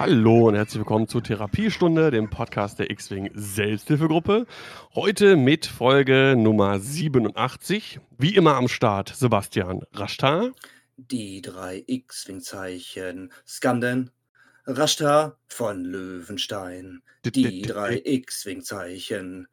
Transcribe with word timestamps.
Hallo 0.00 0.48
und 0.48 0.54
herzlich 0.54 0.78
willkommen 0.78 1.08
zur 1.08 1.22
Therapiestunde, 1.22 2.10
dem 2.10 2.30
Podcast 2.30 2.78
der 2.78 2.88
X-Wing 2.88 3.32
Selbsthilfegruppe. 3.34 4.46
Heute 4.94 5.36
mit 5.36 5.66
Folge 5.66 6.36
Nummer 6.38 6.80
87. 6.80 8.00
Wie 8.16 8.34
immer 8.34 8.54
am 8.54 8.68
Start 8.68 9.14
Sebastian 9.14 9.82
Rashtar. 9.92 10.52
Die 10.96 11.42
drei 11.42 11.84
X-Wing-Zeichen 11.86 13.30
Skanden, 13.46 14.10
Rashtar 14.64 15.36
von 15.48 15.84
Löwenstein. 15.84 17.02
Die 17.26 17.60
drei 17.60 18.00
X-Wing-Zeichen. 18.02 19.48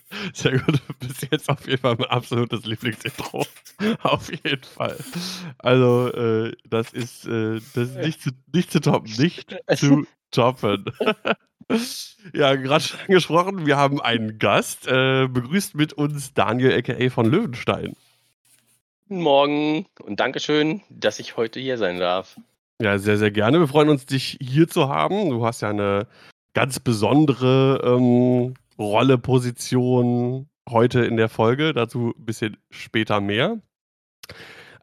Sehr 0.34 0.58
gut, 0.58 0.80
bis 1.00 1.28
jetzt 1.30 1.48
auf 1.48 1.66
jeden 1.66 1.80
Fall 1.80 1.96
mein 1.98 2.08
absolutes 2.08 2.64
Lieblingsintro. 2.64 3.46
auf 4.02 4.30
jeden 4.30 4.62
Fall. 4.62 4.96
Also, 5.58 6.08
äh, 6.12 6.52
das 6.68 6.92
ist, 6.92 7.26
äh, 7.26 7.60
das 7.74 7.90
ist 7.90 7.96
nicht, 7.96 8.22
zu, 8.22 8.30
nicht 8.52 8.70
zu 8.70 8.80
toppen, 8.80 9.12
nicht 9.18 9.56
zu 9.76 10.06
toppen. 10.30 10.84
ja, 12.34 12.54
gerade 12.54 12.84
schon 12.84 13.00
angesprochen, 13.00 13.66
wir 13.66 13.76
haben 13.76 14.00
einen 14.00 14.38
Gast. 14.38 14.86
Äh, 14.86 15.28
begrüßt 15.28 15.74
mit 15.74 15.92
uns 15.92 16.34
Daniel, 16.34 16.72
a.k.a. 16.72 17.10
von 17.10 17.26
Löwenstein. 17.26 17.94
Guten 19.08 19.22
Morgen 19.22 19.86
und 20.00 20.20
Dankeschön, 20.20 20.82
dass 20.88 21.18
ich 21.18 21.36
heute 21.36 21.60
hier 21.60 21.78
sein 21.78 21.98
darf. 21.98 22.38
Ja, 22.80 22.98
sehr, 22.98 23.18
sehr 23.18 23.30
gerne. 23.30 23.60
Wir 23.60 23.68
freuen 23.68 23.90
uns, 23.90 24.06
dich 24.06 24.38
hier 24.40 24.68
zu 24.68 24.88
haben. 24.88 25.30
Du 25.30 25.44
hast 25.44 25.60
ja 25.60 25.70
eine 25.70 26.06
ganz 26.54 26.80
besondere 26.80 27.80
ähm, 27.84 28.54
Rolle, 28.82 29.18
Position 29.18 30.48
heute 30.68 31.04
in 31.04 31.16
der 31.16 31.28
Folge. 31.28 31.72
Dazu 31.72 32.14
ein 32.16 32.24
bisschen 32.24 32.56
später 32.70 33.20
mehr. 33.20 33.60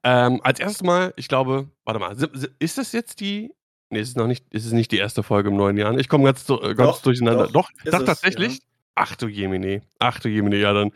Ähm, 0.04 0.42
als 0.44 0.60
erstes 0.60 0.84
Mal, 0.84 1.14
ich 1.18 1.28
glaube, 1.28 1.70
warte 1.86 2.00
mal, 2.00 2.16
ist 2.60 2.78
das 2.78 2.92
jetzt 2.92 3.20
die. 3.20 3.52
Nee, 3.90 4.00
es 4.00 4.10
ist 4.10 4.18
noch 4.18 4.28
nicht, 4.28 4.46
ist 4.54 4.66
es 4.66 4.72
nicht 4.72 4.92
die 4.92 4.98
erste 4.98 5.24
Folge 5.24 5.50
im 5.50 5.58
neuen 5.58 5.78
Jahr. 5.78 5.98
Ich 5.98 6.10
komme 6.10 6.26
ganz, 6.26 6.46
ganz 6.46 6.78
doch, 6.78 7.02
durcheinander. 7.02 7.48
Doch, 7.48 7.70
doch 7.72 7.92
das 7.92 8.06
tatsächlich. 8.06 8.60
Ja. 8.60 8.60
Ach 9.02 9.16
du 9.16 9.28
Jemine. 9.28 9.82
Ach 10.00 10.20
du 10.20 10.28
Jemine, 10.28 10.58
ja 10.58 10.74
dann. 10.74 10.92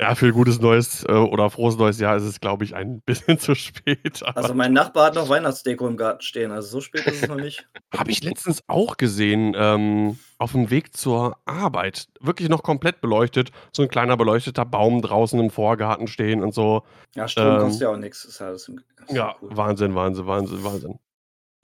Ja, 0.00 0.14
für 0.14 0.26
ein 0.26 0.32
gutes 0.32 0.58
neues 0.58 1.04
äh, 1.04 1.12
oder 1.12 1.50
frohes 1.50 1.76
neues 1.76 2.00
Jahr 2.00 2.16
ist 2.16 2.22
es, 2.22 2.40
glaube 2.40 2.64
ich, 2.64 2.74
ein 2.74 3.00
bisschen 3.06 3.38
zu 3.38 3.54
spät. 3.54 4.22
Also 4.34 4.54
mein 4.54 4.72
Nachbar 4.72 5.08
hat 5.08 5.16
noch 5.16 5.28
Weihnachtsdeko 5.28 5.86
im 5.86 5.98
Garten 5.98 6.22
stehen, 6.22 6.50
also 6.50 6.68
so 6.68 6.80
spät 6.80 7.06
ist 7.06 7.24
es 7.24 7.28
noch 7.28 7.36
nicht. 7.36 7.68
Habe 7.96 8.10
ich 8.10 8.24
letztens 8.24 8.62
auch 8.68 8.96
gesehen, 8.96 9.54
ähm, 9.54 10.18
auf 10.38 10.52
dem 10.52 10.70
Weg 10.70 10.96
zur 10.96 11.36
Arbeit. 11.44 12.08
Wirklich 12.20 12.48
noch 12.48 12.62
komplett 12.62 13.02
beleuchtet. 13.02 13.50
So 13.70 13.82
ein 13.82 13.90
kleiner 13.90 14.16
beleuchteter 14.16 14.64
Baum 14.64 15.02
draußen 15.02 15.38
im 15.38 15.50
Vorgarten 15.50 16.06
stehen 16.06 16.42
und 16.42 16.54
so. 16.54 16.84
Ja, 17.14 17.28
Strom 17.28 17.46
ähm, 17.46 17.58
kostet 17.58 17.82
ja 17.82 17.88
auch 17.90 17.98
nichts. 17.98 18.24
Ist 18.24 18.40
halt, 18.40 18.56
ist 18.56 18.72
ja, 19.10 19.36
cool. 19.42 19.50
Wahnsinn, 19.52 19.94
Wahnsinn, 19.94 20.26
Wahnsinn, 20.26 20.64
Wahnsinn. 20.64 20.98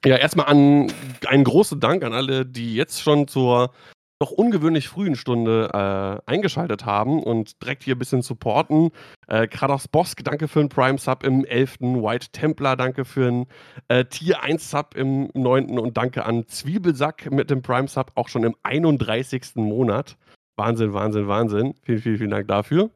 Ja, 0.05 0.16
erstmal 0.16 0.47
an 0.47 0.92
einen 1.27 1.44
großen 1.44 1.81
Dank 1.81 2.05
an 2.05 2.12
alle, 2.12 2.44
die 2.44 2.75
jetzt 2.75 3.00
schon 3.00 3.27
zur 3.27 3.72
doch 4.19 4.33
ungewöhnlich 4.33 4.88
frühen 4.88 5.15
Stunde 5.15 5.70
äh, 5.72 6.31
eingeschaltet 6.31 6.84
haben 6.84 7.22
und 7.22 7.62
direkt 7.62 7.84
hier 7.84 7.94
ein 7.94 7.98
bisschen 7.98 8.22
supporten. 8.22 8.91
Äh, 9.28 9.47
Kratos 9.47 9.87
Bosk, 9.87 10.25
danke 10.25 10.48
für 10.48 10.60
einen 10.60 10.69
Prime 10.69 10.98
Sub 10.98 11.22
im 11.22 11.44
11. 11.44 11.81
White 11.81 12.28
Templar, 12.32 12.76
danke 12.76 13.04
für 13.04 13.28
einen 13.28 13.47
äh, 13.87 14.04
Tier 14.04 14.43
1 14.43 14.70
Sub 14.70 14.97
im 14.97 15.31
9. 15.34 15.78
und 15.78 15.97
danke 15.97 16.25
an 16.25 16.47
Zwiebelsack 16.48 17.31
mit 17.31 17.50
dem 17.50 17.62
Prime 17.62 17.87
Sub 17.87 18.10
auch 18.16 18.28
schon 18.28 18.43
im 18.43 18.56
31. 18.65 19.54
Monat. 19.56 20.16
Wahnsinn, 20.56 20.93
Wahnsinn, 20.93 21.28
Wahnsinn. 21.28 21.75
Vielen, 21.82 22.00
vielen, 22.00 22.19
vielen 22.19 22.31
Dank 22.31 22.48
dafür. 22.48 22.91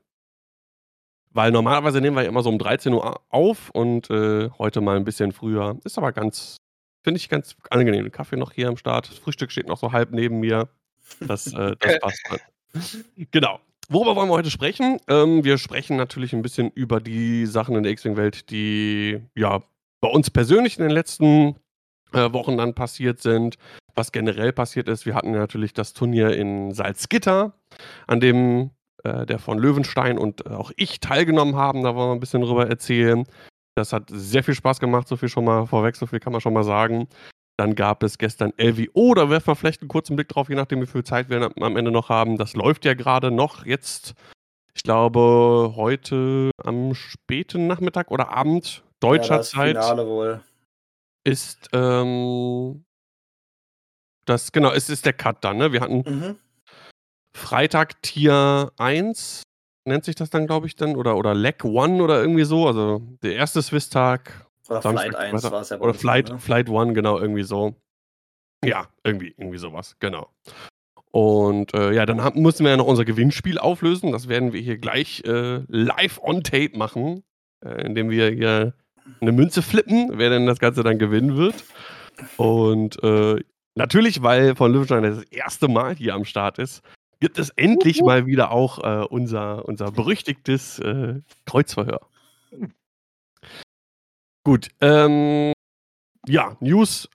Weil 1.31 1.53
normalerweise 1.53 2.01
nehmen 2.01 2.17
wir 2.17 2.25
ja 2.25 2.29
immer 2.29 2.43
so 2.43 2.51
um 2.51 2.59
13 2.59 2.93
Uhr 2.93 3.21
auf 3.31 3.71
und 3.71 4.11
äh, 4.11 4.51
heute 4.59 4.81
mal 4.81 4.97
ein 4.97 5.05
bisschen 5.05 5.33
früher. 5.33 5.79
Ist 5.85 5.97
aber 5.97 6.13
ganz, 6.13 6.57
finde 7.05 7.19
ich 7.19 7.29
ganz 7.29 7.57
angenehm. 7.71 8.11
Kaffee 8.11 8.37
noch 8.37 8.53
hier 8.53 8.69
am 8.69 8.77
Start. 8.77 9.09
Das 9.09 9.19
Frühstück 9.19 9.53
steht 9.53 9.69
noch 9.69 9.79
so 9.79 9.93
halb 9.93 10.11
neben 10.11 10.41
mir. 10.41 10.69
Das, 11.21 11.53
äh, 11.53 11.77
das 11.81 11.99
passt 12.01 12.23
dann. 12.29 12.41
Genau. 13.31 13.61
Worüber 13.89 14.17
wollen 14.17 14.29
wir 14.29 14.35
heute 14.35 14.51
sprechen? 14.51 14.99
Ähm, 15.09 15.45
wir 15.45 15.59
sprechen 15.59 15.97
natürlich 15.97 16.33
ein 16.33 16.43
bisschen 16.43 16.71
über 16.71 17.01
die 17.01 17.47
Sachen 17.47 17.77
in 17.77 17.83
der 17.83 17.93
X-Wing-Welt, 17.93 18.51
die 18.51 19.21
ja 19.35 19.63
bei 20.01 20.09
uns 20.09 20.31
persönlich 20.31 20.79
in 20.79 20.85
den 20.85 20.93
letzten 20.93 21.57
äh, 22.13 22.33
Wochen 22.33 22.57
dann 22.57 22.75
passiert 22.75 23.21
sind, 23.21 23.59
was 23.95 24.13
generell 24.13 24.53
passiert 24.53 24.89
ist. 24.89 25.05
Wir 25.05 25.15
hatten 25.15 25.33
natürlich 25.33 25.75
das 25.75 25.93
Turnier 25.93 26.31
in 26.37 26.73
Salzgitter, 26.73 27.53
an 28.07 28.21
dem 28.21 28.71
äh, 29.05 29.27
der 29.27 29.39
von 29.39 29.59
Löwenstein 29.59 30.19
und 30.19 30.47
auch 30.47 30.73
ich 30.77 31.01
teilgenommen 31.01 31.57
haben. 31.57 31.83
Da 31.83 31.95
wollen 31.95 32.11
wir 32.11 32.15
ein 32.15 32.21
bisschen 32.21 32.43
drüber 32.43 32.69
erzählen. 32.69 33.25
Das 33.75 33.93
hat 33.93 34.05
sehr 34.11 34.45
viel 34.45 34.55
Spaß 34.55 34.81
gemacht, 34.81 35.09
so 35.09 35.17
viel 35.17 35.29
schon 35.29 35.45
mal 35.45 35.67
vorweg, 35.67 35.97
so 35.97 36.07
viel 36.07 36.21
kann 36.21 36.33
man 36.33 36.41
schon 36.41 36.53
mal 36.53 36.65
sagen. 36.65 37.09
Dann 37.63 37.77
gab 37.77 38.03
es 38.03 38.19
gestern 38.19 38.53
LWO, 38.57 39.15
da 39.15 39.31
werfen 39.31 39.47
wir 39.47 39.55
vielleicht 39.55 39.83
einen 39.83 39.89
kurzen 39.89 40.17
Blick 40.17 40.27
drauf, 40.27 40.49
je 40.49 40.57
nachdem, 40.57 40.83
wie 40.83 40.87
viel 40.87 41.05
Zeit 41.05 41.29
wir 41.31 41.53
am 41.61 41.77
Ende 41.77 41.93
noch 41.93 42.09
haben. 42.09 42.37
Das 42.37 42.55
läuft 42.55 42.85
ja 42.85 42.95
gerade 42.95 43.31
noch 43.31 43.65
jetzt, 43.65 44.15
ich 44.75 44.83
glaube, 44.83 45.75
heute 45.77 46.51
am 46.57 46.93
späten 46.97 47.69
Nachmittag 47.69 48.11
oder 48.11 48.31
Abend 48.31 48.83
deutscher 48.99 49.31
ja, 49.31 49.37
das 49.37 49.51
Zeit. 49.51 49.77
Finale 49.77 50.09
wohl. 50.09 50.41
Ist, 51.23 51.69
ähm, 51.73 52.85
das, 54.25 54.51
genau, 54.51 54.73
es 54.73 54.91
ist 54.91 55.07
der 55.07 55.13
Cut 55.13 55.45
dann, 55.45 55.59
ne? 55.59 55.71
Wir 55.71 55.83
hatten 55.83 56.03
mhm. 56.05 56.37
Freitag 57.33 58.03
Tier 58.03 58.73
1, 58.77 59.45
nennt 59.85 60.05
sich 60.05 60.17
das 60.17 60.31
dann, 60.31 60.49
glaube 60.49 60.67
ich, 60.67 60.75
dann, 60.75 60.97
oder, 60.97 61.17
oder 61.17 61.33
Leg 61.33 61.65
1 61.65 62.01
oder 62.01 62.23
irgendwie 62.23 62.43
so. 62.43 62.67
Also 62.67 63.03
der 63.23 63.37
erste 63.37 63.63
Swiss-Tag 63.63 64.49
oder 64.69 64.83
Samstag, 64.83 65.11
Flight 65.11 65.17
1 65.17 65.51
war 65.51 65.61
es 65.61 65.71
ja. 65.71 65.81
Oder 65.81 65.95
Flight, 65.95 66.29
ne? 66.31 66.39
Flight 66.39 66.69
1, 66.69 66.95
genau, 66.95 67.19
irgendwie 67.19 67.43
so. 67.43 67.75
Ja, 68.65 68.89
irgendwie, 69.03 69.35
irgendwie 69.37 69.59
sowas, 69.59 69.97
genau. 69.99 70.29
Und 71.11 71.75
äh, 71.75 71.93
ja, 71.93 72.07
dann 72.07 72.23
haben, 72.23 72.41
müssen 72.41 72.65
wir 72.65 72.71
ja 72.71 72.77
noch 72.77 72.87
unser 72.87 73.05
Gewinnspiel 73.05 73.59
auflösen. 73.59 74.13
Das 74.13 74.29
werden 74.29 74.53
wir 74.53 74.61
hier 74.61 74.79
gleich 74.79 75.23
äh, 75.27 75.63
live 75.69 76.19
on 76.23 76.43
tape 76.43 76.77
machen, 76.77 77.23
äh, 77.65 77.85
indem 77.85 78.09
wir 78.09 78.31
hier 78.31 78.75
eine 79.21 79.33
Münze 79.33 79.63
flippen, 79.63 80.13
wer 80.15 80.31
denn 80.31 80.47
das 80.47 80.59
Ganze 80.59 80.83
dann 80.83 80.99
gewinnen 80.99 81.37
wird. 81.37 81.65
Und 82.37 83.03
äh, 83.03 83.43
natürlich, 83.75 84.23
weil 84.23 84.55
von 84.55 84.73
Löwenstein 84.73 85.03
das 85.03 85.23
erste 85.25 85.69
Mal 85.69 85.95
hier 85.95 86.15
am 86.15 86.25
Start 86.25 86.59
ist, 86.59 86.83
gibt 87.21 87.39
es 87.39 87.51
endlich 87.51 88.01
mal 88.01 88.27
wieder 88.27 88.51
auch 88.51 88.79
äh, 88.79 89.05
unser, 89.05 89.67
unser 89.67 89.93
berüchtigtes 89.93 90.79
äh, 90.79 91.21
Kreuzverhör. 91.47 92.01
Gut, 94.45 94.71
ähm, 94.81 95.53
ja, 96.27 96.57
News. 96.61 97.09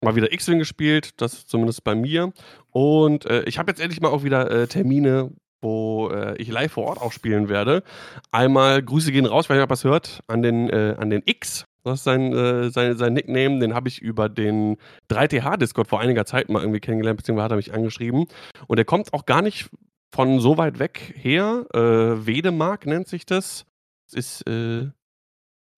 Mal 0.00 0.16
wieder 0.16 0.32
X-Wing 0.32 0.58
gespielt, 0.58 1.20
das 1.20 1.46
zumindest 1.46 1.82
bei 1.84 1.94
mir. 1.94 2.32
Und 2.70 3.26
äh, 3.26 3.42
ich 3.44 3.58
habe 3.58 3.70
jetzt 3.70 3.80
endlich 3.80 4.00
mal 4.00 4.10
auch 4.10 4.22
wieder 4.22 4.50
äh, 4.50 4.66
Termine, 4.68 5.32
wo 5.60 6.08
äh, 6.10 6.36
ich 6.36 6.48
live 6.48 6.72
vor 6.72 6.84
Ort 6.84 7.00
auch 7.00 7.12
spielen 7.12 7.48
werde. 7.48 7.82
Einmal 8.30 8.82
Grüße 8.82 9.10
gehen 9.12 9.26
raus, 9.26 9.48
weil 9.48 9.58
ihr 9.58 9.70
was 9.70 9.84
hört, 9.84 10.20
an 10.28 10.42
den, 10.42 10.68
äh, 10.70 10.94
an 10.98 11.10
den 11.10 11.22
X. 11.26 11.64
Das 11.84 12.00
ist 12.00 12.04
sein, 12.04 12.32
äh, 12.32 12.70
sein, 12.70 12.96
sein 12.96 13.12
Nickname, 13.12 13.60
den 13.60 13.74
habe 13.74 13.88
ich 13.88 14.00
über 14.00 14.28
den 14.28 14.76
3TH-Discord 15.10 15.88
vor 15.88 16.00
einiger 16.00 16.26
Zeit 16.26 16.48
mal 16.48 16.60
irgendwie 16.60 16.80
kennengelernt, 16.80 17.18
beziehungsweise 17.18 17.44
hat 17.44 17.52
er 17.52 17.56
mich 17.56 17.72
angeschrieben. 17.74 18.26
Und 18.66 18.76
der 18.76 18.84
kommt 18.84 19.12
auch 19.14 19.26
gar 19.26 19.42
nicht 19.42 19.70
von 20.12 20.40
so 20.40 20.58
weit 20.58 20.78
weg 20.78 21.14
her. 21.16 21.66
Äh, 21.72 22.26
Wedemark 22.26 22.86
nennt 22.86 23.08
sich 23.08 23.26
das. 23.26 23.64
Das 24.06 24.14
ist, 24.14 24.46
äh, 24.48 24.88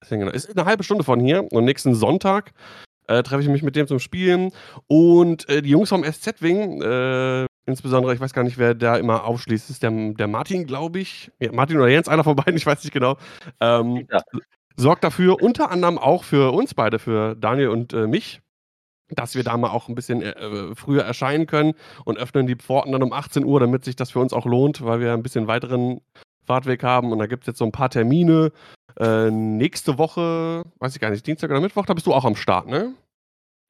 Genau. 0.08 0.31
Ist 0.31 0.56
eine 0.56 0.64
halbe 0.64 0.82
Stunde 0.82 1.05
von 1.05 1.20
hier 1.20 1.47
und 1.52 1.64
nächsten 1.64 1.94
Sonntag 1.94 2.52
äh, 3.11 3.23
treffe 3.23 3.43
ich 3.43 3.49
mich 3.49 3.62
mit 3.62 3.76
dem 3.76 3.87
zum 3.87 3.99
Spielen. 3.99 4.52
Und 4.87 5.49
äh, 5.49 5.62
die 5.62 5.70
Jungs 5.70 5.88
vom 5.88 6.05
SZ-Wing, 6.05 6.81
äh, 6.82 7.47
insbesondere, 7.67 8.14
ich 8.14 8.20
weiß 8.20 8.32
gar 8.32 8.44
nicht, 8.44 8.56
wer 8.56 8.75
da 8.75 8.97
immer 8.97 9.25
aufschließt, 9.25 9.69
ist 9.69 9.82
der, 9.82 9.91
der 9.91 10.29
Martin, 10.29 10.67
glaube 10.67 11.00
ich. 11.00 11.31
Ja, 11.41 11.52
Martin 11.52 11.76
oder 11.76 11.88
Jens, 11.88 12.08
einer 12.08 12.25
von 12.25 12.37
beiden, 12.37 12.56
ich 12.56 12.67
weiß 12.67 12.82
nicht 12.85 12.93
genau. 12.93 13.17
Ähm, 13.61 14.06
ja. 14.11 14.23
Sorgt 14.76 15.05
dafür 15.05 15.43
unter 15.43 15.70
anderem 15.70 15.99
auch 15.99 16.25
für 16.25 16.53
uns 16.53 16.73
beide, 16.73 16.99
für 16.99 17.35
Daniel 17.35 17.69
und 17.69 17.93
äh, 17.93 18.06
mich, 18.06 18.41
dass 19.11 19.35
wir 19.35 19.43
da 19.43 19.56
mal 19.56 19.70
auch 19.70 19.88
ein 19.88 19.94
bisschen 19.94 20.23
äh, 20.23 20.31
äh, 20.31 20.75
früher 20.75 21.03
erscheinen 21.03 21.46
können 21.46 21.75
und 22.05 22.17
öffnen 22.17 22.46
die 22.46 22.55
Pforten 22.55 22.93
dann 22.93 23.03
um 23.03 23.12
18 23.12 23.44
Uhr, 23.44 23.61
damit 23.61 23.85
sich 23.85 23.96
das 23.96 24.12
für 24.12 24.20
uns 24.20 24.32
auch 24.32 24.46
lohnt, 24.46 24.82
weil 24.85 25.00
wir 25.00 25.12
ein 25.12 25.23
bisschen 25.23 25.49
weiteren 25.49 26.00
Fahrtweg 26.46 26.82
haben. 26.82 27.12
Und 27.12 27.19
da 27.19 27.26
gibt 27.26 27.43
es 27.43 27.49
jetzt 27.49 27.58
so 27.58 27.64
ein 27.64 27.73
paar 27.73 27.91
Termine. 27.91 28.53
Äh, 29.00 29.31
nächste 29.31 29.97
Woche, 29.97 30.64
weiß 30.79 30.94
ich 30.94 31.00
gar 31.00 31.11
nicht, 31.11 31.26
Dienstag 31.26 31.50
oder 31.50 31.61
Mittwoch, 31.61 31.87
da 31.87 31.94
bist 31.94 32.06
du 32.06 32.12
auch 32.12 32.26
am 32.26 32.37
Start, 32.37 32.67
ne? 32.67 32.93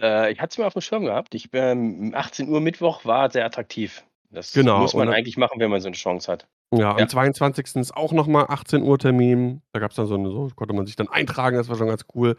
Äh, 0.00 0.32
ich 0.32 0.40
hatte 0.40 0.50
es 0.50 0.58
mir 0.58 0.66
auf 0.66 0.72
dem 0.72 0.82
Schirm 0.82 1.04
gehabt. 1.04 1.34
Ich 1.36 1.50
bin 1.50 2.12
18 2.14 2.48
Uhr 2.48 2.60
Mittwoch 2.60 3.04
war 3.04 3.30
sehr 3.30 3.44
attraktiv. 3.44 4.02
Das 4.30 4.52
genau, 4.52 4.80
muss 4.80 4.94
man 4.94 5.08
eigentlich 5.08 5.36
machen, 5.36 5.60
wenn 5.60 5.70
man 5.70 5.80
so 5.80 5.88
eine 5.88 5.96
Chance 5.96 6.30
hat. 6.30 6.48
Ja, 6.72 6.96
ja. 6.96 6.96
am 6.96 7.08
22. 7.08 7.76
ist 7.76 7.96
auch 7.96 8.12
nochmal 8.12 8.46
18 8.48 8.82
Uhr 8.82 8.98
Termin. 8.98 9.62
Da 9.72 9.80
gab 9.80 9.90
es 9.90 9.96
dann 9.96 10.06
so 10.06 10.14
eine, 10.14 10.30
so 10.30 10.50
konnte 10.54 10.74
man 10.74 10.86
sich 10.86 10.96
dann 10.96 11.08
eintragen, 11.08 11.56
das 11.56 11.68
war 11.68 11.76
schon 11.76 11.88
ganz 11.88 12.06
cool. 12.14 12.36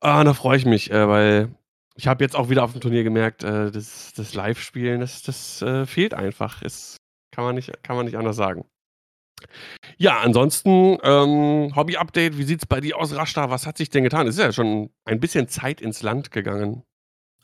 Ah, 0.00 0.24
da 0.24 0.34
freue 0.34 0.56
ich 0.56 0.66
mich, 0.66 0.90
äh, 0.90 1.08
weil 1.08 1.48
ich 1.96 2.06
habe 2.06 2.22
jetzt 2.22 2.36
auch 2.36 2.50
wieder 2.50 2.64
auf 2.64 2.72
dem 2.72 2.80
Turnier 2.80 3.02
gemerkt, 3.02 3.44
äh, 3.44 3.70
das, 3.70 4.12
das 4.14 4.34
Live-Spielen, 4.34 5.00
das, 5.00 5.22
das 5.22 5.62
äh, 5.62 5.86
fehlt 5.86 6.12
einfach. 6.12 6.62
Das 6.62 6.96
kann 7.30 7.44
man, 7.44 7.54
nicht, 7.54 7.82
kann 7.82 7.96
man 7.96 8.04
nicht 8.06 8.16
anders 8.16 8.36
sagen. 8.36 8.66
Ja, 9.98 10.20
ansonsten, 10.20 10.98
ähm, 11.02 11.74
Hobby-Update, 11.74 12.36
wie 12.38 12.44
sieht 12.44 12.60
es 12.60 12.66
bei 12.66 12.80
dir 12.80 12.98
aus, 12.98 13.14
Rashta? 13.14 13.50
Was 13.50 13.66
hat 13.66 13.78
sich 13.78 13.90
denn 13.90 14.04
getan? 14.04 14.26
Es 14.26 14.36
ist 14.36 14.42
ja 14.42 14.52
schon 14.52 14.90
ein 15.04 15.20
bisschen 15.20 15.48
Zeit 15.48 15.80
ins 15.80 16.02
Land 16.02 16.30
gegangen. 16.30 16.82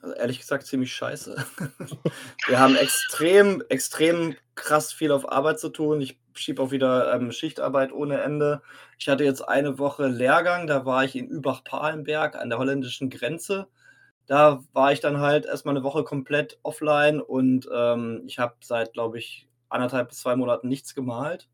Also 0.02 0.14
ehrlich 0.16 0.40
gesagt 0.40 0.66
ziemlich 0.66 0.92
scheiße. 0.92 1.36
Wir 2.46 2.58
haben 2.58 2.76
extrem, 2.76 3.62
extrem 3.68 4.34
krass 4.54 4.92
viel 4.92 5.12
auf 5.12 5.30
Arbeit 5.30 5.60
zu 5.60 5.68
tun. 5.68 6.00
Ich 6.00 6.18
schiebe 6.34 6.60
auch 6.60 6.72
wieder 6.72 7.14
ähm, 7.14 7.30
Schichtarbeit 7.30 7.92
ohne 7.92 8.20
Ende. 8.20 8.62
Ich 8.98 9.08
hatte 9.08 9.24
jetzt 9.24 9.42
eine 9.42 9.78
Woche 9.78 10.08
Lehrgang, 10.08 10.66
da 10.66 10.84
war 10.84 11.04
ich 11.04 11.14
in 11.14 11.28
Übach-Palenberg 11.28 12.34
an 12.36 12.50
der 12.50 12.58
holländischen 12.58 13.10
Grenze. 13.10 13.68
Da 14.26 14.62
war 14.72 14.92
ich 14.92 15.00
dann 15.00 15.18
halt 15.18 15.46
erstmal 15.46 15.76
eine 15.76 15.84
Woche 15.84 16.04
komplett 16.04 16.58
offline 16.62 17.20
und 17.20 17.68
ähm, 17.72 18.22
ich 18.26 18.38
habe 18.38 18.54
seit, 18.62 18.92
glaube 18.92 19.18
ich, 19.18 19.48
anderthalb 19.68 20.10
bis 20.10 20.18
zwei 20.18 20.36
Monaten 20.36 20.68
nichts 20.68 20.94
gemalt. 20.94 21.48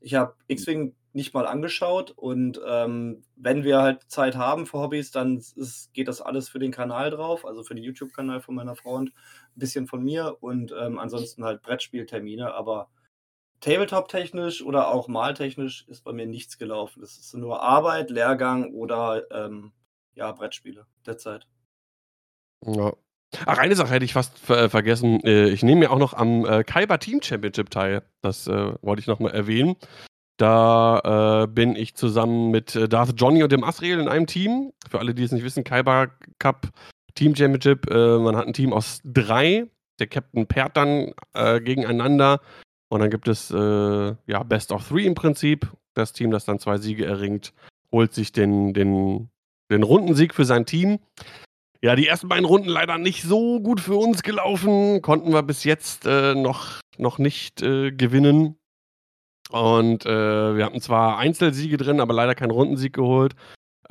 Ich 0.00 0.14
habe 0.14 0.34
X-Wing 0.48 0.94
nicht 1.12 1.32
mal 1.32 1.46
angeschaut 1.46 2.10
und 2.10 2.60
ähm, 2.66 3.24
wenn 3.36 3.62
wir 3.62 3.80
halt 3.80 4.02
Zeit 4.10 4.36
haben 4.36 4.66
für 4.66 4.78
Hobbys, 4.78 5.12
dann 5.12 5.36
ist, 5.36 5.94
geht 5.94 6.08
das 6.08 6.20
alles 6.20 6.48
für 6.48 6.58
den 6.58 6.72
Kanal 6.72 7.10
drauf, 7.10 7.46
also 7.46 7.62
für 7.62 7.76
den 7.76 7.84
YouTube-Kanal 7.84 8.40
von 8.40 8.56
meiner 8.56 8.74
Frau 8.74 8.94
und 8.94 9.10
ein 9.10 9.14
bisschen 9.54 9.86
von 9.86 10.02
mir 10.02 10.36
und 10.40 10.74
ähm, 10.76 10.98
ansonsten 10.98 11.44
halt 11.44 11.62
Brettspieltermine, 11.62 12.52
aber 12.52 12.90
Tabletop-technisch 13.60 14.62
oder 14.62 14.88
auch 14.88 15.08
maltechnisch 15.08 15.86
ist 15.88 16.02
bei 16.02 16.12
mir 16.12 16.26
nichts 16.26 16.58
gelaufen. 16.58 17.02
Es 17.02 17.16
ist 17.16 17.32
nur 17.34 17.62
Arbeit, 17.62 18.10
Lehrgang 18.10 18.74
oder 18.74 19.30
ähm, 19.30 19.72
ja, 20.14 20.32
Brettspiele 20.32 20.86
derzeit. 21.06 21.46
Ja. 22.66 22.92
Ach, 23.46 23.58
eine 23.58 23.76
Sache 23.76 23.90
hätte 23.90 24.04
ich 24.04 24.12
fast 24.12 24.38
ver 24.38 24.70
vergessen. 24.70 25.20
Äh, 25.24 25.48
ich 25.48 25.62
nehme 25.62 25.80
mir 25.80 25.90
auch 25.90 25.98
noch 25.98 26.14
am 26.14 26.44
äh, 26.44 26.64
Kaiba 26.64 26.98
Team 26.98 27.20
Championship 27.22 27.70
teil. 27.70 28.02
Das 28.22 28.46
äh, 28.46 28.72
wollte 28.82 29.00
ich 29.00 29.06
noch 29.06 29.20
mal 29.20 29.30
erwähnen. 29.30 29.76
Da 30.36 31.44
äh, 31.44 31.46
bin 31.46 31.76
ich 31.76 31.94
zusammen 31.94 32.50
mit 32.50 32.74
äh, 32.74 32.88
Darth 32.88 33.14
Johnny 33.16 33.42
und 33.42 33.52
dem 33.52 33.62
Asriel 33.62 34.00
in 34.00 34.08
einem 34.08 34.26
Team. 34.26 34.72
Für 34.88 34.98
alle, 34.98 35.14
die 35.14 35.22
es 35.22 35.32
nicht 35.32 35.44
wissen, 35.44 35.62
Kaiba 35.62 36.08
Cup 36.38 36.68
Team 37.14 37.36
Championship. 37.36 37.90
Äh, 37.90 38.18
man 38.18 38.36
hat 38.36 38.46
ein 38.46 38.52
Team 38.52 38.72
aus 38.72 39.00
drei. 39.04 39.66
Der 40.00 40.08
Captain 40.08 40.46
pairt 40.46 40.76
dann 40.76 41.12
äh, 41.34 41.60
gegeneinander. 41.60 42.40
Und 42.88 43.00
dann 43.00 43.10
gibt 43.10 43.28
es 43.28 43.50
äh, 43.50 44.14
ja 44.26 44.42
Best 44.42 44.72
of 44.72 44.88
Three 44.88 45.06
im 45.06 45.14
Prinzip. 45.14 45.70
Das 45.94 46.12
Team, 46.12 46.32
das 46.32 46.44
dann 46.44 46.58
zwei 46.58 46.78
Siege 46.78 47.06
erringt, 47.06 47.52
holt 47.92 48.12
sich 48.12 48.32
den, 48.32 48.74
den, 48.74 49.30
den 49.70 49.84
Rundensieg 49.84 50.34
für 50.34 50.44
sein 50.44 50.66
Team. 50.66 50.98
Ja, 51.84 51.94
die 51.96 52.06
ersten 52.06 52.28
beiden 52.30 52.46
Runden 52.46 52.70
leider 52.70 52.96
nicht 52.96 53.24
so 53.24 53.60
gut 53.60 53.78
für 53.78 53.96
uns 53.96 54.22
gelaufen. 54.22 55.02
Konnten 55.02 55.34
wir 55.34 55.42
bis 55.42 55.64
jetzt 55.64 56.06
äh, 56.06 56.34
noch, 56.34 56.80
noch 56.96 57.18
nicht 57.18 57.60
gewinnen. 57.60 58.56
Und 59.50 60.06
äh, 60.06 60.56
wir 60.56 60.64
hatten 60.64 60.80
zwar 60.80 61.18
Einzelsiege 61.18 61.76
drin, 61.76 62.00
aber 62.00 62.14
leider 62.14 62.34
keinen 62.34 62.52
Rundensieg 62.52 62.94
geholt. 62.94 63.34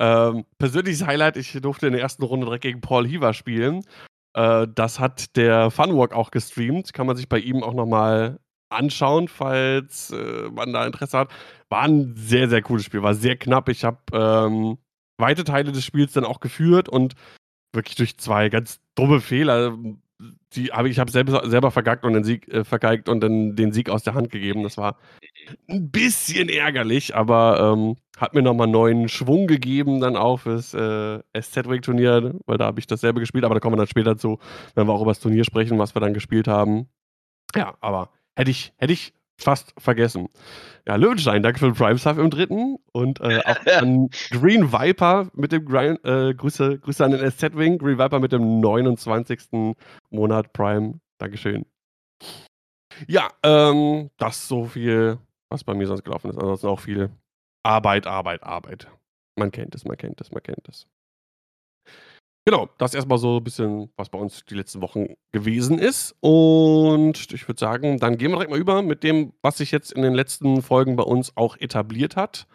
Ähm, 0.00 0.44
persönliches 0.58 1.06
Highlight, 1.06 1.36
ich 1.36 1.52
durfte 1.52 1.86
in 1.86 1.92
der 1.92 2.02
ersten 2.02 2.24
Runde 2.24 2.46
direkt 2.46 2.62
gegen 2.62 2.80
Paul 2.80 3.06
Heaver 3.06 3.32
spielen. 3.32 3.84
Äh, 4.36 4.66
das 4.74 4.98
hat 4.98 5.36
der 5.36 5.70
Funwalk 5.70 6.14
auch 6.14 6.32
gestreamt. 6.32 6.94
Kann 6.94 7.06
man 7.06 7.14
sich 7.14 7.28
bei 7.28 7.38
ihm 7.38 7.62
auch 7.62 7.74
nochmal 7.74 8.40
anschauen, 8.70 9.28
falls 9.28 10.10
äh, 10.10 10.50
man 10.50 10.72
da 10.72 10.84
Interesse 10.84 11.16
hat. 11.16 11.30
War 11.68 11.82
ein 11.82 12.16
sehr, 12.16 12.48
sehr 12.48 12.60
cooles 12.60 12.86
Spiel, 12.86 13.04
war 13.04 13.14
sehr 13.14 13.36
knapp. 13.36 13.68
Ich 13.68 13.84
habe 13.84 13.98
ähm, 14.12 14.78
weite 15.16 15.44
Teile 15.44 15.70
des 15.70 15.84
Spiels 15.84 16.12
dann 16.12 16.24
auch 16.24 16.40
geführt 16.40 16.88
und 16.88 17.14
wirklich 17.74 17.96
durch 17.96 18.16
zwei 18.18 18.48
ganz 18.48 18.80
dumme 18.94 19.20
Fehler 19.20 19.76
die 20.54 20.66
habe 20.66 20.88
ich 20.88 20.98
habe 20.98 21.10
selber, 21.10 21.48
selber 21.48 21.70
vergackt 21.70 22.04
und 22.04 22.12
den 22.12 22.24
Sieg 22.24 22.48
äh, 22.48 22.64
vergeigt 22.64 23.08
und 23.08 23.20
dann 23.20 23.56
den 23.56 23.72
Sieg 23.72 23.90
aus 23.90 24.02
der 24.02 24.14
Hand 24.14 24.30
gegeben. 24.30 24.62
Das 24.62 24.76
war 24.76 24.96
ein 25.68 25.90
bisschen 25.90 26.48
ärgerlich, 26.48 27.14
aber 27.14 27.74
ähm, 27.76 27.96
hat 28.16 28.34
mir 28.34 28.42
nochmal 28.42 28.68
neuen 28.68 29.08
Schwung 29.08 29.46
gegeben 29.46 30.00
dann 30.00 30.16
auch 30.16 30.38
fürs 30.40 30.72
äh, 30.74 31.20
SZ-Wake-Turnier, 31.36 32.34
weil 32.46 32.58
da 32.58 32.66
habe 32.66 32.78
ich 32.78 32.86
dasselbe 32.86 33.20
gespielt, 33.20 33.44
aber 33.44 33.54
da 33.54 33.60
kommen 33.60 33.74
wir 33.74 33.78
dann 33.78 33.88
später 33.88 34.16
zu, 34.16 34.38
wenn 34.74 34.86
wir 34.86 34.92
auch 34.92 35.02
über 35.02 35.10
das 35.10 35.20
Turnier 35.20 35.44
sprechen, 35.44 35.78
was 35.78 35.94
wir 35.94 36.00
dann 36.00 36.14
gespielt 36.14 36.46
haben. 36.46 36.88
Ja, 37.56 37.76
aber 37.80 38.10
hätte 38.36 38.50
ich, 38.50 38.72
hätte 38.76 38.92
ich 38.92 39.12
fast 39.38 39.74
vergessen. 39.78 40.28
Ja, 40.86 40.96
Löwenstein, 40.96 41.42
danke 41.42 41.58
für 41.58 41.66
den 41.66 41.74
Prime 41.74 41.98
Sub 41.98 42.18
im 42.18 42.30
dritten 42.30 42.76
und 42.92 43.20
äh, 43.20 43.40
auch 43.44 43.66
an 43.80 44.08
Green 44.30 44.72
Viper 44.72 45.28
mit 45.34 45.52
dem 45.52 45.64
Grind, 45.64 46.04
äh, 46.04 46.34
Grüße, 46.34 46.78
Grüße 46.78 47.04
an 47.04 47.12
den 47.12 47.30
SZ-Wing, 47.30 47.78
Green 47.78 47.98
Viper 47.98 48.20
mit 48.20 48.32
dem 48.32 48.60
29. 48.60 49.74
Monat 50.10 50.52
Prime. 50.52 51.00
Dankeschön. 51.18 51.66
Ja, 53.08 53.28
ähm, 53.42 54.10
das 54.18 54.46
so 54.46 54.66
viel, 54.66 55.18
was 55.48 55.64
bei 55.64 55.74
mir 55.74 55.86
sonst 55.86 56.04
gelaufen 56.04 56.30
ist. 56.30 56.38
Ansonsten 56.38 56.68
auch 56.68 56.80
viel 56.80 57.10
Arbeit, 57.62 58.06
Arbeit, 58.06 58.42
Arbeit. 58.42 58.88
Man 59.36 59.50
kennt 59.50 59.74
es, 59.74 59.84
man 59.84 59.96
kennt 59.96 60.20
es, 60.20 60.30
man 60.30 60.42
kennt 60.42 60.68
es. 60.68 60.86
Genau, 62.46 62.68
das 62.76 62.92
erstmal 62.92 63.16
so 63.16 63.38
ein 63.38 63.44
bisschen, 63.44 63.90
was 63.96 64.10
bei 64.10 64.18
uns 64.18 64.44
die 64.44 64.54
letzten 64.54 64.82
Wochen 64.82 65.14
gewesen 65.32 65.78
ist. 65.78 66.14
Und 66.20 67.32
ich 67.32 67.48
würde 67.48 67.58
sagen, 67.58 67.98
dann 67.98 68.18
gehen 68.18 68.30
wir 68.30 68.36
direkt 68.36 68.50
mal 68.50 68.58
über 68.58 68.82
mit 68.82 69.02
dem, 69.02 69.32
was 69.40 69.56
sich 69.56 69.70
jetzt 69.70 69.92
in 69.92 70.02
den 70.02 70.12
letzten 70.12 70.60
Folgen 70.60 70.94
bei 70.94 71.04
uns 71.04 71.34
auch 71.36 71.56
etabliert 71.56 72.16
hat. 72.16 72.46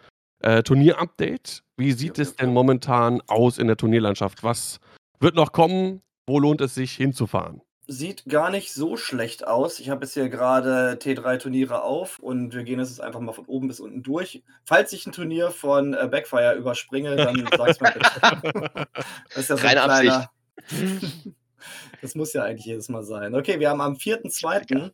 Äh, 0.42 0.62
Turnier-Update. 0.62 1.64
Wie 1.76 1.90
sieht 1.92 2.20
es 2.20 2.36
denn 2.36 2.52
momentan 2.52 3.20
aus 3.26 3.58
in 3.58 3.66
der 3.66 3.76
Turnierlandschaft? 3.76 4.44
Was 4.44 4.78
wird 5.18 5.34
noch 5.34 5.50
kommen? 5.50 6.02
Wo 6.26 6.38
lohnt 6.38 6.60
es 6.60 6.76
sich 6.76 6.92
hinzufahren? 6.92 7.60
Sieht 7.90 8.24
gar 8.26 8.50
nicht 8.50 8.72
so 8.72 8.96
schlecht 8.96 9.44
aus. 9.44 9.80
Ich 9.80 9.90
habe 9.90 10.04
jetzt 10.04 10.14
hier 10.14 10.28
gerade 10.28 10.96
T3-Turniere 11.00 11.82
auf 11.82 12.20
und 12.20 12.54
wir 12.54 12.62
gehen 12.62 12.78
jetzt 12.78 13.00
einfach 13.00 13.18
mal 13.18 13.32
von 13.32 13.46
oben 13.46 13.66
bis 13.66 13.80
unten 13.80 14.04
durch. 14.04 14.44
Falls 14.64 14.92
ich 14.92 15.06
ein 15.06 15.12
Turnier 15.12 15.50
von 15.50 15.94
äh, 15.94 16.06
Backfire 16.08 16.54
überspringe, 16.54 17.16
dann 17.16 17.48
sag's 17.58 17.80
mal 17.80 17.92
bitte. 17.92 18.86
das 19.34 19.38
ist 19.38 19.50
ja 19.50 19.56
so 19.56 19.62
Keine 19.62 19.82
Absicht. 19.82 20.28
kleiner. 20.68 21.10
das 22.00 22.14
muss 22.14 22.32
ja 22.32 22.44
eigentlich 22.44 22.66
jedes 22.66 22.88
Mal 22.90 23.02
sein. 23.02 23.34
Okay, 23.34 23.58
wir 23.58 23.68
haben 23.70 23.80
am 23.80 23.94
4.2. 23.94 24.92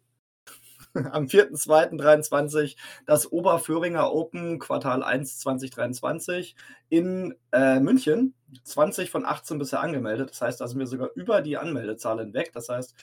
am 1.12 1.26
4.2.23 1.26 2.76
das 3.06 3.30
Oberföhringer 3.30 4.12
Open 4.12 4.58
Quartal 4.58 5.02
1 5.02 5.38
2023 5.38 6.56
in 6.88 7.34
äh, 7.52 7.80
München. 7.80 8.34
20 8.62 9.10
von 9.10 9.24
18 9.24 9.58
bisher 9.58 9.80
angemeldet. 9.80 10.30
Das 10.30 10.40
heißt, 10.40 10.60
da 10.60 10.68
sind 10.68 10.78
wir 10.78 10.86
sogar 10.86 11.10
über 11.14 11.42
die 11.42 11.56
Anmeldezahl 11.56 12.20
hinweg. 12.20 12.52
Das 12.52 12.68
heißt, 12.68 12.94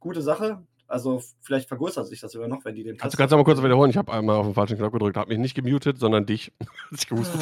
gute 0.00 0.22
Sache. 0.22 0.62
Also 0.88 1.20
vielleicht 1.40 1.68
vergrößert 1.68 2.06
sich 2.06 2.20
das 2.20 2.30
sogar 2.30 2.46
noch, 2.46 2.64
wenn 2.64 2.76
die 2.76 2.84
den 2.84 2.96
Kannst 2.96 3.14
du 3.14 3.18
kannst 3.18 3.32
du 3.32 3.36
mal 3.36 3.44
kurz 3.44 3.60
wiederholen? 3.60 3.90
Ich 3.90 3.96
habe 3.96 4.12
einmal 4.12 4.36
auf 4.36 4.46
den 4.46 4.54
falschen 4.54 4.78
Knopf 4.78 4.92
gedrückt, 4.92 5.16
habe 5.16 5.30
mich 5.30 5.38
nicht 5.38 5.54
gemutet, 5.54 5.98
sondern 5.98 6.26
dich. 6.26 6.52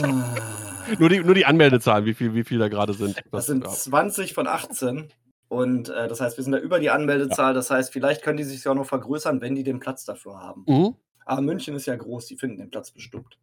Ah. 0.02 0.34
nur, 0.98 1.08
die, 1.10 1.20
nur 1.20 1.34
die 1.34 1.44
Anmeldezahlen, 1.44 2.06
wie 2.06 2.14
viel, 2.14 2.34
wie 2.34 2.44
viel 2.44 2.58
da 2.58 2.68
gerade 2.68 2.94
sind. 2.94 3.22
Das 3.30 3.46
sind 3.46 3.64
ja. 3.64 3.70
20 3.70 4.32
von 4.32 4.46
18. 4.46 5.12
Und 5.54 5.88
äh, 5.88 6.08
das 6.08 6.20
heißt, 6.20 6.36
wir 6.36 6.42
sind 6.42 6.52
da 6.52 6.58
über 6.58 6.80
die 6.80 6.90
Anmeldezahl. 6.90 7.54
Das 7.54 7.70
heißt, 7.70 7.92
vielleicht 7.92 8.22
können 8.22 8.38
die 8.38 8.44
sich 8.44 8.64
ja 8.64 8.72
auch 8.72 8.76
noch 8.76 8.88
vergrößern, 8.88 9.40
wenn 9.40 9.54
die 9.54 9.62
den 9.62 9.78
Platz 9.78 10.04
dafür 10.04 10.40
haben. 10.40 10.64
Mhm. 10.66 10.96
Aber 11.24 11.42
München 11.42 11.76
ist 11.76 11.86
ja 11.86 11.94
groß, 11.94 12.26
die 12.26 12.36
finden 12.36 12.58
den 12.58 12.70
Platz 12.70 12.90
bestimmt. 12.90 13.38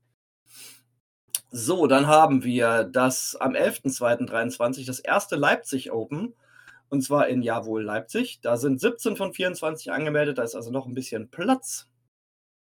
So, 1.51 1.87
dann 1.87 2.07
haben 2.07 2.43
wir 2.43 2.83
das 2.83 3.37
am 3.39 3.53
11.02.23 3.53 4.85
das 4.85 4.99
erste 4.99 5.37
Leipzig 5.37 5.93
Open. 5.93 6.33
Und 6.89 7.01
zwar 7.01 7.29
in 7.29 7.41
Jawohl 7.41 7.83
Leipzig. 7.83 8.41
Da 8.41 8.57
sind 8.57 8.81
17 8.81 9.15
von 9.15 9.31
24 9.31 9.93
angemeldet, 9.93 10.37
da 10.37 10.43
ist 10.43 10.55
also 10.55 10.69
noch 10.69 10.87
ein 10.87 10.93
bisschen 10.93 11.29
Platz. 11.29 11.87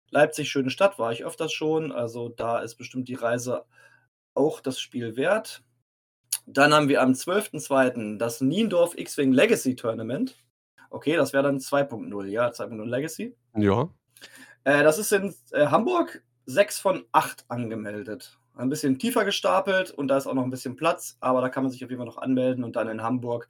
Leipzig, 0.10 0.50
schöne 0.50 0.72
Stadt, 0.72 1.00
war 1.00 1.13
ich 1.13 1.24
öfters 1.24 1.54
schon. 1.54 1.94
Also 1.94 2.27
da 2.27 2.60
ist 2.60 2.75
bestimmt 2.75 3.08
die 3.08 3.16
Reise 3.16 3.63
auch 4.34 4.60
das 4.60 4.82
Spiel 4.82 5.16
wert. 5.16 5.63
Dann 6.46 6.74
haben 6.74 6.88
wir 6.88 7.02
am 7.02 7.12
12.02. 7.12 8.18
das 8.18 8.42
Niendorf 8.42 8.98
X-Wing 8.98 9.34
Legacy 9.34 9.76
Tournament. 9.76 10.38
Okay, 10.90 11.16
das 11.16 11.34
wäre 11.34 11.44
dann 11.44 11.58
2.0, 11.58 12.26
ja, 12.28 12.48
2.0 12.50 12.86
Legacy. 12.86 13.36
Ja. 13.56 13.90
Äh, 14.64 14.84
das 14.84 14.98
ist 14.98 15.12
in 15.12 15.36
äh, 15.52 15.68
Hamburg 15.68 16.24
6 16.46 16.80
von 16.80 17.06
8 17.12 17.46
angemeldet. 17.50 18.40
Ein 18.56 18.70
bisschen 18.70 18.98
tiefer 18.98 19.26
gestapelt 19.26 19.92
und 19.92 20.08
da 20.08 20.18
ist 20.18 20.26
auch 20.26 20.34
noch 20.34 20.44
ein 20.44 20.50
bisschen 20.50 20.76
Platz, 20.76 21.18
aber 21.20 21.42
da 21.42 21.50
kann 21.50 21.64
man 21.64 21.72
sich 21.72 21.84
auf 21.84 21.90
jeden 21.90 22.00
Fall 22.00 22.08
noch 22.08 22.18
anmelden 22.18 22.64
und 22.64 22.76
dann 22.76 22.88
in 22.88 23.04
Hamburg 23.04 23.50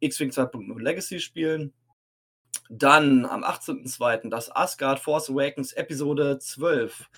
X-Wing 0.00 0.30
2.0 0.30 0.80
Legacy 0.80 1.20
spielen. 1.20 1.72
Dann 2.70 3.24
am 3.24 3.44
18.02. 3.44 4.30
das 4.30 4.54
Asgard 4.54 4.98
Force 5.00 5.30
Awakens 5.30 5.72
Episode 5.74 6.38
12 6.38 7.08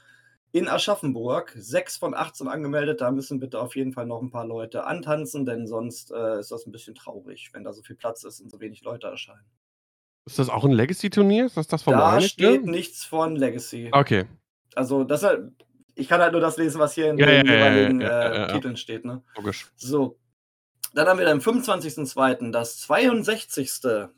in 0.52 0.68
Aschaffenburg. 0.68 1.52
6 1.56 1.96
von 1.98 2.14
18 2.14 2.48
angemeldet. 2.48 3.00
Da 3.00 3.10
müssen 3.10 3.40
bitte 3.40 3.60
auf 3.60 3.76
jeden 3.76 3.92
Fall 3.92 4.06
noch 4.06 4.20
ein 4.22 4.30
paar 4.30 4.46
Leute 4.46 4.84
antanzen, 4.84 5.46
denn 5.46 5.66
sonst 5.66 6.10
äh, 6.12 6.40
ist 6.40 6.50
das 6.50 6.66
ein 6.66 6.72
bisschen 6.72 6.94
traurig, 6.94 7.50
wenn 7.52 7.64
da 7.64 7.72
so 7.72 7.82
viel 7.82 7.96
Platz 7.96 8.24
ist 8.24 8.40
und 8.40 8.50
so 8.50 8.60
wenig 8.60 8.82
Leute 8.82 9.06
erscheinen. 9.06 9.44
Ist 10.26 10.38
das 10.38 10.48
auch 10.48 10.64
ein 10.64 10.72
Legacy-Turnier? 10.72 11.46
Ist 11.46 11.56
das 11.56 11.66
das 11.66 11.82
vom 11.82 11.94
Da 11.94 12.20
steht 12.20 12.64
nichts 12.66 13.04
von 13.04 13.36
Legacy. 13.36 13.90
Okay. 13.92 14.26
Also, 14.74 15.04
das, 15.04 15.22
halt- 15.22 15.50
ich 15.94 16.08
kann 16.08 16.20
halt 16.20 16.32
nur 16.32 16.40
das 16.40 16.56
lesen, 16.56 16.78
was 16.78 16.94
hier 16.94 17.10
in 17.10 17.18
Ja, 17.18 17.26
den 17.26 17.46
ja, 17.46 17.52
jeweiligen 17.54 18.00
ja, 18.00 18.08
ja, 18.08 18.28
äh, 18.30 18.38
ja. 18.38 18.46
Titeln 18.48 18.76
steht. 18.76 19.04
Ne? 19.04 19.22
Logisch. 19.36 19.70
So. 19.76 20.18
Dann 20.92 21.06
haben 21.08 21.18
wir 21.18 21.26
dann 21.26 21.38
am 21.38 21.42
25.02. 21.42 22.50
das 22.50 22.78
62. 22.80 23.70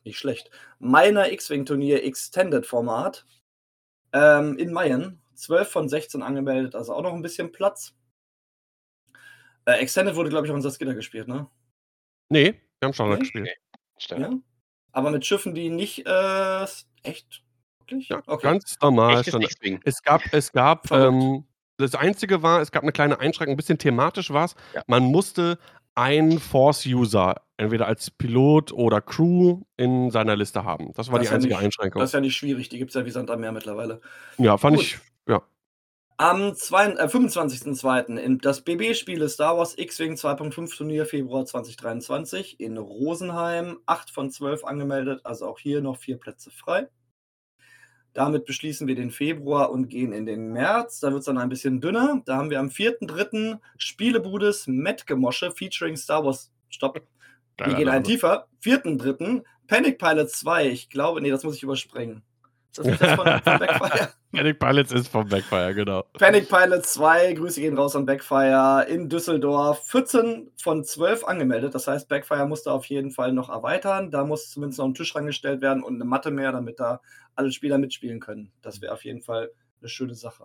nicht 0.04 0.18
schlecht, 0.18 0.50
meiner 0.78 1.30
X-Wing-Turnier 1.30 2.02
Extended 2.02 2.64
Format 2.66 3.26
ähm, 4.12 4.56
in 4.56 4.72
Mayen. 4.72 5.21
12 5.42 5.68
von 5.68 5.88
16 5.88 6.22
angemeldet, 6.22 6.74
also 6.74 6.94
auch 6.94 7.02
noch 7.02 7.12
ein 7.12 7.22
bisschen 7.22 7.50
Platz. 7.52 7.94
Äh, 9.64 9.72
Extended 9.80 10.14
wurde, 10.16 10.30
glaube 10.30 10.46
ich, 10.46 10.52
auch 10.52 10.56
in 10.56 10.62
Salzgitter 10.62 10.94
gespielt, 10.94 11.28
ne? 11.28 11.48
Nee, 12.28 12.60
wir 12.80 12.86
haben 12.86 12.92
Standard 12.94 13.18
Nee? 13.18 13.22
gespielt. 13.22 13.48
Standard. 13.98 14.32
Ja. 14.32 14.38
Aber 14.92 15.10
mit 15.10 15.24
Schiffen, 15.24 15.54
die 15.54 15.68
nicht 15.70 16.06
äh, 16.06 16.66
echt. 17.02 17.42
Wirklich? 17.80 18.08
Ja, 18.08 18.22
okay. 18.26 18.42
ganz 18.42 18.76
normal. 18.80 19.22
Es 19.84 20.02
gab, 20.02 20.22
es 20.32 20.52
gab, 20.52 20.90
ähm, 20.90 21.44
das 21.78 21.94
Einzige 21.94 22.42
war, 22.42 22.60
es 22.60 22.70
gab 22.70 22.82
eine 22.82 22.92
kleine 22.92 23.18
Einschränkung, 23.18 23.54
ein 23.54 23.56
bisschen 23.56 23.78
thematisch 23.78 24.30
war 24.30 24.44
es. 24.46 24.54
Ja. 24.74 24.82
Man 24.86 25.04
musste 25.04 25.58
einen 25.94 26.38
Force-User 26.38 27.34
entweder 27.56 27.86
als 27.86 28.10
Pilot 28.10 28.72
oder 28.72 29.00
Crew 29.00 29.62
in 29.76 30.10
seiner 30.10 30.36
Liste 30.36 30.64
haben. 30.64 30.92
Das 30.94 31.10
war 31.10 31.18
Das 31.18 31.22
die 31.22 31.24
ist 31.26 31.30
ja 31.30 31.34
einzige 31.36 31.54
nicht- 31.54 31.64
Einschränkung. 31.64 32.00
Das 32.00 32.10
ist 32.10 32.14
ja 32.14 32.20
nicht 32.20 32.36
schwierig, 32.36 32.68
die 32.68 32.78
gibt 32.78 32.90
es 32.90 32.94
ja 32.94 33.04
wie 33.04 33.10
Sand 33.10 33.30
am 33.30 33.40
Meer 33.40 33.52
mittlerweile. 33.52 34.00
ja, 34.38 34.56
fand 34.56 34.76
Gut. 34.76 34.84
ich, 34.86 34.98
ja. 35.26 35.42
Am 36.18 36.40
äh, 36.40 36.52
25.02. 36.52 38.16
in 38.16 38.38
das 38.38 38.60
BB-Spiele 38.62 39.28
Star 39.28 39.56
Wars 39.56 39.76
X-Wing 39.76 40.14
2.5 40.14 40.76
Turnier 40.76 41.06
Februar 41.06 41.44
2023 41.44 42.60
in 42.60 42.78
Rosenheim. 42.78 43.78
8 43.86 44.10
von 44.10 44.30
12 44.30 44.64
angemeldet, 44.64 45.20
also 45.24 45.46
auch 45.46 45.58
hier 45.58 45.80
noch 45.80 45.96
vier 45.96 46.18
Plätze 46.18 46.50
frei. 46.50 46.88
Damit 48.12 48.44
beschließen 48.44 48.86
wir 48.86 48.94
den 48.94 49.10
Februar 49.10 49.70
und 49.70 49.88
gehen 49.88 50.12
in 50.12 50.26
den 50.26 50.52
März. 50.52 51.00
Da 51.00 51.10
wird 51.10 51.20
es 51.20 51.26
dann 51.26 51.38
ein 51.38 51.48
bisschen 51.48 51.80
dünner. 51.80 52.20
Da 52.26 52.36
haben 52.36 52.50
wir 52.50 52.60
am 52.60 52.68
4.3. 52.68 53.58
Spielebudes 53.78 54.66
Mettgemosche 54.66 55.50
featuring 55.50 55.96
Star 55.96 56.24
Wars. 56.24 56.52
Stopp. 56.68 57.00
Wir 57.56 57.74
gehen 57.74 57.88
einen 57.88 58.04
tiefer. 58.04 58.48
4.3. 58.62 59.42
Panic 59.66 59.98
Pilot 59.98 60.30
2. 60.30 60.68
Ich 60.68 60.90
glaube, 60.90 61.22
nee, 61.22 61.30
das 61.30 61.42
muss 61.42 61.56
ich 61.56 61.62
überspringen. 61.62 62.22
Ist 62.72 62.78
das 62.78 62.86
nicht 62.86 63.02
das 63.02 63.14
von, 63.16 63.26
von 63.26 63.58
Backfire? 63.58 64.08
Panic 64.32 64.58
Pilots 64.58 64.92
ist 64.92 65.08
vom 65.08 65.28
Backfire, 65.28 65.74
genau. 65.74 66.04
Panic 66.14 66.48
Pilot 66.48 66.86
2, 66.86 67.34
Grüße 67.34 67.60
gehen 67.60 67.76
raus 67.76 67.94
an 67.94 68.06
Backfire 68.06 68.86
in 68.88 69.10
Düsseldorf. 69.10 69.86
14 69.88 70.50
von 70.56 70.82
12 70.82 71.24
angemeldet. 71.24 71.74
Das 71.74 71.86
heißt, 71.86 72.08
Backfire 72.08 72.46
musste 72.46 72.72
auf 72.72 72.86
jeden 72.86 73.10
Fall 73.10 73.34
noch 73.34 73.50
erweitern. 73.50 74.10
Da 74.10 74.24
muss 74.24 74.50
zumindest 74.50 74.78
noch 74.78 74.86
ein 74.86 74.94
Tisch 74.94 75.14
rangestellt 75.14 75.60
werden 75.60 75.82
und 75.82 75.96
eine 75.96 76.06
Matte 76.06 76.30
mehr, 76.30 76.50
damit 76.50 76.80
da 76.80 77.02
alle 77.34 77.52
Spieler 77.52 77.76
mitspielen 77.76 78.20
können. 78.20 78.50
Das 78.62 78.80
wäre 78.80 78.94
auf 78.94 79.04
jeden 79.04 79.20
Fall 79.20 79.50
eine 79.80 79.90
schöne 79.90 80.14
Sache. 80.14 80.44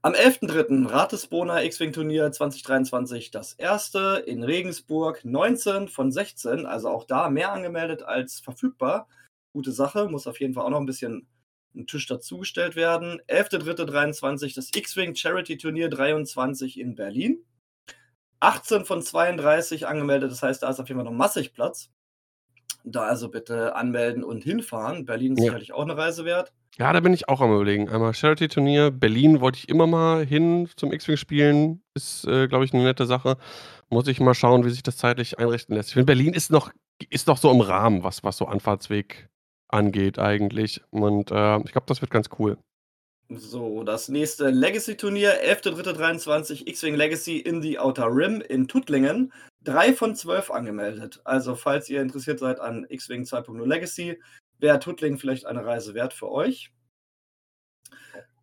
Am 0.00 0.14
11.3. 0.14 0.88
Ratesboner 0.88 1.64
X-Wing 1.64 1.92
Turnier 1.92 2.32
2023 2.32 3.30
das 3.30 3.52
erste 3.52 4.22
in 4.26 4.42
Regensburg 4.42 5.22
19 5.22 5.88
von 5.88 6.10
16, 6.10 6.64
also 6.64 6.88
auch 6.88 7.04
da 7.04 7.28
mehr 7.28 7.52
angemeldet 7.52 8.04
als 8.04 8.40
verfügbar. 8.40 9.06
Gute 9.52 9.72
Sache, 9.72 10.08
muss 10.08 10.26
auf 10.26 10.40
jeden 10.40 10.54
Fall 10.54 10.64
auch 10.64 10.70
noch 10.70 10.80
ein 10.80 10.86
bisschen 10.86 11.26
ein 11.74 11.86
Tisch 11.86 12.06
dazugestellt 12.06 12.76
werden. 12.76 13.20
11.3.23 13.28 14.54
das 14.54 14.70
X-Wing 14.74 15.14
Charity 15.14 15.56
Turnier 15.58 15.88
23 15.88 16.78
in 16.80 16.94
Berlin. 16.94 17.38
18 18.40 18.84
von 18.84 19.02
32 19.02 19.86
angemeldet, 19.86 20.30
das 20.30 20.42
heißt, 20.42 20.62
da 20.62 20.70
ist 20.70 20.78
auf 20.80 20.88
jeden 20.88 21.00
Fall 21.00 21.10
noch 21.10 21.16
massig 21.16 21.52
Platz. 21.54 21.90
Da 22.84 23.02
also 23.02 23.28
bitte 23.28 23.74
anmelden 23.74 24.22
und 24.22 24.44
hinfahren. 24.44 25.04
Berlin 25.04 25.32
ist 25.32 25.40
Ja. 25.40 25.44
sicherlich 25.46 25.72
auch 25.72 25.82
eine 25.82 25.96
Reise 25.96 26.24
wert. 26.24 26.52
Ja, 26.78 26.92
da 26.92 27.00
bin 27.00 27.12
ich 27.12 27.28
auch 27.28 27.40
am 27.40 27.52
überlegen. 27.52 27.88
Einmal 27.88 28.14
Charity-Turnier. 28.14 28.92
Berlin 28.92 29.40
wollte 29.40 29.58
ich 29.58 29.68
immer 29.68 29.88
mal 29.88 30.24
hin 30.24 30.68
zum 30.76 30.92
X-Wing 30.92 31.16
spielen. 31.16 31.82
Ist, 31.94 32.24
äh, 32.26 32.46
glaube 32.46 32.64
ich, 32.64 32.72
eine 32.72 32.84
nette 32.84 33.04
Sache. 33.06 33.36
Muss 33.90 34.06
ich 34.06 34.20
mal 34.20 34.34
schauen, 34.34 34.64
wie 34.64 34.70
sich 34.70 34.84
das 34.84 34.96
zeitlich 34.96 35.38
einrichten 35.40 35.74
lässt. 35.74 35.88
Ich 35.88 35.94
finde, 35.94 36.06
Berlin 36.06 36.32
ist 36.34 36.50
noch, 36.52 36.70
ist 37.10 37.26
noch 37.26 37.38
so 37.38 37.50
im 37.50 37.60
Rahmen, 37.60 38.04
was, 38.04 38.22
was 38.22 38.36
so 38.36 38.46
Anfahrtsweg 38.46 39.28
angeht, 39.68 40.18
eigentlich. 40.18 40.82
Und 40.90 41.30
äh, 41.30 41.58
ich 41.60 41.72
glaube, 41.72 41.86
das 41.86 42.00
wird 42.00 42.10
ganz 42.10 42.28
cool. 42.38 42.58
So, 43.30 43.84
das 43.84 44.08
nächste 44.08 44.48
Legacy-Turnier, 44.48 45.42
11.3.23, 45.44 46.66
X-Wing 46.66 46.94
Legacy 46.94 47.38
in 47.38 47.60
the 47.60 47.78
Outer 47.78 48.08
Rim 48.10 48.40
in 48.40 48.66
Tuttlingen. 48.66 49.32
Drei 49.62 49.92
von 49.92 50.16
zwölf 50.16 50.50
angemeldet. 50.50 51.20
Also, 51.24 51.54
falls 51.54 51.90
ihr 51.90 52.00
interessiert 52.00 52.38
seid 52.38 52.58
an 52.58 52.86
X-Wing 52.88 53.24
2.0 53.24 53.66
Legacy, 53.66 54.18
wäre 54.58 54.78
Tuttlingen 54.78 55.18
vielleicht 55.18 55.44
eine 55.44 55.64
Reise 55.64 55.92
wert 55.92 56.14
für 56.14 56.30
euch. 56.30 56.72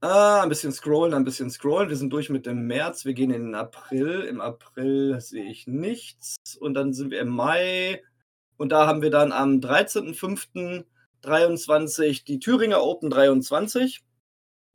Ah, 0.01 0.43
ein 0.43 0.49
bisschen 0.49 0.71
scrollen, 0.71 1.15
ein 1.15 1.23
bisschen 1.23 1.49
scrollen. 1.49 1.89
Wir 1.89 1.97
sind 1.97 2.13
durch 2.13 2.29
mit 2.29 2.45
dem 2.45 2.67
März. 2.67 3.05
Wir 3.05 3.15
gehen 3.15 3.31
in 3.31 3.45
den 3.45 3.55
April. 3.55 4.21
Im 4.21 4.39
April 4.39 5.19
sehe 5.19 5.45
ich 5.45 5.65
nichts. 5.65 6.35
Und 6.59 6.75
dann 6.75 6.93
sind 6.93 7.09
wir 7.09 7.21
im 7.21 7.29
Mai. 7.29 8.03
Und 8.57 8.71
da 8.71 8.85
haben 8.85 9.01
wir 9.01 9.09
dann 9.09 9.31
am 9.31 9.61
13.05.23 11.25 12.25
die 12.25 12.39
Thüringer 12.39 12.83
Open 12.83 13.09
23 13.09 14.03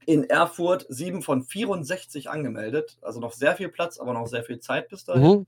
in 0.06 0.24
Erfurt 0.24 0.86
7 0.88 1.22
von 1.22 1.42
64 1.42 2.30
angemeldet. 2.30 2.98
Also 3.02 3.20
noch 3.20 3.32
sehr 3.32 3.54
viel 3.56 3.68
Platz, 3.68 3.98
aber 3.98 4.12
noch 4.12 4.26
sehr 4.26 4.44
viel 4.44 4.58
Zeit 4.60 4.88
bis 4.88 5.04
dahin. 5.04 5.22
Mhm. 5.22 5.46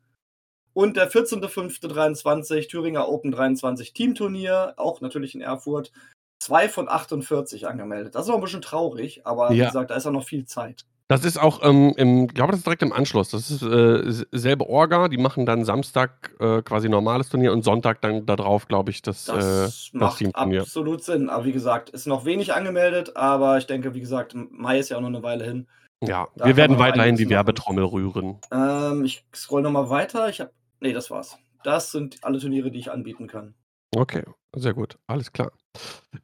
Und 0.74 0.96
der 0.96 1.10
14.05.23 1.10 2.68
Thüringer 2.68 3.08
Open 3.08 3.30
23 3.30 3.92
Teamturnier, 3.92 4.74
auch 4.76 5.00
natürlich 5.00 5.34
in 5.34 5.40
Erfurt. 5.42 5.92
2 6.40 6.68
von 6.68 6.88
48 6.88 7.68
angemeldet. 7.68 8.14
Das 8.16 8.24
ist 8.24 8.30
auch 8.30 8.34
ein 8.34 8.40
bisschen 8.40 8.62
traurig, 8.62 9.24
aber 9.26 9.50
wie 9.50 9.58
Ja. 9.58 9.66
gesagt, 9.66 9.90
da 9.90 9.94
ist 9.96 10.06
auch 10.06 10.12
noch 10.12 10.24
viel 10.26 10.44
Zeit. 10.44 10.84
Das 11.08 11.24
ist 11.24 11.38
auch 11.38 11.62
ähm, 11.62 11.92
im, 11.96 12.24
ich 12.24 12.34
glaube, 12.34 12.52
das 12.52 12.60
ist 12.60 12.66
direkt 12.66 12.82
im 12.82 12.92
Anschluss. 12.92 13.30
Das 13.30 13.50
ist 13.50 13.62
äh, 13.62 14.24
selbe 14.32 14.66
Orga. 14.68 15.08
Die 15.08 15.18
machen 15.18 15.44
dann 15.44 15.64
Samstag 15.64 16.34
äh, 16.40 16.62
quasi 16.62 16.88
normales 16.88 17.28
Turnier 17.28 17.52
und 17.52 17.62
Sonntag 17.64 18.00
dann 18.00 18.24
darauf, 18.24 18.66
glaube 18.66 18.90
ich, 18.90 19.02
das, 19.02 19.28
äh, 19.28 19.32
Das 19.32 19.90
macht 19.92 20.18
Teamturnier. 20.18 20.62
absolut 20.62 21.04
Sinn. 21.04 21.28
Aber 21.28 21.44
wie 21.44 21.52
gesagt, 21.52 21.90
ist 21.90 22.06
noch 22.06 22.24
wenig 22.24 22.54
angemeldet, 22.54 23.16
aber 23.16 23.58
ich 23.58 23.66
denke, 23.66 23.94
wie 23.94 24.00
gesagt, 24.00 24.34
Mai 24.34 24.78
ist 24.78 24.88
ja 24.88 24.96
auch 24.96 25.00
noch 25.02 25.08
eine 25.08 25.22
Weile 25.22 25.44
hin. 25.44 25.66
Ja, 26.02 26.28
Da 26.34 26.46
wir 26.46 26.56
werden 26.56 26.78
weiterhin 26.78 27.16
die 27.16 27.24
machen. 27.24 27.30
Werbetrommel 27.34 27.84
rühren. 27.84 28.38
Ähm, 28.50 29.04
ich 29.04 29.24
scroll 29.34 29.62
nochmal 29.62 29.90
weiter. 29.90 30.28
Ich 30.28 30.40
habe. 30.40 30.50
Nee, 30.80 30.92
das 30.92 31.10
war's. 31.10 31.36
Das 31.62 31.92
sind 31.92 32.24
alle 32.24 32.38
Turniere, 32.40 32.70
die 32.70 32.78
ich 32.80 32.90
anbieten 32.90 33.28
kann. 33.28 33.54
Okay, 33.94 34.24
sehr 34.56 34.74
gut. 34.74 34.98
Alles 35.06 35.32
klar. 35.32 35.52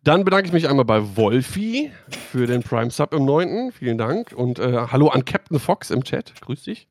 Dann 0.05 0.25
bedanke 0.25 0.47
ich 0.47 0.53
mich 0.53 0.69
einmal 0.69 0.85
bei 0.85 1.17
Wolfi 1.17 1.91
für 2.31 2.47
den 2.47 2.63
Prime 2.63 2.91
Sub 2.91 3.15
im 3.15 3.25
9. 3.25 3.73
Vielen 3.73 3.99
Dank. 3.99 4.33
Und 4.33 4.59
äh, 4.59 4.87
hallo 4.91 5.09
an 5.09 5.25
Captain 5.25 5.59
Fox 5.59 5.91
im 5.91 6.05
Chat. 6.05 6.35
Grüß 6.41 6.65
dich. 6.65 6.89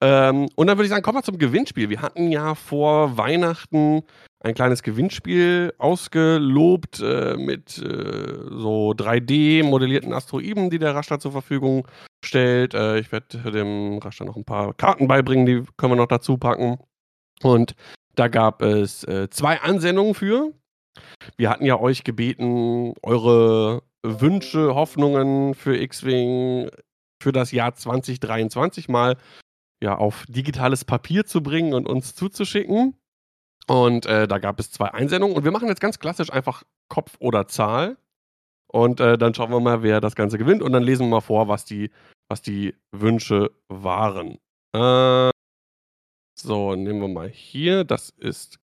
Ähm, 0.00 0.48
und 0.54 0.66
dann 0.66 0.76
würde 0.76 0.84
ich 0.84 0.90
sagen, 0.90 1.02
kommen 1.02 1.18
wir 1.18 1.22
zum 1.22 1.38
Gewinnspiel. 1.38 1.88
Wir 1.88 2.02
hatten 2.02 2.30
ja 2.30 2.54
vor 2.54 3.16
Weihnachten 3.16 4.02
ein 4.40 4.54
kleines 4.54 4.82
Gewinnspiel 4.82 5.72
ausgelobt 5.78 7.00
äh, 7.00 7.36
mit 7.36 7.78
äh, 7.78 8.34
so 8.50 8.92
3D-modellierten 8.92 10.12
Asteroiden, 10.12 10.70
die 10.70 10.78
der 10.78 10.94
Raster 10.94 11.18
zur 11.18 11.32
Verfügung 11.32 11.88
stellt. 12.24 12.74
Äh, 12.74 12.98
ich 12.98 13.10
werde 13.10 13.50
dem 13.50 13.98
Raster 13.98 14.24
noch 14.24 14.36
ein 14.36 14.44
paar 14.44 14.74
Karten 14.74 15.08
beibringen, 15.08 15.46
die 15.46 15.64
können 15.76 15.92
wir 15.92 15.96
noch 15.96 16.06
dazu 16.06 16.36
packen. 16.36 16.78
Und 17.42 17.74
da 18.14 18.28
gab 18.28 18.62
es 18.62 19.04
äh, 19.04 19.28
zwei 19.30 19.60
Ansendungen 19.60 20.14
für. 20.14 20.52
Wir 21.36 21.50
hatten 21.50 21.64
ja 21.64 21.78
euch 21.78 22.04
gebeten, 22.04 22.94
eure 23.02 23.82
Wünsche, 24.02 24.74
Hoffnungen 24.74 25.54
für 25.54 25.76
X-Wing 25.76 26.70
für 27.22 27.32
das 27.32 27.52
Jahr 27.52 27.74
2023 27.74 28.88
mal 28.88 29.16
ja, 29.82 29.96
auf 29.96 30.24
digitales 30.28 30.84
Papier 30.84 31.26
zu 31.26 31.42
bringen 31.42 31.74
und 31.74 31.88
uns 31.88 32.14
zuzuschicken. 32.14 32.94
Und 33.66 34.06
äh, 34.06 34.28
da 34.28 34.38
gab 34.38 34.60
es 34.60 34.70
zwei 34.70 34.92
Einsendungen. 34.92 35.36
Und 35.36 35.44
wir 35.44 35.50
machen 35.50 35.68
jetzt 35.68 35.80
ganz 35.80 35.98
klassisch 35.98 36.32
einfach 36.32 36.62
Kopf 36.88 37.16
oder 37.18 37.48
Zahl. 37.48 37.96
Und 38.68 39.00
äh, 39.00 39.18
dann 39.18 39.34
schauen 39.34 39.50
wir 39.50 39.60
mal, 39.60 39.82
wer 39.82 40.00
das 40.00 40.14
Ganze 40.14 40.38
gewinnt. 40.38 40.62
Und 40.62 40.72
dann 40.72 40.82
lesen 40.82 41.06
wir 41.06 41.16
mal 41.16 41.20
vor, 41.20 41.48
was 41.48 41.64
die, 41.64 41.90
was 42.28 42.42
die 42.42 42.74
Wünsche 42.92 43.50
waren. 43.68 44.38
Äh, 44.72 45.30
so, 46.38 46.74
nehmen 46.76 47.00
wir 47.00 47.08
mal 47.08 47.28
hier. 47.28 47.84
Das 47.84 48.10
ist 48.10 48.58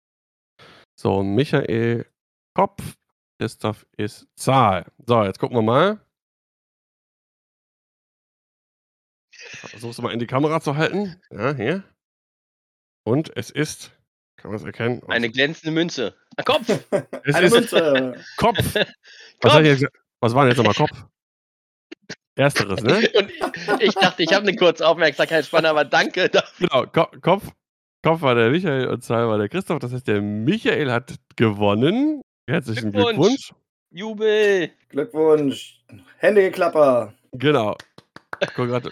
so 0.99 1.23
Michael 1.23 2.05
Kopf. 2.53 2.97
Christoph 3.39 3.85
ist 3.95 4.27
Zahl. 4.35 4.85
So, 5.05 5.23
jetzt 5.23 5.39
gucken 5.39 5.57
wir 5.57 5.61
mal. 5.61 6.01
Versuch's 9.31 10.01
mal 10.01 10.11
in 10.11 10.19
die 10.19 10.27
Kamera 10.27 10.59
zu 10.59 10.75
halten. 10.75 11.21
Ja, 11.31 11.55
hier. 11.55 11.83
Und 13.05 13.35
es 13.37 13.49
ist, 13.49 13.91
kann 14.35 14.51
man 14.51 14.59
es 14.59 14.65
erkennen? 14.65 15.01
Eine 15.07 15.29
glänzende 15.29 15.71
Münze. 15.71 16.15
Ein 16.35 16.45
Kopf! 16.45 16.67
es 17.23 17.35
Eine 17.35 17.47
ist 17.47 17.53
Münze. 17.53 18.25
Kopf. 18.37 18.57
Was, 19.41 19.65
jetzt, 19.65 19.85
was 20.19 20.35
war 20.35 20.43
denn 20.43 20.49
jetzt 20.49 20.57
nochmal 20.57 20.73
Kopf? 20.73 21.05
Ersteres, 22.35 22.81
ne? 22.81 23.09
Und 23.17 23.31
ich, 23.31 23.87
ich 23.87 23.95
dachte, 23.95 24.23
ich 24.23 24.33
habe 24.33 24.47
eine 24.47 24.55
kurze 24.55 24.85
Aufmerksamkeitsspanne, 24.85 25.69
aber 25.69 25.85
danke. 25.85 26.27
dafür. 26.29 26.67
Genau, 26.67 26.85
Ko 26.87 27.07
Kopf, 27.21 27.49
Kopf 28.03 28.21
war 28.21 28.35
der 28.35 28.49
Michael 28.49 28.87
und 28.87 29.01
Zahl 29.03 29.27
war 29.27 29.37
der 29.37 29.47
Christoph. 29.47 29.79
Das 29.79 29.93
heißt, 29.93 30.07
der 30.07 30.21
Michael 30.21 30.91
hat 30.91 31.15
gewonnen. 31.37 32.21
Herzlichen 32.49 32.91
Glückwunsch. 32.91 33.17
Glückwunsch. 33.17 33.53
Jubel! 33.91 34.71
Glückwunsch. 34.89 35.83
Händegeklapper. 36.17 37.13
Genau. 37.33 37.75
Congrat 38.55 38.91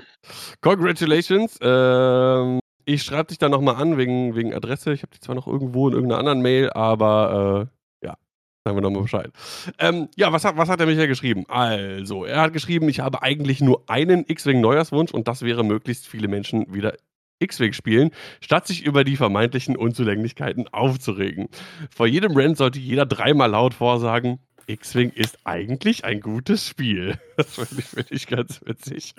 Congratulations. 0.61 1.57
Ähm, 1.61 2.59
ich 2.85 3.01
schreibe 3.01 3.29
dich 3.29 3.39
dann 3.39 3.51
nochmal 3.51 3.75
an 3.75 3.97
wegen, 3.97 4.35
wegen 4.35 4.53
Adresse. 4.53 4.93
Ich 4.93 5.01
habe 5.01 5.11
die 5.13 5.19
zwar 5.19 5.35
noch 5.35 5.47
irgendwo 5.47 5.87
in 5.87 5.95
irgendeiner 5.95 6.19
anderen 6.19 6.41
Mail, 6.41 6.69
aber 6.71 7.69
äh, 8.03 8.05
ja, 8.05 8.17
Sagen 8.63 8.77
wir 8.77 8.81
nochmal 8.81 9.03
Bescheid. 9.03 9.31
Ähm, 9.79 10.09
ja, 10.17 10.33
was 10.33 10.43
hat, 10.43 10.57
was 10.57 10.69
hat 10.69 10.79
der 10.79 10.87
Michael 10.87 11.07
geschrieben? 11.07 11.45
Also, 11.47 12.25
er 12.25 12.41
hat 12.41 12.53
geschrieben, 12.53 12.89
ich 12.89 12.99
habe 12.99 13.23
eigentlich 13.23 13.61
nur 13.61 13.83
einen 13.87 14.25
X-Wing-Neujahrswunsch 14.27 15.11
und 15.11 15.27
das 15.27 15.41
wäre 15.41 15.63
möglichst 15.63 16.05
viele 16.05 16.27
Menschen 16.27 16.73
wieder 16.73 16.93
X-Wing 17.39 17.73
spielen, 17.73 18.11
statt 18.41 18.67
sich 18.67 18.83
über 18.83 19.03
die 19.03 19.17
vermeintlichen 19.17 19.75
Unzulänglichkeiten 19.75 20.67
aufzuregen. 20.69 21.47
Vor 21.89 22.07
jedem 22.07 22.35
Rant 22.35 22.57
sollte 22.57 22.79
jeder 22.79 23.05
dreimal 23.05 23.51
laut 23.51 23.73
vorsagen, 23.73 24.39
X-Wing 24.67 25.11
ist 25.11 25.37
eigentlich 25.45 26.03
ein 26.03 26.19
gutes 26.19 26.67
Spiel. 26.67 27.17
Das 27.37 27.55
finde 27.55 27.75
ich, 27.79 27.85
find 27.85 28.11
ich 28.11 28.27
ganz 28.27 28.61
witzig. 28.65 29.13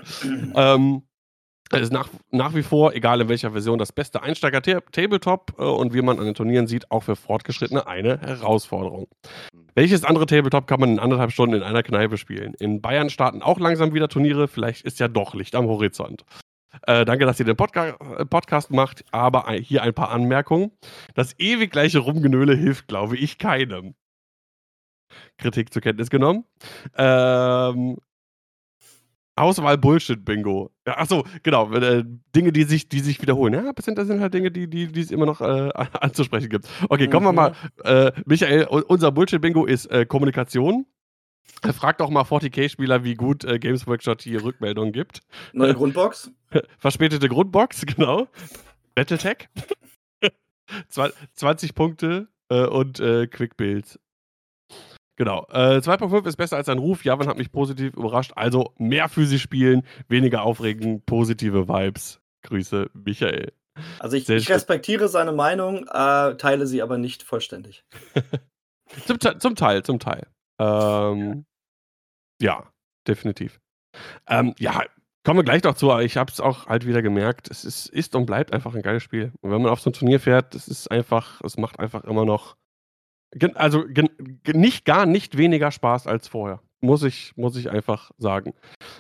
ähm, 0.57 1.03
es 1.71 1.83
ist 1.83 1.93
nach, 1.93 2.09
nach 2.31 2.55
wie 2.55 2.63
vor, 2.63 2.95
egal 2.95 3.21
in 3.21 3.29
welcher 3.29 3.53
Version, 3.53 3.79
das 3.79 3.93
beste 3.93 4.23
Einsteiger-Tabletop 4.23 5.55
äh, 5.59 5.63
und 5.63 5.95
wie 5.95 6.03
man 6.03 6.19
an 6.19 6.25
den 6.25 6.35
Turnieren 6.35 6.67
sieht, 6.67 6.91
auch 6.91 7.05
für 7.05 7.15
Fortgeschrittene 7.15 7.87
eine 7.87 8.21
Herausforderung. 8.21 9.07
Welches 9.75 10.03
andere 10.05 10.27
Tabletop 10.27 10.67
kann 10.67 10.81
man 10.81 10.91
in 10.91 10.99
anderthalb 10.99 11.31
Stunden 11.31 11.57
in 11.57 11.63
einer 11.63 11.83
Kneipe 11.83 12.17
spielen? 12.17 12.55
In 12.55 12.81
Bayern 12.81 13.11
starten 13.11 13.43
auch 13.43 13.61
langsam 13.61 13.95
wieder 13.95 14.09
Turniere, 14.09 14.49
vielleicht 14.49 14.85
ist 14.85 14.99
ja 14.99 15.09
doch 15.09 15.35
Licht 15.35 15.55
am 15.55 15.67
Horizont. 15.67 16.25
Äh, 16.87 17.05
danke, 17.05 17.25
dass 17.25 17.41
ihr 17.41 17.47
den 17.47 17.57
Podca 17.57 17.89
äh, 17.89 18.25
Podcast 18.25 18.71
macht, 18.71 19.05
aber 19.11 19.51
hier 19.53 19.83
ein 19.83 19.95
paar 19.95 20.11
Anmerkungen. 20.11 20.73
Das 21.15 21.39
ewig 21.39 21.71
gleiche 21.71 21.99
Rumgenöle 21.99 22.55
hilft, 22.55 22.89
glaube 22.89 23.17
ich, 23.17 23.39
keinem. 23.39 23.95
Kritik 25.39 25.73
zur 25.73 25.83
Kenntnis 25.83 26.11
genommen. 26.11 26.45
Ähm, 26.97 27.97
Auswahl 29.39 29.79
Bullshit 29.79 30.25
Bingo. 30.25 30.71
Ja, 30.87 30.99
achso, 30.99 31.25
genau. 31.43 31.73
Äh, 31.73 32.05
Dinge, 32.35 32.53
die 32.53 32.65
sich, 32.65 32.89
die 32.89 33.01
sich 33.01 33.23
wiederholen. 33.23 33.55
Ja, 33.55 33.73
das 33.73 33.85
sind, 33.85 33.97
das 33.97 34.09
sind 34.09 34.21
halt 34.21 34.35
Dinge, 34.35 34.51
die, 34.51 34.69
die, 34.69 34.89
die 34.89 35.01
es 35.01 35.11
immer 35.11 35.27
noch 35.27 35.41
äh, 35.41 35.71
anzusprechen 36.01 36.49
gibt. 36.51 36.69
Okay, 36.89 37.09
kommen 37.09 37.27
mhm. 37.27 37.37
wir 37.37 37.53
mal. 37.53 37.53
Äh, 37.85 38.13
Michael, 38.27 38.65
unser 38.65 39.13
Bullshit 39.13 39.41
Bingo 39.41 39.65
ist 39.65 39.87
äh, 39.87 40.05
Kommunikation. 40.07 40.87
Fragt 41.73 42.01
auch 42.01 42.11
mal 42.11 42.23
40k-Spieler, 42.23 43.05
wie 43.05 43.15
gut 43.15 43.45
äh, 43.45 43.59
Games 43.59 43.87
Workshop 43.87 44.23
hier 44.23 44.43
Rückmeldungen 44.45 44.93
gibt. 44.93 45.21
Neue 45.53 45.75
Grundbox. 45.75 46.31
Verspätete 46.79 47.29
Grundbox, 47.29 47.85
genau. 47.97 48.29
Battletech. 48.95 49.49
20 51.35 51.75
Punkte 51.75 52.29
äh, 52.49 52.67
und 52.67 53.01
äh, 53.01 53.27
Quick 53.27 53.57
Builds. 53.57 53.99
Genau. 55.17 55.47
Äh, 55.51 55.79
2.5 55.79 56.27
ist 56.29 56.37
besser 56.37 56.57
als 56.57 56.69
ein 56.69 56.79
Ruf. 56.79 57.05
Javan 57.05 57.27
hat 57.27 57.39
mich 57.39 57.51
positiv 57.51 57.95
überrascht. 57.95 58.33
Also 58.37 58.73
mehr 58.79 59.09
physisch 59.09 59.43
spielen, 59.43 59.83
weniger 60.09 60.43
aufregen, 60.43 61.03
positive 61.05 61.69
Vibes. 61.69 62.21
Grüße, 62.43 62.91
Michael. 62.95 63.53
Also 63.99 64.17
ich, 64.17 64.29
ich 64.29 64.49
respektiere 64.49 65.09
seine 65.09 65.33
Meinung, 65.33 65.87
äh, 65.89 66.37
teile 66.37 66.67
sie 66.67 66.83
aber 66.83 66.99
nicht 66.99 67.23
vollständig. 67.23 67.85
zum, 69.07 69.19
zum, 69.21 69.57
Teil, 69.57 69.83
zum 69.83 69.99
Teil. 69.99 70.27
Ähm, 70.59 71.45
ja. 72.41 72.59
ja, 72.61 72.73
definitiv. 73.07 73.61
Ähm, 74.29 74.55
ja, 74.59 74.83
kommen 75.25 75.39
wir 75.39 75.45
gleich 75.45 75.63
noch 75.63 75.75
zu. 75.75 75.97
Ich 75.99 76.17
habe 76.17 76.31
es 76.33 76.41
auch 76.41 76.67
halt 76.67 76.87
wieder 76.87 77.03
gemerkt. 77.03 77.51
Es 77.51 77.65
ist, 77.65 77.89
ist 77.89 78.15
und 78.15 78.27
bleibt 78.27 78.53
einfach 78.53 78.75
ein 78.75 78.83
geiles 78.83 79.03
Spiel. 79.03 79.33
Und 79.41 79.51
wenn 79.51 79.63
man 79.63 79.71
auf 79.71 79.81
so 79.81 79.91
ein 79.91 79.93
Turnier 79.93 80.21
fährt, 80.21 80.55
es 80.55 80.69
ist 80.69 80.91
einfach, 80.91 81.41
es 81.43 81.57
macht 81.57 81.79
einfach 81.79 82.05
immer 82.05 82.25
noch 82.25 82.57
also 83.55 83.85
nicht 84.47 84.85
gar 84.85 85.07
nicht 85.07 85.37
weniger 85.37 85.71
Spaß 85.71 86.07
als 86.07 86.29
vorher. 86.29 86.61
Muss 86.81 87.03
ich, 87.03 87.37
muss 87.37 87.57
ich 87.57 87.71
einfach 87.71 88.11
sagen. 88.19 88.55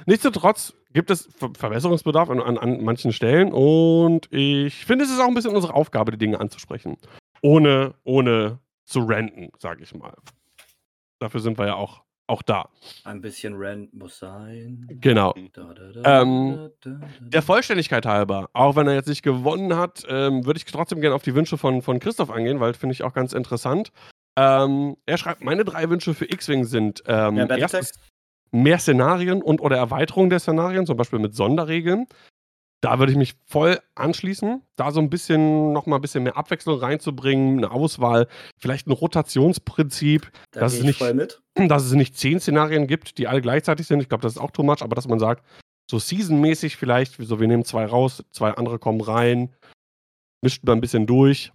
Nichtsdestotrotz 0.06 0.74
gibt 0.92 1.10
es 1.10 1.28
Verbesserungsbedarf 1.56 2.28
an, 2.28 2.40
an, 2.40 2.58
an 2.58 2.82
manchen 2.82 3.12
Stellen 3.12 3.52
und 3.52 4.28
ich 4.32 4.84
finde, 4.84 5.04
es 5.04 5.10
ist 5.10 5.20
auch 5.20 5.28
ein 5.28 5.34
bisschen 5.34 5.54
unsere 5.54 5.74
Aufgabe, 5.74 6.10
die 6.10 6.18
Dinge 6.18 6.40
anzusprechen. 6.40 6.96
Ohne, 7.40 7.94
ohne 8.04 8.58
zu 8.84 9.00
renten, 9.00 9.50
sage 9.58 9.82
ich 9.82 9.94
mal. 9.94 10.14
Dafür 11.18 11.40
sind 11.40 11.58
wir 11.58 11.66
ja 11.66 11.74
auch, 11.74 12.02
auch 12.26 12.42
da. 12.42 12.68
Ein 13.04 13.20
bisschen 13.20 13.54
Rent 13.54 13.92
muss 13.94 14.18
sein. 14.18 14.86
Genau. 15.00 15.34
Da, 15.52 15.74
da, 15.74 15.92
da, 15.92 16.22
ähm, 16.22 16.70
der 17.20 17.42
Vollständigkeit 17.42 18.06
halber, 18.06 18.48
auch 18.52 18.76
wenn 18.76 18.86
er 18.86 18.94
jetzt 18.94 19.08
nicht 19.08 19.22
gewonnen 19.22 19.76
hat, 19.76 20.04
ähm, 20.08 20.46
würde 20.46 20.58
ich 20.58 20.64
trotzdem 20.64 21.00
gerne 21.00 21.14
auf 21.14 21.22
die 21.22 21.34
Wünsche 21.34 21.58
von, 21.58 21.82
von 21.82 21.98
Christoph 21.98 22.30
angehen, 22.30 22.60
weil 22.60 22.74
finde 22.74 22.92
ich 22.92 23.02
auch 23.02 23.12
ganz 23.12 23.32
interessant. 23.32 23.92
Ähm, 24.38 24.96
er 25.06 25.18
schreibt, 25.18 25.42
meine 25.42 25.64
drei 25.64 25.90
Wünsche 25.90 26.14
für 26.14 26.30
X-Wing 26.30 26.64
sind 26.64 27.02
ähm, 27.06 27.36
ja, 27.36 27.46
erstens 27.56 27.92
mehr 28.52 28.78
Szenarien 28.78 29.42
und 29.42 29.60
oder 29.60 29.76
Erweiterung 29.76 30.30
der 30.30 30.38
Szenarien, 30.38 30.86
zum 30.86 30.96
Beispiel 30.96 31.18
mit 31.18 31.34
Sonderregeln. 31.34 32.06
Da 32.80 32.98
würde 32.98 33.10
ich 33.10 33.18
mich 33.18 33.34
voll 33.44 33.80
anschließen, 33.96 34.62
da 34.76 34.92
so 34.92 35.00
ein 35.00 35.10
bisschen 35.10 35.72
noch 35.72 35.86
mal 35.86 35.96
ein 35.96 36.02
bisschen 36.02 36.22
mehr 36.22 36.36
Abwechslung 36.36 36.78
reinzubringen, 36.78 37.58
eine 37.58 37.72
Auswahl, 37.72 38.28
vielleicht 38.56 38.86
ein 38.86 38.92
Rotationsprinzip, 38.92 40.30
da 40.52 40.60
dass, 40.60 40.74
es 40.74 40.84
nicht, 40.84 41.00
dass 41.54 41.84
es 41.84 41.92
nicht 41.92 42.16
zehn 42.16 42.38
Szenarien 42.38 42.86
gibt, 42.86 43.18
die 43.18 43.26
alle 43.26 43.42
gleichzeitig 43.42 43.86
sind. 43.86 44.00
Ich 44.00 44.08
glaube, 44.08 44.22
das 44.22 44.34
ist 44.34 44.38
auch 44.38 44.52
too 44.52 44.62
much, 44.62 44.82
aber 44.82 44.94
dass 44.94 45.08
man 45.08 45.18
sagt, 45.18 45.44
so 45.90 45.98
seasonmäßig 45.98 46.76
vielleicht, 46.76 47.16
so 47.18 47.40
wir 47.40 47.48
nehmen 47.48 47.64
zwei 47.64 47.84
raus, 47.84 48.24
zwei 48.30 48.52
andere 48.52 48.78
kommen 48.78 49.00
rein, 49.00 49.54
mischt 50.42 50.62
man 50.64 50.78
ein 50.78 50.80
bisschen 50.80 51.06
durch. 51.06 51.52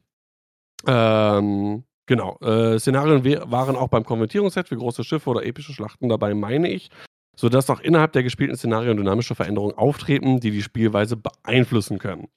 Ähm, 0.85 1.85
Genau. 2.05 2.37
Äh, 2.41 2.79
Szenarien 2.79 3.23
waren 3.49 3.75
auch 3.75 3.87
beim 3.87 4.03
Konvertierungsset 4.03 4.67
für 4.67 4.77
große 4.77 5.03
Schiffe 5.03 5.29
oder 5.29 5.45
epische 5.45 5.73
Schlachten 5.73 6.09
dabei, 6.09 6.33
meine 6.33 6.69
ich, 6.69 6.89
sodass 7.35 7.69
auch 7.69 7.79
innerhalb 7.79 8.13
der 8.13 8.23
gespielten 8.23 8.55
Szenarien 8.55 8.97
dynamische 8.97 9.35
Veränderungen 9.35 9.77
auftreten, 9.77 10.39
die 10.39 10.51
die 10.51 10.61
Spielweise 10.61 11.17
beeinflussen 11.17 11.99
können. 11.99 12.27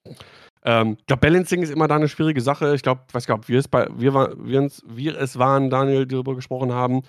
Ähm, 0.64 0.96
ich 0.98 1.06
glaube, 1.06 1.20
Balancing 1.20 1.62
ist 1.62 1.70
immer 1.70 1.88
da 1.88 1.96
eine 1.96 2.08
schwierige 2.08 2.40
Sache. 2.40 2.74
Ich 2.74 2.82
glaube, 2.82 3.02
weiß 3.12 3.26
gar 3.26 3.38
nicht, 3.38 3.48
wir 3.48 3.58
es, 3.58 3.72
wir, 3.72 4.14
wir, 4.14 4.70
wir 4.84 5.18
es 5.18 5.38
waren, 5.38 5.70
Daniel, 5.70 6.06
die 6.06 6.14
darüber 6.14 6.34
gesprochen 6.34 6.72
haben. 6.72 7.02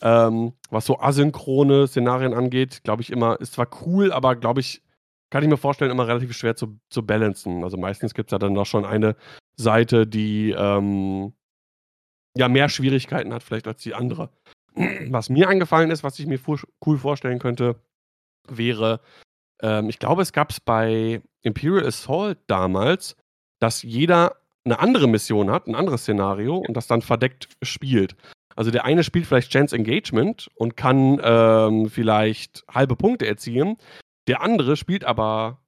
Ähm, 0.00 0.54
was 0.70 0.86
so 0.86 0.98
asynchrone 0.98 1.86
Szenarien 1.86 2.34
angeht, 2.34 2.82
glaube 2.82 3.02
ich 3.02 3.10
immer, 3.10 3.40
ist 3.40 3.52
zwar 3.52 3.68
cool, 3.84 4.12
aber 4.12 4.34
glaube 4.34 4.60
ich, 4.60 4.82
kann 5.30 5.44
ich 5.44 5.48
mir 5.48 5.56
vorstellen, 5.56 5.90
immer 5.90 6.08
relativ 6.08 6.32
schwer 6.32 6.56
zu, 6.56 6.78
zu 6.90 7.06
balancen. 7.06 7.62
Also 7.62 7.76
meistens 7.76 8.12
gibt 8.14 8.30
es 8.30 8.32
ja 8.32 8.38
dann 8.38 8.54
doch 8.54 8.66
schon 8.66 8.84
eine 8.84 9.14
Seite, 9.56 10.06
die 10.06 10.50
ähm, 10.50 11.32
ja 12.36 12.48
mehr 12.48 12.68
Schwierigkeiten 12.68 13.32
hat 13.32 13.42
vielleicht 13.42 13.68
als 13.68 13.82
die 13.82 13.94
andere. 13.94 14.30
Was 14.74 15.28
mir 15.28 15.48
angefallen 15.48 15.90
ist, 15.90 16.02
was 16.02 16.18
ich 16.18 16.26
mir 16.26 16.40
cool 16.86 16.98
vorstellen 16.98 17.38
könnte, 17.38 17.76
wäre, 18.48 19.00
ähm, 19.62 19.88
ich 19.88 19.98
glaube, 19.98 20.22
es 20.22 20.32
gab 20.32 20.50
es 20.50 20.60
bei 20.60 21.22
Imperial 21.42 21.86
Assault 21.86 22.38
damals, 22.46 23.16
dass 23.58 23.82
jeder 23.82 24.36
eine 24.64 24.78
andere 24.78 25.08
Mission 25.08 25.50
hat, 25.50 25.66
ein 25.66 25.74
anderes 25.74 26.02
Szenario 26.02 26.56
und 26.56 26.76
das 26.76 26.86
dann 26.86 27.02
verdeckt 27.02 27.48
spielt. 27.62 28.16
Also 28.54 28.70
der 28.70 28.84
eine 28.84 29.02
spielt 29.02 29.26
vielleicht 29.26 29.50
Chance 29.50 29.74
Engagement 29.74 30.50
und 30.54 30.76
kann 30.76 31.20
ähm, 31.22 31.88
vielleicht 31.88 32.64
halbe 32.68 32.96
Punkte 32.96 33.26
erzielen. 33.26 33.76
Der 34.28 34.42
andere 34.42 34.76
spielt 34.76 35.04
aber 35.04 35.61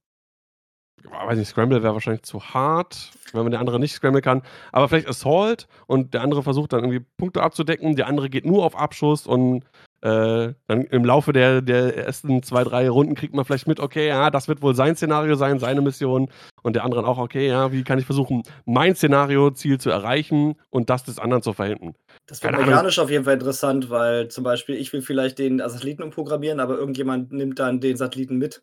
weiß 1.11 1.37
nicht, 1.37 1.47
Scramble 1.47 1.83
wäre 1.83 1.93
wahrscheinlich 1.93 2.23
zu 2.23 2.41
hart, 2.41 3.11
wenn 3.33 3.43
man 3.43 3.51
der 3.51 3.59
andere 3.59 3.79
nicht 3.79 3.93
Scramble 3.93 4.21
kann. 4.21 4.41
Aber 4.71 4.87
vielleicht 4.87 5.07
Assault 5.07 5.67
und 5.87 6.13
der 6.13 6.21
andere 6.21 6.43
versucht 6.43 6.73
dann 6.73 6.83
irgendwie 6.83 7.05
Punkte 7.17 7.41
abzudecken. 7.43 7.95
Der 7.95 8.07
andere 8.07 8.29
geht 8.29 8.45
nur 8.45 8.65
auf 8.65 8.77
Abschuss 8.77 9.27
und 9.27 9.63
äh, 10.01 10.53
dann 10.67 10.83
im 10.91 11.03
Laufe 11.03 11.33
der, 11.33 11.63
der 11.63 11.97
ersten 11.97 12.43
zwei, 12.43 12.63
drei 12.63 12.89
Runden 12.89 13.15
kriegt 13.15 13.33
man 13.33 13.43
vielleicht 13.43 13.67
mit, 13.67 13.79
okay, 13.79 14.07
ja, 14.07 14.29
das 14.29 14.47
wird 14.47 14.61
wohl 14.61 14.75
sein 14.75 14.95
Szenario 14.95 15.33
sein, 15.35 15.57
seine 15.57 15.81
Mission. 15.81 16.29
Und 16.61 16.75
der 16.75 16.83
andere 16.83 17.07
auch, 17.07 17.17
okay, 17.17 17.47
ja, 17.47 17.71
wie 17.71 17.83
kann 17.83 17.97
ich 17.97 18.05
versuchen, 18.05 18.43
mein 18.65 18.95
Szenario-Ziel 18.95 19.79
zu 19.79 19.89
erreichen 19.89 20.55
und 20.69 20.91
das 20.91 21.03
des 21.03 21.17
anderen 21.17 21.41
zu 21.41 21.53
verhindern. 21.53 21.95
Das 22.27 22.43
wäre 22.43 22.55
mechanisch 22.55 22.99
auf 22.99 23.09
jeden 23.09 23.23
Fall 23.23 23.33
interessant, 23.33 23.89
weil 23.89 24.27
zum 24.27 24.43
Beispiel 24.43 24.75
ich 24.75 24.93
will 24.93 25.01
vielleicht 25.01 25.39
den 25.39 25.57
Satelliten 25.57 26.03
umprogrammieren, 26.03 26.59
aber 26.59 26.77
irgendjemand 26.77 27.31
nimmt 27.31 27.57
dann 27.59 27.79
den 27.79 27.97
Satelliten 27.97 28.37
mit 28.37 28.61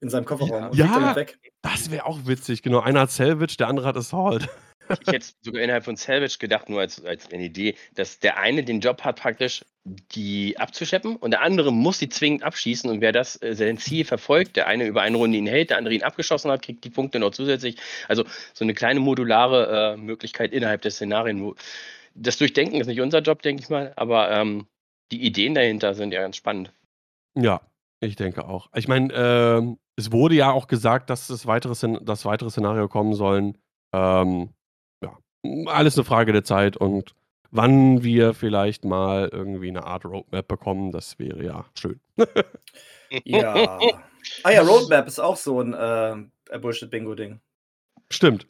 in 0.00 0.08
seinem 0.08 0.24
Kofferraum 0.24 0.70
und 0.70 0.76
ja, 0.76 0.86
damit 0.86 1.16
weg. 1.16 1.38
Das 1.62 1.90
wäre 1.90 2.06
auch 2.06 2.18
witzig, 2.24 2.62
genau. 2.62 2.80
Einer 2.80 3.00
hat 3.00 3.10
Salvage, 3.10 3.56
der 3.58 3.68
andere 3.68 3.86
hat 3.86 3.96
Assault. 3.96 4.48
Ich 5.00 5.12
hätte 5.12 5.26
sogar 5.42 5.62
innerhalb 5.62 5.84
von 5.84 5.96
Salvage 5.96 6.38
gedacht, 6.38 6.68
nur 6.68 6.80
als, 6.80 7.04
als 7.04 7.32
eine 7.32 7.44
Idee, 7.44 7.76
dass 7.94 8.18
der 8.18 8.38
eine 8.38 8.64
den 8.64 8.80
Job 8.80 9.02
hat, 9.02 9.20
praktisch 9.20 9.64
die 9.84 10.58
abzuscheppen 10.58 11.16
und 11.16 11.30
der 11.30 11.42
andere 11.42 11.72
muss 11.72 11.98
sie 11.98 12.08
zwingend 12.08 12.42
abschießen 12.42 12.90
und 12.90 13.00
wer 13.00 13.12
das 13.12 13.40
äh, 13.42 13.54
sein 13.54 13.78
Ziel 13.78 14.04
verfolgt, 14.04 14.56
der 14.56 14.66
eine 14.66 14.86
über 14.86 15.02
eine 15.02 15.16
Runde 15.16 15.38
ihn 15.38 15.46
hält, 15.46 15.70
der 15.70 15.78
andere 15.78 15.94
ihn 15.94 16.02
abgeschossen 16.02 16.50
hat, 16.50 16.62
kriegt 16.62 16.84
die 16.84 16.90
Punkte 16.90 17.18
noch 17.18 17.30
zusätzlich. 17.30 17.76
Also 18.08 18.24
so 18.52 18.64
eine 18.64 18.74
kleine 18.74 19.00
modulare 19.00 19.94
äh, 19.94 19.96
Möglichkeit 19.96 20.52
innerhalb 20.52 20.82
der 20.82 20.90
Szenarien. 20.90 21.54
Das 22.14 22.36
Durchdenken 22.36 22.80
ist 22.80 22.88
nicht 22.88 23.00
unser 23.00 23.20
Job, 23.20 23.42
denke 23.42 23.62
ich 23.62 23.68
mal, 23.68 23.92
aber 23.96 24.30
ähm, 24.30 24.66
die 25.12 25.22
Ideen 25.22 25.54
dahinter 25.54 25.94
sind 25.94 26.12
ja 26.12 26.20
ganz 26.20 26.36
spannend. 26.36 26.72
Ja, 27.34 27.60
ich 28.00 28.16
denke 28.16 28.46
auch. 28.46 28.68
Ich 28.74 28.88
meine, 28.88 29.12
ähm, 29.14 29.78
es 29.96 30.12
wurde 30.12 30.34
ja 30.34 30.50
auch 30.50 30.66
gesagt, 30.66 31.10
dass 31.10 31.26
das 31.26 31.46
weitere, 31.46 31.74
das 32.02 32.24
weitere 32.24 32.50
Szenario 32.50 32.88
kommen 32.88 33.14
sollen. 33.14 33.58
Ähm, 33.92 34.50
ja, 35.02 35.18
alles 35.66 35.96
eine 35.96 36.04
Frage 36.04 36.32
der 36.32 36.44
Zeit 36.44 36.76
und 36.76 37.14
wann 37.50 38.02
wir 38.02 38.34
vielleicht 38.34 38.84
mal 38.84 39.28
irgendwie 39.32 39.68
eine 39.68 39.84
Art 39.84 40.04
Roadmap 40.04 40.46
bekommen, 40.48 40.92
das 40.92 41.18
wäre 41.18 41.44
ja 41.44 41.66
schön. 41.78 42.00
ja. 43.24 43.78
Ah 44.44 44.50
ja, 44.50 44.60
Roadmap 44.60 45.06
ist 45.06 45.18
auch 45.18 45.36
so 45.36 45.62
ein 45.62 45.72
äh, 45.72 46.58
Bullshit-Bingo-Ding. 46.58 47.40
Stimmt. 48.10 48.46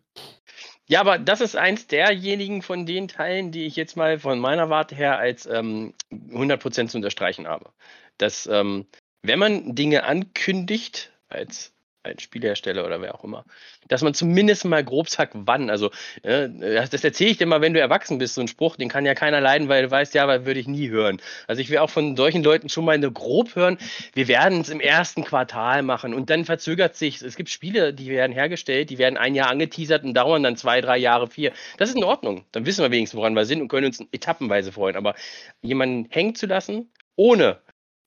Ja, 0.88 1.00
aber 1.00 1.20
das 1.20 1.40
ist 1.40 1.54
eins 1.54 1.86
derjenigen 1.86 2.62
von 2.62 2.86
den 2.86 3.06
Teilen, 3.06 3.52
die 3.52 3.66
ich 3.66 3.76
jetzt 3.76 3.96
mal 3.96 4.18
von 4.18 4.40
meiner 4.40 4.68
Warte 4.68 4.96
her 4.96 5.18
als 5.18 5.46
ähm, 5.46 5.94
100% 6.10 6.88
zu 6.88 6.98
unterstreichen 6.98 7.46
habe. 7.46 7.70
Dass, 8.18 8.48
ähm, 8.48 8.86
wenn 9.22 9.38
man 9.38 9.74
Dinge 9.74 10.04
ankündigt, 10.04 11.10
als 11.28 11.72
ein 12.02 12.18
Spielhersteller 12.18 12.86
oder 12.86 13.02
wer 13.02 13.14
auch 13.14 13.24
immer, 13.24 13.44
dass 13.88 14.02
man 14.02 14.14
zumindest 14.14 14.64
mal 14.64 14.82
grob 14.82 15.08
sagt, 15.10 15.34
wann. 15.34 15.68
Also, 15.68 15.90
äh, 16.22 16.48
das 16.48 17.04
erzähle 17.04 17.30
ich 17.30 17.38
dir 17.38 17.46
mal, 17.46 17.60
wenn 17.60 17.74
du 17.74 17.80
erwachsen 17.80 18.18
bist, 18.18 18.34
so 18.34 18.40
ein 18.40 18.48
Spruch, 18.48 18.76
den 18.76 18.88
kann 18.88 19.04
ja 19.04 19.14
keiner 19.14 19.40
leiden, 19.40 19.68
weil 19.68 19.82
du 19.82 19.90
weißt, 19.90 20.14
ja, 20.14 20.26
weil 20.26 20.46
würde 20.46 20.60
ich 20.60 20.66
nie 20.66 20.88
hören. 20.88 21.20
Also, 21.46 21.60
ich 21.60 21.68
will 21.68 21.78
auch 21.78 21.90
von 21.90 22.16
solchen 22.16 22.42
Leuten 22.42 22.68
schon 22.68 22.84
mal 22.84 22.92
eine 22.92 23.12
grob 23.12 23.54
hören, 23.54 23.76
wir 24.14 24.28
werden 24.28 24.62
es 24.62 24.70
im 24.70 24.80
ersten 24.80 25.24
Quartal 25.24 25.82
machen 25.82 26.14
und 26.14 26.30
dann 26.30 26.44
verzögert 26.44 26.96
sich. 26.96 27.20
Es 27.20 27.36
gibt 27.36 27.50
Spiele, 27.50 27.92
die 27.92 28.08
werden 28.08 28.32
hergestellt, 28.32 28.90
die 28.90 28.98
werden 28.98 29.18
ein 29.18 29.34
Jahr 29.34 29.50
angeteasert 29.50 30.04
und 30.04 30.14
dauern 30.14 30.42
dann 30.42 30.56
zwei, 30.56 30.80
drei 30.80 30.96
Jahre, 30.96 31.26
vier. 31.28 31.52
Das 31.76 31.90
ist 31.90 31.96
in 31.96 32.04
Ordnung. 32.04 32.44
Dann 32.52 32.64
wissen 32.64 32.82
wir 32.82 32.90
wenigstens, 32.90 33.18
woran 33.18 33.34
wir 33.34 33.44
sind 33.44 33.60
und 33.60 33.68
können 33.68 33.86
uns 33.86 34.02
etappenweise 34.12 34.72
freuen. 34.72 34.96
Aber 34.96 35.14
jemanden 35.60 36.08
hängen 36.10 36.34
zu 36.34 36.46
lassen, 36.46 36.90
ohne 37.16 37.58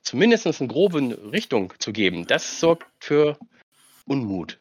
zumindest 0.03 0.45
eine 0.45 0.67
grobe 0.67 1.17
Richtung 1.31 1.73
zu 1.79 1.91
geben, 1.91 2.27
das 2.27 2.59
sorgt 2.59 2.85
für 2.99 3.37
Unmut. 4.05 4.59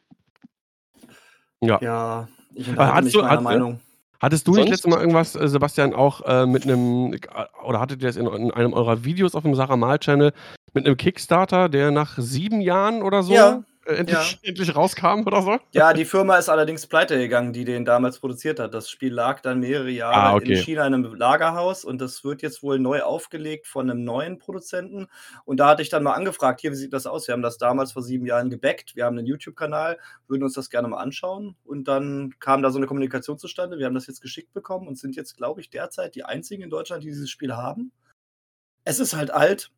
Ja. 1.61 1.79
Ja, 1.81 2.27
ich 2.55 2.75
hast 2.75 3.03
mich 3.05 3.13
du, 3.13 3.19
meiner 3.19 3.31
hat, 3.31 3.41
Meinung. 3.41 3.79
hattest 4.19 4.47
du 4.47 4.51
nicht 4.51 4.61
Sonst? 4.61 4.71
letztes 4.71 4.91
Mal 4.91 4.99
irgendwas, 4.99 5.35
äh, 5.35 5.47
Sebastian, 5.47 5.93
auch 5.93 6.21
äh, 6.21 6.45
mit 6.45 6.63
einem, 6.63 7.15
oder 7.63 7.79
hattet 7.79 8.01
ihr 8.01 8.07
das 8.07 8.17
in, 8.17 8.27
in 8.27 8.51
einem 8.51 8.73
eurer 8.73 9.03
Videos 9.03 9.35
auf 9.35 9.43
dem 9.43 9.55
Sarah 9.55 9.77
Mal-Channel 9.77 10.33
mit 10.73 10.85
einem 10.85 10.97
Kickstarter, 10.97 11.69
der 11.69 11.91
nach 11.91 12.17
sieben 12.17 12.59
Jahren 12.59 13.01
oder 13.01 13.23
so 13.23 13.33
Ja, 13.33 13.63
äh, 13.85 13.95
endlich, 13.95 14.39
endlich 14.43 14.75
rauskam 14.75 15.23
oder 15.25 15.41
so? 15.41 15.59
Ja, 15.71 15.93
die 15.93 16.05
Firma 16.05 16.37
ist 16.37 16.49
allerdings 16.49 16.87
pleite 16.87 17.17
gegangen, 17.17 17.53
die 17.53 17.65
den 17.65 17.85
damals 17.85 18.19
produziert 18.19 18.59
hat. 18.59 18.73
Das 18.73 18.89
Spiel 18.89 19.13
lag 19.13 19.41
dann 19.41 19.59
mehrere 19.59 19.89
Jahre 19.89 20.15
Ah, 20.15 20.35
okay. 20.35 20.53
in 20.53 20.57
China 20.57 20.87
in 20.87 20.93
einem 20.93 21.15
Lagerhaus 21.15 21.85
und 21.85 21.99
das 21.99 22.23
wird 22.23 22.41
jetzt 22.41 22.63
wohl 22.63 22.79
neu 22.79 23.01
aufgelegt 23.01 23.67
von 23.67 23.89
einem 23.89 24.03
neuen 24.03 24.39
Produzenten. 24.39 25.07
Und 25.45 25.59
da 25.59 25.67
hatte 25.69 25.81
ich 25.81 25.89
dann 25.89 26.03
mal 26.03 26.13
angefragt, 26.13 26.61
hier, 26.61 26.71
wie 26.71 26.75
sieht 26.75 26.93
das 26.93 27.05
aus? 27.05 27.27
Wir 27.27 27.33
haben 27.33 27.41
das 27.41 27.57
damals 27.57 27.91
vor 27.91 28.01
sieben 28.01 28.25
Jahren 28.25 28.49
gebackt. 28.49 28.95
Wir 28.95 29.05
haben 29.05 29.17
einen 29.17 29.27
YouTube-Kanal, 29.27 29.97
würden 30.27 30.43
uns 30.43 30.53
das 30.53 30.69
gerne 30.69 30.87
mal 30.87 30.99
anschauen. 30.99 31.55
Und 31.63 31.87
dann 31.87 32.33
kam 32.39 32.61
da 32.61 32.71
so 32.71 32.77
eine 32.77 32.87
Kommunikation 32.87 33.37
zustande. 33.37 33.77
Wir 33.77 33.85
haben 33.85 33.95
das 33.95 34.07
jetzt 34.07 34.21
geschickt 34.21 34.53
bekommen 34.53 34.87
und 34.87 34.97
sind 34.97 35.15
jetzt, 35.15 35.37
glaube 35.37 35.61
ich, 35.61 35.69
derzeit 35.69 36.15
die 36.15 36.25
einzigen 36.25 36.63
in 36.63 36.69
Deutschland, 36.69 37.03
die 37.03 37.07
dieses 37.07 37.29
Spiel 37.29 37.55
haben. 37.55 37.91
Es 38.85 38.99
ist 38.99 39.15
halt 39.15 39.31
alt, 39.31 39.71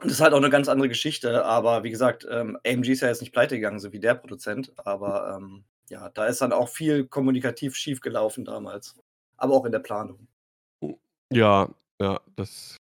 das 0.00 0.12
ist 0.12 0.20
halt 0.20 0.32
auch 0.32 0.38
eine 0.38 0.50
ganz 0.50 0.68
andere 0.68 0.88
Geschichte, 0.88 1.44
aber 1.44 1.82
wie 1.82 1.90
gesagt, 1.90 2.26
ähm, 2.30 2.58
AMG 2.66 2.88
ist 2.90 3.00
ja 3.00 3.08
jetzt 3.08 3.20
nicht 3.20 3.32
pleite 3.32 3.56
gegangen, 3.56 3.80
so 3.80 3.92
wie 3.92 3.98
der 3.98 4.14
Produzent, 4.14 4.72
aber 4.76 5.36
ähm, 5.36 5.64
ja, 5.90 6.08
da 6.10 6.26
ist 6.26 6.40
dann 6.40 6.52
auch 6.52 6.68
viel 6.68 7.04
kommunikativ 7.06 7.74
schief 7.74 8.00
gelaufen 8.00 8.44
damals. 8.44 8.94
Aber 9.36 9.54
auch 9.54 9.64
in 9.64 9.72
der 9.72 9.78
Planung. 9.78 10.28
Ja, 11.32 11.68
ja, 12.00 12.20
das, 12.36 12.76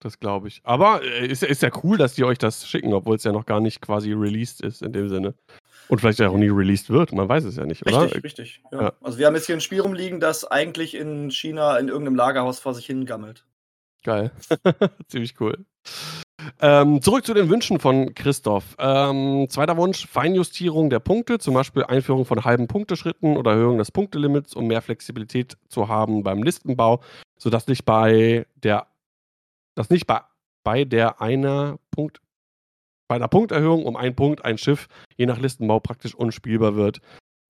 das 0.00 0.18
glaube 0.20 0.48
ich. 0.48 0.60
Aber 0.64 1.02
äh, 1.02 1.26
ist, 1.26 1.42
ist 1.42 1.62
ja 1.62 1.70
cool, 1.82 1.98
dass 1.98 2.14
die 2.14 2.24
euch 2.24 2.38
das 2.38 2.68
schicken, 2.68 2.92
obwohl 2.92 3.16
es 3.16 3.24
ja 3.24 3.32
noch 3.32 3.46
gar 3.46 3.60
nicht 3.60 3.80
quasi 3.80 4.12
released 4.12 4.60
ist 4.60 4.82
in 4.82 4.92
dem 4.92 5.08
Sinne. 5.08 5.34
Und 5.88 6.00
vielleicht 6.00 6.22
auch 6.22 6.36
nie 6.36 6.48
released 6.48 6.88
wird, 6.90 7.12
man 7.12 7.28
weiß 7.28 7.44
es 7.44 7.56
ja 7.56 7.66
nicht, 7.66 7.84
oder? 7.84 8.02
Richtig, 8.02 8.24
richtig. 8.24 8.62
Ja. 8.70 8.82
Ja. 8.82 8.92
Also 9.00 9.18
wir 9.18 9.26
haben 9.26 9.34
jetzt 9.34 9.46
hier 9.46 9.56
ein 9.56 9.60
Spiel 9.60 9.80
rumliegen, 9.80 10.20
das 10.20 10.44
eigentlich 10.44 10.94
in 10.94 11.32
China 11.32 11.76
in 11.78 11.88
irgendeinem 11.88 12.14
Lagerhaus 12.14 12.60
vor 12.60 12.74
sich 12.74 12.86
hin 12.86 13.06
gammelt. 13.06 13.44
Geil. 14.04 14.30
Ziemlich 15.08 15.40
cool. 15.40 15.64
Ähm, 16.60 17.02
zurück 17.02 17.24
zu 17.24 17.34
den 17.34 17.48
Wünschen 17.48 17.78
von 17.78 18.14
Christoph. 18.14 18.76
Ähm, 18.78 19.46
zweiter 19.48 19.76
Wunsch: 19.76 20.06
Feinjustierung 20.06 20.90
der 20.90 21.00
Punkte, 21.00 21.38
zum 21.38 21.54
Beispiel 21.54 21.84
Einführung 21.84 22.24
von 22.24 22.44
halben 22.44 22.68
Punkteschritten 22.68 23.36
oder 23.36 23.52
Erhöhung 23.52 23.78
des 23.78 23.90
Punktelimits, 23.90 24.54
um 24.54 24.66
mehr 24.66 24.82
Flexibilität 24.82 25.56
zu 25.68 25.88
haben 25.88 26.22
beim 26.22 26.42
Listenbau, 26.42 27.00
sodass 27.38 27.66
nicht 27.66 27.84
bei 27.84 28.46
der, 28.56 28.86
dass 29.74 29.90
nicht 29.90 30.06
bei, 30.06 30.20
bei 30.64 30.84
der 30.84 31.20
einer 31.20 31.78
Punkt, 31.90 32.20
bei 33.08 33.16
einer 33.16 33.28
Punkterhöhung 33.28 33.84
um 33.84 33.96
einen 33.96 34.14
Punkt 34.14 34.44
ein 34.44 34.58
Schiff 34.58 34.88
je 35.16 35.26
nach 35.26 35.38
Listenbau 35.38 35.80
praktisch 35.80 36.14
unspielbar 36.14 36.76
wird. 36.76 37.00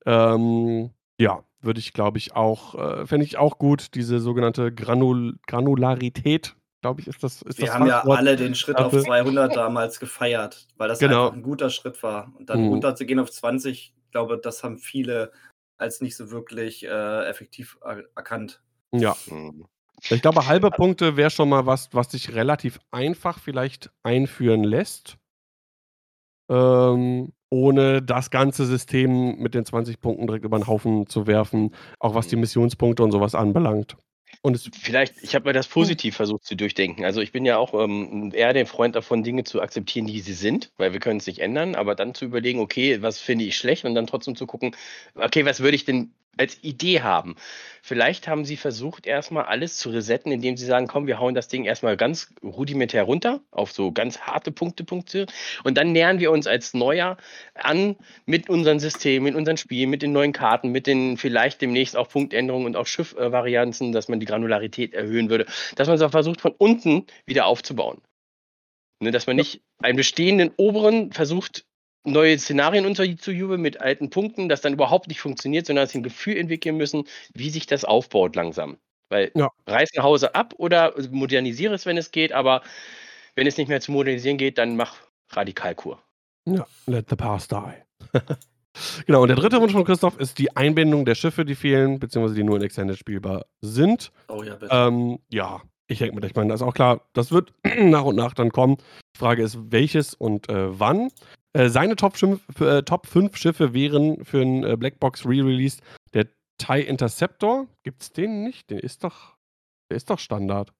Ähm, 0.07 0.91
ja, 1.19 1.45
würde 1.61 1.81
ich, 1.81 1.93
glaube 1.93 2.19
ich, 2.19 2.35
auch, 2.35 2.75
äh, 2.75 3.07
fände 3.07 3.27
ich 3.27 3.37
auch 3.37 3.59
gut, 3.59 3.95
diese 3.95 4.21
sogenannte 4.21 4.73
Granul 4.73 5.39
Granularität, 5.47 6.57
glaube 6.81 7.01
ich, 7.01 7.07
ist 7.07 7.23
das. 7.23 7.43
Ist 7.43 7.59
Wir 7.59 7.67
das 7.67 7.75
haben 7.75 7.87
ja 7.87 8.03
alle 8.05 8.37
den 8.37 8.55
Schritt 8.55 8.77
auf 8.77 8.93
dafür. 8.93 9.03
200 9.05 9.55
damals 9.55 10.01
gefeiert, 10.01 10.67
weil 10.77 10.89
das 10.89 10.99
Genau. 10.99 11.25
einfach 11.27 11.37
ein 11.37 11.43
guter 11.43 11.71
Schritt 11.71 12.03
war. 12.03 12.33
Und 12.39 12.49
dann 12.51 12.63
Mhm. 12.63 12.69
runterzugehen 12.69 13.19
auf 13.21 13.31
20, 13.31 13.95
ich 14.05 14.11
glaube, 14.11 14.39
das 14.39 14.63
haben 14.65 14.79
viele 14.79 15.33
als 15.79 16.01
nicht 16.01 16.17
so 16.17 16.31
wirklich 16.31 16.85
äh, 16.85 17.25
effektiv 17.27 17.79
er 17.83 18.05
erkannt. 18.17 18.63
Ja, 18.93 19.15
Hm. 19.27 19.67
ich 20.11 20.21
glaube, 20.21 20.47
halbe 20.47 20.71
Punkte 20.71 21.17
wäre 21.17 21.31
schon 21.31 21.49
mal 21.49 21.65
was, 21.67 21.89
was 21.93 22.11
sich 22.11 22.35
relativ 22.35 22.81
einfach 22.91 23.39
vielleicht 23.39 23.91
einführen 24.03 24.65
lässt. 24.65 25.17
Ähm, 26.51 27.33
ohne 27.51 28.03
das 28.03 28.31
ganze 28.31 28.65
System 28.67 29.39
mit 29.39 29.55
den 29.55 29.65
20 29.65 30.01
Punkten 30.01 30.27
direkt 30.27 30.45
über 30.45 30.59
den 30.59 30.67
Haufen 30.67 31.07
zu 31.07 31.27
werfen, 31.27 31.75
auch 31.99 32.15
was 32.15 32.29
die 32.29 32.37
Missionspunkte 32.37 33.03
und 33.03 33.11
sowas 33.13 33.35
anbelangt. 33.35 33.97
Und 34.43 34.59
Vielleicht, 34.75 35.23
ich 35.23 35.35
habe 35.35 35.49
mir 35.49 35.53
das 35.53 35.69
positiv 35.69 36.17
versucht 36.17 36.45
zu 36.45 36.57
durchdenken. 36.57 37.05
Also 37.05 37.21
ich 37.21 37.33
bin 37.33 37.45
ja 37.45 37.59
auch 37.59 37.75
ähm, 37.75 38.33
eher 38.35 38.53
der 38.53 38.67
Freund 38.67 38.97
davon, 38.97 39.23
Dinge 39.23 39.45
zu 39.45 39.61
akzeptieren, 39.61 40.07
die 40.07 40.21
sie 40.21 40.33
sind, 40.33 40.73
weil 40.79 40.93
wir 40.93 41.01
können 41.01 41.19
es 41.19 41.27
nicht 41.27 41.41
ändern, 41.41 41.75
aber 41.75 41.95
dann 41.95 42.15
zu 42.15 42.25
überlegen, 42.25 42.61
okay, 42.61 43.03
was 43.03 43.19
finde 43.19 43.45
ich 43.45 43.57
schlecht 43.57 43.85
und 43.85 43.95
dann 43.95 44.07
trotzdem 44.07 44.37
zu 44.37 44.47
gucken, 44.47 44.75
okay, 45.15 45.45
was 45.45 45.61
würde 45.61 45.77
ich 45.77 45.85
denn 45.85 46.15
als 46.37 46.63
Idee 46.63 47.03
haben? 47.03 47.37
Vielleicht 47.83 48.29
haben 48.29 48.45
sie 48.45 48.57
versucht, 48.57 49.07
erstmal 49.07 49.45
alles 49.45 49.77
zu 49.77 49.91
resetten, 49.91 50.33
indem 50.33 50.57
sie 50.57 50.67
sagen, 50.67 50.87
komm, 50.87 51.07
wir 51.07 51.19
hauen 51.19 51.35
das 51.35 51.49
Ding 51.49 51.65
erstmal 51.65 51.97
ganz 51.97 52.33
rudimentär 52.43 53.03
runter, 53.05 53.41
auf 53.51 53.73
so 53.73 53.93
ganz 53.93 54.21
harte 54.21 54.53
Punkte, 54.53 54.85
Punkte, 54.85 55.27
und 55.65 55.77
dann 55.77 55.93
nähern 55.93 56.19
wir 56.21 56.31
uns 56.31 56.47
als 56.47 56.75
Neuer 56.75 57.17
an 57.55 57.97
mit 58.27 58.49
unseren 58.49 58.81
Systemen, 58.81 59.25
mit 59.25 59.35
unseren 59.35 59.57
Spielen, 59.57 59.91
mit 59.91 60.03
den 60.03 60.13
neuen 60.13 60.33
Karten, 60.33 60.71
mit 60.71 60.87
den 60.87 61.17
vielleicht 61.17 61.61
demnächst 61.61 61.97
auch 61.97 62.09
Punktänderungen 62.09 62.67
und 62.67 62.77
auch 62.77 62.87
Schiffvarianzen, 62.87 63.93
dass 63.93 64.09
man 64.09 64.21
die 64.21 64.27
Granularität 64.27 64.95
erhöhen 64.95 65.31
würde, 65.31 65.47
dass 65.77 65.89
man 65.89 65.97
es 65.97 66.03
auch 66.03 66.11
versucht, 66.11 66.41
von 66.41 66.55
unten 66.57 67.07
wieder 67.27 67.47
aufzubauen. 67.47 68.01
Ne, 69.03 69.11
dass 69.11 69.27
man 69.27 69.37
nicht 69.37 69.63
einen 69.79 69.97
bestehenden 69.97 70.51
oberen 70.59 71.11
versucht, 71.13 71.65
neue 72.05 72.39
Szenarien 72.39 72.87
unterzujubeln 72.87 73.61
mit 73.61 73.81
alten 73.81 74.11
Punkten, 74.11 74.49
das 74.49 74.61
dann 74.61 74.73
überhaupt 74.73 75.09
nicht 75.09 75.21
funktioniert, 75.21 75.67
sondern 75.67 75.85
dass 75.85 75.93
sie 75.93 75.99
ein 75.99 76.03
Gefühl 76.03 76.37
entwickeln 76.37 76.77
müssen, 76.77 77.05
wie 77.35 77.51
sich 77.51 77.67
das 77.67 77.85
aufbaut 77.85 78.37
langsam. 78.37 78.79
Weil 79.11 79.33
Ja. 79.35 79.51
reiß 79.67 79.91
ein 79.97 80.03
Hause 80.03 80.35
ab 80.35 80.55
oder 80.57 80.95
modernisiere 81.11 81.75
es, 81.75 81.85
wenn 81.85 81.97
es 81.97 82.13
geht, 82.13 82.33
aber 82.33 82.63
wenn 83.35 83.47
es 83.47 83.57
nicht 83.57 83.69
mehr 83.69 83.81
zu 83.81 83.93
modernisieren 83.93 84.39
geht, 84.39 84.59
dann 84.59 84.77
mach 84.77 84.97
Radikalkur. 85.31 86.01
Ja, 86.47 86.67
let 86.87 87.09
the 87.11 87.17
past 87.17 87.53
die. 87.53 87.59
genau, 89.07 89.23
und 89.23 89.29
der 89.29 89.37
dritte 89.37 89.61
Wunsch 89.61 89.73
von 89.73 89.85
Christoph 89.85 90.19
ist 90.19 90.39
die 90.39 90.57
Einbindung 90.57 91.05
der 91.05 91.15
Schiffe, 91.15 91.45
die 91.45 91.55
fehlen, 91.55 91.99
beziehungsweise 91.99 92.35
die 92.35 92.45
nur 92.45 92.57
in 92.57 92.63
Extended 92.63 92.97
spielbar 92.97 93.47
sind. 93.61 94.11
Oh 94.29 94.43
ja, 94.43 94.55
bitte. 94.55 94.75
Ähm, 94.75 95.19
ja, 95.29 95.61
ich 95.87 95.99
denke 95.99 96.15
mir, 96.15 96.27
ich 96.27 96.35
meine, 96.35 96.51
das 96.51 96.61
ist 96.61 96.67
auch 96.67 96.75
klar, 96.75 97.09
das 97.13 97.33
wird 97.33 97.53
nach 97.79 98.05
und 98.05 98.17
nach 98.17 98.33
dann 98.33 98.51
kommen. 98.51 98.77
Die 99.15 99.19
Frage 99.19 99.43
ist, 99.43 99.59
welches 99.71 100.15
und 100.15 100.49
äh, 100.49 100.79
wann. 100.79 101.11
Äh, 101.53 101.69
seine 101.69 101.97
Top 101.97 102.17
5, 102.17 102.61
äh, 102.61 102.83
Top 102.83 103.07
5 103.07 103.37
Schiffe 103.37 103.75
wären 103.75 104.25
für 104.25 104.41
ein 104.41 104.65
äh, 104.65 104.77
Blackbox 104.77 105.25
Re-Release 105.27 105.79
der 106.15 106.27
TIE 106.59 106.83
Interceptor. 106.83 107.67
Gibt's 107.83 108.13
den 108.13 108.45
nicht? 108.45 108.71
Den 108.71 108.79
ist 108.79 109.03
doch, 109.05 109.37
der 109.91 109.97
ist 109.97 110.11
doch 110.11 110.19
Standard. 110.19 110.73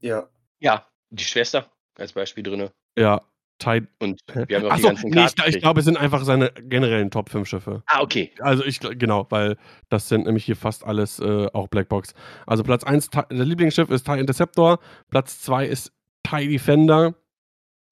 ja. 0.00 0.28
Ja, 0.62 0.86
die 1.08 1.24
Schwester 1.24 1.70
als 1.96 2.12
Beispiel 2.12 2.42
drin. 2.42 2.68
Ja, 2.98 3.22
TIE. 3.60 3.86
Und 3.98 4.20
wir 4.46 4.58
haben 4.58 4.66
auch 4.66 4.68
die 4.68 4.74
Achso, 4.74 4.88
ganzen 4.88 5.10
nee, 5.10 5.24
ich, 5.24 5.34
Karten. 5.34 5.50
ich 5.50 5.58
glaube, 5.60 5.80
es 5.80 5.86
sind 5.86 5.96
einfach 5.96 6.22
seine 6.24 6.50
generellen 6.52 7.10
Top 7.10 7.30
5 7.30 7.48
Schiffe. 7.48 7.82
ah, 7.86 8.02
okay. 8.02 8.30
Also 8.40 8.62
ich 8.64 8.78
genau, 8.80 9.26
weil 9.30 9.56
das 9.88 10.08
sind 10.10 10.26
nämlich 10.26 10.44
hier 10.44 10.56
fast 10.56 10.84
alles 10.84 11.18
äh, 11.18 11.46
auch 11.54 11.68
Blackbox. 11.68 12.12
Also 12.46 12.62
Platz 12.62 12.84
1, 12.84 13.08
das 13.08 13.24
Lieblingsschiff 13.30 13.88
ist 13.88 14.04
TIE 14.04 14.18
Interceptor, 14.18 14.80
Platz 15.08 15.40
2 15.40 15.64
ist 15.66 15.92
TIE 16.28 16.48
Defender, 16.48 17.14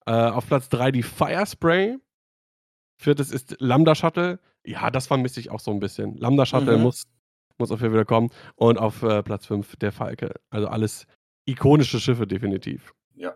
äh, 0.05 0.13
auf 0.13 0.47
Platz 0.47 0.69
3 0.69 0.91
die 0.93 1.03
Fire 1.03 1.47
Spray, 1.47 1.97
viertes 2.99 3.31
ist 3.31 3.57
Lambda 3.61 3.95
Shuttle. 3.95 4.39
Ja, 4.65 4.91
das 4.91 5.07
vermisse 5.07 5.41
ich 5.41 5.51
auch 5.51 5.61
so 5.61 5.71
ein 5.71 5.81
bisschen. 5.81 6.17
Lambda 6.19 6.45
Shuttle 6.45 6.77
Mhm. 6.77 6.83
muss, 6.83 7.05
muss 7.59 7.71
auf 7.71 7.81
jeden 7.81 7.93
Fall 7.93 8.01
wieder 8.01 8.05
kommen. 8.05 8.31
Und 8.57 8.79
auf 8.79 9.03
äh, 9.03 9.23
Platz 9.23 9.47
5 9.47 9.77
der 9.77 9.93
Falke. 9.93 10.35
Also 10.51 10.69
alles 10.69 11.07
ikonische 11.47 12.01
Schiffe 12.01 12.27
definitiv. 12.27 12.93
Ja. 13.15 13.35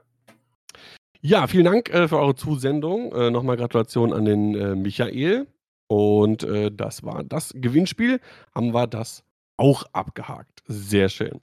Ja, 1.20 1.46
vielen 1.46 1.64
Dank 1.64 1.88
äh, 1.90 2.08
für 2.08 2.18
eure 2.18 2.34
Zusendung. 2.34 3.12
Äh, 3.12 3.30
Nochmal 3.30 3.56
Gratulation 3.56 4.12
an 4.12 4.24
den 4.24 4.54
äh, 4.54 4.74
Michael. 4.74 5.46
Und 5.88 6.42
äh, 6.42 6.70
das 6.72 7.02
war 7.04 7.22
das 7.22 7.52
Gewinnspiel. 7.54 8.20
Haben 8.54 8.72
wir 8.74 8.86
das 8.86 9.22
auch 9.56 9.84
abgehakt. 9.92 10.62
Sehr 10.66 11.08
schön. 11.08 11.40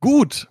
Gut, 0.00 0.48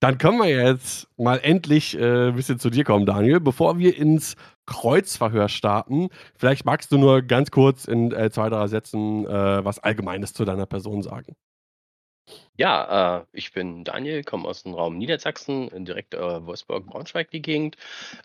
dann 0.00 0.16
können 0.18 0.38
wir 0.38 0.48
jetzt 0.48 1.08
mal 1.18 1.36
endlich 1.42 1.98
äh, 1.98 2.28
ein 2.28 2.34
bisschen 2.36 2.58
zu 2.58 2.70
dir 2.70 2.84
kommen, 2.84 3.04
Daniel. 3.06 3.40
Bevor 3.40 3.78
wir 3.78 3.96
ins 3.96 4.36
Kreuzverhör 4.66 5.48
starten. 5.48 6.08
Vielleicht 6.36 6.64
magst 6.64 6.90
du 6.92 6.98
nur 6.98 7.22
ganz 7.22 7.50
kurz 7.50 7.84
in 7.84 8.12
äh, 8.12 8.30
zwei, 8.30 8.48
drei 8.48 8.66
Sätzen 8.68 9.26
äh, 9.26 9.64
was 9.64 9.78
Allgemeines 9.78 10.32
zu 10.32 10.44
deiner 10.44 10.66
Person 10.66 11.02
sagen. 11.02 11.36
Ja, 12.56 13.18
äh, 13.20 13.24
ich 13.32 13.52
bin 13.52 13.84
Daniel, 13.84 14.22
komme 14.24 14.48
aus 14.48 14.62
dem 14.62 14.74
Raum 14.74 14.96
Niedersachsen, 14.98 15.70
direkt 15.84 16.14
äh, 16.14 16.46
Wolfsburg-Braunschweig 16.46 17.30
die 17.30 17.42
Gegend. 17.42 17.76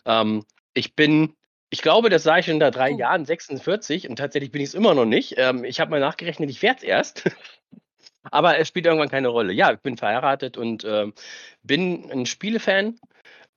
Ähm, 0.06 0.44
ich 0.74 0.94
bin, 0.94 1.34
ich 1.70 1.82
glaube, 1.82 2.10
das 2.10 2.22
sage 2.22 2.40
ich 2.40 2.48
in 2.48 2.60
da 2.60 2.70
drei 2.70 2.92
Oh. 2.92 2.98
Jahren 2.98 3.24
46 3.24 4.08
und 4.08 4.16
tatsächlich 4.16 4.52
bin 4.52 4.62
ich 4.62 4.68
es 4.68 4.74
immer 4.74 4.94
noch 4.94 5.04
nicht. 5.04 5.34
Ähm, 5.38 5.64
ich 5.64 5.80
habe 5.80 5.90
mal 5.90 6.00
nachgerechnet, 6.00 6.50
ich 6.50 6.62
werde 6.62 6.78
es 6.78 6.84
erst. 6.84 7.24
Aber 8.30 8.58
es 8.58 8.68
spielt 8.68 8.86
irgendwann 8.86 9.08
keine 9.08 9.28
Rolle. 9.28 9.52
Ja, 9.52 9.72
ich 9.72 9.80
bin 9.80 9.96
verheiratet 9.96 10.56
und 10.56 10.84
ähm, 10.84 11.14
bin 11.62 12.10
ein 12.10 12.26
Spielefan. 12.26 12.98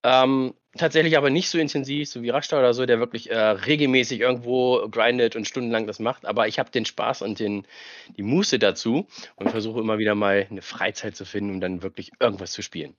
Ähm, 0.04 0.54
tatsächlich 0.78 1.18
aber 1.18 1.30
nicht 1.30 1.50
so 1.50 1.58
intensiv, 1.58 2.10
so 2.10 2.22
wie 2.24 2.30
Rasta 2.30 2.58
oder 2.60 2.74
so, 2.74 2.86
der 2.86 3.00
wirklich 3.00 3.30
äh, 3.30 3.38
regelmäßig 3.38 4.20
irgendwo 4.20 4.88
grindet 4.90 5.36
und 5.36 5.48
stundenlang 5.48 5.88
das 5.88 6.00
macht. 6.00 6.26
Aber 6.26 6.48
ich 6.48 6.60
habe 6.60 6.72
den 6.72 6.86
Spaß 6.86 7.22
und 7.22 7.40
den, 7.40 7.66
die 8.18 8.24
Muße 8.24 8.60
dazu 8.60 9.08
und 9.36 9.52
versuche 9.52 9.80
immer 9.80 9.98
wieder 9.98 10.16
mal 10.16 10.48
eine 10.50 10.62
Freizeit 10.62 11.16
zu 11.16 11.26
finden, 11.26 11.52
um 11.52 11.62
dann 11.62 11.84
wirklich 11.84 12.12
irgendwas 12.20 12.52
zu 12.52 12.62
spielen. 12.62 12.96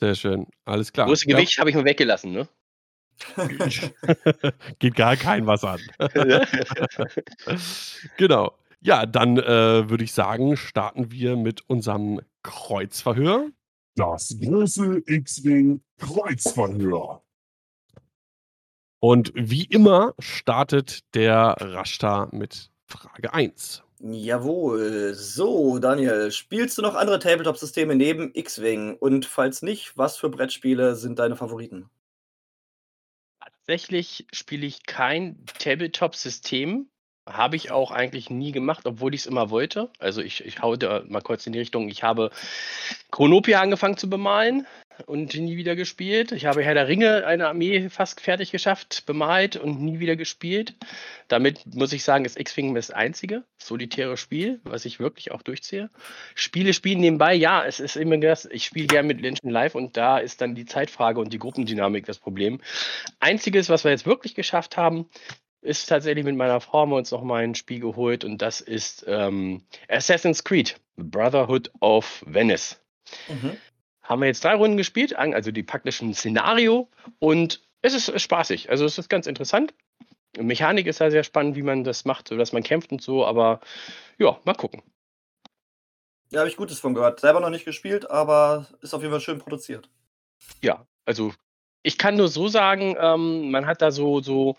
Sehr 0.00 0.14
schön. 0.14 0.46
Alles 0.64 0.92
klar. 0.92 1.06
Große 1.06 1.28
Ja. 1.28 1.36
Gewicht 1.36 1.58
habe 1.58 1.70
ich 1.70 1.76
mal 1.76 1.84
weggelassen, 1.84 2.32
ne? 2.32 2.48
Geht 4.78 4.96
gar 4.96 5.16
kein 5.16 5.46
was 5.46 5.64
an. 5.64 5.80
genau. 8.16 8.56
Ja, 8.80 9.06
dann 9.06 9.38
äh, 9.38 9.88
würde 9.88 10.02
ich 10.02 10.12
sagen, 10.12 10.56
starten 10.56 11.12
wir 11.12 11.36
mit 11.36 11.68
unserem 11.68 12.20
Kreuzverhör. 12.42 13.50
Das 13.94 14.34
große 14.40 15.02
X-Wing 15.06 15.82
Kreuzverhör. 15.98 17.22
Und 19.00 19.32
wie 19.34 19.64
immer 19.64 20.14
startet 20.18 21.00
der 21.14 21.56
Rashta 21.58 22.28
mit 22.32 22.70
Frage 22.86 23.34
1. 23.34 23.82
Jawohl. 23.98 25.14
So, 25.14 25.78
Daniel, 25.78 26.30
spielst 26.32 26.78
du 26.78 26.82
noch 26.82 26.94
andere 26.94 27.18
Tabletop-Systeme 27.18 27.94
neben 27.94 28.34
X-Wing? 28.34 28.96
Und 28.96 29.26
falls 29.26 29.62
nicht, 29.62 29.96
was 29.96 30.16
für 30.16 30.28
Brettspiele 30.28 30.96
sind 30.96 31.18
deine 31.18 31.36
Favoriten? 31.36 31.88
Tatsächlich 33.40 34.26
spiele 34.32 34.66
ich 34.66 34.86
kein 34.86 35.44
Tabletop-System. 35.46 36.88
Habe 37.26 37.56
ich 37.56 37.70
auch 37.70 37.92
eigentlich 37.92 38.30
nie 38.30 38.50
gemacht, 38.50 38.84
obwohl 38.84 39.14
ich 39.14 39.22
es 39.22 39.26
immer 39.26 39.50
wollte. 39.50 39.90
Also 39.98 40.20
ich, 40.20 40.44
ich 40.44 40.60
hau 40.60 40.74
da 40.76 41.02
mal 41.06 41.20
kurz 41.20 41.46
in 41.46 41.52
die 41.52 41.60
Richtung. 41.60 41.88
Ich 41.88 42.02
habe 42.02 42.30
Chronopia 43.12 43.60
angefangen 43.60 43.96
zu 43.96 44.10
bemalen 44.10 44.66
und 45.06 45.34
nie 45.34 45.56
wieder 45.56 45.76
gespielt. 45.76 46.32
Ich 46.32 46.46
habe 46.46 46.62
Herr 46.62 46.74
der 46.74 46.88
Ringe, 46.88 47.26
eine 47.26 47.48
Armee 47.48 47.88
fast 47.88 48.20
fertig 48.20 48.50
geschafft, 48.50 49.04
bemalt 49.06 49.56
und 49.56 49.80
nie 49.80 50.00
wieder 50.00 50.16
gespielt. 50.16 50.74
Damit 51.28 51.74
muss 51.74 51.92
ich 51.92 52.04
sagen, 52.04 52.24
ist 52.24 52.38
X-Wing 52.38 52.74
das 52.74 52.90
einzige 52.90 53.44
solitäre 53.58 54.16
Spiel, 54.16 54.60
was 54.64 54.84
ich 54.84 55.00
wirklich 55.00 55.30
auch 55.32 55.42
durchziehe. 55.42 55.90
Spiele 56.34 56.74
spielen 56.74 57.00
nebenbei, 57.00 57.34
ja, 57.34 57.64
es 57.64 57.80
ist 57.80 57.96
immer 57.96 58.18
das, 58.18 58.44
ich 58.46 58.64
spiele 58.64 58.86
gerne 58.86 59.08
mit 59.08 59.20
Menschen 59.20 59.50
live 59.50 59.74
und 59.74 59.96
da 59.96 60.18
ist 60.18 60.40
dann 60.40 60.54
die 60.54 60.66
Zeitfrage 60.66 61.20
und 61.20 61.32
die 61.32 61.38
Gruppendynamik 61.38 62.06
das 62.06 62.18
Problem. 62.18 62.60
Einziges, 63.20 63.68
was 63.68 63.84
wir 63.84 63.90
jetzt 63.90 64.06
wirklich 64.06 64.34
geschafft 64.34 64.76
haben, 64.76 65.08
ist 65.62 65.86
tatsächlich 65.86 66.24
mit 66.24 66.36
meiner 66.36 66.60
Frau 66.60 66.80
haben 66.80 66.90
wir 66.90 66.96
uns 66.96 67.10
noch 67.10 67.22
mal 67.22 67.42
ein 67.42 67.54
Spiel 67.54 67.80
geholt 67.80 68.24
und 68.24 68.42
das 68.42 68.60
ist 68.60 69.04
ähm, 69.08 69.62
Assassin's 69.88 70.44
Creed, 70.44 70.78
Brotherhood 70.96 71.70
of 71.80 72.22
Venice. 72.26 72.80
Mhm. 73.28 73.56
Haben 74.02 74.20
wir 74.20 74.26
jetzt 74.26 74.44
drei 74.44 74.54
Runden 74.54 74.76
gespielt, 74.76 75.16
also 75.16 75.52
die 75.52 75.62
praktischen 75.62 76.12
Szenario 76.12 76.88
und 77.20 77.62
es 77.80 77.94
ist 77.94 78.20
spaßig. 78.20 78.70
Also 78.70 78.84
es 78.84 78.98
ist 78.98 79.08
ganz 79.08 79.26
interessant. 79.26 79.72
Mechanik 80.36 80.86
ist 80.86 80.98
ja 80.98 81.10
sehr 81.10 81.24
spannend, 81.24 81.56
wie 81.56 81.62
man 81.62 81.84
das 81.84 82.04
macht, 82.04 82.30
dass 82.30 82.52
man 82.52 82.62
kämpft 82.62 82.90
und 82.90 83.02
so, 83.02 83.24
aber 83.24 83.60
ja, 84.18 84.38
mal 84.44 84.54
gucken. 84.54 84.82
Ja, 86.30 86.40
habe 86.40 86.48
ich 86.48 86.56
Gutes 86.56 86.80
von 86.80 86.94
gehört. 86.94 87.20
Selber 87.20 87.40
noch 87.40 87.50
nicht 87.50 87.66
gespielt, 87.66 88.10
aber 88.10 88.66
ist 88.80 88.94
auf 88.94 89.02
jeden 89.02 89.12
Fall 89.12 89.20
schön 89.20 89.38
produziert. 89.38 89.90
Ja, 90.62 90.86
also 91.04 91.32
ich 91.82 91.98
kann 91.98 92.16
nur 92.16 92.28
so 92.28 92.48
sagen, 92.48 92.96
ähm, 93.00 93.50
man 93.50 93.66
hat 93.66 93.82
da 93.82 93.90
so, 93.90 94.20
so 94.20 94.56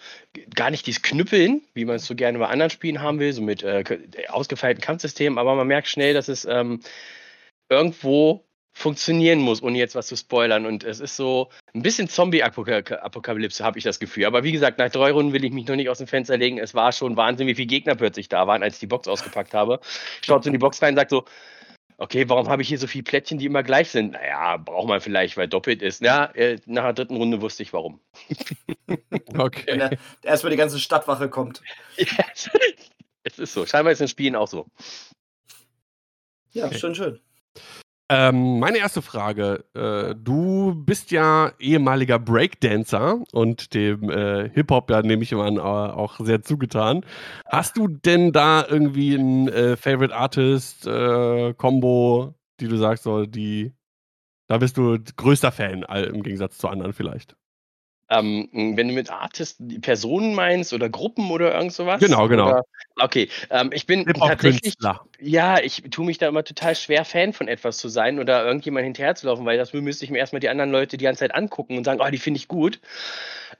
gar 0.56 0.72
nicht 0.72 0.86
dieses 0.86 1.02
Knüppeln, 1.02 1.62
wie 1.74 1.86
man 1.86 1.96
es 1.96 2.06
so 2.06 2.16
gerne 2.16 2.38
bei 2.38 2.48
anderen 2.48 2.70
Spielen 2.70 3.02
haben 3.02 3.20
will, 3.20 3.34
so 3.34 3.42
mit 3.42 3.64
äh, 3.64 3.84
ausgefeilten 4.30 4.84
Kampfsystemen, 4.84 5.40
aber 5.40 5.56
man 5.56 5.68
merkt 5.68 5.88
schnell, 5.88 6.14
dass 6.14 6.28
es 6.28 6.46
ähm, 6.46 6.82
irgendwo 7.70 8.46
funktionieren 8.74 9.40
muss, 9.40 9.62
ohne 9.62 9.78
jetzt 9.78 9.96
was 9.96 10.08
zu 10.08 10.16
spoilern. 10.18 10.66
Und 10.66 10.84
es 10.84 11.00
ist 11.00 11.16
so 11.16 11.50
ein 11.74 11.84
bisschen 11.84 12.10
Zombie-Apokalypse, 12.10 13.64
habe 13.64 13.78
ich 13.78 13.84
das 13.84 14.00
Gefühl. 14.00 14.26
Aber 14.26 14.44
wie 14.44 14.52
gesagt, 14.52 14.80
nach 14.80 14.90
drei 14.90 15.12
Runden 15.12 15.32
will 15.32 15.46
ich 15.46 15.52
mich 15.52 15.68
noch 15.68 15.76
nicht 15.76 15.90
aus 15.90 16.00
dem 16.00 16.08
Fenster 16.08 16.38
legen. 16.38 16.58
Es 16.58 16.74
war 16.74 16.92
schon 16.92 17.16
Wahnsinn, 17.16 17.48
wie 17.48 17.56
viele 17.56 17.68
Gegner 17.68 17.96
plötzlich 17.96 18.30
da 18.30 18.48
waren, 18.48 18.64
als 18.64 18.76
ich 18.76 18.80
die 18.80 18.88
Box 18.88 19.08
ausgepackt 19.08 19.54
habe. 19.54 19.80
Schaut 20.26 20.44
so 20.44 20.48
in 20.48 20.54
die 20.54 20.60
Box 20.60 20.82
rein 20.82 20.94
und 20.94 20.98
sagt 20.98 21.12
so, 21.12 21.24
Okay, 22.04 22.28
warum 22.28 22.50
habe 22.50 22.62
ich 22.62 22.68
hier 22.68 22.78
so 22.78 22.86
viele 22.86 23.06
Plättchen, 23.06 23.38
die 23.38 23.46
immer 23.46 23.64
gleich 23.64 23.90
sind? 23.90 24.12
Naja, 24.12 24.58
braucht 24.58 24.90
man 24.90 25.00
vielleicht, 25.00 25.38
weil 25.38 25.48
doppelt 25.48 25.82
ist. 25.82 26.02
Ja, 26.02 26.26
äh, 26.36 26.60
nach 26.66 26.84
der 26.84 26.92
dritten 26.92 27.16
Runde 27.16 27.40
wusste 27.40 27.64
ich 27.64 27.72
warum. 27.72 28.02
Wenn 28.88 29.40
Okay. 29.40 29.80
er 29.80 29.98
erstmal 30.22 30.52
die 30.52 30.58
ganze 30.58 30.80
Stadtwache 30.82 31.30
kommt. 31.30 31.62
Yes. 31.96 32.50
es 33.24 33.40
ist 33.40 33.54
so. 33.54 33.66
Scheinbar 33.66 33.94
ist 33.94 34.02
in 34.02 34.10
Spielen 34.10 34.36
auch 34.36 34.50
so. 34.50 34.68
Ja, 36.52 36.66
Okay. 36.66 36.78
schön, 36.78 36.94
schön. 36.94 37.22
Ähm, 38.10 38.60
meine 38.60 38.78
erste 38.80 39.02
Frage. 39.02 39.66
Äh, 39.74 40.16
du 40.16 40.76
bist 40.76 41.12
ja 41.12 41.54
ehemaliger 41.60 42.20
Breakdancer 42.20 43.24
und 43.32 43.74
dem 43.74 44.10
äh, 44.10 44.50
Hip-Hop, 44.50 44.90
ja, 44.92 45.02
nehme 45.02 45.24
ich 45.24 45.32
immer 45.32 45.46
an, 45.46 45.58
auch 45.58 46.20
sehr 46.20 46.42
zugetan. 46.42 47.06
Hast 47.50 47.78
du 47.78 47.88
denn 47.88 48.32
da 48.32 48.66
irgendwie 48.68 49.16
einen 49.16 49.48
äh, 49.48 49.78
Favorite 49.78 50.16
Artist, 50.16 50.86
äh, 50.86 51.54
Combo, 51.54 52.36
die 52.60 52.68
du 52.68 52.78
sagst, 52.78 53.04
so, 53.04 53.26
die, 53.26 53.74
da 54.48 54.58
bist 54.58 54.78
du 54.78 54.98
größter 55.16 55.52
Fan, 55.52 55.84
im 55.84 56.24
Gegensatz 56.24 56.58
zu 56.58 56.68
anderen 56.68 56.94
vielleicht? 56.94 57.36
Ähm, 58.10 58.50
wenn 58.52 58.90
du 58.90 58.94
mit 58.94 59.10
Artist 59.10 59.58
die 59.60 59.80
Personen 59.80 60.36
meinst 60.36 60.74
oder 60.74 60.90
Gruppen 60.90 61.32
oder 61.32 61.54
irgend 61.56 61.74
sowas? 61.74 62.02
Genau, 62.02 62.28
genau. 62.28 62.50
Oder, 62.50 62.64
okay, 63.00 63.30
ähm, 63.50 63.72
ich 63.74 63.86
bin 63.86 64.06
tatsächlich, 64.06 64.56
Hip-Hop-Künstler. 64.64 65.02
ja, 65.20 65.60
ich 65.60 65.84
tue 65.90 66.06
mich 66.06 66.18
da 66.18 66.28
immer 66.28 66.44
total 66.44 66.76
schwer, 66.76 67.06
Fan 67.06 67.34
von 67.34 67.48
etwas 67.48 67.78
zu 67.78 67.88
sein 67.88 68.20
oder 68.20 68.46
irgendjemand 68.46 68.84
hinterherzulaufen, 68.84 69.46
weil 69.46 69.58
das 69.58 69.74
müsste 69.74 70.06
ich 70.06 70.12
mir 70.12 70.18
erstmal 70.18 70.42
die 70.42 70.50
anderen 70.50 70.72
Leute 70.72 70.98
die 70.98 71.06
ganze 71.06 71.20
Zeit 71.20 71.34
angucken 71.34 71.78
und 71.78 71.86
sagen, 71.86 72.02
oh, 72.04 72.10
die 72.10 72.18
finde 72.18 72.38
ich 72.38 72.48
gut. 72.48 72.80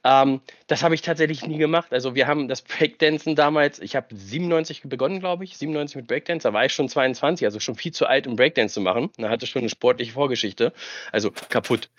Ähm, 0.04 0.42
das 0.68 0.84
habe 0.84 0.96
ich 0.96 1.02
tatsächlich 1.02 1.46
nie 1.48 1.58
gemacht. 1.58 1.94
Also 1.94 2.16
wir 2.16 2.28
haben 2.28 2.48
das 2.48 2.62
Breakdancen 2.62 3.36
damals, 3.36 3.80
ich 3.80 3.96
habe 3.96 4.08
97 4.14 4.82
begonnen, 4.84 5.20
glaube 5.20 5.46
ich, 5.46 5.58
97 5.58 5.96
mit 5.96 6.08
Breakdance, 6.08 6.48
da 6.48 6.54
war 6.54 6.66
ich 6.66 6.74
schon 6.74 6.90
22, 6.90 7.46
also 7.46 7.60
schon 7.60 7.76
viel 7.76 7.94
zu 7.94 8.06
alt, 8.06 8.28
um 8.28 8.36
Breakdance 8.36 8.74
zu 8.74 8.82
machen. 8.82 9.10
Da 9.18 9.30
hatte 9.30 9.48
schon 9.48 9.62
eine 9.62 9.70
sportliche 9.70 10.12
Vorgeschichte, 10.12 10.74
also 11.12 11.32
kaputt. 11.32 11.90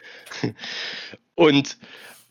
Und 1.34 1.78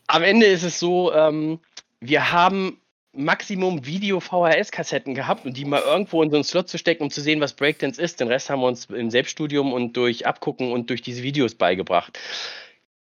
am 0.06 0.22
Ende 0.22 0.46
ist 0.46 0.62
es 0.62 0.78
so, 0.78 1.12
ähm, 1.12 1.60
wir 2.00 2.32
haben 2.32 2.80
Maximum 3.12 3.86
Video-VHS-Kassetten 3.86 5.14
gehabt 5.14 5.46
und 5.46 5.56
die 5.56 5.64
mal 5.64 5.80
irgendwo 5.80 6.22
in 6.22 6.30
so 6.30 6.36
einen 6.36 6.44
Slot 6.44 6.68
zu 6.68 6.78
stecken, 6.78 7.04
um 7.04 7.10
zu 7.10 7.20
sehen, 7.20 7.40
was 7.40 7.54
Breakdance 7.54 8.00
ist. 8.00 8.20
Den 8.20 8.28
Rest 8.28 8.50
haben 8.50 8.60
wir 8.60 8.66
uns 8.66 8.86
im 8.86 9.10
Selbststudium 9.10 9.72
und 9.72 9.96
durch 9.96 10.26
Abgucken 10.26 10.72
und 10.72 10.90
durch 10.90 11.02
diese 11.02 11.22
Videos 11.22 11.54
beigebracht. 11.54 12.18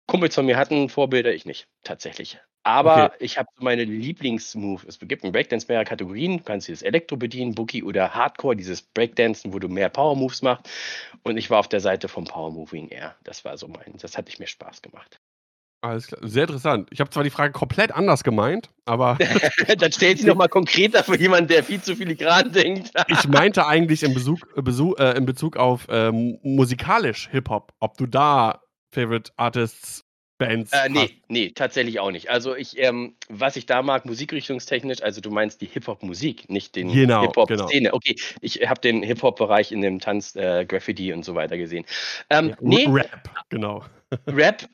Kumpels 0.06 0.34
von 0.34 0.46
mir 0.46 0.56
hatten 0.56 0.88
Vorbilder, 0.88 1.34
ich 1.34 1.44
nicht, 1.44 1.68
tatsächlich. 1.84 2.38
Aber 2.62 3.12
ich 3.18 3.38
habe 3.38 3.48
so 3.56 3.64
meine 3.64 3.84
Lieblingsmove. 3.84 4.84
Es 4.86 4.98
gibt 4.98 5.24
im 5.24 5.32
Breakdance 5.32 5.66
mehrere 5.68 5.84
Kategorien. 5.84 6.38
Du 6.38 6.44
kannst 6.44 6.68
dieses 6.68 6.82
Elektro 6.82 7.16
bedienen, 7.16 7.54
Boogie 7.54 7.82
oder 7.82 8.14
Hardcore, 8.14 8.56
dieses 8.56 8.82
Breakdancen, 8.82 9.54
wo 9.54 9.58
du 9.58 9.68
mehr 9.68 9.88
Power-Moves 9.88 10.42
machst. 10.42 10.68
Und 11.22 11.36
ich 11.36 11.50
war 11.50 11.60
auf 11.60 11.68
der 11.68 11.80
Seite 11.80 12.08
vom 12.08 12.24
Power-Moving 12.24 12.88
eher. 12.88 13.16
Das 13.24 13.44
war 13.44 13.56
so 13.56 13.68
mein, 13.68 13.94
das 13.98 14.18
hatte 14.18 14.30
ich 14.30 14.38
mir 14.38 14.46
Spaß 14.46 14.82
gemacht. 14.82 15.20
Alles 15.80 16.08
klar. 16.08 16.20
Sehr 16.24 16.42
interessant. 16.42 16.88
Ich 16.90 17.00
habe 17.00 17.10
zwar 17.10 17.22
die 17.22 17.30
Frage 17.30 17.52
komplett 17.52 17.92
anders 17.92 18.24
gemeint, 18.24 18.68
aber 18.84 19.16
Dann 19.78 19.92
stellt 19.92 20.18
sie 20.18 20.26
noch 20.26 20.34
mal 20.34 20.48
konkreter 20.48 21.04
für 21.04 21.18
jemanden, 21.18 21.48
der 21.48 21.62
viel 21.62 21.80
zu 21.80 21.94
filigran 21.94 22.52
denkt. 22.52 22.90
ich 23.08 23.28
meinte 23.28 23.66
eigentlich 23.66 24.02
in, 24.02 24.12
Besuch, 24.14 24.40
äh, 24.56 24.62
Besuch, 24.62 24.98
äh, 24.98 25.16
in 25.16 25.24
Bezug 25.24 25.56
auf 25.56 25.86
ähm, 25.88 26.38
musikalisch 26.42 27.28
Hip-Hop, 27.30 27.72
ob 27.78 27.96
du 27.96 28.06
da 28.06 28.60
Favorite 28.92 29.30
Artists, 29.36 30.04
Bands 30.38 30.72
Äh, 30.72 30.76
hast. 30.76 30.90
nee, 30.90 31.10
nee, 31.28 31.50
tatsächlich 31.50 32.00
auch 32.00 32.10
nicht. 32.10 32.30
Also 32.30 32.54
ich, 32.56 32.78
ähm, 32.78 33.16
was 33.28 33.56
ich 33.56 33.66
da 33.66 33.82
mag, 33.82 34.06
musikrichtungstechnisch, 34.06 35.02
also 35.02 35.20
du 35.20 35.30
meinst 35.30 35.60
die 35.60 35.66
Hip-Hop-Musik, 35.66 36.48
nicht 36.48 36.76
den 36.76 36.92
Genau, 36.92 37.22
Hip-Hop-Szene. 37.22 37.92
Okay, 37.92 38.16
ich 38.40 38.68
habe 38.68 38.80
den 38.80 39.02
Hip-Hop-Bereich 39.02 39.72
in 39.72 39.80
dem 39.80 39.98
Tanz, 40.00 40.34
äh, 40.36 40.64
Graffiti 40.64 41.12
und 41.12 41.24
so 41.24 41.34
weiter 41.34 41.56
gesehen. 41.58 41.84
Ähm, 42.30 42.50
Ja, 42.50 42.56
nee, 42.60 42.86
Rap, 42.88 43.28
genau. 43.48 43.84
Rap, 44.26 44.64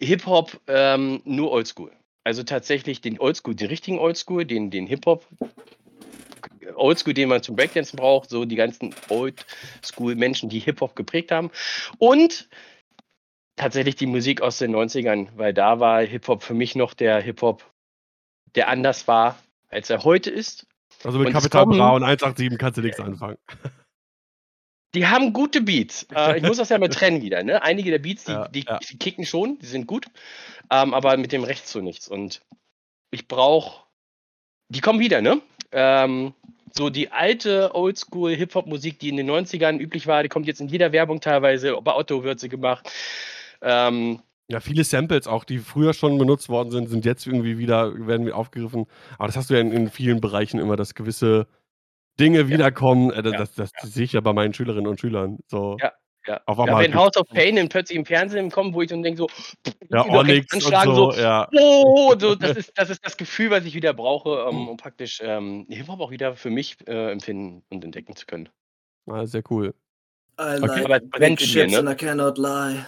Hip-Hop, 0.00 0.60
ähm, 0.66 1.20
nur 1.24 1.50
Oldschool. 1.50 1.92
Also 2.24 2.42
tatsächlich 2.42 3.00
den 3.00 3.18
Oldschool, 3.18 3.54
den 3.54 3.68
richtigen 3.68 3.98
Oldschool, 3.98 4.44
den, 4.44 4.70
den 4.70 4.86
Hip-Hop, 4.86 5.26
Oldschool, 6.74 7.14
den 7.14 7.28
man 7.28 7.42
zum 7.42 7.56
Breakdancen 7.56 7.96
braucht, 7.96 8.30
so 8.30 8.44
die 8.44 8.56
ganzen 8.56 8.94
Oldschool-Menschen, 9.08 10.48
die 10.48 10.60
Hip-Hop 10.60 10.96
geprägt 10.96 11.32
haben. 11.32 11.50
Und 11.98 12.48
tatsächlich 13.56 13.96
die 13.96 14.06
Musik 14.06 14.40
aus 14.40 14.58
den 14.58 14.74
90ern, 14.74 15.28
weil 15.36 15.52
da 15.52 15.80
war 15.80 16.02
Hip-Hop 16.02 16.42
für 16.42 16.54
mich 16.54 16.74
noch 16.76 16.94
der 16.94 17.20
Hip-Hop, 17.20 17.64
der 18.54 18.68
anders 18.68 19.08
war, 19.08 19.38
als 19.68 19.90
er 19.90 20.04
heute 20.04 20.30
ist. 20.30 20.66
Also 21.04 21.18
mit 21.18 21.32
kommen- 21.32 21.78
Bra 21.78 21.90
und 21.90 22.02
187 22.02 22.58
kannst 22.58 22.78
du 22.78 22.82
nichts 22.82 23.00
anfangen. 23.00 23.38
Die 24.94 25.06
haben 25.06 25.32
gute 25.32 25.60
Beats. 25.62 26.06
Äh, 26.14 26.38
ich 26.38 26.42
muss 26.42 26.56
das 26.56 26.68
ja 26.68 26.78
mal 26.78 26.88
trennen 26.88 27.22
wieder. 27.22 27.42
Ne? 27.42 27.62
Einige 27.62 27.90
der 27.90 27.98
Beats, 28.00 28.24
die, 28.24 28.32
Ja, 28.32 28.48
die, 28.48 28.64
ja. 28.64 28.78
die 28.78 28.98
kicken 28.98 29.24
schon, 29.24 29.58
die 29.60 29.66
sind 29.66 29.86
gut, 29.86 30.06
ähm, 30.70 30.94
aber 30.94 31.16
mit 31.16 31.32
dem 31.32 31.44
Recht 31.44 31.66
so 31.68 31.80
nichts. 31.80 32.08
Und 32.08 32.42
ich 33.10 33.28
brauche, 33.28 33.84
die 34.68 34.80
kommen 34.80 34.98
wieder, 35.00 35.20
ne? 35.20 35.40
Ähm, 35.72 36.34
so 36.72 36.90
die 36.90 37.10
alte 37.10 37.74
Oldschool 37.74 38.34
Hip-Hop-Musik, 38.34 38.98
die 38.98 39.08
in 39.08 39.16
den 39.16 39.30
90ern 39.30 39.78
üblich 39.78 40.06
war, 40.06 40.22
die 40.22 40.28
kommt 40.28 40.46
jetzt 40.46 40.60
in 40.60 40.68
jeder 40.68 40.92
Werbung 40.92 41.20
teilweise. 41.20 41.76
Bei 41.82 41.94
Otto 41.94 42.22
wird 42.24 42.40
sie 42.40 42.48
gemacht. 42.48 42.88
Ähm, 43.62 44.20
Ja, 44.48 44.60
viele 44.60 44.84
Samples 44.84 45.26
auch, 45.26 45.44
die 45.44 45.58
früher 45.58 45.94
schon 45.94 46.18
benutzt 46.18 46.48
worden 46.48 46.70
sind, 46.70 46.88
sind 46.88 47.04
jetzt 47.04 47.26
irgendwie 47.26 47.58
wieder, 47.58 48.06
werden 48.06 48.26
wieder 48.26 48.36
aufgegriffen. 48.36 48.86
Aber 49.18 49.26
das 49.26 49.36
hast 49.36 49.50
du 49.50 49.54
ja 49.54 49.60
in, 49.60 49.72
in 49.72 49.90
vielen 49.90 50.20
Bereichen 50.20 50.58
immer, 50.60 50.76
dass 50.76 50.94
gewisse 50.94 51.46
Dinge 52.20 52.48
wiederkommen. 52.48 53.10
Äh, 53.10 53.22
das, 53.22 53.32
Ja, 53.32 53.38
das, 53.38 53.72
das 53.72 53.92
sehe 53.92 54.04
ich 54.04 54.12
ja 54.12 54.20
bei 54.20 54.32
meinen 54.32 54.54
Schülerinnen 54.54 54.86
und 54.86 55.00
Schülern. 55.00 55.38
So. 55.48 55.76
Ja, 55.80 55.92
ja. 56.26 56.40
Auf 56.46 56.58
ja, 56.58 56.64
einmal 56.64 56.84
wenn 56.84 56.94
House 56.94 57.16
of 57.16 57.26
Pain 57.28 57.56
dann 57.56 57.68
plötzlich 57.68 57.98
im 57.98 58.04
Fernsehen 58.04 58.50
kommt, 58.50 58.74
wo 58.74 58.82
ich 58.82 58.88
dann 58.88 59.02
denke 59.02 59.18
so, 59.18 59.28
Ja, 59.88 60.04
Onyx 60.04 60.52
anschlagen, 60.52 60.94
so, 60.94 61.12
so, 61.12 61.20
ja. 61.20 61.48
Oh, 61.52 62.14
so, 62.18 62.34
das, 62.36 62.56
ist, 62.56 62.72
das 62.76 62.90
ist 62.90 63.04
das 63.04 63.16
Gefühl, 63.16 63.50
was 63.50 63.64
ich 63.64 63.74
wieder 63.74 63.94
brauche, 63.94 64.46
ähm, 64.48 64.68
um 64.68 64.76
praktisch 64.76 65.20
ähm, 65.22 65.66
Hip-Hop 65.70 66.00
auch 66.00 66.10
wieder 66.10 66.36
für 66.36 66.50
mich 66.50 66.76
äh, 66.86 67.10
empfinden 67.10 67.62
und 67.70 67.84
entdecken 67.84 68.14
zu 68.14 68.26
können. 68.26 68.50
Ah, 69.06 69.26
sehr 69.26 69.42
cool. 69.50 69.74
I 70.38 70.58
Okay. 70.62 70.84
Aber 70.84 70.96
es 70.96 70.98
like 71.10 71.10
big 71.10 71.22
in 71.22 71.36
dir, 71.36 71.46
ships 71.46 71.72
ne? 71.72 71.78
and 71.78 71.90
I 71.90 71.94
cannot 71.94 72.38
lie. 72.38 72.84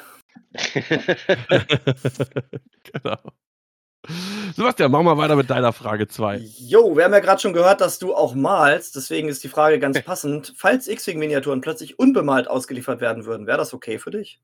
genau. 2.85 3.19
Sebastian, 4.55 4.91
mach 4.91 5.03
mal 5.03 5.17
weiter 5.17 5.37
mit 5.37 5.49
deiner 5.49 5.73
Frage 5.73 6.09
2. 6.09 6.39
Jo, 6.59 6.97
wir 6.97 7.05
haben 7.05 7.13
ja 7.13 7.21
gerade 7.21 7.41
schon 7.41 7.53
gehört, 7.53 7.81
dass 7.81 7.99
du 7.99 8.15
auch 8.15 8.35
malst, 8.35 8.97
deswegen 8.97 9.29
ist 9.29 9.45
die 9.45 9.49
Frage 9.49 9.79
ganz 9.79 10.03
passend. 10.03 10.53
Falls 10.57 10.89
X-Wing-Miniaturen 10.89 11.61
plötzlich 11.61 11.99
unbemalt 11.99 12.49
ausgeliefert 12.49 13.01
werden 13.01 13.25
würden, 13.25 13.47
wäre 13.47 13.59
das 13.59 13.73
okay 13.73 13.99
für 13.99 14.11
dich? 14.11 14.41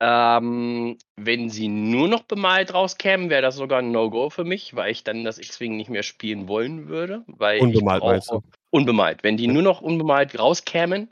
ähm, 0.00 0.96
wenn 1.16 1.50
sie 1.50 1.68
nur 1.68 2.08
noch 2.08 2.22
bemalt 2.22 2.72
rauskämen, 2.72 3.30
wäre 3.30 3.42
das 3.42 3.56
sogar 3.56 3.80
ein 3.80 3.90
No-Go 3.90 4.30
für 4.30 4.44
mich, 4.44 4.76
weil 4.76 4.92
ich 4.92 5.02
dann 5.02 5.24
das 5.24 5.38
X-Wing 5.38 5.76
nicht 5.76 5.90
mehr 5.90 6.04
spielen 6.04 6.46
wollen 6.46 6.88
würde. 6.88 7.24
Weil 7.26 7.60
Unbemalt 7.60 8.02
ich 8.02 8.08
meinst 8.08 8.28
brauche, 8.28 8.42
du? 8.42 8.57
Unbemalt. 8.70 9.22
Wenn 9.22 9.38
die 9.38 9.46
nur 9.46 9.62
noch 9.62 9.80
unbemalt 9.80 10.38
rauskämen, 10.38 11.10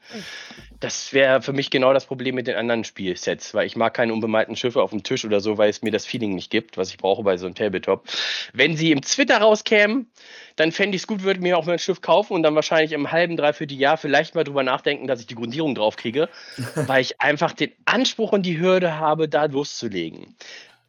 das 0.78 1.14
wäre 1.14 1.40
für 1.40 1.54
mich 1.54 1.70
genau 1.70 1.94
das 1.94 2.04
Problem 2.04 2.34
mit 2.34 2.46
den 2.46 2.56
anderen 2.56 2.84
Spielsets, 2.84 3.54
weil 3.54 3.66
ich 3.66 3.76
mag 3.76 3.94
keine 3.94 4.12
unbemalten 4.12 4.56
Schiffe 4.56 4.82
auf 4.82 4.90
dem 4.90 5.02
Tisch 5.02 5.24
oder 5.24 5.40
so, 5.40 5.56
weil 5.56 5.70
es 5.70 5.80
mir 5.80 5.90
das 5.90 6.04
Feeling 6.04 6.34
nicht 6.34 6.50
gibt, 6.50 6.76
was 6.76 6.90
ich 6.90 6.98
brauche 6.98 7.22
bei 7.22 7.38
so 7.38 7.46
einem 7.46 7.54
Tabletop. 7.54 8.06
Wenn 8.52 8.76
sie 8.76 8.92
im 8.92 9.00
Twitter 9.00 9.38
rauskämen, 9.38 10.10
dann 10.56 10.70
fände 10.70 10.96
ich 10.96 11.02
es 11.02 11.06
gut, 11.06 11.22
würde 11.22 11.40
mir 11.40 11.56
auch 11.56 11.64
mal 11.64 11.72
ein 11.72 11.78
Schiff 11.78 12.02
kaufen 12.02 12.34
und 12.34 12.42
dann 12.42 12.54
wahrscheinlich 12.54 12.92
im 12.92 13.10
halben, 13.10 13.38
dreiviertel 13.38 13.78
Jahr 13.78 13.96
vielleicht 13.96 14.34
mal 14.34 14.44
drüber 14.44 14.62
nachdenken, 14.62 15.06
dass 15.06 15.20
ich 15.20 15.26
die 15.26 15.34
Grundierung 15.34 15.74
drauf 15.74 15.96
kriege, 15.96 16.28
weil 16.74 17.00
ich 17.00 17.20
einfach 17.22 17.52
den 17.52 17.72
Anspruch 17.86 18.32
und 18.32 18.42
die 18.42 18.60
Hürde 18.60 18.98
habe, 18.98 19.28
da 19.30 19.46
loszulegen. 19.46 20.36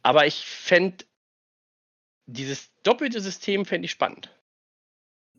Aber 0.02 0.26
ich 0.26 0.44
fände 0.44 1.04
dieses 2.26 2.70
doppelte 2.82 3.20
System 3.20 3.64
fände 3.64 3.86
ich 3.86 3.90
spannend. 3.90 4.30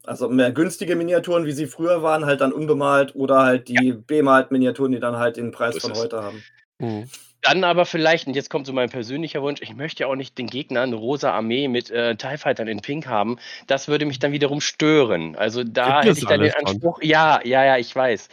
Also 0.03 0.29
mehr 0.29 0.51
günstige 0.51 0.95
Miniaturen, 0.95 1.45
wie 1.45 1.51
sie 1.51 1.67
früher 1.67 2.01
waren, 2.03 2.25
halt 2.25 2.41
dann 2.41 2.51
unbemalt 2.53 3.15
oder 3.15 3.39
halt 3.43 3.67
die 3.67 3.93
bemalten 3.93 4.53
Miniaturen, 4.53 4.91
die 4.91 4.99
dann 4.99 5.17
halt 5.17 5.37
den 5.37 5.51
Preis 5.51 5.75
So 5.75 5.81
von 5.81 5.91
es. 5.91 5.99
heute 5.99 6.23
haben. 6.23 6.43
Hm. 6.81 7.09
Dann 7.41 7.63
aber 7.63 7.85
vielleicht, 7.85 8.27
und 8.27 8.35
jetzt 8.35 8.49
kommt 8.49 8.65
so 8.67 8.73
mein 8.73 8.89
persönlicher 8.89 9.41
Wunsch, 9.41 9.61
ich 9.61 9.73
möchte 9.73 10.03
ja 10.03 10.07
auch 10.07 10.15
nicht 10.15 10.37
den 10.37 10.47
Gegner 10.47 10.81
eine 10.81 10.95
rosa 10.95 11.31
Armee 11.31 11.69
mit 11.69 11.89
äh, 11.89 12.15
TIE 12.15 12.37
Fightern 12.37 12.67
in 12.67 12.81
Pink 12.81 13.07
haben. 13.07 13.37
Das 13.67 13.87
würde 13.87 14.05
mich 14.05 14.19
dann 14.19 14.33
wiederum 14.33 14.59
stören. 14.59 15.35
Also 15.37 15.63
da 15.63 15.85
Gibt 15.85 15.97
hätte 15.99 16.09
es 16.11 16.17
ich 16.17 16.25
dann 16.25 16.41
den. 16.41 16.53
Anspruch. 16.53 16.99
Ja, 17.01 17.39
ja, 17.45 17.63
ja, 17.63 17.77
ich 17.77 17.95
weiß. 17.95 18.27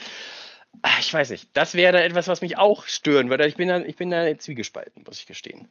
Ah, 0.83 0.90
Ich 1.00 1.12
weiß 1.12 1.31
nicht. 1.31 1.48
Das 1.52 1.74
wäre 1.74 1.92
dann 1.92 2.02
etwas, 2.02 2.29
was 2.29 2.40
mich 2.42 2.59
auch 2.59 2.87
stören 2.87 3.31
würde. 3.31 3.46
Ich 3.46 3.57
bin 3.57 3.68
da, 3.68 3.79
ich 3.81 3.96
bin 3.96 4.11
da 4.11 4.37
zwiegespalten, 4.38 5.05
muss 5.07 5.18
ich 5.20 5.26
gestehen. 5.26 5.68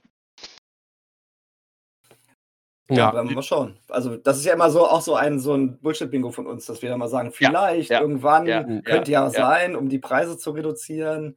Ja, 2.90 2.96
Ja, 2.98 3.08
aber 3.10 3.24
mal 3.24 3.42
schauen. 3.42 3.78
Also, 3.90 4.16
das 4.16 4.38
ist 4.38 4.46
ja 4.46 4.54
immer 4.54 4.70
so 4.70 4.86
auch 4.86 5.02
so 5.02 5.16
ein, 5.16 5.40
so 5.40 5.54
ein 5.54 5.80
Bullshit-Bingo 5.80 6.32
von 6.32 6.46
uns, 6.46 6.66
dass 6.68 6.82
wir 6.82 6.90
dann 6.90 7.00
mal 7.00 7.08
sagen, 7.08 7.32
vielleicht 7.32 7.90
ja, 7.90 8.02
irgendwann 8.02 8.46
ja, 8.46 8.64
könnte 8.64 9.12
ja, 9.12 9.22
ja, 9.22 9.26
ja. 9.26 9.30
sein, 9.32 9.76
um 9.76 9.90
die 9.90 10.00
Preise 10.00 10.38
zu 10.38 10.52
reduzieren. 10.52 11.36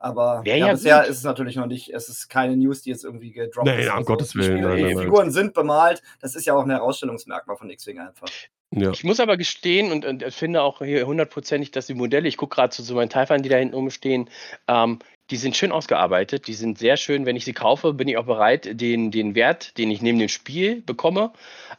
Aber 0.00 0.42
ja, 0.46 0.54
ja 0.54 0.72
bisher 0.72 1.00
gut. 1.00 1.08
ist 1.08 1.16
es 1.18 1.24
natürlich 1.24 1.56
noch 1.56 1.66
nicht, 1.66 1.92
es 1.92 2.08
ist 2.08 2.28
keine 2.28 2.56
News, 2.56 2.82
die 2.82 2.90
jetzt 2.90 3.04
irgendwie 3.04 3.32
gedroppt 3.32 3.66
Nee, 3.66 3.82
ist. 3.82 3.90
um 3.90 3.96
oder 3.96 4.04
Gottes 4.04 4.30
die 4.30 4.38
Willen, 4.38 4.52
Spiele, 4.58 4.68
nein, 4.68 4.76
die 4.76 4.82
nein, 4.84 4.94
nein. 4.94 5.04
Figuren 5.04 5.30
sind 5.32 5.54
bemalt, 5.54 6.02
das 6.20 6.36
ist 6.36 6.46
ja 6.46 6.54
auch 6.54 6.62
ein 6.62 6.70
Herausstellungsmerkmal 6.70 7.56
von 7.56 7.68
X-Wing 7.68 7.98
einfach. 7.98 8.28
ja. 8.70 8.90
Ich 8.92 9.02
muss 9.02 9.18
aber 9.18 9.36
gestehen 9.36 9.90
und, 9.90 10.04
und 10.04 10.22
finde 10.32 10.62
auch 10.62 10.78
hier 10.78 11.04
hundertprozentig, 11.06 11.72
dass 11.72 11.88
die 11.88 11.94
Modelle, 11.94 12.28
ich 12.28 12.36
gucke 12.36 12.54
gerade 12.54 12.70
zu 12.70 12.84
so 12.84 12.94
meinen 12.94 13.10
Teilfern, 13.10 13.42
die 13.42 13.48
da 13.48 13.56
hinten 13.56 13.74
rumstehen, 13.74 14.30
ähm, 14.68 15.00
die 15.30 15.36
sind 15.36 15.56
schön 15.56 15.72
ausgearbeitet, 15.72 16.46
die 16.46 16.54
sind 16.54 16.78
sehr 16.78 16.96
schön. 16.96 17.26
Wenn 17.26 17.36
ich 17.36 17.44
sie 17.44 17.52
kaufe, 17.52 17.92
bin 17.92 18.08
ich 18.08 18.16
auch 18.16 18.24
bereit, 18.24 18.80
den, 18.80 19.10
den 19.10 19.34
Wert, 19.34 19.76
den 19.76 19.90
ich 19.90 20.00
neben 20.00 20.18
dem 20.18 20.28
Spiel 20.28 20.80
bekomme, 20.82 21.32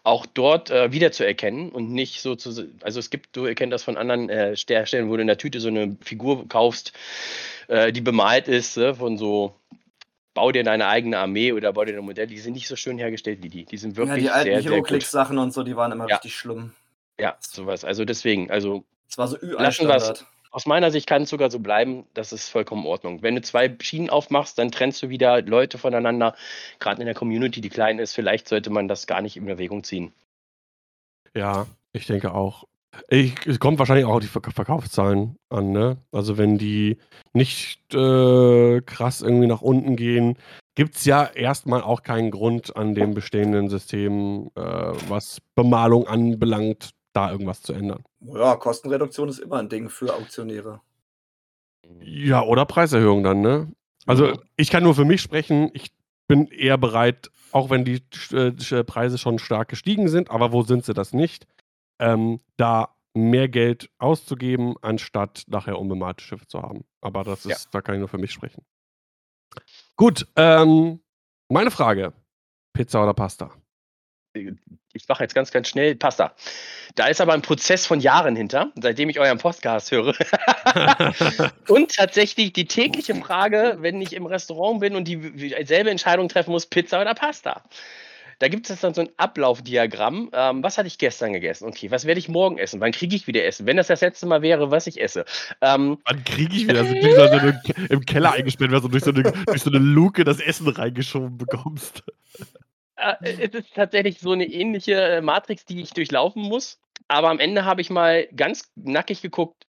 auch 0.04 0.26
dort 0.26 0.70
äh, 0.70 0.92
wiederzuerkennen 0.92 1.70
und 1.70 1.92
nicht 1.92 2.22
so 2.22 2.36
zu. 2.36 2.70
Also 2.82 3.00
es 3.00 3.10
gibt, 3.10 3.36
du 3.36 3.46
erkennst 3.46 3.74
das 3.74 3.84
von 3.84 3.98
anderen 3.98 4.30
äh, 4.30 4.56
Stellen, 4.56 5.10
wo 5.10 5.16
du 5.16 5.22
in 5.22 5.28
der 5.28 5.38
Tüte 5.38 5.60
so 5.60 5.70
eine 5.70 5.98
Figur 6.02 6.48
kaufst, 6.48 6.94
äh, 7.68 7.92
die 7.92 8.02
bemalt 8.02 8.48
ist, 8.48 8.78
äh, 8.78 8.94
von 8.94 9.18
so. 9.18 9.56
Bau 10.36 10.52
dir 10.52 10.64
deine 10.64 10.88
eigene 10.88 11.18
Armee 11.18 11.52
oder 11.52 11.74
bau 11.74 11.84
dir 11.84 11.98
ein 11.98 12.06
Modell. 12.06 12.28
Die 12.28 12.38
sind 12.38 12.54
nicht 12.54 12.68
so 12.68 12.76
schön 12.76 12.98
hergestellt 13.00 13.40
wie 13.42 13.50
die. 13.50 13.66
Die 13.66 13.78
sind 13.78 13.98
wirklich 13.98 14.26
ja, 14.26 14.44
die 14.44 14.52
alten. 14.52 14.70
Heroclix-Sachen 14.70 15.38
und 15.40 15.52
so, 15.52 15.64
die 15.64 15.76
waren 15.76 15.92
immer 15.92 16.08
Ja. 16.08 16.16
richtig 16.18 16.36
schlimm. 16.36 16.72
Ja, 17.20 17.36
sowas. 17.42 17.84
Also 17.84 18.06
deswegen, 18.06 18.50
also 18.50 18.86
Das 19.08 19.18
war 19.18 19.28
so 19.28 19.38
Lassen 19.42 19.88
wir's. 19.88 20.24
Aus 20.52 20.66
meiner 20.66 20.90
Sicht 20.90 21.08
kann 21.08 21.24
es 21.24 21.30
sogar 21.30 21.52
so 21.52 21.60
bleiben, 21.60 22.06
das 22.16 22.34
ist 22.34 22.50
vollkommen 22.50 22.84
in 22.84 22.88
Ordnung. 22.88 23.22
Wenn 23.22 23.36
du 23.36 23.42
zwei 23.42 23.76
Schienen 23.82 24.10
aufmachst, 24.10 24.58
dann 24.58 24.72
trennst 24.72 25.04
du 25.04 25.10
wieder 25.10 25.42
Leute 25.44 25.78
voneinander, 25.78 26.36
gerade 26.80 27.02
in 27.02 27.06
der 27.06 27.14
Community, 27.14 27.62
die 27.62 27.70
klein 27.70 28.00
ist, 28.00 28.14
vielleicht 28.14 28.48
sollte 28.48 28.72
man 28.72 28.88
das 28.88 29.06
gar 29.06 29.22
nicht 29.22 29.38
in 29.38 29.48
Erwägung 29.48 29.84
ziehen. 29.84 30.12
Ja, 31.36 31.68
ich 31.94 32.08
denke 32.08 32.34
auch. 32.34 32.64
Ich, 33.08 33.46
es 33.46 33.60
kommt 33.60 33.78
wahrscheinlich 33.78 34.06
auch 34.06 34.16
auf 34.16 34.22
die 34.22 34.28
Verk 34.28 34.52
Verkaufszahlen 34.52 35.38
an, 35.50 35.72
ne? 35.72 35.98
Also 36.12 36.40
wenn 36.40 36.58
die 36.58 36.98
nicht 37.34 37.94
äh, 37.94 38.82
krass 38.82 39.22
irgendwie 39.22 39.46
nach 39.46 39.62
unten 39.62 39.96
gehen, 39.96 40.38
gibt 40.74 40.96
es 40.96 41.06
ja 41.06 41.26
erstmal 41.26 41.84
auch 41.84 42.02
keinen 42.02 42.32
Grund 42.32 42.76
an 42.76 42.96
dem 42.96 43.14
bestehenden 43.14 43.70
System, 43.70 44.50
äh, 44.56 44.62
was 44.62 45.40
Bemalung 45.54 46.08
anbelangt, 46.08 46.90
da 47.14 47.32
irgendwas 47.32 47.62
zu 47.62 47.74
ändern. 47.74 48.04
Ja, 48.22 48.56
Kostenreduktion 48.56 49.30
ist 49.30 49.40
immer 49.40 49.58
ein 49.58 49.70
Ding 49.70 49.90
für 49.90 50.14
Auktionäre. 50.14 50.82
Ja, 52.02 52.44
oder 52.44 52.66
Preiserhöhung 52.66 53.24
dann, 53.24 53.42
ne? 53.42 53.72
Also 54.06 54.28
Mhm. 54.28 54.40
ich 54.56 54.70
kann 54.70 54.84
nur 54.84 54.96
für 54.96 55.06
mich 55.06 55.22
sprechen, 55.22 55.70
ich 55.74 55.92
bin 56.28 56.48
eher 56.48 56.78
bereit, 56.78 57.32
auch 57.52 57.70
wenn 57.70 57.86
die 57.86 57.96
äh, 57.96 58.52
Sch- 58.52 58.84
Preise 58.84 59.18
schon 59.18 59.40
stark 59.40 59.70
gestiegen 59.70 60.08
sind, 60.08 60.30
aber 60.30 60.52
wo 60.52 60.62
sind 60.64 60.86
sie 60.86 60.94
das 60.94 61.14
nicht, 61.14 61.48
ähm, 62.00 62.40
da 62.58 62.96
mehr 63.16 63.50
Geld 63.50 63.90
auszugeben, 63.98 64.76
anstatt 64.82 65.44
nachher 65.48 65.80
unbemalte 65.80 66.24
Schiffe 66.24 66.48
zu 66.48 66.62
haben. 66.62 66.86
Aber 67.02 67.24
das 67.24 67.44
Ja. 67.46 67.56
ist, 67.56 67.70
da 67.74 67.82
kann 67.82 67.96
ich 67.96 68.00
nur 68.00 68.08
für 68.08 68.20
mich 68.20 68.32
sprechen. 68.32 68.64
Gut, 69.96 70.28
ähm, 70.36 71.02
meine 71.50 71.72
Frage. 71.72 72.14
Pizza 72.74 73.02
oder 73.02 73.14
Pasta? 73.14 73.52
Ich 74.34 75.08
mache 75.08 75.24
jetzt 75.24 75.34
ganz, 75.34 75.52
ganz 75.52 75.70
schnell 75.70 75.96
Pasta. 75.96 76.34
Da 76.96 77.08
ist 77.08 77.22
aber 77.22 77.34
ein 77.34 77.42
Prozess 77.42 77.86
von 77.86 78.00
Jahren 78.00 78.36
hinter, 78.36 78.72
seitdem 78.80 79.10
ich 79.10 79.20
euren 79.20 79.38
Podcast 79.38 79.92
höre. 79.92 80.14
und 81.68 81.96
tatsächlich 81.96 82.54
die 82.54 82.66
tägliche 82.66 83.16
Frage, 83.16 83.78
wenn 83.80 84.02
ich 84.02 84.14
im 84.14 84.26
Restaurant 84.26 84.82
bin 84.82 84.96
und 84.96 85.08
dieselbe 85.08 85.90
Entscheidung 85.90 86.30
treffen 86.30 86.52
muss, 86.52 86.66
Pizza 86.66 87.02
oder 87.02 87.16
Pasta. 87.16 87.64
Da 88.40 88.48
gibt 88.48 88.70
es 88.70 88.80
dann 88.80 88.94
so 88.94 89.02
ein 89.02 89.10
Ablaufdiagramm. 89.18 90.30
Ähm, 90.32 90.64
was 90.64 90.78
hatte 90.78 90.88
ich 90.88 90.98
gestern 90.98 91.34
gegessen? 91.34 91.68
Okay, 91.68 91.92
was 91.92 92.06
werde 92.06 92.20
ich 92.20 92.30
morgen 92.30 92.58
essen? 92.58 92.80
Wann 92.80 92.94
kriege 92.94 93.14
ich 93.14 93.28
wieder 93.28 93.44
Essen? 93.44 93.66
Wenn 93.66 93.76
das 93.76 93.88
das 93.88 94.00
letzte 94.00 94.28
Mal 94.28 94.42
wäre, 94.42 94.72
was 94.72 94.88
ich 94.88 95.02
esse. 95.02 95.26
Ähm, 95.60 95.98
Wann 96.06 96.24
kriege 96.24 96.56
ich 96.56 96.66
wieder 96.66 96.86
so, 96.86 96.94
wie 96.94 97.12
so 97.12 97.22
eine, 97.22 97.62
im 97.90 98.06
Keller 98.06 98.32
eingesperrt 98.32 98.72
wirst 98.72 98.86
und 98.86 98.94
durch 98.94 99.04
so, 99.04 99.12
eine, 99.12 99.24
durch 99.24 99.62
so 99.62 99.70
eine 99.70 99.80
Luke 99.80 100.24
das 100.24 100.40
Essen 100.40 100.70
reingeschoben 100.70 101.38
bekommst? 101.38 102.04
Äh, 103.00 103.16
es 103.22 103.54
ist 103.54 103.74
tatsächlich 103.74 104.20
so 104.20 104.32
eine 104.32 104.46
ähnliche 104.46 104.94
äh, 104.94 105.22
Matrix, 105.22 105.66
die 105.66 105.82
ich 105.82 105.92
durchlaufen 105.92 106.44
muss. 106.44 106.80
Aber 107.08 107.30
am 107.30 107.40
Ende 107.40 107.66
habe 107.66 107.82
ich 107.82 107.90
mal 107.90 108.28
ganz 108.36 108.72
nackig 108.76 109.22
geguckt. 109.22 109.68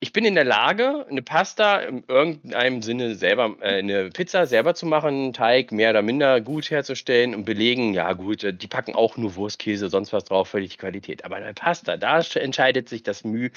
Ich 0.00 0.12
bin 0.12 0.24
in 0.24 0.34
der 0.34 0.42
Lage, 0.42 1.06
eine 1.08 1.22
Pasta 1.22 1.78
in 1.78 2.02
irgendeinem 2.08 2.82
Sinne 2.82 3.14
selber, 3.14 3.54
äh, 3.60 3.78
eine 3.78 4.10
Pizza 4.10 4.46
selber 4.46 4.74
zu 4.74 4.84
machen, 4.84 5.08
einen 5.08 5.32
Teig 5.32 5.70
mehr 5.70 5.90
oder 5.90 6.02
minder 6.02 6.40
gut 6.40 6.72
herzustellen 6.72 7.36
und 7.36 7.44
belegen, 7.44 7.94
ja 7.94 8.12
gut, 8.12 8.42
äh, 8.42 8.52
die 8.52 8.66
packen 8.66 8.96
auch 8.96 9.16
nur 9.16 9.36
Wurstkäse, 9.36 9.88
sonst 9.88 10.12
was 10.12 10.24
drauf, 10.24 10.48
völlig 10.48 10.72
die 10.72 10.76
Qualität. 10.78 11.24
Aber 11.24 11.36
eine 11.36 11.54
Pasta, 11.54 11.96
da 11.96 12.18
sch- 12.18 12.40
entscheidet 12.40 12.88
sich 12.88 13.04
das 13.04 13.22
Mühe. 13.22 13.52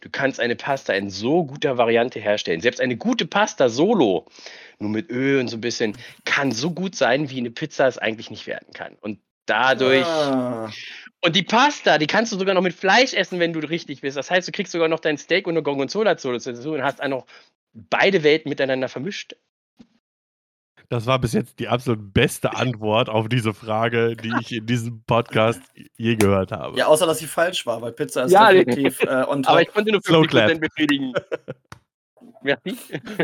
Du 0.00 0.08
kannst 0.10 0.40
eine 0.40 0.56
Pasta 0.56 0.92
in 0.92 1.08
so 1.08 1.44
guter 1.44 1.78
Variante 1.78 2.18
herstellen. 2.18 2.60
Selbst 2.60 2.80
eine 2.80 2.96
gute 2.96 3.24
Pasta 3.26 3.68
solo, 3.68 4.26
nur 4.80 4.90
mit 4.90 5.08
Öl 5.08 5.38
und 5.38 5.46
so 5.46 5.56
ein 5.56 5.60
bisschen, 5.60 5.96
kann 6.24 6.50
so 6.50 6.72
gut 6.72 6.96
sein, 6.96 7.30
wie 7.30 7.38
eine 7.38 7.52
Pizza 7.52 7.86
es 7.86 7.96
eigentlich 7.96 8.30
nicht 8.30 8.48
werden 8.48 8.72
kann. 8.74 8.96
Und 9.00 9.20
dadurch. 9.46 10.08
Ah, 10.08 10.68
Und 11.24 11.34
die 11.34 11.42
Pasta, 11.42 11.98
die 11.98 12.06
kannst 12.06 12.32
du 12.32 12.38
sogar 12.38 12.54
noch 12.54 12.62
mit 12.62 12.74
Fleisch 12.74 13.12
essen, 13.14 13.40
wenn 13.40 13.52
du 13.52 13.60
richtig 13.60 14.00
bist. 14.02 14.16
Das 14.16 14.30
heißt, 14.30 14.46
du 14.46 14.52
kriegst 14.52 14.72
sogar 14.72 14.88
noch 14.88 15.00
dein 15.00 15.18
Steak 15.18 15.46
und 15.46 15.54
eine 15.54 15.62
Gorgonzola 15.62 16.14
dazu 16.14 16.28
und 16.30 16.82
hast 16.82 17.02
auch 17.02 17.08
noch 17.08 17.26
beide 17.72 18.22
Welten 18.22 18.48
miteinander 18.48 18.88
vermischt. 18.88 19.34
Das 20.88 21.06
war 21.06 21.18
bis 21.18 21.32
jetzt 21.32 21.58
die 21.58 21.66
absolut 21.66 22.14
beste 22.14 22.52
Antwort 22.54 23.08
auf 23.08 23.28
diese 23.28 23.52
Frage, 23.54 24.14
die 24.16 24.32
ich 24.40 24.52
in 24.52 24.66
diesem 24.66 25.02
Podcast 25.02 25.60
je 25.96 26.14
gehört 26.14 26.52
habe. 26.52 26.78
ja, 26.78 26.86
außer 26.86 27.06
dass 27.06 27.18
sie 27.18 27.26
falsch 27.26 27.66
war, 27.66 27.82
weil 27.82 27.92
Pizza 27.92 28.24
ist 28.24 28.32
Ja, 28.32 28.52
definitiv 28.52 29.00
äh, 29.02 29.24
on 29.26 29.42
top. 29.42 29.50
Aber 29.50 29.62
ich 29.62 29.68
konnte 29.72 29.90
nur 29.90 30.00
Slow 30.02 30.22
50% 30.22 30.28
clap. 30.28 30.60
befriedigen. 30.60 31.12
Merci. 32.42 32.76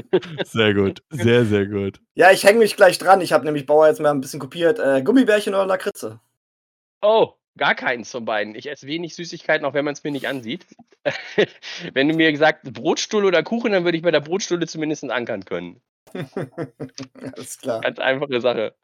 Sehr 0.44 0.74
gut, 0.74 1.02
sehr, 1.10 1.44
sehr 1.44 1.66
gut. 1.66 2.00
ja, 2.16 2.32
ich 2.32 2.42
hänge 2.42 2.58
mich 2.58 2.74
gleich 2.74 2.98
dran. 2.98 3.20
Ich 3.20 3.32
habe 3.32 3.44
nämlich 3.44 3.66
Bauer 3.66 3.86
jetzt 3.86 4.00
mal 4.00 4.10
ein 4.10 4.20
bisschen 4.20 4.40
kopiert. 4.40 4.80
Äh, 4.80 5.02
Gummibärchen 5.02 5.54
oder 5.54 5.66
Lakritze? 5.66 6.18
Oh, 7.02 7.34
gar 7.56 7.74
keins 7.74 8.10
von 8.10 8.24
beiden. 8.24 8.54
Ich 8.54 8.70
esse 8.70 8.86
wenig 8.86 9.14
Süßigkeiten, 9.14 9.64
auch 9.66 9.74
wenn 9.74 9.84
man 9.84 9.94
es 9.94 10.04
mir 10.04 10.10
nicht 10.10 10.28
ansieht. 10.28 10.66
wenn 11.92 12.08
du 12.08 12.14
mir 12.14 12.32
gesagt 12.32 12.72
Brotstulle 12.72 13.26
oder 13.26 13.42
Kuchen, 13.42 13.72
dann 13.72 13.84
würde 13.84 13.96
ich 13.96 14.02
bei 14.02 14.10
der 14.10 14.20
Brotstulle 14.20 14.66
zumindest 14.66 15.04
ankern 15.10 15.44
können. 15.44 15.80
Alles 16.12 17.58
klar. 17.58 17.80
Ganz 17.80 17.98
einfache 17.98 18.40
Sache. 18.40 18.74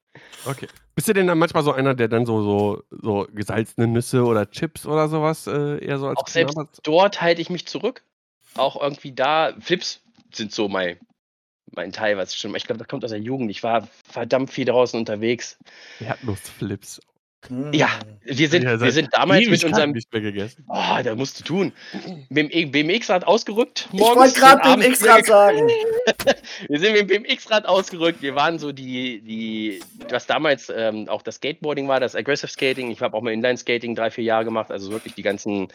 Okay. 0.44 0.68
Bist 0.94 1.08
du 1.08 1.12
denn 1.12 1.26
dann 1.26 1.38
manchmal 1.38 1.62
so 1.62 1.72
einer, 1.72 1.94
der 1.94 2.08
dann 2.08 2.26
so, 2.26 2.42
so, 2.42 2.82
so 2.90 3.28
gesalzene 3.32 3.86
Nüsse 3.86 4.24
oder 4.24 4.50
Chips 4.50 4.86
oder 4.86 5.08
sowas 5.08 5.46
äh, 5.46 5.84
eher 5.84 5.98
so 5.98 6.08
als 6.08 6.18
Auch 6.18 6.28
selbst 6.28 6.56
Knabber- 6.56 6.80
dort 6.82 7.20
halte 7.20 7.40
ich 7.40 7.50
mich 7.50 7.66
zurück. 7.66 8.02
Auch 8.54 8.80
irgendwie 8.80 9.12
da, 9.12 9.54
Flips 9.60 10.02
sind 10.32 10.52
so 10.52 10.68
mein, 10.68 10.98
mein 11.72 11.92
Teil, 11.92 12.16
was 12.16 12.34
schon. 12.34 12.54
Ich 12.56 12.64
glaube, 12.64 12.78
das 12.78 12.88
kommt 12.88 13.04
aus 13.04 13.10
der 13.10 13.20
Jugend. 13.20 13.50
Ich 13.50 13.62
war 13.62 13.86
verdammt 14.10 14.50
viel 14.50 14.64
draußen 14.64 14.98
unterwegs. 14.98 15.58
Erdnussflips. 16.00 17.00
Hm. 17.46 17.72
Ja, 17.72 17.88
wir 18.24 18.48
sind, 18.48 18.64
Ja, 18.64 18.80
wir 18.80 18.90
sind 18.90 19.08
damals 19.12 19.46
mit 19.46 19.62
unserem. 19.64 19.92
nicht 19.92 20.12
mehr 20.12 20.22
gegessen. 20.22 20.64
Oh, 20.68 20.98
da 21.02 21.14
musst 21.14 21.38
du 21.38 21.44
tun. 21.44 21.72
Mit 22.28 22.52
dem 22.52 22.70
BMX-Rad 22.72 23.24
ausgerückt. 23.26 23.88
Ich 23.92 24.00
wollte 24.00 24.38
gerade 24.38 24.62
den 24.68 24.80
dem 24.80 24.92
X-Rad 24.92 25.24
sagen. 25.24 25.68
Wir 26.68 26.80
sind 26.80 26.92
mit 26.92 27.08
dem 27.08 27.22
BMX-Rad 27.22 27.66
ausgerückt. 27.66 28.22
Wir 28.22 28.34
waren 28.34 28.58
so 28.58 28.72
die, 28.72 29.20
die, 29.20 29.80
was 30.10 30.26
damals 30.26 30.70
ähm, 30.74 31.08
auch 31.08 31.22
das 31.22 31.36
Skateboarding 31.36 31.86
war, 31.86 32.00
das 32.00 32.16
Aggressive 32.16 32.50
Skating. 32.50 32.90
Ich 32.90 33.00
habe 33.00 33.16
auch 33.16 33.22
mal 33.22 33.32
Inline-Skating 33.32 33.94
drei, 33.94 34.10
vier 34.10 34.24
Jahre 34.24 34.44
gemacht, 34.44 34.70
also 34.70 34.90
wirklich 34.90 35.14
die 35.14 35.22
ganzen 35.22 35.68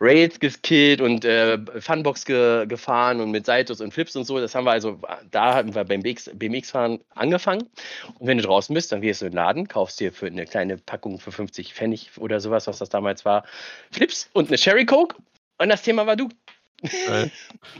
Rails 0.00 0.40
gekillt 0.40 1.00
und 1.00 1.24
äh, 1.24 1.58
Funbox 1.80 2.24
ge 2.24 2.66
gefahren 2.66 3.20
und 3.20 3.30
mit 3.30 3.46
Saltos 3.46 3.80
und 3.80 3.92
Flips 3.92 4.16
und 4.16 4.24
so. 4.24 4.38
Das 4.40 4.54
haben 4.54 4.64
wir 4.64 4.72
also, 4.72 5.00
da 5.30 5.54
haben 5.54 5.74
wir 5.74 5.84
beim 5.84 6.02
BMX 6.02 6.30
BMX-Fahren 6.34 7.00
angefangen. 7.14 7.62
Und 8.18 8.26
wenn 8.26 8.38
du 8.38 8.44
draußen 8.44 8.74
bist, 8.74 8.92
dann 8.92 9.00
gehst 9.00 9.22
du 9.22 9.26
in 9.26 9.32
den 9.32 9.36
Laden, 9.36 9.68
kaufst 9.68 10.00
dir 10.00 10.12
für 10.12 10.26
eine 10.26 10.46
kleine 10.46 10.78
Packung 10.78 11.18
für 11.18 11.32
50 11.32 11.74
Pfennig 11.74 12.10
oder 12.18 12.40
sowas, 12.40 12.66
was 12.66 12.78
das 12.78 12.88
damals 12.88 13.24
war, 13.24 13.44
Flips 13.90 14.30
und 14.32 14.48
eine 14.48 14.58
Sherry 14.58 14.86
Coke. 14.86 15.16
Und 15.58 15.68
das 15.68 15.82
Thema 15.82 16.06
war 16.06 16.16
du. 16.16 16.28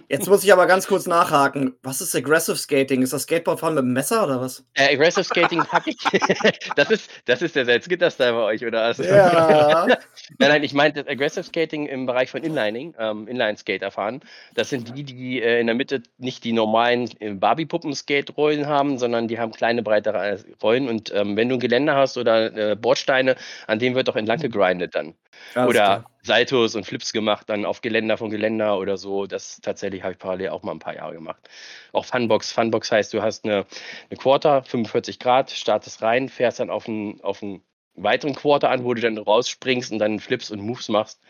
Jetzt 0.08 0.28
muss 0.28 0.44
ich 0.44 0.52
aber 0.52 0.66
ganz 0.66 0.86
kurz 0.86 1.06
nachhaken. 1.06 1.74
Was 1.82 2.00
ist 2.00 2.14
Aggressive 2.14 2.56
Skating? 2.56 3.02
Ist 3.02 3.12
das 3.12 3.22
Skateboardfahren 3.22 3.74
mit 3.74 3.84
dem 3.84 3.92
Messer 3.92 4.24
oder 4.24 4.40
was? 4.40 4.64
Äh, 4.74 4.94
Aggressive 4.94 5.24
Skating 5.24 5.64
hab 5.64 5.86
ich. 5.86 5.96
das, 6.76 6.90
ist, 6.90 7.10
das 7.26 7.42
ist 7.42 7.56
der 7.56 7.66
Salzgitter-Style 7.66 8.32
bei 8.32 8.38
euch, 8.38 8.64
oder? 8.64 8.88
was? 8.88 8.98
Ja. 8.98 9.86
Nein, 10.38 10.50
nein, 10.50 10.62
ich 10.62 10.72
meinte 10.72 11.06
Aggressive 11.06 11.44
Skating 11.44 11.86
im 11.86 12.06
Bereich 12.06 12.30
von 12.30 12.42
Inlining, 12.42 12.94
ähm, 12.98 13.28
Inline-Skater 13.28 13.90
fahren. 13.90 14.20
Das 14.54 14.70
sind 14.70 14.96
die, 14.96 15.04
die 15.04 15.42
äh, 15.42 15.60
in 15.60 15.66
der 15.66 15.76
Mitte 15.76 16.02
nicht 16.18 16.44
die 16.44 16.52
normalen 16.52 17.10
äh, 17.20 17.32
Barbie-Puppen-Skate-Rollen 17.34 18.66
haben, 18.66 18.98
sondern 18.98 19.28
die 19.28 19.38
haben 19.38 19.52
kleine, 19.52 19.82
breitere 19.82 20.18
äh, 20.18 20.38
Rollen. 20.62 20.88
Und 20.88 21.12
ähm, 21.14 21.36
wenn 21.36 21.48
du 21.48 21.56
ein 21.56 21.60
Geländer 21.60 21.94
hast 21.94 22.16
oder 22.16 22.70
äh, 22.70 22.76
Bordsteine, 22.76 23.36
an 23.66 23.78
denen 23.78 23.94
wird 23.94 24.08
auch 24.08 24.16
entlang 24.16 24.38
gegrindet 24.38 24.94
dann. 24.94 25.14
Alles 25.54 25.68
oder 25.68 25.84
klar. 25.84 26.10
Saltos 26.22 26.74
und 26.74 26.84
Flips 26.84 27.12
gemacht, 27.12 27.48
dann 27.48 27.64
auf 27.64 27.80
Geländer 27.80 28.16
von 28.16 28.30
Geländer 28.30 28.78
oder 28.78 28.96
so. 28.96 29.26
Das 29.26 29.60
tatsächlich 29.60 30.02
habe 30.02 30.12
ich 30.12 30.18
parallel 30.18 30.50
auch 30.50 30.62
mal 30.62 30.72
ein 30.72 30.78
paar 30.78 30.94
Jahre 30.94 31.14
gemacht. 31.14 31.48
Auch 31.92 32.04
Funbox. 32.04 32.52
Funbox 32.52 32.90
heißt, 32.90 33.12
du 33.14 33.22
hast 33.22 33.44
eine, 33.44 33.66
eine 34.10 34.18
Quarter, 34.18 34.62
45 34.62 35.18
Grad, 35.18 35.50
startest 35.50 36.02
rein, 36.02 36.28
fährst 36.28 36.60
dann 36.60 36.70
auf 36.70 36.88
einen, 36.88 37.20
auf 37.20 37.42
einen 37.42 37.62
weiteren 37.94 38.34
Quarter 38.34 38.70
an, 38.70 38.84
wo 38.84 38.94
du 38.94 39.00
dann 39.00 39.18
rausspringst 39.18 39.92
und 39.92 39.98
dann 39.98 40.18
Flips 40.18 40.50
und 40.50 40.60
Moves 40.60 40.88
machst. 40.88 41.20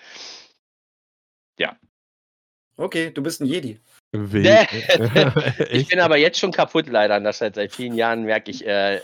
Okay, 2.76 3.10
du 3.10 3.22
bist 3.22 3.40
ein 3.40 3.46
Jedi. 3.46 3.80
Ich 5.70 5.88
bin 5.88 6.00
aber 6.00 6.16
jetzt 6.16 6.38
schon 6.38 6.52
kaputt 6.52 6.86
leider 6.88 7.14
an 7.14 7.24
der. 7.24 7.32
Seit 7.32 7.72
vielen 7.72 7.94
Jahren 7.94 8.24
merke 8.24 8.50
ich, 8.50 8.66
äh, 8.66 9.00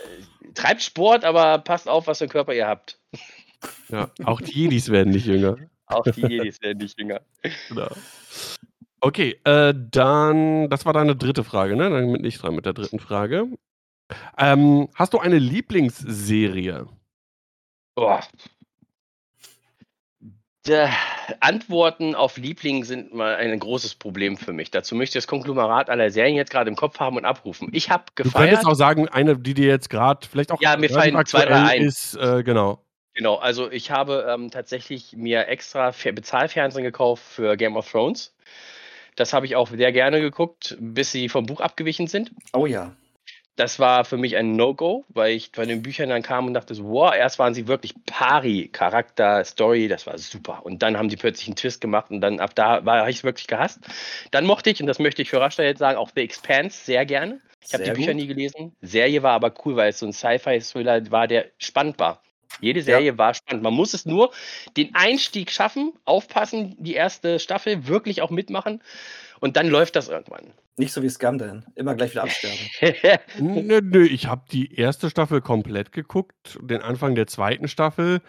treibt 0.53 0.81
Sport, 0.81 1.23
aber 1.23 1.59
passt 1.59 1.87
auf, 1.87 2.07
was 2.07 2.19
für 2.19 2.25
einen 2.25 2.31
Körper 2.31 2.53
ihr 2.53 2.67
habt. 2.67 2.99
Ja, 3.89 4.09
auch 4.23 4.41
die 4.41 4.51
Jedis 4.51 4.89
werden 4.89 5.11
nicht 5.11 5.25
jünger. 5.25 5.57
Auch 5.85 6.03
die 6.03 6.21
Jedis 6.25 6.61
werden 6.61 6.77
nicht 6.79 6.99
jünger. 6.99 7.21
Genau. 7.69 7.89
Okay, 9.01 9.39
äh, 9.45 9.73
dann, 9.75 10.69
das 10.69 10.85
war 10.85 10.93
deine 10.93 11.15
dritte 11.15 11.43
Frage, 11.43 11.75
ne? 11.75 11.89
Dann 11.89 12.11
bin 12.13 12.23
ich 12.23 12.37
dran 12.37 12.55
mit 12.55 12.65
der 12.65 12.73
dritten 12.73 12.99
Frage. 12.99 13.47
Ähm, 14.37 14.89
hast 14.95 15.13
du 15.13 15.19
eine 15.19 15.39
Lieblingsserie? 15.39 16.85
Boah. 17.95 18.21
Der 20.67 20.91
Antworten 21.39 22.13
auf 22.13 22.37
Liebling 22.37 22.83
sind 22.83 23.13
mal 23.15 23.35
ein 23.35 23.57
großes 23.57 23.95
Problem 23.95 24.37
für 24.37 24.53
mich. 24.53 24.69
Dazu 24.69 24.93
möchte 24.93 25.17
ich 25.17 25.23
das 25.23 25.27
Konglomerat 25.27 25.89
aller 25.89 26.11
Serien 26.11 26.35
jetzt 26.35 26.51
gerade 26.51 26.69
im 26.69 26.75
Kopf 26.75 26.99
haben 26.99 27.17
und 27.17 27.25
abrufen. 27.25 27.69
Ich 27.71 27.89
habe 27.89 28.03
Du 28.15 28.23
gefeiert. 28.23 28.49
könntest 28.49 28.67
auch 28.67 28.75
sagen, 28.75 29.07
eine, 29.09 29.35
die 29.39 29.55
dir 29.55 29.67
jetzt 29.67 29.89
gerade 29.89 30.27
vielleicht 30.27 30.51
auch 30.51 30.61
Ja, 30.61 30.77
mir 30.77 30.89
fallen 30.91 31.25
zwei, 31.25 31.45
drei 31.45 31.63
ein. 31.63 31.81
ist, 31.81 32.15
äh, 32.15 32.43
genau. 32.43 32.85
Genau, 33.13 33.35
also 33.35 33.69
ich 33.69 33.91
habe 33.91 34.25
ähm, 34.29 34.51
tatsächlich 34.51 35.13
mir 35.13 35.47
extra 35.47 35.89
Fer- 35.89 36.13
Bezahlfernsehen 36.13 36.83
gekauft 36.83 37.23
für 37.23 37.57
Game 37.57 37.75
of 37.75 37.89
Thrones. 37.89 38.33
Das 39.15 39.33
habe 39.33 39.45
ich 39.45 39.55
auch 39.55 39.69
sehr 39.69 39.91
gerne 39.91 40.21
geguckt, 40.21 40.77
bis 40.79 41.11
sie 41.11 41.27
vom 41.27 41.45
Buch 41.45 41.59
abgewichen 41.59 42.07
sind. 42.07 42.31
Oh 42.53 42.65
ja. 42.65 42.95
Das 43.57 43.79
war 43.79 44.05
für 44.05 44.15
mich 44.15 44.37
ein 44.37 44.55
No-Go, 44.55 45.03
weil 45.09 45.33
ich 45.33 45.51
von 45.53 45.67
den 45.67 45.83
Büchern 45.83 46.07
dann 46.09 46.23
kam 46.23 46.47
und 46.47 46.53
dachte 46.53 46.73
wow, 46.79 47.13
erst 47.13 47.37
waren 47.37 47.53
sie 47.53 47.67
wirklich 47.67 47.93
pari, 48.05 48.69
Charakter, 48.71 49.43
Story, 49.43 49.89
das 49.89 50.07
war 50.07 50.17
super. 50.17 50.65
Und 50.65 50.81
dann 50.81 50.97
haben 50.97 51.09
die 51.09 51.17
plötzlich 51.17 51.47
einen 51.47 51.57
Twist 51.57 51.81
gemacht 51.81 52.09
und 52.11 52.21
dann 52.21 52.39
ab 52.39 52.55
da 52.55 52.85
war 52.85 53.09
ich 53.09 53.17
es 53.17 53.23
wirklich 53.25 53.47
gehasst. 53.47 53.81
Dann 54.31 54.45
mochte 54.45 54.69
ich, 54.69 54.79
und 54.79 54.87
das 54.87 54.99
möchte 54.99 55.21
ich 55.21 55.29
für 55.29 55.41
Rasta 55.41 55.63
jetzt 55.63 55.79
sagen, 55.79 55.97
auch 55.97 56.11
The 56.15 56.21
Expanse 56.21 56.85
sehr 56.85 57.05
gerne. 57.05 57.41
Ich 57.63 57.73
habe 57.73 57.83
die 57.83 57.91
Bücher 57.91 58.13
gut. 58.13 58.21
nie 58.21 58.27
gelesen. 58.27 58.73
Serie 58.81 59.21
war 59.21 59.33
aber 59.33 59.53
cool, 59.65 59.75
weil 59.75 59.89
es 59.89 59.99
so 59.99 60.05
ein 60.05 60.13
Sci-Fi-Thriller 60.13 61.11
war, 61.11 61.27
der 61.27 61.47
spannend 61.57 61.99
war. 61.99 62.23
Jede 62.59 62.81
Serie 62.81 63.17
war 63.17 63.33
spannend. 63.33 63.63
Man 63.63 63.73
muss 63.73 63.93
es 63.93 64.05
nur 64.05 64.31
den 64.77 64.93
Einstieg 64.93 65.51
schaffen, 65.51 65.93
aufpassen, 66.05 66.75
die 66.79 66.93
erste 66.93 67.39
Staffel 67.39 67.87
wirklich 67.87 68.21
auch 68.21 68.29
mitmachen 68.29 68.81
und 69.39 69.55
dann 69.57 69.67
läuft 69.67 69.95
das 69.95 70.09
irgendwann. 70.09 70.53
Nicht 70.77 70.93
so 70.93 71.01
wie 71.03 71.09
Scamden. 71.09 71.65
Immer 71.75 71.95
gleich 71.95 72.11
wieder 72.11 72.23
absterben. 72.23 72.57
Nö, 73.67 73.81
nö, 73.83 74.05
ich 74.05 74.27
habe 74.27 74.43
die 74.51 74.73
erste 74.75 75.09
Staffel 75.09 75.41
komplett 75.41 75.91
geguckt, 75.91 76.57
den 76.61 76.81
Anfang 76.81 77.13
der 77.15 77.27
zweiten 77.27 77.67
Staffel. 77.67 78.21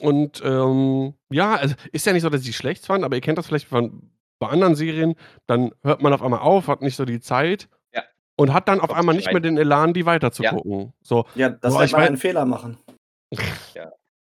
Und 0.00 0.42
ähm, 0.44 1.14
ja, 1.30 1.54
also 1.54 1.74
ist 1.92 2.06
ja 2.06 2.12
nicht 2.12 2.22
so, 2.22 2.28
dass 2.30 2.42
ich 2.42 2.46
die 2.46 2.52
schlecht 2.52 2.84
fand, 2.86 3.02
aber 3.04 3.16
ihr 3.16 3.22
kennt 3.22 3.38
das 3.38 3.46
vielleicht 3.46 3.66
von 3.68 4.10
bei 4.38 4.48
anderen 4.48 4.74
Serien, 4.74 5.14
dann 5.46 5.72
hört 5.82 6.02
man 6.02 6.12
auf 6.12 6.22
einmal 6.22 6.40
auf, 6.40 6.68
hat 6.68 6.82
nicht 6.82 6.96
so 6.96 7.06
die 7.06 7.20
Zeit 7.20 7.68
Ja. 7.94 8.02
und 8.36 8.52
hat 8.52 8.68
dann 8.68 8.80
auf 8.80 8.92
einmal 8.92 9.14
nicht 9.14 9.32
mehr 9.32 9.40
den 9.40 9.56
Elan, 9.56 9.94
die 9.94 10.04
weiterzugucken. 10.04 10.92
So, 11.02 11.24
Ja, 11.34 11.48
das 11.48 11.72
Boah, 11.72 11.84
ich 11.84 11.92
man 11.92 12.00
mein- 12.02 12.08
einen 12.08 12.16
Fehler 12.18 12.44
machen. 12.44 12.76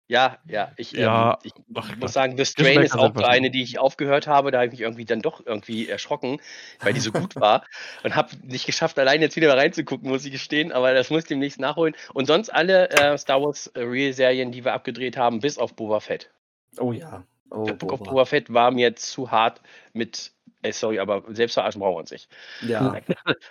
Ja, 0.08 0.38
ja, 0.46 0.72
ich, 0.78 0.92
Ja, 0.92 1.32
ähm, 1.32 1.38
ich 1.44 1.54
ach 1.74 1.96
muss 1.96 2.14
sagen, 2.14 2.38
The 2.38 2.46
Strain 2.46 2.82
ist 2.82 2.94
auch 2.94 3.16
so 3.16 3.24
eine, 3.24 3.50
die 3.50 3.64
ich 3.64 3.80
aufgehört 3.80 4.28
habe. 4.28 4.52
Da 4.52 4.58
habe 4.60 4.68
ich 4.68 4.72
mich 4.74 4.82
irgendwie 4.82 5.06
dann 5.06 5.22
doch 5.22 5.44
irgendwie 5.46 5.88
erschrocken, 5.88 6.40
weil 6.82 6.94
die 6.94 7.00
so 7.00 7.12
gut 7.12 7.36
war 7.36 7.66
und 8.04 8.16
habe 8.16 8.36
nicht 8.44 8.66
geschafft, 8.66 9.00
allein 9.00 9.22
jetzt 9.22 9.36
wieder 9.36 9.56
reinzugucken, 9.58 10.10
muss 10.10 10.26
ich 10.26 10.32
gestehen. 10.32 10.72
Aber 10.72 10.94
das 10.94 11.10
muss 11.10 11.24
ich 11.24 11.30
demnächst 11.30 11.60
nachholen. 11.60 11.96
Und 12.14 12.28
sonst 12.28 12.50
alle 12.50 12.90
äh, 12.90 13.18
Star 13.18 13.42
Wars 13.42 13.68
äh, 13.68 13.82
Real-Serien, 13.82 14.52
die 14.52 14.66
wir 14.66 14.74
abgedreht 14.74 15.16
haben, 15.16 15.40
bis 15.40 15.58
auf 15.58 15.74
Boba 15.74 16.00
Fett. 16.02 16.30
Oh 16.78 16.92
ja. 16.92 17.24
Oh, 17.50 17.64
Der 17.64 17.74
Book 17.74 17.94
of 17.94 18.00
Boba. 18.00 18.12
Boba 18.12 18.26
Fett 18.26 18.54
war 18.54 18.72
mir 18.72 18.96
zu 18.96 19.32
hart 19.32 19.62
mit. 19.94 20.32
Äh, 20.62 20.74
sorry, 20.74 21.00
aber 21.00 21.24
selbst 21.30 21.54
verarschen 21.54 21.80
brauchen 21.80 21.96
wir 21.96 22.00
uns 22.00 22.12
nicht. 22.12 22.30
Ja. 22.62 22.98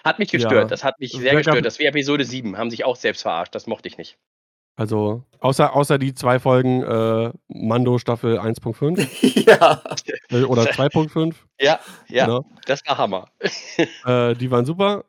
Hat 0.04 0.18
mich 0.18 0.30
gestört. 0.30 0.52
Ja. 0.52 0.64
Das 0.64 0.84
hat 0.84 1.00
mich 1.00 1.12
sehr 1.12 1.34
gestört. 1.34 1.64
Das 1.64 1.78
wäre 1.78 1.88
Episode 1.88 2.24
7. 2.24 2.56
Haben 2.58 2.70
sich 2.70 2.84
auch 2.84 2.96
selbst 2.96 3.22
verarscht. 3.22 3.54
Das 3.54 3.66
mochte 3.66 3.88
ich 3.88 3.96
nicht. 3.98 4.18
Also, 4.76 5.22
außer, 5.40 5.74
außer 5.76 5.98
die 5.98 6.14
zwei 6.14 6.38
Folgen 6.40 6.82
äh, 6.82 7.30
Mando 7.48 7.98
Staffel 7.98 8.38
1.5 8.38 9.46
ja. 9.60 9.82
äh, 10.30 10.44
oder 10.44 10.62
2.5. 10.62 11.34
Ja, 11.60 11.78
ja, 12.08 12.26
ne? 12.26 12.40
das 12.66 12.80
war 12.86 12.98
Hammer. 12.98 13.26
Äh, 14.06 14.34
die 14.34 14.50
waren 14.50 14.64
super. 14.64 15.04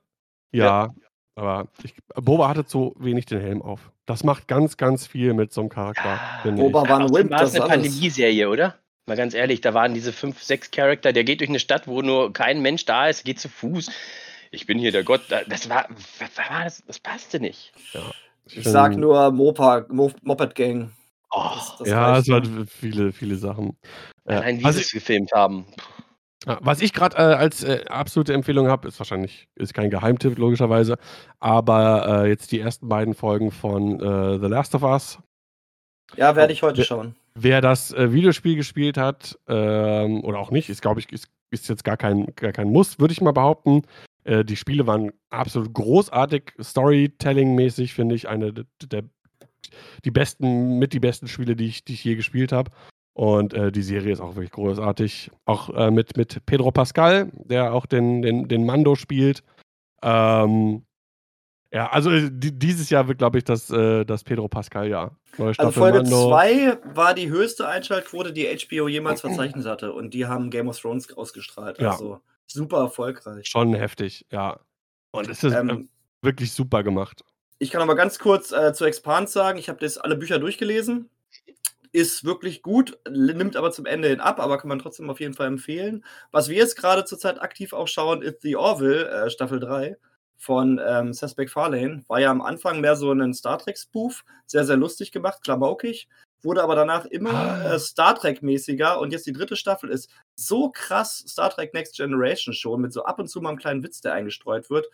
Ja, 0.51 0.93
aber 1.36 1.68
ich, 1.84 1.95
Boba 2.14 2.47
hatte 2.49 2.66
zu 2.66 2.93
wenig 2.99 3.26
den 3.26 3.39
Helm 3.39 3.61
auf. 3.64 3.89
Das 4.05 4.24
macht 4.24 4.47
ganz, 4.47 4.78
ganz 4.78 5.07
viel 5.07 5.34
mit 5.34 5.51
so 5.51 5.61
einem 5.61 5.70
Charakter. 5.70 6.20
Ja, 6.43 6.51
Boba 6.51 6.84
ich. 6.84 6.89
war 6.89 6.99
ein 6.99 7.14
Wimp, 7.14 7.32
war 7.32 7.39
das 7.39 7.53
ist 7.53 7.59
eine. 7.61 7.70
Pandemie-Serie, 7.70 8.49
oder? 8.49 8.76
Mal 9.07 9.18
ganz 9.18 9.34
ehrlich, 9.34 9.61
da 9.61 9.74
waren 9.74 9.93
diese 9.95 10.14
fünf, 10.14 10.43
sechs 10.43 10.70
Charakter, 10.72 11.11
der 11.11 11.24
geht 11.24 11.39
durch 11.39 11.49
eine 11.49 11.59
Stadt, 11.59 11.88
wo 11.88 12.01
nur 12.01 12.32
kein 12.34 12.61
Mensch 12.61 12.86
da 12.86 13.07
ist, 13.07 13.24
geht 13.26 13.39
zu 13.39 13.49
Fuß. 13.49 13.89
Ich 14.51 14.68
bin 14.68 14.78
hier 14.78 14.91
der 14.91 15.03
Gott. 15.03 15.22
Da- 15.30 15.41
Das 15.47 15.68
war, 15.70 15.88
was 16.20 16.38
war 16.38 16.64
das? 16.66 16.84
Das 16.86 16.99
passte 16.99 17.39
nicht. 17.39 17.74
Ich 18.46 18.64
sag 18.66 18.96
nur 18.98 19.32
Mopa, 19.32 19.86
Mo 19.89 20.12
Moped 20.22 20.56
Gang. 20.56 20.91
Oh, 21.32 21.52
Das, 21.56 21.78
das 21.80 21.88
ja, 21.88 22.18
es 22.20 22.28
waren 22.30 22.68
viele, 22.68 23.12
viele 23.12 23.36
Sachen. 23.36 23.78
Ja. 24.28 24.38
allein 24.39 24.60
wie 24.60 24.64
Was 24.64 24.76
sie 24.76 24.82
es 24.82 24.91
gefilmt 24.91 25.32
haben. 25.34 25.66
was 26.46 26.82
ich 26.82 26.94
gerade 26.94 27.18
äh, 27.18 27.22
als 27.36 27.64
äh, 27.64 27.84
absolute 27.88 28.34
Empfehlung 28.34 28.68
habe, 28.68 28.88
ist 28.88 29.00
wahrscheinlich 29.00 29.48
ist 29.56 29.74
kein 29.74 29.89
Geheimtipp 29.89 30.38
logischerweise, 30.38 30.98
aber 31.39 32.24
äh, 32.26 32.30
jetzt 32.30 32.52
die 32.52 32.60
ersten 32.60 32.88
beiden 32.89 33.14
Folgen 33.14 33.52
von 33.52 34.00
äh, 34.00 34.39
The 34.39 34.48
Last 34.48 34.76
of 34.76 34.84
Us. 34.84 35.20
Ja, 36.16 36.36
werde 36.36 36.54
ich 36.54 36.62
heute 36.64 36.78
Wer- 36.80 36.86
schauen. 36.86 37.16
Wer 37.36 37.62
das 37.62 37.91
äh, 37.94 38.12
Videospiel 38.14 38.56
gespielt 38.56 38.96
hat 38.98 39.39
ähm, 39.48 40.24
oder 40.24 40.38
auch 40.38 40.52
nicht, 40.52 40.70
ist 40.70 40.84
glaube 40.84 41.00
ich 41.00 41.12
ist, 41.12 41.30
ist 41.50 41.68
jetzt 41.68 41.84
gar 41.84 41.98
kein 41.98 42.28
gar 42.36 42.52
kein 42.52 42.70
Muss, 42.70 43.00
würde 43.00 43.12
ich 43.12 43.22
mal 43.22 43.32
behaupten. 43.34 43.82
Äh, 44.24 44.45
die 44.45 44.55
Spiele 44.55 44.88
waren 44.88 45.11
absolut 45.30 45.74
großartig, 45.74 46.53
Storytelling-mäßig 46.61 47.93
finde 47.93 48.15
ich 48.15 48.28
eine 48.28 48.53
der, 48.53 49.03
die 50.05 50.11
besten 50.11 50.80
mit 50.80 50.93
die 50.93 50.99
besten 50.99 51.28
Spiele, 51.28 51.55
die 51.55 51.65
ich 51.65 51.84
die 51.86 51.93
ich 51.93 52.03
je 52.03 52.15
gespielt 52.15 52.51
habe. 52.51 52.71
Und 53.13 53.53
äh, 53.53 53.71
die 53.71 53.84
Serie 53.84 54.11
ist 54.11 54.21
auch 54.21 54.36
wirklich 54.36 54.51
großartig. 54.51 55.32
Auch 55.45 55.69
äh, 55.69 55.91
mit, 55.91 56.17
mit 56.17 56.45
Pedro 56.45 56.71
Pascal, 56.71 57.32
der 57.36 57.74
auch 57.74 57.86
den, 57.86 58.24
den, 58.24 58.47
den 58.47 58.65
Mando 58.65 58.95
spielt. 58.95 59.43
Ähm, 60.01 60.84
ja, 61.71 61.89
also 61.91 62.11
äh, 62.11 62.30
die, 62.32 62.57
dieses 62.57 62.89
Jahr 62.89 63.07
wird, 63.07 63.19
glaube 63.19 63.38
ich, 63.38 63.43
das, 63.43 63.69
äh, 63.69 64.03
das 64.03 64.24
Pedro 64.24 64.47
Pascal-Jahr. 64.47 65.15
Also 65.38 65.71
Folge 65.71 65.99
Mando. 65.99 66.30
2 66.30 66.78
war 66.95 67.13
die 67.13 67.30
höchste 67.30 67.67
Einschaltquote, 67.67 68.34
die 68.34 68.45
HBO 68.45 68.88
jemals 68.88 69.21
verzeichnet 69.21 69.65
hatte. 69.65 69.93
Und 69.93 70.13
die 70.15 70.26
haben 70.26 70.49
Game 70.49 70.67
of 70.67 70.80
Thrones 70.80 71.11
ausgestrahlt. 71.15 71.80
Ja. 71.80 71.91
Also 71.91 72.19
super 72.48 72.80
erfolgreich. 72.80 73.48
Schon 73.48 73.74
heftig, 73.74 74.26
ja. 74.32 74.60
Und 75.12 75.30
es 75.30 75.44
ist 75.44 75.54
äh, 75.54 75.60
Ähm, 75.60 75.89
wirklich 76.22 76.52
super 76.54 76.84
gemacht. 76.84 77.24
ich 77.60 77.72
kann 77.72 77.82
aber 77.82 77.96
ganz 77.96 78.20
kurz 78.20 78.52
äh, 78.52 78.74
zu 78.74 78.86
Expand 78.86 79.30
sagen, 79.30 79.58
ich 79.60 79.70
habe 79.70 79.80
das 79.80 79.98
alle 79.98 80.16
Bücher 80.16 80.39
durchgelesen. 80.39 81.10
Ist 81.91 82.24
wirklich 82.24 82.64
gut, 82.64 82.98
nimmt 83.08 83.56
aber 83.56 83.72
zum 83.72 83.86
Ende 83.86 84.08
hin 84.08 84.20
ab, 84.20 84.39
aber 84.39 84.58
kann 84.58 84.68
man 84.68 84.80
trotzdem 84.80 85.12
auf 85.12 85.20
jeden 85.20 85.36
Fall 85.36 85.46
empfehlen. 85.48 86.04
Was 86.32 86.50
wir 86.50 86.58
jetzt 86.58 86.76
gerade 86.76 87.06
zurzeit 87.06 87.39
aktiv 87.39 87.72
auch 87.72 87.88
schauen, 87.88 88.24
ist 88.24 88.41
The 88.41 88.56
Orville, 88.56 89.08
äh, 89.10 89.30
Staffel 89.30 89.60
3 89.60 89.96
von 90.38 90.82
ähm, 90.84 91.14
Seth 91.14 91.38
MacFarlane. 91.38 92.04
War 92.08 92.20
ja 92.20 92.32
am 92.32 92.41
Anfang 92.41 92.82
mehr 92.82 92.96
so 92.96 93.12
ein 93.12 93.34
Star 93.36 93.60
Trek-Spoof, 93.60 94.26
sehr, 94.48 94.66
sehr 94.66 94.76
lustig 94.78 95.12
gemacht, 95.12 95.44
klamaukig, 95.44 96.08
wurde 96.46 96.64
aber 96.64 96.76
danach 96.76 97.06
immer 97.06 97.34
Ah. 97.34 97.74
äh, 97.76 97.80
Star 97.80 98.16
Trek-mäßiger 98.16 99.00
und 99.00 99.12
jetzt 99.12 99.26
die 99.26 99.34
dritte 99.34 99.56
Staffel 99.56 99.89
ist 99.89 100.10
so 100.36 100.70
krass 100.70 101.24
Star 101.28 101.50
Trek 101.50 101.74
Next 101.74 101.96
Generation 101.98 102.54
schon, 102.54 102.82
mit 102.82 102.94
so 102.94 103.04
ab 103.06 103.20
und 103.20 103.28
zu 103.28 103.41
mal 103.41 103.50
einem 103.50 103.58
kleinen 103.60 103.84
Witz, 103.84 104.02
der 104.02 104.14
eingestreut 104.14 104.70
wird. 104.70 104.88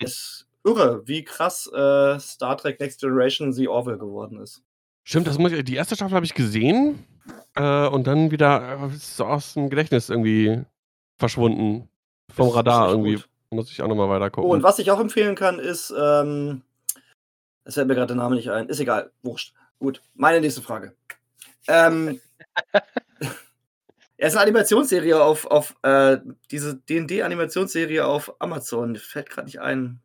Ist 0.00 0.46
irre, 0.64 1.06
wie 1.06 1.24
krass 1.24 1.66
äh, 1.72 2.18
Star 2.18 2.56
Trek 2.56 2.80
Next 2.80 3.00
Generation 3.00 3.52
The 3.52 3.68
Orville 3.68 3.98
geworden 3.98 4.40
ist. 4.40 4.62
Stimmt, 5.06 5.26
das 5.26 5.38
muss 5.38 5.52
ich, 5.52 5.64
die 5.64 5.76
erste 5.76 5.94
Staffel 5.96 6.14
habe 6.14 6.24
ich 6.26 6.34
gesehen 6.34 7.04
äh, 7.54 7.86
und 7.88 8.06
dann 8.06 8.30
wieder 8.30 8.78
äh, 8.90 8.94
ist 8.94 9.16
so 9.16 9.24
aus 9.26 9.54
dem 9.54 9.68
Gedächtnis 9.70 10.08
irgendwie 10.08 10.62
verschwunden. 11.18 11.88
Vom 12.32 12.46
Ist- 12.46 12.52
ist 12.52 12.56
Radar 12.56 12.84
echt 12.86 12.92
irgendwie. 12.94 13.14
gut. 13.16 13.28
Muss 13.50 13.70
ich 13.70 13.80
auch 13.82 13.86
nochmal 13.88 14.08
weiter 14.08 14.30
gucken. 14.30 14.50
Oh, 14.50 14.54
und 14.54 14.62
was 14.64 14.78
ich 14.80 14.90
auch 14.90 14.98
empfehlen 14.98 15.36
kann, 15.36 15.60
ist, 15.60 15.94
ähm, 15.96 16.62
es 17.64 17.74
fällt 17.74 17.86
mir 17.86 17.94
gerade 17.94 18.08
der 18.08 18.16
Name 18.16 18.34
nicht 18.34 18.50
ein, 18.50 18.68
ist 18.68 18.80
egal, 18.80 19.12
wurscht. 19.22 19.54
Gut, 19.84 20.00
meine 20.14 20.40
nächste 20.40 20.62
Frage. 20.62 20.94
Ähm, 21.68 22.18
er 24.16 24.28
ist 24.28 24.34
eine 24.34 24.44
Animationsserie 24.44 25.22
auf, 25.22 25.44
auf 25.44 25.76
äh, 25.82 26.16
diese 26.50 26.76
D&D-Animationsserie 26.76 28.06
auf 28.06 28.34
Amazon. 28.40 28.96
Fällt 28.96 29.28
gerade 29.28 29.44
nicht 29.44 29.60
ein. 29.60 30.00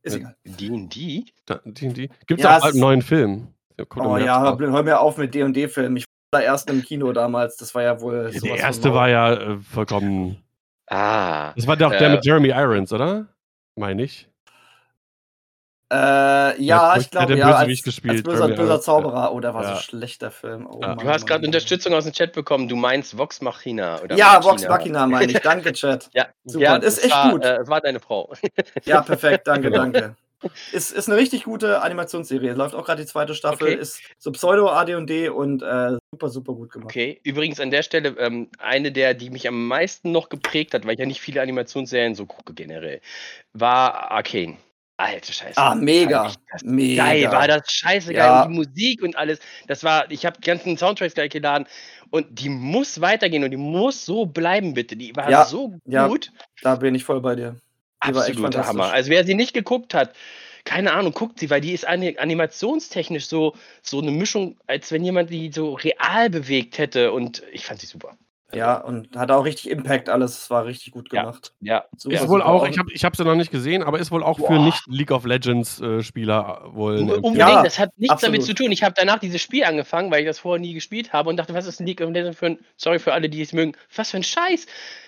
Ist 0.00 0.14
Ja. 0.14 0.20
egal. 0.20 0.36
D&D? 0.46 2.08
Gibt 2.26 2.40
es 2.40 2.44
Ja, 2.44 2.56
auch 2.56 2.64
es 2.64 2.72
einen 2.72 2.80
neuen 2.80 3.02
Film? 3.02 3.48
Der 3.78 3.86
Oh 3.94 4.16
ja, 4.16 4.40
hör, 4.40 4.58
hör 4.58 4.82
mir 4.82 4.98
auf 5.00 5.18
mit 5.18 5.34
D&D-Filmen. 5.34 5.98
Ich 5.98 6.06
war 6.30 6.40
da 6.40 6.46
erst 6.46 6.70
im 6.70 6.80
Kino 6.80 7.12
damals. 7.12 7.58
Das 7.58 7.74
war 7.74 7.82
ja 7.82 8.00
wohl 8.00 8.30
Ja, 8.32 8.40
sowas 8.40 8.56
Der 8.56 8.56
erste 8.56 8.94
war 8.94 9.10
ja 9.10 9.34
äh, 9.34 9.58
vollkommen. 9.58 10.42
Ah. 10.86 11.52
Das 11.56 11.66
war 11.66 11.76
doch 11.76 11.90
der 11.90 12.08
Äh, 12.08 12.12
mit 12.14 12.24
Jeremy 12.24 12.48
Irons, 12.48 12.90
oder? 12.90 13.28
Meine 13.76 14.02
ich. 14.02 14.30
Äh, 15.92 16.62
ja, 16.62 16.96
ich 16.96 17.10
glaube, 17.10 17.36
ja, 17.36 17.46
als, 17.46 17.56
Bösewicht 17.58 17.86
als 17.86 17.94
gespielt, 17.94 18.24
böser, 18.24 18.48
böser. 18.48 18.80
Zauberer. 18.80 19.32
Oh, 19.32 19.40
der 19.40 19.54
war 19.54 19.62
Ja. 19.62 19.74
so 19.76 19.80
schlecht, 19.82 20.22
der 20.22 20.30
Film. 20.30 20.66
Oh, 20.66 20.80
Ja. 20.80 20.88
Mann, 20.88 20.98
Du 20.98 21.08
hast 21.08 21.26
gerade. 21.26 21.46
Unterstützung 21.46 21.92
aus 21.94 22.04
dem 22.04 22.12
Chat 22.14 22.32
bekommen. 22.32 22.68
Du 22.68 22.76
meinst 22.76 23.16
Vox 23.18 23.40
Machina, 23.42 24.00
oder? 24.00 24.16
Ja, 24.16 24.26
Machina? 24.34 24.44
Vox 24.44 24.68
Machina 24.68 25.06
meine 25.06 25.30
ich. 25.32 25.38
Danke, 25.40 25.72
Chat. 25.74 26.08
Ja, 26.14 26.26
Super, 26.44 26.64
ja, 26.64 26.78
das 26.78 26.98
ist 26.98 27.04
echt 27.04 27.14
war, 27.14 27.30
gut. 27.32 27.44
Äh, 27.44 27.56
es 27.58 27.68
war 27.68 27.80
deine 27.80 28.00
Frau. 28.00 28.32
Ja, 28.84 29.02
perfekt. 29.02 29.46
Danke, 29.46 29.70
Genau. 29.70 29.82
danke. 29.82 30.16
Ist, 30.72 30.90
ist 30.92 31.08
eine 31.08 31.16
richtig 31.16 31.44
gute 31.44 31.80
Animationsserie. 31.80 32.52
Läuft 32.52 32.74
auch 32.74 32.84
gerade 32.84 33.00
die 33.00 33.08
zweite 33.08 33.34
Staffel. 33.34 33.68
Okay. 33.68 33.76
Ist 33.80 34.00
so 34.18 34.30
Pseudo-AD&D 34.30 35.30
und 35.30 35.62
äh, 35.62 35.92
super, 36.10 36.28
super 36.28 36.52
gut 36.52 36.70
gemacht. 36.70 36.90
Okay, 36.90 37.18
übrigens 37.24 37.60
an 37.60 37.70
der 37.70 37.82
Stelle 37.82 38.10
ähm, 38.18 38.50
eine 38.58 38.92
der, 38.92 39.14
die 39.14 39.30
mich 39.30 39.48
am 39.48 39.66
meisten 39.68 40.12
noch 40.12 40.28
geprägt 40.28 40.74
hat, 40.74 40.84
weil 40.84 40.94
ich 40.94 40.98
ja 40.98 41.06
nicht 41.06 41.20
viele 41.22 41.40
Animationsserien 41.40 42.14
so 42.14 42.26
gucke 42.26 42.52
generell, 42.52 43.00
war 43.54 44.10
Arcane. 44.10 44.58
Alter 44.96 45.32
Scheiße. 45.32 45.58
Ah, 45.60 45.74
mega. 45.74 46.32
Mega. 46.62 47.04
Geil, 47.04 47.32
war 47.32 47.48
das 47.48 47.70
scheiße 47.70 48.12
geil. 48.12 48.24
Ja. 48.26 48.42
Und 48.44 48.50
die 48.52 48.56
Musik 48.56 49.02
und 49.02 49.16
alles. 49.16 49.40
Das 49.66 49.82
war, 49.82 50.10
ich 50.10 50.24
habe 50.24 50.36
die 50.40 50.46
ganzen 50.46 50.76
Soundtracks 50.76 51.14
gleich 51.14 51.30
geladen 51.30 51.66
und 52.10 52.38
die 52.38 52.48
muss 52.48 53.00
weitergehen 53.00 53.42
und 53.42 53.50
die 53.50 53.56
muss 53.56 54.04
so 54.06 54.24
bleiben, 54.26 54.74
bitte. 54.74 54.94
Die 54.96 55.14
war 55.16 55.28
Ja, 55.28 55.44
so 55.46 55.74
ja. 55.84 56.06
gut. 56.06 56.30
Da 56.62 56.76
bin 56.76 56.94
ich 56.94 57.02
voll 57.04 57.20
bei 57.20 57.34
dir. 57.34 57.56
Die 58.04 58.08
Absoluter. 58.10 58.66
Hammer. 58.66 58.92
Also 58.92 59.10
wer 59.10 59.24
sie 59.24 59.34
nicht 59.34 59.52
geguckt 59.54 59.94
hat, 59.94 60.14
keine 60.64 60.92
Ahnung, 60.92 61.12
guckt 61.12 61.40
sie, 61.40 61.50
weil 61.50 61.60
die 61.60 61.72
ist 61.72 61.86
ani- 61.86 62.16
animationstechnisch 62.16 63.26
so, 63.26 63.54
so 63.82 64.00
eine 64.00 64.10
Mischung, 64.12 64.56
als 64.66 64.92
wenn 64.92 65.04
jemand 65.04 65.30
die 65.30 65.50
so 65.52 65.74
real 65.74 66.30
bewegt 66.30 66.78
hätte 66.78 67.12
und 67.12 67.42
ich 67.52 67.66
fand 67.66 67.80
sie 67.80 67.86
super. 67.86 68.16
Ja, 68.56 68.76
und 68.78 69.16
hat 69.16 69.30
auch 69.30 69.44
richtig 69.44 69.70
Impact 69.70 70.08
alles. 70.08 70.38
Es 70.42 70.50
war 70.50 70.64
richtig 70.64 70.92
gut 70.92 71.12
Ja. 71.12 71.22
gemacht. 71.22 71.52
Ja, 71.60 71.84
Super, 71.96 72.14
Ist 72.14 72.22
ja. 72.22 72.28
wohl 72.28 72.40
super. 72.40 72.50
auch, 72.52 72.66
ich 72.68 72.78
habe 72.78 72.92
ich 72.92 73.04
hab's 73.04 73.18
ja 73.18 73.24
noch 73.24 73.34
nicht 73.34 73.50
gesehen, 73.50 73.82
aber 73.82 73.98
ist 73.98 74.10
wohl 74.10 74.22
auch 74.22 74.36
für 74.38 74.46
Boah. 74.46 74.64
nicht 74.64 74.82
League 74.86 75.10
of 75.10 75.24
Legends 75.24 75.80
äh, 75.80 76.02
Spieler 76.02 76.62
wohl. 76.72 76.98
eine 76.98 77.14
Unbedingt, 77.16 77.36
Ja, 77.36 77.62
das 77.62 77.78
hat 77.78 77.90
nichts 77.96 78.20
damit 78.20 78.40
absolut. 78.40 78.58
zu 78.58 78.62
tun. 78.64 78.72
Ich 78.72 78.82
habe 78.82 78.94
danach 78.96 79.18
dieses 79.18 79.40
Spiel 79.42 79.64
angefangen, 79.64 80.10
weil 80.10 80.20
ich 80.20 80.26
das 80.26 80.38
vorher 80.38 80.60
nie 80.60 80.74
gespielt 80.74 81.12
habe 81.12 81.28
und 81.30 81.36
dachte, 81.36 81.54
was 81.54 81.66
ist 81.66 81.80
ein 81.80 81.86
League 81.86 82.00
of 82.00 82.10
Legends 82.10 82.38
für 82.38 82.46
ein, 82.46 82.58
sorry 82.76 82.98
für 82.98 83.12
alle, 83.12 83.28
die 83.28 83.42
es 83.42 83.52
mögen, 83.52 83.72
was 83.94 84.10
für 84.10 84.16
ein 84.18 84.22
Scheiß. 84.22 84.66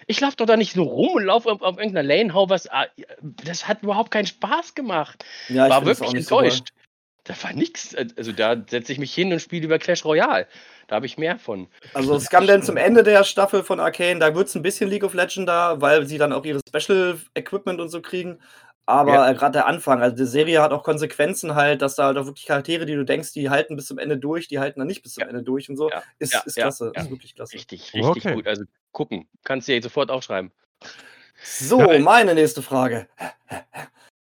Ich 0.08 0.20
laufe 0.20 0.36
doch 0.36 0.46
da 0.46 0.56
nicht 0.56 0.72
so 0.74 0.84
rum 0.84 1.14
und 1.14 1.24
laufe 1.24 1.50
auf, 1.50 1.62
auf 1.62 1.78
irgendeiner 1.78 2.06
Lane, 2.06 2.32
hau 2.32 2.48
was. 2.48 2.68
ah, 2.70 2.86
Das 3.20 3.66
hat 3.66 3.82
überhaupt 3.82 4.10
keinen 4.12 4.26
Spaß 4.26 4.74
gemacht. 4.74 5.24
Ja, 5.48 5.66
ich 5.66 5.72
war 5.72 5.84
wirklich 5.84 6.14
enttäuscht. 6.14 6.68
Da 7.26 7.34
war 7.42 7.52
nichts. 7.52 7.94
Also 8.16 8.32
da 8.32 8.56
setze 8.68 8.92
ich 8.92 8.98
mich 8.98 9.14
hin 9.14 9.32
und 9.32 9.40
spiele 9.40 9.64
über 9.66 9.78
Clash 9.78 10.04
Royale. 10.04 10.46
Da 10.86 10.96
habe 10.96 11.06
ich 11.06 11.18
mehr 11.18 11.38
von. 11.38 11.68
Also 11.94 12.14
es 12.14 12.30
kam 12.30 12.46
dann 12.46 12.62
zum 12.62 12.76
Ende 12.76 13.02
der 13.02 13.24
Staffel 13.24 13.64
von 13.64 13.80
Arcane, 13.80 14.20
da 14.20 14.34
wird 14.34 14.48
es 14.48 14.54
ein 14.54 14.62
bisschen 14.62 14.88
League 14.88 15.02
of 15.04 15.14
Legends 15.14 15.46
da, 15.46 15.80
weil 15.80 16.06
sie 16.06 16.18
dann 16.18 16.32
auch 16.32 16.44
ihre 16.44 16.60
Special 16.68 17.18
Equipment 17.34 17.80
und 17.80 17.88
so 17.88 18.00
kriegen. 18.00 18.38
Aber 18.88 19.14
Ja. 19.14 19.32
gerade 19.32 19.50
der 19.54 19.66
Anfang, 19.66 20.00
also 20.00 20.14
die 20.16 20.26
Serie 20.26 20.62
hat 20.62 20.70
auch 20.70 20.84
Konsequenzen 20.84 21.56
halt, 21.56 21.82
dass 21.82 21.96
da 21.96 22.04
halt 22.04 22.18
auch 22.18 22.26
wirklich 22.26 22.46
Charaktere, 22.46 22.86
die 22.86 22.94
du 22.94 23.04
denkst, 23.04 23.32
die 23.32 23.50
halten 23.50 23.74
bis 23.74 23.86
zum 23.86 23.98
Ende 23.98 24.16
durch, 24.16 24.46
die 24.46 24.60
halten 24.60 24.78
dann 24.78 24.86
nicht 24.86 25.02
bis 25.02 25.14
zum 25.14 25.22
Ja. 25.22 25.28
Ende 25.28 25.42
durch 25.42 25.68
und 25.68 25.76
so. 25.76 25.90
Ja. 25.90 26.04
Ist, 26.20 26.32
Ja, 26.34 26.42
ist 26.46 26.54
klasse, 26.54 26.92
ja. 26.94 27.02
ist 27.02 27.10
wirklich 27.10 27.34
klasse. 27.34 27.54
Richtig, 27.54 27.92
richtig 27.94 28.24
Okay. 28.26 28.34
gut. 28.34 28.46
Also 28.46 28.62
gucken. 28.92 29.28
Kannst 29.42 29.66
du 29.66 29.72
dir 29.72 29.82
sofort 29.82 30.08
aufschreiben. 30.12 30.52
So, 31.42 31.80
meine 31.98 32.34
nächste 32.34 32.62
Frage. 32.62 33.08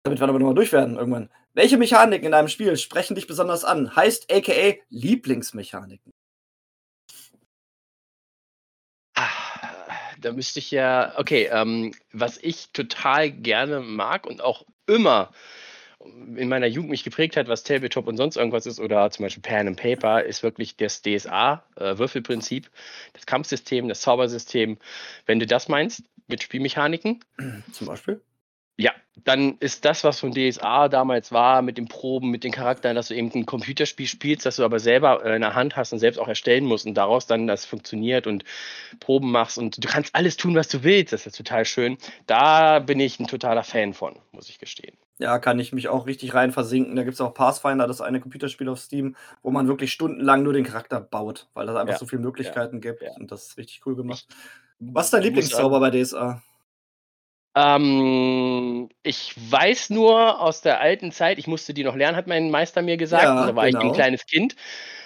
Damit 0.05 0.21
wir 0.21 0.29
aber 0.29 0.39
nochmal 0.39 0.55
durch 0.55 0.73
werden 0.73 0.97
irgendwann. 0.99 1.29
Welche 1.55 1.79
Mechaniken 1.79 2.27
in 2.27 2.35
einem 2.35 2.49
Spiel 2.49 2.77
sprechen 2.77 3.15
dich 3.15 3.29
besonders 3.29 3.65
an? 3.65 3.95
Heißt 3.95 4.31
aka 4.33 4.75
Lieblingsmechaniken. 4.91 6.13
Ah, 9.15 9.29
Da 10.21 10.33
müsste 10.33 10.59
ich 10.59 10.73
ja, 10.73 11.15
okay, 11.17 11.49
ähm, 11.53 11.95
was 12.13 12.39
ich 12.39 12.71
total 12.73 13.31
gerne 13.31 13.81
mag 13.81 14.27
und 14.27 14.43
auch 14.43 14.65
immer 14.87 15.33
in 16.37 16.49
meiner 16.49 16.67
Jugend 16.67 16.91
mich 16.91 17.05
geprägt 17.05 17.37
hat, 17.37 17.49
was 17.49 17.63
Tabletop 17.63 18.09
und 18.09 18.17
sonst 18.17 18.37
irgendwas 18.37 18.67
ist, 18.67 18.81
oder 18.81 19.11
zum 19.11 19.25
Beispiel 19.25 19.43
Pen 19.43 19.69
and 19.69 19.81
Paper, 19.81 20.23
ist 20.25 20.43
wirklich 20.43 20.77
das 20.77 21.03
DSA-Würfelprinzip, 21.03 22.69
das 23.15 23.27
Kampfsystem, 23.27 23.89
das 23.89 24.01
Zaubersystem. 24.03 24.77
Wenn 25.25 25.39
du 25.39 25.47
das 25.47 25.69
meinst, 25.69 26.03
mit 26.27 26.43
Spielmechaniken, 26.43 27.25
Zum 27.73 27.87
Beispiel? 27.87 28.21
Ja, 28.77 28.93
dann 29.25 29.57
ist 29.59 29.85
das, 29.85 30.03
was 30.05 30.21
von 30.21 30.33
DSA 30.33 30.89
damals 30.89 31.31
war, 31.33 31.63
mit 31.63 31.79
den 31.79 31.87
Proben, 31.87 32.31
mit 32.31 32.43
den 32.45 32.53
Charakteren, 32.53 32.97
dass 32.97 33.09
du 33.09 33.15
eben 33.15 33.31
ein 33.35 33.47
Computerspiel 33.47 34.07
spielst, 34.07 34.45
das 34.47 34.57
du 34.57 34.65
aber 34.65 34.81
selber 34.81 35.25
äh, 35.25 35.37
in 35.37 35.43
der 35.43 35.55
Hand 35.55 35.77
hast 35.77 35.93
und 35.93 36.01
selbst 36.01 36.19
auch 36.19 36.29
erstellen 36.29 36.65
musst 36.65 36.87
und 36.87 36.95
daraus 36.95 37.27
dann 37.27 37.47
das 37.47 37.65
funktioniert 37.65 38.27
und 38.27 38.45
Proben 39.01 39.31
machst 39.31 39.59
und 39.59 39.83
du 39.83 39.89
kannst 39.89 40.15
alles 40.15 40.37
tun, 40.37 40.55
was 40.57 40.69
du 40.69 40.83
willst. 40.83 41.13
Das 41.13 41.27
ist 41.27 41.37
total 41.37 41.65
schön. 41.65 41.99
Da 42.27 42.81
bin 42.81 42.99
ich 43.01 43.21
ein 43.21 43.29
totaler 43.29 43.63
Fan 43.65 43.95
von, 43.95 44.19
muss 44.33 44.49
ich 44.51 44.59
gestehen. 44.59 44.97
Ja, 45.19 45.39
kann 45.39 45.61
ich 45.61 45.73
mich 45.73 45.89
auch 45.89 46.07
richtig 46.07 46.35
rein 46.35 46.51
versinken. 46.51 46.97
Da 46.97 47.05
gibt 47.05 47.15
es 47.15 47.21
auch 47.21 47.35
Pathfinder, 47.35 47.87
das 47.87 48.01
eine 48.01 48.21
Computerspiel 48.21 48.69
auf 48.69 48.81
Steam, 48.81 49.15
wo 49.43 49.51
man 49.53 49.69
wirklich 49.69 49.93
stundenlang 49.93 50.43
nur 50.43 50.53
den 50.53 50.65
Charakter 50.65 51.01
baut, 51.01 51.47
weil 51.55 51.69
es 51.69 51.77
einfach 51.77 51.93
Ja, 51.93 51.99
so 51.99 52.07
viele 52.07 52.23
Möglichkeiten 52.23 52.81
gibt. 52.81 53.03
ja. 53.03 53.13
Und 53.13 53.31
das 53.31 53.47
ist 53.47 53.57
richtig 53.57 53.87
cool 53.87 53.95
gemacht. 53.95 54.27
Was 54.81 55.07
ist 55.07 55.15
dein 55.15 55.23
Lieblingszauber 55.23 55.79
bei 55.79 55.91
DSA? 55.91 56.43
Ähm, 57.55 58.89
ich 59.03 59.35
weiß 59.51 59.91
nur 59.91 60.41
aus 60.41 60.61
der 60.61 60.81
alten 60.81 61.13
Zeit, 61.13 61.39
ich 61.39 61.47
musste 61.47 61.73
die 61.75 61.85
noch 61.85 61.95
lernen, 61.95 62.17
hat 62.17 62.27
mein 62.27 62.51
Meister 62.51 62.83
mir 62.83 62.97
gesagt. 62.97 63.25
Ja, 63.25 63.47
da 63.47 63.55
war 63.57 63.69
ich 63.69 63.75
genau. 63.75 63.89
ein 63.89 63.93
kleines 63.95 64.27
Kind. 64.27 64.57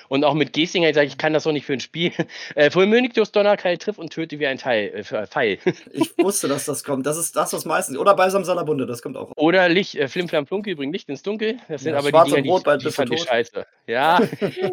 Und 0.09 0.24
auch 0.24 0.32
mit 0.32 0.55
Gesing 0.55 0.82
habe 0.82 0.90
ich 0.90 0.94
gesagt, 0.94 1.12
ich 1.12 1.18
kann 1.18 1.34
das 1.34 1.44
doch 1.44 1.53
nicht 1.53 1.66
für 1.66 1.74
ein 1.74 1.80
Spiel. 1.80 2.12
Äh, 2.55 2.70
Fulminictus 2.70 3.30
Donnerkeil 3.30 3.76
triff 3.76 3.99
und 3.99 4.11
töte 4.11 4.38
wie 4.38 4.46
ein 4.46 4.57
Teil, 4.59 4.88
äh, 4.94 5.05
für- 5.05 5.26
Pfeil. 5.26 5.59
Ich 5.92 6.16
wusste, 6.16 6.49
dass 6.49 6.64
das 6.64 6.82
kommt. 6.82 7.07
Das 7.07 7.18
ist 7.18 7.36
das, 7.36 7.53
was 7.53 7.64
meistens. 7.66 7.99
Oder 7.99 8.14
Balsam 8.14 8.44
Salabunde, 8.44 8.86
das 8.86 9.03
kommt 9.03 9.16
auch. 9.16 9.32
Oder 9.36 9.68
Licht, 9.68 9.96
äh, 9.96 10.09
Flim 10.09 10.28
Flam 10.28 10.46
Flunke, 10.46 10.70
übrigens 10.70 10.92
Licht 10.92 11.09
ins 11.11 11.22
Dunkel. 11.22 11.59
Das 11.68 11.82
sind 11.82 11.92
Ja, 11.92 11.99
aber 11.99 12.24
die 12.24 12.30
Dinger, 12.32 12.49
Rot, 12.49 12.66
die, 12.66 12.86
die 12.86 12.90
fand 12.90 13.12
ich 13.12 13.22
scheiße. 13.22 13.66
Ja. 13.86 14.20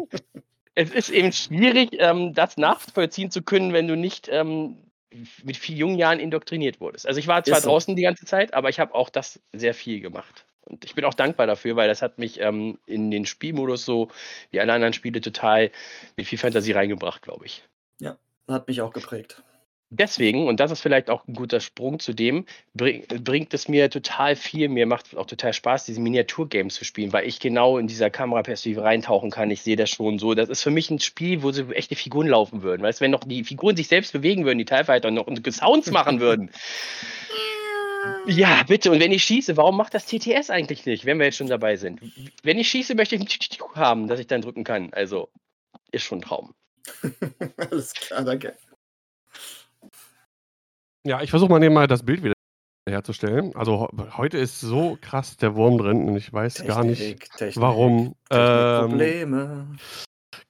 es 0.74 0.90
ist 0.90 1.10
eben 1.10 1.32
schwierig, 1.32 1.90
ähm, 1.98 2.32
das 2.32 2.56
nachvollziehen 2.56 3.30
zu 3.30 3.42
können, 3.42 3.72
wenn 3.74 3.88
du 3.88 3.96
nicht 3.96 4.28
ähm, 4.32 4.78
mit 5.42 5.56
vielen 5.56 5.78
jungen 5.78 5.98
Jahren 5.98 6.20
indoktriniert 6.20 6.80
wurdest. 6.80 7.06
Also 7.06 7.18
ich 7.20 7.26
war 7.26 7.44
zwar 7.44 7.60
so. 7.60 7.68
draußen 7.68 7.96
die 7.96 8.02
ganze 8.02 8.26
Zeit, 8.26 8.54
aber 8.54 8.68
ich 8.68 8.80
habe 8.80 8.94
auch 8.94 9.10
das 9.10 9.40
sehr 9.52 9.74
viel 9.74 10.00
gemacht. 10.00 10.44
Und 10.62 10.84
ich 10.84 10.94
bin 10.94 11.04
auch 11.04 11.14
dankbar 11.14 11.46
dafür, 11.46 11.76
weil 11.76 11.88
das 11.88 12.02
hat 12.02 12.18
mich 12.18 12.40
ähm, 12.40 12.78
in 12.86 13.10
den 13.10 13.24
Spielmodus 13.24 13.84
so 13.84 14.08
wie 14.50 14.60
alle 14.60 14.72
anderen 14.72 14.92
Spiele 14.92 15.20
total 15.20 15.70
mit 16.16 16.26
viel 16.26 16.38
Fantasie 16.38 16.72
reingebracht, 16.72 17.22
glaube 17.22 17.46
ich. 17.46 17.62
Hat 18.48 18.68
mich 18.68 18.80
auch 18.80 18.92
geprägt. 18.92 19.42
Deswegen, 19.90 20.48
und 20.48 20.58
das 20.58 20.72
ist 20.72 20.80
vielleicht 20.80 21.10
auch 21.10 21.26
ein 21.28 21.34
guter 21.34 21.60
Sprung 21.60 22.00
zu 22.00 22.12
dem, 22.12 22.44
bring, 22.74 23.06
bringt 23.06 23.54
es 23.54 23.68
mir 23.68 23.88
total 23.88 24.34
viel, 24.34 24.68
mir 24.68 24.84
macht 24.84 25.16
auch 25.16 25.26
total 25.26 25.52
Spaß, 25.52 25.84
diese 25.84 26.00
Miniaturgames 26.00 26.74
zu 26.74 26.84
spielen, 26.84 27.12
weil 27.12 27.26
ich 27.26 27.38
genau 27.38 27.78
in 27.78 27.86
dieser 27.86 28.10
Kameraperspektive 28.10 28.82
reintauchen 28.82 29.30
kann. 29.30 29.50
Ich 29.50 29.62
sehe 29.62 29.76
das 29.76 29.90
schon 29.90 30.18
so. 30.18 30.34
Das 30.34 30.48
ist 30.48 30.62
für 30.62 30.72
mich 30.72 30.90
ein 30.90 30.98
Spiel, 30.98 31.42
wo 31.44 31.52
so 31.52 31.70
echte 31.70 31.94
Figuren 31.94 32.26
laufen 32.26 32.62
würden. 32.62 32.82
Weißt 32.82 33.00
du, 33.00 33.04
wenn 33.04 33.12
noch 33.12 33.22
die 33.22 33.44
Figuren 33.44 33.76
sich 33.76 33.86
selbst 33.86 34.12
bewegen 34.12 34.44
würden, 34.44 34.58
die 34.58 34.64
TIE 34.64 34.84
Fighter 34.84 35.12
noch 35.12 35.28
und 35.28 35.46
Sounds 35.52 35.90
machen 35.92 36.20
würden. 36.20 36.50
Ja, 38.26 38.62
bitte. 38.66 38.90
Und 38.90 39.00
wenn 39.00 39.12
ich 39.12 39.24
schieße, 39.24 39.56
warum 39.56 39.76
macht 39.76 39.94
das 39.94 40.06
TTS 40.06 40.50
eigentlich 40.50 40.86
nicht, 40.86 41.04
wenn 41.06 41.18
wir 41.18 41.26
jetzt 41.26 41.38
schon 41.38 41.48
dabei 41.48 41.76
sind? 41.76 42.00
Wenn 42.42 42.58
ich 42.58 42.68
schieße, 42.68 42.94
möchte 42.94 43.16
ich 43.16 43.20
ein 43.20 43.74
haben, 43.74 44.08
dass 44.08 44.20
ich 44.20 44.26
dann 44.26 44.42
drücken 44.42 44.64
kann. 44.64 44.92
Also, 44.92 45.28
ist 45.90 46.04
schon 46.04 46.18
ein 46.18 46.22
Traum. 46.22 46.54
Alles 47.56 47.94
klar, 47.94 48.22
danke. 48.22 48.56
Ja, 51.06 51.22
ich 51.22 51.30
versuche 51.30 51.50
mal 51.50 51.60
nebenbei 51.60 51.86
das 51.86 52.02
Bild 52.02 52.24
wieder 52.24 52.34
herzustellen. 52.90 53.54
Also 53.54 53.88
heute 54.16 54.38
ist 54.38 54.60
so 54.60 54.98
krass 55.00 55.36
der 55.36 55.54
Wurm 55.54 55.78
drin 55.78 56.08
und 56.08 56.16
ich 56.16 56.32
weiß 56.32 56.64
gar 56.66 56.82
nicht, 56.82 56.98
Technik, 56.98 57.30
Technik, 57.36 57.62
warum. 57.62 58.16
Ähm, 58.28 58.88
Probleme. 58.88 59.76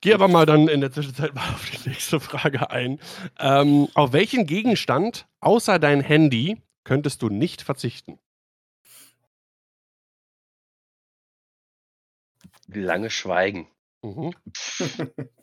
Gehe 0.00 0.14
aber 0.14 0.28
mal 0.28 0.46
dann 0.46 0.68
in 0.68 0.80
der 0.80 0.90
Zwischenzeit 0.90 1.34
mal 1.34 1.42
auf 1.42 1.70
die 1.70 1.90
nächste 1.90 2.20
Frage 2.20 2.70
ein. 2.70 3.00
Ähm, 3.38 3.88
auf 3.92 4.14
welchen 4.14 4.46
Gegenstand 4.46 5.28
außer 5.40 5.78
dein 5.78 6.00
Handy 6.00 6.62
könntest 6.84 7.20
du 7.20 7.28
nicht 7.28 7.60
verzichten? 7.60 8.18
Lange 12.68 13.10
Schweigen. 13.10 13.68
Mhm. 14.00 14.32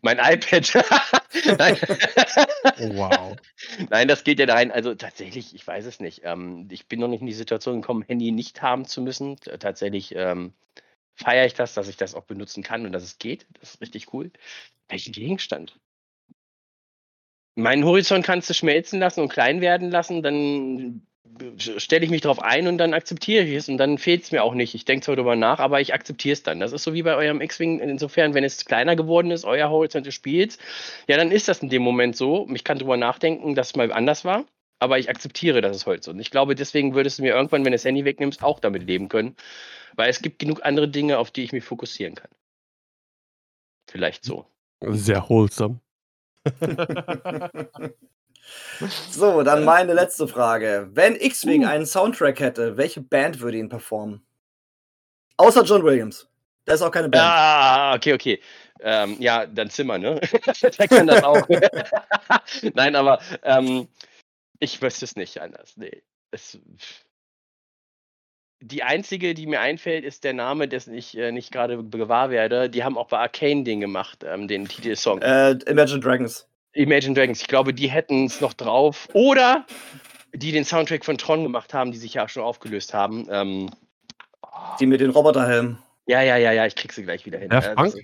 Mein 0.00 0.18
iPad. 0.18 0.74
Nein. 1.58 1.76
Wow. 2.96 3.36
Nein, 3.90 4.08
das 4.08 4.24
geht 4.24 4.38
ja 4.38 4.46
da 4.46 4.54
rein. 4.54 4.72
Also 4.72 4.94
tatsächlich, 4.94 5.54
ich 5.54 5.66
weiß 5.66 5.86
es 5.86 6.00
nicht. 6.00 6.22
Ähm, 6.24 6.68
ich 6.70 6.86
bin 6.88 7.00
noch 7.00 7.08
nicht 7.08 7.20
in 7.20 7.26
die 7.26 7.32
Situation 7.32 7.80
gekommen, 7.80 8.02
Handy 8.02 8.32
nicht 8.32 8.62
haben 8.62 8.86
zu 8.86 9.02
müssen. 9.02 9.36
Tatsächlich 9.36 10.14
ähm, 10.14 10.52
feiere 11.14 11.46
ich 11.46 11.54
das, 11.54 11.74
dass 11.74 11.88
ich 11.88 11.96
das 11.96 12.14
auch 12.14 12.24
benutzen 12.24 12.62
kann 12.62 12.86
und 12.86 12.92
dass 12.92 13.02
es 13.02 13.18
geht. 13.18 13.46
Das 13.60 13.74
ist 13.74 13.80
richtig 13.80 14.12
cool. 14.12 14.30
Welchen 14.88 15.12
Gegenstand? 15.12 15.78
Meinen 17.54 17.84
Horizont 17.84 18.24
kannst 18.24 18.48
du 18.48 18.54
schmelzen 18.54 18.98
lassen 18.98 19.20
und 19.20 19.28
klein 19.28 19.60
werden 19.60 19.90
lassen, 19.90 20.22
dann 20.22 21.06
stelle 21.56 22.04
ich 22.04 22.10
mich 22.10 22.20
darauf 22.20 22.42
ein 22.42 22.66
und 22.66 22.78
dann 22.78 22.94
akzeptiere 22.94 23.44
ich 23.44 23.54
es 23.54 23.68
und 23.68 23.78
dann 23.78 23.98
fehlt 23.98 24.24
es 24.24 24.32
mir 24.32 24.42
auch 24.42 24.54
nicht. 24.54 24.74
Ich 24.74 24.84
denke 24.84 25.04
zwar 25.04 25.16
darüber 25.16 25.36
nach, 25.36 25.60
aber 25.60 25.80
ich 25.80 25.94
akzeptiere 25.94 26.32
es 26.32 26.42
dann. 26.42 26.60
Das 26.60 26.72
ist 26.72 26.82
so 26.82 26.94
wie 26.94 27.02
bei 27.02 27.14
eurem 27.14 27.40
X-Wing. 27.40 27.80
Insofern, 27.80 28.34
wenn 28.34 28.44
es 28.44 28.64
kleiner 28.64 28.96
geworden 28.96 29.30
ist, 29.30 29.44
euer 29.44 29.70
Horizont 29.70 30.06
des 30.06 30.14
Spiels, 30.14 30.58
ja, 31.06 31.16
dann 31.16 31.30
ist 31.30 31.48
das 31.48 31.60
in 31.60 31.68
dem 31.68 31.82
Moment 31.82 32.16
so. 32.16 32.48
Ich 32.52 32.64
kann 32.64 32.78
darüber 32.78 32.96
nachdenken, 32.96 33.54
dass 33.54 33.68
es 33.68 33.76
mal 33.76 33.92
anders 33.92 34.24
war, 34.24 34.44
aber 34.78 34.98
ich 34.98 35.08
akzeptiere, 35.08 35.60
dass 35.60 35.76
es 35.76 35.86
heute 35.86 36.02
so 36.02 36.10
ist. 36.10 36.14
Und 36.14 36.20
ich 36.20 36.30
glaube, 36.30 36.54
deswegen 36.54 36.94
würdest 36.94 37.18
du 37.18 37.22
mir 37.22 37.34
irgendwann, 37.34 37.64
wenn 37.64 37.72
du 37.72 37.76
das 37.76 37.84
Handy 37.84 38.04
wegnimmst, 38.04 38.42
auch 38.42 38.60
damit 38.60 38.82
leben 38.84 39.08
können, 39.08 39.36
weil 39.94 40.10
es 40.10 40.22
gibt 40.22 40.38
genug 40.38 40.64
andere 40.64 40.88
Dinge, 40.88 41.18
auf 41.18 41.30
die 41.30 41.44
ich 41.44 41.52
mich 41.52 41.64
fokussieren 41.64 42.14
kann. 42.14 42.30
Vielleicht 43.90 44.24
so. 44.24 44.46
Sehr 44.80 45.28
wholesome. 45.28 45.80
So, 49.10 49.42
dann 49.42 49.64
meine 49.64 49.94
letzte 49.94 50.26
Frage. 50.26 50.88
Wenn 50.92 51.16
X-Wing 51.16 51.64
einen 51.64 51.86
Soundtrack 51.86 52.40
hätte, 52.40 52.76
welche 52.76 53.00
Band 53.00 53.40
würde 53.40 53.58
ihn 53.58 53.68
performen? 53.68 54.22
Außer 55.36 55.62
John 55.64 55.84
Williams. 55.84 56.28
Der 56.66 56.74
ist 56.74 56.82
auch 56.82 56.90
keine 56.90 57.08
Band. 57.08 57.24
Ah, 57.24 57.94
okay, 57.94 58.14
okay. 58.14 58.40
Ähm, 58.80 59.16
ja, 59.20 59.46
dann 59.46 59.70
Zimmer, 59.70 59.98
ne? 59.98 60.20
Der 60.78 60.88
kann 60.88 61.06
das 61.06 61.22
auch. 61.22 61.48
Nein, 62.74 62.96
aber 62.96 63.20
ähm, 63.42 63.88
ich 64.58 64.80
wüsste 64.82 65.04
es 65.04 65.16
nicht 65.16 65.40
anders. 65.40 65.76
Nee. 65.76 66.02
Es, 66.30 66.58
die 68.60 68.82
einzige, 68.82 69.34
die 69.34 69.46
mir 69.46 69.60
einfällt, 69.60 70.04
ist 70.04 70.24
der 70.24 70.34
Name, 70.34 70.68
dessen 70.68 70.94
ich 70.94 71.16
äh, 71.16 71.32
nicht 71.32 71.52
gerade 71.52 71.82
gewahr 71.84 72.30
werde. 72.30 72.70
Die 72.70 72.84
haben 72.84 72.96
auch 72.96 73.08
bei 73.08 73.18
Arcane 73.18 73.64
den 73.64 73.80
gemacht, 73.80 74.24
ähm, 74.24 74.48
den 74.48 74.68
Titelsong. 74.68 75.20
Äh, 75.20 75.52
Imagine 75.66 76.00
Dragons. 76.00 76.46
Imagine 76.74 77.14
Dragons. 77.14 77.40
Ich 77.40 77.48
glaube, 77.48 77.74
die 77.74 77.90
hätten 77.90 78.26
es 78.26 78.40
noch 78.40 78.52
drauf. 78.54 79.08
Oder 79.12 79.66
die 80.34 80.52
den 80.52 80.64
Soundtrack 80.64 81.04
von 81.04 81.18
Tron 81.18 81.42
gemacht 81.42 81.74
haben, 81.74 81.92
die 81.92 81.98
sich 81.98 82.14
ja 82.14 82.28
schon 82.28 82.42
aufgelöst 82.42 82.94
haben. 82.94 83.26
Ähm, 83.30 83.70
Die 84.80 84.86
mit 84.86 85.00
den 85.00 85.10
Roboterhelmen. 85.10 85.78
ja, 86.06 86.22
ja, 86.22 86.36
ja, 86.36 86.52
ja, 86.52 86.66
ich 86.66 86.74
krieg 86.74 86.92
sie 86.92 87.02
gleich 87.02 87.26
wieder 87.26 87.38
hin. 87.38 87.50
Daft 87.50 87.68
Äh, 87.68 87.74
Punk? 87.74 87.94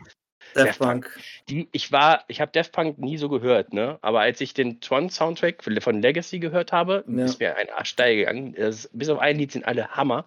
Daft 0.55 0.69
Daft 0.69 0.79
Punk. 0.79 1.21
Die, 1.49 1.69
ich 1.73 1.93
war, 1.93 2.25
ich 2.29 2.41
habe 2.41 2.51
Daft 2.53 2.73
Punk 2.73 2.99
nie 2.99 3.17
so 3.19 3.29
gehört, 3.29 3.73
ne? 3.73 3.99
Aber 4.03 4.21
als 4.21 4.41
ich 4.41 4.55
den 4.55 4.81
Tron-Soundtrack 4.81 5.63
von 5.81 6.03
Legacy 6.03 6.39
gehört 6.39 6.73
habe, 6.73 7.05
Ja. 7.09 7.25
ist 7.25 7.39
mir 7.41 7.57
ein 7.57 7.69
Arsch 7.71 7.91
steil 7.91 8.17
gegangen. 8.17 8.55
Das, 8.55 8.89
bis 8.93 9.09
auf 9.09 9.19
ein 9.19 9.39
Lied 9.39 9.53
sind 9.53 9.65
alle 9.67 9.89
Hammer, 9.89 10.25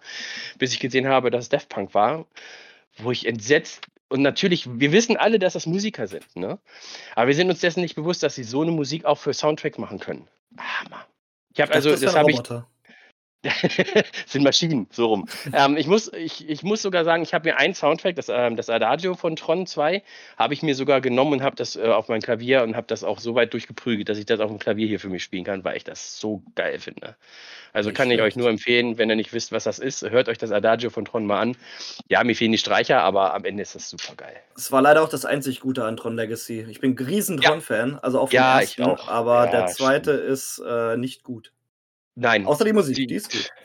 bis 0.58 0.72
ich 0.72 0.80
gesehen 0.80 1.06
habe, 1.08 1.30
dass 1.30 1.44
es 1.44 1.48
Daft 1.48 1.68
Punk 1.68 1.94
war, 1.94 2.26
wo 2.98 3.10
ich 3.12 3.26
entsetzt 3.26 3.86
und 4.12 4.22
natürlich, 4.22 4.68
wir 4.70 4.92
wissen 4.92 5.16
alle, 5.16 5.38
dass 5.38 5.54
das 5.54 5.66
Musiker 5.66 6.06
sind, 6.06 6.36
ne? 6.36 6.58
Aber 7.16 7.28
wir 7.28 7.34
sind 7.34 7.48
uns 7.48 7.60
dessen 7.60 7.80
nicht 7.80 7.94
bewusst, 7.94 8.22
dass 8.22 8.34
sie 8.34 8.44
so 8.44 8.60
eine 8.60 8.70
Musik 8.70 9.06
auch 9.06 9.16
für 9.16 9.32
Soundtrack 9.32 9.78
machen 9.78 9.98
können. 9.98 10.28
Hammer. 10.58 11.06
Ich 11.54 11.60
habe 11.60 11.72
also, 11.72 11.90
das 11.90 12.00
das 12.00 12.14
habe 12.14 12.30
ich. 12.30 12.38
sind 14.26 14.44
Maschinen, 14.44 14.86
so 14.90 15.06
rum. 15.06 15.28
ähm, 15.52 15.76
ich, 15.76 15.86
muss, 15.86 16.12
ich, 16.12 16.48
ich 16.48 16.62
muss 16.62 16.82
sogar 16.82 17.04
sagen, 17.04 17.22
ich 17.22 17.34
habe 17.34 17.48
mir 17.48 17.56
einen 17.58 17.74
Soundtrack, 17.74 18.14
das, 18.16 18.28
ähm, 18.28 18.56
das 18.56 18.70
Adagio 18.70 19.14
von 19.14 19.34
Tron 19.36 19.66
2, 19.66 20.02
habe 20.38 20.54
ich 20.54 20.62
mir 20.62 20.74
sogar 20.74 21.00
genommen 21.00 21.32
und 21.34 21.42
habe 21.42 21.56
das 21.56 21.76
äh, 21.76 21.82
auf 21.82 22.08
mein 22.08 22.20
Klavier 22.20 22.62
und 22.62 22.76
habe 22.76 22.86
das 22.86 23.02
auch 23.02 23.18
so 23.18 23.34
weit 23.34 23.52
durchgeprügelt, 23.52 24.08
dass 24.08 24.18
ich 24.18 24.26
das 24.26 24.40
auf 24.40 24.50
dem 24.50 24.58
Klavier 24.58 24.86
hier 24.86 25.00
für 25.00 25.08
mich 25.08 25.24
spielen 25.24 25.44
kann, 25.44 25.64
weil 25.64 25.76
ich 25.76 25.84
das 25.84 26.18
so 26.20 26.42
geil 26.54 26.78
finde. 26.78 27.16
Also 27.72 27.88
Nicht 27.90 27.96
kann 27.96 28.10
ich 28.10 28.20
euch 28.20 28.36
nur 28.36 28.48
empfehlen, 28.50 28.98
wenn 28.98 29.08
ihr 29.10 29.16
nicht 29.16 29.32
wisst, 29.32 29.50
was 29.50 29.64
das 29.64 29.78
ist, 29.78 30.02
hört 30.02 30.28
euch 30.28 30.38
das 30.38 30.52
Adagio 30.52 30.90
von 30.90 31.04
Tron 31.04 31.26
mal 31.26 31.40
an. 31.40 31.56
Ja, 32.08 32.22
mir 32.22 32.36
fehlen 32.36 32.52
die 32.52 32.58
Streicher, 32.58 33.00
aber 33.02 33.34
am 33.34 33.44
Ende 33.44 33.62
ist 33.62 33.74
das 33.74 33.88
super 33.88 34.14
geil. 34.16 34.36
Es 34.56 34.70
war 34.70 34.82
leider 34.82 35.02
auch 35.02 35.08
das 35.08 35.24
einzig 35.24 35.60
Gute 35.60 35.84
an 35.84 35.96
Tron 35.96 36.14
Legacy. 36.14 36.66
Ich 36.68 36.80
bin 36.80 36.92
ein 36.94 37.04
riesen 37.06 37.38
Ja. 37.40 37.50
Tron-Fan, 37.50 37.98
also 38.00 38.20
auch 38.20 38.28
vom 38.28 38.36
Ja, 38.36 38.60
ich 38.60 38.78
ersten, 38.78 38.82
auch. 38.84 39.08
aber 39.08 39.46
Ja, 39.46 39.50
der 39.50 39.66
zweite 39.68 40.12
ist 40.12 40.62
äh, 40.64 40.96
nicht 40.96 41.24
gut. 41.24 41.52
Nein. 42.14 42.46
Außer 42.46 42.64
die 42.64 42.72
Musik, 42.72 42.96
Die- 42.96 43.06
die 43.06 43.14
ist 43.16 43.30
gut. 43.30 43.50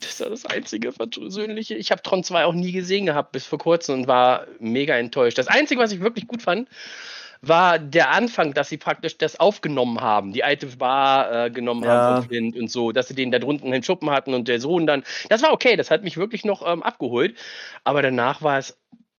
Das 0.00 0.10
ist 0.10 0.20
das 0.20 0.46
einzige 0.46 0.90
Versöhnliche. 0.90 1.74
Ich 1.76 1.92
habe 1.92 2.02
Tron 2.02 2.24
2 2.24 2.44
auch 2.46 2.54
nie 2.54 2.72
gesehen 2.72 3.06
gehabt 3.06 3.30
bis 3.30 3.44
vor 3.46 3.58
kurzem 3.60 4.00
und 4.00 4.08
war 4.08 4.46
mega 4.58 4.96
enttäuscht. 4.96 5.38
Das 5.38 5.46
Einzige, 5.46 5.80
was 5.80 5.92
ich 5.92 6.00
wirklich 6.00 6.26
gut 6.26 6.42
fand, 6.42 6.68
war 7.40 7.78
der 7.78 8.10
Anfang, 8.10 8.52
dass 8.52 8.68
sie 8.68 8.78
praktisch 8.78 9.16
das 9.18 9.38
aufgenommen 9.38 10.00
haben, 10.00 10.32
die 10.32 10.42
alte 10.42 10.66
Bar 10.66 11.46
äh, 11.46 11.50
genommen 11.50 11.84
Ja. 11.84 11.90
haben 11.90 12.22
von 12.22 12.28
Flint 12.30 12.56
und 12.56 12.68
so, 12.68 12.90
dass 12.90 13.08
sie 13.08 13.14
den 13.14 13.30
da 13.30 13.38
drunten 13.38 13.70
den 13.70 13.82
Schuppen 13.84 14.10
hatten 14.10 14.34
und 14.34 14.48
der 14.48 14.60
Sohn 14.60 14.88
dann. 14.88 15.04
Das 15.28 15.42
war 15.42 15.52
okay, 15.52 15.76
das 15.76 15.90
hat 15.90 16.02
mich 16.02 16.16
wirklich 16.16 16.44
noch 16.44 16.66
ähm, 16.66 16.82
abgeholt. 16.82 17.36
Aber 17.84 18.02
danach 18.02 18.42
war 18.42 18.58
es 18.58 18.76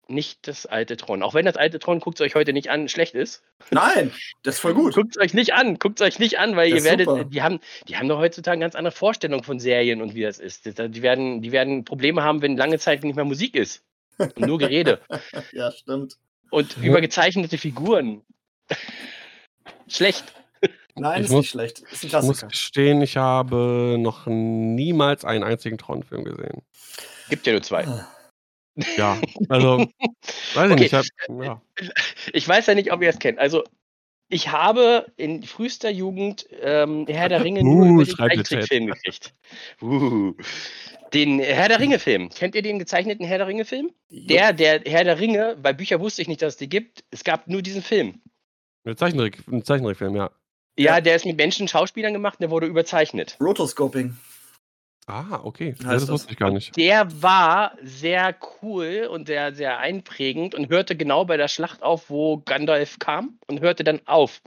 nicht 0.07 0.47
das 0.47 0.65
alte 0.65 0.97
Tron. 0.97 1.23
Auch 1.23 1.33
wenn 1.33 1.45
das 1.45 1.55
alte 1.55 1.79
Tron, 1.79 1.99
guckt 1.99 2.19
es 2.19 2.25
euch 2.25 2.35
heute 2.35 2.51
nicht 2.53 2.69
an, 2.69 2.89
schlecht 2.89 3.15
ist. 3.15 3.41
Nein, 3.71 4.11
das 4.43 4.55
ist 4.55 4.59
voll 4.61 4.73
gut. 4.73 4.93
Guckt 4.95 5.15
es 5.15 5.21
euch 5.21 5.33
nicht 5.33 5.53
an, 5.53 5.79
guckt 5.79 6.01
es 6.01 6.05
euch 6.05 6.19
nicht 6.19 6.39
an, 6.39 6.55
weil 6.55 6.69
Das 6.71 6.79
ihr 6.79 6.83
werdet, 6.85 7.07
super. 7.07 7.23
die 7.25 7.41
haben, 7.41 7.59
die 7.87 7.97
haben 7.97 8.07
doch 8.09 8.19
heutzutage 8.19 8.53
eine 8.55 8.65
ganz 8.65 8.75
andere 8.75 8.91
Vorstellung 8.93 9.43
von 9.43 9.59
Serien 9.59 10.01
und 10.01 10.13
wie 10.15 10.21
das 10.23 10.39
ist. 10.39 10.65
Die 10.65 11.01
werden, 11.01 11.41
die 11.41 11.51
werden 11.51 11.85
Probleme 11.85 12.21
haben, 12.23 12.41
wenn 12.41 12.57
lange 12.57 12.79
Zeit 12.79 13.03
nicht 13.03 13.15
mehr 13.15 13.25
Musik 13.25 13.55
ist. 13.55 13.83
Und 14.17 14.39
nur 14.39 14.57
Gerede. 14.59 14.99
Ja, 15.53 15.71
stimmt. 15.71 16.17
Und 16.51 16.77
Ja. 16.77 16.83
übergezeichnete 16.83 17.57
Figuren. 17.57 18.21
Schlecht. 19.87 20.33
Nein, 20.95 21.21
Ich 21.21 21.25
ist 21.25 21.31
muss- 21.31 21.41
nicht 21.41 21.49
schlecht. 21.51 21.79
Ist 21.91 22.03
ein 22.03 22.07
Ich 22.21 22.27
muss 22.27 22.41
gestehen, 22.47 23.01
ich 23.01 23.17
habe 23.17 23.95
noch 23.99 24.27
niemals 24.27 25.25
einen 25.25 25.43
einzigen 25.43 25.77
Tron-Film 25.77 26.23
gesehen. 26.23 26.61
Gibt 27.29 27.47
ja 27.47 27.53
nur 27.53 27.63
zwei. 27.63 27.85
Ja, 28.97 29.19
also, 29.49 29.87
weiß 30.55 30.71
Okay. 30.71 30.85
ich 30.85 30.91
nicht. 30.91 30.93
Ich 30.93 30.93
hab, 30.93 31.43
ja. 31.43 31.61
Ich 32.33 32.47
weiß 32.47 32.65
ja 32.67 32.75
nicht, 32.75 32.91
ob 32.91 33.01
ihr 33.01 33.09
es 33.09 33.19
kennt. 33.19 33.39
Also, 33.39 33.63
ich 34.29 34.51
habe 34.51 35.11
in 35.17 35.43
frühester 35.43 35.89
Jugend 35.91 36.47
ähm, 36.61 37.05
Herr 37.07 37.29
der 37.29 37.43
Ringe 37.43 37.63
nur 37.63 37.85
Uh, 37.85 37.93
über 38.01 38.05
den. 38.05 38.15
Zeichentrickfilm 38.15 38.85
gekriegt. 38.87 39.33
Uh. 39.81 40.33
Den 41.13 41.39
Herr 41.39 41.67
der 41.69 41.79
Ringe-Film. 41.79 42.29
Kennt 42.29 42.55
ihr 42.55 42.63
den 42.63 42.79
gezeichneten 42.79 43.23
Herr 43.25 43.37
der 43.37 43.45
Ringe-Film? 43.47 43.91
Der, 44.09 44.51
der 44.53 44.81
Herr 44.85 45.03
der 45.03 45.19
Ringe, 45.19 45.55
bei 45.61 45.71
Bücher 45.71 45.99
wusste 45.99 46.23
ich 46.23 46.27
nicht, 46.27 46.41
dass 46.41 46.53
es 46.53 46.57
die 46.57 46.69
gibt. 46.69 47.03
Es 47.11 47.23
gab 47.23 47.47
nur 47.47 47.61
diesen 47.61 47.83
Film. 47.83 48.21
Ein 48.85 48.97
Zeichentrick, 48.97 49.37
ein 49.47 49.63
Zeichentrickfilm, 49.63 50.15
ja. 50.15 50.31
Ja, 50.75 50.95
Ja. 50.95 51.01
der 51.01 51.15
ist 51.15 51.25
mit 51.25 51.37
Menschen, 51.37 51.67
Schauspielern 51.67 52.13
gemacht 52.13 52.39
und 52.39 52.41
der 52.41 52.49
wurde 52.49 52.65
überzeichnet. 52.65 53.37
Rotoscoping. 53.39 54.17
Ah, 55.07 55.41
okay. 55.43 55.75
Ja, 55.81 55.91
das 55.91 56.03
das. 56.03 56.09
wusste 56.09 56.31
ich 56.31 56.37
gar 56.39 56.51
nicht. 56.51 56.77
Der 56.77 57.21
war 57.21 57.73
sehr 57.81 58.35
cool 58.61 59.07
und 59.11 59.27
sehr, 59.27 59.53
sehr 59.53 59.79
einprägend 59.79 60.55
und 60.55 60.69
hörte 60.69 60.95
genau 60.95 61.25
bei 61.25 61.35
der 61.35 61.49
Schlacht 61.49 61.83
auf, 61.83 62.09
wo 62.09 62.37
Gandalf 62.37 62.99
kam 62.99 63.37
und 63.47 63.59
hörte 63.59 63.83
dann 63.83 63.99
auf. 64.05 64.41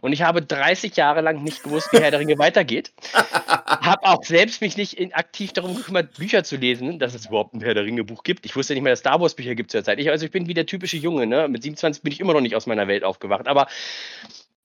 Und 0.00 0.12
ich 0.12 0.22
habe 0.22 0.42
30 0.42 0.96
Jahre 0.96 1.20
lang 1.20 1.42
nicht 1.42 1.62
gewusst, 1.62 1.92
wie 1.92 1.98
Herr 1.98 2.10
der 2.10 2.20
Ringe 2.20 2.38
weitergeht. 2.38 2.92
Habe 3.12 4.04
auch 4.04 4.24
selbst 4.24 4.60
mich 4.62 4.76
nicht 4.76 5.14
aktiv 5.14 5.52
darum 5.52 5.74
gekümmert, 5.76 6.16
Bücher 6.16 6.42
zu 6.42 6.56
lesen, 6.56 6.98
dass 6.98 7.14
es 7.14 7.26
überhaupt 7.26 7.54
ein 7.54 7.60
Herr 7.60 7.74
der 7.74 7.84
Ringe 7.84 8.04
Buch 8.04 8.22
gibt. 8.22 8.46
Ich 8.46 8.56
wusste 8.56 8.72
nicht 8.72 8.82
mehr, 8.82 8.92
dass 8.92 9.00
Star 9.00 9.20
Wars 9.20 9.34
Bücher 9.34 9.54
gibt 9.54 9.70
zur 9.70 9.84
Zeit. 9.84 9.98
Ich, 9.98 10.08
also 10.08 10.24
ich 10.24 10.32
bin 10.32 10.46
wie 10.46 10.54
der 10.54 10.66
typische 10.66 10.96
Junge, 10.96 11.26
ne? 11.26 11.48
Mit 11.48 11.62
27 11.62 12.02
bin 12.02 12.12
ich 12.12 12.20
immer 12.20 12.32
noch 12.32 12.40
nicht 12.40 12.56
aus 12.56 12.66
meiner 12.66 12.88
Welt 12.88 13.04
aufgewacht. 13.04 13.46
Aber 13.46 13.66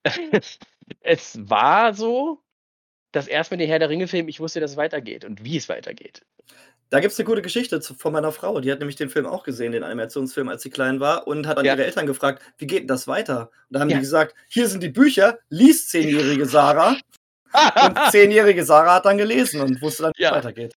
es 1.01 1.37
war 1.49 1.93
so, 1.93 2.39
dass 3.15 3.27
erst 3.27 3.51
mit 3.51 3.59
dem 3.59 3.67
Herr 3.67 3.79
der 3.79 3.89
Ringe 3.89 4.07
Film 4.07 4.27
ich 4.27 4.39
wusste, 4.39 4.59
dass 4.59 4.71
es 4.71 4.77
weitergeht 4.77 5.25
und 5.25 5.43
wie 5.43 5.57
es 5.57 5.69
weitergeht. 5.69 6.21
Da 6.91 6.99
gibt 6.99 7.13
es 7.13 7.19
eine 7.19 7.25
gute 7.25 7.41
Geschichte 7.41 7.81
von 7.81 8.13
meiner 8.13 8.31
Frau. 8.31 8.59
Die 8.61 8.71
hat 8.71 8.79
nämlich 8.79 8.95
den 8.95 9.09
Film 9.09 9.25
auch 9.25 9.43
gesehen, 9.43 9.71
den 9.71 9.83
Animationsfilm, 9.83 10.47
als 10.49 10.61
sie 10.61 10.69
klein 10.69 10.99
war, 10.99 11.25
und 11.27 11.47
hat 11.47 11.57
an 11.57 11.65
Ja. 11.65 11.73
ihre 11.73 11.85
Eltern 11.85 12.05
gefragt, 12.05 12.43
wie 12.57 12.67
geht 12.67 12.81
denn 12.81 12.87
das 12.87 13.07
weiter? 13.07 13.49
Und 13.69 13.73
da 13.73 13.79
haben 13.79 13.89
Ja. 13.89 13.95
die 13.97 14.01
gesagt, 14.01 14.35
hier 14.49 14.67
sind 14.67 14.83
die 14.83 14.89
Bücher, 14.89 15.39
liest 15.49 15.89
zehnjährige 15.89 16.45
Sarah. 16.45 16.97
Und 17.81 17.97
zehnjährige 18.11 18.63
Sarah 18.65 18.95
hat 18.95 19.05
dann 19.05 19.17
gelesen 19.17 19.61
und 19.61 19.81
wusste 19.81 20.03
dann, 20.03 20.11
wie 20.17 20.23
es 20.23 20.29
Ja. 20.29 20.35
weitergeht. 20.35 20.73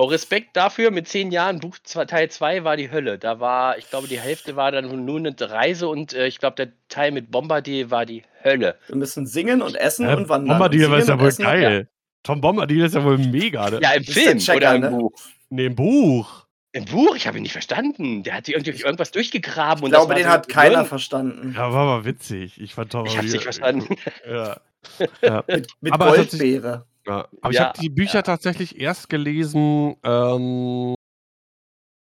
Oh, 0.00 0.04
Respekt 0.04 0.56
dafür, 0.56 0.92
mit 0.92 1.08
zehn 1.08 1.32
Jahren, 1.32 1.58
Buch 1.58 1.76
zwei- 1.82 2.04
Teil 2.04 2.30
2 2.30 2.62
war 2.62 2.76
die 2.76 2.92
Hölle. 2.92 3.18
Da 3.18 3.40
war, 3.40 3.78
ich 3.78 3.90
glaube, 3.90 4.06
die 4.06 4.20
Hälfte 4.20 4.54
war 4.54 4.70
dann 4.70 5.04
nur 5.04 5.18
eine 5.18 5.34
Reise 5.40 5.88
und 5.88 6.12
äh, 6.12 6.28
ich 6.28 6.38
glaube, 6.38 6.54
der 6.54 6.68
Teil 6.88 7.10
mit 7.10 7.32
Bombardier 7.32 7.90
war 7.90 8.06
die 8.06 8.22
Hölle. 8.44 8.76
Wir 8.86 8.94
müssen 8.94 9.26
singen 9.26 9.60
und 9.60 9.74
essen 9.74 10.06
Hä, 10.06 10.14
und 10.14 10.28
wandern. 10.28 10.56
Bombadil 10.56 10.84
und 10.84 10.92
war 10.92 11.00
ja 11.00 11.18
wohl 11.20 11.26
essen 11.26 11.42
geil. 11.44 11.88
Tom 12.22 12.40
Bombadil 12.40 12.84
ist 12.84 12.94
ja 12.94 13.02
wohl 13.02 13.18
mega. 13.18 13.70
Ne? 13.70 13.80
Ja, 13.82 13.90
im 13.94 14.04
Film 14.04 14.38
Checker, 14.38 14.56
oder 14.58 14.74
im 14.76 14.80
ne? 14.82 14.90
Buch. 14.90 15.12
Nee, 15.50 15.66
im 15.66 15.74
Buch. 15.74 16.46
Im 16.70 16.84
Buch? 16.84 17.16
Ich 17.16 17.26
habe 17.26 17.38
ihn 17.38 17.42
nicht 17.42 17.50
verstanden. 17.52 18.22
Der 18.22 18.34
hat 18.34 18.46
sich 18.46 18.54
irgendwie 18.54 18.80
irgendwas 18.80 19.10
durchgegraben. 19.10 19.78
Ich 19.78 19.84
und 19.86 19.90
glaube, 19.90 20.14
den 20.14 20.24
so 20.26 20.30
hat 20.30 20.48
keiner 20.48 20.74
Gehirn- 20.82 20.86
verstanden. 20.86 21.54
Ja, 21.56 21.72
war 21.72 21.88
aber 21.88 22.04
witzig. 22.04 22.60
Ich 22.60 22.72
fand 22.74 22.92
Tom 22.92 23.04
Ich 23.06 23.16
hab's 23.18 23.26
Bombadil- 23.26 23.32
nicht 23.32 23.42
verstanden. 23.42 23.96
Ja. 24.30 24.60
ja. 25.22 25.44
Mit, 25.48 25.66
mit 25.80 25.92
Aber 25.92 26.10
es 26.10 26.16
Goldbeere. 26.30 26.86
Ja, 27.08 27.28
aber 27.40 27.50
ich 27.50 27.56
Ja, 27.56 27.68
habe 27.68 27.80
die 27.80 27.88
Bücher 27.88 28.18
ja. 28.18 28.22
tatsächlich 28.22 28.78
erst 28.80 29.08
gelesen, 29.08 29.96
ähm, 30.04 30.94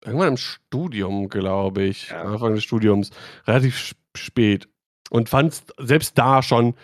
irgendwann 0.04 0.28
im 0.28 0.36
Studium, 0.36 1.28
glaube 1.28 1.82
ich. 1.84 2.08
Ja. 2.08 2.22
Anfang 2.22 2.54
des 2.54 2.64
Studiums. 2.64 3.10
Relativ 3.46 3.94
spät. 4.16 4.68
Und 5.10 5.28
fand 5.28 5.52
es 5.52 5.64
selbst 5.78 6.16
da 6.18 6.42
schon 6.42 6.74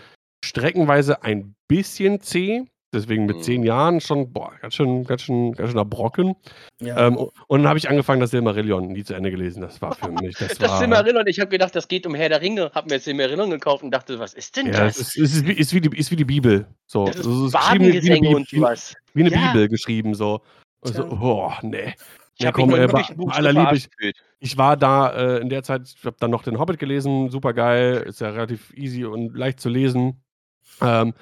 streckenweise 0.45 1.23
ein 1.23 1.55
bisschen 1.69 2.21
zäh. 2.21 2.65
Deswegen 2.93 3.25
mit 3.27 3.37
Mhm. 3.37 3.43
zehn 3.43 3.63
Jahren 3.63 4.01
schon, 4.01 4.33
boah, 4.33 4.53
ganz 4.61 4.75
schön, 4.75 5.05
ganz 5.05 5.23
schön, 5.23 5.53
ganz 5.53 5.71
schöner 5.71 5.85
Brocken. 5.85 6.35
Ja. 6.81 7.07
Ähm, 7.07 7.17
und 7.17 7.31
dann 7.61 7.69
habe 7.69 7.79
ich 7.79 7.89
angefangen, 7.89 8.21
das 8.21 8.31
Silmarillion 8.33 8.89
nie 8.89 9.05
zu 9.05 9.15
Ende 9.15 9.31
gelesen. 9.31 9.61
Das 9.61 9.81
war 9.81 9.95
für 9.95 10.11
mich, 10.25 10.37
das, 10.37 10.59
Das 10.59 10.69
war... 10.71 10.79
Silmarillion, 10.81 11.25
ich 11.29 11.39
habe 11.39 11.51
gedacht, 11.51 11.77
das 11.77 11.87
geht 11.87 12.05
um 12.07 12.17
Herr 12.17 12.29
der 12.29 12.41
Ringe. 12.41 12.73
Hab 12.75 12.87
mir 12.87 12.97
das 12.97 13.05
Silmarillion 13.05 13.49
gekauft 13.51 13.85
und 13.85 13.93
dachte, 13.93 14.19
was 14.19 14.35
ist 14.35 14.57
denn 14.57 14.67
ja, 14.73 14.87
es 14.87 14.97
das? 14.99 15.15
ist, 15.15 15.19
es 15.19 15.37
ist, 15.37 15.47
wie, 15.47 15.53
ist, 15.53 15.73
wie 15.73 15.81
die, 15.81 15.97
ist 15.97 16.11
wie 16.11 16.17
die 16.17 16.25
Bibel. 16.25 16.67
So. 16.87 17.05
das 17.07 17.17
ist 17.19 17.27
es 17.27 17.43
ist 17.47 17.53
geschrieben 17.53 17.85
wie 18.25 18.35
und 18.35 18.61
was. 18.61 18.95
wie 19.15 19.21
eine 19.25 19.31
Ja. 19.31 19.53
Bibel 19.53 19.69
geschrieben. 19.69 20.15
So. 20.15 20.41
Und 20.81 20.95
so, 20.95 21.05
oh, 21.05 21.53
nee. 21.63 21.95
Ich 22.35 22.41
Ja, 22.45 22.49
habe 22.49 22.57
komm, 22.61 22.71
äh, 22.75 22.87
bei- 22.89 23.03
bei 23.03 23.05
so 23.17 23.29
aller 23.29 23.53
Liebe, 23.53 23.77
ich-. 23.77 23.89
Ich 24.41 24.57
war 24.59 24.77
da 24.77 25.11
äh, 25.13 25.39
in 25.43 25.49
der 25.49 25.63
Zeit, 25.63 25.83
ich 25.97 26.05
habe 26.05 26.17
dann 26.19 26.31
noch 26.33 26.43
den 26.43 26.59
Hobbit 26.59 26.79
gelesen, 26.81 27.29
super 27.31 27.53
geil, 27.53 28.03
ist 28.09 28.21
ja 28.21 28.31
relativ 28.31 28.73
easy 28.75 29.05
und 29.05 29.37
leicht 29.37 29.61
zu 29.61 29.69
lesen. 29.69 30.23
Ähm, 30.81 31.13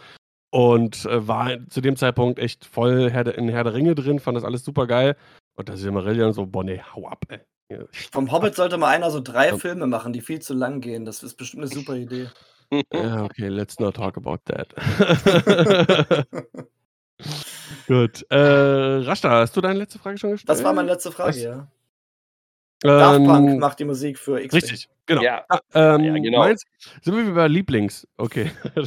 und 0.50 1.04
äh, 1.06 1.26
war 1.26 1.50
zu 1.68 1.80
dem 1.80 1.96
Zeitpunkt 1.96 2.38
echt 2.38 2.64
voll 2.64 3.10
Herr 3.10 3.26
in 3.36 3.48
Herr 3.48 3.64
der 3.64 3.74
Ringe 3.74 3.94
drin, 3.94 4.18
fand 4.18 4.36
das 4.36 4.44
alles 4.44 4.64
super 4.64 4.86
geil. 4.86 5.16
Und 5.56 5.68
das 5.68 5.80
Silmarillion 5.80 6.32
so, 6.32 6.46
boah, 6.46 6.64
nee, 6.64 6.80
hau 6.94 7.06
ab, 7.08 7.24
ey. 7.28 7.40
Ja. 7.70 7.84
Vom 8.12 8.32
Hobbit 8.32 8.54
sollte 8.54 8.78
mal 8.78 8.88
einer 8.88 9.10
so 9.10 9.20
drei 9.20 9.48
Ja. 9.48 9.58
Filme 9.58 9.86
machen, 9.86 10.12
die 10.12 10.20
viel 10.22 10.40
zu 10.40 10.54
lang 10.54 10.80
gehen. 10.80 11.04
Das 11.04 11.22
ist 11.22 11.34
bestimmt 11.34 11.64
eine 11.64 11.72
super 11.72 11.96
Idee. 11.96 12.28
Ja, 12.92 13.24
okay, 13.24 13.48
let's 13.48 13.78
not 13.78 13.96
talk 13.96 14.16
about 14.16 14.38
that. 14.46 14.74
Gut. 17.86 18.24
Äh, 18.30 18.36
Rashta, 18.38 19.30
hast 19.30 19.56
du 19.56 19.60
deine 19.60 19.78
letzte 19.80 19.98
Frage 19.98 20.18
schon 20.18 20.30
gestellt? 20.30 20.48
Das 20.48 20.62
war 20.64 20.72
meine 20.72 20.88
letzte 20.92 21.10
Frage, 21.10 21.30
Was? 21.30 21.42
ja. 21.42 21.68
Daft 22.80 23.18
ähm, 23.18 23.26
Punk 23.26 23.58
macht 23.60 23.78
die 23.80 23.84
Musik 23.84 24.18
für 24.18 24.40
X. 24.40 24.54
Richtig, 24.54 24.88
genau. 25.06 25.20
Ja. 25.22 25.44
Ah, 25.48 25.60
ähm, 25.74 26.04
Ja, 26.04 26.12
genau. 26.14 26.38
Meins, 26.38 26.62
sind 27.02 27.16
wir 27.16 27.34
bei 27.34 27.48
Lieblings? 27.48 28.06
Okay. 28.16 28.50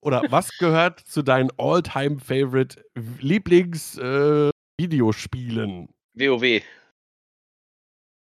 Oder 0.00 0.22
was 0.30 0.50
gehört 0.58 1.00
zu 1.00 1.22
deinen 1.22 1.50
All-Time-Favorite 1.58 2.82
Lieblings-Videospielen? 3.20 5.88
WoW. 6.14 6.62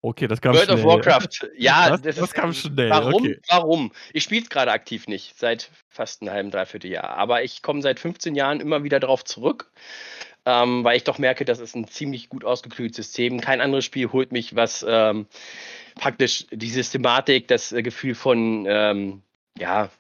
okay, 0.02 0.26
das 0.28 0.40
kam 0.40 0.54
World 0.54 0.64
schnell. 0.66 0.78
of 0.78 0.84
Warcraft. 0.84 1.28
Ja, 1.58 1.90
Das- 1.90 2.02
das, 2.02 2.16
das 2.16 2.24
ist, 2.28 2.34
kam 2.34 2.52
schnell, 2.54 2.90
Warum? 2.90 3.14
okay. 3.14 3.38
Warum? 3.48 3.92
Ich 4.12 4.22
spiele 4.24 4.42
es 4.42 4.48
gerade 4.48 4.72
aktiv 4.72 5.08
nicht, 5.08 5.36
seit 5.38 5.70
fast 5.88 6.22
einem 6.22 6.30
halben, 6.30 6.50
dreiviertel 6.50 6.90
Jahr. 6.90 7.11
Aber 7.11 7.42
ich 7.42 7.62
komme 7.62 7.82
seit 7.82 8.00
15 8.00 8.34
Jahren 8.34 8.61
immer 8.61 8.82
wieder 8.84 9.00
drauf 9.00 9.24
zurück, 9.24 9.70
ähm, 10.47 10.84
weil 10.84 10.97
ich 10.97 11.05
doch 11.05 11.18
merke, 11.18 11.45
das 11.45 11.61
ist 11.61 11.74
ein 11.74 11.86
ziemlich 11.86 12.28
gut 12.28 12.45
ausgeklügeltes 12.45 13.07
System. 13.07 13.41
Kein 13.41 13.61
anderes 13.61 13.84
Spiel 13.84 14.12
holt 14.12 14.32
mich, 14.32 14.57
was 14.57 14.84
ähm, 14.88 15.26
praktisch 15.95 16.47
die 16.51 16.70
Systematik, 16.70 17.49
das 17.49 17.72
äh, 17.72 17.82
Gefühl 17.82 18.14
von 18.14 18.66
ähm, 18.68 19.22
ja, 19.59 19.91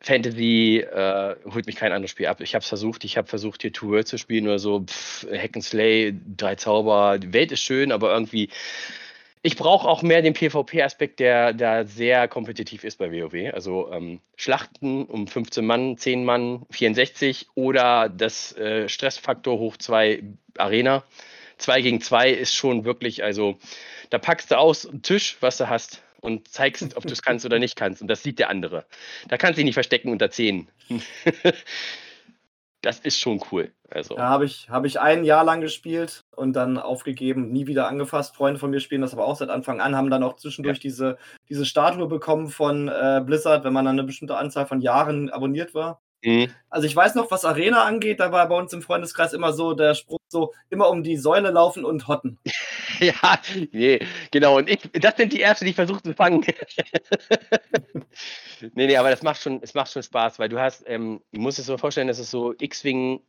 Fantasy 0.00 0.78
äh, 0.78 1.36
holt 1.52 1.66
mich 1.66 1.76
kein 1.76 1.92
anderes 1.92 2.10
Spiel 2.10 2.26
ab. 2.26 2.40
Ich 2.40 2.54
habe 2.54 2.62
es 2.62 2.68
versucht, 2.68 3.04
ich 3.04 3.16
habe 3.16 3.26
versucht, 3.26 3.62
hier 3.62 3.72
Two 3.72 3.88
World 3.88 4.06
zu 4.06 4.18
spielen 4.18 4.46
oder 4.46 4.58
so, 4.58 4.84
pff, 4.84 5.26
Hack 5.32 5.56
and 5.56 5.64
Slay, 5.64 6.14
drei 6.36 6.54
Zauber, 6.54 7.18
die 7.18 7.32
Welt 7.32 7.52
ist 7.52 7.62
schön, 7.62 7.92
aber 7.92 8.12
irgendwie 8.12 8.50
ich 9.46 9.54
brauche 9.54 9.86
auch 9.86 10.02
mehr 10.02 10.22
den 10.22 10.34
PvP-Aspekt, 10.34 11.20
der 11.20 11.52
da 11.52 11.84
sehr 11.84 12.26
kompetitiv 12.26 12.82
ist 12.82 12.98
bei 12.98 13.12
WoW. 13.12 13.54
Also 13.54 13.92
ähm, 13.92 14.18
Schlachten 14.34 15.04
um 15.04 15.28
15 15.28 15.64
Mann, 15.64 15.96
10 15.96 16.24
Mann, 16.24 16.66
64 16.70 17.46
oder 17.54 18.08
das 18.08 18.56
äh, 18.56 18.88
Stressfaktor 18.88 19.60
hoch 19.60 19.76
2 19.76 20.24
Arena. 20.58 21.04
2 21.58 21.80
gegen 21.80 22.00
2 22.00 22.30
ist 22.30 22.56
schon 22.56 22.84
wirklich, 22.84 23.22
also 23.22 23.56
da 24.10 24.18
packst 24.18 24.50
du 24.50 24.58
aus 24.58 24.82
den 24.82 25.02
Tisch, 25.02 25.36
was 25.38 25.58
du 25.58 25.68
hast 25.68 26.02
und 26.20 26.48
zeigst, 26.48 26.96
ob 26.96 27.06
du 27.06 27.12
es 27.12 27.22
kannst 27.22 27.46
oder 27.46 27.60
nicht 27.60 27.76
kannst. 27.76 28.02
Und 28.02 28.08
das 28.08 28.24
sieht 28.24 28.40
der 28.40 28.50
andere. 28.50 28.84
Da 29.28 29.36
kannst 29.36 29.58
du 29.58 29.60
dich 29.60 29.66
nicht 29.66 29.74
verstecken 29.74 30.10
unter 30.10 30.28
10. 30.28 30.66
das 32.86 33.00
ist 33.00 33.18
schon 33.18 33.40
cool. 33.50 33.72
Also. 33.90 34.16
Ja, 34.16 34.28
habe 34.28 34.44
ich, 34.44 34.70
hab 34.70 34.84
ich 34.84 35.00
ein 35.00 35.24
Jahr 35.24 35.44
lang 35.44 35.60
gespielt 35.60 36.24
und 36.36 36.54
dann 36.54 36.78
aufgegeben, 36.78 37.50
nie 37.50 37.66
wieder 37.66 37.88
angefasst. 37.88 38.36
Freunde 38.36 38.60
von 38.60 38.70
mir 38.70 38.78
spielen 38.78 39.00
das 39.00 39.12
aber 39.12 39.26
auch 39.26 39.34
seit 39.34 39.50
Anfang 39.50 39.80
an, 39.80 39.96
haben 39.96 40.08
dann 40.08 40.22
auch 40.22 40.36
zwischendurch 40.36 40.78
diese, 40.78 41.18
diese 41.48 41.66
Statue 41.66 42.06
bekommen 42.06 42.46
von 42.46 42.86
äh, 42.86 43.22
Blizzard, 43.26 43.64
wenn 43.64 43.72
man 43.72 43.84
dann 43.84 43.98
eine 43.98 44.06
bestimmte 44.06 44.36
Anzahl 44.36 44.66
von 44.66 44.80
Jahren 44.80 45.30
abonniert 45.30 45.74
war. 45.74 46.00
Mhm. 46.22 46.48
Also 46.70 46.86
ich 46.86 46.96
weiß 46.96 47.14
noch, 47.14 47.30
was 47.30 47.44
Arena 47.44 47.84
angeht, 47.84 48.20
da 48.20 48.32
war 48.32 48.48
bei 48.48 48.56
uns 48.56 48.72
im 48.72 48.82
Freundeskreis 48.82 49.32
immer 49.32 49.52
so 49.52 49.74
der 49.74 49.94
Spruch 49.94 50.18
so, 50.28 50.52
immer 50.70 50.88
um 50.90 51.02
die 51.02 51.16
Säule 51.16 51.50
laufen 51.50 51.84
und 51.84 52.08
hotten. 52.08 52.38
Ja, 52.98 53.38
nee, 53.72 53.98
genau. 54.30 54.56
Und 54.56 54.70
ich, 54.70 54.78
das 54.94 55.18
sind 55.18 55.30
die 55.34 55.42
ersten, 55.42 55.66
die 55.66 55.72
ich 55.72 55.76
versuche 55.76 56.02
zu 56.02 56.14
fangen. 56.14 56.42
nee, 58.74 58.86
nee, 58.86 58.96
aber 58.96 59.10
das 59.10 59.22
macht 59.22 59.42
schon, 59.42 59.60
es 59.62 59.74
macht 59.74 59.92
schon 59.92 60.02
Spaß, 60.02 60.38
weil 60.38 60.48
du 60.48 60.58
hast, 60.58 60.82
ähm, 60.86 61.20
du 61.32 61.40
musst 61.42 61.58
es 61.58 61.66
so 61.66 61.76
vorstellen, 61.76 62.08
das 62.08 62.18
ist 62.18 62.30
so 62.30 62.54
X-Wing 62.58 63.20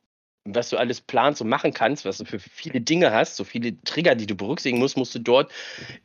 was 0.50 0.70
du 0.70 0.78
alles 0.78 1.02
planst 1.02 1.42
und 1.42 1.50
machen 1.50 1.74
kannst, 1.74 2.06
was 2.06 2.20
du 2.20 2.26
für 2.26 2.40
viele 2.40 2.80
Dinge 2.80 3.12
hast, 3.12 3.36
so 3.36 3.44
viele 3.44 3.82
Trigger, 3.84 4.16
die 4.16 4.28
du 4.28 4.36
berücksichtigen 4.36 4.80
musst, 4.80 4.96
musst 4.96 5.14
du 5.14 5.20
dort 5.20 5.52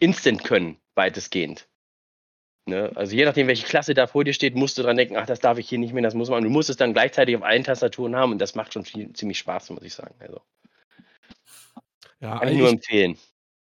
instant 0.00 0.42
können, 0.42 0.78
weitestgehend. 0.96 1.68
Ne? 2.66 2.92
Also 2.94 3.16
je 3.16 3.24
nachdem, 3.24 3.48
welche 3.48 3.66
Klasse 3.66 3.92
da 3.92 4.06
vor 4.06 4.22
dir 4.24 4.32
steht, 4.32 4.54
musst 4.54 4.78
du 4.78 4.82
dran 4.82 4.96
denken, 4.96 5.16
ach, 5.16 5.26
das 5.26 5.40
darf 5.40 5.58
ich 5.58 5.68
hier 5.68 5.78
nicht 5.78 5.92
mehr, 5.92 6.02
das 6.02 6.14
muss 6.14 6.30
man. 6.30 6.44
Du 6.44 6.50
musst 6.50 6.70
es 6.70 6.76
dann 6.76 6.92
gleichzeitig 6.92 7.36
auf 7.36 7.42
allen 7.42 7.64
Tastaturen 7.64 8.14
haben 8.14 8.32
und 8.32 8.38
das 8.38 8.54
macht 8.54 8.72
schon 8.72 8.84
viel, 8.84 9.12
ziemlich 9.14 9.38
Spaß, 9.38 9.70
muss 9.70 9.82
ich 9.82 9.94
sagen. 9.94 10.14
Also, 10.20 10.40
Ja, 12.20 12.38
kann 12.38 12.48
ich 12.48 12.58
nur 12.58 12.68
ich, 12.68 12.74
empfehlen. 12.74 13.18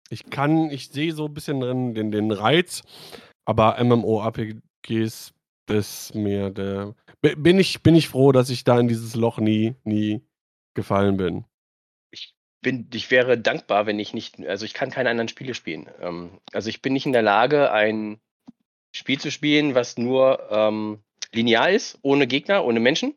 ich 0.09 0.29
kann, 0.29 0.69
ich 0.69 0.89
sehe 0.89 1.13
so 1.13 1.25
ein 1.25 1.33
bisschen 1.33 1.61
drin 1.61 1.93
den, 1.93 2.11
den 2.11 2.31
Reiz, 2.31 2.83
aber 3.45 3.81
MMORPGs 3.81 5.33
ist 5.67 6.15
mir 6.15 6.49
der. 6.49 6.93
bi- 7.21 7.35
Bin 7.35 7.57
ich, 7.57 7.81
bin 7.81 7.95
ich 7.95 8.09
froh, 8.09 8.33
dass 8.33 8.49
ich 8.49 8.65
da 8.65 8.79
in 8.79 8.89
dieses 8.89 9.15
Loch 9.15 9.37
nie, 9.37 9.75
nie 9.85 10.21
gefallen 10.73 11.15
bin. 11.15 11.45
Ich 12.11 12.33
bin, 12.61 12.89
ich 12.93 13.11
wäre 13.11 13.37
dankbar, 13.37 13.85
wenn 13.85 13.99
ich 13.99 14.13
nicht, 14.13 14.45
also 14.45 14.65
ich 14.65 14.73
kann 14.73 14.89
keine 14.89 15.09
anderen 15.09 15.29
Spiele 15.29 15.53
spielen. 15.53 15.89
Ähm, 16.01 16.41
also 16.51 16.69
ich 16.69 16.81
bin 16.81 16.91
nicht 16.91 17.05
in 17.05 17.13
der 17.13 17.21
Lage, 17.21 17.71
ein 17.71 18.19
Spiel 18.91 19.19
zu 19.19 19.31
spielen, 19.31 19.75
was 19.75 19.97
nur 19.97 20.47
ähm, 20.51 20.99
linear 21.31 21.69
ist, 21.69 21.97
ohne 22.01 22.27
Gegner, 22.27 22.65
ohne 22.65 22.79
Menschen. 22.79 23.15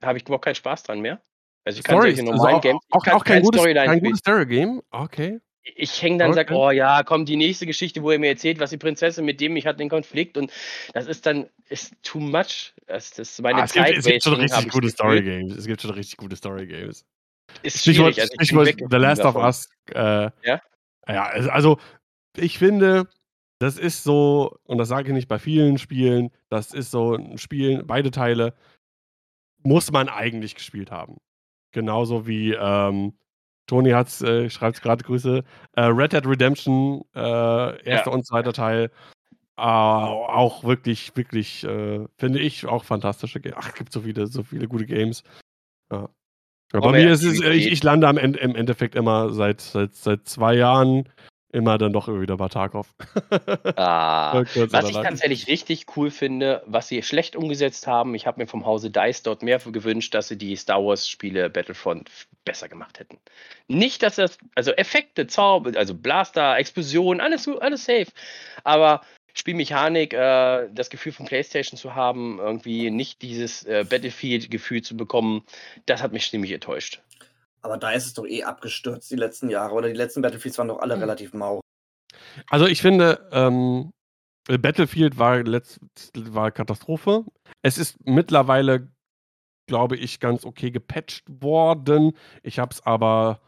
Da 0.00 0.08
habe 0.08 0.18
ich 0.18 0.24
überhaupt 0.24 0.44
keinen 0.44 0.54
Spaß 0.54 0.82
dran 0.84 1.00
mehr. 1.00 1.20
Also 1.64 1.78
ich 1.80 1.84
kann 1.84 1.96
Stories, 1.96 2.16
solche 2.16 2.30
also 2.30 2.36
normalen 2.38 2.56
auch, 2.56 2.60
Games, 2.62 2.80
auch, 2.90 3.04
kann 3.04 3.14
auch 3.14 3.24
kein 3.24 3.42
gutes, 3.42 3.60
Storyline 3.60 3.86
kein 3.86 4.00
gutes 4.00 4.18
Story-Game. 4.20 4.82
Okay. 4.90 5.40
Ich 5.76 6.00
hänge 6.00 6.16
dann 6.18 6.28
und 6.28 6.34
sage, 6.34 6.54
Okay. 6.54 6.62
oh 6.66 6.70
ja, 6.70 7.02
kommt 7.02 7.28
die 7.28 7.36
nächste 7.36 7.66
Geschichte, 7.66 8.02
wo 8.02 8.10
er 8.10 8.18
mir 8.18 8.28
erzählt, 8.28 8.58
was 8.58 8.70
die 8.70 8.78
Prinzessin 8.78 9.24
mit 9.26 9.38
dem 9.40 9.54
ich 9.56 9.66
hatte 9.66 9.78
den 9.78 9.90
Konflikt 9.90 10.38
und 10.38 10.50
das 10.94 11.06
ist 11.06 11.26
dann 11.26 11.50
ist 11.68 11.92
too 12.02 12.20
much. 12.20 12.72
Das, 12.86 13.10
das 13.10 13.38
meine 13.42 13.60
Ah, 13.60 13.64
es, 13.64 13.72
gibt, 13.72 13.84
Zeit 13.86 13.96
es 13.98 14.04
gibt 14.06 14.22
schon 14.22 14.34
richtig 14.34 14.66
ich 14.66 14.72
gute. 14.72 14.88
Story-Games. 14.88 15.56
Es 15.56 15.66
gibt 15.66 15.82
schon 15.82 15.90
richtig 15.90 16.16
gute 16.16 16.36
Story-Games. 16.36 17.04
Ist 17.62 17.78
Stichwort. 17.80 18.18
Also 18.18 18.32
Stichwort 18.34 18.74
The 18.90 18.96
Last 18.96 19.20
of 19.24 19.34
davon. 19.34 19.42
Us. 19.44 19.68
Äh, 19.90 20.30
Ja? 20.42 20.62
Ja, 21.06 21.24
also- 21.26 21.50
also 21.50 21.78
ich 22.36 22.58
finde, 22.58 23.08
das 23.58 23.78
ist 23.78 24.04
so, 24.04 24.58
und 24.64 24.78
das 24.78 24.88
sage 24.88 25.08
ich 25.08 25.14
nicht 25.14 25.28
bei 25.28 25.38
vielen 25.38 25.78
Spielen, 25.78 26.30
das 26.48 26.72
ist 26.72 26.90
so 26.90 27.14
ein 27.14 27.38
Spiel, 27.38 27.82
beide 27.84 28.10
Teile 28.10 28.54
muss 29.62 29.90
man 29.90 30.08
eigentlich 30.08 30.54
gespielt 30.54 30.90
haben. 30.90 31.16
Genauso 31.72 32.26
wie 32.26 32.52
ähm, 32.52 33.14
Toni 33.66 33.90
hat's, 33.90 34.22
äh, 34.22 34.48
schreibt 34.48 34.80
gerade 34.80 35.04
Grüße, 35.04 35.44
äh, 35.72 35.80
Red 35.80 36.12
Dead 36.12 36.26
Redemption, 36.26 37.02
äh, 37.14 37.82
erster 37.84 38.12
und 38.12 38.24
zweiter 38.24 38.52
Teil, 38.52 38.90
äh, 39.56 39.60
auch 39.60 40.62
wirklich, 40.62 41.14
wirklich, 41.16 41.64
äh, 41.64 42.06
finde 42.16 42.38
ich, 42.38 42.66
auch 42.66 42.84
fantastische 42.84 43.40
Games. 43.40 43.56
Ach, 43.58 43.68
es 43.68 43.74
gibt 43.74 43.92
so 43.92 44.02
viele, 44.02 44.28
so 44.28 44.44
viele 44.44 44.68
gute 44.68 44.86
Games. 44.86 45.24
Ja. 45.90 46.08
Ja, 46.72 46.80
bei 46.80 46.88
Aber 46.88 46.96
mir 46.98 47.06
ja, 47.06 47.12
ist 47.12 47.24
es, 47.24 47.40
äh, 47.40 47.52
ich, 47.54 47.66
ich 47.72 47.82
lande 47.82 48.06
am 48.06 48.18
Ende, 48.18 48.38
im 48.40 48.54
Endeffekt 48.54 48.94
immer 48.94 49.30
seit, 49.30 49.60
seit, 49.60 49.94
seit 49.94 50.28
zwei 50.28 50.54
Jahren 50.54 51.08
immer 51.50 51.78
dann 51.78 51.92
doch 51.92 52.08
wieder 52.08 52.36
bei 52.36 52.48
Tarkov. 52.48 52.94
Ah, 53.76 54.44
was 54.70 54.88
ich 54.88 54.96
tatsächlich 54.96 55.46
richtig 55.46 55.86
cool 55.96 56.10
finde, 56.10 56.62
was 56.66 56.88
sie 56.88 57.02
schlecht 57.02 57.36
umgesetzt 57.36 57.86
haben, 57.86 58.14
ich 58.14 58.26
habe 58.26 58.40
mir 58.40 58.46
vom 58.46 58.66
Hause 58.66 58.90
DICE 58.90 59.22
dort 59.22 59.42
mehr 59.42 59.60
für 59.60 59.72
gewünscht, 59.72 60.14
dass 60.14 60.28
sie 60.28 60.36
die 60.36 60.56
Star 60.56 60.84
Wars 60.84 61.08
Spiele 61.08 61.48
Battlefront 61.50 62.10
besser 62.44 62.68
gemacht 62.68 62.98
hätten. 62.98 63.18
Nicht, 63.66 64.02
dass 64.02 64.16
das, 64.16 64.38
also 64.54 64.72
Effekte, 64.72 65.26
Zauber, 65.26 65.78
also 65.78 65.94
Blaster, 65.94 66.56
Explosion, 66.56 67.20
alles, 67.20 67.48
alles 67.48 67.84
safe. 67.84 68.08
Aber 68.64 69.02
Spielmechanik, 69.34 70.14
äh, 70.14 70.68
das 70.72 70.90
Gefühl 70.90 71.12
von 71.12 71.26
PlayStation 71.26 71.78
zu 71.78 71.94
haben, 71.94 72.38
irgendwie 72.40 72.90
nicht 72.90 73.22
dieses 73.22 73.64
äh, 73.64 73.84
Battlefield-Gefühl 73.88 74.82
zu 74.82 74.96
bekommen, 74.96 75.44
das 75.86 76.02
hat 76.02 76.12
mich 76.12 76.28
ziemlich 76.30 76.52
enttäuscht. 76.52 77.00
Aber 77.62 77.76
da 77.76 77.90
ist 77.90 78.06
es 78.06 78.14
doch 78.14 78.26
eh 78.26 78.44
abgestürzt 78.44 79.10
die 79.10 79.16
letzten 79.16 79.50
Jahre. 79.50 79.74
Oder 79.74 79.88
die 79.88 79.94
letzten 79.94 80.22
Battlefields 80.22 80.58
waren 80.58 80.68
doch 80.68 80.80
alle 80.80 80.94
Hm. 80.94 81.00
relativ 81.00 81.32
mau. 81.34 81.60
Also 82.48 82.66
ich 82.66 82.80
finde, 82.80 83.28
ähm, 83.32 83.90
Battlefield 84.48 85.18
war, 85.18 85.42
letzt, 85.42 85.80
war 86.14 86.50
Katastrophe. 86.50 87.24
Es 87.62 87.76
ist 87.76 87.96
mittlerweile, 88.06 88.88
glaube 89.68 89.96
ich, 89.96 90.20
ganz 90.20 90.44
okay 90.44 90.70
gepatcht 90.70 91.24
worden. 91.28 92.12
Ich 92.42 92.58
habe 92.58 92.72
es 92.72 92.84
aber 92.86 93.40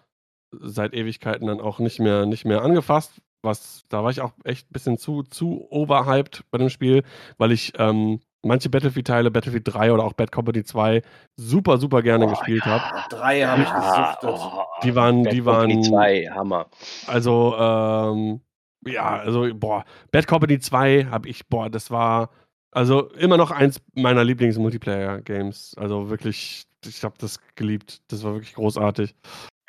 seit 0.52 0.92
Ewigkeiten 0.92 1.46
dann 1.46 1.60
auch 1.60 1.78
nicht 1.78 2.00
mehr, 2.00 2.26
nicht 2.26 2.44
mehr 2.44 2.62
angefasst. 2.62 3.22
Was, 3.42 3.84
da 3.88 4.04
war 4.04 4.10
ich 4.10 4.20
auch 4.20 4.32
echt 4.44 4.68
ein 4.68 4.72
bisschen 4.72 4.98
zu, 4.98 5.22
zu 5.22 5.66
overhyped 5.70 6.44
bei 6.50 6.58
dem 6.58 6.68
Spiel, 6.68 7.04
weil 7.38 7.52
ich 7.52 7.72
ähm, 7.78 8.20
manche 8.42 8.70
Battlefield-Teile, 8.70 9.30
Battlefield 9.30 9.64
3 9.66 9.92
oder 9.92 10.04
auch 10.04 10.12
Bad 10.12 10.32
Company 10.32 10.64
2, 10.64 11.02
super, 11.36 11.78
super 11.78 12.02
gerne 12.02 12.26
Oh, 12.26 12.30
gespielt 12.30 12.64
ja. 12.64 12.80
habe. 12.80 13.08
Drei 13.16 13.42
habe 13.42 13.62
ich 13.62 13.68
gesuchtet. 13.72 14.30
oh, 14.52 14.64
Die 14.82 14.94
waren, 14.94 15.22
Bad 15.22 15.32
die 15.32 15.40
Company 15.42 15.74
waren 15.74 15.82
2, 15.84 16.26
Hammer. 16.34 16.66
Also, 17.06 17.54
ähm, 17.58 18.40
ja, 18.86 19.18
also, 19.18 19.46
boah, 19.54 19.84
Bad 20.10 20.26
Company 20.26 20.58
2 20.58 21.06
habe 21.10 21.28
ich, 21.28 21.46
boah, 21.48 21.68
das 21.68 21.90
war, 21.90 22.30
also 22.72 23.10
immer 23.14 23.36
noch 23.36 23.50
eins 23.50 23.80
meiner 23.94 24.24
Lieblings-Multiplayer-Games. 24.24 25.74
Also 25.76 26.08
wirklich, 26.08 26.64
ich 26.86 27.04
habe 27.04 27.14
das 27.18 27.40
geliebt. 27.56 28.00
Das 28.08 28.22
war 28.24 28.32
wirklich 28.34 28.54
großartig. 28.54 29.14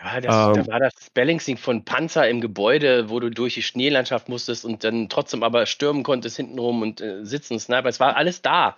Ja, 0.04 0.20
das, 0.22 0.58
Ähm. 0.58 0.64
da 0.64 0.72
war 0.72 0.80
das 0.80 0.94
Balancing 1.14 1.58
von 1.58 1.86
Panzer 1.86 2.28
im 2.28 2.42
Gebäude, 2.42 3.10
wo 3.10 3.20
du 3.20 3.30
durch 3.30 3.54
die 3.54 3.62
Schneelandschaft 3.62 4.30
musstest 4.30 4.66
und 4.66 4.84
dann 4.84 5.10
trotzdem 5.10 5.44
aber 5.44 5.66
stürmen 5.66 6.04
konntest 6.04 6.38
hintenrum 6.38 6.82
und 6.82 7.02
äh, 7.02 7.24
sitzen, 7.26 7.60
Sniper. 7.60 7.90
Es 7.90 8.00
war 8.00 8.16
alles 8.16 8.42
da. 8.42 8.76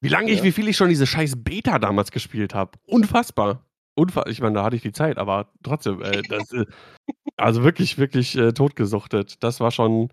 Wie 0.00 0.08
lange 0.08 0.30
ich, 0.30 0.38
Ja. 0.38 0.44
wie 0.44 0.52
viel 0.52 0.68
ich 0.68 0.76
schon 0.76 0.88
diese 0.88 1.06
scheiß 1.06 1.42
Beta 1.44 1.78
damals 1.78 2.10
gespielt 2.10 2.54
habe. 2.54 2.72
Unfassbar. 2.86 3.62
Unfa 3.94 4.24
ich 4.26 4.40
meine, 4.40 4.54
da 4.56 4.64
hatte 4.64 4.76
ich 4.76 4.82
die 4.82 4.92
Zeit, 4.92 5.16
aber 5.16 5.48
trotzdem, 5.62 6.02
äh, 6.02 6.20
das, 6.28 6.52
äh, 6.52 6.66
also 7.36 7.62
wirklich, 7.64 7.96
wirklich 7.96 8.36
äh, 8.36 8.52
totgesuchtet. 8.52 9.42
Das 9.42 9.60
war 9.60 9.70
schon 9.70 10.10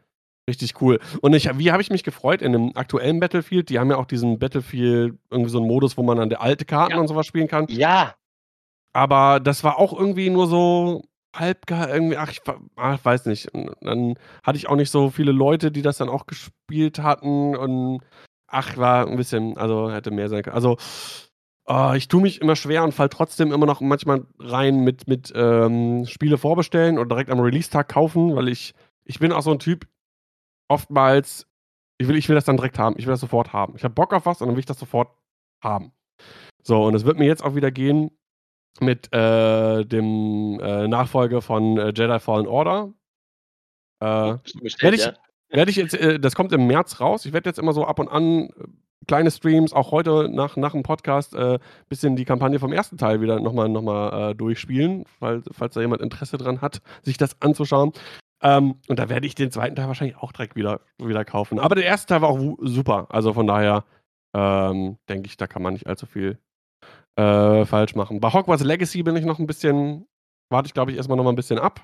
richtig 0.50 0.80
cool. 0.82 1.00
Und 1.22 1.34
ich, 1.34 1.50
wie 1.58 1.72
habe 1.72 1.82
ich 1.82 1.90
mich 1.90 2.04
gefreut 2.04 2.42
in 2.42 2.54
dem 2.54 2.78
aktuellen 2.78 3.20
Battlefield? 3.20 3.70
Die 3.70 3.80
haben 3.80 3.90
ja 3.90 3.98
auch 3.98 4.06
diesen 4.06 4.40
Battlefield, 4.40 5.16
irgendwie 5.32 5.50
so 5.50 5.58
einen 5.58 5.68
Modus, 5.68 5.98
wo 5.98 6.04
man 6.04 6.18
dann 6.18 6.30
der 6.30 6.42
alte 6.42 6.64
Karten 6.64 6.94
Ja. 6.94 7.00
und 7.00 7.08
sowas 7.08 7.26
spielen 7.26 7.48
kann. 7.48 7.66
Ja, 7.70 8.16
Aber 8.94 9.40
das 9.40 9.64
war 9.64 9.80
auch 9.80 9.98
irgendwie 9.98 10.30
nur 10.30 10.48
so 10.48 11.04
halb, 11.36 11.70
irgendwie, 11.70 12.18
ach, 12.18 12.32
ich 12.32 12.42
ach, 12.76 13.04
weiß 13.04 13.26
nicht. 13.26 13.54
Und 13.54 13.76
dann 13.82 14.16
hatte 14.44 14.58
ich 14.58 14.70
auch 14.70 14.76
nicht 14.76 14.92
so 14.92 15.10
viele 15.10 15.32
Leute, 15.32 15.72
die 15.72 15.82
das 15.82 15.98
dann 15.98 16.10
auch 16.10 16.28
gespielt 16.28 17.00
hatten. 17.00 17.56
Und 17.56 18.02
ach, 18.48 18.78
war 18.78 19.08
ein 19.08 19.18
bisschen, 19.18 19.58
also 19.58 19.92
hätte 19.92 20.12
mehr 20.12 20.30
sein 20.30 20.44
können. 20.44 20.56
Also, 20.56 20.78
ah, 21.66 21.96
ich 21.96 22.08
tue 22.08 22.22
mich 22.22 22.42
immer 22.42 22.56
schwer 22.56 22.84
und 22.84 22.94
fall 22.94 23.10
trotzdem 23.10 23.52
immer 23.52 23.66
noch 23.66 23.82
manchmal 23.82 24.26
rein 24.40 24.82
mit, 24.84 25.08
mit 25.08 25.34
ähm, 25.36 26.06
Spiele 26.06 26.38
vorbestellen 26.38 27.00
oder 27.00 27.10
direkt 27.10 27.32
am 27.32 27.40
Release-Tag 27.40 27.90
kaufen, 27.90 28.36
weil 28.36 28.48
ich, 28.48 28.76
ich 29.06 29.20
bin 29.20 29.32
auch 29.32 29.42
so 29.42 29.52
ein 29.52 29.60
Typ, 29.60 29.88
oftmals, 30.68 31.48
ich 31.98 32.08
will, 32.08 32.18
ich 32.18 32.30
will 32.30 32.36
das 32.36 32.46
dann 32.46 32.58
direkt 32.58 32.80
haben. 32.80 32.96
Ich 32.98 33.06
will 33.08 33.14
das 33.14 33.22
sofort 33.22 33.54
haben. 33.54 33.76
Ich 33.76 33.84
habe 33.84 33.94
Bock 33.94 34.14
auf 34.14 34.26
was 34.28 34.42
und 34.42 34.48
dann 34.48 34.56
will 34.56 34.60
ich 34.62 34.66
das 34.68 34.80
sofort 34.80 35.18
haben. 35.64 35.94
So, 36.62 36.86
und 36.86 36.96
es 36.96 37.06
wird 37.06 37.18
mir 37.18 37.26
jetzt 37.26 37.44
auch 37.44 37.56
wieder 37.56 37.72
gehen 37.72 38.12
mit 38.80 39.14
äh, 39.14 39.86
dem 39.86 40.60
äh, 40.60 40.88
Nachfolger 40.88 41.42
von 41.42 41.78
äh, 41.78 41.94
Jedi 41.96 42.20
Fallen 42.20 42.48
Order. 42.48 42.94
Äh, 44.00 44.38
bestellt, 44.62 44.82
werde 44.82 44.96
ich, 44.98 45.06
ja? 45.06 45.14
werde 45.50 45.72
ich 45.72 45.78
jetzt, 45.78 45.94
äh, 45.94 46.20
das 46.20 46.36
kommt 46.36 46.52
im 46.54 46.68
März 46.68 47.00
raus. 47.00 47.26
Ich 47.26 47.34
werde 47.34 47.50
jetzt 47.50 47.60
immer 47.60 47.74
so 47.74 47.86
ab 47.86 48.00
und 48.00 48.10
an 48.10 48.50
äh, 48.50 48.52
kleine 49.08 49.32
Streams, 49.32 49.74
auch 49.74 49.92
heute 49.92 50.30
nach, 50.30 50.56
nach 50.56 50.72
dem 50.72 50.84
Podcast, 50.84 51.36
äh, 51.36 51.60
bisschen 51.90 52.16
die 52.16 52.26
Kampagne 52.26 52.60
vom 52.60 52.74
ersten 52.74 52.98
Teil 52.98 53.22
wieder 53.22 53.40
nochmal 53.40 53.70
noch 53.70 53.82
mal, 53.82 54.32
äh, 54.32 54.36
durchspielen, 54.36 55.06
weil, 55.20 55.44
falls 55.52 55.76
da 55.76 55.82
jemand 55.82 56.02
Interesse 56.02 56.38
dran 56.38 56.62
hat, 56.62 56.82
sich 57.04 57.18
das 57.18 57.42
anzuschauen. 57.42 57.94
Ähm, 58.42 58.76
und 58.88 59.00
da 59.00 59.08
werde 59.08 59.26
ich 59.26 59.36
den 59.36 59.52
zweiten 59.52 59.76
Teil 59.76 59.88
wahrscheinlich 59.88 60.18
auch 60.18 60.34
direkt 60.34 60.56
wieder, 60.56 60.82
wieder 60.98 61.24
kaufen. 61.24 61.60
Aber 61.60 61.76
der 61.76 61.86
erste 61.86 62.08
Teil 62.08 62.22
war 62.22 62.30
auch 62.30 62.58
super. 62.60 63.08
Also 63.10 63.34
von 63.34 63.48
daher 63.48 63.86
ähm, 64.34 64.98
denke 65.08 65.28
ich, 65.28 65.38
da 65.38 65.48
kann 65.48 65.62
man 65.62 65.74
nicht 65.74 65.88
allzu 65.88 66.06
viel 66.06 66.40
äh, 67.16 67.66
falsch 67.66 67.96
machen. 67.96 68.20
Bei 68.20 68.32
Hogwarts 68.32 68.64
Legacy 68.64 69.04
bin 69.04 69.16
ich 69.16 69.26
noch 69.26 69.40
ein 69.40 69.48
bisschen, 69.48 70.06
warte 70.50 70.68
ich 70.68 70.74
glaube 70.74 70.92
ich 70.92 70.98
erstmal 70.98 71.18
noch 71.18 71.24
mal 71.24 71.32
ein 71.32 71.36
bisschen 71.38 71.60
ab. 71.60 71.82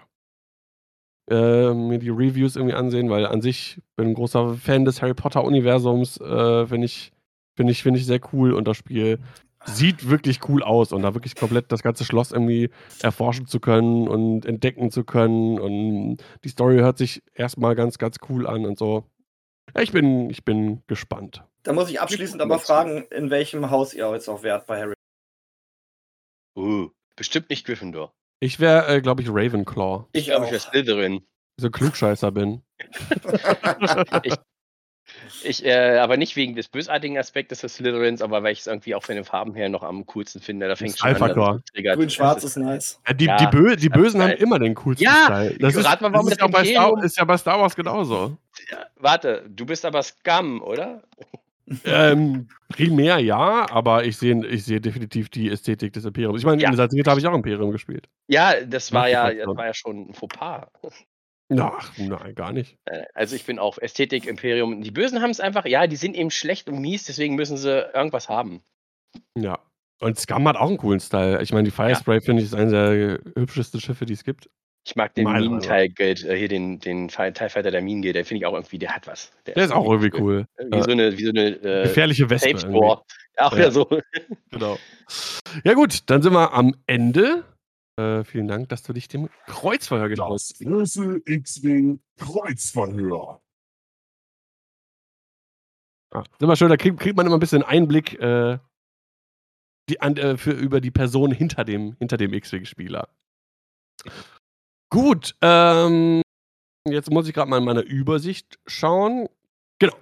Äh, 1.30 1.74
mir 1.74 2.00
die 2.00 2.10
Reviews 2.10 2.56
irgendwie 2.56 2.76
ansehen, 2.76 3.10
weil 3.10 3.26
an 3.26 3.42
sich 3.42 3.82
bin 3.96 4.08
ein 4.08 4.14
großer 4.16 4.56
Fan 4.56 4.86
des 4.86 5.02
Harry 5.02 5.14
Potter 5.14 5.44
Universums. 5.44 6.20
Äh, 6.20 6.66
Finde 6.66 6.86
ich, 6.86 7.12
finde 7.56 7.72
ich, 7.72 7.84
finde 7.84 8.00
ich 8.00 8.06
sehr 8.06 8.20
cool 8.34 8.54
und 8.54 8.68
das 8.68 8.78
Spiel 8.78 9.20
sieht 9.66 10.10
wirklich 10.10 10.40
cool 10.48 10.64
aus 10.64 10.92
und 10.92 11.02
da 11.02 11.14
wirklich 11.14 11.36
komplett 11.36 11.72
das 11.72 11.84
ganze 11.84 12.06
Schloss 12.06 12.32
irgendwie 12.32 12.70
erforschen 13.02 13.46
zu 13.46 13.60
können 13.60 14.08
und 14.08 14.46
entdecken 14.46 14.90
zu 14.90 15.04
können 15.04 15.60
und 15.60 16.18
die 16.44 16.50
Story 16.50 16.78
hört 16.78 16.98
sich 16.98 17.22
erstmal 17.34 17.76
ganz, 17.76 17.98
ganz 17.98 18.18
cool 18.30 18.48
an 18.48 18.66
und 18.66 18.78
so. 18.78 19.04
Ja, 19.76 19.82
ich 19.82 19.92
bin, 19.92 20.30
ich 20.30 20.46
bin 20.46 20.82
gespannt. 20.88 21.44
Da 21.64 21.74
muss 21.74 21.90
ich 21.90 22.00
abschließend 22.02 22.42
aber 22.42 22.58
fragen, 22.58 23.06
in 23.12 23.30
welchem 23.30 23.70
Haus 23.70 23.94
ihr 23.94 24.10
jetzt 24.14 24.30
auch 24.30 24.44
wärt 24.44 24.66
bei 24.66 24.80
Harry. 24.80 24.94
Uh, 26.60 26.90
bestimmt 27.16 27.50
nicht 27.50 27.66
Gryffindor. 27.66 28.14
Ich 28.42 28.60
wäre, 28.60 28.88
äh, 28.88 29.02
glaube 29.02 29.22
ich, 29.22 29.30
Ravenclaw. 29.30 30.06
Ich 30.12 30.26
glaube, 30.26 30.42
auch. 30.42 30.46
ich 30.46 30.52
wäre 30.52 30.62
Slytherin. 30.62 31.26
So 31.58 31.68
ein 31.68 31.72
Klugscheißer 31.72 32.32
bin. 32.32 32.62
Ich, 34.24 34.36
Ich, 35.44 35.66
äh, 35.66 35.98
aber 35.98 36.18
nicht 36.18 36.36
wegen 36.36 36.56
des 36.56 36.68
bösartigen 36.68 37.18
Aspektes 37.18 37.62
des 37.62 37.76
Slytherins, 37.76 38.22
aber 38.22 38.44
weil 38.44 38.54
ich 38.54 38.60
es 38.60 38.68
irgendwie 38.68 38.94
auch 38.96 39.04
von 39.04 39.16
den 39.16 39.24
Farben 39.24 39.56
her 39.56 39.70
noch 39.70 39.84
am 39.84 40.06
coolsten 40.06 40.42
finde. 40.42 40.68
Da 40.68 40.76
fängt 40.76 40.98
schon 40.98 41.16
an. 41.16 41.64
Grün-Schwarz 41.74 42.44
ist 42.44 42.58
nice. 42.58 43.00
Ja, 43.08 43.14
die, 43.14 43.26
Ja, 43.26 43.38
die, 43.38 43.48
Bö 43.48 43.76
die 43.76 43.90
Bösen 43.90 44.22
haben 44.22 44.30
geil. 44.30 44.38
immer 44.38 44.60
den 44.60 44.76
coolsten 44.76 45.04
Ja, 45.04 45.26
Style. 45.26 45.58
Das 45.60 45.76
ist, 45.76 45.86
rat 45.86 46.02
mal, 46.02 46.12
warum 46.14 46.28
das 46.28 46.34
ist, 46.36 46.42
ja 46.42 46.48
bei 46.48 46.66
Star, 46.66 47.04
ist 47.04 47.18
ja 47.18 47.26
bei 47.26 47.38
Star 47.38 47.60
Wars 47.60 47.76
genauso. 47.76 48.38
Ja, 48.70 48.86
warte, 48.98 49.46
du 49.50 49.66
bist 49.66 49.86
aber 49.86 50.04
Scum, 50.04 50.62
oder? 50.62 51.04
Ähm, 51.86 52.48
primär 52.70 53.20
ja, 53.20 53.66
aber 53.70 54.06
ich 54.06 54.18
sehe 54.18 54.46
ich 54.46 54.66
sehe 54.66 54.82
definitiv 54.82 55.30
die 55.30 55.50
Ästhetik 55.50 55.94
des 55.94 56.06
Imperiums. 56.06 56.40
Ich 56.40 56.46
meine, 56.46 56.62
Ja. 56.62 56.70
in 56.70 56.76
Salzgitter 56.76 57.12
habe 57.12 57.20
ich 57.20 57.28
auch 57.28 57.34
Imperium 57.34 57.72
gespielt. 57.72 58.08
Ja, 58.28 58.62
das 58.66 58.92
war 58.92 59.10
ja, 59.10 59.34
das 59.34 59.48
war 59.48 59.66
ja 59.66 59.74
schon 59.74 60.10
ein 60.10 60.14
Fauxpas. 60.14 60.68
Ach, 61.58 61.92
nein, 61.98 62.36
gar 62.36 62.52
nicht. 62.52 62.78
Äh, 62.86 63.04
Also 63.16 63.36
ich 63.36 63.46
bin 63.46 63.58
auch 63.58 63.78
Ästhetik, 63.80 64.28
Imperium. 64.28 64.82
Die 64.82 64.92
Bösen 64.92 65.22
haben 65.22 65.32
es 65.32 65.40
einfach, 65.40 65.66
ja, 65.66 65.88
die 65.88 65.96
sind 65.96 66.16
eben 66.16 66.30
schlecht 66.32 66.70
und 66.70 66.80
mies, 66.80 67.06
deswegen 67.06 67.36
müssen 67.36 67.58
sie 67.58 67.90
irgendwas 67.94 68.30
haben. 68.30 68.62
Ja. 69.36 69.60
Und 70.02 70.18
Scum 70.18 70.48
hat 70.48 70.56
auch 70.56 70.68
einen 70.70 70.78
coolen 70.78 71.00
Style. 71.00 71.42
Ich 71.42 71.52
meine, 71.52 71.64
die 71.66 71.72
Firespray 71.72 72.22
finde 72.22 72.42
ich 72.42 72.48
ist 72.50 72.54
eines 72.56 72.72
der 72.72 73.20
hübschesten 73.36 73.82
Schiffe, 73.82 74.06
die 74.06 74.14
es 74.14 74.24
gibt. 74.24 74.50
Ich 74.90 74.96
mag 74.96 75.14
den 75.14 75.26
nach. 75.26 75.40
Minenteil-Guild, 75.40 76.24
äh, 76.26 76.36
hier 76.36 76.48
den, 76.48 76.80
den 76.80 77.12
Fi- 77.12 77.32
TIE 77.32 77.50
Fighter 77.50 77.70
der 77.70 77.82
Minen-Guild, 77.84 78.16
der 78.16 78.26
finde 78.26 78.40
ich 78.40 78.46
auch 78.48 78.54
irgendwie, 78.54 78.80
der 78.80 78.96
hat 78.96 79.06
was. 79.06 79.32
Der 79.46 79.56
ist 79.56 79.72
auch 79.72 79.86
irgendwie 79.92 80.20
cool. 80.20 80.48
Wie 80.58 80.76
Ja. 80.78 80.84
so 80.84 80.92
eine, 80.92 81.16
wie 81.18 81.24
so 81.26 81.30
eine 81.30 81.48
äh, 81.50 81.84
Gefährliche. 81.84 82.28
War. 82.30 83.04
Auch 83.38 83.54
Ja. 83.54 83.60
ja 83.60 83.72
so. 83.72 83.88
Genau. 84.52 84.80
Ja 85.64 85.74
gut, 85.76 86.10
dann 86.10 86.24
sind 86.24 86.34
wir 86.34 86.54
am 86.54 86.76
Ende. 86.88 87.46
Äh, 88.00 88.24
vielen 88.24 88.48
Dank, 88.48 88.70
dass 88.70 88.82
du 88.82 88.94
dich 88.94 89.08
dem 89.10 89.30
Kreuzfeuer 89.46 90.10
getraut 90.10 90.34
Das 90.34 90.54
große 90.58 91.22
X-Wing 91.26 92.00
Kreuzverhör. 92.18 93.42
Ah, 96.12 96.22
ist 96.22 96.42
immer 96.42 96.56
schön, 96.56 96.70
da 96.70 96.78
kriegt, 96.78 97.00
kriegt 97.00 97.16
man 97.16 97.28
immer 97.28 97.38
ein 97.38 97.40
bisschen 97.42 97.62
Einblick 97.62 98.20
äh, 98.20 98.58
die, 99.90 100.02
an, 100.02 100.18
äh, 100.18 100.38
für, 100.38 100.52
über 100.52 100.82
die 100.82 100.90
Person 100.92 101.32
hinter 101.32 101.64
dem, 101.64 101.96
hinter 102.00 102.18
dem 102.18 102.34
X-Wing-Spieler. 102.34 103.10
Gut, 104.90 105.36
ähm, 105.42 106.22
jetzt 106.88 107.12
muss 107.12 107.28
ich 107.28 107.34
gerade 107.34 107.50
mal 107.50 107.58
in 107.58 107.66
meiner 107.66 107.84
Übersicht 107.84 108.60
schauen. 108.66 109.30
Genau. 109.78 109.96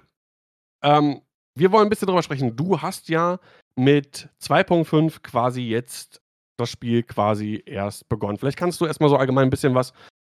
Ähm, 0.82 1.20
wir 1.54 1.72
wollen 1.72 1.86
ein 1.86 1.90
bisschen 1.90 2.06
drüber 2.06 2.22
sprechen. 2.22 2.56
Du 2.56 2.80
hast 2.80 3.08
ja 3.08 3.38
mit 3.76 4.28
2.5 4.40 5.20
quasi 5.22 5.62
jetzt 5.62 6.22
das 6.56 6.70
Spiel 6.70 7.02
quasi 7.02 7.62
erst 7.66 8.08
begonnen. 8.08 8.38
Vielleicht 8.38 8.58
kannst 8.58 8.80
du 8.80 8.86
erstmal 8.86 9.10
so 9.10 9.16
allgemein 9.16 9.48
ein 9.48 9.50
bisschen 9.50 9.74
was 9.74 9.92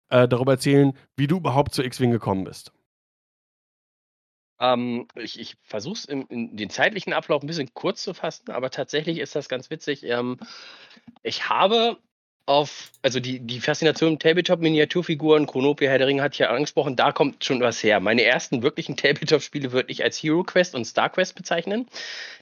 äh, 0.09 0.27
darüber 0.27 0.53
erzählen, 0.53 0.93
wie 1.17 1.27
du 1.27 1.37
überhaupt 1.37 1.73
zu 1.73 1.83
X-Wing 1.83 2.11
gekommen 2.11 2.43
bist. 2.43 2.71
Ähm, 4.59 5.07
ich 5.15 5.39
ich 5.39 5.57
versuche 5.61 5.95
es 5.95 6.05
in, 6.05 6.55
den 6.55 6.69
zeitlichen 6.69 7.11
Ablauf 7.11 7.43
ein 7.43 7.47
bisschen 7.47 7.73
kurz 7.73 8.03
zu 8.03 8.13
fassen, 8.13 8.51
aber 8.51 8.69
tatsächlich 8.69 9.17
ist 9.17 9.35
das 9.35 9.49
ganz 9.49 9.69
witzig. 9.69 10.03
Ähm, 10.03 10.37
ich 11.23 11.49
habe 11.49 11.97
auf, 12.45 12.91
also 13.01 13.19
die, 13.19 13.39
die 13.39 13.61
Faszination 13.61 14.19
Tabletop-Miniaturfiguren, 14.19 15.47
Chronopia, 15.47 15.89
Herr 15.89 15.97
der 15.97 16.07
Ringe 16.07 16.21
hatte 16.21 16.33
ich 16.33 16.39
ja 16.39 16.49
angesprochen, 16.49 16.95
da 16.95 17.11
kommt 17.11 17.43
schon 17.43 17.61
was 17.61 17.81
her. 17.83 17.99
Meine 17.99 18.23
ersten 18.23 18.63
wirklichen 18.63 18.97
Tabletop-Spiele 18.97 19.71
würde 19.71 19.91
ich 19.91 20.03
als 20.03 20.17
Hero 20.21 20.43
Quest 20.43 20.75
und 20.75 20.85
Star 20.85 21.09
Quest 21.09 21.35
bezeichnen, 21.35 21.87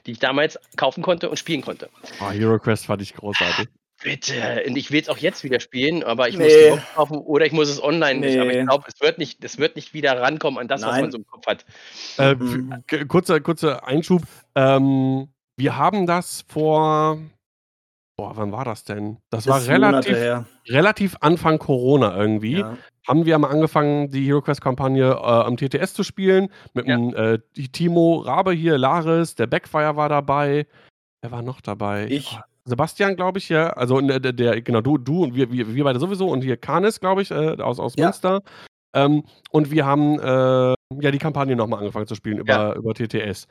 die 0.06 0.12
ich 0.12 0.18
damals 0.18 0.58
kaufen 0.76 1.02
konnte 1.02 1.30
und 1.30 1.36
spielen 1.36 1.62
konnte. 1.62 1.88
Oh, 2.20 2.30
Hero 2.30 2.58
Quest 2.58 2.86
fand 2.86 3.00
ich 3.02 3.14
großartig. 3.14 3.68
Bitte, 4.02 4.64
und 4.66 4.74
ich 4.74 4.90
will 4.90 5.00
es 5.00 5.08
auch 5.08 5.18
jetzt 5.18 5.44
wieder 5.44 5.60
spielen, 5.60 6.02
aber 6.02 6.28
ich 6.28 6.36
muss 6.36 6.48
Nee. 6.48 6.64
die 6.64 6.70
Box 6.70 6.82
kaufen 6.96 7.18
oder 7.18 7.46
ich 7.46 7.52
muss 7.52 7.68
es 7.68 7.80
online 7.80 8.18
nicht. 8.18 8.36
Aber 8.40 8.50
ich 8.50 8.56
Nee. 8.56 8.64
glaube, 8.64 8.84
es 8.92 9.00
wird 9.00 9.18
nicht, 9.18 9.44
es 9.44 9.58
wird 9.58 9.76
nicht 9.76 9.94
wieder 9.94 10.20
rankommen 10.20 10.58
an 10.58 10.66
das, 10.66 10.82
was 10.82 10.90
Nein. 10.90 11.00
man 11.02 11.10
so 11.12 11.18
im 11.18 11.26
Kopf 11.28 11.46
hat. 11.46 11.64
Äh, 12.18 12.34
Mhm. 12.34 12.82
kurzer, 13.06 13.40
kurzer 13.40 13.86
Einschub. 13.86 14.22
Ähm, 14.56 15.28
wir 15.56 15.76
haben 15.76 16.06
das 16.08 16.44
vor. 16.48 17.18
Boah, 18.16 18.36
wann 18.36 18.52
war 18.52 18.64
das 18.64 18.84
denn? 18.84 19.18
Das 19.30 19.46
war 19.46 19.58
Ist 19.58 19.68
Monate 19.70 20.08
relativ, 20.08 20.46
relativ 20.68 21.16
Anfang 21.20 21.58
Corona 21.58 22.16
irgendwie. 22.16 22.58
Ja. 22.58 22.76
Haben 23.08 23.24
wir 23.26 23.38
mal 23.38 23.48
angefangen, 23.50 24.10
die 24.10 24.26
Hero 24.26 24.42
Quest-Kampagne 24.42 25.10
äh, 25.12 25.14
am 25.16 25.56
TTS 25.56 25.94
zu 25.94 26.02
spielen. 26.04 26.48
Mit 26.74 26.86
Ja. 26.86 26.96
dem 26.96 27.14
äh, 27.14 27.38
Timo 27.72 28.18
Rabe 28.18 28.52
hier, 28.52 28.76
Laris, 28.78 29.34
der 29.34 29.46
Backfire 29.46 29.96
war 29.96 30.08
dabei. 30.08 30.66
Wer 31.22 31.30
war 31.32 31.42
noch 31.42 31.60
dabei? 31.60 32.06
Ich. 32.10 32.36
Oh, 32.38 32.42
Sebastian, 32.64 33.16
glaube 33.16 33.38
ich, 33.38 33.48
ja. 33.48 33.70
Also 33.70 34.00
der, 34.00 34.20
der, 34.20 34.32
der, 34.32 34.62
genau, 34.62 34.82
du, 34.82 34.98
du 34.98 35.24
und 35.24 35.34
wir, 35.34 35.50
wir, 35.50 35.74
wir 35.74 35.84
beide 35.84 35.98
sowieso 35.98 36.28
und 36.28 36.42
hier 36.42 36.56
Kanis, 36.56 37.00
glaube 37.00 37.22
ich, 37.22 37.30
äh, 37.30 37.56
aus, 37.60 37.80
aus 37.80 37.94
Ja. 37.96 38.06
Münster. 38.06 38.42
Ähm, 38.94 39.24
und 39.50 39.70
wir 39.70 39.84
haben 39.86 40.20
äh, 40.20 40.74
ja 41.00 41.10
die 41.10 41.18
Kampagne 41.18 41.56
nochmal 41.56 41.80
angefangen 41.80 42.06
zu 42.06 42.14
spielen 42.14 42.38
über, 42.38 42.76
über 42.76 42.94
TTS. 42.94 43.48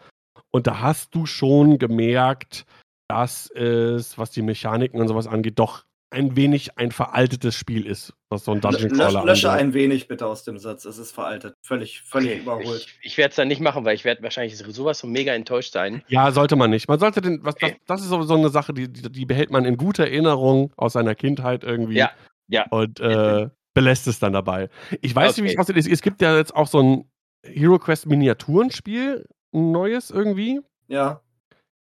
Und 0.51 0.67
da 0.67 0.79
hast 0.81 1.13
du 1.15 1.25
schon 1.25 1.77
gemerkt, 1.77 2.65
dass 3.11 3.49
es, 3.51 4.17
was 4.17 4.31
die 4.31 4.41
Mechaniken 4.41 4.99
und 4.99 5.07
sowas 5.07 5.27
angeht, 5.27 5.59
doch 5.59 5.83
ein 6.13 6.35
wenig 6.35 6.77
ein 6.77 6.91
veraltetes 6.91 7.55
Spiel 7.55 7.85
ist, 7.85 8.13
was 8.29 8.43
so 8.43 8.51
ein 8.51 8.59
Dungeon 8.59 8.89
Lösch, 8.89 8.99
Crawler 8.99 9.23
lösche 9.25 9.49
angeht. 9.49 9.65
ein 9.67 9.73
wenig 9.73 10.07
bitte 10.09 10.25
aus 10.25 10.43
dem 10.43 10.57
Satz. 10.57 10.83
Es 10.83 10.97
ist 10.97 11.11
veraltet. 11.13 11.53
Völlig, 11.65 12.01
völlig 12.01 12.31
Okay, 12.31 12.41
überholt. 12.41 12.81
Ich, 12.81 12.99
ich 13.01 13.17
werde 13.17 13.29
es 13.29 13.37
dann 13.37 13.47
nicht 13.47 13.61
machen, 13.61 13.85
weil 13.85 13.95
ich 13.95 14.03
werde 14.03 14.21
wahrscheinlich 14.21 14.57
sowas 14.57 14.99
von 14.99 15.09
mega 15.11 15.33
enttäuscht 15.33 15.71
sein. 15.71 16.03
Ja, 16.09 16.31
sollte 16.31 16.57
man 16.57 16.69
nicht. 16.69 16.89
Man 16.89 16.99
sollte 16.99 17.21
den, 17.21 17.39
was, 17.45 17.55
das, 17.55 17.69
Okay. 17.69 17.79
das 17.87 18.01
ist 18.01 18.09
so, 18.09 18.21
so 18.23 18.35
eine 18.35 18.49
Sache, 18.49 18.73
die, 18.73 18.91
die, 18.91 19.09
die 19.09 19.25
behält 19.25 19.51
man 19.51 19.63
in 19.63 19.77
guter 19.77 20.03
Erinnerung 20.03 20.73
aus 20.75 20.93
seiner 20.93 21.15
Kindheit 21.15 21.63
irgendwie. 21.63 21.95
Ja, 21.99 22.11
ja. 22.49 22.65
Und 22.71 22.99
äh, 22.99 23.47
belässt 23.73 24.05
es 24.07 24.19
dann 24.19 24.33
dabei. 24.33 24.67
Ich 24.99 25.15
weiß 25.15 25.37
nicht, 25.37 25.45
wie 25.45 25.47
es 25.47 25.53
Okay. 25.53 25.61
aussieht. 25.61 25.77
Es, 25.77 25.87
es 25.87 26.01
gibt 26.01 26.21
ja 26.21 26.35
jetzt 26.35 26.53
auch 26.53 26.67
so 26.67 26.81
ein 26.81 27.09
Hero 27.45 27.79
Quest 27.79 28.05
Miniaturenspiel, 28.05 29.25
ein 29.53 29.71
neues 29.71 30.11
irgendwie. 30.11 30.59
Ja. 30.89 31.21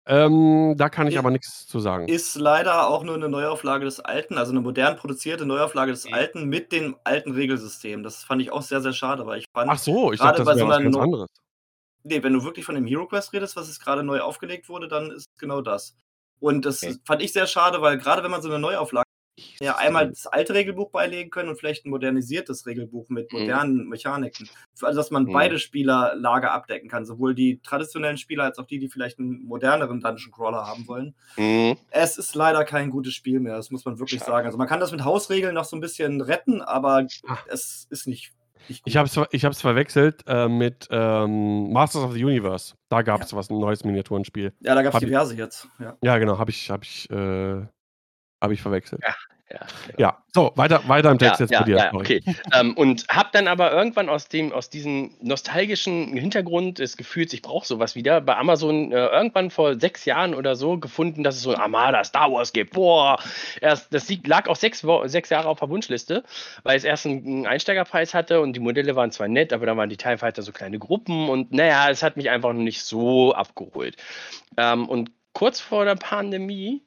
Ähm, 0.08 0.74
da 0.76 0.88
kann 0.88 1.08
ich 1.08 1.14
I- 1.14 1.18
aber 1.18 1.30
nichts 1.30 1.66
zu 1.66 1.80
sagen. 1.80 2.06
Ist 2.08 2.36
leider 2.36 2.88
auch 2.88 3.02
nur 3.02 3.16
eine 3.16 3.28
Neuauflage 3.28 3.84
des 3.84 3.98
Alten, 4.00 4.38
also 4.38 4.52
eine 4.52 4.60
modern 4.60 4.96
produzierte 4.96 5.44
Neuauflage 5.46 5.90
des 5.90 6.06
Mhm. 6.06 6.14
Alten 6.14 6.44
mit 6.48 6.70
dem 6.72 6.96
alten 7.04 7.32
Regelsystem. 7.32 8.02
Das 8.04 8.22
fand 8.22 8.40
ich 8.40 8.52
auch 8.52 8.62
sehr, 8.62 8.80
sehr 8.80 8.92
schade, 8.92 9.26
weil 9.26 9.40
ich 9.40 9.46
fand, 9.52 9.68
Ach 9.70 9.78
so, 9.78 10.12
ich 10.12 10.20
dachte, 10.20 10.38
das 10.38 10.46
wäre 10.46 10.58
so 10.58 10.68
was 10.68 10.78
ganz 10.78 10.94
No- 10.96 11.02
anderes. 11.02 11.28
nee, 12.04 12.22
wenn 12.22 12.32
du 12.34 12.44
wirklich 12.44 12.64
von 12.64 12.76
dem 12.76 12.86
Hero 12.86 13.06
Quest 13.06 13.32
redest, 13.32 13.56
was 13.56 13.66
jetzt 13.66 13.80
gerade 13.80 14.04
neu 14.04 14.20
aufgelegt 14.20 14.68
wurde, 14.68 14.86
dann 14.86 15.10
ist 15.10 15.26
genau 15.38 15.60
das. 15.60 15.96
Und 16.38 16.64
das 16.66 16.82
Okay. 16.82 16.96
fand 17.04 17.22
ich 17.22 17.32
sehr 17.32 17.46
schade, 17.48 17.80
weil 17.82 17.98
gerade 17.98 18.22
wenn 18.22 18.30
man 18.30 18.42
so 18.42 18.48
eine 18.48 18.58
Neuauflage 18.60 19.05
ja 19.60 19.76
einmal 19.76 20.08
das 20.08 20.26
alte 20.26 20.54
Regelbuch 20.54 20.90
beilegen 20.90 21.30
können 21.30 21.48
und 21.50 21.56
vielleicht 21.58 21.84
ein 21.86 21.90
modernisiertes 21.90 22.66
Regelbuch 22.66 23.08
mit 23.08 23.32
Mhm. 23.32 23.40
modernen 23.40 23.88
Mechaniken. 23.88 24.48
Also, 24.82 24.96
dass 24.98 25.10
man 25.10 25.24
Mhm. 25.24 25.32
beide 25.32 25.58
Spielerlager 25.58 26.52
abdecken 26.52 26.88
kann. 26.88 27.04
Sowohl 27.04 27.34
die 27.34 27.60
traditionellen 27.62 28.16
Spieler 28.18 28.44
als 28.44 28.58
auch 28.58 28.66
die, 28.66 28.78
die 28.78 28.88
vielleicht 28.88 29.18
einen 29.18 29.44
moderneren 29.44 30.00
Dungeon 30.00 30.32
Crawler 30.32 30.66
haben 30.66 30.86
wollen. 30.88 31.14
Mhm. 31.36 31.76
Es 31.90 32.18
ist 32.18 32.34
leider 32.34 32.64
kein 32.64 32.90
gutes 32.90 33.14
Spiel 33.14 33.40
mehr, 33.40 33.56
das 33.56 33.70
muss 33.70 33.84
man 33.84 33.98
wirklich 33.98 34.20
Schade. 34.20 34.30
sagen. 34.32 34.46
Also 34.46 34.58
man 34.58 34.66
kann 34.68 34.80
das 34.80 34.92
mit 34.92 35.04
Hausregeln 35.04 35.54
noch 35.54 35.64
so 35.64 35.76
ein 35.76 35.80
bisschen 35.80 36.20
retten, 36.20 36.62
aber 36.62 37.06
Ah. 37.26 37.38
es 37.48 37.86
ist 37.90 38.06
nicht. 38.06 38.32
Ich 38.84 38.96
habe 38.96 39.06
es 39.06 39.16
ich 39.30 39.44
hab's 39.44 39.60
verwechselt 39.60 40.24
äh, 40.26 40.48
mit 40.48 40.88
ähm, 40.90 41.70
Masters 41.72 42.02
of 42.02 42.12
the 42.14 42.24
Universe. 42.24 42.74
Da 42.88 43.02
gab 43.02 43.20
es 43.22 43.32
was, 43.32 43.48
ein 43.48 43.58
neues 43.60 43.84
Miniaturenspiel. 43.84 44.54
ja, 44.60 44.74
da 44.74 44.82
gab 44.82 44.90
es 44.90 44.94
hab 44.96 45.02
ich- 45.02 45.08
diverse 45.08 45.36
jetzt. 45.36 45.68
Ja. 45.78 45.96
Ja, 46.02 46.18
genau, 46.18 46.38
habe 46.38 46.50
ich, 46.50 46.68
hab 46.70 46.82
ich, 46.82 47.08
äh, 47.10 47.64
hab 48.40 48.50
ich 48.50 48.62
verwechselt. 48.62 49.02
Ja, 49.48 49.58
genau. 49.86 49.98
Ja, 49.98 50.18
so, 50.34 50.52
weiter, 50.56 50.82
weiter 50.88 51.12
im 51.12 51.18
Text 51.18 51.38
ja, 51.38 51.44
jetzt 51.44 51.52
ja, 51.52 51.60
bei 51.60 51.64
dir. 51.66 51.76
ja, 51.76 51.94
okay. 51.94 52.22
ähm, 52.52 52.74
und 52.76 53.06
habe 53.08 53.28
dann 53.32 53.46
aber 53.46 53.70
irgendwann 53.70 54.08
aus 54.08 54.26
dem 54.26 54.52
aus 54.52 54.70
diesem 54.70 55.14
nostalgischen 55.20 56.16
Hintergrund 56.16 56.80
des 56.80 56.96
Gefühls, 56.96 57.32
ich 57.32 57.42
brauche 57.42 57.64
sowas 57.64 57.94
wieder, 57.94 58.20
bei 58.20 58.36
Amazon 58.36 58.90
äh, 58.90 59.06
irgendwann 59.06 59.50
vor 59.50 59.78
sechs 59.78 60.04
Jahren 60.04 60.34
oder 60.34 60.56
so 60.56 60.78
gefunden, 60.78 61.22
dass 61.22 61.36
es 61.36 61.42
so 61.42 61.54
ein 61.54 61.60
Armada 61.60 62.02
Star 62.02 62.32
Wars 62.32 62.52
gibt. 62.52 62.72
Boah, 62.72 63.20
erst, 63.60 63.94
das 63.94 64.10
lag 64.24 64.48
auch 64.48 64.56
sechs, 64.56 64.84
sechs 65.04 65.30
Jahre 65.30 65.48
auf 65.48 65.60
der 65.60 65.68
Wunschliste, 65.68 66.24
weil 66.64 66.76
es 66.76 66.82
erst 66.82 67.06
einen, 67.06 67.46
Einsteigerpreis 67.46 68.14
hatte 68.14 68.40
und 68.40 68.54
die 68.54 68.60
Modelle 68.60 68.96
waren 68.96 69.12
zwar 69.12 69.28
nett, 69.28 69.52
aber 69.52 69.66
dann 69.66 69.76
waren 69.76 69.88
die 69.88 69.96
TIE 69.96 70.18
Fighter 70.18 70.42
so 70.42 70.50
kleine 70.50 70.80
Gruppen 70.80 71.28
und 71.28 71.52
naja, 71.52 71.88
es 71.88 72.02
hat 72.02 72.16
mich 72.16 72.30
einfach 72.30 72.52
noch 72.52 72.62
nicht 72.62 72.82
so 72.82 73.32
abgeholt. 73.32 73.96
Ähm, 74.56 74.88
und 74.88 75.12
kurz 75.32 75.60
vor 75.60 75.84
der 75.84 75.94
Pandemie 75.94 76.82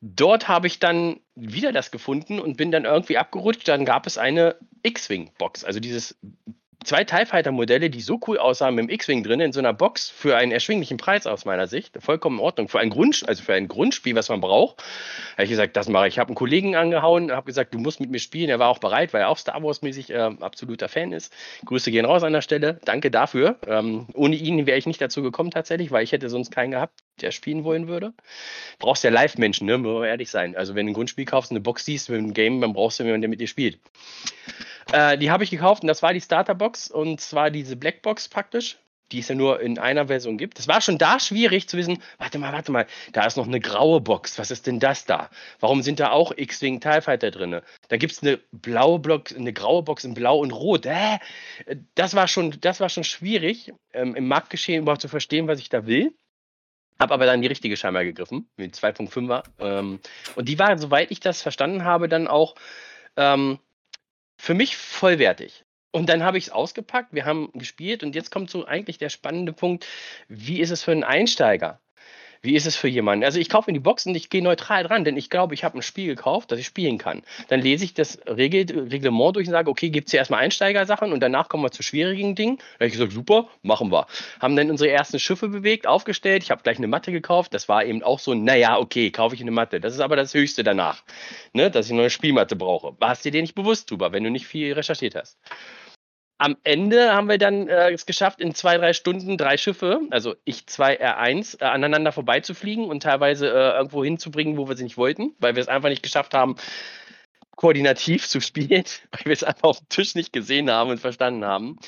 dort 0.00 0.48
habe 0.48 0.66
ich 0.66 0.78
dann 0.78 1.20
wieder 1.34 1.72
das 1.72 1.90
gefunden 1.90 2.40
und 2.40 2.56
bin 2.56 2.70
dann 2.70 2.84
irgendwie 2.84 3.18
abgerutscht. 3.18 3.68
Dann 3.68 3.84
gab 3.84 4.06
es 4.06 4.18
eine 4.18 4.56
X-Wing-Box, 4.82 5.64
also 5.64 5.80
dieses 5.80 6.18
zwei 6.84 7.04
TIE 7.04 7.26
Fighter-Modelle, 7.26 7.90
die 7.90 8.00
so 8.00 8.18
cool 8.26 8.38
aussahen 8.38 8.74
mit 8.74 8.84
dem 8.84 8.90
X-Wing 8.90 9.22
drin, 9.22 9.40
in 9.40 9.52
so 9.52 9.60
einer 9.60 9.72
Box 9.72 10.08
für 10.08 10.36
einen 10.36 10.52
erschwinglichen 10.52 10.96
Preis 10.96 11.26
aus 11.26 11.44
meiner 11.44 11.66
Sicht. 11.66 11.98
Vollkommen 12.00 12.38
in 12.38 12.44
Ordnung. 12.44 12.68
Für 12.68 12.80
ein 12.80 12.90
Grund, 12.90 13.24
also 13.26 13.42
für 13.42 13.54
ein 13.54 13.68
Grundspiel, 13.68 14.14
was 14.14 14.28
man 14.28 14.40
braucht, 14.40 14.82
habe 15.34 15.44
ich 15.44 15.50
gesagt, 15.50 15.76
das 15.76 15.88
mache 15.88 16.08
ich. 16.08 16.14
Ich 16.14 16.18
habe 16.18 16.28
einen 16.28 16.36
Kollegen 16.36 16.76
angehauen, 16.76 17.32
habe 17.32 17.46
gesagt, 17.46 17.74
du 17.74 17.78
musst 17.78 18.00
mit 18.00 18.10
mir 18.10 18.18
spielen. 18.18 18.50
Er 18.50 18.58
war 18.58 18.68
auch 18.68 18.78
bereit, 18.78 19.12
weil 19.12 19.22
er 19.22 19.28
auch 19.28 19.38
Star 19.38 19.62
Wars-mäßig 19.62 20.10
äh, 20.10 20.30
absoluter 20.40 20.88
Fan 20.88 21.12
ist. 21.12 21.32
Grüße 21.64 21.90
gehen 21.90 22.04
raus 22.04 22.22
an 22.22 22.32
der 22.32 22.42
Stelle. 22.42 22.80
Danke 22.84 23.10
dafür. 23.10 23.56
Ähm, 23.66 24.06
ohne 24.14 24.36
ihn 24.36 24.66
wäre 24.66 24.78
ich 24.78 24.86
nicht 24.86 25.00
dazu 25.00 25.22
gekommen 25.22 25.50
tatsächlich, 25.50 25.90
weil 25.90 26.04
ich 26.04 26.12
hätte 26.12 26.28
sonst 26.28 26.50
keinen 26.50 26.70
gehabt, 26.70 27.00
der 27.20 27.30
spielen 27.30 27.64
wollen 27.64 27.86
würde 27.88 28.14
brauchst 28.80 29.04
ja 29.04 29.10
Live-Menschen, 29.10 29.66
ne? 29.66 29.78
Muss 29.78 30.04
ehrlich 30.04 30.30
sein. 30.30 30.56
Also 30.56 30.74
wenn 30.74 30.86
du 30.86 30.92
ein 30.92 30.94
Grundspiel 30.94 31.24
kaufst, 31.24 31.52
eine 31.52 31.60
Box 31.60 31.84
siehst 31.84 32.10
mit 32.10 32.18
einem 32.18 32.34
Game, 32.34 32.60
dann 32.60 32.72
brauchst 32.72 32.98
du 32.98 33.04
jemanden, 33.04 33.22
der 33.22 33.30
mit 33.30 33.40
dir 33.40 33.46
spielt. 33.46 33.78
Äh, 34.92 35.18
die 35.18 35.30
habe 35.30 35.44
ich 35.44 35.50
gekauft 35.50 35.82
und 35.82 35.88
das 35.88 36.02
war 36.02 36.12
die 36.12 36.20
Starterbox 36.20 36.90
und 36.90 37.20
zwar 37.20 37.50
diese 37.50 37.76
Blackbox 37.76 38.28
praktisch. 38.28 38.78
die 39.12 39.18
es 39.20 39.28
ja 39.28 39.34
nur 39.34 39.60
in 39.60 39.78
einer 39.78 40.06
Version 40.06 40.38
gibt. 40.38 40.58
Es 40.58 40.68
war 40.68 40.80
schon 40.80 40.98
da 40.98 41.18
schwierig 41.18 41.68
zu 41.68 41.76
wissen, 41.76 42.00
warte 42.18 42.38
mal, 42.38 42.52
warte 42.52 42.70
mal, 42.70 42.86
da 43.12 43.26
ist 43.26 43.36
noch 43.36 43.46
eine 43.46 43.60
graue 43.60 44.00
Box. 44.00 44.38
Was 44.38 44.50
ist 44.50 44.66
denn 44.66 44.78
das 44.78 45.04
da? 45.04 45.30
Warum 45.58 45.82
sind 45.82 45.98
da 46.00 46.10
auch 46.10 46.32
X-Wing 46.36 46.80
TIE 46.80 47.00
Fighter 47.00 47.30
drin? 47.30 47.60
Da 47.88 47.96
gibt 47.96 48.12
es 48.12 48.22
eine 48.22 48.38
blaue 48.52 49.00
Box, 49.00 49.34
eine 49.34 49.52
graue 49.52 49.82
Box 49.82 50.04
in 50.04 50.14
Blau 50.14 50.38
und 50.38 50.52
Rot. 50.52 50.86
Äh, 50.86 51.18
das 51.94 52.14
war 52.14 52.28
schon, 52.28 52.56
das 52.60 52.80
war 52.80 52.88
schon 52.88 53.04
schwierig, 53.04 53.72
ähm, 53.92 54.14
im 54.14 54.28
Marktgeschehen 54.28 54.82
überhaupt 54.82 55.02
zu 55.02 55.08
verstehen, 55.08 55.48
was 55.48 55.58
ich 55.58 55.68
da 55.68 55.86
will. 55.86 56.14
Habe 57.00 57.14
aber 57.14 57.26
dann 57.26 57.40
die 57.40 57.48
richtige 57.48 57.76
scheinbar 57.76 58.04
gegriffen, 58.04 58.48
mit 58.56 58.76
2.5er. 58.76 59.42
Ähm, 59.58 60.00
und 60.36 60.48
die 60.48 60.58
war, 60.58 60.76
soweit 60.78 61.10
ich 61.10 61.18
das 61.18 61.40
verstanden 61.40 61.84
habe, 61.84 62.08
dann 62.08 62.28
auch 62.28 62.54
ähm, 63.16 63.58
für 64.40 64.54
mich 64.54 64.76
vollwertig. 64.76 65.64
Und 65.92 66.08
dann 66.08 66.22
habe 66.22 66.38
ich 66.38 66.44
es 66.44 66.50
ausgepackt, 66.50 67.12
wir 67.12 67.26
haben 67.26 67.50
gespielt 67.52 68.02
und 68.02 68.14
jetzt 68.14 68.30
kommt 68.30 68.50
so 68.50 68.64
eigentlich 68.64 68.96
der 68.96 69.10
spannende 69.10 69.52
Punkt, 69.52 69.86
wie 70.28 70.60
ist 70.60 70.70
es 70.70 70.82
für 70.82 70.92
einen 70.92 71.04
Einsteiger? 71.04 71.80
Wie 72.42 72.54
ist 72.54 72.66
es 72.66 72.74
für 72.74 72.88
jemanden? 72.88 73.24
Also 73.24 73.38
ich 73.38 73.50
kaufe 73.50 73.70
in 73.70 73.74
die 73.74 73.80
Box 73.80 74.06
und 74.06 74.14
ich 74.14 74.30
gehe 74.30 74.42
neutral 74.42 74.84
dran, 74.84 75.04
denn 75.04 75.18
ich 75.18 75.28
glaube, 75.28 75.52
ich 75.52 75.62
habe 75.62 75.78
ein 75.78 75.82
Spiel 75.82 76.06
gekauft, 76.06 76.50
das 76.50 76.58
ich 76.58 76.64
spielen 76.64 76.96
kann. 76.96 77.22
Dann 77.48 77.60
lese 77.60 77.84
ich 77.84 77.92
das 77.92 78.18
Regel 78.26 78.88
Reglement 78.88 79.36
durch 79.36 79.46
und 79.46 79.52
sage, 79.52 79.68
okay, 79.70 79.90
gibt 79.90 80.08
es 80.08 80.12
hier 80.12 80.18
erstmal 80.18 80.40
Einsteigersachen 80.40 81.12
und 81.12 81.20
danach 81.20 81.50
kommen 81.50 81.62
wir 81.62 81.70
zu 81.70 81.82
schwierigen 81.82 82.34
Dingen. 82.34 82.56
Da 82.56 82.74
habe 82.76 82.86
ich 82.86 82.92
gesagt, 82.92 83.12
super, 83.12 83.48
machen 83.62 83.92
wir. 83.92 84.06
Haben 84.40 84.56
dann 84.56 84.70
unsere 84.70 84.90
ersten 84.90 85.18
Schiffe 85.18 85.48
bewegt, 85.48 85.86
aufgestellt. 85.86 86.42
Ich 86.42 86.50
habe 86.50 86.62
gleich 86.62 86.78
eine 86.78 86.86
Matte 86.86 87.12
gekauft. 87.12 87.52
Das 87.52 87.68
war 87.68 87.84
eben 87.84 88.02
auch 88.02 88.18
so, 88.18 88.32
naja, 88.32 88.78
okay, 88.78 89.10
kaufe 89.10 89.34
ich 89.34 89.42
eine 89.42 89.50
Matte. 89.50 89.78
Das 89.78 89.92
ist 89.92 90.00
aber 90.00 90.16
das 90.16 90.32
Höchste 90.32 90.64
danach, 90.64 91.02
ne, 91.52 91.70
dass 91.70 91.86
ich 91.86 91.92
eine 91.92 92.00
neue 92.00 92.10
Spielmatte 92.10 92.56
brauche. 92.56 92.94
Warst 93.00 93.24
dir 93.24 93.32
dir 93.32 93.42
nicht 93.42 93.54
bewusst 93.54 93.90
drüber, 93.90 94.12
wenn 94.12 94.24
du 94.24 94.30
nicht 94.30 94.46
viel 94.46 94.72
recherchiert 94.72 95.14
hast 95.14 95.38
am 96.40 96.56
Ende 96.64 97.12
haben 97.12 97.28
wir 97.28 97.36
dann 97.36 97.68
äh, 97.68 97.90
es 97.90 98.06
geschafft, 98.06 98.40
in 98.40 98.54
zwei, 98.54 98.78
drei 98.78 98.94
Stunden 98.94 99.36
drei 99.36 99.58
Schiffe, 99.58 100.00
also 100.10 100.36
ich 100.44 100.66
zwei 100.66 100.98
R1, 100.98 101.60
äh, 101.60 101.66
aneinander 101.66 102.12
vorbeizufliegen 102.12 102.86
und 102.86 103.02
teilweise 103.02 103.48
äh, 103.48 103.76
irgendwo 103.76 104.02
hinzubringen, 104.02 104.56
wo 104.56 104.66
wir 104.66 104.74
sie 104.74 104.84
nicht 104.84 104.96
wollten, 104.96 105.34
weil 105.38 105.54
wir 105.54 105.60
es 105.60 105.68
einfach 105.68 105.90
nicht 105.90 106.02
geschafft 106.02 106.32
haben, 106.32 106.56
koordinativ 107.56 108.26
zu 108.26 108.40
spielen, 108.40 108.84
weil 109.12 109.26
wir 109.26 109.32
es 109.32 109.44
einfach 109.44 109.68
auf 109.68 109.80
dem 109.80 109.90
Tisch 109.90 110.14
nicht 110.14 110.32
gesehen 110.32 110.70
haben 110.70 110.88
und 110.88 110.98
verstanden 110.98 111.44
haben. 111.44 111.78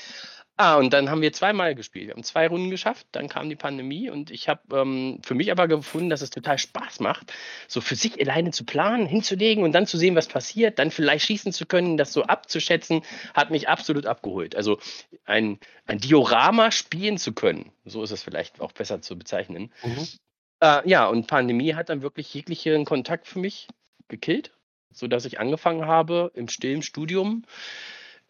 Ah, 0.63 0.77
und 0.77 0.93
dann 0.93 1.11
haben 1.11 1.23
wir 1.23 1.33
zweimal 1.33 1.75
gespielt. 1.75 2.07
Wir 2.07 2.15
haben 2.15 2.23
zwei 2.23 2.47
Runden 2.47 2.71
geschafft, 2.71 3.09
dann 3.11 3.29
kam 3.29 3.49
die 3.49 3.57
Pandemie 3.57 4.11
und 4.11 4.31
ich 4.31 4.49
habe 4.49 4.61
ähm, 4.77 5.19
für 5.21 5.35
mich 5.35 5.51
aber 5.51 5.67
gefunden, 5.67 6.09
dass 6.09 6.23
es 6.23 6.31
total 6.31 6.57
Spaß 6.57 7.01
macht, 7.01 7.33
so 7.67 7.81
für 7.81 7.97
sich 7.97 8.21
alleine 8.21 8.53
zu 8.53 8.65
planen, 8.65 9.05
hinzulegen 9.05 9.65
und 9.65 9.73
dann 9.73 9.89
zu 9.89 9.99
sehen, 9.99 10.15
was 10.15 10.29
passiert, 10.29 10.79
dann 10.79 10.93
vielleicht 10.93 11.27
schießen 11.27 11.53
zu 11.53 11.67
können, 11.67 11.97
das 11.97 12.13
so 12.13 12.23
abzuschätzen, 12.23 13.03
hat 13.35 13.51
mich 13.51 13.69
absolut 13.69 14.07
abgeholt. 14.07 14.55
Also 14.55 14.79
ein, 15.25 15.59
ein 15.87 15.99
Diorama 15.99 16.71
spielen 16.71 17.19
zu 17.19 17.33
können, 17.33 17.73
so 17.85 18.05
ist 18.05 18.13
es 18.13 18.23
vielleicht 18.23 18.61
auch 18.61 18.71
besser 18.71 19.03
zu 19.03 19.19
bezeichnen. 19.19 19.73
Mhm. 19.83 20.07
Äh, 20.61 20.89
ja, 20.89 21.09
und 21.09 21.27
Pandemie 21.27 21.75
hat 21.75 21.89
dann 21.89 22.03
wirklich 22.03 22.33
jeglichen 22.35 22.85
Kontakt 22.85 23.27
für 23.27 23.41
mich 23.41 23.67
gekillt, 24.07 24.53
sodass 24.93 25.25
ich 25.25 25.41
angefangen 25.41 25.87
habe 25.87 26.31
im 26.37 26.47
stillen 26.47 26.83
Studium 26.83 27.43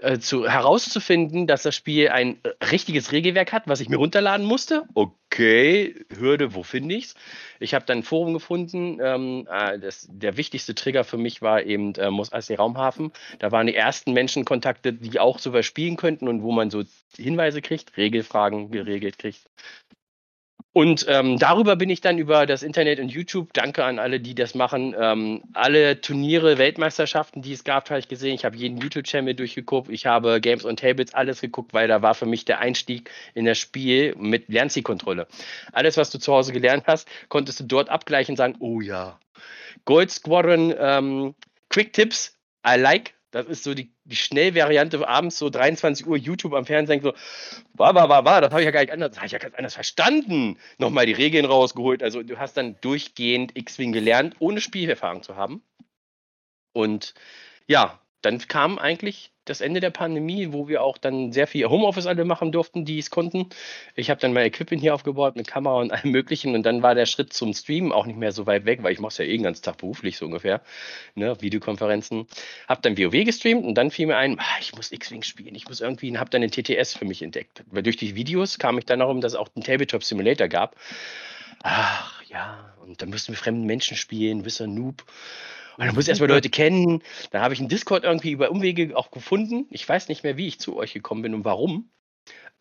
äh, 0.02 0.18
zu, 0.18 0.48
herauszufinden, 0.48 1.46
dass 1.46 1.62
das 1.62 1.74
Spiel 1.74 2.08
ein 2.08 2.38
äh, 2.42 2.64
richtiges 2.66 3.12
Regelwerk 3.12 3.52
hat, 3.52 3.64
was 3.66 3.80
ich 3.80 3.88
mir 3.88 3.96
runterladen 3.96 4.44
musste. 4.46 4.84
Okay, 4.94 5.94
Hürde, 6.16 6.54
wo 6.54 6.62
finde 6.62 6.96
ich's? 6.96 7.14
Ich 7.60 7.74
habe 7.74 7.84
dann 7.86 7.98
ein 7.98 8.02
Forum 8.02 8.32
gefunden. 8.34 8.98
Ähm, 9.02 9.48
äh, 9.50 9.78
das, 9.78 10.08
der 10.10 10.36
wichtigste 10.36 10.74
Trigger 10.74 11.04
für 11.04 11.16
mich 11.18 11.42
war 11.42 11.62
eben 11.62 11.94
äh, 11.94 12.10
Mos 12.10 12.32
Eisley 12.32 12.56
Raumhafen. 12.56 13.12
Da 13.38 13.52
waren 13.52 13.66
die 13.66 13.74
ersten 13.74 14.12
Menschenkontakte, 14.12 14.92
die 14.92 15.20
auch 15.20 15.38
sowas 15.38 15.64
spielen 15.64 15.96
könnten 15.96 16.28
und 16.28 16.42
wo 16.42 16.52
man 16.52 16.70
so 16.70 16.82
Hinweise 17.16 17.62
kriegt, 17.62 17.96
Regelfragen 17.96 18.70
geregelt 18.70 19.18
kriegt. 19.18 19.48
Und 20.74 21.04
ähm, 21.08 21.38
darüber 21.38 21.76
bin 21.76 21.90
ich 21.90 22.00
dann 22.00 22.16
über 22.16 22.46
das 22.46 22.62
Internet 22.62 22.98
und 22.98 23.10
YouTube, 23.10 23.52
danke 23.52 23.84
an 23.84 23.98
alle, 23.98 24.20
die 24.20 24.34
das 24.34 24.54
machen, 24.54 24.94
ähm, 24.98 25.42
alle 25.52 26.00
Turniere, 26.00 26.56
Weltmeisterschaften, 26.56 27.42
die 27.42 27.52
es 27.52 27.64
gab, 27.64 27.90
habe 27.90 28.00
ich 28.00 28.08
gesehen. 28.08 28.34
Ich 28.34 28.46
habe 28.46 28.56
jeden 28.56 28.78
YouTube-Channel 28.78 29.34
durchgeguckt. 29.34 29.90
Ich 29.90 30.06
habe 30.06 30.40
Games 30.40 30.64
on 30.64 30.76
Tables 30.76 31.12
alles 31.12 31.42
geguckt, 31.42 31.74
weil 31.74 31.88
da 31.88 32.00
war 32.00 32.14
für 32.14 32.24
mich 32.24 32.46
der 32.46 32.60
Einstieg 32.60 33.10
in 33.34 33.44
das 33.44 33.58
Spiel 33.58 34.14
mit 34.16 34.48
Lernzielkontrolle. 34.48 35.26
Alles, 35.72 35.98
was 35.98 36.10
du 36.10 36.18
zu 36.18 36.32
Hause 36.32 36.52
gelernt 36.52 36.84
hast, 36.86 37.06
konntest 37.28 37.60
du 37.60 37.64
dort 37.64 37.90
abgleichen 37.90 38.32
und 38.32 38.38
sagen, 38.38 38.56
oh 38.60 38.80
ja. 38.80 39.18
Gold 39.84 40.10
Squadron, 40.10 40.74
ähm, 40.78 41.34
Quick 41.68 41.92
Tips, 41.92 42.38
I 42.66 42.78
like, 42.78 43.12
das 43.32 43.46
ist 43.46 43.64
so 43.64 43.74
die, 43.74 43.92
die 44.04 44.14
Schnellvariante 44.14 45.08
abends 45.08 45.38
so 45.38 45.50
23 45.50 46.06
Uhr 46.06 46.16
YouTube 46.16 46.52
am 46.52 46.66
Fernsehen 46.66 47.00
so, 47.02 47.14
war, 47.72 47.94
war, 47.94 48.08
war, 48.08 48.24
war, 48.24 48.40
das 48.42 48.50
habe 48.50 48.60
ich 48.60 48.66
ja 48.66 48.70
gar 48.70 48.82
nicht 48.82 48.92
anders, 48.92 49.16
habe 49.16 49.26
ich 49.26 49.32
ja 49.32 49.38
ganz 49.38 49.54
anders 49.54 49.74
verstanden. 49.74 50.58
Nochmal 50.78 51.06
die 51.06 51.12
Regeln 51.12 51.46
rausgeholt. 51.46 52.02
Also 52.02 52.22
du 52.22 52.38
hast 52.38 52.56
dann 52.58 52.76
durchgehend 52.82 53.56
X-Wing 53.56 53.92
gelernt, 53.92 54.36
ohne 54.38 54.60
Spielerfahrung 54.60 55.22
zu 55.22 55.34
haben. 55.34 55.62
Und 56.74 57.14
ja, 57.66 58.01
dann 58.22 58.38
kam 58.38 58.78
eigentlich 58.78 59.32
das 59.44 59.60
Ende 59.60 59.80
der 59.80 59.90
Pandemie, 59.90 60.52
wo 60.52 60.68
wir 60.68 60.82
auch 60.82 60.98
dann 60.98 61.32
sehr 61.32 61.48
viel 61.48 61.68
Homeoffice 61.68 62.06
alle 62.06 62.24
machen 62.24 62.52
durften, 62.52 62.84
die 62.84 62.98
es 62.98 63.10
konnten. 63.10 63.48
Ich 63.96 64.08
habe 64.08 64.20
dann 64.20 64.32
mein 64.32 64.46
Equipment 64.46 64.80
hier 64.80 64.94
aufgebaut 64.94 65.34
mit 65.34 65.48
Kamera 65.48 65.80
und 65.80 65.90
allem 65.90 66.12
Möglichen 66.12 66.54
und 66.54 66.62
dann 66.62 66.82
war 66.82 66.94
der 66.94 67.06
Schritt 67.06 67.32
zum 67.32 67.52
Streamen 67.52 67.90
auch 67.90 68.06
nicht 68.06 68.18
mehr 68.18 68.30
so 68.30 68.46
weit 68.46 68.64
weg, 68.64 68.82
weil 68.82 68.92
ich 68.92 69.00
mache 69.00 69.10
es 69.10 69.18
ja 69.18 69.24
eh 69.24 69.36
den 69.36 69.42
ganzen 69.42 69.64
Tag 69.64 69.78
beruflich 69.78 70.16
so 70.16 70.26
ungefähr, 70.26 70.62
ne, 71.16 71.36
Videokonferenzen. 71.40 72.26
Habe 72.68 72.82
dann 72.82 72.96
WoW 72.96 73.24
gestreamt 73.24 73.64
und 73.64 73.74
dann 73.74 73.90
fiel 73.90 74.06
mir 74.06 74.16
ein, 74.16 74.38
ah, 74.38 74.58
ich 74.60 74.74
muss 74.74 74.92
X-Wing 74.92 75.22
spielen, 75.24 75.56
ich 75.56 75.68
muss 75.68 75.80
irgendwie, 75.80 76.16
habe 76.16 76.30
dann 76.30 76.42
den 76.42 76.50
TTS 76.52 76.94
für 76.94 77.04
mich 77.04 77.22
entdeckt. 77.22 77.64
Weil 77.70 77.82
durch 77.82 77.96
die 77.96 78.14
Videos 78.14 78.60
kam 78.60 78.78
ich 78.78 78.86
dann 78.86 79.00
darum, 79.00 79.20
dass 79.20 79.32
es 79.32 79.38
auch 79.38 79.48
einen 79.56 79.64
Tabletop 79.64 80.04
Simulator 80.04 80.46
gab. 80.46 80.76
Ach 81.64 82.22
ja, 82.24 82.74
und 82.80 83.02
dann 83.02 83.10
mussten 83.10 83.32
wir 83.32 83.38
fremden 83.38 83.66
Menschen 83.66 83.96
spielen, 83.96 84.44
Wisser 84.44 84.66
Noob. 84.66 85.04
Und 85.76 85.86
dann 85.86 85.94
muss 85.94 86.04
ich 86.04 86.10
erstmal 86.10 86.30
Leute 86.30 86.50
kennen. 86.50 87.02
Dann 87.30 87.42
habe 87.42 87.54
ich 87.54 87.60
einen 87.60 87.68
Discord 87.68 88.04
irgendwie 88.04 88.32
über 88.32 88.50
Umwege 88.50 88.96
auch 88.96 89.10
gefunden. 89.10 89.66
Ich 89.70 89.88
weiß 89.88 90.08
nicht 90.08 90.22
mehr, 90.22 90.36
wie 90.36 90.48
ich 90.48 90.60
zu 90.60 90.76
euch 90.76 90.92
gekommen 90.92 91.22
bin 91.22 91.34
und 91.34 91.44
warum. 91.44 91.90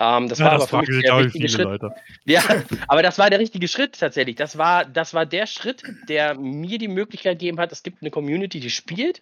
Ähm, 0.02 0.30
das 0.30 0.40
ja, 0.40 0.46
war 0.46 0.58
das 0.58 0.74
aber 0.74 0.84
für 0.84 0.92
mich 0.92 1.04
der 1.04 1.18
richtige 1.18 1.48
Schritt. 1.48 1.66
Leute. 1.66 1.94
Ja, 2.26 2.44
aber 2.88 3.04
das 3.04 3.20
war 3.20 3.30
der 3.30 3.40
richtige 3.40 3.68
Schritt 3.68 4.00
tatsächlich. 4.00 4.36
Das 4.36 4.58
war, 4.58 4.84
das 4.84 5.14
war 5.14 5.28
der 5.28 5.46
Schritt, 5.46 5.84
der 6.10 6.34
mir 6.34 6.80
die 6.80 6.88
Möglichkeit 6.88 7.38
gegeben 7.38 7.60
hat, 7.60 7.72
es 7.72 7.84
gibt 7.84 8.02
eine 8.02 8.10
Community, 8.10 8.60
die 8.60 8.72
spielt, 8.72 9.22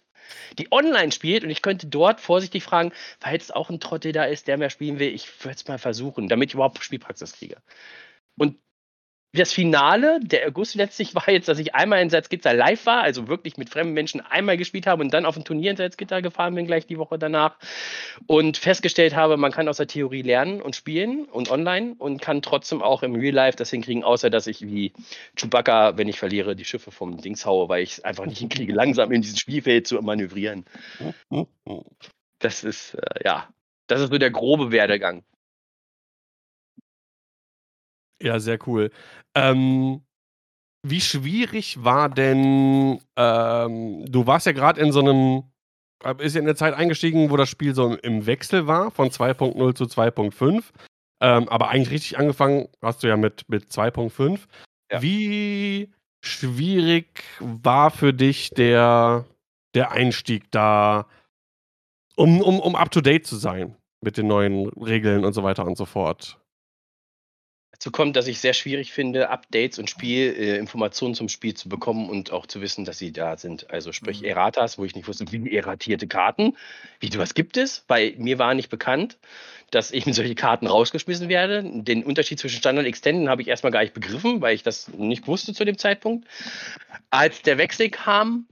die 0.58 0.72
online 0.72 1.12
spielt 1.12 1.44
und 1.44 1.50
ich 1.50 1.60
könnte 1.60 1.86
dort 1.86 2.20
vorsichtig 2.20 2.62
fragen, 2.62 2.92
falls 3.18 3.50
auch 3.50 3.68
ein 3.68 3.80
Trottel 3.80 4.12
da 4.12 4.24
ist, 4.24 4.48
der 4.48 4.56
mehr 4.56 4.70
spielen 4.70 4.98
will, 4.98 5.12
ich 5.12 5.28
würde 5.44 5.56
es 5.56 5.68
mal 5.68 5.78
versuchen, 5.78 6.28
damit 6.28 6.50
ich 6.50 6.54
überhaupt 6.54 6.82
Spielpraxis 6.82 7.32
kriege. 7.32 7.58
Und 8.38 8.56
das 9.32 9.52
Finale 9.52 10.18
der 10.22 10.48
August 10.48 10.74
letztlich 10.74 11.14
war 11.14 11.30
jetzt, 11.30 11.48
dass 11.48 11.58
ich 11.60 11.74
einmal 11.74 12.02
in 12.02 12.10
Salzgitter 12.10 12.52
live 12.52 12.84
war, 12.86 13.02
also 13.02 13.28
wirklich 13.28 13.56
mit 13.56 13.70
fremden 13.70 13.92
Menschen 13.92 14.20
einmal 14.20 14.56
gespielt 14.56 14.88
habe 14.88 15.02
und 15.02 15.14
dann 15.14 15.24
auf 15.24 15.36
ein 15.36 15.44
Turnier 15.44 15.70
in 15.70 15.76
Salzgitter 15.76 16.20
gefahren 16.20 16.54
bin, 16.54 16.66
gleich 16.66 16.86
die 16.86 16.98
Woche 16.98 17.18
danach. 17.18 17.56
Und 18.26 18.56
festgestellt 18.56 19.14
habe, 19.14 19.36
man 19.36 19.52
kann 19.52 19.68
aus 19.68 19.76
der 19.76 19.86
Theorie 19.86 20.22
lernen 20.22 20.60
und 20.60 20.74
spielen 20.74 21.26
und 21.26 21.50
online 21.50 21.94
und 21.98 22.20
kann 22.20 22.42
trotzdem 22.42 22.82
auch 22.82 23.04
im 23.04 23.14
Real 23.14 23.34
Life 23.34 23.56
das 23.56 23.70
hinkriegen, 23.70 24.02
außer 24.02 24.30
dass 24.30 24.48
ich 24.48 24.62
wie 24.62 24.92
Chewbacca, 25.36 25.96
wenn 25.96 26.08
ich 26.08 26.18
verliere, 26.18 26.56
die 26.56 26.64
Schiffe 26.64 26.90
vom 26.90 27.20
Dings 27.20 27.46
haue, 27.46 27.68
weil 27.68 27.84
ich 27.84 27.92
es 27.92 28.04
einfach 28.04 28.26
nicht 28.26 28.38
hinkriege, 28.38 28.72
langsam 28.72 29.12
in 29.12 29.22
diesem 29.22 29.36
Spielfeld 29.36 29.86
zu 29.86 30.00
manövrieren. 30.02 30.64
Das 32.40 32.64
ist, 32.64 32.94
äh, 32.94 33.24
ja, 33.24 33.48
das 33.86 34.00
ist 34.00 34.10
so 34.10 34.18
der 34.18 34.30
grobe 34.30 34.72
Werdegang. 34.72 35.22
Ja, 38.22 38.38
sehr 38.38 38.58
cool. 38.66 38.90
Ähm, 39.34 40.02
wie 40.86 41.00
schwierig 41.00 41.84
war 41.84 42.08
denn, 42.08 43.00
ähm, 43.16 44.04
du 44.06 44.26
warst 44.26 44.46
ja 44.46 44.52
gerade 44.52 44.80
in 44.80 44.92
so 44.92 45.00
einem, 45.00 45.44
äh, 46.04 46.14
ist 46.24 46.34
ja 46.34 46.40
in 46.40 46.46
der 46.46 46.56
Zeit 46.56 46.74
eingestiegen, 46.74 47.30
wo 47.30 47.36
das 47.36 47.48
Spiel 47.50 47.74
so 47.74 47.94
im 47.96 48.26
Wechsel 48.26 48.66
war 48.66 48.90
von 48.90 49.10
2.0 49.10 49.74
zu 49.74 49.86
2.5. 49.86 50.72
Ähm, 51.22 51.48
aber 51.48 51.68
eigentlich 51.70 51.90
richtig 51.92 52.18
angefangen 52.18 52.68
hast 52.82 53.02
du 53.02 53.08
ja 53.08 53.16
mit, 53.16 53.48
mit 53.48 53.70
2.5. 53.70 54.48
Ja. 54.92 55.02
Wie 55.02 55.92
schwierig 56.24 57.24
war 57.40 57.90
für 57.90 58.14
dich 58.14 58.50
der, 58.50 59.26
der 59.74 59.92
Einstieg 59.92 60.50
da, 60.50 61.06
um, 62.16 62.40
um, 62.42 62.60
um 62.60 62.74
up 62.74 62.90
to 62.90 63.00
date 63.00 63.26
zu 63.26 63.36
sein 63.36 63.76
mit 64.02 64.16
den 64.16 64.26
neuen 64.28 64.68
Regeln 64.70 65.24
und 65.24 65.32
so 65.34 65.42
weiter 65.42 65.66
und 65.66 65.76
so 65.76 65.84
fort? 65.84 66.40
Dazu 67.80 67.92
kommt, 67.92 68.14
dass 68.14 68.26
ich 68.26 68.40
sehr 68.40 68.52
schwierig 68.52 68.92
finde, 68.92 69.30
Updates 69.30 69.78
und 69.78 69.88
Spiel, 69.88 70.34
äh, 70.36 71.14
zum 71.14 71.28
Spiel 71.30 71.54
zu 71.54 71.70
bekommen 71.70 72.10
und 72.10 72.30
auch 72.30 72.44
zu 72.44 72.60
wissen, 72.60 72.84
dass 72.84 72.98
sie 72.98 73.10
da 73.10 73.38
sind. 73.38 73.70
Also 73.70 73.90
sprich 73.92 74.20
mhm. 74.20 74.26
Erratas, 74.26 74.76
wo 74.76 74.84
ich 74.84 74.94
nicht 74.94 75.08
wusste, 75.08 75.24
wie 75.32 75.56
erratierte 75.56 76.06
Karten. 76.06 76.58
Wie 77.00 77.10
was 77.16 77.32
gibt 77.32 77.56
es? 77.56 77.82
Weil 77.88 78.12
mir 78.18 78.38
war 78.38 78.52
nicht 78.52 78.68
bekannt, 78.68 79.16
dass 79.70 79.90
eben 79.92 80.12
solche 80.12 80.34
Karten 80.34 80.66
rausgeschmissen 80.66 81.30
werden. 81.30 81.86
Den 81.86 82.04
Unterschied 82.04 82.38
zwischen 82.38 82.58
Standard 82.58 82.84
und 82.84 82.88
Extenden 82.88 83.30
habe 83.30 83.40
ich 83.40 83.48
erstmal 83.48 83.72
gar 83.72 83.80
nicht 83.80 83.94
begriffen, 83.94 84.42
weil 84.42 84.54
ich 84.54 84.62
das 84.62 84.88
nicht 84.88 85.26
wusste 85.26 85.54
zu 85.54 85.64
dem 85.64 85.78
Zeitpunkt. 85.78 86.28
Als 87.08 87.40
der 87.40 87.56
Wechsel 87.56 87.88
kam, 87.88 88.46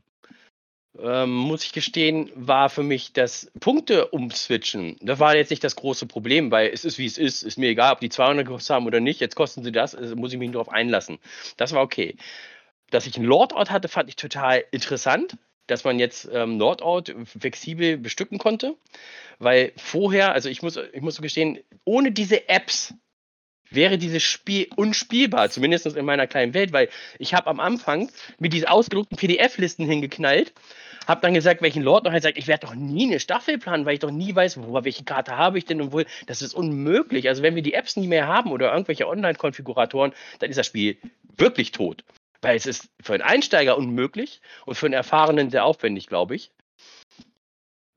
ähm, 1.03 1.33
muss 1.33 1.65
ich 1.65 1.73
gestehen, 1.73 2.31
war 2.35 2.69
für 2.71 2.83
mich 2.83 3.13
das 3.13 3.51
Punkte 3.61 4.09
umswitchen. 4.09 4.97
Das 5.01 5.21
war 5.21 5.37
jetzt 5.37 5.51
nicht 5.51 5.65
das 5.65 5.77
große 5.77 6.07
Problem, 6.07 6.51
weil 6.51 6.71
es 6.71 6.85
ist 6.85 6.99
wie 6.99 7.07
es 7.07 7.19
ist. 7.19 7.43
Ist 7.43 7.59
mir 7.59 7.69
egal, 7.69 7.93
ob 7.93 8.01
die 8.01 8.09
200 8.09 8.47
gekostet 8.47 8.75
haben 8.75 8.87
oder 8.87 9.01
nicht. 9.01 9.21
Jetzt 9.21 9.37
kosten 9.37 9.63
sie 9.63 9.73
das, 9.73 9.95
also 9.95 10.17
muss 10.17 10.33
ich 10.33 10.39
mich 10.39 10.51
darauf 10.51 10.69
einlassen. 10.69 11.19
Das 11.57 11.73
war 11.73 11.83
okay. 11.83 12.17
Dass 12.91 13.07
ich 13.07 13.17
einen 13.17 13.27
Lordort 13.27 13.71
hatte, 13.71 13.89
fand 13.89 14.09
ich 14.09 14.17
total 14.17 14.65
interessant, 14.71 15.37
dass 15.67 15.85
man 15.85 15.99
jetzt 15.99 16.29
ähm, 16.33 16.57
Nordort 16.57 17.15
flexibel 17.25 17.99
bestücken 17.99 18.39
konnte. 18.39 18.75
Weil 19.39 19.73
vorher, 19.77 20.33
also 20.33 20.49
ich 20.49 20.63
muss, 20.63 20.79
ich 20.93 21.03
muss 21.03 21.21
gestehen, 21.21 21.59
ohne 21.85 22.11
diese 22.11 22.49
Apps 22.49 22.95
wäre 23.71 23.99
dieses 23.99 24.23
Spiel 24.23 24.69
unspielbar, 24.77 25.51
zumindest 25.51 25.87
in 25.87 26.05
meiner 26.05 26.27
kleinen 26.27 26.55
Welt, 26.55 26.73
weil 26.73 26.89
ich 27.19 27.35
habe 27.35 27.49
am 27.49 27.61
Anfang 27.61 28.11
mit 28.39 28.53
diesen 28.53 28.69
ausgedruckten 28.69 29.19
PDF-Listen 29.19 29.85
hingeknallt, 29.85 30.53
habe 31.09 31.23
dann 31.23 31.35
gesagt, 31.35 31.63
welchen 31.63 31.83
Lord 31.83 32.05
noch 32.05 32.13
sagt, 32.21 32.37
ich 32.37 32.47
werde 32.47 32.67
doch 32.67 32.75
nie 32.75 33.07
eine 33.07 33.19
Staffel 33.19 33.59
planen, 33.59 33.87
weil 33.87 33.95
ich 33.95 34.01
doch 34.01 34.11
nie 34.11 34.35
weiß, 34.35 34.63
wo, 34.63 34.85
welche 34.85 35.05
Karte 35.05 35.37
habe 35.37 35.57
ich 35.59 35.65
denn 35.65 35.81
und 35.81 35.93
wohl. 35.93 36.07
Das 36.27 36.43
ist 36.43 36.53
unmöglich. 36.53 37.29
Also 37.29 37.43
wenn 37.43 37.55
wir 37.55 37.63
die 37.63 37.73
Apps 37.75 37.97
nie 37.97 38.07
mehr 38.07 38.27
haben 38.27 38.53
oder 38.53 38.71
irgendwelche 38.73 39.09
Online-Konfiguratoren, 39.09 40.13
dann 40.39 40.51
ist 40.51 40.59
das 40.59 40.67
Spiel 40.67 40.99
wirklich 41.37 41.73
tot. 41.73 42.05
Weil 42.43 42.57
es 42.57 42.67
ist 42.67 42.91
für 43.03 43.15
einen 43.15 43.23
Einsteiger 43.23 43.79
unmöglich 43.79 44.43
und 44.67 44.75
für 44.75 44.87
einen 44.87 44.93
Erfahrenen 44.93 45.51
sehr 45.51 45.65
aufwendig, 45.65 46.07
glaube 46.07 46.37
ich. 46.37 46.53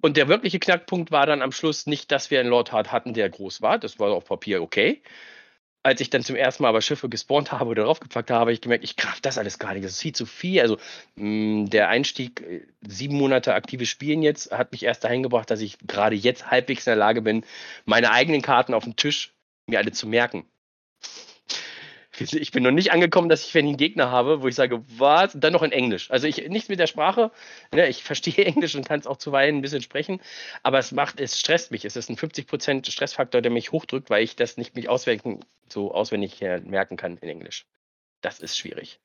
Und 0.01 0.17
der 0.17 0.29
wirkliche 0.29 0.59
Knackpunkt 0.59 1.11
war 1.11 1.27
dann 1.27 1.43
am 1.43 1.51
Schluss 1.51 1.85
nicht, 1.85 2.11
dass 2.11 2.31
wir 2.31 2.39
einen 2.39 2.49
Lord 2.49 2.71
Hard 2.71 2.91
hatten, 2.91 3.13
der 3.13 3.29
groß 3.29 3.61
war. 3.61 3.77
Das 3.77 3.99
war 3.99 4.11
auf 4.11 4.25
Papier 4.25 4.63
okay 4.63 5.03
als 5.83 5.99
ich 6.01 6.09
dann 6.09 6.23
zum 6.23 6.35
ersten 6.35 6.63
Mal 6.63 6.69
aber 6.69 6.81
Schiffe 6.81 7.09
gespawnt 7.09 7.51
habe 7.51 7.65
oder 7.65 7.83
draufgepackt 7.83 8.29
habe, 8.29 8.39
habe 8.39 8.53
ich 8.53 8.61
gemerkt, 8.61 8.83
ich 8.83 8.95
kraft 8.95 9.25
das 9.25 9.37
alles 9.37 9.57
gar 9.59 9.73
nicht. 9.73 9.83
Das 9.83 9.93
ist 9.93 10.01
viel 10.01 10.13
zu 10.13 10.25
viel. 10.25 10.61
Also 10.61 10.77
mh, 11.15 11.25
mm, 11.25 11.69
der 11.69 11.89
Einstieg, 11.89 12.41
äh, 12.41 12.67
sieben 12.81 13.17
Monate 13.17 13.53
aktives 13.53 13.89
Spielen 13.89 14.21
jetzt, 14.21 14.51
hat 14.51 14.71
mich 14.71 14.83
erst 14.83 15.03
dahin 15.03 15.23
gebracht, 15.23 15.49
dass 15.49 15.61
ich 15.61 15.77
gerade 15.79 16.15
jetzt 16.15 16.51
halbwegs 16.51 16.85
in 16.85 16.91
der 16.91 16.97
Lage 16.97 17.21
bin, 17.21 17.45
meine 17.85 18.11
eigenen 18.11 18.41
Karten 18.41 18.73
auf 18.73 18.83
dem 18.83 18.95
Tisch 18.95 19.33
mir 19.67 19.79
alle 19.79 19.91
zu 19.91 20.07
merken 20.07 20.45
ich 22.19 22.51
bin 22.51 22.63
noch 22.63 22.71
nicht 22.71 22.91
angekommen, 22.91 23.29
dass 23.29 23.45
ich, 23.45 23.57
einen 23.57 23.77
Gegner 23.77 24.11
habe, 24.11 24.41
wo 24.41 24.47
ich 24.47 24.55
sage, 24.55 24.83
was, 24.97 25.31
dann 25.33 25.53
noch 25.53 25.63
in 25.63 25.71
Englisch. 25.71 26.11
Also 26.11 26.27
ich 26.27 26.47
nichts 26.49 26.69
mit 26.69 26.79
der 26.79 26.87
Sprache. 26.87 27.31
Ne, 27.73 27.87
ich 27.87 28.03
verstehe 28.03 28.45
Englisch 28.45 28.75
und 28.75 28.87
kann 28.87 28.99
es 28.99 29.07
auch 29.07 29.17
zuweilen 29.17 29.57
ein 29.57 29.61
bisschen 29.61 29.81
sprechen, 29.81 30.21
aber 30.63 30.79
es 30.79 30.91
macht, 30.91 31.19
es 31.19 31.39
stresst 31.39 31.71
mich. 31.71 31.85
Es 31.85 31.95
ist 31.95 32.09
ein 32.09 32.17
50% 32.17 32.89
Stressfaktor, 32.89 33.41
der 33.41 33.51
mich 33.51 33.71
hochdrückt, 33.71 34.09
weil 34.09 34.23
ich 34.23 34.35
das 34.35 34.57
nicht 34.57 34.75
mich 34.75 34.89
auswendig, 34.89 35.43
so 35.69 35.93
auswendig 35.93 36.41
merken 36.41 36.97
kann 36.97 37.17
in 37.17 37.29
Englisch. 37.29 37.65
Das 38.21 38.39
ist 38.39 38.57
schwierig. 38.57 38.99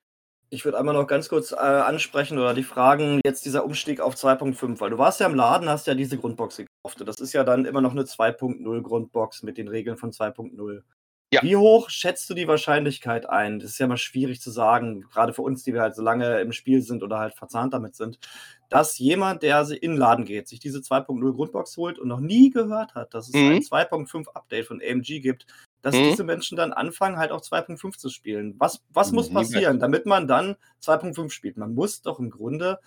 Ich 0.49 0.65
würde 0.65 0.79
einmal 0.79 0.95
noch 0.95 1.09
ganz 1.09 1.29
kurz 1.29 1.51
äh, 1.51 1.57
ansprechen 1.57 2.39
oder 2.39 2.55
die 2.55 2.63
Fragen, 2.63 3.21
jetzt 3.25 3.45
dieser 3.45 3.65
Umstieg 3.65 4.01
auf 4.01 4.15
2.5, 4.15 4.79
weil 4.79 4.91
du 4.91 4.99
warst 4.99 5.19
ja 5.19 5.27
im 5.27 5.35
Laden, 5.35 5.69
hast 5.69 5.89
ja 5.89 5.95
diese 5.95 6.19
Grundbox 6.19 6.59
gekauft. 6.59 7.03
Das 7.05 7.19
ist 7.19 7.33
ja 7.33 7.43
dann 7.43 7.65
immer 7.65 7.81
noch 7.81 7.91
eine 7.91 8.03
2.0 8.03 8.83
Grundbox 8.83 9.43
mit 9.43 9.59
den 9.59 9.67
Regeln 9.67 9.97
von 9.97 10.13
2.0. 10.13 10.83
Ja. 11.33 11.43
Wie 11.43 11.57
hoch 11.57 11.91
schätzt 11.91 12.31
du 12.31 12.35
die 12.35 12.47
Wahrscheinlichkeit 12.47 13.29
ein? 13.29 13.59
Das 13.59 13.71
ist 13.71 13.79
ja 13.79 13.89
mal 13.89 13.97
schwierig 13.97 14.41
zu 14.41 14.53
sagen, 14.53 15.01
gerade 15.01 15.35
für 15.35 15.43
uns, 15.43 15.65
die 15.65 15.75
wir 15.75 15.81
halt 15.81 15.97
so 15.97 16.03
lange 16.03 16.41
im 16.41 16.53
Spiel 16.53 16.83
sind 16.83 17.03
oder 17.03 17.19
halt 17.19 17.35
verzahnt 17.35 17.75
damit 17.75 17.97
sind, 17.97 18.21
dass 18.69 18.97
jemand, 18.99 19.43
der 19.43 19.69
in 19.69 19.93
den 19.93 19.97
Laden 19.97 20.25
geht, 20.25 20.47
sich 20.47 20.61
diese 20.61 20.79
2.0 20.79 21.35
Grundbox 21.35 21.77
holt 21.77 21.99
und 21.99 22.07
noch 22.07 22.21
nie 22.21 22.51
gehört 22.51 22.95
hat, 22.95 23.13
dass 23.13 23.29
es 23.29 23.35
mhm. 23.35 23.57
ein 23.57 23.63
2.5 23.63 24.29
Update 24.35 24.67
von 24.67 24.81
AMG 24.81 25.21
gibt, 25.21 25.47
dass 25.83 25.97
mhm. 25.97 26.11
diese 26.11 26.23
Menschen 26.23 26.57
dann 26.57 26.73
anfangen, 26.73 27.19
halt 27.19 27.33
auch 27.33 27.41
2.5 27.41 27.99
zu 27.99 28.09
spielen. 28.09 28.55
Was, 28.59 28.85
was 28.93 29.11
muss 29.11 29.33
passieren, 29.33 29.81
damit 29.81 30.07
man 30.07 30.29
dann 30.29 30.57
2.5 30.83 31.31
spielt? 31.31 31.57
Man 31.57 31.75
muss 31.75 32.03
doch 32.03 32.21
im 32.21 32.31
Grunde 32.31 32.79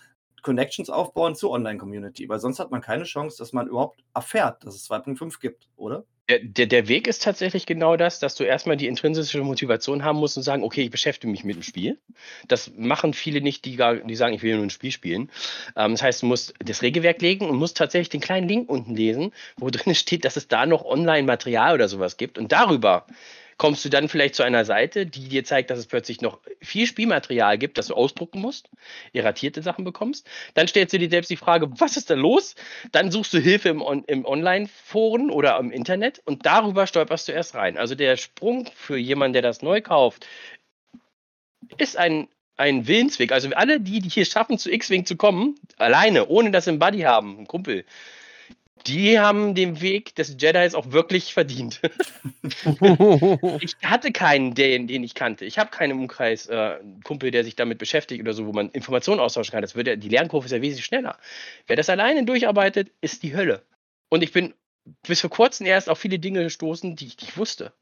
Connections 0.42 0.90
aufbauen 0.90 1.34
zur 1.34 1.50
Online-Community, 1.50 2.28
weil 2.28 2.38
sonst 2.38 2.58
hat 2.58 2.70
man 2.70 2.80
keine 2.80 3.04
Chance, 3.04 3.38
dass 3.38 3.52
man 3.52 3.68
überhaupt 3.68 4.02
erfährt, 4.14 4.64
dass 4.64 4.74
es 4.74 4.90
2.5 4.90 5.40
gibt, 5.40 5.68
oder? 5.76 6.04
Der, 6.30 6.38
der, 6.38 6.66
der 6.66 6.86
Weg 6.86 7.08
ist 7.08 7.24
tatsächlich 7.24 7.66
genau 7.66 7.96
das, 7.96 8.20
dass 8.20 8.36
du 8.36 8.44
erstmal 8.44 8.76
die 8.76 8.86
intrinsische 8.86 9.42
Motivation 9.42 10.04
haben 10.04 10.20
musst 10.20 10.36
und 10.36 10.44
sagen, 10.44 10.62
okay, 10.62 10.82
ich 10.82 10.90
beschäftige 10.90 11.28
mich 11.28 11.42
mit 11.42 11.56
dem 11.56 11.64
Spiel. 11.64 11.98
Das 12.46 12.70
machen 12.76 13.14
viele 13.14 13.40
nicht, 13.40 13.64
die, 13.64 13.76
die 13.76 14.14
sagen, 14.14 14.34
ich 14.34 14.42
will 14.42 14.54
nur 14.54 14.64
ein 14.64 14.70
Spiel 14.70 14.92
spielen. 14.92 15.28
Ähm, 15.74 15.90
das 15.90 16.02
heißt, 16.02 16.22
du 16.22 16.26
musst 16.26 16.54
das 16.60 16.82
Regelwerk 16.82 17.20
legen 17.20 17.48
und 17.48 17.56
musst 17.56 17.76
tatsächlich 17.76 18.10
den 18.10 18.20
kleinen 18.20 18.48
Link 18.48 18.70
unten 18.70 18.94
lesen, 18.94 19.32
wo 19.56 19.70
drin 19.70 19.92
steht, 19.96 20.24
dass 20.24 20.36
es 20.36 20.46
da 20.46 20.66
noch 20.66 20.84
Online-Material 20.84 21.74
oder 21.74 21.88
sowas 21.88 22.16
gibt. 22.16 22.38
Und 22.38 22.52
darüber 22.52 23.06
kommst 23.60 23.84
du 23.84 23.90
dann 23.90 24.08
vielleicht 24.08 24.36
zu 24.36 24.42
einer 24.42 24.64
Seite, 24.64 25.04
die 25.04 25.28
dir 25.28 25.44
zeigt, 25.44 25.68
dass 25.68 25.78
es 25.78 25.86
plötzlich 25.86 26.22
noch 26.22 26.40
viel 26.62 26.86
Spielmaterial 26.86 27.58
gibt, 27.58 27.76
das 27.76 27.88
du 27.88 27.94
ausdrucken 27.94 28.40
musst, 28.40 28.70
irratierte 29.12 29.60
Sachen 29.60 29.84
bekommst. 29.84 30.26
Dann 30.54 30.66
stellst 30.66 30.94
du 30.94 30.98
dir 30.98 31.10
selbst 31.10 31.30
die 31.30 31.36
Frage, 31.36 31.68
was 31.78 31.98
ist 31.98 32.08
da 32.08 32.14
los? 32.14 32.54
Dann 32.90 33.10
suchst 33.10 33.34
du 33.34 33.38
Hilfe 33.38 33.68
im, 33.68 33.82
On 33.82 34.02
im 34.04 34.24
Online-Foren 34.24 35.30
oder 35.30 35.58
im 35.58 35.70
Internet 35.72 36.22
und 36.24 36.46
darüber 36.46 36.86
stolperst 36.86 37.28
du 37.28 37.32
erst 37.32 37.54
rein. 37.54 37.76
Also 37.76 37.94
der 37.94 38.16
Sprung 38.16 38.66
für 38.74 38.96
jemanden, 38.96 39.34
der 39.34 39.42
das 39.42 39.60
neu 39.60 39.82
kauft, 39.82 40.26
ist 41.76 41.98
ein, 41.98 42.28
ein 42.56 42.88
Willensweg. 42.88 43.30
Also 43.30 43.50
alle 43.50 43.78
die, 43.78 44.00
die 44.00 44.08
hier 44.08 44.24
schaffen, 44.24 44.56
zu 44.56 44.72
X-Wing 44.72 45.04
zu 45.04 45.16
kommen, 45.16 45.56
alleine, 45.76 46.28
ohne 46.28 46.50
dass 46.50 46.64
sie 46.64 46.70
einen 46.70 46.78
Buddy 46.78 47.00
haben, 47.00 47.36
einen 47.36 47.46
Kumpel, 47.46 47.84
die 48.86 49.18
haben 49.18 49.54
den 49.54 49.80
Weg 49.80 50.14
des 50.14 50.36
Jedis 50.38 50.74
auch 50.74 50.92
wirklich 50.92 51.34
verdient. 51.34 51.80
ich 53.60 53.76
hatte 53.82 54.12
keinen, 54.12 54.54
den, 54.54 54.86
den 54.86 55.04
ich 55.04 55.14
kannte. 55.14 55.44
Ich 55.44 55.58
habe 55.58 55.70
keinen 55.70 55.92
Umkreis, 55.92 56.46
äh, 56.46 56.78
Kumpel, 57.04 57.30
der 57.30 57.44
sich 57.44 57.56
damit 57.56 57.78
beschäftigt 57.78 58.20
oder 58.20 58.32
so, 58.32 58.46
wo 58.46 58.52
man 58.52 58.70
Informationen 58.70 59.20
austauschen 59.20 59.52
kann. 59.52 59.62
Das 59.62 59.74
wird 59.74 59.86
ja, 59.86 59.96
die 59.96 60.08
Lernkurve 60.08 60.46
ist 60.46 60.52
ja 60.52 60.62
wesentlich 60.62 60.84
schneller. 60.84 61.18
Wer 61.66 61.76
das 61.76 61.90
alleine 61.90 62.24
durcharbeitet, 62.24 62.90
ist 63.00 63.22
die 63.22 63.34
Hölle. 63.34 63.62
Und 64.08 64.22
ich 64.22 64.32
bin 64.32 64.54
bis 65.06 65.20
vor 65.20 65.30
kurzem 65.30 65.66
erst 65.66 65.88
auf 65.88 65.98
viele 65.98 66.18
Dinge 66.18 66.42
gestoßen, 66.42 66.96
die 66.96 67.06
ich 67.06 67.20
nicht 67.20 67.36
wusste. 67.36 67.72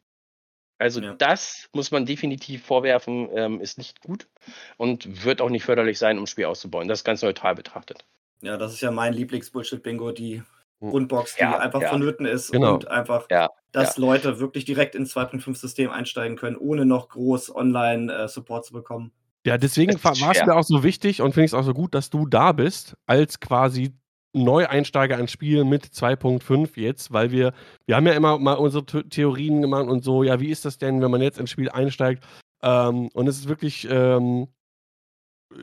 Also 0.79 1.01
ja. 1.01 1.15
das 1.15 1.69
muss 1.73 1.91
man 1.91 2.07
definitiv 2.07 2.65
vorwerfen, 2.65 3.29
ähm, 3.35 3.61
ist 3.61 3.79
nicht 3.79 4.01
gut 4.01 4.29
und 4.77 5.25
wird 5.25 5.41
auch 5.41 5.51
nicht 5.51 5.65
förderlich 5.65 5.99
sein, 5.99 6.19
um 6.19 6.25
das 6.25 6.31
Spiel 6.31 6.45
auszubauen. 6.45 6.87
Das 6.87 7.01
ist 7.01 7.05
ganz 7.05 7.23
neutral 7.23 7.57
betrachtet. 7.57 8.05
Ja, 8.41 8.57
das 8.57 8.73
ist 8.73 8.81
ja 8.81 8.93
mein 8.93 9.13
Lieblings-Bullshit-Bingo, 9.15 10.13
die. 10.13 10.43
Grundbox, 10.81 11.37
die 11.37 11.43
ja, 11.43 11.59
einfach 11.59 11.83
ja. 11.83 11.91
vonnöten 11.91 12.27
ist 12.27 12.53
genau. 12.53 12.75
und 12.75 12.89
einfach, 12.89 13.27
ja, 13.31 13.49
dass 13.73 13.99
Leute 13.99 14.39
wirklich 14.39 14.65
direkt 14.65 14.95
ins 14.95 15.15
2.5-System 15.17 15.91
einsteigen 15.91 16.37
können, 16.37 16.57
ohne 16.57 16.87
noch 16.87 17.09
groß 17.09 17.55
Online-Support 17.55 18.65
äh, 18.65 18.67
zu 18.67 18.73
bekommen. 18.73 19.13
Ja, 19.47 19.59
deswegen 19.59 20.03
war 20.05 20.13
es 20.13 20.47
mir 20.47 20.55
auch 20.55 20.65
so 20.65 20.83
wichtig 20.83 21.23
und 21.23 21.33
finde 21.33 21.47
ich 21.47 21.53
es 21.53 21.55
auch 21.55 21.65
so 21.65 21.75
gut, 21.75 21.95
dass 21.95 22.11
du 22.11 22.27
da 22.27 22.53
bist, 22.53 22.97
als 23.07 23.41
quasi 23.41 23.95
Neueinsteiger 24.35 25.19
ins 25.19 25.33
Spiel 25.33 25.65
mit 25.65 25.87
2.5 25.87 26.79
jetzt, 26.79 27.13
weil 27.13 27.31
wir, 27.31 27.55
wir 27.87 27.97
haben 27.97 28.07
ja 28.07 28.13
immer 28.13 28.39
mal 28.39 28.55
unsere 28.55 28.85
Theorien 28.85 29.63
gemacht 29.63 29.87
und 29.87 30.05
so, 30.05 30.23
ja, 30.23 30.39
wie 30.39 30.51
ist 30.51 30.65
das 30.65 30.79
denn, 30.79 31.01
wenn 31.01 31.11
man 31.11 31.23
jetzt 31.23 31.39
ins 31.39 31.51
Spiel 31.51 31.71
einsteigt? 31.71 32.25
Ähm, 32.63 33.09
und 33.15 33.27
es 33.27 33.39
ist 33.39 33.49
wirklich 33.49 33.89
ähm, 33.91 34.49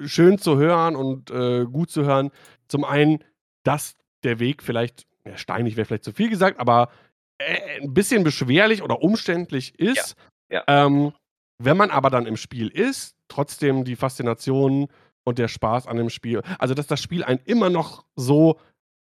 schön 0.05 0.37
zu 0.39 0.57
hören 0.57 0.95
und 0.95 1.29
äh, 1.29 1.65
gut 1.65 1.91
zu 1.91 2.05
hören. 2.05 2.31
Zum 2.67 2.83
einen, 2.85 3.23
dass 3.63 3.95
der 4.25 4.39
Weg 4.39 4.61
vielleicht, 4.63 5.05
ja, 5.25 5.37
steinig 5.37 5.77
wäre 5.77 5.85
vielleicht 5.85 6.03
zu 6.03 6.11
viel 6.11 6.29
gesagt, 6.29 6.59
aber 6.59 6.89
äh, 7.37 7.81
ein 7.81 7.93
bisschen 7.93 8.23
beschwerlich 8.23 8.81
oder 8.81 9.01
umständlich 9.01 9.79
ist. 9.79 10.15
Ja. 10.49 10.63
Ja. 10.67 10.85
Ähm, 10.85 11.13
wenn 11.61 11.77
man 11.77 11.91
aber 11.91 12.09
dann 12.09 12.25
im 12.25 12.37
Spiel 12.37 12.67
ist, 12.67 13.15
trotzdem 13.27 13.85
die 13.85 13.95
Faszination 13.95 14.87
und 15.23 15.39
der 15.39 15.47
Spaß 15.47 15.87
an 15.87 15.97
dem 15.97 16.09
Spiel, 16.09 16.41
also 16.59 16.73
dass 16.73 16.87
das 16.87 17.01
Spiel 17.01 17.23
einen 17.23 17.39
immer 17.45 17.69
noch 17.69 18.05
so 18.15 18.59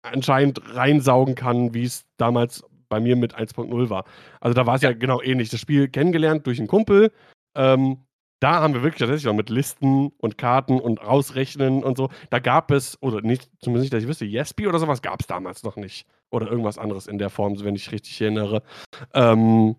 anscheinend 0.03 0.61
reinsaugen 0.75 1.35
kann, 1.35 1.75
wie 1.75 1.85
es 1.85 2.05
damals 2.17 2.63
bei 2.89 3.01
mir 3.01 3.17
mit 3.17 3.35
1.0 3.37 3.91
war. 3.91 4.05
Also 4.41 4.55
da 4.55 4.67
war 4.67 4.77
es 4.77 4.83
ja. 4.83 4.91
ja. 4.91 4.97
genau 4.97 5.21
ähnlich. 5.21 5.49
Das 5.49 5.61
Spiel 5.61 5.89
kennengelernt 5.89 6.47
durch 6.47 6.59
einen 6.59 6.69
Kumpel, 6.69 7.11
ähm, 7.57 8.06
da 8.41 8.61
haben 8.61 8.75
wir 8.75 8.83
wirklich 8.83 9.01
tatsächlich 9.01 9.25
noch 9.25 9.35
mit 9.35 9.51
Listen 9.51 10.09
und 10.19 10.37
Karten 10.37 10.79
und 10.79 11.01
Ausrechnen 11.01 11.83
und 11.83 11.97
so. 11.97 12.11
Da 12.31 12.39
gab 12.39 12.71
es, 12.71 13.01
oder 13.03 13.23
nicht, 13.23 13.49
zumindest 13.61 13.85
nicht, 13.85 13.93
dass 13.95 14.03
ich 14.03 14.09
wüsste, 14.09 14.27
Yesby 14.27 14.67
oder 14.67 14.79
sowas 14.79 15.03
gab 15.03 15.21
es 15.21 15.27
damals 15.27 15.63
noch 15.63 15.77
nicht. 15.77 16.07
Oder 16.31 16.49
irgendwas 16.51 16.79
anderes 16.79 17.07
in 17.07 17.19
der 17.19 17.31
Form, 17.31 17.59
wenn 17.65 17.77
ich 17.77 17.93
richtig 17.93 18.21
erinnere. 18.21 18.63
Ähm, 19.15 19.77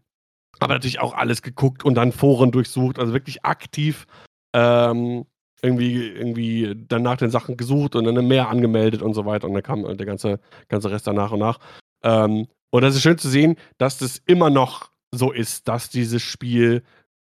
aber 0.59 0.73
natürlich 0.73 0.99
auch 0.99 1.13
alles 1.13 1.41
geguckt 1.41 1.85
und 1.85 1.95
dann 1.95 2.11
Foren 2.11 2.51
durchsucht, 2.51 2.97
also 2.97 3.13
wirklich 3.13 3.45
aktiv 3.45 4.07
ähm, 4.53 5.25
irgendwie, 5.61 6.07
irgendwie 6.07 6.75
dann 6.87 7.03
nach 7.03 7.17
den 7.17 7.29
Sachen 7.29 7.57
gesucht 7.57 7.95
und 7.95 8.05
dann 8.05 8.27
mehr 8.27 8.49
angemeldet 8.49 9.01
und 9.01 9.13
so 9.13 9.25
weiter. 9.25 9.47
Und 9.47 9.53
dann 9.53 9.63
kam 9.63 9.97
der 9.97 10.05
ganze, 10.05 10.39
ganze 10.67 10.91
Rest 10.91 11.07
dann 11.07 11.15
nach 11.15 11.31
und 11.31 11.39
nach. 11.39 11.59
Ähm, 12.03 12.47
und 12.69 12.81
das 12.81 12.95
ist 12.95 13.01
schön 13.01 13.17
zu 13.17 13.29
sehen, 13.29 13.55
dass 13.77 13.97
das 13.97 14.17
immer 14.25 14.49
noch 14.49 14.91
so 15.11 15.31
ist, 15.31 15.67
dass 15.67 15.89
dieses 15.89 16.21
Spiel 16.21 16.83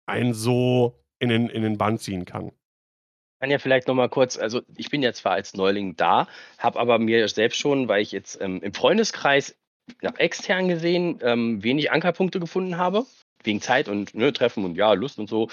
ein 0.06 0.34
so 0.34 1.00
in 1.20 1.30
den, 1.30 1.50
in 1.50 1.64
den 1.64 1.78
Bann 1.78 1.98
ziehen 1.98 2.26
kann. 2.26 2.48
Ich 2.48 3.40
kann 3.42 3.52
ja 3.52 3.60
vielleicht 3.60 3.88
nochmal 3.88 4.10
kurz, 4.10 4.38
also 4.38 4.62
ich 4.76 4.90
bin 4.90 5.04
ja 5.04 5.14
zwar 5.14 5.34
als 5.34 5.54
Neuling 5.54 5.96
da, 5.96 6.28
habe 6.58 6.80
aber 6.80 7.00
mir 7.00 7.28
selbst 7.28 7.58
schon, 7.58 7.88
weil 7.88 8.02
ich 8.02 8.12
jetzt 8.12 8.40
ähm, 8.42 8.62
im 8.62 8.74
Freundeskreis 8.74 9.58
nach 10.02 10.16
extern 10.18 10.68
gesehen 10.68 11.20
ähm, 11.22 11.64
wenig 11.64 11.92
Ankerpunkte 11.92 12.40
gefunden 12.40 12.78
habe, 12.78 13.06
wegen 13.46 13.62
Zeit 13.62 13.88
und 13.88 14.16
ne, 14.16 14.34
Treffen 14.34 14.66
und 14.66 14.76
ja, 14.76 14.94
Lust 14.94 15.20
und 15.20 15.30
so, 15.30 15.50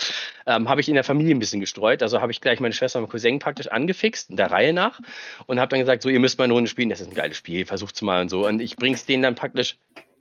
ähm, 0.47 0.69
habe 0.69 0.81
ich 0.81 0.89
in 0.89 0.95
der 0.95 1.05
Familie 1.05 1.35
ein 1.35 1.39
bisschen 1.39 1.61
gestreut. 1.61 2.03
Also 2.03 2.21
habe 2.21 2.33
ich 2.33 2.41
gleich 2.41 2.61
meine 2.61 2.75
Schwester 2.75 2.99
und 2.99 3.09
Cousin 3.09 3.39
praktisch 3.39 3.69
angefixt, 3.69 4.29
der 4.31 4.51
Reihe 4.51 4.73
nach, 4.73 5.01
und 5.47 5.61
habe 5.61 5.71
dann 5.71 5.81
gesagt, 5.81 6.03
so, 6.03 6.09
ihr 6.09 6.21
müsst 6.21 6.39
mal 6.39 6.45
eine 6.45 6.53
Runde 6.53 6.69
spielen, 6.69 6.89
das 6.89 7.01
ist 7.01 7.09
ein 7.09 7.15
geiles 7.15 7.37
Spiel, 7.37 7.67
versucht's 7.67 8.03
mal 8.03 8.23
und 8.23 8.29
so. 8.29 8.47
Und 8.47 8.61
ich 8.61 8.77
bringe 8.77 8.95
es 8.95 9.07
denen 9.07 9.23
dann 9.23 9.35
praktisch 9.35 9.77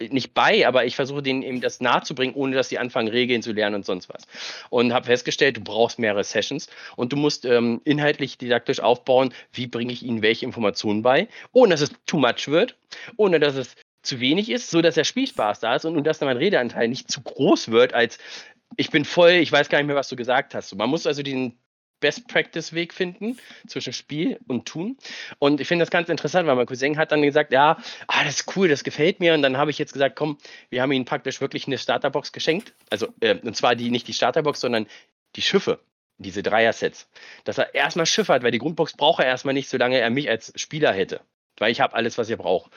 nicht 0.10 0.34
bei, 0.34 0.68
aber 0.68 0.86
ich 0.86 0.96
versuche 0.96 1.22
denen 1.22 1.44
eben 1.44 1.62
das 1.62 1.80
nahezubringen, 1.80 2.36
ohne 2.36 2.56
dass 2.56 2.70
sie 2.70 2.80
anfangen, 2.80 3.08
Regeln 3.08 3.42
zu 3.42 3.52
lernen 3.52 3.76
und 3.76 3.86
sonst 3.86 4.10
was. 4.10 4.24
Und 4.70 4.94
habe 4.94 5.06
festgestellt, 5.06 5.58
du 5.58 5.62
brauchst 5.62 6.00
mehrere 6.00 6.24
Sessions 6.24 6.68
und 6.96 7.14
du 7.14 7.18
musst 7.18 7.46
ähm, 7.46 7.82
inhaltlich 7.84 8.38
didaktisch 8.38 8.80
aufbauen, 8.80 9.34
wie 9.54 9.68
bringe 9.68 9.94
ich 9.94 10.04
ihnen 10.04 10.22
welche 10.22 10.46
Informationen 10.46 11.02
bei, 11.02 11.28
ohne 11.52 11.72
dass 11.72 11.82
es 11.82 11.92
too 12.06 12.18
much 12.18 12.48
wird, 12.48 12.76
ohne 13.18 13.40
dass 13.40 13.56
es 13.56 13.76
zu 14.02 14.20
wenig 14.20 14.50
ist, 14.50 14.70
so 14.70 14.82
dass 14.82 14.96
der 14.96 15.04
Spielspaß 15.04 15.60
da 15.60 15.76
ist 15.76 15.86
und, 15.86 15.96
und 15.96 16.06
dass 16.06 16.20
dann 16.20 16.28
mein 16.28 16.38
Redeanteil 16.38 16.88
nicht 16.88 17.12
zu 17.12 17.22
groß 17.22 17.70
wird, 17.70 17.94
als 17.94 18.18
ich 18.78 18.90
bin 18.90 19.06
voll, 19.06 19.32
ich 19.32 19.52
weiß 19.52 19.70
gar 19.70 19.78
nicht 19.80 19.88
mehr, 19.88 19.96
was 19.96 20.10
du 20.10 20.16
gesagt 20.16 20.56
hast. 20.56 20.74
man 20.76 20.90
muss 20.90 21.06
also 21.06 21.24
den 21.24 21.58
Best-Practice-Weg 22.02 22.94
finden 22.94 23.38
zwischen 23.68 23.94
Spiel 23.94 24.40
und 24.48 24.66
Tun. 24.66 24.98
Und 25.40 25.62
ich 25.62 25.68
finde 25.68 25.84
das 25.84 25.92
ganz 25.92 26.10
interessant, 26.10 26.48
weil 26.48 26.56
mein 26.56 26.66
Cousin 26.66 26.98
hat 26.98 27.12
dann 27.12 27.22
gesagt, 27.22 27.54
ja, 27.54 27.78
ah, 28.08 28.24
das 28.26 28.42
ist 28.42 28.58
cool, 28.58 28.68
das 28.68 28.84
gefällt 28.84 29.22
mir. 29.22 29.34
Und 29.34 29.44
dann 29.44 29.58
habe 29.58 29.72
ich 29.72 29.78
jetzt 29.78 29.94
gesagt, 29.94 30.18
komm, 30.18 30.38
wir 30.70 30.82
haben 30.82 30.92
ihm 30.92 31.06
praktisch 31.06 31.40
wirklich 31.40 31.68
eine 31.68 31.78
Starterbox 31.78 32.34
geschenkt. 32.34 32.74
Also, 32.90 33.08
äh, 33.22 33.36
und 33.36 33.56
zwar 33.56 33.76
die, 33.76 33.92
nicht 33.92 34.08
die 34.08 34.14
Starterbox, 34.14 34.60
sondern 34.60 34.88
die 35.38 35.42
Schiffe, 35.42 35.80
diese 36.18 36.44
Dreier-Sets. 36.44 37.08
Dass 37.46 37.58
er 37.58 37.74
erstmal 37.74 38.06
Schiffe 38.08 38.34
hat, 38.34 38.44
weil 38.44 38.52
die 38.52 38.60
Grundbox 38.60 38.98
braucht 38.98 39.22
er 39.22 39.28
erstmal 39.28 39.54
nicht, 39.54 39.70
solange 39.70 40.00
er 40.00 40.10
mich 40.10 40.28
als 40.30 40.52
Spieler 40.56 40.92
hätte. 40.92 41.22
Weil 41.58 41.72
ich 41.72 41.82
habe 41.82 41.94
alles, 41.96 42.18
was 42.18 42.30
er 42.30 42.38
braucht. 42.38 42.72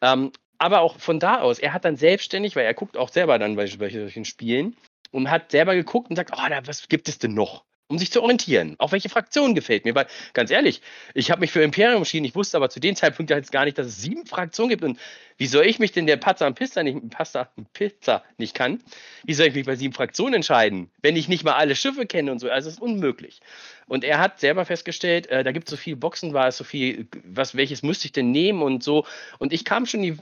Ähm, 0.00 0.32
aber 0.60 0.80
auch 0.80 0.98
von 0.98 1.18
da 1.18 1.40
aus, 1.40 1.58
er 1.58 1.72
hat 1.72 1.84
dann 1.84 1.96
selbstständig, 1.96 2.54
weil 2.54 2.66
er 2.66 2.74
guckt 2.74 2.96
auch 2.96 3.08
selber 3.08 3.38
dann 3.38 3.56
bei 3.56 3.66
solchen 3.66 4.24
Spielen 4.24 4.76
und 5.10 5.30
hat 5.30 5.50
selber 5.50 5.74
geguckt 5.74 6.10
und 6.10 6.16
sagt, 6.16 6.32
oh, 6.36 6.48
da, 6.48 6.66
was 6.66 6.88
gibt 6.88 7.08
es 7.08 7.18
denn 7.18 7.34
noch? 7.34 7.64
um 7.90 7.98
sich 7.98 8.12
zu 8.12 8.22
orientieren. 8.22 8.76
Auch 8.78 8.92
welche 8.92 9.08
Fraktion 9.08 9.54
gefällt 9.54 9.84
mir, 9.84 9.94
weil 9.96 10.06
ganz 10.32 10.50
ehrlich, 10.52 10.80
ich 11.12 11.30
habe 11.30 11.40
mich 11.40 11.50
für 11.50 11.60
Imperium 11.60 11.98
entschieden, 11.98 12.24
ich 12.24 12.36
wusste 12.36 12.56
aber 12.56 12.70
zu 12.70 12.78
dem 12.78 12.94
Zeitpunkt 12.94 13.30
jetzt 13.30 13.50
gar 13.50 13.64
nicht, 13.64 13.78
dass 13.78 13.88
es 13.88 14.00
sieben 14.00 14.26
Fraktionen 14.26 14.70
gibt 14.70 14.84
und 14.84 14.98
wie 15.38 15.46
soll 15.46 15.66
ich 15.66 15.80
mich 15.80 15.90
denn 15.90 16.06
der 16.06 16.16
Pizza 16.16 16.46
und 16.46 16.54
Pizza 16.54 16.84
nicht, 16.84 17.10
Pasta 17.10 17.50
und 17.56 17.72
Pizza 17.72 18.22
nicht 18.38 18.54
kann, 18.54 18.80
wie 19.24 19.34
soll 19.34 19.48
ich 19.48 19.54
mich 19.54 19.66
bei 19.66 19.74
sieben 19.74 19.92
Fraktionen 19.92 20.34
entscheiden, 20.34 20.88
wenn 21.02 21.16
ich 21.16 21.28
nicht 21.28 21.42
mal 21.42 21.54
alle 21.54 21.74
Schiffe 21.74 22.06
kenne 22.06 22.30
und 22.30 22.38
so, 22.38 22.48
also 22.48 22.68
es 22.68 22.74
ist 22.74 22.80
unmöglich. 22.80 23.40
Und 23.88 24.04
er 24.04 24.20
hat 24.20 24.38
selber 24.38 24.64
festgestellt, 24.64 25.26
äh, 25.26 25.42
da 25.42 25.50
gibt 25.50 25.66
es 25.66 25.72
so 25.72 25.76
viele 25.76 25.96
Boxen, 25.96 26.32
war 26.32 26.46
es 26.46 26.58
so 26.58 26.62
viel, 26.62 27.08
was, 27.24 27.56
welches 27.56 27.82
müsste 27.82 28.06
ich 28.06 28.12
denn 28.12 28.30
nehmen 28.30 28.62
und 28.62 28.84
so 28.84 29.04
und 29.40 29.52
ich 29.52 29.64
kam 29.64 29.86
schon 29.86 30.02
die 30.02 30.16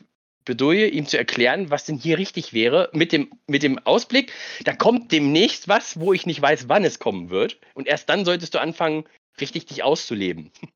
Bedoye, 0.49 0.89
ihm 0.89 1.07
zu 1.07 1.19
erklären, 1.19 1.71
was 1.71 1.85
denn 1.85 1.99
hier 1.99 2.17
richtig 2.17 2.55
wäre, 2.55 2.89
mit 2.95 3.13
dem, 3.13 3.31
mit 3.47 3.63
dem 3.63 3.79
Ausblick, 3.79 4.33
da 4.65 4.75
kommt 4.75 5.13
demnächst 5.13 5.69
was, 5.69 6.01
wo 6.01 6.15
ich 6.15 6.25
nicht 6.25 6.41
weiß, 6.41 6.69
wann 6.69 6.85
es 6.85 6.99
kommen 6.99 7.29
wird. 7.29 7.61
Und 7.75 7.87
erst 7.87 8.09
dann 8.09 8.25
solltest 8.25 8.55
du 8.55 8.61
anfangen, 8.61 9.05
richtig 9.41 9.67
dich 9.67 9.83
auszuleben. 9.83 10.51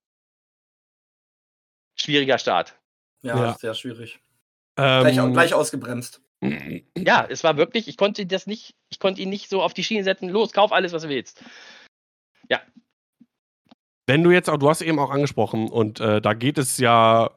Schwieriger 1.96 2.38
Start. 2.38 2.78
Ja, 3.22 3.36
ja. 3.36 3.54
sehr 3.58 3.74
schwierig. 3.74 4.20
Ähm, 4.76 5.02
gleich, 5.02 5.32
gleich 5.32 5.54
ausgebremst. 5.54 6.20
Ja, 6.98 7.24
es 7.28 7.44
war 7.44 7.56
wirklich, 7.56 7.88
ich 7.88 7.96
konnte 7.96 8.26
das 8.26 8.46
nicht, 8.46 8.74
ich 8.90 8.98
konnte 8.98 9.22
ihn 9.22 9.28
nicht 9.28 9.48
so 9.48 9.62
auf 9.62 9.74
die 9.74 9.84
Schiene 9.84 10.04
setzen, 10.04 10.28
los, 10.28 10.52
kauf 10.52 10.72
alles, 10.72 10.92
was 10.92 11.02
du 11.02 11.08
willst. 11.08 11.42
Ja. 12.48 12.60
Wenn 14.06 14.24
du 14.24 14.32
jetzt 14.32 14.50
auch, 14.50 14.58
du 14.58 14.68
hast 14.68 14.82
eben 14.82 14.98
auch 14.98 15.10
angesprochen, 15.10 15.68
und 15.68 16.00
äh, 16.00 16.20
da 16.20 16.34
geht 16.34 16.58
es 16.58 16.78
ja 16.78 17.30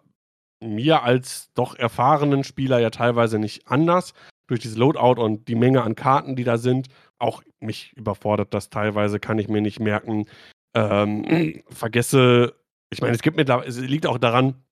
mir 0.74 1.04
als 1.04 1.52
doch 1.54 1.76
erfahrenen 1.76 2.44
Spieler 2.44 2.80
ja 2.80 2.90
teilweise 2.90 3.40
nicht 3.40 3.68
anders. 3.68 4.14
Durch 4.48 4.60
dieses 4.60 4.78
Loadout 4.78 5.22
und 5.22 5.48
die 5.48 5.56
Menge 5.56 5.84
an 5.84 5.96
Karten, 5.96 6.36
die 6.36 6.44
da 6.44 6.58
sind. 6.58 6.88
Auch 7.18 7.42
mich 7.60 7.94
überfordert 7.94 8.54
das 8.54 8.70
teilweise, 8.70 9.20
kann 9.20 9.40
ich 9.40 9.48
mir 9.48 9.62
nicht 9.62 9.80
merken. 9.80 10.26
Ähm, 10.76 11.64
vergesse, 11.70 12.56
ich 12.92 13.02
meine, 13.02 13.16
es 13.16 13.22
gibt 13.22 13.38
mir 13.38 13.64
es 13.66 13.80
liegt 13.80 14.06
auch 14.06 14.18
daran, 14.18 14.66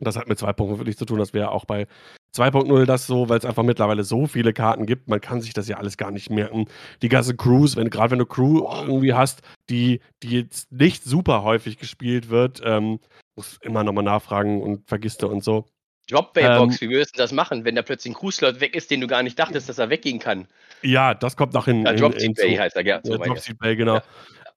das 0.00 0.16
hat 0.16 0.28
mit 0.28 0.38
2.0 0.38 0.78
wirklich 0.78 0.98
zu 0.98 1.04
tun, 1.04 1.18
das 1.18 1.32
wäre 1.32 1.50
auch 1.50 1.64
bei 1.64 1.86
2.0 2.34 2.84
das 2.84 3.06
so, 3.06 3.28
weil 3.28 3.38
es 3.38 3.44
einfach 3.44 3.62
mittlerweile 3.62 4.02
so 4.02 4.26
viele 4.26 4.52
Karten 4.52 4.86
gibt, 4.86 5.08
man 5.08 5.20
kann 5.20 5.40
sich 5.40 5.54
das 5.54 5.68
ja 5.68 5.76
alles 5.76 5.96
gar 5.96 6.10
nicht 6.10 6.30
merken. 6.30 6.66
Die 7.00 7.08
ganze 7.08 7.36
Crews, 7.36 7.76
wenn 7.76 7.90
gerade 7.90 8.10
wenn 8.10 8.18
du 8.18 8.26
Crew 8.26 8.66
irgendwie 8.68 9.14
hast, 9.14 9.42
die, 9.70 10.00
die 10.22 10.30
jetzt 10.30 10.72
nicht 10.72 11.04
super 11.04 11.44
häufig 11.44 11.78
gespielt 11.78 12.30
wird, 12.30 12.60
ähm, 12.64 12.98
muss 13.36 13.58
immer 13.62 13.84
nochmal 13.84 14.04
nachfragen 14.04 14.62
und 14.62 14.86
vergisst 14.88 15.22
du 15.22 15.28
und 15.28 15.42
so. 15.42 15.66
Dropbaybox, 16.10 16.74
ähm, 16.74 16.80
wie 16.88 16.94
würdest 16.94 17.16
du 17.16 17.18
das 17.18 17.32
machen, 17.32 17.64
wenn 17.64 17.74
da 17.74 17.82
plötzlich 17.82 18.12
ein 18.12 18.18
Crewslot 18.18 18.60
weg 18.60 18.76
ist, 18.76 18.90
den 18.90 19.00
du 19.00 19.06
gar 19.06 19.22
nicht 19.22 19.38
dachtest, 19.38 19.68
dass 19.68 19.78
er 19.78 19.88
weggehen 19.88 20.18
kann? 20.18 20.46
Ja, 20.82 21.14
das 21.14 21.36
kommt 21.36 21.54
noch 21.54 21.64
hin. 21.64 21.84
Ja, 21.84 21.94
Dropseed 21.94 22.36
Bay 22.36 22.56
heißt 22.56 22.76
er, 22.76 22.84
ja. 22.84 23.00
So 23.02 23.12
ja 23.12 23.18
Dropseed 23.18 23.58
Bay, 23.58 23.76
genau. 23.76 24.00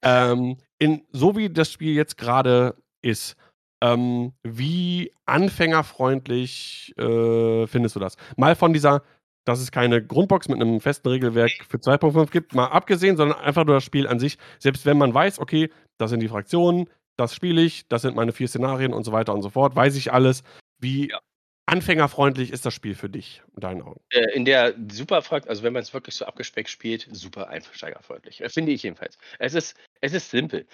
Ja. 0.03 0.31
Ähm, 0.31 0.57
in, 0.77 1.03
so 1.11 1.35
wie 1.37 1.49
das 1.49 1.71
Spiel 1.71 1.95
jetzt 1.95 2.17
gerade 2.17 2.75
ist, 3.01 3.35
ähm, 3.81 4.33
wie 4.43 5.13
anfängerfreundlich 5.25 6.93
äh, 6.97 7.67
findest 7.67 7.95
du 7.95 7.99
das? 7.99 8.17
Mal 8.35 8.55
von 8.55 8.73
dieser, 8.73 9.03
dass 9.45 9.59
es 9.59 9.71
keine 9.71 10.03
Grundbox 10.03 10.49
mit 10.49 10.59
einem 10.59 10.81
festen 10.81 11.07
Regelwerk 11.07 11.51
für 11.67 11.77
2.5 11.77 12.31
gibt, 12.31 12.55
mal 12.55 12.67
abgesehen, 12.67 13.15
sondern 13.15 13.39
einfach 13.39 13.65
nur 13.65 13.75
das 13.75 13.83
Spiel 13.83 14.07
an 14.07 14.19
sich. 14.19 14.37
Selbst 14.59 14.85
wenn 14.85 14.97
man 14.97 15.13
weiß, 15.13 15.39
okay, 15.39 15.69
das 15.97 16.09
sind 16.09 16.19
die 16.19 16.27
Fraktionen, 16.27 16.89
das 17.17 17.35
spiele 17.35 17.61
ich, 17.61 17.87
das 17.87 18.03
sind 18.03 18.15
meine 18.15 18.31
vier 18.31 18.47
Szenarien 18.47 18.93
und 18.93 19.03
so 19.03 19.11
weiter 19.11 19.33
und 19.33 19.41
so 19.41 19.49
fort, 19.49 19.75
weiß 19.75 19.95
ich 19.95 20.13
alles. 20.13 20.43
Wie 20.79 21.09
ja. 21.09 21.19
anfängerfreundlich 21.65 22.51
ist 22.51 22.65
das 22.65 22.73
Spiel 22.73 22.95
für 22.95 23.09
dich, 23.09 23.41
in 23.55 23.61
deinen 23.61 23.81
Augen? 23.81 23.99
Äh, 24.11 24.31
in 24.33 24.45
der 24.45 24.75
super, 24.91 25.23
also 25.47 25.63
wenn 25.63 25.73
man 25.73 25.81
es 25.81 25.93
wirklich 25.93 26.15
so 26.15 26.25
abgespeckt 26.25 26.69
spielt, 26.69 27.07
super 27.11 27.49
einsteigerfreundlich. 27.49 28.41
Äh, 28.41 28.49
finde 28.49 28.71
ich 28.71 28.83
jedenfalls. 28.83 29.17
Es 29.39 29.55
ist, 29.55 29.75
es 30.01 30.13
ist 30.13 30.29
simpel. 30.29 30.65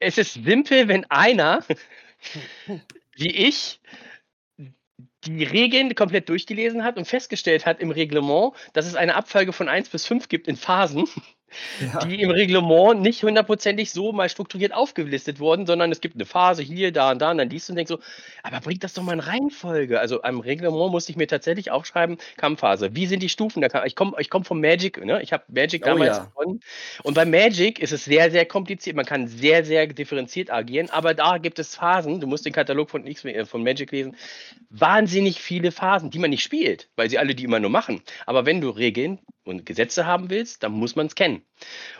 Es 0.00 0.18
ist 0.18 0.34
simpel, 0.34 0.88
wenn 0.88 1.04
einer 1.10 1.64
wie 3.16 3.30
ich 3.30 3.80
die 5.24 5.44
Regeln 5.44 5.94
komplett 5.94 6.28
durchgelesen 6.28 6.84
hat 6.84 6.96
und 6.98 7.06
festgestellt 7.06 7.64
hat 7.64 7.80
im 7.80 7.90
Reglement, 7.90 8.52
dass 8.74 8.86
es 8.86 8.94
eine 8.94 9.14
Abfolge 9.14 9.52
von 9.52 9.68
1 9.68 9.88
bis 9.88 10.06
5 10.06 10.28
gibt 10.28 10.48
in 10.48 10.56
Phasen 10.56 11.08
ja. 11.80 12.04
die 12.04 12.20
im 12.22 12.30
Reglement 12.30 13.00
nicht 13.00 13.22
hundertprozentig 13.22 13.92
so 13.92 14.12
mal 14.12 14.28
strukturiert 14.28 14.74
aufgelistet 14.74 15.40
wurden, 15.40 15.66
sondern 15.66 15.92
es 15.92 16.00
gibt 16.00 16.14
eine 16.16 16.24
Phase 16.24 16.62
hier, 16.62 16.92
da 16.92 17.10
und 17.10 17.20
da 17.20 17.30
und 17.30 17.38
dann 17.38 17.48
dies 17.48 17.68
und 17.70 17.76
denkst 17.76 17.88
so, 17.88 17.98
aber 18.42 18.60
bringt 18.60 18.84
das 18.84 18.94
doch 18.94 19.02
mal 19.02 19.14
in 19.14 19.20
Reihenfolge. 19.20 20.00
Also 20.00 20.22
am 20.22 20.40
Reglement 20.40 20.90
musste 20.90 21.12
ich 21.12 21.16
mir 21.16 21.26
tatsächlich 21.26 21.70
aufschreiben, 21.70 22.18
Kampfphase. 22.36 22.94
Wie 22.94 23.06
sind 23.06 23.22
die 23.22 23.28
Stufen? 23.28 23.64
Ich 23.84 23.96
komme 23.96 24.16
ich 24.18 24.30
komm 24.30 24.44
vom 24.44 24.60
Magic, 24.60 25.04
ne? 25.04 25.22
ich 25.22 25.32
habe 25.32 25.44
Magic 25.48 25.82
oh, 25.84 25.90
damals 25.90 26.16
ja. 26.18 26.24
gewonnen. 26.24 26.60
Und 27.02 27.14
bei 27.14 27.24
Magic 27.24 27.78
ist 27.78 27.92
es 27.92 28.04
sehr, 28.04 28.30
sehr 28.30 28.46
kompliziert. 28.46 28.96
Man 28.96 29.06
kann 29.06 29.28
sehr, 29.28 29.64
sehr 29.64 29.86
differenziert 29.86 30.50
agieren, 30.50 30.90
aber 30.90 31.14
da 31.14 31.38
gibt 31.38 31.58
es 31.58 31.74
Phasen, 31.74 32.20
du 32.20 32.26
musst 32.26 32.46
den 32.46 32.52
Katalog 32.52 32.90
von, 32.90 33.06
X, 33.06 33.24
äh, 33.24 33.44
von 33.44 33.62
Magic 33.62 33.92
lesen, 33.92 34.16
wahnsinnig 34.70 35.40
viele 35.40 35.72
Phasen, 35.72 36.10
die 36.10 36.18
man 36.18 36.30
nicht 36.30 36.42
spielt, 36.42 36.88
weil 36.96 37.10
sie 37.10 37.18
alle 37.18 37.34
die 37.34 37.44
immer 37.44 37.60
nur 37.60 37.70
machen. 37.70 38.02
Aber 38.26 38.46
wenn 38.46 38.60
du 38.60 38.70
Regeln 38.70 39.18
und 39.44 39.66
Gesetze 39.66 40.06
haben 40.06 40.30
willst, 40.30 40.62
dann 40.62 40.72
muss 40.72 40.96
man 40.96 41.06
es 41.06 41.14
kennen. 41.14 41.42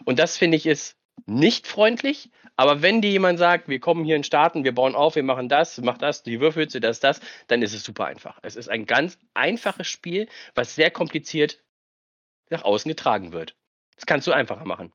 Und 0.05 0.19
das 0.19 0.37
finde 0.37 0.57
ich 0.57 0.67
ist 0.67 0.97
nicht 1.27 1.67
freundlich, 1.67 2.31
aber 2.57 2.83
wenn 2.83 3.01
dir 3.01 3.11
jemand 3.11 3.39
sagt, 3.39 3.69
wir 3.69 3.81
kommen 3.81 4.05
hier 4.05 4.17
in 4.17 4.25
Staaten, 4.25 4.65
wir 4.65 4.75
bauen 4.75 4.95
auf, 4.95 5.17
wir 5.17 5.23
machen 5.23 5.49
das, 5.49 5.79
mach 5.79 5.99
das, 5.99 6.23
die 6.23 6.41
Würfelhütze, 6.41 6.81
das, 6.81 7.01
das, 7.01 7.21
dann 7.49 7.63
ist 7.63 7.75
es 7.75 7.83
super 7.83 8.07
einfach. 8.07 8.39
Es 8.43 8.55
ist 8.57 8.69
ein 8.69 8.87
ganz 8.87 9.19
einfaches 9.35 9.89
Spiel, 9.89 10.29
was 10.55 10.75
sehr 10.75 10.91
kompliziert 10.91 11.63
nach 12.51 12.63
außen 12.63 12.89
getragen 12.89 13.33
wird. 13.33 13.57
Das 13.97 14.07
kannst 14.07 14.27
du 14.27 14.33
einfacher 14.33 14.65
machen. 14.65 14.93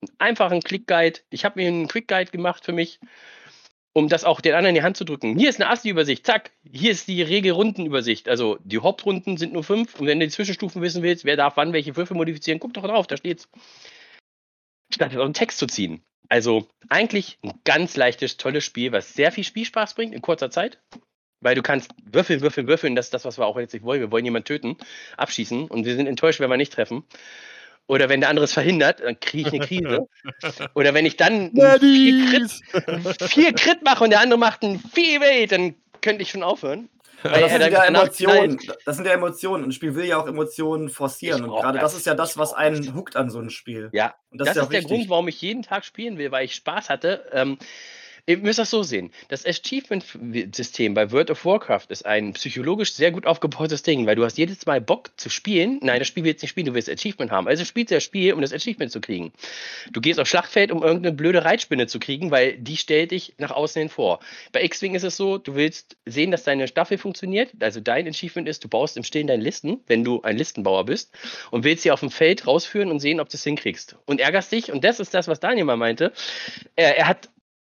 Einen 0.00 0.16
einfachen 0.18 0.60
Click-Guide. 0.60 1.20
Ich 1.30 1.44
habe 1.44 1.60
mir 1.60 1.68
einen 1.68 1.88
Quick-Guide 1.88 2.30
gemacht 2.30 2.64
für 2.64 2.72
mich 2.72 2.98
um 3.96 4.10
das 4.10 4.24
auch 4.24 4.42
den 4.42 4.52
anderen 4.52 4.76
in 4.76 4.80
die 4.80 4.84
Hand 4.84 4.98
zu 4.98 5.06
drücken. 5.06 5.38
Hier 5.38 5.48
ist 5.48 5.58
eine 5.58 5.70
ASCII-Übersicht, 5.70 6.26
zack, 6.26 6.50
hier 6.70 6.90
ist 6.90 7.08
die 7.08 7.22
Regelrundenübersicht. 7.22 8.28
Also 8.28 8.58
die 8.62 8.78
Hauptrunden 8.78 9.38
sind 9.38 9.54
nur 9.54 9.64
fünf 9.64 9.98
und 9.98 10.06
wenn 10.06 10.20
du 10.20 10.26
die 10.26 10.32
Zwischenstufen 10.32 10.82
wissen 10.82 11.02
willst, 11.02 11.24
wer 11.24 11.38
darf 11.38 11.56
wann 11.56 11.72
welche 11.72 11.96
Würfel 11.96 12.14
modifizieren, 12.14 12.60
guck 12.60 12.74
doch 12.74 12.82
drauf, 12.82 13.06
da 13.06 13.16
steht's. 13.16 13.48
Statt 14.92 15.16
einen 15.16 15.32
Text 15.32 15.58
zu 15.58 15.66
ziehen. 15.66 16.02
Also 16.28 16.68
eigentlich 16.90 17.38
ein 17.42 17.54
ganz 17.64 17.96
leichtes, 17.96 18.36
tolles 18.36 18.64
Spiel, 18.64 18.92
was 18.92 19.14
sehr 19.14 19.32
viel 19.32 19.44
Spielspaß 19.44 19.94
bringt 19.94 20.14
in 20.14 20.20
kurzer 20.20 20.50
Zeit. 20.50 20.78
Weil 21.40 21.54
du 21.54 21.62
kannst 21.62 21.90
würfeln, 22.04 22.42
würfeln, 22.42 22.66
würfeln, 22.66 22.96
das 22.96 23.06
ist 23.06 23.14
das, 23.14 23.24
was 23.24 23.38
wir 23.38 23.46
auch 23.46 23.58
jetzt 23.58 23.72
nicht 23.72 23.84
wollen. 23.84 24.00
Wir 24.00 24.10
wollen 24.10 24.26
jemanden 24.26 24.44
töten, 24.44 24.76
abschießen 25.16 25.68
und 25.68 25.86
wir 25.86 25.96
sind 25.96 26.06
enttäuscht, 26.06 26.40
wenn 26.40 26.50
wir 26.50 26.58
nicht 26.58 26.74
treffen. 26.74 27.04
Oder 27.88 28.08
wenn 28.08 28.20
der 28.20 28.30
andere 28.30 28.44
es 28.44 28.52
verhindert, 28.52 29.00
dann 29.00 29.18
kriege 29.20 29.48
ich 29.48 29.54
eine 29.54 29.66
Krise. 29.66 30.08
Oder 30.74 30.92
wenn 30.92 31.06
ich 31.06 31.16
dann 31.16 31.52
vier 31.80 32.26
Crit, 32.30 33.30
vier 33.30 33.52
Crit 33.52 33.82
mache 33.84 34.04
und 34.04 34.10
der 34.10 34.20
andere 34.20 34.38
macht 34.38 34.62
ein 34.62 34.78
vier 34.78 35.20
Wait, 35.20 35.52
dann 35.52 35.74
könnte 36.00 36.22
ich 36.22 36.30
schon 36.30 36.42
aufhören. 36.42 36.88
Das 37.22 37.50
sind, 37.50 37.72
ja 37.72 37.84
Emotionen. 37.84 38.58
das 38.84 38.96
sind 38.96 39.06
ja 39.06 39.12
Emotionen. 39.12 39.64
Und 39.64 39.70
ein 39.70 39.72
Spiel 39.72 39.94
will 39.94 40.04
ja 40.04 40.18
auch 40.18 40.26
Emotionen 40.26 40.88
forcieren. 40.88 41.44
Und 41.44 41.60
gerade 41.60 41.78
das 41.78 41.94
ist 41.94 42.06
ja 42.06 42.14
das, 42.14 42.36
was 42.38 42.52
einen 42.52 42.94
huckt 42.94 43.16
an 43.16 43.30
so 43.30 43.38
einem 43.38 43.50
Spiel. 43.50 43.88
Ja, 43.92 44.14
und 44.30 44.40
das, 44.40 44.48
das 44.48 44.56
ist, 44.56 44.62
ist 44.64 44.72
der 44.72 44.82
Grund, 44.82 45.08
warum 45.08 45.28
ich 45.28 45.40
jeden 45.40 45.62
Tag 45.62 45.84
spielen 45.84 46.18
will, 46.18 46.30
weil 46.30 46.44
ich 46.44 46.54
Spaß 46.54 46.90
hatte. 46.90 47.26
Ähm, 47.32 47.58
Ihr 48.28 48.38
müsst 48.38 48.58
das 48.58 48.70
so 48.70 48.82
sehen. 48.82 49.12
Das 49.28 49.46
Achievement-System 49.46 50.94
bei 50.94 51.12
World 51.12 51.30
of 51.30 51.44
Warcraft 51.44 51.86
ist 51.90 52.04
ein 52.04 52.32
psychologisch 52.32 52.92
sehr 52.92 53.12
gut 53.12 53.24
aufgebautes 53.24 53.84
Ding, 53.84 54.04
weil 54.04 54.16
du 54.16 54.24
hast 54.24 54.36
jedes 54.36 54.66
Mal 54.66 54.80
Bock 54.80 55.10
zu 55.16 55.30
spielen. 55.30 55.78
Nein, 55.80 56.00
das 56.00 56.08
Spiel 56.08 56.24
willst 56.24 56.42
nicht 56.42 56.50
spielen, 56.50 56.66
du 56.66 56.74
willst 56.74 56.90
Achievement 56.90 57.30
haben. 57.30 57.46
Also 57.46 57.64
spielst 57.64 57.92
du 57.92 57.94
das 57.94 58.02
Spiel, 58.02 58.32
um 58.32 58.40
das 58.40 58.52
Achievement 58.52 58.90
zu 58.90 59.00
kriegen. 59.00 59.32
Du 59.92 60.00
gehst 60.00 60.18
aufs 60.18 60.30
Schlachtfeld, 60.30 60.72
um 60.72 60.82
irgendeine 60.82 61.14
blöde 61.14 61.44
Reitspinne 61.44 61.86
zu 61.86 62.00
kriegen, 62.00 62.32
weil 62.32 62.56
die 62.58 62.76
stellt 62.76 63.12
dich 63.12 63.34
nach 63.38 63.52
außen 63.52 63.78
hin 63.78 63.88
vor. 63.88 64.18
Bei 64.50 64.64
X-Wing 64.64 64.96
ist 64.96 65.04
es 65.04 65.16
so, 65.16 65.38
du 65.38 65.54
willst 65.54 65.96
sehen, 66.04 66.32
dass 66.32 66.42
deine 66.42 66.66
Staffel 66.66 66.98
funktioniert. 66.98 67.50
Also 67.60 67.78
dein 67.78 68.08
Achievement 68.08 68.48
ist, 68.48 68.64
du 68.64 68.68
baust 68.68 68.96
im 68.96 69.04
Stillen 69.04 69.28
deine 69.28 69.44
Listen, 69.44 69.78
wenn 69.86 70.02
du 70.02 70.22
ein 70.22 70.36
Listenbauer 70.36 70.84
bist, 70.84 71.12
und 71.52 71.62
willst 71.62 71.84
sie 71.84 71.92
auf 71.92 72.00
dem 72.00 72.10
Feld 72.10 72.48
rausführen 72.48 72.90
und 72.90 72.98
sehen, 72.98 73.20
ob 73.20 73.28
du 73.28 73.36
es 73.36 73.44
hinkriegst. 73.44 73.96
Und 74.04 74.20
ärgerst 74.20 74.50
dich, 74.50 74.72
und 74.72 74.82
das 74.82 74.98
ist 74.98 75.14
das, 75.14 75.28
was 75.28 75.38
Daniel 75.38 75.64
mal 75.64 75.76
meinte, 75.76 76.12
er, 76.74 76.96
er 76.98 77.06
hat 77.06 77.28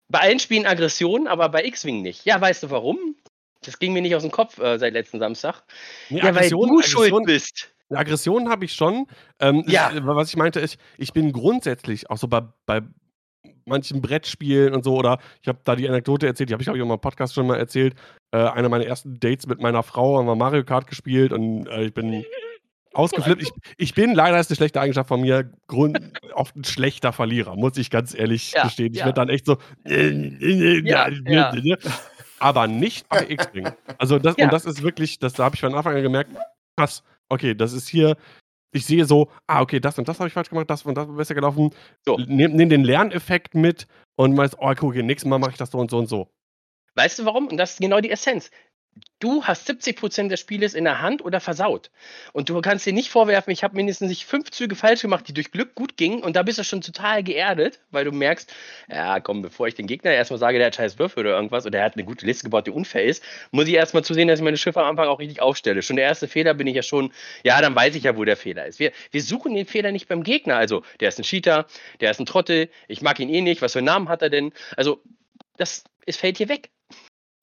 bei 0.10 0.20
allen 0.20 0.40
Spielen 0.40 0.66
Aggression, 0.66 1.28
aber 1.28 1.50
bei 1.50 1.64
X-Wing 1.66 2.02
nicht. 2.02 2.26
Ja, 2.26 2.40
weißt 2.42 2.64
du 2.64 2.70
warum? 2.72 3.16
Das 3.64 3.78
ging 3.80 3.94
mir 3.94 4.02
nicht 4.02 4.16
aus 4.16 4.24
dem 4.24 4.32
Kopf 4.32 4.58
äh, 4.60 4.78
seit 4.80 4.94
letzten 4.94 5.20
Samstag. 5.20 5.64
Nee, 6.10 6.20
ja, 6.20 6.34
weil 6.36 6.50
du 6.50 6.64
Aggression- 6.64 6.84
schuld 6.84 7.08
Aggression- 7.14 7.26
bist. 7.26 7.74
Aggression 7.92 8.50
habe 8.50 8.66
ich 8.66 8.74
schon. 8.74 9.08
Ähm, 9.40 9.64
Ja. 9.68 9.92
ich, 9.94 10.06
was 10.06 10.30
ich 10.30 10.38
meinte, 10.38 10.60
ist, 10.60 10.78
ich 10.98 11.12
bin 11.12 11.32
grundsätzlich 11.32 12.10
auch 12.10 12.18
so 12.18 12.28
bei, 12.28 12.42
bei 12.66 12.82
manchen 13.66 14.02
Brettspielen 14.02 14.74
und 14.74 14.84
so, 14.84 14.96
oder 14.96 15.20
ich 15.42 15.48
habe 15.48 15.60
da 15.64 15.76
die 15.76 15.88
Anekdote 15.90 16.28
erzählt, 16.28 16.50
die 16.50 16.54
habe 16.54 16.62
ich, 16.62 16.66
glaube 16.66 16.78
ich, 16.78 16.84
auch 16.84 16.88
mal 16.88 16.94
im 16.96 17.02
Podcast 17.02 17.34
schon 17.34 17.48
mal 17.48 17.58
erzählt. 17.58 17.96
Äh, 18.32 18.38
einer 18.38 18.70
meiner 18.70 18.86
ersten 18.86 19.20
Dates 19.20 19.48
mit 19.48 19.60
meiner 19.62 19.84
Frau 19.84 20.18
haben 20.18 20.26
wir 20.28 20.36
Mario 20.36 20.64
Kart 20.64 20.88
gespielt 20.88 21.32
und 21.34 21.68
äh, 21.68 21.86
ich 21.86 21.94
bin 21.94 22.24
ausgeflippt. 22.94 23.42
Ich, 23.42 23.52
ich 23.78 23.94
bin 23.94 24.14
leider 24.14 24.40
ist 24.40 24.50
eine 24.50 24.58
schlechte 24.58 24.82
Eigenschaft 24.82 25.08
von 25.08 25.22
mir, 25.22 25.52
Grund, 25.68 26.00
oft 26.34 26.56
ein 26.56 26.64
schlechter 26.64 27.14
Verlierer, 27.14 27.56
muss 27.56 27.78
ich 27.78 27.90
ganz 27.90 28.14
ehrlich 28.14 28.52
Ja, 28.52 28.64
gestehen. 28.64 28.94
Ich 28.94 29.00
ja. 29.00 29.06
werde 29.06 29.20
dann 29.22 29.30
echt 29.30 29.46
so. 29.46 29.58
Ja, 29.86 31.10
ja. 31.10 31.78
Aber 32.40 32.68
nicht 32.68 33.08
bei 33.10 33.26
X-Wing. 33.30 33.70
Also 33.98 34.18
das, 34.18 34.36
und 34.36 34.52
das 34.52 34.66
ist 34.66 34.82
wirklich, 34.82 35.20
das, 35.20 35.34
da 35.34 35.46
habe 35.46 35.56
ich 35.56 35.62
von 35.62 35.74
Anfang 35.74 35.96
an 35.96 36.02
gemerkt, 36.02 36.32
krass, 36.78 37.04
okay, 37.28 37.54
das 37.54 37.74
ist 37.74 37.90
hier, 37.90 38.16
ich 38.72 38.86
sehe 38.86 39.06
so, 39.06 39.30
ah, 39.48 39.62
okay, 39.62 39.80
das 39.80 39.98
und 39.98 40.08
das 40.08 40.20
habe 40.20 40.28
ich 40.28 40.34
falsch 40.34 40.50
gemacht, 40.50 40.70
das 40.70 40.84
und 40.84 40.96
das 40.96 41.08
ist 41.08 41.16
besser 41.16 41.36
gelaufen. 41.36 41.72
So. 42.06 42.18
Nehm, 42.18 42.56
nehm 42.56 42.70
den 42.70 42.84
Lerneffekt 42.84 43.56
mit 43.56 43.88
und 44.16 44.38
weiß, 44.38 44.58
oh, 44.60 44.70
okay, 44.70 45.04
nächstes 45.04 45.30
Mal 45.30 45.40
mache 45.40 45.52
ich 45.52 45.58
das 45.58 45.72
so 45.72 45.80
und 45.80 45.92
so 45.92 45.98
und 45.98 46.08
so. 46.08 46.30
Weißt 46.96 47.20
du 47.20 47.26
warum? 47.26 47.48
Und 47.48 47.58
das 47.58 47.74
ist 47.74 47.80
genau 47.80 48.02
die 48.02 48.12
Essenz. 48.12 48.52
Du 49.20 49.44
hast 49.44 49.70
70% 49.70 50.30
des 50.30 50.40
Spieles 50.40 50.74
in 50.74 50.86
der 50.86 51.02
Hand 51.02 51.24
oder 51.24 51.42
versaut. 51.42 51.92
Und 52.32 52.48
du 52.48 52.62
kannst 52.62 52.86
dir 52.86 52.94
nicht 52.94 53.10
vorwerfen, 53.10 53.52
ich 53.52 53.66
habe 53.66 53.76
mindestens 53.76 54.08
nicht 54.08 54.26
fünf 54.26 54.50
Züge 54.50 54.76
falsch 54.76 55.02
gemacht, 55.02 55.28
die 55.28 55.34
durch 55.34 55.52
Glück 55.52 55.76
gut 55.76 55.98
gingen. 55.98 56.24
Und 56.24 56.38
da 56.38 56.44
bist 56.44 56.58
du 56.58 56.64
schon 56.64 56.80
total 56.80 57.22
geerdet, 57.22 57.82
weil 57.92 58.06
du 58.06 58.14
merkst, 58.14 58.54
ja, 58.90 59.20
komm, 59.20 59.42
bevor 59.42 59.68
ich 59.68 59.76
den 59.76 59.88
Gegner 59.88 60.12
erstmal 60.12 60.40
sage, 60.40 60.58
der 60.58 60.68
hat 60.68 60.76
scheiß 60.76 61.00
Würfel 61.00 61.26
oder 61.26 61.36
irgendwas 61.36 61.66
oder 61.66 61.72
der 61.72 61.84
hat 61.84 61.96
eine 61.96 62.06
gute 62.06 62.26
Liste 62.26 62.46
gebaut, 62.46 62.68
die 62.68 62.72
unfair 62.72 63.04
ist, 63.04 63.22
muss 63.52 63.68
ich 63.68 63.74
erstmal 63.74 64.06
zusehen, 64.06 64.30
dass 64.30 64.40
ich 64.40 64.44
meine 64.44 64.56
Schiffe 64.56 64.80
am 64.80 64.88
Anfang 64.88 65.10
auch 65.10 65.20
richtig 65.20 65.42
aufstelle. 65.42 65.82
Schon 65.82 65.98
der 65.98 66.06
erste 66.06 66.30
Fehler 66.30 66.54
bin 66.54 66.68
ich 66.68 66.76
ja 66.76 66.84
schon, 66.84 67.12
ja, 67.44 67.60
dann 67.62 67.76
weiß 67.76 67.96
ich 67.96 68.04
ja, 68.04 68.16
wo 68.16 68.24
der 68.24 68.38
Fehler 68.38 68.68
ist. 68.68 68.80
Wir, 68.80 68.94
wir 69.12 69.22
suchen 69.22 69.54
den 69.54 69.66
Fehler 69.66 69.92
nicht 69.92 70.08
beim 70.08 70.24
Gegner. 70.24 70.56
Also, 70.56 70.84
der 71.02 71.10
ist 71.10 71.20
ein 71.20 71.24
Cheater, 71.24 71.66
der 72.00 72.12
ist 72.12 72.22
ein 72.22 72.26
Trottel, 72.26 72.70
ich 72.88 73.02
mag 73.02 73.20
ihn 73.20 73.28
eh 73.28 73.42
nicht, 73.42 73.62
was 73.62 73.74
für 73.74 73.80
einen 73.80 73.88
Namen 73.88 74.08
hat 74.08 74.22
er 74.22 74.30
denn? 74.30 74.54
Also, 74.78 75.02
das, 75.58 75.84
es 76.06 76.16
fällt 76.16 76.38
hier 76.38 76.48
weg 76.48 76.70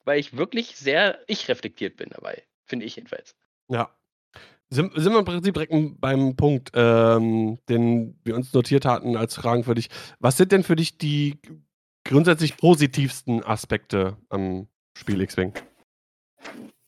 weil 0.07 0.19
ich 0.19 0.37
wirklich 0.37 0.77
sehr 0.77 1.19
ich 1.27 1.49
reflektiert 1.49 1.97
bin 1.97 2.09
dabei. 2.11 2.43
Finde 2.65 2.87
ich 2.87 2.97
jedenfalls. 2.97 3.35
Ja. 3.69 3.91
Sind, 4.69 4.93
sind 4.97 5.12
wir 5.12 5.20
im 5.20 5.24
Prinzip 5.24 5.55
direkt 5.55 5.73
beim 6.01 6.35
Punkt, 6.35 6.70
ähm, 6.74 7.59
den 7.69 8.19
wir 8.24 8.35
uns 8.35 8.53
notiert 8.53 8.85
hatten 8.85 9.16
als 9.16 9.37
Fragen 9.37 9.62
für 9.62 9.74
dich. 9.77 9.89
Was 10.19 10.37
sind 10.37 10.51
denn 10.51 10.65
für 10.65 10.74
dich 10.74 10.99
die 10.99 11.39
grundsätzlich 12.05 12.57
positivsten 12.57 13.45
Aspekte 13.45 14.16
am 14.28 14.66
Spiel 14.99 15.20
X-Wing? 15.20 15.53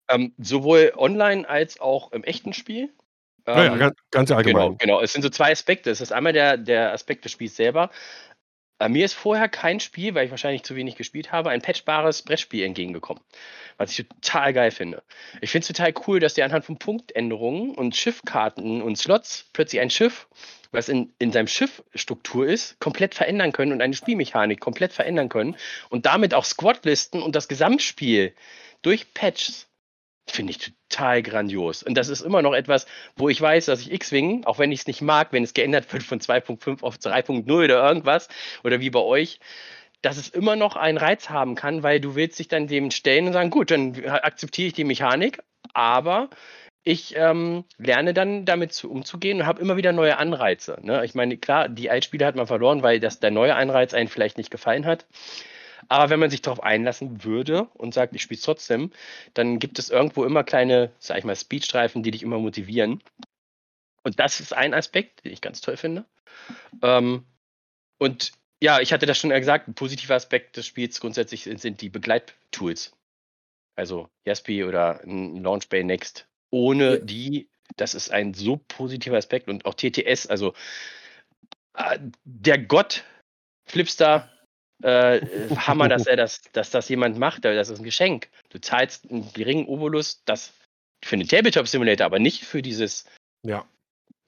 Ähm, 0.09 0.33
sowohl 0.39 0.93
online 0.97 1.49
als 1.49 1.79
auch 1.79 2.13
im 2.13 2.25
echten 2.25 2.53
Spiel. 2.53 2.93
Ja, 3.47 3.65
ja, 3.65 3.73
Ähm, 3.73 3.79
ganz, 3.79 3.97
ganz 4.11 4.29
Genau, 4.29 4.39
allgemein. 4.39 4.79
genau. 4.79 5.01
Es 5.01 5.13
sind 5.13 5.23
so 5.23 5.29
zwei 5.31 5.53
Aspekte. 5.53 5.91
Es 5.91 6.01
ist 6.01 6.13
einmal 6.13 6.33
der, 6.33 6.57
der 6.57 6.93
Aspekt 6.93 7.25
des 7.25 7.33
Spiels 7.33 7.57
selber. 7.57 7.91
Äh, 8.79 8.89
mir 8.89 9.05
ist 9.05 9.15
vorher 9.15 9.49
kein 9.49 9.81
Spiel, 9.81 10.15
weil 10.15 10.27
ich 10.27 10.31
wahrscheinlich 10.31 10.63
zu 10.63 10.77
wenig 10.77 10.97
gespielt 10.97 11.33
habe, 11.33 11.51
ein 11.51 11.63
patchbares 11.63 12.23
Brettspiel 12.23 12.65
entgegengekommen. 12.65 13.23
Was 13.77 13.91
ich 13.91 14.07
total 14.09 14.53
geil 14.53 14.71
finde. 14.71 15.03
Ich 15.41 15.51
finde 15.51 15.63
es 15.63 15.69
total 15.69 15.93
cool, 16.07 16.21
dass 16.21 16.35
die 16.35 16.43
anhand 16.43 16.65
von 16.65 16.79
Punktänderungen 16.79 17.75
und 17.75 17.95
Schiffkarten 17.95 18.83
und 18.83 18.97
Slots 18.97 19.49
plötzlich 19.53 19.81
ein 19.81 19.91
Schiff, 19.91 20.29
was 20.73 20.89
in, 20.89 21.13
in 21.19 21.33
seinem 21.33 21.47
Schiffstruktur 21.47 22.47
ist, 22.47 22.79
komplett 22.81 23.15
verändern 23.15 23.53
können 23.53 23.73
und 23.73 23.81
eine 23.81 23.95
Spielmechanik 23.95 24.61
komplett 24.61 24.93
verändern 24.93 25.29
können 25.29 25.57
und 25.89 26.07
damit 26.07 26.35
auch 26.35 26.45
Squadlisten 26.45 27.23
und 27.23 27.35
das 27.37 27.49
Gesamtspiel 27.49 28.35
durch 28.83 29.15
Patches 29.15 29.69
finde 30.31 30.53
ich 30.53 30.59
total 30.89 31.23
grandios. 31.23 31.83
Und 31.83 31.95
das 31.95 32.09
ist 32.09 32.21
immer 32.21 32.43
noch 32.43 32.55
etwas, 32.55 32.87
wo 33.17 33.29
ich 33.29 33.41
weiß, 33.41 33.67
dass 33.67 33.81
ich 33.81 33.93
X-Wing, 33.93 34.45
auch 34.45 34.59
wenn 34.59 34.73
ich 34.73 34.81
es 34.81 34.87
nicht 34.87 35.03
mag, 35.03 35.33
wenn 35.33 35.45
es 35.45 35.55
geändert 35.55 35.93
wird 35.93 36.03
von 36.03 36.21
2.5 36.21 36.83
auf 36.83 36.97
3.0 36.97 37.51
oder 37.53 37.87
irgendwas, 37.87 38.29
oder 38.65 38.81
wie 38.81 38.91
bei 38.91 39.01
euch, 39.01 39.41
dass 40.03 40.17
es 40.17 40.29
immer 40.29 40.57
noch 40.57 40.77
einen 40.77 40.99
Reiz 40.99 41.29
haben 41.29 41.55
kann, 41.55 41.83
weil 41.83 42.01
du 42.01 42.15
willst 42.15 42.39
dich 42.39 42.49
dann 42.49 42.67
dem 42.67 42.91
stellen 42.91 43.27
und 43.27 43.33
sagen, 43.33 43.51
gut, 43.51 43.71
dann 43.71 44.05
akzeptiere 44.07 44.69
ich 44.69 44.75
die 44.75 44.85
Mechanik, 44.85 45.43
aber 45.75 46.31
ich 46.85 47.15
ähm, 47.17 47.65
lerne 47.77 48.15
dann 48.15 48.45
damit 48.45 48.73
zu, 48.73 48.91
umzugehen 48.91 49.41
und 49.41 49.47
habe 49.47 49.61
immer 49.61 49.77
wieder 49.77 49.93
neue 49.93 50.17
Anreize. 50.17 50.79
Ne? 50.83 51.05
Ich 51.05 51.15
meine, 51.15 51.37
klar, 51.37 51.69
die 51.69 51.91
Altspiele 51.91 52.25
hat 52.25 52.37
man 52.37 52.47
verloren, 52.47 52.83
weil 52.83 53.01
das, 53.01 53.21
der 53.21 53.31
neue 53.31 53.55
Anreiz 53.55 53.93
einen 53.93 54.09
vielleicht 54.09 54.39
nicht 54.39 54.51
gefallen 54.51 54.87
hat. 54.87 55.05
Aber 55.87 56.11
wenn 56.11 56.21
man 56.21 56.31
sich 56.31 56.43
darauf 56.43 56.63
einlassen 56.63 57.25
würde 57.25 57.65
und 57.75 57.95
sagt, 57.95 58.15
ich 58.15 58.23
spiele 58.23 58.39
es 58.39 58.45
trotzdem, 58.45 58.91
dann 59.35 59.59
gibt 59.59 59.79
es 59.79 59.91
irgendwo 59.91 60.25
immer 60.25 60.45
kleine, 60.45 60.93
sag 60.99 61.19
ich 61.19 61.25
mal, 61.25 61.37
Speedstreifen, 61.37 62.03
die 62.03 62.11
dich 62.11 62.23
immer 62.23 62.39
motivieren. 62.39 63.03
Und 64.03 64.19
das 64.19 64.41
ist 64.41 64.53
ein 64.53 64.75
Aspekt, 64.75 65.25
den 65.25 65.33
ich 65.33 65.41
ganz 65.41 65.61
toll 65.61 65.77
finde. 65.77 66.05
Ähm, 66.83 67.25
und 67.99 68.33
ja, 68.61 68.81
ich 68.81 68.93
hatte 68.93 69.07
das 69.07 69.19
schon 69.19 69.31
gesagt, 69.31 69.69
ein 69.69 69.75
positiver 69.75 70.15
Aspekt 70.15 70.57
des 70.57 70.67
Spiels 70.67 71.01
grundsätzlich 71.01 71.45
sind, 71.45 71.61
sind 71.61 71.81
die 71.81 71.91
Begleittools. 71.91 72.97
Also 73.77 74.09
Jaspi 74.25 74.65
oder 74.65 75.01
ein 75.05 75.43
Launchbay 75.43 75.85
Next. 75.85 76.27
Ohne 76.51 76.95
Ja. 76.95 76.99
die, 76.99 77.49
das 77.77 77.95
ist 77.95 78.11
ein 78.11 78.35
so 78.35 78.57
positiver 78.57 79.17
Aspekt 79.17 79.49
und 79.49 79.65
auch 79.67 79.75
TTS, 79.75 80.27
also 80.27 80.55
äh, 81.75 81.99
der 82.25 82.59
Gott 82.59 83.05
Flipstar 83.67 84.31
äh, 84.83 85.21
Hammer, 85.57 85.89
dass 85.89 86.07
er 86.07 86.17
das, 86.17 86.43
dass 86.53 86.71
das 86.71 86.89
jemand 86.89 87.19
macht, 87.19 87.45
das 87.45 87.69
ist 87.71 87.79
ein 87.79 87.85
Geschenk. 87.85 88.29
Du 88.51 88.61
zahlst 88.61 89.11
einen 89.11 89.33
geringen 89.33 89.67
Obolus, 89.67 90.23
das 90.25 90.53
für 91.05 91.17
einen 91.17 91.29
Tabletop 91.29 91.69
Simulator, 91.69 92.07
aber 92.07 92.19
nicht 92.19 92.45
für 92.45 92.63
dieses, 92.63 93.05
Ja. 93.45 93.67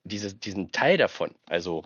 diese, 0.04 0.34
diesen 0.34 0.72
Teil 0.72 0.96
davon. 0.96 1.34
Also 1.46 1.84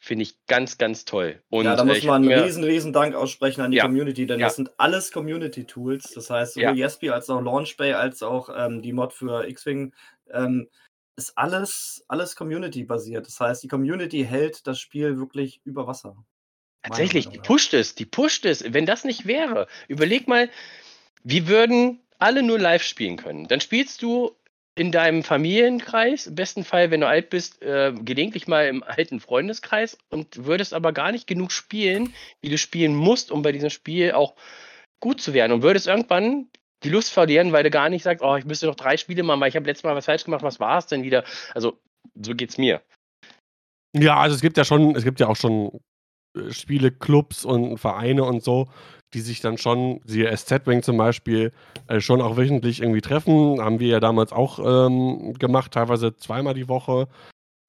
finde 0.00 0.22
ich 0.22 0.36
ganz, 0.46 0.78
ganz 0.78 1.04
toll. 1.04 1.42
Und 1.50 1.64
ja, 1.64 1.74
da 1.74 1.82
äh, 1.82 1.86
muss 1.86 1.98
ich 1.98 2.04
man 2.04 2.22
einen 2.22 2.42
riesen, 2.42 2.64
riesen 2.64 2.92
Dank 2.92 3.14
aussprechen 3.14 3.62
an 3.62 3.70
die 3.70 3.78
Ja. 3.78 3.84
Community, 3.84 4.26
denn 4.26 4.38
Ja. 4.40 4.46
das 4.46 4.56
sind 4.56 4.70
alles 4.78 5.10
Community-Tools. 5.10 6.12
Das 6.14 6.30
heißt, 6.30 6.54
sowohl 6.54 6.78
Ja. 6.78 6.86
Yespi 6.86 7.10
als 7.10 7.28
auch 7.28 7.40
Launchbay 7.40 7.94
als 7.94 8.22
auch 8.22 8.48
ähm, 8.54 8.80
die 8.82 8.92
Mod 8.92 9.12
für 9.12 9.48
X-Wing 9.48 9.94
ähm, 10.30 10.68
ist 11.16 11.36
alles, 11.36 12.04
alles 12.06 12.36
Community-basiert. 12.36 13.26
Das 13.26 13.40
heißt, 13.40 13.62
die 13.62 13.68
Community 13.68 14.24
hält 14.24 14.66
das 14.68 14.78
Spiel 14.78 15.18
wirklich 15.18 15.60
über 15.64 15.86
Wasser. 15.88 16.16
Tatsächlich, 16.82 17.28
die 17.28 17.38
pusht 17.38 17.74
es, 17.74 17.94
die 17.94 18.06
pusht 18.06 18.44
es. 18.44 18.72
Wenn 18.72 18.86
das 18.86 19.04
nicht 19.04 19.26
wäre, 19.26 19.66
überleg 19.88 20.28
mal, 20.28 20.48
wir 21.24 21.48
würden 21.48 22.00
alle 22.18 22.42
nur 22.42 22.58
live 22.58 22.82
spielen 22.82 23.16
können. 23.16 23.48
Dann 23.48 23.60
spielst 23.60 24.02
du 24.02 24.36
in 24.74 24.92
deinem 24.92 25.24
Familienkreis, 25.24 26.28
im 26.28 26.36
besten 26.36 26.64
Fall, 26.64 26.90
wenn 26.90 27.00
du 27.00 27.08
alt 27.08 27.30
bist, 27.30 27.60
äh, 27.62 27.92
gelegentlich 27.92 28.46
mal 28.46 28.68
im 28.68 28.84
alten 28.84 29.18
Freundeskreis 29.18 29.98
und 30.10 30.44
würdest 30.44 30.72
aber 30.72 30.92
gar 30.92 31.10
nicht 31.10 31.26
genug 31.26 31.50
spielen, 31.50 32.14
wie 32.40 32.48
du 32.48 32.58
spielen 32.58 32.94
musst, 32.94 33.32
um 33.32 33.42
bei 33.42 33.50
diesem 33.50 33.70
Spiel 33.70 34.12
auch 34.12 34.34
gut 35.00 35.20
zu 35.20 35.34
werden. 35.34 35.52
Und 35.52 35.62
würdest 35.62 35.88
irgendwann 35.88 36.48
die 36.84 36.90
Lust 36.90 37.12
verlieren, 37.12 37.52
weil 37.52 37.64
du 37.64 37.70
gar 37.70 37.88
nicht 37.88 38.04
sagst, 38.04 38.24
oh, 38.24 38.36
ich 38.36 38.44
müsste 38.44 38.66
noch 38.66 38.76
drei 38.76 38.96
Spiele 38.96 39.24
machen, 39.24 39.40
weil 39.40 39.48
ich 39.48 39.56
habe 39.56 39.66
letztes 39.66 39.84
Mal 39.84 39.96
was 39.96 40.04
falsch 40.04 40.24
gemacht, 40.24 40.44
was 40.44 40.60
war 40.60 40.78
es 40.78 40.86
denn 40.86 41.02
wieder? 41.02 41.24
Also, 41.54 41.80
so 42.14 42.34
geht's 42.36 42.56
mir. 42.56 42.80
Ja, 43.96 44.18
also 44.18 44.36
es 44.36 44.40
gibt 44.40 44.56
ja 44.56 44.64
schon, 44.64 44.94
es 44.94 45.02
gibt 45.02 45.18
ja 45.18 45.26
auch 45.26 45.36
schon 45.36 45.80
äh, 46.36 46.52
Spiele, 46.52 46.90
Clubs 46.90 47.44
und 47.44 47.78
Vereine 47.78 48.24
und 48.24 48.42
so, 48.42 48.68
die 49.14 49.20
sich 49.20 49.40
dann 49.40 49.58
schon, 49.58 50.00
siehe 50.04 50.34
SZ-Wing 50.34 50.82
zum 50.82 50.96
Beispiel, 50.96 51.52
äh, 51.86 52.00
schon 52.00 52.20
auch 52.20 52.36
wöchentlich 52.36 52.80
irgendwie 52.80 53.00
treffen. 53.00 53.60
Haben 53.60 53.80
wir 53.80 53.88
ja 53.88 54.00
damals 54.00 54.32
auch 54.32 54.58
ähm, 54.58 55.34
gemacht, 55.34 55.72
teilweise 55.72 56.16
zweimal 56.16 56.54
die 56.54 56.68
Woche. 56.68 57.08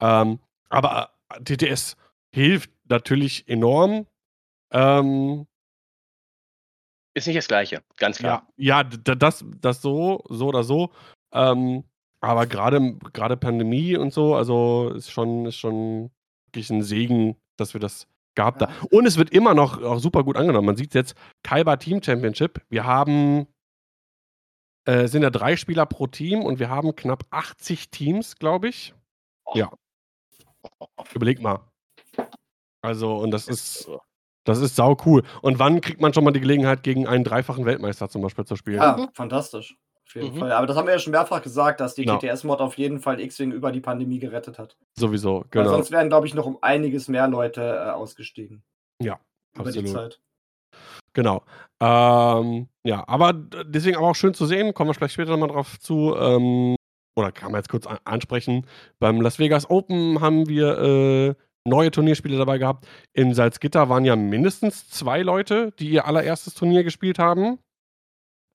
Ähm, 0.02 0.40
aber 0.70 1.12
äh, 1.30 1.42
TTS 1.44 1.96
hilft 2.34 2.72
natürlich 2.90 3.48
enorm. 3.48 4.06
Ähm, 4.72 5.48
Ist 7.14 7.28
nicht 7.28 7.38
das 7.38 7.48
Gleiche, 7.48 7.84
ganz 7.98 8.18
klar. 8.18 8.48
ja, 8.58 8.82
ja 8.82 8.84
das, 8.84 9.46
das 9.62 9.82
so, 9.82 10.24
so 10.30 10.48
oder 10.48 10.64
so. 10.64 10.92
Ähm, 11.34 11.84
aber 12.22 12.48
gerade 12.48 12.98
gerade 13.14 13.38
Pandemie 13.38 13.96
und 13.96 14.14
so, 14.14 14.36
also 14.36 14.92
ist 14.96 15.10
schon, 15.10 15.46
ist 15.46 15.56
schon 15.56 16.12
wirklich 16.48 16.70
ein 16.70 16.84
Segen, 16.84 17.38
dass 17.58 17.74
wir 17.74 17.80
das 17.80 18.08
gehabt. 18.36 18.62
Ja. 18.62 18.68
Da. 18.68 18.74
Und 18.92 19.06
es 19.06 19.18
wird 19.18 19.32
immer 19.32 19.54
noch 19.54 19.82
auch 19.82 20.00
super 20.00 20.24
gut 20.24 20.38
angenommen. 20.38 20.66
Man 20.66 20.78
sieht 20.78 20.94
jetzt 20.94 21.16
Kaiba 21.44 21.78
Team 21.78 22.02
Championship. 22.02 22.62
Wir 22.70 22.86
haben 22.86 23.48
äh, 24.86 25.08
sind 25.08 25.22
ja 25.22 25.30
drei 25.30 25.56
Spieler 25.56 25.86
pro 25.86 26.08
Team 26.08 26.42
und 26.42 26.60
wir 26.60 26.70
haben 26.70 26.96
knapp 26.96 27.26
80 27.30 27.92
Teams, 27.92 28.38
glaube 28.38 28.70
ich. 28.70 28.94
Ja. 29.54 29.72
Überleg 31.14 31.42
mal. 31.42 31.60
Also, 32.82 33.18
und 33.18 33.32
das 33.32 33.48
ist, 33.48 33.90
das 34.46 34.60
ist 34.60 34.76
sau 34.76 34.98
cool. 35.06 35.24
Und 35.42 35.60
wann 35.60 35.82
kriegt 35.82 36.02
man 36.02 36.14
schon 36.14 36.24
mal 36.24 36.32
die 36.32 36.40
Gelegenheit, 36.40 36.84
gegen 36.84 37.08
einen 37.08 37.24
dreifachen 37.24 37.66
Weltmeister 37.66 38.10
zum 38.10 38.22
Beispiel 38.22 38.46
zu 38.46 38.56
spielen? 38.56 38.78
Ja, 38.78 39.10
fantastisch. 39.14 39.76
Auf 40.10 40.16
jeden 40.16 40.36
Mhm. 40.36 40.40
Fall. 40.40 40.52
Aber 40.54 40.66
das 40.68 40.76
haben 40.76 40.88
wir 40.88 40.94
ja 40.94 41.00
schon 41.00 41.12
mehrfach 41.12 41.42
gesagt, 41.42 41.80
dass 41.80 41.94
die 41.94 42.04
Genau. 42.04 42.18
TTS-Mod 42.18 42.62
auf 42.62 42.78
jeden 42.78 43.00
Fall 43.00 43.20
X-Wing 43.20 43.52
über 43.52 43.72
die 43.72 43.80
Pandemie 43.82 44.18
gerettet 44.20 44.58
hat. 44.58 44.76
Sowieso, 44.98 45.42
Weil 45.42 45.64
genau. 45.64 45.70
sonst 45.70 45.92
wären, 45.92 46.10
glaube 46.10 46.26
ich, 46.26 46.34
noch 46.34 46.46
um 46.48 46.58
einiges 46.62 47.08
mehr 47.08 47.28
Leute 47.28 47.62
äh, 47.62 47.90
ausgestiegen. 47.92 48.64
Ja, 49.02 49.20
Über 49.56 49.72
die 49.72 49.80
absolut. 49.80 50.14
Zeit. 50.14 50.20
Genau. 51.14 51.44
Ähm, 51.80 52.68
ja, 52.84 53.04
aber 53.08 53.34
deswegen 53.34 53.98
aber 53.98 54.08
auch 54.10 54.16
schön 54.16 54.34
zu 54.34 54.46
sehen, 54.46 54.74
kommen 54.74 54.90
wir 54.90 54.94
vielleicht 54.94 55.14
später 55.14 55.32
nochmal 55.32 55.50
drauf 55.50 55.80
zu. 55.80 56.16
Ähm, 56.16 56.76
oder 57.16 57.32
kann 57.32 57.52
man 57.52 57.60
jetzt 57.60 57.70
kurz 57.70 57.86
an 57.88 57.98
ansprechen. 58.06 58.66
Beim 59.00 59.22
Las 59.22 59.40
Vegas 59.40 59.70
Open 59.70 60.22
haben 60.22 60.48
wir 60.48 60.78
äh, 60.80 61.36
neue 61.68 61.92
Turnierspiele 61.92 62.38
dabei 62.38 62.58
gehabt. 62.58 62.88
In 63.14 63.34
Salzgitter 63.34 63.90
waren 63.90 64.06
ja 64.06 64.16
mindestens 64.16 64.90
zwei 64.90 65.22
Leute, 65.22 65.72
die 65.80 65.90
ihr 65.90 66.06
allererstes 66.06 66.54
Turnier 66.56 66.84
gespielt 66.84 67.20
haben. 67.20 67.60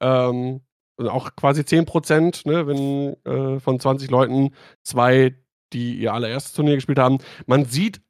Ähm, 0.00 0.60
also 0.96 1.10
auch 1.10 1.34
quasi 1.36 1.64
10 1.64 1.86
Prozent, 1.86 2.46
ne, 2.46 2.66
wenn 2.66 3.16
äh, 3.24 3.60
von 3.60 3.80
20 3.80 4.10
Leuten 4.10 4.54
zwei, 4.82 5.36
die 5.72 5.96
ihr 5.96 6.12
allererstes 6.12 6.52
Turnier 6.52 6.76
gespielt 6.76 6.98
haben. 6.98 7.18
Man 7.46 7.64
sieht, 7.64 8.00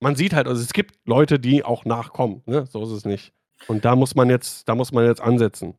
man 0.00 0.16
sieht 0.16 0.32
halt, 0.34 0.48
also 0.48 0.60
es 0.60 0.72
gibt 0.72 0.96
Leute, 1.06 1.38
die 1.38 1.64
auch 1.64 1.84
nachkommen, 1.84 2.42
ne? 2.46 2.66
So 2.66 2.82
ist 2.82 2.90
es 2.90 3.04
nicht. 3.04 3.32
Und 3.68 3.84
da 3.84 3.96
muss 3.96 4.14
man 4.14 4.28
jetzt, 4.30 4.68
da 4.68 4.74
muss 4.74 4.92
man 4.92 5.06
jetzt 5.06 5.20
ansetzen. 5.20 5.78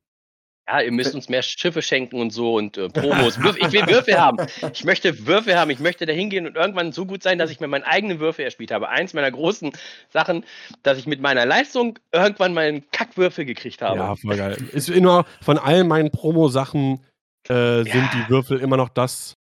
Ja, 0.67 0.81
ihr 0.81 0.91
müsst 0.91 1.13
uns 1.13 1.29
mehr 1.29 1.43
Schiffe 1.43 1.83
schenken 1.83 2.19
und 2.19 2.31
so 2.31 2.55
und 2.55 2.77
äh, 2.77 2.89
Promos. 2.89 3.39
Würf, 3.43 3.55
ich 3.57 3.71
will 3.71 3.85
Würfel 3.85 4.19
haben. 4.19 4.47
Ich 4.73 4.83
möchte 4.83 5.27
Würfel 5.27 5.57
haben. 5.57 5.69
Ich 5.69 5.79
möchte 5.79 6.07
da 6.07 6.13
hingehen 6.13 6.47
und 6.47 6.55
irgendwann 6.55 6.91
so 6.91 7.05
gut 7.05 7.21
sein, 7.21 7.37
dass 7.37 7.51
ich 7.51 7.59
mir 7.59 7.67
meinen 7.67 7.83
eigenen 7.83 8.19
Würfel 8.19 8.45
erspielt 8.45 8.71
habe. 8.71 8.89
Eins 8.89 9.13
meiner 9.13 9.29
großen 9.29 9.71
Sachen, 10.09 10.43
dass 10.81 10.97
ich 10.97 11.05
mit 11.05 11.21
meiner 11.21 11.45
Leistung 11.45 11.99
irgendwann 12.11 12.53
meinen 12.55 12.89
Kackwürfel 12.91 13.45
gekriegt 13.45 13.83
habe. 13.83 13.99
Ja, 13.99 14.15
voll 14.15 14.37
geil. 14.37 14.57
Ist 14.71 14.89
immer 14.89 15.25
von 15.41 15.59
all 15.59 15.83
meinen 15.83 16.09
Promo-Sachen 16.09 16.99
äh, 17.47 17.83
sind 17.83 17.87
Ja. 17.87 18.11
die 18.15 18.29
Würfel 18.29 18.59
immer 18.59 18.77
noch 18.77 18.89
das, 18.89 19.35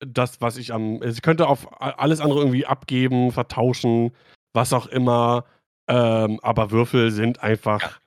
das, 0.00 0.40
was 0.40 0.56
ich 0.56 0.72
am. 0.72 1.00
Ich 1.02 1.22
könnte 1.22 1.46
auf 1.46 1.80
alles 1.80 2.20
andere 2.20 2.40
irgendwie 2.40 2.66
abgeben, 2.66 3.30
vertauschen, 3.30 4.10
was 4.52 4.72
auch 4.72 4.86
immer. 4.86 5.44
Ähm, 5.88 6.40
aber 6.42 6.72
Würfel 6.72 7.12
sind 7.12 7.40
einfach. 7.42 8.00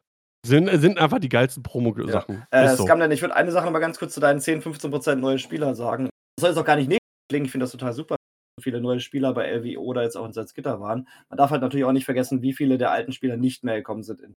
Sind, 0.45 0.69
sind 0.79 0.97
einfach 0.97 1.19
die 1.19 1.29
geilsten 1.29 1.63
Promo-Sachen. 1.63 2.43
Äh, 2.51 2.65
Ist 2.65 2.77
so. 2.77 2.85
Scamden, 2.85 3.11
ich 3.11 3.21
würde 3.21 3.35
eine 3.35 3.51
Sache 3.51 3.65
noch 3.65 3.73
mal 3.73 3.79
ganz 3.79 3.99
kurz 3.99 4.13
zu 4.13 4.19
deinen 4.19 4.39
10, 4.39 4.61
15% 4.61 5.15
neue 5.15 5.37
Spieler 5.37 5.75
sagen. 5.75 6.05
Das 6.37 6.41
soll 6.41 6.49
jetzt 6.51 6.57
auch 6.57 6.65
gar 6.65 6.77
nicht 6.77 6.87
negativ 6.87 6.99
klingen, 7.29 7.45
ich 7.45 7.51
finde 7.51 7.65
das 7.65 7.71
total 7.71 7.93
super, 7.93 8.15
so 8.57 8.63
viele 8.63 8.81
neue 8.81 8.99
Spieler 8.99 9.33
bei 9.33 9.47
LWO 9.51 9.83
oder 9.83 10.01
jetzt 10.03 10.15
auch 10.15 10.25
in 10.25 10.33
Salzgitter 10.33 10.79
waren. 10.79 11.07
Man 11.29 11.37
darf 11.37 11.51
halt 11.51 11.61
natürlich 11.61 11.85
auch 11.85 11.91
nicht 11.91 12.05
vergessen, 12.05 12.41
wie 12.41 12.53
viele 12.53 12.77
der 12.77 12.91
alten 12.91 13.11
Spieler 13.11 13.37
nicht 13.37 13.63
mehr 13.63 13.75
gekommen 13.75 14.03
sind 14.03 14.21
in 14.21 14.35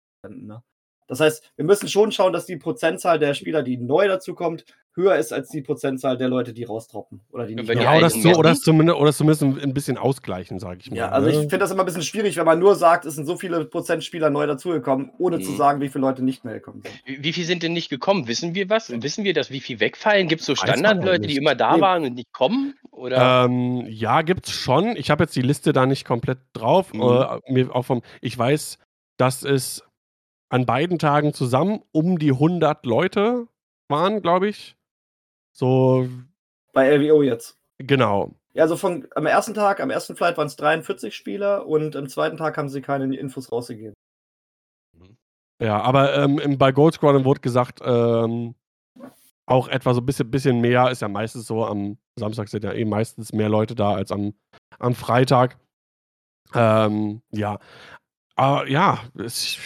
ne? 0.48 0.64
Das 1.12 1.20
heißt, 1.20 1.44
wir 1.58 1.66
müssen 1.66 1.90
schon 1.90 2.14
schauen, 2.14 2.32
dass 2.32 2.46
die 2.46 2.56
Prozentzahl 2.56 3.20
der 3.20 3.34
Spieler, 3.34 3.64
die 3.64 3.76
neu 3.76 4.08
dazukommt, 4.08 4.64
höher 4.96 5.16
ist 5.18 5.34
als 5.34 5.50
die 5.50 5.62
Protzahl 5.62 6.18
der 6.18 6.30
Leute, 6.30 6.54
die 6.54 6.64
raustroppen. 6.64 7.20
Oder 7.32 7.46
die 7.48 7.56
nicht 7.56 7.68
die 7.68 7.74
Ja, 7.74 7.98
oder 7.98 8.08
es, 8.08 8.14
so, 8.14 8.30
oder, 8.34 8.52
es 8.52 8.62
zumindest, 8.62 8.98
oder 8.98 9.10
es 9.10 9.18
zumindest 9.18 9.44
ein- 9.44 9.74
bisschen 9.74 9.98
ausgleichen, 9.98 10.58
sage 10.60 10.80
ich 10.82 10.90
mal. 10.90 10.96
Ja, 10.98 11.10
also 11.10 11.28
ich 11.28 11.36
ne? 11.36 11.42
finde 11.42 11.58
das 11.60 11.72
immer 11.72 11.84
ein 11.84 11.86
bisschen 11.86 12.02
schwierig, 12.02 12.38
wenn 12.38 12.46
man 12.46 12.60
nur 12.60 12.76
sagt, 12.76 13.04
es 13.06 13.16
sind 13.16 13.26
so 13.26 13.36
viele 13.36 13.66
Prozent 13.66 14.06
Spieler 14.06 14.30
neu 14.30 14.48
dazugekommen, 14.48 15.12
ohne 15.18 15.42
zu 15.42 15.52
Mhm. 15.52 15.58
sagen, 15.58 15.82
wie 15.82 15.90
viele 15.90 16.02
Leute 16.02 16.24
nicht 16.24 16.46
mehr 16.46 16.54
gekommen 16.54 16.82
sind. 16.82 16.94
Wie, 17.06 17.22
wie 17.26 17.34
viel 17.34 17.44
sind 17.46 17.62
denn 17.62 17.74
nicht 17.74 17.90
gekommen? 17.90 18.30
Wissen 18.30 18.56
wir 18.56 18.70
was? 18.70 18.90
Wissen 18.90 19.26
wir, 19.26 19.34
dass 19.34 19.52
wie 19.52 19.60
viel 19.60 19.82
wegfallen? 19.82 20.30
Gibt 20.30 20.42
es 20.42 20.48
so 20.48 20.56
Standardleute, 20.56 21.28
die 21.28 21.36
immer 21.36 21.56
da 21.56 21.76
Nee. 21.76 21.82
waren 21.82 22.04
und 22.06 22.14
nicht 22.16 22.32
kommen? 22.32 22.74
Oder? 22.92 23.46
Ähm, 23.46 23.86
ja, 23.90 24.22
gibt's 24.22 24.52
schon. 24.52 24.96
Ich 24.96 25.10
habe 25.10 25.26
jetzt 25.26 25.36
die 25.36 25.42
Liste 25.42 25.74
da 25.74 25.86
nicht 25.86 26.06
komplett 26.06 26.40
drauf. 26.54 26.94
Mhm. 26.94 27.02
Äh, 27.02 27.40
mir 27.52 27.76
auch 27.76 27.84
vom, 27.84 28.02
ich 28.22 28.38
weiß, 28.38 28.78
dass 29.18 29.44
es 29.44 29.84
an 30.52 30.66
beiden 30.66 31.00
Tagen 31.00 31.34
zusammen 31.34 31.82
um 31.92 32.20
die 32.20 32.32
100 32.32 32.86
Leute 32.86 33.48
waren, 33.90 34.22
glaube 34.22 34.48
ich. 34.50 34.76
So, 35.54 36.08
Bei 36.74 36.88
LWO 36.90 37.22
jetzt. 37.24 37.58
genau. 37.80 38.32
Ja, 38.54 38.64
also 38.64 38.76
von, 38.76 39.08
am 39.16 39.26
ersten 39.26 39.54
Tag, 39.54 39.80
am 39.80 39.90
ersten 39.90 40.16
Flight 40.18 40.38
waren 40.38 40.48
es 40.48 40.58
43 40.58 41.16
Spieler 41.16 41.66
und 41.66 41.96
am 41.96 42.10
zweiten 42.10 42.36
Tag 42.38 42.58
haben 42.58 42.68
sie 42.70 42.82
keine 42.82 43.16
Infos 43.16 43.50
rausgegeben. 43.52 43.94
Ja, 45.62 45.80
aber 45.82 46.16
ähm, 46.18 46.40
im- 46.40 46.58
bei 46.58 46.72
Gold 46.72 46.96
Squadron 46.96 47.24
wurde 47.24 47.40
gesagt, 47.42 47.80
ähm, 47.84 48.56
auch 49.46 49.68
etwa 49.68 49.94
so 49.94 50.02
ein 50.02 50.06
bisschen, 50.06 50.32
bisschen 50.32 50.60
mehr, 50.60 50.90
ist 50.92 51.02
ja 51.02 51.08
meistens 51.08 51.46
so, 51.46 51.64
am 51.66 51.98
Samstag 52.20 52.48
sind 52.50 52.64
ja 52.64 52.74
eh 52.74 52.84
meistens 52.86 53.32
mehr 53.32 53.48
Leute 53.50 53.76
da 53.76 53.94
als 53.94 54.12
am, 54.12 54.34
am 54.80 54.96
Freitag. 54.96 55.58
Ähm, 56.54 57.22
ja. 57.32 57.60
Aber 58.42 58.68
ja, 58.68 58.98
es, 59.24 59.60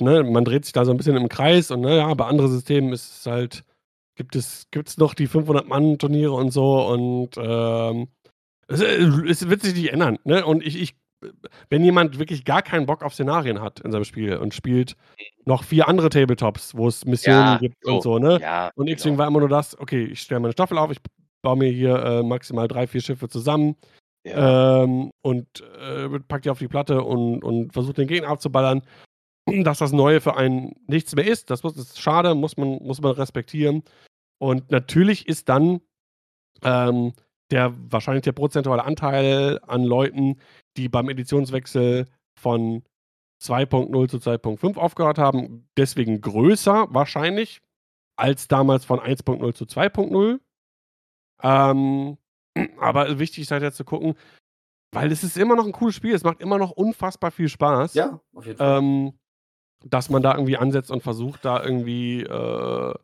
ne, 0.00 0.22
man 0.22 0.44
dreht 0.44 0.66
sich 0.66 0.74
da 0.74 0.84
so 0.84 0.90
ein 0.90 0.98
bisschen 0.98 1.16
im 1.16 1.30
Kreis 1.30 1.70
und 1.70 1.80
ne, 1.80 1.96
ja, 1.96 2.12
bei 2.12 2.26
anderen 2.26 2.50
Systemen 2.50 2.92
ist 2.92 3.20
es 3.20 3.26
halt, 3.26 3.64
gibt 4.16 4.36
es, 4.36 4.66
gibt 4.70 4.88
es 4.90 4.98
noch 4.98 5.14
die 5.14 5.26
500-Mann-Turniere 5.26 6.32
und 6.32 6.50
so 6.50 6.86
und 6.88 7.30
ähm, 7.38 8.08
es, 8.68 8.82
es 8.82 9.48
wird 9.48 9.62
sich 9.62 9.74
nicht 9.74 9.94
ändern. 9.94 10.18
Ne? 10.24 10.44
Und 10.44 10.62
ich, 10.62 10.78
ich, 10.78 10.94
wenn 11.70 11.82
jemand 11.84 12.18
wirklich 12.18 12.44
gar 12.44 12.60
keinen 12.60 12.84
Bock 12.84 13.02
auf 13.02 13.14
Szenarien 13.14 13.62
hat 13.62 13.80
in 13.80 13.92
seinem 13.92 14.04
Spiel 14.04 14.36
und 14.36 14.52
spielt 14.52 14.94
noch 15.46 15.64
vier 15.64 15.88
andere 15.88 16.10
Tabletops, 16.10 16.76
wo 16.76 16.88
es 16.88 17.06
Missionen 17.06 17.38
Ja, 17.38 17.56
gibt 17.56 17.76
so, 17.80 17.94
und 17.94 18.02
so, 18.02 18.18
ne? 18.18 18.38
Ja, 18.42 18.72
Und 18.74 18.88
X-Wing 18.88 19.14
genau. 19.14 19.20
war 19.20 19.28
immer 19.28 19.40
nur 19.40 19.48
das, 19.48 19.78
okay, 19.78 20.04
ich 20.04 20.20
stelle 20.20 20.40
meine 20.40 20.52
Staffel 20.52 20.76
auf, 20.76 20.90
ich 20.90 20.98
baue 21.40 21.56
mir 21.56 21.70
hier 21.70 21.96
äh, 21.96 22.22
maximal 22.22 22.68
drei, 22.68 22.86
vier 22.86 23.00
Schiffe 23.00 23.30
zusammen 23.30 23.74
Ja. 24.26 24.82
ähm, 24.82 25.10
und 25.22 25.46
äh, 25.80 26.08
pack 26.20 26.42
die 26.42 26.50
auf 26.50 26.58
die 26.58 26.68
Platte 26.68 27.02
und, 27.02 27.44
und 27.44 27.72
versucht 27.72 27.98
den 27.98 28.08
Gegner 28.08 28.28
abzuballern. 28.28 28.82
Dass 29.62 29.78
das 29.78 29.92
Neue 29.92 30.20
für 30.20 30.36
einen 30.36 30.72
nichts 30.88 31.14
mehr 31.14 31.24
ist, 31.26 31.50
das, 31.50 31.62
muss, 31.62 31.74
das 31.74 31.90
ist 31.90 32.00
schade, 32.00 32.34
muss 32.34 32.56
man, 32.56 32.82
muss 32.82 33.00
man 33.00 33.12
respektieren. 33.12 33.84
Und 34.38 34.72
natürlich 34.72 35.28
ist 35.28 35.48
dann 35.48 35.80
ähm, 36.64 37.12
der 37.52 37.72
wahrscheinlich 37.92 38.24
der 38.24 38.32
prozentuale 38.32 38.84
Anteil 38.84 39.60
an 39.66 39.84
Leuten, 39.84 40.40
die 40.76 40.88
beim 40.88 41.08
Editionswechsel 41.08 42.06
von 42.36 42.82
2.0 43.40 44.08
zu 44.08 44.16
2.5 44.16 44.76
aufgehört 44.76 45.18
haben, 45.18 45.68
deswegen 45.76 46.20
größer 46.20 46.88
wahrscheinlich 46.90 47.60
als 48.16 48.48
damals 48.48 48.84
von 48.84 48.98
1.0 48.98 49.54
zu 49.54 49.64
2.0. 49.64 50.40
Ähm, 51.42 52.16
aber 52.80 53.18
wichtig 53.18 53.42
ist 53.42 53.50
halt 53.50 53.62
jetzt 53.62 53.76
zu 53.76 53.84
gucken, 53.84 54.14
weil 54.92 55.10
es 55.12 55.22
ist 55.24 55.36
immer 55.36 55.56
noch 55.56 55.66
ein 55.66 55.72
cooles 55.72 55.94
Spiel, 55.94 56.14
es 56.14 56.24
macht 56.24 56.40
immer 56.40 56.58
noch 56.58 56.70
unfassbar 56.70 57.30
viel 57.30 57.48
Spaß, 57.48 57.94
Ja, 57.94 58.20
auf 58.34 58.46
jeden 58.46 58.58
Fall. 58.58 58.78
ähm, 58.78 59.12
dass 59.84 60.08
man 60.10 60.22
da 60.22 60.34
irgendwie 60.34 60.56
ansetzt 60.56 60.90
und 60.90 61.02
versucht, 61.02 61.44
da 61.44 61.62
irgendwie 61.62 62.22
äh, 62.22 62.94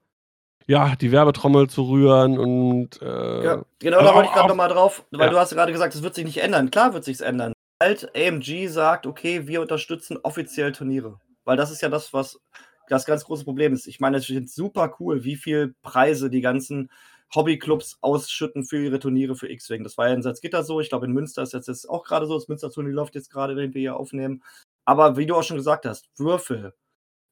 ja, 0.67 0.95
die 0.97 1.13
Werbetrommel 1.13 1.69
zu 1.69 1.83
rühren 1.83 2.39
und 2.39 3.03
äh, 3.03 3.45
ja, 3.45 3.63
genau, 3.79 3.99
also 3.99 4.09
da 4.11 4.15
wollte 4.15 4.29
ich 4.29 4.35
gerade 4.35 4.49
nochmal 4.49 4.69
drauf, 4.69 5.05
weil 5.11 5.27
Ja. 5.27 5.31
du 5.31 5.39
hast 5.39 5.51
gerade 5.53 5.73
gesagt, 5.73 5.95
es 5.95 6.03
wird 6.03 6.15
sich 6.15 6.25
nicht 6.25 6.39
ändern. 6.39 6.71
Klar 6.71 6.95
wird 6.95 7.05
sich's 7.05 7.21
ändern. 7.21 7.53
Halt 7.83 8.13
AMG 8.17 8.69
sagt, 8.69 9.07
okay, 9.07 9.49
wir 9.49 9.61
unterstützen 9.61 10.19
offiziell 10.23 10.71
Turniere. 10.73 11.19
Weil 11.45 11.57
das 11.57 11.73
ist 11.73 11.83
ja 11.83 11.89
das, 11.89 12.13
was 12.13 12.41
das 12.89 13.07
ganz 13.07 13.25
große 13.25 13.45
Problem 13.45 13.73
ist. 13.73 13.89
Ich 13.89 13.99
meine, 13.99 14.19
es 14.19 14.31
ist 14.31 14.55
super 14.55 14.95
cool, 15.01 15.25
wie 15.25 15.35
viel 15.37 15.75
Preise 15.83 16.31
die 16.31 16.41
ganzen 16.41 16.91
Hobbyclubs 17.35 17.99
ausschütten 18.01 18.65
für 18.65 18.83
ihre 18.85 18.99
Turniere 18.99 19.35
für 19.37 19.51
X-Wing. 19.51 19.85
Das 19.85 19.97
war 19.99 20.09
ja 20.09 20.15
in 20.15 20.23
Salzgitter 20.23 20.63
so. 20.65 20.81
Ich 20.81 20.89
glaube, 20.91 21.07
in 21.07 21.13
Münster 21.13 21.43
ist 21.43 21.53
jetzt, 21.53 21.69
jetzt 21.69 21.89
auch 21.89 22.05
gerade 22.05 22.27
so. 22.27 22.35
Das 22.35 22.49
Münster-Turnier 22.49 22.93
läuft 22.93 23.15
jetzt 23.15 23.31
gerade, 23.31 23.57
wenn 23.57 23.73
wir 23.75 23.81
hier 23.81 23.97
aufnehmen. 23.97 24.43
Aber 24.85 25.17
wie 25.17 25.27
du 25.27 25.35
auch 25.37 25.43
schon 25.43 25.57
gesagt 25.57 25.87
hast, 25.87 26.11
Würfel 26.19 26.75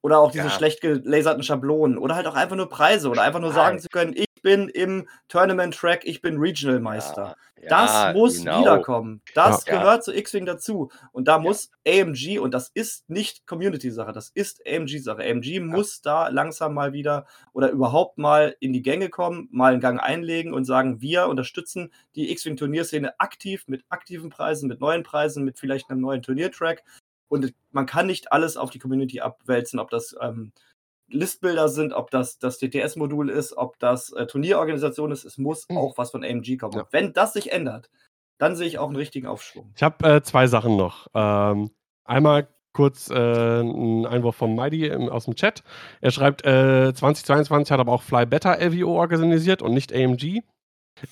oder 0.02 0.20
auch 0.20 0.31
diese 0.32 0.44
Ja. 0.44 0.51
schlecht 0.51 0.81
gelaserten 0.81 1.43
Schablonen 1.43 1.98
oder 1.98 2.14
halt 2.16 2.27
auch 2.27 2.35
einfach 2.35 2.56
nur 2.56 2.68
Preise 2.68 3.10
oder 3.10 3.22
einfach 3.22 3.40
nur 3.40 3.52
sagen 3.52 3.78
zu 3.78 3.89
können, 3.89 4.14
ich 4.14 4.27
bin 4.42 4.68
im 4.68 5.08
Tournament-Track, 5.28 6.04
ich 6.04 6.22
bin 6.22 6.38
Regional-Meister. 6.38 7.36
Ja, 7.62 7.68
Das 7.68 8.14
muss 8.14 8.38
genau. 8.38 8.60
wiederkommen. 8.60 9.20
Das 9.34 9.66
Ja. 9.66 9.78
gehört 9.78 10.02
zu 10.02 10.12
X-Wing 10.14 10.46
dazu. 10.46 10.90
Und 11.12 11.28
da 11.28 11.38
muss 11.38 11.70
AMG, 11.86 12.38
und 12.38 12.54
das 12.54 12.70
ist 12.72 13.08
nicht 13.10 13.46
Community-Sache, 13.46 14.12
das 14.12 14.30
ist 14.30 14.62
AMG-Sache. 14.66 15.22
AMG 15.22 15.60
muss 15.60 16.00
da 16.00 16.28
langsam 16.28 16.72
mal 16.72 16.92
wieder 16.94 17.26
oder 17.52 17.70
überhaupt 17.70 18.16
mal 18.16 18.56
in 18.60 18.72
die 18.72 18.82
Gänge 18.82 19.10
kommen, 19.10 19.48
mal 19.50 19.72
einen 19.72 19.80
Gang 19.82 20.00
einlegen 20.00 20.54
und 20.54 20.64
sagen, 20.64 21.00
wir 21.02 21.26
unterstützen 21.26 21.92
die 22.14 22.30
X-Wing-Turnierszene 22.32 23.20
aktiv 23.20 23.64
mit 23.66 23.84
aktiven 23.90 24.30
Preisen, 24.30 24.66
mit 24.68 24.80
neuen 24.80 25.02
Preisen, 25.02 25.44
mit 25.44 25.58
vielleicht 25.58 25.90
einem 25.90 26.00
neuen 26.00 26.22
Turniertrack. 26.22 26.82
Und 27.28 27.54
man 27.70 27.86
kann 27.86 28.06
nicht 28.06 28.32
alles 28.32 28.56
auf 28.56 28.70
die 28.70 28.78
Community 28.80 29.20
abwälzen, 29.20 29.78
ob 29.78 29.90
das 29.90 30.16
ähm, 30.20 30.52
Listbilder 31.10 31.68
sind, 31.68 31.92
ob 31.92 32.10
das 32.10 32.38
das 32.38 32.58
TTS-Modul 32.58 33.30
ist, 33.30 33.56
ob 33.56 33.78
das 33.78 34.12
äh, 34.12 34.26
Turnierorganisation 34.26 35.10
ist. 35.12 35.24
Es 35.24 35.38
muss 35.38 35.68
Mhm. 35.68 35.76
auch 35.78 35.98
was 35.98 36.10
von 36.10 36.24
AMG 36.24 36.56
kommen. 36.58 36.74
Ja. 36.74 36.82
Und 36.82 36.92
wenn 36.92 37.12
das 37.12 37.32
sich 37.32 37.52
ändert, 37.52 37.90
dann 38.38 38.56
sehe 38.56 38.66
ich 38.66 38.78
auch 38.78 38.86
einen 38.86 38.96
richtigen 38.96 39.26
Aufschwung. 39.26 39.72
Ich 39.76 39.82
habe 39.82 40.08
äh, 40.08 40.22
zwei 40.22 40.46
Sachen 40.46 40.76
noch. 40.76 41.08
Ähm, 41.14 41.70
einmal 42.04 42.48
kurz 42.72 43.10
äh, 43.10 43.60
ein 43.60 44.06
Einwurf 44.06 44.36
vom 44.36 44.54
Mighty 44.54 44.92
aus 44.92 45.24
dem 45.24 45.34
Chat. 45.34 45.62
Er 46.00 46.10
schreibt, 46.12 46.46
äh, 46.46 46.94
2022 46.94 47.72
hat 47.72 47.80
aber 47.80 47.92
auch 47.92 48.02
Fly 48.02 48.26
Better 48.26 48.58
LVO 48.60 48.98
organisiert 48.98 49.60
und 49.60 49.74
nicht 49.74 49.92
AMG. 49.92 50.42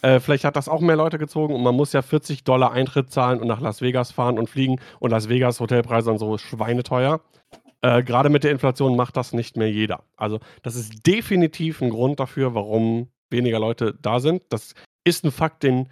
Äh, 0.02 0.20
vielleicht 0.20 0.44
hat 0.44 0.56
das 0.56 0.68
auch 0.68 0.80
mehr 0.80 0.96
Leute 0.96 1.18
gezogen 1.18 1.54
und 1.54 1.62
man 1.62 1.74
muss 1.74 1.92
ja 1.92 2.02
40 2.02 2.44
Dollar 2.44 2.72
Eintritt 2.72 3.10
zahlen 3.10 3.40
und 3.40 3.48
nach 3.48 3.60
Las 3.60 3.80
Vegas 3.80 4.12
fahren 4.12 4.38
und 4.38 4.48
fliegen 4.48 4.80
und 5.00 5.10
Las 5.10 5.28
Vegas 5.28 5.60
Hotelpreise 5.60 6.06
sind 6.06 6.18
so 6.18 6.36
schweineteuer. 6.38 7.20
Äh, 7.82 8.02
Gerade 8.02 8.28
mit 8.28 8.44
der 8.44 8.50
Inflation 8.50 8.96
macht 8.96 9.16
das 9.16 9.32
nicht 9.32 9.56
mehr 9.56 9.70
jeder. 9.70 10.05
Also, 10.16 10.40
das 10.62 10.74
ist 10.74 11.06
definitiv 11.06 11.80
ein 11.80 11.90
Grund 11.90 12.20
dafür, 12.20 12.55
warum 12.55 13.09
weniger 13.30 13.59
Leute 13.59 13.94
da 14.00 14.20
sind. 14.20 14.42
Das 14.50 14.74
ist 15.05 15.24
ein 15.24 15.30
Fakt, 15.30 15.62
den 15.62 15.88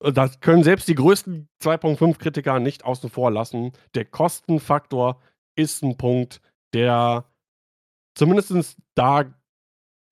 äh, 0.00 0.12
das 0.12 0.40
können 0.40 0.64
selbst 0.64 0.88
die 0.88 0.94
größten 0.94 1.48
2.5 1.62 2.18
Kritiker 2.18 2.60
nicht 2.60 2.84
außen 2.84 3.10
vor 3.10 3.30
lassen. 3.30 3.72
Der 3.94 4.04
Kostenfaktor 4.04 5.20
ist 5.56 5.82
ein 5.82 5.96
Punkt, 5.96 6.40
der 6.74 7.24
zumindest 8.14 8.78
da 8.94 9.24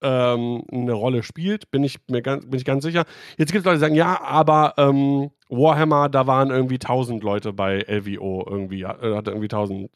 ähm, 0.02 0.64
eine 0.70 0.92
Rolle 0.92 1.22
spielt, 1.22 1.70
bin 1.70 1.82
ich 1.84 1.98
mir 2.08 2.22
ganz, 2.22 2.44
bin 2.44 2.58
ich 2.58 2.64
ganz 2.64 2.84
sicher. 2.84 3.04
Jetzt 3.38 3.52
gibt 3.52 3.60
es 3.60 3.64
Leute, 3.64 3.76
die 3.76 3.80
sagen, 3.80 3.94
ja, 3.94 4.20
aber 4.20 4.74
ähm, 4.76 5.30
Warhammer, 5.48 6.08
da 6.08 6.26
waren 6.26 6.50
irgendwie 6.50 6.74
1000 6.74 7.22
Leute 7.22 7.52
bei 7.52 7.80
LVO 7.88 8.44
irgendwie, 8.48 8.82
äh, 8.82 9.16
hatte 9.16 9.30
irgendwie 9.30 9.46
1000 9.46 9.90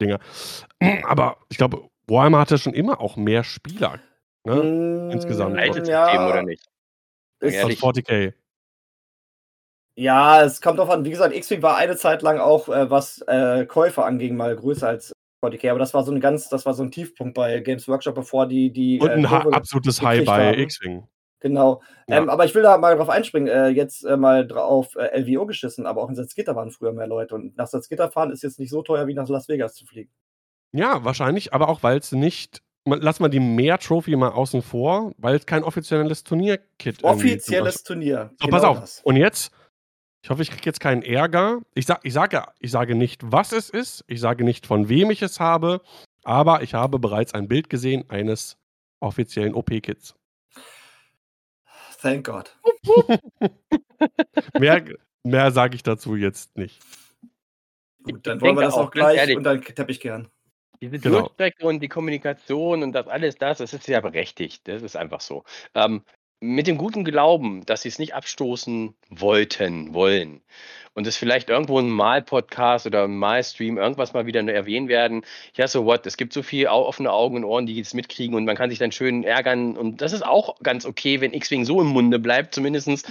Dinge. 0.00 0.18
Aber 1.04 1.38
ich 1.48 1.56
glaube, 1.56 1.88
Warhammer 2.06 2.40
hatte 2.40 2.58
schon 2.58 2.74
immer 2.74 3.00
auch 3.00 3.16
mehr 3.16 3.44
Spieler. 3.44 4.00
Ne? 4.44 4.56
Mm, 4.56 5.10
Insgesamt. 5.10 5.58
Altes 5.58 5.88
ja, 5.88 6.06
System 6.06 6.26
oder 6.26 6.42
nicht? 6.42 6.64
Ist, 7.40 7.54
Ehrlich. 7.54 7.78
Von 7.78 7.94
40k. 7.94 8.34
ja, 9.96 10.42
es 10.42 10.60
kommt 10.60 10.78
drauf 10.78 10.90
an. 10.90 11.04
Wie 11.04 11.10
gesagt, 11.10 11.34
X-Wing 11.34 11.62
war 11.62 11.76
eine 11.76 11.96
Zeit 11.96 12.22
lang 12.22 12.38
auch, 12.38 12.68
äh, 12.68 12.90
was 12.90 13.22
äh, 13.26 13.66
Käufer 13.66 14.04
anging, 14.04 14.36
mal 14.36 14.54
größer 14.54 14.88
als 14.88 15.12
40k. 15.44 15.70
Aber 15.70 15.78
das 15.78 15.94
war 15.94 16.04
so 16.04 16.12
ein 16.12 16.20
ganz, 16.20 16.48
das 16.48 16.66
war 16.66 16.74
so 16.74 16.82
ein 16.82 16.90
Tiefpunkt 16.90 17.34
bei 17.34 17.60
Games 17.60 17.88
Workshop, 17.88 18.14
bevor 18.14 18.46
die 18.46 18.70
die 18.70 19.00
Und 19.00 19.08
äh, 19.08 19.12
ein 19.12 19.26
absolutes 19.26 20.02
High 20.02 20.24
bei. 20.24 20.56
X-Wing. 20.58 21.06
Genau. 21.44 21.82
Ja. 22.08 22.16
Ähm, 22.16 22.30
aber 22.30 22.46
ich 22.46 22.54
will 22.54 22.62
da 22.62 22.78
mal 22.78 22.96
drauf 22.96 23.10
einspringen. 23.10 23.48
Äh, 23.48 23.68
jetzt 23.68 24.02
äh, 24.02 24.16
mal 24.16 24.46
drauf 24.46 24.96
äh, 24.96 25.20
LVO 25.20 25.44
geschissen, 25.44 25.84
aber 25.84 26.02
auch 26.02 26.08
in 26.08 26.14
Salzgitter 26.14 26.56
waren 26.56 26.70
früher 26.70 26.92
mehr 26.92 27.06
Leute. 27.06 27.34
Und 27.34 27.54
nach 27.58 27.66
Salzgitter 27.66 28.10
fahren 28.10 28.30
ist 28.30 28.42
jetzt 28.42 28.58
nicht 28.58 28.70
so 28.70 28.80
teuer, 28.80 29.06
wie 29.06 29.12
nach 29.12 29.28
Las 29.28 29.46
Vegas 29.46 29.74
zu 29.74 29.84
fliegen. 29.84 30.10
Ja, 30.72 31.04
wahrscheinlich, 31.04 31.52
aber 31.52 31.68
auch 31.68 31.82
weil 31.82 31.98
es 31.98 32.12
nicht. 32.12 32.62
Lass 32.86 33.20
mal 33.20 33.28
die 33.28 33.40
Mehr-Trophy 33.40 34.16
mal 34.16 34.30
außen 34.30 34.62
vor, 34.62 35.12
weil 35.18 35.36
es 35.36 35.44
kein 35.44 35.64
offizielles 35.64 36.24
Turnier-Kit 36.24 37.00
zum 37.00 37.10
Offizielles 37.10 37.82
Turnier. 37.82 38.30
So, 38.40 38.46
Genau 38.46 38.56
pass 38.56 38.64
auf. 38.64 38.80
das. 38.80 39.00
Und 39.04 39.16
jetzt, 39.16 39.52
ich 40.22 40.30
hoffe, 40.30 40.40
ich 40.40 40.50
kriege 40.50 40.64
jetzt 40.64 40.80
keinen 40.80 41.02
Ärger. 41.02 41.60
Ich, 41.74 41.84
sag, 41.84 42.00
ich, 42.04 42.14
sage, 42.14 42.42
ich 42.58 42.70
sage 42.70 42.94
nicht, 42.94 43.20
was 43.22 43.52
es 43.52 43.68
ist. 43.68 44.02
Ich 44.06 44.20
sage 44.20 44.44
nicht, 44.44 44.66
von 44.66 44.88
wem 44.88 45.10
ich 45.10 45.20
es 45.20 45.40
habe. 45.40 45.82
Aber 46.24 46.62
ich 46.62 46.72
habe 46.72 46.98
bereits 46.98 47.34
ein 47.34 47.48
Bild 47.48 47.68
gesehen 47.68 48.08
eines 48.08 48.56
offiziellen 49.00 49.52
OP-Kits. 49.52 50.14
Thank 52.04 52.26
God. 52.26 52.54
Mehr, 54.58 54.84
mehr 55.22 55.50
sage 55.52 55.74
ich 55.74 55.82
dazu 55.82 56.16
jetzt 56.16 56.54
nicht. 56.54 56.82
Gut, 58.02 58.26
dann 58.26 58.36
Ich 58.36 58.42
wollen 58.42 58.56
wir 58.56 58.60
das 58.62 58.74
auch, 58.74 58.90
gleich 58.90 59.16
ehrlich. 59.16 59.38
und 59.38 59.44
dann 59.44 59.62
Teppich 59.62 60.00
gern. 60.00 60.28
Diese 60.82 60.98
Genau. 60.98 61.20
Durchstrecke 61.20 61.66
und 61.66 61.80
die 61.80 61.88
Kommunikation 61.88 62.82
und 62.82 62.92
das 62.92 63.08
alles 63.08 63.36
das, 63.36 63.56
das 63.56 63.72
ist 63.72 63.88
ja 63.88 64.02
berechtigt. 64.02 64.68
Das 64.68 64.82
ist 64.82 64.96
einfach 64.96 65.22
so. 65.22 65.44
Ähm, 65.74 66.04
mit 66.40 66.66
dem 66.66 66.76
guten 66.76 67.04
Glauben, 67.04 67.64
dass 67.66 67.82
sie 67.82 67.88
es 67.88 67.98
nicht 67.98 68.14
abstoßen 68.14 68.94
wollten, 69.08 69.94
wollen 69.94 70.42
und 70.94 71.06
es 71.06 71.16
vielleicht 71.16 71.50
irgendwo 71.50 71.78
ein 71.78 71.90
Mal-Podcast 71.90 72.86
oder 72.86 73.04
ein 73.04 73.16
Mal-Stream 73.16 73.78
irgendwas 73.78 74.12
mal 74.12 74.26
wieder 74.26 74.46
erwähnen 74.46 74.88
werden. 74.88 75.24
Ja, 75.56 75.66
so 75.66 75.84
what? 75.84 76.06
Es 76.06 76.16
gibt 76.16 76.32
so 76.32 76.42
viel 76.42 76.68
offene 76.68 77.12
Augen 77.12 77.36
und 77.36 77.44
Ohren, 77.44 77.66
die 77.66 77.78
es 77.80 77.94
mitkriegen 77.94 78.34
und 78.36 78.44
man 78.44 78.56
kann 78.56 78.70
sich 78.70 78.78
dann 78.78 78.92
schön 78.92 79.24
ärgern 79.24 79.76
und 79.76 80.00
das 80.00 80.12
ist 80.12 80.24
auch 80.24 80.60
ganz 80.62 80.86
okay, 80.86 81.20
wenn 81.20 81.34
X-Wing 81.34 81.64
so 81.64 81.80
im 81.80 81.88
Munde 81.88 82.18
bleibt. 82.18 82.54
Zumindest 82.54 83.08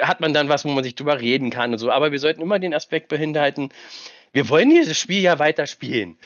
hat 0.00 0.20
man 0.20 0.34
dann 0.34 0.48
was, 0.48 0.64
wo 0.64 0.70
man 0.70 0.84
sich 0.84 0.94
drüber 0.94 1.20
reden 1.20 1.50
kann 1.50 1.72
und 1.72 1.78
so. 1.78 1.90
Aber 1.90 2.12
wir 2.12 2.18
sollten 2.18 2.42
immer 2.42 2.58
den 2.58 2.74
Aspekt 2.74 3.08
behinderten, 3.08 3.70
wir 4.32 4.48
wollen 4.48 4.70
dieses 4.70 4.98
Spiel 4.98 5.20
ja 5.20 5.38
weiter 5.38 5.66
spielen. 5.66 6.16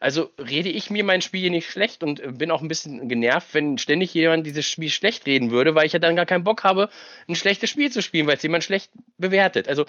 Also 0.00 0.30
rede 0.38 0.68
ich 0.68 0.90
mir 0.90 1.04
mein 1.04 1.22
Spiel 1.22 1.40
hier 1.40 1.50
nicht 1.50 1.70
schlecht 1.70 2.02
und 2.02 2.20
äh, 2.20 2.32
bin 2.32 2.50
auch 2.50 2.62
ein 2.62 2.68
bisschen 2.68 3.08
genervt, 3.08 3.48
wenn 3.52 3.78
ständig 3.78 4.12
jemand 4.14 4.46
dieses 4.46 4.66
Spiel 4.66 4.90
schlecht 4.90 5.26
reden 5.26 5.50
würde, 5.50 5.74
weil 5.74 5.86
ich 5.86 5.92
ja 5.92 5.98
dann 5.98 6.16
gar 6.16 6.26
keinen 6.26 6.44
Bock 6.44 6.64
habe, 6.64 6.88
ein 7.28 7.36
schlechtes 7.36 7.70
Spiel 7.70 7.90
zu 7.90 8.02
spielen, 8.02 8.26
weil 8.26 8.36
es 8.36 8.42
jemand 8.42 8.64
schlecht 8.64 8.90
bewertet. 9.18 9.68
Also 9.68 9.84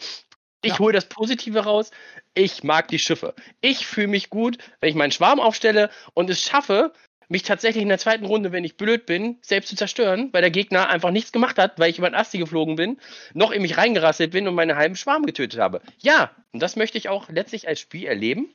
ich 0.61 0.73
Ja. 0.73 0.79
hole 0.79 0.93
das 0.93 1.05
Positive 1.09 1.59
raus. 1.59 1.91
Ich 2.33 2.63
mag 2.63 2.87
die 2.87 2.99
Schiffe. 2.99 3.35
Ich 3.61 3.85
fühle 3.85 4.07
mich 4.07 4.29
gut, 4.29 4.57
wenn 4.79 4.89
ich 4.89 4.95
meinen 4.95 5.11
Schwarm 5.11 5.39
aufstelle 5.39 5.89
und 6.13 6.29
es 6.29 6.41
schaffe, 6.41 6.91
mich 7.27 7.43
tatsächlich 7.43 7.81
in 7.81 7.89
der 7.89 7.97
zweiten 7.97 8.25
Runde, 8.25 8.51
wenn 8.51 8.63
ich 8.63 8.77
blöd 8.77 9.05
bin, 9.05 9.37
selbst 9.41 9.69
zu 9.69 9.75
zerstören, 9.75 10.29
weil 10.31 10.41
der 10.41 10.51
Gegner 10.51 10.89
einfach 10.89 11.11
nichts 11.11 11.31
gemacht 11.31 11.57
hat, 11.57 11.79
weil 11.79 11.89
ich 11.89 11.97
über 11.97 12.09
den 12.09 12.15
Asti 12.15 12.37
geflogen 12.37 12.75
bin, 12.75 12.99
noch 13.33 13.51
in 13.51 13.61
mich 13.63 13.77
reingerasselt 13.77 14.31
bin 14.31 14.47
und 14.47 14.55
meine 14.55 14.75
halben 14.75 14.95
Schwarm 14.95 15.25
getötet 15.25 15.59
habe. 15.59 15.81
Ja, 15.99 16.31
und 16.51 16.61
das 16.61 16.75
möchte 16.75 16.97
ich 16.97 17.09
auch 17.09 17.29
letztlich 17.29 17.67
als 17.67 17.79
Spiel 17.79 18.05
erleben. 18.05 18.53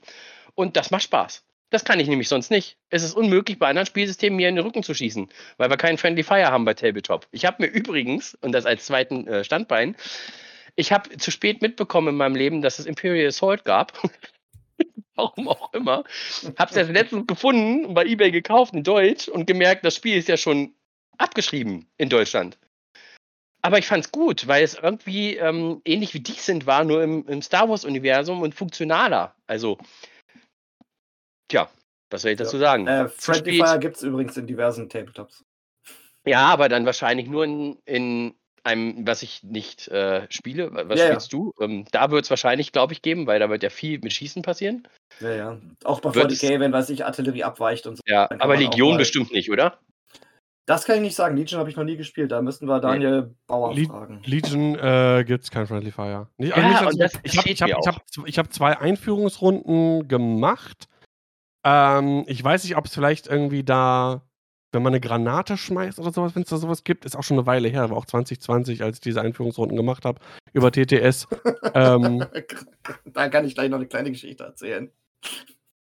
Und 0.54 0.76
das 0.76 0.90
macht 0.90 1.04
Spaß. 1.04 1.44
Das 1.70 1.84
kann 1.84 2.00
ich 2.00 2.08
nämlich 2.08 2.28
sonst 2.28 2.50
nicht. 2.50 2.76
Es 2.90 3.04
ist 3.04 3.14
unmöglich, 3.14 3.58
bei 3.58 3.68
anderen 3.68 3.86
Spielsystemen 3.86 4.36
mir 4.36 4.48
in 4.48 4.56
den 4.56 4.64
Rücken 4.64 4.82
zu 4.82 4.92
schießen, 4.92 5.28
weil 5.56 5.70
wir 5.70 5.76
keinen 5.76 5.98
Friendly 5.98 6.24
Fire 6.24 6.50
haben 6.50 6.64
bei 6.64 6.74
Tabletop. 6.74 7.28
Ich 7.30 7.44
habe 7.44 7.62
mir 7.62 7.68
übrigens, 7.68 8.34
und 8.40 8.52
das 8.52 8.66
als 8.66 8.86
zweiten 8.86 9.26
äh, 9.28 9.44
Standbein, 9.44 9.96
ich 10.74 10.92
habe 10.92 11.16
zu 11.16 11.30
spät 11.30 11.62
mitbekommen 11.62 12.08
in 12.08 12.16
meinem 12.16 12.34
Leben, 12.34 12.62
dass 12.62 12.78
es 12.78 12.86
Imperial 12.86 13.28
Assault 13.28 13.64
gab. 13.64 13.92
Warum 15.14 15.48
auch 15.48 15.72
immer. 15.72 16.04
Hab's 16.58 16.76
erst 16.76 16.90
letztens 16.90 17.26
gefunden, 17.26 17.94
bei 17.94 18.04
Ebay 18.04 18.30
gekauft 18.30 18.74
in 18.74 18.82
Deutsch 18.82 19.28
und 19.28 19.46
gemerkt, 19.46 19.84
das 19.84 19.94
Spiel 19.94 20.16
ist 20.16 20.28
ja 20.28 20.36
schon 20.36 20.74
abgeschrieben 21.18 21.86
in 21.98 22.08
Deutschland. 22.08 22.58
Aber 23.62 23.78
ich 23.78 23.86
fand's 23.86 24.10
gut, 24.10 24.46
weil 24.48 24.64
es 24.64 24.74
irgendwie 24.74 25.36
ähm, 25.36 25.82
ähnlich 25.84 26.14
wie 26.14 26.20
Decent 26.20 26.66
war, 26.66 26.84
nur 26.84 27.02
im, 27.02 27.26
im 27.28 27.42
Star 27.42 27.68
Wars-Universum 27.68 28.40
und 28.40 28.54
funktionaler. 28.54 29.34
Also, 29.46 29.76
tja, 31.50 31.68
was 32.10 32.22
soll 32.22 32.30
ich 32.32 32.38
dazu 32.38 32.56
sagen? 32.58 32.86
Äh, 32.86 33.08
Friendly 33.08 33.62
gibt 33.80 33.96
es 33.96 34.02
übrigens 34.02 34.36
in 34.36 34.46
diversen 34.46 34.88
Tabletops. 34.88 35.44
Ja, 36.24 36.46
aber 36.48 36.68
dann 36.68 36.86
wahrscheinlich 36.86 37.28
nur 37.28 37.44
in, 37.44 37.78
in 37.84 38.34
einem, 38.62 39.06
was 39.06 39.22
ich 39.22 39.42
nicht 39.42 39.88
äh, 39.88 40.26
spiele. 40.30 40.70
Was 40.72 40.98
Ja, 40.98 41.06
ja. 41.06 41.10
spielst 41.12 41.32
du? 41.32 41.54
Ähm, 41.60 41.86
da 41.92 42.10
wird 42.10 42.24
es 42.24 42.30
wahrscheinlich, 42.30 42.72
glaube 42.72 42.92
ich, 42.92 43.00
geben, 43.02 43.26
weil 43.26 43.40
da 43.40 43.48
wird 43.48 43.62
ja 43.62 43.70
viel 43.70 43.98
mit 44.00 44.12
Schießen 44.12 44.42
passieren. 44.42 44.86
Ja, 45.20 45.30
ja. 45.34 45.58
Auch 45.84 46.00
bei 46.00 46.14
Wird 46.14 46.30
es- 46.32 46.42
40k, 46.42 46.60
wenn, 46.60 46.72
weiß 46.72 46.90
ich, 46.90 47.04
Artillerie 47.04 47.44
abweicht 47.44 47.86
und 47.86 47.96
so. 47.96 48.02
Ja, 48.06 48.28
aber 48.38 48.56
Legion 48.56 48.96
bestimmt 48.98 49.32
nicht, 49.32 49.50
oder? 49.50 49.78
Das 50.66 50.84
kann 50.84 50.96
ich 50.96 51.02
nicht 51.02 51.16
sagen. 51.16 51.36
Legion 51.36 51.58
habe 51.58 51.70
ich 51.70 51.76
noch 51.76 51.84
nie 51.84 51.96
gespielt. 51.96 52.30
Da 52.30 52.42
müssten 52.42 52.66
wir 52.66 52.80
Daniel 52.80 53.34
Bauer 53.46 53.74
Le- 53.74 53.86
fragen. 53.86 54.20
Legion 54.24 54.78
äh, 54.78 55.24
gibt 55.26 55.44
es 55.44 55.50
kein 55.50 55.66
Friendly 55.66 55.90
Fire. 55.90 56.28
Nicht, 56.36 56.54
Ja, 56.56 56.90
das 56.92 57.14
ich 57.24 57.62
habe 57.62 57.72
hab, 57.72 57.86
hab, 57.96 58.02
ich 58.28 58.38
hab 58.38 58.52
zwei 58.52 58.78
Einführungsrunden 58.78 60.06
gemacht. 60.06 60.86
Ähm, 61.64 62.24
ich 62.26 62.42
weiß 62.42 62.64
nicht, 62.64 62.76
ob 62.76 62.86
es 62.86 62.94
vielleicht 62.94 63.26
irgendwie 63.26 63.62
da, 63.64 64.22
wenn 64.72 64.82
man 64.82 64.92
eine 64.92 65.00
Granate 65.00 65.56
schmeißt 65.56 65.98
oder 65.98 66.12
sowas, 66.12 66.34
wenn 66.34 66.42
es 66.42 66.48
da 66.48 66.56
sowas 66.56 66.84
gibt, 66.84 67.04
ist 67.04 67.16
auch 67.16 67.22
schon 67.22 67.38
eine 67.38 67.46
Weile 67.46 67.68
her, 67.68 67.90
war 67.90 67.96
auch 67.96 68.06
2020, 68.06 68.82
als 68.82 68.96
ich 68.96 69.00
diese 69.00 69.20
Einführungsrunden 69.20 69.76
gemacht 69.76 70.04
habe 70.04 70.20
über 70.52 70.70
TTS. 70.72 71.28
ähm, 71.74 72.24
da 73.04 73.28
kann 73.28 73.44
ich 73.44 73.54
gleich 73.54 73.70
noch 73.70 73.78
eine 73.78 73.86
kleine 73.86 74.10
Geschichte 74.10 74.44
erzählen. 74.44 74.90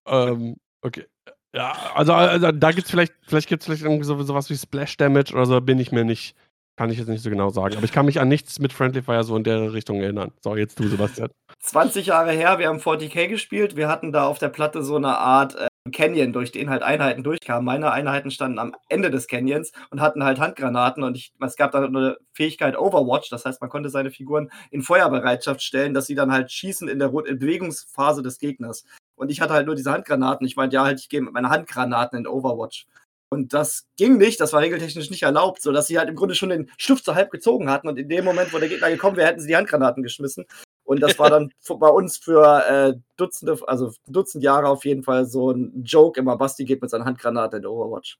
ähm, 0.07 0.55
okay. 0.81 1.05
Ja, 1.53 1.71
also, 1.95 2.13
also 2.13 2.51
da 2.51 2.71
gibt 2.71 2.85
es 2.85 2.91
vielleicht, 2.91 3.13
vielleicht 3.23 3.47
gibt 3.47 3.61
es 3.61 3.65
vielleicht 3.65 3.83
irgendwie 3.83 4.03
so, 4.03 4.21
sowas 4.21 4.49
wie 4.49 4.57
Splash 4.57 4.97
Damage 4.97 5.33
oder 5.33 5.45
so, 5.45 5.59
bin 5.61 5.79
ich 5.79 5.91
mir 5.91 6.03
nicht, 6.03 6.35
kann 6.75 6.89
ich 6.89 6.99
jetzt 6.99 7.07
nicht 7.07 7.23
so 7.23 7.29
genau 7.29 7.49
sagen. 7.49 7.75
Aber 7.75 7.85
ich 7.85 7.91
kann 7.91 8.05
mich 8.05 8.19
an 8.19 8.27
nichts 8.27 8.59
mit 8.59 8.73
Friendly 8.73 9.01
Fire 9.01 9.23
so 9.23 9.35
in 9.35 9.43
der 9.43 9.73
Richtung 9.73 10.01
erinnern. 10.01 10.31
So, 10.41 10.55
jetzt 10.55 10.79
du, 10.79 10.87
Sebastian. 10.87 11.29
20 11.59 12.07
Jahre 12.07 12.31
her, 12.31 12.59
wir 12.59 12.67
haben 12.67 12.79
40k 12.79 13.27
gespielt. 13.27 13.75
Wir 13.75 13.87
hatten 13.87 14.11
da 14.11 14.27
auf 14.27 14.37
der 14.39 14.49
Platte 14.49 14.83
so 14.83 14.97
eine 14.97 15.17
Art 15.17 15.55
äh, 15.55 15.66
Canyon, 15.91 16.33
durch 16.33 16.51
den 16.51 16.69
halt 16.69 16.83
Einheiten 16.83 17.23
durchkamen. 17.23 17.65
Meine 17.65 17.91
Einheiten 17.91 18.31
standen 18.31 18.59
am 18.59 18.75
Ende 18.89 19.11
des 19.11 19.27
Canyons 19.27 19.71
und 19.89 20.01
hatten 20.01 20.23
halt 20.23 20.39
Handgranaten 20.39 21.03
und 21.03 21.15
ich, 21.15 21.33
es 21.39 21.55
gab 21.55 21.71
da 21.71 21.83
eine 21.83 22.17
Fähigkeit 22.33 22.77
Overwatch, 22.77 23.29
das 23.29 23.45
heißt, 23.45 23.61
man 23.61 23.69
konnte 23.69 23.89
seine 23.89 24.11
Figuren 24.11 24.51
in 24.71 24.81
Feuerbereitschaft 24.81 25.61
stellen, 25.61 25.93
dass 25.93 26.07
sie 26.07 26.15
dann 26.15 26.31
halt 26.31 26.51
schießen 26.51 26.87
in 26.87 26.99
der 26.99 27.13
in 27.25 27.39
Bewegungsphase 27.39 28.23
des 28.23 28.39
Gegners. 28.39 28.83
Und 29.15 29.31
ich 29.31 29.41
hatte 29.41 29.53
halt 29.53 29.65
nur 29.65 29.75
diese 29.75 29.91
Handgranaten. 29.91 30.45
Ich 30.45 30.55
meinte, 30.55 30.75
ja, 30.75 30.85
halt, 30.85 30.99
ich 30.99 31.09
gehe 31.09 31.21
mit 31.21 31.33
meinen 31.33 31.49
Handgranaten 31.49 32.19
in 32.19 32.27
Overwatch. 32.27 32.85
Und 33.29 33.53
das 33.53 33.85
ging 33.97 34.17
nicht, 34.17 34.39
das 34.39 34.53
war 34.53 34.61
regeltechnisch 34.61 35.09
nicht 35.09 35.23
erlaubt, 35.23 35.61
sodass 35.61 35.87
sie 35.87 35.97
halt 35.97 36.07
im 36.07 36.15
Grunde 36.15 36.33
schon 36.33 36.49
den 36.49 36.71
Stift 36.77 37.03
so 37.03 37.13
halb 37.13 37.29
gezogen 37.29 37.69
hatten 37.69 37.89
und 37.89 37.97
in 37.97 38.07
dem 38.07 38.23
Moment, 38.23 38.53
wo 38.53 38.57
der 38.57 38.69
Gegner 38.69 38.89
gekommen 38.89 39.17
wäre, 39.17 39.27
hätten 39.27 39.41
sie 39.41 39.47
die 39.47 39.57
Handgranaten 39.57 40.01
geschmissen. 40.01 40.45
Und 40.87 41.01
das 41.01 41.19
war 41.19 41.29
dann 41.29 41.51
bei 41.79 41.89
uns 41.89 42.17
für 42.17 42.65
äh, 42.65 42.93
Dutzende, 43.17 43.59
also 43.67 43.93
Dutzend 44.07 44.43
Jahre 44.43 44.69
auf 44.69 44.85
jeden 44.85 45.03
Fall 45.03 45.25
so 45.25 45.51
ein 45.51 45.83
Joke 45.83 46.19
immer. 46.19 46.37
Basti 46.37 46.63
geht 46.63 46.81
mit 46.81 46.89
seiner 46.89 47.05
Handgranate 47.05 47.57
in 47.57 47.65
Overwatch. 47.65 48.17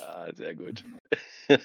Ja, 0.00 0.26
sehr 0.34 0.54
gut. 0.56 0.84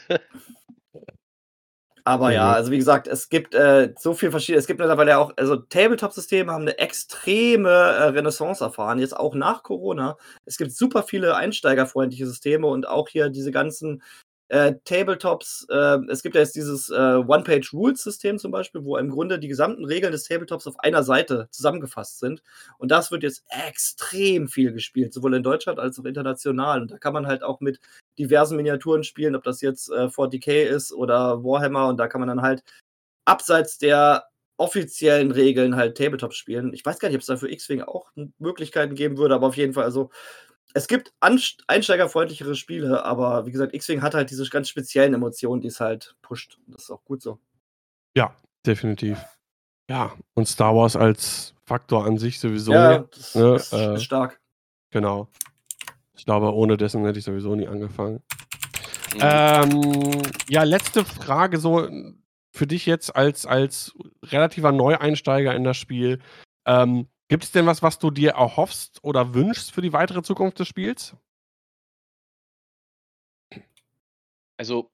Aber 2.06 2.32
ja, 2.32 2.54
also 2.54 2.72
wie 2.72 2.78
gesagt, 2.78 3.10
es 3.10 3.28
gibt 3.28 3.54
äh, 3.54 3.94
so 4.00 4.14
viel 4.14 4.32
verschiedene, 4.32 4.60
es 4.60 4.68
gibt 4.68 4.80
mittlerweile 4.80 5.18
auch, 5.18 5.34
also 5.36 5.58
Tabletop-Systeme 5.58 6.54
haben 6.54 6.62
eine 6.62 6.78
extreme 6.78 7.70
äh, 7.70 8.04
Renaissance 8.04 8.64
erfahren, 8.64 9.00
jetzt 9.00 9.18
auch 9.18 9.36
nach 9.36 9.62
Corona. 9.62 10.18
Es 10.46 10.58
gibt 10.58 10.72
super 10.72 11.04
viele 11.04 11.36
einsteigerfreundliche 11.36 12.26
Systeme 12.26 12.68
und 12.68 12.88
auch 12.88 13.10
hier 13.10 13.28
diese 13.28 13.52
ganzen 13.52 14.02
äh, 14.50 14.76
Tabletops. 14.86 15.68
Äh, 15.70 16.00
es 16.10 16.22
gibt 16.22 16.36
ja 16.36 16.42
jetzt 16.42 16.56
dieses 16.56 16.90
äh, 16.90 16.94
One-Page-Rules-System 16.94 18.38
zum 18.38 18.52
Beispiel, 18.52 18.84
wo 18.84 18.98
im 18.98 19.10
Grunde 19.10 19.40
die 19.40 19.48
gesamten 19.48 19.86
Regeln 19.86 20.12
des 20.12 20.24
Tabletops 20.24 20.68
auf 20.68 20.80
einer 20.80 21.04
Seite 21.04 21.48
zusammengefasst 21.52 22.20
sind. 22.20 22.42
Und 22.78 22.92
das 22.92 23.12
wird 23.12 23.24
jetzt 23.24 23.44
extrem 23.50 24.48
viel 24.48 24.72
gespielt, 24.72 25.14
sowohl 25.14 25.36
in 25.36 25.44
Deutschland 25.44 25.80
als 25.80 26.00
auch 26.00 26.06
international. 26.06 26.82
Und 26.82 26.92
da 26.92 26.98
kann 26.98 27.14
man 27.14 27.28
halt 27.28 27.44
auch 27.44 27.60
mit 27.60 27.80
diversen 28.18 28.56
Miniaturen 28.56 29.04
spielen, 29.04 29.36
ob 29.36 29.44
das 29.44 29.62
jetzt 29.62 29.90
äh, 29.90 30.08
40k 30.08 30.64
ist 30.64 30.94
oder 30.94 31.44
Warhammer. 31.44 31.88
Und 31.88 31.98
da 31.98 32.08
kann 32.08 32.22
man 32.22 32.30
dann 32.30 32.42
halt 32.42 32.64
abseits 33.26 33.78
der 33.78 34.26
offiziellen 34.58 35.32
Regeln 35.32 35.76
halt 35.76 35.98
Tabletop 35.98 36.34
spielen. 36.34 36.74
Ich 36.74 36.84
weiß 36.84 37.00
gar 37.00 37.10
nicht, 37.10 37.16
ob 37.16 37.22
es 37.22 37.28
da 37.28 37.38
für 37.38 37.52
X-Wing 37.52 37.82
auch 37.82 38.10
Möglichkeiten 38.40 38.96
geben 38.96 39.18
würde, 39.18 39.36
aber 39.36 39.48
auf 39.48 39.58
jeden 39.58 39.74
Fall, 39.74 39.84
also 39.84 40.10
es 40.74 40.88
gibt 40.88 41.14
einsteigerfreundlichere 41.20 42.56
Spiele, 42.56 43.04
aber 43.04 43.46
wie 43.46 43.52
gesagt, 43.52 43.74
X-Wing 43.74 44.02
hat 44.02 44.14
halt 44.14 44.30
diese 44.30 44.48
ganz 44.50 44.70
speziellen 44.70 45.14
Emotionen, 45.14 45.62
die 45.62 45.70
es 45.70 45.80
halt 45.80 46.16
pusht. 46.22 46.60
Das 46.68 46.84
ist 46.84 46.92
auch 46.92 47.04
gut 47.04 47.22
so. 47.22 47.40
Definitiv. 48.68 49.18
Ja, 49.90 50.12
und 50.34 50.48
Star 50.48 50.76
Wars 50.76 50.98
als 50.98 51.56
Faktor 51.66 52.06
an 52.06 52.18
sich 52.18 52.40
sowieso. 52.40 52.74
ja, 52.74 53.00
das 53.00 53.34
ne, 53.34 53.56
ist 53.56 53.74
äh, 53.74 53.98
stark. 53.98 54.42
Genau. 54.92 55.30
Ich 56.18 56.26
glaube, 56.26 56.54
ohne 56.54 56.76
dessen 56.76 57.06
hätte 57.06 57.20
ich 57.20 57.26
sowieso 57.26 57.56
nie 57.56 57.68
angefangen. 57.68 58.22
Mhm. 59.14 59.20
Ähm, 59.22 60.22
ja, 60.50 60.64
letzte 60.64 61.06
Frage 61.06 61.60
so 61.60 61.88
für 62.52 62.68
dich 62.68 62.86
jetzt 62.86 63.16
als, 63.16 63.46
als 63.46 63.94
relativer 64.26 64.74
Neueinsteiger 64.74 65.56
in 65.56 65.64
das 65.64 65.78
Spiel. 65.78 66.20
Ähm, 66.66 67.08
Gibt 67.30 67.44
es 67.44 67.52
denn 67.52 67.66
was, 67.66 67.82
was 67.82 68.00
du 68.00 68.10
dir 68.10 68.32
erhoffst 68.32 69.04
oder 69.04 69.34
wünschst 69.34 69.72
für 69.72 69.82
die 69.82 69.94
weitere 69.94 70.22
Zukunft 70.22 70.60
des 70.60 70.68
Spiels? 70.68 71.16
Also, 74.58 74.90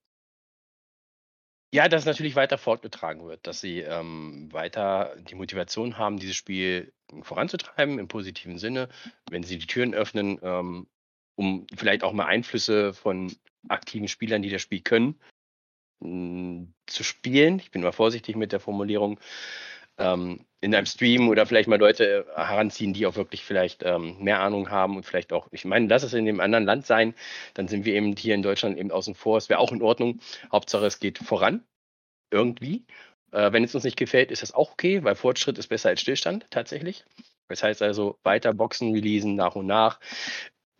ja, 1.73 1.87
dass 1.87 2.01
es 2.01 2.05
natürlich 2.05 2.35
weiter 2.35 2.57
fortgetragen 2.57 3.25
wird, 3.25 3.47
dass 3.47 3.59
sie 3.59 3.79
ähm, 3.79 4.51
weiter 4.51 5.15
die 5.17 5.35
Motivation 5.35 5.97
haben, 5.97 6.19
dieses 6.19 6.35
Spiel 6.35 6.93
voranzutreiben 7.21 7.99
im 7.99 8.07
positiven 8.07 8.57
Sinne, 8.59 8.89
wenn 9.29 9.43
sie 9.43 9.57
die 9.57 9.65
Türen 9.67 9.93
öffnen, 9.93 10.39
ähm, 10.43 10.87
um 11.35 11.65
vielleicht 11.75 12.03
auch 12.03 12.13
mal 12.13 12.25
Einflüsse 12.25 12.93
von 12.93 13.35
aktiven 13.69 14.07
Spielern, 14.07 14.41
die 14.43 14.49
das 14.49 14.61
Spiel 14.61 14.81
können, 14.81 15.19
mh, 15.99 16.67
zu 16.87 17.03
spielen. 17.03 17.59
Ich 17.59 17.71
bin 17.71 17.81
mal 17.81 17.91
vorsichtig 17.91 18.35
mit 18.35 18.51
der 18.51 18.59
Formulierung. 18.59 19.19
Ähm, 19.97 20.45
in 20.63 20.73
einem 20.73 20.85
Stream 20.85 21.27
oder 21.27 21.45
vielleicht 21.45 21.67
mal 21.67 21.77
Leute 21.77 22.25
äh, 22.35 22.39
heranziehen, 22.39 22.93
die 22.93 23.05
auch 23.05 23.17
wirklich 23.17 23.43
vielleicht 23.43 23.83
ähm, 23.83 24.17
mehr 24.19 24.39
Ahnung 24.39 24.69
haben 24.69 24.95
und 24.95 25.05
vielleicht 25.05 25.33
auch, 25.33 25.49
ich 25.51 25.65
meine, 25.65 25.87
lass 25.87 26.03
es 26.03 26.13
in 26.13 26.25
dem 26.25 26.39
anderen 26.39 26.63
Land 26.63 26.85
sein, 26.85 27.13
dann 27.53 27.67
sind 27.67 27.83
wir 27.83 27.93
eben 27.95 28.15
hier 28.15 28.33
in 28.33 28.41
Deutschland 28.41 28.77
eben 28.77 28.89
außen 28.89 29.13
vor. 29.13 29.37
Es 29.37 29.49
wäre 29.49 29.59
auch 29.59 29.73
in 29.73 29.81
Ordnung. 29.81 30.21
Hauptsache, 30.51 30.85
es 30.85 30.99
geht 30.99 31.17
voran. 31.17 31.65
Irgendwie. 32.31 32.85
Äh, 33.33 33.51
wenn 33.51 33.65
es 33.65 33.75
uns 33.75 33.83
nicht 33.83 33.97
gefällt, 33.97 34.31
ist 34.31 34.41
das 34.41 34.53
auch 34.53 34.71
okay, 34.71 35.03
weil 35.03 35.15
Fortschritt 35.15 35.57
ist 35.57 35.67
besser 35.67 35.89
als 35.89 35.99
Stillstand 35.99 36.47
tatsächlich. 36.49 37.03
Das 37.49 37.61
heißt 37.61 37.81
also, 37.81 38.17
weiter 38.23 38.53
Boxen, 38.53 38.93
releasen 38.93 39.35
nach 39.35 39.55
und 39.55 39.65
nach. 39.67 39.99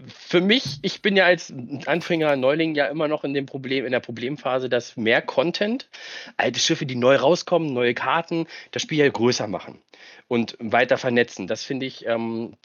Für 0.07 0.41
mich, 0.41 0.79
ich 0.81 1.01
bin 1.01 1.15
ja 1.15 1.25
als 1.25 1.53
Anfänger, 1.85 2.35
Neuling 2.35 2.75
ja 2.75 2.87
immer 2.87 3.07
noch 3.07 3.23
in 3.23 3.33
dem 3.33 3.45
Problem, 3.45 3.85
in 3.85 3.91
der 3.91 3.99
Problemphase, 3.99 4.67
dass 4.67 4.97
mehr 4.97 5.21
Content, 5.21 5.89
alte 6.35 6.59
Schiffe, 6.59 6.85
die 6.85 6.95
neu 6.95 7.15
rauskommen, 7.15 7.73
neue 7.73 7.93
Karten, 7.93 8.47
das 8.71 8.81
Spiel 8.81 8.97
ja 8.97 9.09
größer 9.09 9.47
machen 9.47 9.81
und 10.27 10.57
weiter 10.59 10.97
vernetzen. 10.97 11.47
Das 11.47 11.63
finde 11.63 11.85
ich, 11.85 12.05
ähm, 12.05 12.57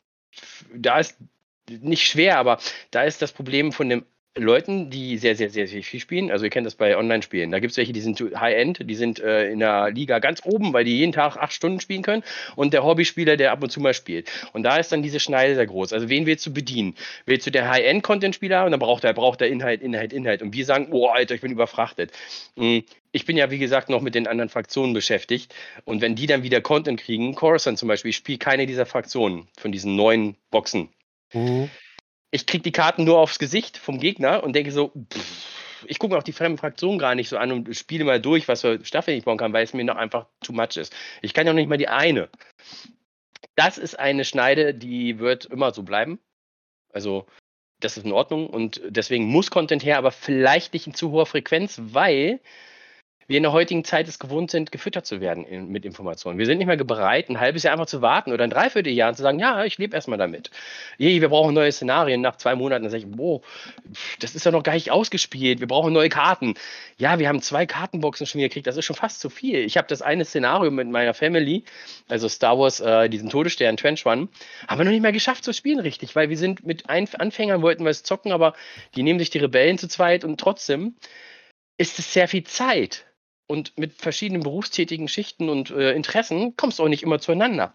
da 0.75 0.99
ist 0.99 1.19
nicht 1.69 2.07
schwer, 2.07 2.39
aber 2.39 2.59
da 2.91 3.03
ist 3.05 3.23
das 3.23 3.33
Problem 3.33 3.73
von 3.73 3.89
den 3.89 4.05
Leuten, 4.43 4.90
die 4.90 5.19
sehr, 5.19 5.36
sehr, 5.36 5.51
sehr, 5.51 5.66
sehr 5.66 5.82
viel 5.82 6.01
spielen. 6.01 6.31
Also 6.31 6.44
ihr 6.44 6.51
kennt 6.51 6.66
das 6.66 6.74
bei 6.74 6.97
Online-Spielen. 6.97 7.51
Da 7.51 7.59
gibt 7.59 7.73
es 7.73 7.77
welche, 7.77 7.93
die 7.93 8.01
sind 8.01 8.20
High-End, 8.20 8.89
die 8.89 8.94
sind 8.94 9.20
äh, 9.20 9.51
in 9.51 9.59
der 9.59 9.90
Liga 9.90 10.19
ganz 10.19 10.43
oben, 10.44 10.73
weil 10.73 10.85
die 10.85 10.97
jeden 10.97 11.12
Tag 11.12 11.36
acht 11.36 11.52
Stunden 11.52 11.81
spielen 11.81 12.02
können. 12.02 12.23
Und 12.56 12.73
der 12.73 12.85
Hobbyspieler, 12.85 13.36
der 13.36 13.52
ab 13.52 13.62
und 13.62 13.70
zu 13.70 13.81
mal 13.81 13.94
spielt. 13.94 14.31
Und 14.52 14.62
da 14.62 14.77
ist 14.77 14.93
dann 14.93 15.02
diese 15.02 15.20
Schneide 15.20 15.55
sehr 15.55 15.66
groß. 15.66 15.93
Also 15.93 16.09
wen 16.09 16.27
willst 16.27 16.47
du 16.47 16.52
bedienen? 16.52 16.94
Willst 17.27 17.47
du 17.47 17.51
der 17.51 17.69
High-End-Content-Spieler? 17.70 18.65
Und 18.65 18.70
dann 18.70 18.81
braucht 18.81 19.05
er, 19.05 19.12
braucht 19.12 19.40
er 19.40 19.48
Inhalt, 19.48 19.82
Inhalt, 19.82 20.12
Inhalt. 20.12 20.43
Und 20.43 20.55
wir 20.55 20.65
sagen, 20.65 20.89
oh 20.90 21.06
Alter, 21.09 21.35
ich 21.35 21.40
bin 21.40 21.52
überfrachtet. 21.52 22.12
Mm, 22.56 22.78
Ich 23.12 23.24
bin 23.24 23.36
ja, 23.36 23.51
wie 23.51 23.59
gesagt, 23.59 23.89
noch 23.89 24.02
mit 24.02 24.15
den 24.15 24.27
anderen 24.27 24.48
Fraktionen 24.48 24.93
beschäftigt. 24.94 25.55
Und 25.85 26.01
wenn 26.01 26.15
die 26.15 26.27
dann 26.27 26.43
wieder 26.43 26.60
Content 26.60 27.01
kriegen, 27.01 27.35
Coruscant 27.35 27.78
zum 27.78 27.89
Beispiel, 27.89 28.10
ich 28.10 28.16
spiele 28.16 28.39
keine 28.39 28.66
dieser 28.66 28.86
Fraktionen 28.86 29.48
von 29.59 29.73
diesen 29.73 29.97
neuen 29.97 30.36
Boxen 30.51 30.90
Mhm. 31.32 31.69
Ich 32.31 32.47
krieg 32.47 32.63
die 32.63 32.73
Karten 32.73 33.05
nur 33.05 33.19
aufs 33.19 33.39
Gesicht 33.39 33.79
vom 33.79 33.99
Gegner 33.99 34.43
und 34.43 34.55
denke 34.55 34.73
so, 34.73 34.93
pff, 35.13 35.85
ich 35.87 35.99
gucke 35.99 36.13
mir 36.13 36.19
auch 36.19 36.25
die 36.25 36.33
fremden 36.33 36.59
Fraktionen 36.59 36.99
gar 36.99 37.15
nicht 37.15 37.29
so 37.29 37.39
an 37.39 37.53
und 37.53 37.75
spiele 37.77 38.05
mal 38.05 38.21
durch, 38.21 38.49
was 38.49 38.63
für 38.63 38.85
Staffeln 38.85 39.17
ich 39.17 39.25
bauen 39.25 39.39
kann, 39.39 39.53
weil 39.53 39.65
es 39.65 39.75
mir 39.75 39.85
noch 39.85 39.97
einfach 39.97 40.27
too 40.41 40.53
much 40.53 40.77
ist. 40.77 40.95
Ich 41.23 41.35
kann 41.35 41.47
ja 41.47 41.53
noch 41.53 41.59
nicht 41.59 41.69
mal 41.69 41.79
die 41.79 41.89
eine. 41.89 42.29
Das 43.55 43.79
ist 43.79 43.99
eine 43.99 44.25
Schneide, 44.25 44.75
die 44.75 45.19
wird 45.19 45.47
immer 45.47 45.73
so 45.73 45.83
bleiben. 45.83 46.19
Also, 46.93 47.27
das 47.81 47.97
ist 47.97 48.05
in 48.05 48.13
Ordnung 48.13 48.49
und 48.49 48.81
deswegen 48.89 49.27
muss 49.27 49.51
Content 49.51 49.85
her, 49.85 49.99
aber 49.99 50.11
vielleicht 50.11 50.73
nicht 50.73 50.87
in 50.87 50.95
zu 50.95 51.11
hoher 51.11 51.27
Frequenz, 51.27 51.81
weil 51.83 52.41
wir 53.29 53.37
in 53.37 53.43
der 53.43 53.53
heutigen 53.53 53.85
Zeit 53.85 54.09
es 54.09 54.19
gewohnt 54.19 54.51
sind, 54.51 54.73
gefüttert 54.73 55.05
zu 55.05 55.21
werden 55.21 55.45
in, 55.45 55.69
mit 55.69 55.85
Informationen. 55.85 56.39
Wir 56.39 56.47
sind 56.47 56.59
nicht 56.59 56.67
mehr 56.67 56.77
bereit, 56.77 57.29
ein 57.29 57.39
halbes 57.39 57.63
Jahr 57.63 57.75
einfach 57.75 57.87
zu 57.87 58.01
warten 58.01 58.33
oder 58.33 58.43
ein 58.43 58.51
Dreivierteljahr 58.51 59.11
und 59.11 59.17
zu 59.17 59.23
sagen, 59.23 59.39
ja, 59.39 59.65
ich 59.65 59.77
lebe 59.77 59.95
erstmal 59.95 60.19
damit. 60.19 60.51
Je, 60.97 61.21
wir 61.21 61.29
brauchen 61.29 61.55
neue 61.55 61.71
Szenarien. 61.71 62.23
Nach 62.23 62.37
zwei 62.37 62.55
Monaten 62.55 62.85
dann 62.85 62.91
sage 62.91 63.05
ich, 63.05 63.11
boah, 63.11 63.43
das 64.21 64.35
ist 64.35 64.47
ja 64.47 64.51
noch 64.51 64.63
gar 64.63 64.73
nicht 64.73 64.91
ausgespielt. 64.91 65.61
Wir 65.61 65.69
brauchen 65.69 65.93
neue 65.93 66.09
Karten. 66.09 66.55
Ja, 66.97 67.19
wir 67.19 67.29
haben 67.29 67.43
zwei 67.43 67.67
Kartenboxen 67.67 68.27
schon 68.27 68.41
gekriegt. 68.41 68.67
Das 68.67 68.79
ist 68.79 68.87
schon 68.87 68.97
fast 68.97 69.21
zu 69.21 69.29
viel. 69.29 69.59
Ich 69.59 69.77
habe 69.77 69.87
das 69.89 70.01
eine 70.01 70.25
Szenario 70.25 70.71
mit 70.71 70.89
meiner 70.89 71.13
Family, 71.13 71.65
also 72.09 72.31
Star 72.31 72.59
Wars, 72.59 72.81
äh, 72.81 73.11
diesen 73.11 73.29
Todesstern 73.29 73.77
Trench 73.77 74.07
Run, 74.07 74.31
haben 74.67 74.79
wir 74.79 74.85
noch 74.85 74.93
nicht 74.93 75.03
mal 75.03 75.13
geschafft 75.13 75.45
zu 75.45 75.53
spielen, 75.53 75.81
richtig, 75.81 76.17
weil 76.17 76.31
wir 76.31 76.39
sind 76.39 76.67
mit 76.67 76.89
Ein 76.89 77.07
Anfängern, 77.19 77.61
wollten 77.61 77.85
wir 77.85 77.91
es 77.91 78.03
zocken, 78.05 78.33
aber 78.33 78.55
die 78.97 79.03
nehmen 79.03 79.19
sich 79.19 79.29
die 79.29 79.39
Rebellen 79.39 79.77
zu 79.77 79.87
zweit 79.87 80.25
und 80.25 80.41
trotzdem 80.41 80.95
ist 81.77 81.99
es 81.99 82.13
sehr 82.13 82.27
viel 82.27 82.45
Zeit. 82.45 83.05
Und 83.49 83.77
mit 83.79 83.95
verschiedenen 83.95 84.43
berufstätigen 84.43 85.09
Schichten 85.09 85.49
und 85.49 85.70
äh, 85.70 85.93
Interessen 85.93 86.57
kommst 86.57 86.79
du 86.79 86.85
auch 86.85 86.89
nicht 86.89 87.03
immer 87.03 87.19
zueinander. 87.19 87.75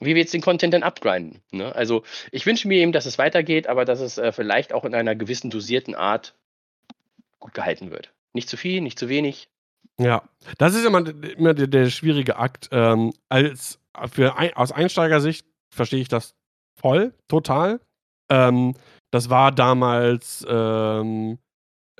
Wie 0.00 0.14
wir 0.14 0.22
jetzt 0.22 0.32
den 0.32 0.40
Content 0.40 0.72
dann 0.72 0.82
upgrinden. 0.82 1.42
Ne? 1.52 1.74
Also 1.74 2.02
ich 2.32 2.46
wünsche 2.46 2.66
mir 2.66 2.78
eben, 2.78 2.92
dass 2.92 3.04
es 3.04 3.18
weitergeht, 3.18 3.66
aber 3.66 3.84
dass 3.84 4.00
es 4.00 4.16
äh, 4.16 4.32
vielleicht 4.32 4.72
auch 4.72 4.86
in 4.86 4.94
einer 4.94 5.14
gewissen 5.14 5.50
dosierten 5.50 5.94
Art 5.94 6.34
gut 7.38 7.52
gehalten 7.52 7.90
wird. 7.90 8.12
Nicht 8.32 8.48
zu 8.48 8.56
viel, 8.56 8.80
nicht 8.80 8.98
zu 8.98 9.10
wenig. 9.10 9.50
Ja, 9.98 10.22
das 10.56 10.74
ist 10.74 10.86
immer, 10.86 11.06
immer 11.06 11.52
der, 11.52 11.66
der 11.66 11.90
schwierige 11.90 12.36
Akt. 12.36 12.70
Ähm, 12.72 13.12
als, 13.28 13.78
für 14.10 14.38
ein, 14.38 14.54
aus 14.54 14.72
Einsteigersicht 14.72 15.46
verstehe 15.70 16.00
ich 16.00 16.08
das 16.08 16.34
voll, 16.74 17.12
total. 17.28 17.80
Ähm, 18.30 18.74
das 19.10 19.28
war 19.28 19.52
damals 19.52 20.46
ähm, 20.48 21.38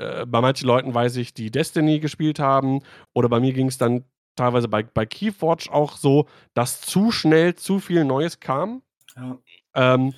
äh, 0.01 0.27
bei 0.27 0.41
manchen 0.41 0.67
Leuten, 0.67 0.95
weiß 0.95 1.17
ich, 1.17 1.35
die 1.35 1.51
Destiny 1.51 2.01
gespielt 2.01 2.39
haben. 2.39 2.81
Oder 3.15 3.29
bei 3.29 3.41
mir 3.41 3.53
ging 3.53 3.69
es 3.69 3.79
dann 3.79 4.05
teilweise 4.37 4.69
bei, 4.69 4.83
bei 4.83 5.07
Keyforge 5.07 5.69
auch 5.71 5.97
so, 5.97 6.27
dass 6.55 6.81
zu 6.81 7.13
schnell 7.13 7.55
zu 7.55 7.79
viel 7.79 8.05
Neues 8.05 8.41
kam. 8.41 8.83
Ja. 9.17 9.39
Ähm, 9.75 10.15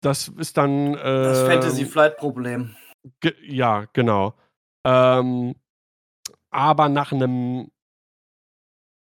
das 0.00 0.28
ist 0.28 0.56
dann. 0.56 0.94
Das 0.94 1.40
ähm, 1.40 1.46
Fantasy 1.46 1.84
Flight 1.84 2.16
Problem. 2.16 2.74
Ge 3.20 3.34
ja, 3.42 3.86
genau. 3.92 4.34
Ähm, 4.84 5.54
aber 6.50 6.88
nach 6.88 7.12
einem 7.12 7.70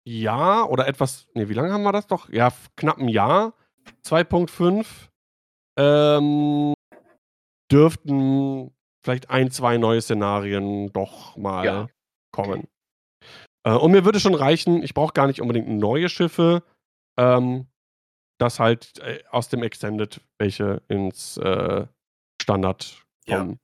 Jahr 0.05 0.69
oder 0.69 0.87
etwas, 0.87 1.27
nee, 1.33 1.47
wie 1.47 1.53
lange 1.53 1.71
haben 1.71 1.83
wir 1.83 1.91
das 1.91 2.07
doch? 2.07 2.29
Ja, 2.29 2.51
knapp 2.75 2.97
ein 2.97 3.07
Jahr, 3.07 3.53
2.5, 4.05 4.85
ähm, 5.77 6.73
dürften 7.71 8.71
vielleicht 9.03 9.29
ein, 9.29 9.51
zwei 9.51 9.77
neue 9.77 10.01
Szenarien 10.01 10.91
doch 10.93 11.35
mal 11.37 11.65
Ja. 11.65 11.87
kommen. 12.31 12.67
Äh, 13.65 13.73
und 13.73 13.91
mir 13.91 14.05
würde 14.05 14.19
schon 14.19 14.35
reichen, 14.35 14.81
ich 14.83 14.93
brauche 14.93 15.13
gar 15.13 15.27
nicht 15.27 15.41
unbedingt 15.41 15.69
neue 15.69 16.09
Schiffe, 16.09 16.63
ähm, 17.17 17.67
dass 18.39 18.59
halt 18.59 18.97
äh, 18.99 19.23
aus 19.29 19.49
dem 19.49 19.63
Extended 19.63 20.21
welche 20.39 20.81
ins 20.87 21.37
äh, 21.37 21.85
Standard 22.41 23.03
Ja. 23.27 23.37
kommen. 23.39 23.59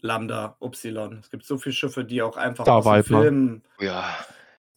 Lambda, 0.00 0.56
Upsilon. 0.60 1.18
Es 1.18 1.28
gibt 1.30 1.44
so 1.44 1.58
viele 1.58 1.72
Schiffe, 1.72 2.04
die 2.04 2.22
auch 2.22 2.36
einfach 2.36 2.64
Star 2.64 2.76
aus 2.78 2.84
Viper. 2.86 3.02
Filmen, 3.22 3.62
Ja. 3.80 4.16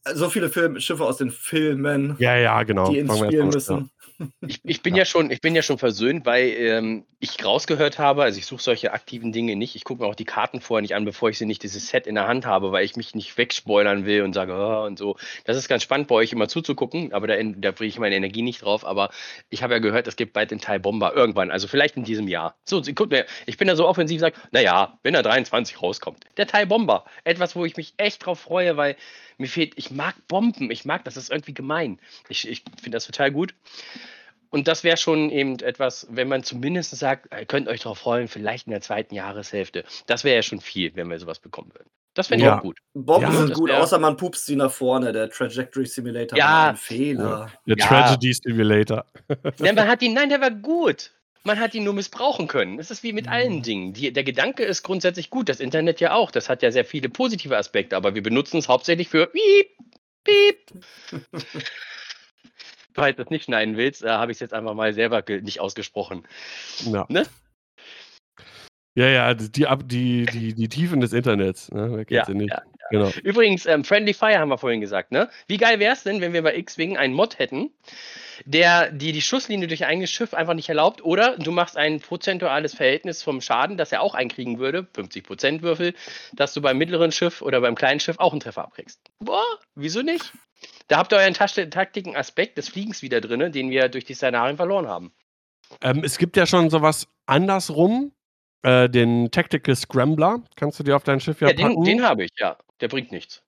So 0.05 0.29
viele 0.29 0.49
Film, 0.49 0.79
Schiffe 0.79 1.05
aus 1.05 1.17
den 1.17 1.31
Filmen, 1.31 2.15
Ja, 2.19 2.35
ja, 2.35 2.63
genau. 2.63 2.89
die 2.89 2.99
ins 2.99 3.09
Fangen 3.09 3.23
wir 3.23 3.27
Spiel 3.29 3.43
müssen. 3.45 3.91
Ich, 4.47 4.59
ich 4.63 4.83
bin 4.83 4.93
Ja. 4.93 4.99
ja. 4.99 5.05
schon, 5.05 5.31
ich 5.31 5.41
bin 5.41 5.55
ja 5.55 5.63
schon 5.63 5.79
versöhnt, 5.79 6.27
weil 6.27 6.49
ähm, 6.49 7.05
ich 7.19 7.43
rausgehört 7.43 7.97
habe, 7.97 8.23
also 8.23 8.37
ich 8.37 8.45
suche 8.45 8.61
solche 8.61 8.93
aktiven 8.93 9.31
Dinge 9.31 9.55
nicht. 9.55 9.75
Ich 9.75 9.83
gucke 9.83 10.03
mir 10.03 10.07
auch 10.07 10.15
die 10.15 10.25
Karten 10.25 10.61
vorher 10.61 10.81
nicht 10.81 10.95
an, 10.95 11.05
bevor 11.05 11.29
ich 11.29 11.37
sie 11.39 11.45
nicht 11.45 11.63
dieses 11.63 11.87
Set 11.87 12.05
in 12.05 12.15
der 12.15 12.27
Hand 12.27 12.45
habe, 12.45 12.71
weil 12.71 12.85
ich 12.85 12.95
mich 12.95 13.15
nicht 13.15 13.35
wegspoilern 13.37 14.05
will 14.05 14.21
und 14.21 14.33
sage, 14.33 14.53
oh, 14.53 14.85
und 14.85 14.97
so. 14.99 15.17
Das 15.45 15.57
ist 15.57 15.67
ganz 15.67 15.83
spannend 15.83 16.07
bei 16.07 16.15
euch 16.15 16.31
immer 16.33 16.47
zuzugucken, 16.47 17.13
aber 17.13 17.27
da, 17.27 17.35
da 17.41 17.71
bringe 17.71 17.89
ich 17.89 17.99
meine 17.99 18.15
Energie 18.15 18.41
nicht 18.41 18.61
drauf. 18.63 18.85
Aber 18.85 19.09
ich 19.49 19.63
habe 19.63 19.73
ja 19.73 19.79
gehört, 19.79 20.07
es 20.07 20.15
gibt 20.15 20.33
bald 20.33 20.51
den 20.51 20.59
Teil 20.59 20.79
Bomber 20.79 21.15
irgendwann, 21.15 21.51
also 21.51 21.67
vielleicht 21.67 21.97
in 21.97 22.03
diesem 22.03 22.27
Jahr. 22.27 22.55
So, 22.63 22.81
guck 22.93 23.09
mir, 23.09 23.25
ich 23.45 23.57
bin 23.57 23.67
da 23.67 23.75
so 23.75 23.87
offensiv, 23.87 24.21
sage, 24.21 24.35
naja, 24.51 24.99
wenn 25.03 25.15
er 25.15 25.23
23 25.23 25.81
rauskommt. 25.81 26.25
Der 26.37 26.47
Teil 26.47 26.67
Bomber. 26.67 27.05
Etwas, 27.23 27.55
wo 27.55 27.65
ich 27.65 27.75
mich 27.77 27.93
echt 27.97 28.25
drauf 28.25 28.39
freue, 28.39 28.77
weil 28.77 28.95
mir 29.41 29.47
fehlt, 29.47 29.73
ich 29.75 29.91
mag 29.91 30.15
Bomben, 30.27 30.71
ich 30.71 30.85
mag 30.85 31.03
das, 31.03 31.15
das 31.15 31.25
ist 31.25 31.31
irgendwie 31.31 31.53
gemein. 31.53 31.99
Ich, 32.29 32.47
ich 32.47 32.63
finde 32.81 32.95
das 32.95 33.05
total 33.05 33.31
gut. 33.31 33.53
Und 34.49 34.67
das 34.67 34.83
wäre 34.83 34.97
schon 34.97 35.29
eben 35.29 35.59
etwas, 35.59 36.07
wenn 36.09 36.27
man 36.27 36.43
zumindest 36.43 36.91
sagt, 36.97 37.33
ihr 37.33 37.45
könnt 37.45 37.69
euch 37.69 37.81
darauf 37.81 37.99
freuen, 37.99 38.27
vielleicht 38.27 38.67
in 38.67 38.71
der 38.71 38.81
zweiten 38.81 39.15
Jahreshälfte. 39.15 39.85
Das 40.07 40.23
wäre 40.25 40.35
ja 40.35 40.41
schon 40.43 40.59
viel, 40.59 40.93
wenn 40.95 41.09
wir 41.09 41.17
sowas 41.19 41.39
bekommen 41.39 41.71
würden. 41.73 41.89
Das 42.13 42.27
fände 42.27 42.43
Ja. 42.43 42.51
ich 42.51 42.57
auch 42.57 42.61
gut. 42.63 42.79
Bomben 42.93 43.21
Ja, 43.31 43.31
sind 43.31 43.53
gut, 43.53 43.71
außer 43.71 43.97
man 43.97 44.17
pupst 44.17 44.45
sie 44.45 44.57
nach 44.57 44.71
vorne. 44.71 45.13
Der 45.13 45.29
Trajectory 45.29 45.85
Simulator 45.85 46.37
Ja. 46.37 46.45
war 46.45 46.69
ein 46.71 46.75
Fehler. 46.75 47.51
Der 47.65 47.77
Ja. 47.77 47.85
Tragedy 47.87 48.33
Simulator. 48.33 49.05
Nein, 49.59 49.75
man 49.75 49.87
hat 49.87 50.01
ihn, 50.01 50.13
nein, 50.13 50.27
der 50.27 50.41
war 50.41 50.51
gut. 50.51 51.11
Man 51.43 51.59
hat 51.59 51.73
ihn 51.73 51.83
nur 51.83 51.93
missbrauchen 51.93 52.47
können. 52.47 52.77
Es 52.79 52.91
ist 52.91 53.01
wie 53.03 53.13
mit 53.13 53.25
Mhm. 53.25 53.31
allen 53.31 53.61
Dingen. 53.63 53.93
Die, 53.93 54.13
der 54.13 54.23
Gedanke 54.23 54.63
ist 54.63 54.83
grundsätzlich 54.83 55.29
gut. 55.29 55.49
Das 55.49 55.59
Internet 55.59 55.99
ja 55.99 56.13
auch. 56.13 56.29
Das 56.31 56.49
hat 56.49 56.61
ja 56.61 56.71
sehr 56.71 56.85
viele 56.85 57.09
positive 57.09 57.57
Aspekte, 57.57 57.95
aber 57.97 58.13
wir 58.13 58.21
benutzen 58.21 58.57
es 58.57 58.67
hauptsächlich 58.67 59.09
für 59.09 59.27
Piep, 59.27 59.67
Piep. 60.23 60.83
Falls 62.93 63.15
du 63.15 63.23
es 63.23 63.29
nicht 63.29 63.45
schneiden 63.45 63.77
willst, 63.77 64.03
äh, 64.03 64.09
habe 64.09 64.31
ich 64.31 64.35
es 64.35 64.39
jetzt 64.41 64.53
einfach 64.53 64.73
mal 64.73 64.93
selber 64.93 65.23
nicht 65.41 65.59
ausgesprochen. 65.61 66.27
Ja. 66.85 67.05
Ne? 67.09 67.25
Ja, 68.95 69.07
ja, 69.07 69.33
die, 69.33 69.67
Ab- 69.67 69.87
die, 69.87 70.25
die, 70.25 70.53
die 70.53 70.67
Tiefen 70.67 70.99
des 70.99 71.13
Internets. 71.13 71.71
Ne? 71.71 72.05
Ja, 72.09 72.29
nicht? 72.29 72.49
ja, 72.51 72.61
Genau. 72.91 73.11
Übrigens, 73.23 73.65
ähm, 73.65 73.83
Friendly 73.83 74.13
Fire 74.13 74.37
haben 74.37 74.49
wir 74.49 74.57
vorhin 74.57 74.81
gesagt, 74.81 75.11
ne? 75.11 75.29
Wie 75.47 75.57
geil 75.57 75.79
wäre 75.79 75.93
es 75.93 76.03
denn, 76.03 76.21
wenn 76.21 76.33
wir 76.33 76.43
bei 76.43 76.55
X-Wing 76.55 76.97
einen 76.97 77.13
Mod 77.13 77.39
hätten, 77.39 77.71
der 78.45 78.91
die, 78.91 79.11
die 79.11 79.21
Schusslinie 79.21 79.67
durch 79.67 79.85
ein 79.85 80.05
Schiff 80.07 80.33
einfach 80.33 80.53
nicht 80.53 80.69
erlaubt, 80.69 81.03
oder 81.03 81.37
du 81.37 81.51
machst 81.51 81.77
ein 81.77 81.99
prozentuales 81.99 82.73
Verhältnis 82.75 83.23
vom 83.23 83.41
Schaden, 83.41 83.77
das 83.77 83.91
er 83.91 84.01
auch 84.01 84.13
einkriegen 84.15 84.59
würde, 84.59 84.87
50% 84.95 85.61
Würfel, 85.61 85.93
dass 86.33 86.53
du 86.53 86.61
beim 86.61 86.77
mittleren 86.77 87.11
Schiff 87.11 87.41
oder 87.41 87.61
beim 87.61 87.75
kleinen 87.75 87.99
Schiff 87.99 88.19
auch 88.19 88.31
einen 88.31 88.41
Treffer 88.41 88.63
abkriegst. 88.63 88.99
Boah, 89.19 89.43
wieso 89.75 90.01
nicht? 90.01 90.31
Da 90.87 90.97
habt 90.97 91.13
ihr 91.13 91.17
euren 91.17 91.33
Tasch- 91.33 91.69
taktischen 91.69 92.15
Aspekt 92.15 92.57
des 92.57 92.69
Fliegens 92.69 93.01
wieder 93.01 93.21
drin, 93.21 93.51
den 93.51 93.69
wir 93.69 93.89
durch 93.89 94.05
die 94.05 94.13
Szenarien 94.13 94.57
verloren 94.57 94.87
haben. 94.87 95.11
Ähm, 95.81 96.03
es 96.03 96.17
gibt 96.17 96.35
ja 96.35 96.45
schon 96.45 96.69
sowas 96.69 97.07
andersrum. 97.25 98.11
Äh, 98.63 98.89
den 98.89 99.31
Tactical 99.31 99.75
Scrambler. 99.75 100.43
Kannst 100.55 100.79
du 100.79 100.83
dir 100.83 100.95
auf 100.95 101.03
dein 101.03 101.19
Schiff 101.19 101.41
ja, 101.41 101.47
Ja, 101.47 101.53
den, 101.55 101.67
packen? 101.69 101.83
den 101.83 102.03
habe 102.03 102.25
ich, 102.25 102.31
ja. 102.37 102.57
Der 102.81 102.87
bringt 102.87 103.11
nichts. 103.11 103.43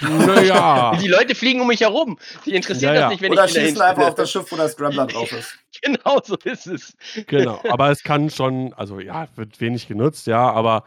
naja. 0.00 0.96
Die 1.00 1.08
Leute 1.08 1.34
fliegen 1.34 1.60
um 1.60 1.68
mich 1.68 1.80
herum. 1.80 2.18
Die 2.44 2.54
interessiert 2.54 2.90
Ah. 2.90 2.94
Ja, 2.94 3.00
ja. 3.00 3.00
das 3.02 3.10
nicht, 3.12 3.22
wenn 3.22 3.32
Oder 3.32 3.44
ich 3.46 3.52
dahin 3.52 3.68
schießen 3.68 3.82
einfach 3.82 4.08
auf 4.08 4.14
das 4.14 4.30
Schiff, 4.30 4.50
wo 4.50 4.56
der 4.56 4.68
Scrambler 4.68 5.06
drauf 5.06 5.32
ist. 5.32 5.58
Genau 5.82 6.20
so 6.24 6.36
ist 6.44 6.66
es. 6.66 6.96
genau. 7.26 7.60
Aber 7.68 7.90
es 7.90 8.02
kann 8.02 8.30
schon, 8.30 8.72
also 8.72 8.98
ja, 8.98 9.28
wird 9.36 9.60
wenig 9.60 9.86
genutzt, 9.86 10.26
ja, 10.26 10.50
aber 10.50 10.84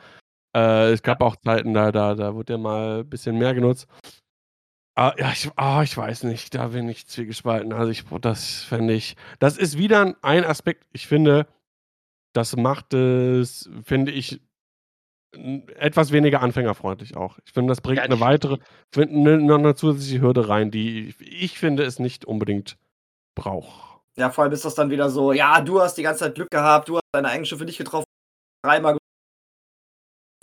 äh, 0.56 0.91
es 0.91 1.03
gab 1.03 1.22
auch 1.22 1.35
Zeiten, 1.35 1.76
da, 1.76 1.91
da, 1.91 2.15
da 2.15 2.34
wurde 2.34 2.45
der 2.45 2.57
mal 2.57 2.99
ein 3.01 3.10
bisschen 3.10 3.38
mehr 3.38 3.53
genutzt. 3.53 3.88
Ah, 4.95 5.14
ja, 5.18 5.31
ich, 5.31 5.47
ah, 5.56 5.84
ich 5.84 5.95
weiß 5.95 6.23
nicht, 6.23 6.56
da 6.56 6.69
bin 6.69 6.89
ich 6.89 7.07
zwiegespalten. 7.07 7.72
Also 7.72 7.91
ich, 7.91 8.03
das 8.19 8.64
fände 8.64 8.95
ich, 8.95 9.15
das 9.38 9.57
ist 9.57 9.77
wieder 9.77 10.15
ein 10.23 10.43
Aspekt, 10.43 10.88
ich 10.91 11.07
finde, 11.07 11.47
das 12.34 12.56
macht 12.56 12.93
es, 12.93 13.69
finde 13.84 14.11
ich, 14.11 14.41
etwas 15.31 16.11
weniger 16.11 16.41
anfängerfreundlich 16.41 17.15
auch. 17.15 17.38
Ich 17.45 17.53
finde, 17.53 17.72
das 17.72 17.81
bringt 17.81 17.97
Ja, 17.97 18.03
eine 18.03 18.19
weitere, 18.19 18.57
find, 18.91 19.11
eine, 19.11 19.53
eine 19.53 19.76
zusätzliche 19.76 20.22
Hürde 20.22 20.49
rein, 20.49 20.72
die 20.72 21.10
ich, 21.10 21.22
ich 21.22 21.60
finde 21.60 21.84
es 21.84 21.99
nicht 21.99 22.26
unbedingt 22.26 22.77
braucht. 23.35 24.01
Ja, 24.18 24.31
vor 24.31 24.43
allem 24.43 24.53
ist 24.53 24.65
das 24.65 24.76
dann 24.76 24.89
wieder 24.89 25.10
so, 25.10 25.31
ja, 25.31 25.61
du 25.61 25.80
hast 25.81 25.95
die 25.95 26.03
ganze 26.03 26.22
Zeit 26.26 26.35
Glück 26.35 26.49
gehabt, 26.49 26.89
du 26.89 26.95
hast 26.95 27.03
deine 27.14 27.30
eigenen 27.30 27.45
Schiffe 27.45 27.64
nicht 27.65 27.77
getroffen, 27.77 28.06
dreimal 28.65 28.97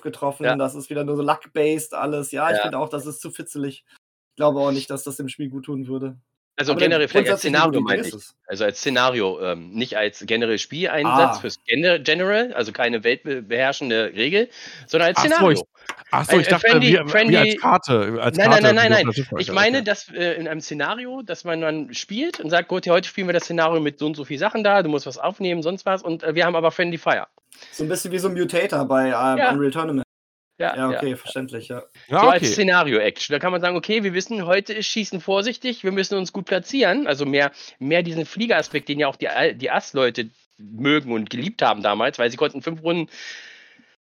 getroffen, 0.02 0.44
Ja. 0.44 0.56
das 0.56 0.74
ist 0.74 0.88
wieder 0.88 1.04
nur 1.04 1.16
so 1.16 1.22
luck-based 1.22 1.92
alles. 1.94 2.30
Ja, 2.30 2.50
ich 2.50 2.56
Ja. 2.56 2.62
finde 2.62 2.78
auch, 2.78 2.88
das 2.88 3.06
ist 3.06 3.20
zu 3.20 3.30
fitzelig. 3.30 3.84
Ich 3.88 4.36
glaube 4.36 4.60
auch 4.60 4.70
nicht, 4.70 4.88
dass 4.90 5.02
das 5.02 5.16
dem 5.16 5.28
Spiel 5.28 5.48
gut 5.50 5.64
tun 5.64 5.88
würde. 5.88 6.16
Also 6.58 6.72
Aber 6.72 6.80
generell 6.80 7.06
vielleicht 7.08 7.30
als 7.30 7.40
Szenario 7.40 7.80
meinte 7.82 8.08
ich. 8.08 8.14
Also 8.46 8.64
als 8.64 8.78
Szenario, 8.78 9.40
ähm, 9.42 9.72
nicht 9.72 9.96
als 9.96 10.24
generell 10.26 10.58
Spieleinsatz 10.58 11.36
Ah. 11.36 11.40
fürs 11.40 11.62
Gener 11.66 11.98
General, 11.98 12.52
also 12.54 12.72
keine 12.72 13.04
weltbeherrschende 13.04 14.12
Regel, 14.14 14.48
sondern 14.86 15.08
als 15.10 15.18
Ach 15.18 15.22
so, 15.24 15.28
Szenario. 15.28 15.50
ich- 15.52 15.62
Achso, 16.12 16.32
Ein- 16.32 16.40
ich 16.40 16.46
ein 16.46 16.50
dachte, 16.50 16.68
friendly- 16.68 16.92
wie, 16.94 17.04
wie 17.04 17.08
friendly- 17.10 17.36
als 17.52 17.60
Karte. 17.60 18.18
Als 18.20 18.38
Nein, 18.38 18.48
Karte 18.48 18.62
nein, 18.62 18.74
nein, 18.90 19.04
nein. 19.04 19.24
Ich 19.38 19.52
meine, 19.52 19.82
dass 19.82 20.08
äh, 20.08 20.34
in 20.34 20.48
einem 20.48 20.60
Szenario, 20.62 21.20
dass 21.22 21.44
man 21.44 21.60
dann 21.60 21.92
spielt 21.92 22.40
und 22.40 22.48
sagt, 22.48 22.68
gut, 22.68 22.86
heute 22.88 23.06
spielen 23.06 23.26
wir 23.28 23.34
das 23.34 23.44
Szenario 23.44 23.80
mit 23.80 23.98
so 23.98 24.06
und 24.06 24.14
so 24.16 24.24
viel 24.24 24.38
Sachen 24.38 24.64
da, 24.64 24.82
du 24.82 24.88
musst 24.88 25.04
was 25.06 25.18
aufnehmen, 25.18 25.62
sonst 25.62 25.84
was, 25.84 26.02
und 26.02 26.22
äh, 26.22 26.34
wir 26.34 26.46
haben 26.46 26.56
aber 26.56 26.70
Friendly 26.70 26.96
Fire. 26.98 27.26
So 27.72 27.84
ein 27.84 27.88
bisschen 27.90 28.12
wie 28.12 28.18
so 28.18 28.28
ein 28.28 28.34
Mutator 28.34 28.84
bei 28.86 29.06
ähm, 29.08 29.10
Ja. 29.12 29.50
Unreal 29.52 29.70
Tournament. 29.72 30.05
Ja, 30.58 30.74
Ja, 30.74 30.90
ja. 30.90 30.98
okay, 30.98 31.16
verständlich, 31.16 31.68
ja. 31.68 31.82
Ja, 32.08 32.20
So 32.20 32.28
als 32.28 32.42
okay. 32.42 32.52
Szenario-Action. 32.52 33.34
Da 33.34 33.38
kann 33.38 33.52
man 33.52 33.60
sagen, 33.60 33.76
okay, 33.76 34.02
wir 34.02 34.14
wissen, 34.14 34.46
heute 34.46 34.72
ist 34.72 34.86
Schießen 34.86 35.20
vorsichtig, 35.20 35.84
wir 35.84 35.92
müssen 35.92 36.16
uns 36.16 36.32
gut 36.32 36.46
platzieren. 36.46 37.06
Also 37.06 37.26
mehr, 37.26 37.52
mehr 37.78 38.02
diesen 38.02 38.24
Fliegeraspekt, 38.24 38.88
den 38.88 38.98
ja 38.98 39.08
auch 39.08 39.16
die, 39.16 39.28
die 39.54 39.70
Ass-Leute 39.70 40.30
mögen 40.58 41.12
und 41.12 41.28
geliebt 41.28 41.60
haben 41.62 41.82
damals, 41.82 42.18
weil 42.18 42.30
sie 42.30 42.36
konnten 42.38 42.62
fünf 42.62 42.82
Runden 42.82 43.10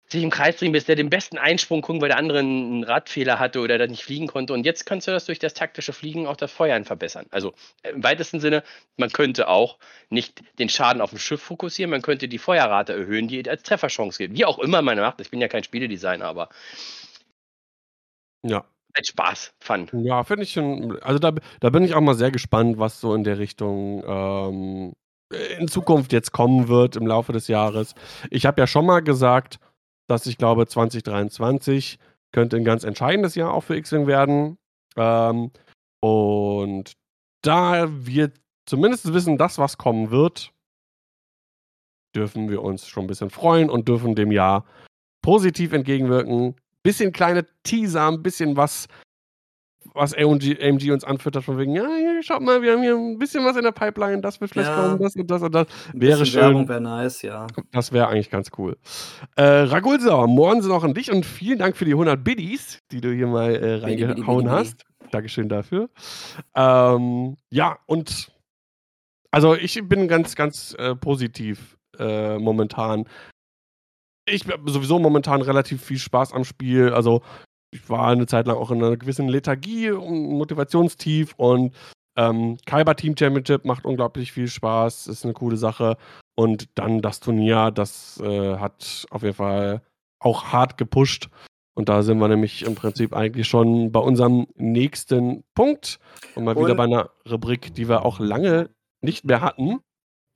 sich 0.08 0.22
im 0.22 0.30
Kreis 0.30 0.56
drehen, 0.56 0.72
bis 0.72 0.84
der 0.84 0.96
den 0.96 1.10
besten 1.10 1.38
Einsprung 1.38 1.80
gucken, 1.82 2.00
weil 2.00 2.08
der 2.08 2.18
andere 2.18 2.40
einen 2.40 2.84
Radfehler 2.84 3.38
hatte 3.38 3.60
oder 3.60 3.78
da 3.78 3.86
nicht 3.86 4.04
fliegen 4.04 4.26
konnte. 4.26 4.52
Und 4.52 4.64
jetzt 4.66 4.84
kannst 4.86 5.06
du 5.08 5.12
das 5.12 5.24
durch 5.24 5.38
das 5.38 5.54
taktische 5.54 5.92
Fliegen 5.92 6.26
auch 6.26 6.36
das 6.36 6.52
Feuern 6.52 6.84
verbessern. 6.84 7.26
Also 7.30 7.54
äh, 7.82 7.90
im 7.90 8.02
weitesten 8.04 8.40
Sinne, 8.40 8.62
man 8.96 9.10
könnte 9.10 9.48
auch 9.48 9.78
nicht 10.10 10.42
den 10.58 10.68
Schaden 10.68 11.00
auf 11.00 11.10
dem 11.10 11.18
Schiff 11.18 11.42
fokussieren, 11.42 11.90
man 11.90 12.02
könnte 12.02 12.28
die 12.28 12.38
Feuerrate 12.38 12.92
erhöhen, 12.92 13.28
die 13.28 13.48
als 13.48 13.62
Trefferchance 13.62 14.18
gibt. 14.18 14.36
Wie 14.36 14.44
auch 14.44 14.58
immer 14.58 14.82
man 14.82 14.98
macht. 14.98 15.20
Ich 15.20 15.30
bin 15.30 15.40
ja 15.40 15.48
kein 15.48 15.64
Spieledesigner, 15.64 16.26
aber 16.26 16.50
Ja. 18.42 18.64
halt 18.94 19.06
Spaß, 19.06 19.54
Fun. 19.60 19.88
Ja, 19.92 20.22
finde 20.24 20.44
ich 20.44 20.52
schon. 20.52 21.00
Also 21.02 21.18
da, 21.18 21.32
da 21.60 21.70
bin 21.70 21.82
ich 21.84 21.94
auch 21.94 22.00
mal 22.00 22.14
sehr 22.14 22.30
gespannt, 22.30 22.78
was 22.78 23.00
so 23.00 23.14
in 23.14 23.24
der 23.24 23.38
Richtung 23.38 24.04
ähm, 24.06 24.92
in 25.58 25.68
Zukunft 25.68 26.12
jetzt 26.12 26.32
kommen 26.32 26.68
wird 26.68 26.96
im 26.96 27.06
Laufe 27.06 27.32
des 27.32 27.48
Jahres. 27.48 27.94
Ich 28.30 28.46
habe 28.46 28.60
ja 28.60 28.66
schon 28.66 28.86
mal 28.86 29.00
gesagt, 29.00 29.58
dass 30.06 30.26
ich 30.26 30.38
glaube, 30.38 30.66
2023 30.66 31.98
könnte 32.32 32.56
ein 32.56 32.64
ganz 32.64 32.84
entscheidendes 32.84 33.34
Jahr 33.34 33.54
auch 33.54 33.62
für 33.62 33.76
X-Wing 33.76 34.06
werden. 34.06 34.58
Ähm, 34.96 35.50
und 36.00 36.92
da 37.42 37.88
wir 37.88 38.32
zumindest 38.66 39.12
wissen, 39.12 39.38
dass 39.38 39.58
was 39.58 39.78
kommen 39.78 40.10
wird, 40.10 40.52
dürfen 42.14 42.48
wir 42.48 42.62
uns 42.62 42.86
schon 42.86 43.04
ein 43.04 43.08
bisschen 43.08 43.30
freuen 43.30 43.70
und 43.70 43.88
dürfen 43.88 44.14
dem 44.14 44.32
Jahr 44.32 44.64
positiv 45.22 45.72
entgegenwirken. 45.72 46.56
Bisschen 46.82 47.12
kleine 47.12 47.46
Teaser, 47.62 48.08
ein 48.08 48.22
bisschen 48.22 48.56
was, 48.56 48.88
was 49.94 50.14
AMG, 50.14 50.58
AMG 50.60 50.90
uns 50.92 51.04
anfüttert, 51.04 51.44
von 51.44 51.58
wegen, 51.58 51.74
ja, 51.74 51.86
hier, 51.86 52.13
schaut 52.26 52.42
mal, 52.42 52.62
wir 52.62 52.72
haben 52.72 52.82
hier 52.82 52.94
ein 52.94 53.18
bisschen 53.18 53.44
was 53.44 53.56
in 53.56 53.62
der 53.64 53.72
Pipeline, 53.72 54.20
das 54.20 54.40
wird 54.40 54.50
vielleicht 54.50 54.70
Ja. 54.70 54.76
kommen, 54.76 54.98
das 55.00 55.14
und 55.16 55.30
das 55.30 55.42
und 55.42 55.54
das. 55.54 55.66
Wäre 55.92 56.20
bisschen 56.20 56.40
Werbung 56.40 56.60
schön. 56.62 56.68
wäre 56.68 56.80
nice, 56.80 57.22
ja. 57.22 57.46
Das 57.72 57.92
wäre 57.92 58.08
eigentlich 58.08 58.30
ganz 58.30 58.50
cool. 58.58 58.76
Äh, 59.36 59.42
Ragulsauer, 59.42 60.26
morgen 60.28 60.62
sind 60.62 60.72
auch 60.72 60.84
an 60.84 60.94
dich 60.94 61.10
und 61.10 61.24
vielen 61.26 61.58
Dank 61.58 61.76
für 61.76 61.84
die 61.84 61.92
100 61.92 62.22
Biddies, 62.22 62.78
die 62.92 63.00
du 63.00 63.12
hier 63.12 63.26
mal 63.26 63.54
äh, 63.54 63.58
Biddy, 63.58 63.96
biddy, 63.96 64.02
reingehauen 64.04 64.44
biddy, 64.44 64.50
hast. 64.56 64.84
Dankeschön 65.10 65.48
dafür. 65.48 65.88
Ähm, 66.54 67.36
ja, 67.50 67.78
und 67.86 68.32
also 69.30 69.54
ich 69.54 69.80
bin 69.88 70.08
ganz, 70.08 70.34
ganz 70.36 70.74
äh, 70.78 70.94
positiv 70.94 71.76
äh, 71.98 72.38
momentan. 72.38 73.04
Ich 74.26 74.46
habe 74.48 74.70
sowieso 74.70 74.98
momentan 74.98 75.42
relativ 75.42 75.82
viel 75.82 75.98
Spaß 75.98 76.32
am 76.32 76.44
Spiel. 76.44 76.90
Also 76.94 77.20
ich 77.72 77.88
war 77.90 78.08
eine 78.08 78.26
Zeit 78.26 78.46
lang 78.46 78.56
auch 78.56 78.70
in 78.70 78.82
einer 78.82 78.96
gewissen 78.96 79.28
Lethargie 79.28 79.90
und 79.90 80.28
Motivationstief 80.28 81.34
und 81.36 81.74
ähm, 82.16 82.58
Kaiba 82.66 82.94
Team 82.94 83.16
Championship 83.18 83.64
macht 83.64 83.84
unglaublich 83.84 84.32
viel 84.32 84.48
Spaß, 84.48 85.06
ist 85.08 85.24
eine 85.24 85.34
coole 85.34 85.56
Sache. 85.56 85.96
Und 86.36 86.68
dann 86.78 87.00
das 87.00 87.20
Turnier, 87.20 87.70
das 87.70 88.20
äh, 88.20 88.56
hat 88.56 89.06
auf 89.10 89.22
jeden 89.22 89.34
Fall 89.36 89.82
auch 90.20 90.52
hart 90.52 90.78
gepusht. 90.78 91.28
Und 91.76 91.88
da 91.88 92.02
sind 92.02 92.18
wir 92.18 92.28
nämlich 92.28 92.64
im 92.64 92.74
Prinzip 92.76 93.14
eigentlich 93.14 93.48
schon 93.48 93.90
bei 93.90 94.00
unserem 94.00 94.46
nächsten 94.54 95.44
Punkt. 95.54 95.98
Und 96.34 96.44
mal 96.44 96.56
wieder 96.56 96.70
Und- 96.70 96.76
bei 96.76 96.84
einer 96.84 97.10
Rubrik, 97.28 97.74
die 97.74 97.88
wir 97.88 98.04
auch 98.04 98.20
lange 98.20 98.70
nicht 99.02 99.24
mehr 99.24 99.40
hatten. 99.40 99.80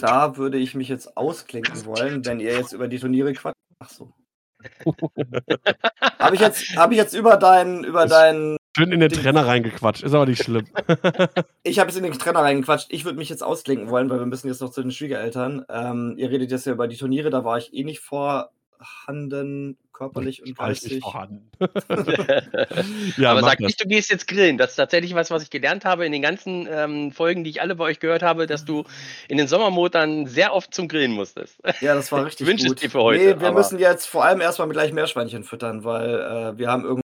Da 0.01 0.37
würde 0.37 0.59
ich 0.59 0.75
mich 0.75 0.89
jetzt 0.89 1.17
ausklinken 1.17 1.85
wollen, 1.85 2.25
wenn 2.25 2.39
ihr 2.39 2.57
jetzt 2.57 2.73
über 2.73 2.87
die 2.87 2.99
Turniere 2.99 3.33
quatscht. 3.33 3.57
Ach 3.81 3.89
so. 3.89 4.13
Habe 6.19 6.35
ich 6.35 6.41
jetzt, 6.41 6.77
habe 6.77 6.95
ich 6.95 6.99
jetzt 6.99 7.15
über 7.15 7.37
deinen, 7.37 7.85
über 7.85 8.07
deinen 8.07 8.57
Schön 8.79 8.93
in 8.93 9.01
den 9.01 9.11
Trenner 9.11 9.45
reingequatscht, 9.45 10.05
ist 10.05 10.15
aber 10.15 10.27
nicht 10.27 10.45
schlimm. 10.45 10.67
Ich 11.65 11.79
habe 11.81 11.91
jetzt 11.91 11.97
in 11.99 12.05
den 12.05 12.13
Trenner 12.13 12.41
reingequatscht. 12.41 12.87
Ich 12.91 13.05
würde 13.05 13.19
mich 13.19 13.29
jetzt 13.29 13.43
ausklinken 13.43 13.91
wollen, 13.91 14.09
weil 14.09 14.21
wir 14.21 14.27
müssen 14.27 14.47
jetzt 14.49 14.61
noch 14.63 14.71
zu 14.71 14.81
den 14.83 14.93
Schwiegereltern. 14.93 15.65
Ähm, 15.69 16.15
ihr 16.17 16.31
redet 16.31 16.51
jetzt 16.53 16.65
ja 16.67 16.73
über 16.73 16.87
die 16.89 16.97
Turniere, 16.97 17.29
da 17.31 17.45
war 17.45 17.59
ich 17.59 17.75
eh 17.75 17.83
nicht 17.85 17.99
vorhanden, 18.01 19.77
körperlich 19.93 20.41
und 20.43 20.49
ich 20.49 20.55
geistig. 20.57 21.03
vorhanden. 21.03 21.51
Ja, 23.19 23.33
Aber 23.33 23.41
sag 23.43 23.59
das. 23.59 23.67
nicht, 23.67 23.83
du 23.85 23.89
gehst 23.89 24.11
jetzt 24.11 24.29
grillen. 24.29 24.57
Das 24.59 24.71
ist 24.71 24.77
tatsächlich 24.77 25.15
was, 25.17 25.31
was 25.33 25.43
ich 25.43 25.51
gelernt 25.51 25.85
habe 25.85 26.07
in 26.07 26.13
den 26.13 26.23
ganzen 26.23 26.69
ähm, 26.71 27.11
Folgen, 27.11 27.43
die 27.45 27.51
ich 27.51 27.61
alle 27.61 27.75
bei 27.75 27.85
euch 27.85 27.99
gehört 27.99 28.23
habe, 28.23 28.47
dass 28.47 28.65
du 28.65 28.85
in 29.29 29.37
den 29.39 29.49
Sommermotoren 29.49 30.27
sehr 30.27 30.55
oft 30.55 30.73
zum 30.73 30.87
Grillen 30.89 31.13
musstest. 31.13 31.59
Ja, 31.81 31.95
das 31.97 32.13
war 32.13 32.25
richtig 32.25 32.47
wünsch 32.47 32.63
es 32.63 32.69
gut. 32.69 32.81
dir 32.83 32.91
für 32.91 33.03
heute, 33.03 33.19
Nee, 33.35 33.41
wir 33.41 33.49
aber- 33.49 33.59
müssen 33.59 33.79
jetzt 33.81 34.07
vor 34.07 34.25
allem 34.25 34.41
erstmal 34.41 34.69
mit 34.69 34.77
gleich 34.77 34.93
Meerschweinchen 34.93 35.43
füttern, 35.45 35.83
weil 35.85 36.15
äh, 36.55 36.57
wir 36.59 36.69
haben 36.71 36.85
irgendwie 36.85 37.03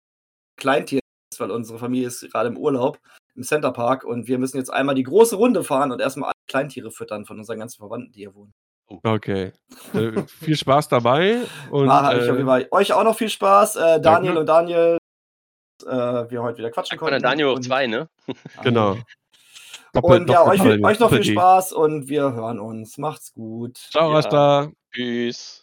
Kleintier, 0.56 1.00
weil 1.44 1.52
unsere 1.52 1.78
Familie 1.78 2.08
ist 2.08 2.22
gerade 2.32 2.50
im 2.50 2.58
Urlaub 2.58 3.00
im 3.36 3.44
Centerpark 3.44 4.04
und 4.04 4.28
wir 4.28 4.38
müssen 4.38 4.58
jetzt 4.58 4.72
einmal 4.72 4.96
die 4.96 5.04
große 5.04 5.36
Runde 5.36 5.64
fahren 5.64 5.92
und 5.92 6.00
erstmal 6.00 6.28
alle 6.30 6.34
Kleintiere 6.48 6.92
füttern 6.92 7.26
von 7.26 7.38
unseren 7.38 7.60
ganzen 7.60 7.78
Verwandten, 7.80 8.12
die 8.12 8.20
hier 8.22 8.34
wohnen. 8.36 8.54
Okay. 9.04 9.52
Äh, 9.94 10.24
viel 10.28 10.56
Spaß 10.56 10.88
dabei. 10.90 11.40
Und, 11.72 11.88
War, 11.88 12.14
äh. 12.16 12.68
Euch 12.72 12.94
auch 12.94 13.04
noch 13.04 13.16
viel 13.18 13.30
Spaß. 13.30 13.76
Äh, 13.78 14.02
Daniel 14.02 14.36
Danke. 14.36 14.40
und 14.42 14.46
Daniel, 14.46 14.98
äh, 15.86 16.30
wir 16.30 16.44
heute 16.44 16.60
wieder 16.60 16.70
quatschen 16.70 16.98
konnten. 16.98 17.22
Daniel 17.22 17.48
und- 17.48 17.64
zwei, 17.64 17.88
ne? 17.88 18.08
genau. 18.64 18.98
Und 19.94 20.30
ja, 20.30 20.46
euch, 20.46 20.60
Doppel- 20.60 20.84
euch 20.86 21.00
noch 21.00 21.10
viel. 21.12 21.24
Spaß 21.24 21.72
und 21.72 22.10
wir 22.10 22.34
hören 22.34 22.60
uns. 22.60 22.98
Macht's 22.98 23.34
gut. 23.34 23.78
Ciao, 23.78 24.10
Ja. 24.10 24.16
Rasta. 24.16 24.72
Tschüss. 24.92 25.63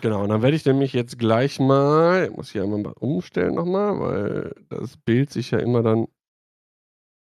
Genau, 0.00 0.22
und 0.22 0.30
dann 0.30 0.42
werde 0.42 0.56
ich 0.56 0.64
nämlich 0.64 0.92
jetzt 0.94 1.18
gleich 1.18 1.60
mal, 1.60 2.24
ich 2.30 2.36
muss 2.36 2.50
hier 2.50 2.62
einmal 2.64 2.80
mal 2.80 2.92
umstellen 2.94 3.54
nochmal, 3.54 4.00
weil 4.00 4.54
das 4.68 4.96
Bild 4.96 5.30
sich 5.30 5.50
ja 5.50 5.58
immer 5.58 5.82
dann 5.82 6.08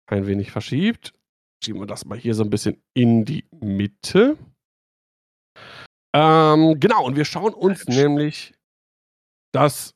ein 0.09 0.25
wenig 0.27 0.51
verschiebt. 0.51 1.13
Schieben 1.63 1.81
wir 1.81 1.87
das 1.87 2.05
mal 2.05 2.17
hier 2.17 2.33
so 2.35 2.43
ein 2.43 2.49
bisschen 2.49 2.81
in 2.93 3.25
die 3.25 3.45
Mitte. 3.51 4.37
Ähm, 6.15 6.79
genau, 6.79 7.05
und 7.05 7.15
wir 7.15 7.25
schauen 7.25 7.53
uns 7.53 7.87
nämlich 7.87 8.53
das 9.53 9.93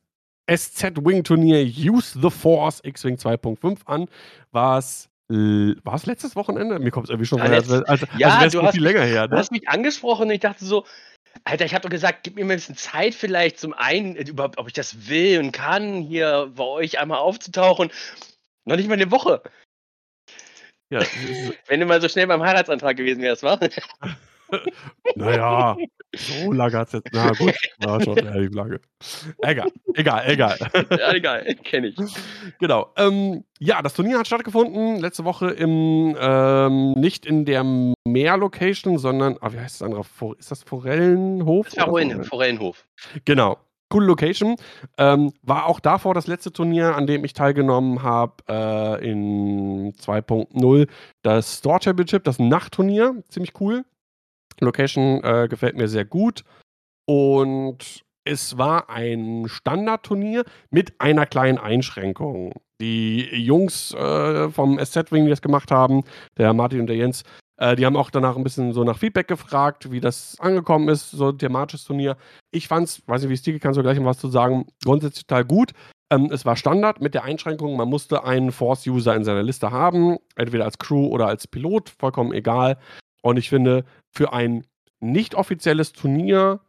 SZ-Wing-Turnier 0.49 1.63
Use 1.65 2.19
the 2.21 2.29
Force 2.29 2.81
X-Wing 2.83 3.15
2.5 3.15 3.85
an, 3.85 4.07
was 4.51 5.07
war 5.29 5.95
es 5.95 6.05
letztes 6.05 6.35
Wochenende? 6.35 6.77
Mir 6.79 6.91
kommt 6.91 7.05
es 7.05 7.09
irgendwie 7.09 7.25
schon 7.25 7.39
Ja, 7.39 7.45
vor, 7.45 7.53
als, 7.55 7.67
letzt- 7.69 7.87
als, 7.87 8.01
als 8.03 8.11
Ja, 8.19 8.27
wäre 8.35 8.47
es 8.47 8.51
du 8.51 8.67
viel 8.73 8.83
länger 8.83 9.03
her. 9.03 9.29
Du 9.29 9.35
Ne? 9.35 9.39
hast 9.39 9.49
mich 9.51 9.65
angesprochen 9.69 10.23
und 10.23 10.31
ich 10.31 10.41
dachte 10.41 10.65
so, 10.65 10.85
Alter, 11.43 11.65
ich 11.65 11.73
habe 11.73 11.83
doch 11.83 11.89
gesagt, 11.89 12.23
gib 12.23 12.35
mir 12.35 12.45
mal 12.45 12.53
ein 12.53 12.57
bisschen 12.57 12.75
Zeit 12.75 13.15
vielleicht 13.15 13.59
zum 13.59 13.73
einen, 13.73 14.15
äh, 14.15 14.23
überhaupt, 14.23 14.57
ob 14.57 14.67
ich 14.67 14.73
das 14.73 15.07
will 15.07 15.39
und 15.39 15.51
kann, 15.51 16.01
hier 16.01 16.51
bei 16.55 16.63
euch 16.63 16.99
einmal 16.99 17.19
aufzutauchen. 17.19 17.91
Noch 18.65 18.75
nicht 18.75 18.87
mal 18.87 18.93
eine 18.93 19.11
Woche. 19.11 19.41
Ja, 20.89 21.01
Wenn 21.67 21.79
du 21.79 21.85
mal 21.85 22.01
so 22.01 22.09
schnell 22.09 22.27
beim 22.27 22.43
Heiratsantrag 22.43 22.97
gewesen 22.97 23.21
wärst, 23.21 23.43
wa? 23.43 23.59
Naja, 25.15 25.75
so 26.15 26.51
lange 26.51 26.77
hat 26.77 26.87
es 26.87 26.93
jetzt. 26.93 27.09
Na 27.13 27.31
gut, 27.31 27.53
war 27.79 28.01
schon 28.01 28.17
relativ 28.17 28.53
lange. 28.53 28.79
Egal, 29.41 29.71
egal, 29.95 30.23
egal. 30.27 30.57
ja, 30.89 31.13
egal, 31.13 31.55
kenne 31.63 31.87
ich. 31.87 31.95
genau. 32.59 32.91
Ähm, 32.97 33.43
ja, 33.59 33.81
das 33.81 33.93
Turnier 33.93 34.19
hat 34.19 34.27
stattgefunden 34.27 34.99
letzte 34.99 35.25
Woche 35.25 35.49
im, 35.51 36.15
ähm, 36.19 36.93
nicht 36.93 37.25
in 37.25 37.45
der 37.45 37.63
Meer-Location, 38.05 38.97
sondern, 38.97 39.37
ah, 39.41 39.51
wie 39.53 39.59
heißt 39.59 39.81
das 39.81 39.85
andere? 39.85 40.05
Ist 40.37 40.51
das 40.51 40.63
Forellenhof? 40.63 41.69
Das? 41.69 41.83
Forellen, 41.83 42.23
Forellenhof. 42.23 42.87
Genau. 43.25 43.57
Coole 43.91 44.07
Location. 44.07 44.55
Ähm, 44.97 45.33
war 45.43 45.67
auch 45.67 45.79
davor 45.79 46.13
das 46.13 46.25
letzte 46.25 46.51
Turnier, 46.51 46.95
an 46.95 47.05
dem 47.05 47.23
ich 47.25 47.33
teilgenommen 47.33 48.01
habe, 48.01 48.35
äh, 48.49 49.11
in 49.11 49.93
2.0, 49.93 50.87
das 51.21 51.59
Store 51.59 51.79
Championship, 51.83 52.23
das 52.23 52.39
Nachtturnier. 52.39 53.21
Ziemlich 53.29 53.51
cool. 53.59 53.83
Location 54.59 55.23
äh, 55.23 55.47
gefällt 55.49 55.77
mir 55.77 55.87
sehr 55.87 56.05
gut. 56.05 56.43
Und 57.05 58.03
es 58.23 58.57
war 58.57 58.89
ein 58.89 59.45
Standardturnier 59.47 60.43
mit 60.69 60.99
einer 60.99 61.25
kleinen 61.25 61.57
Einschränkung. 61.57 62.53
Die 62.79 63.21
Jungs 63.35 63.93
äh, 63.93 64.49
vom 64.49 64.79
SZ-Wing, 64.79 65.25
die 65.25 65.29
das 65.29 65.41
gemacht 65.41 65.71
haben, 65.71 66.03
der 66.37 66.53
Martin 66.53 66.81
und 66.81 66.87
der 66.87 66.95
Jens, 66.95 67.23
äh, 67.57 67.75
die 67.75 67.85
haben 67.85 67.95
auch 67.95 68.09
danach 68.09 68.35
ein 68.35 68.43
bisschen 68.43 68.73
so 68.73 68.83
nach 68.83 68.97
Feedback 68.97 69.27
gefragt, 69.27 69.91
wie 69.91 69.99
das 70.01 70.35
angekommen 70.39 70.89
ist, 70.89 71.11
so 71.11 71.29
ein 71.29 71.37
thematisches 71.37 71.85
Turnier. 71.85 72.17
Ich 72.51 72.67
fand's, 72.67 73.01
weiß 73.07 73.21
nicht, 73.21 73.29
wie 73.29 73.35
es 73.35 73.41
dir 73.43 73.59
kannst 73.59 73.77
du 73.77 73.83
gleich 73.83 73.99
noch 73.99 74.05
was 74.05 74.19
zu 74.19 74.29
sagen, 74.29 74.65
grundsätzlich 74.83 75.25
total 75.25 75.45
gut. 75.45 75.71
Ähm, 76.11 76.29
es 76.31 76.45
war 76.45 76.55
Standard 76.55 77.01
mit 77.01 77.13
der 77.13 77.23
Einschränkung, 77.23 77.77
man 77.77 77.87
musste 77.87 78.23
einen 78.23 78.51
Force-User 78.51 79.15
in 79.15 79.23
seiner 79.23 79.43
Liste 79.43 79.71
haben, 79.71 80.17
entweder 80.35 80.65
als 80.65 80.77
Crew 80.79 81.07
oder 81.07 81.27
als 81.27 81.47
Pilot, 81.47 81.89
vollkommen 81.99 82.33
egal. 82.33 82.77
Und 83.21 83.37
ich 83.37 83.49
finde, 83.49 83.85
für 84.11 84.33
ein 84.33 84.67
nicht 84.99 85.35
offizielles 85.35 85.93
Turnier 85.93 86.61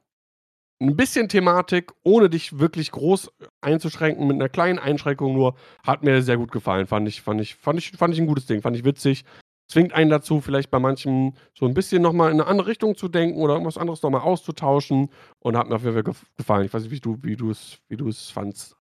ein 0.80 0.96
bisschen 0.96 1.28
Thematik, 1.28 1.92
ohne 2.02 2.28
dich 2.28 2.58
wirklich 2.58 2.90
groß 2.90 3.30
einzuschränken, 3.60 4.26
mit 4.26 4.34
einer 4.34 4.48
kleinen 4.48 4.78
Einschränkung 4.80 5.32
nur, 5.34 5.54
hat 5.84 6.02
mir 6.02 6.22
sehr 6.22 6.38
gut 6.38 6.50
gefallen. 6.50 6.86
Fand 6.88 7.06
ich, 7.06 7.22
fand 7.22 7.40
ich, 7.40 7.54
fand 7.54 7.78
ich, 7.78 7.92
fand 7.92 8.14
ich 8.14 8.20
ein 8.20 8.26
gutes 8.26 8.46
Ding, 8.46 8.62
fand 8.62 8.76
ich 8.76 8.84
witzig. 8.84 9.24
Zwingt 9.68 9.92
einen 9.92 10.10
dazu, 10.10 10.40
vielleicht 10.40 10.70
bei 10.70 10.80
manchen 10.80 11.38
so 11.54 11.66
ein 11.66 11.74
bisschen 11.74 12.02
nochmal 12.02 12.30
in 12.32 12.40
eine 12.40 12.48
andere 12.48 12.66
Richtung 12.66 12.96
zu 12.96 13.08
denken 13.08 13.38
oder 13.38 13.54
irgendwas 13.54 13.78
anderes 13.78 14.02
nochmal 14.02 14.22
auszutauschen 14.22 15.08
und 15.38 15.56
hat 15.56 15.68
mir 15.68 15.76
auf 15.76 15.84
jeden 15.84 15.94
Fall 15.94 16.02
gef- 16.02 16.26
gefallen. 16.36 16.66
Ich 16.66 16.74
weiß 16.74 16.82
nicht, 16.82 16.92
wie 16.92 17.36
du, 17.36 17.50
es, 17.50 17.78
wie 17.88 17.96
du 17.96 18.10
fandst. 18.12 18.76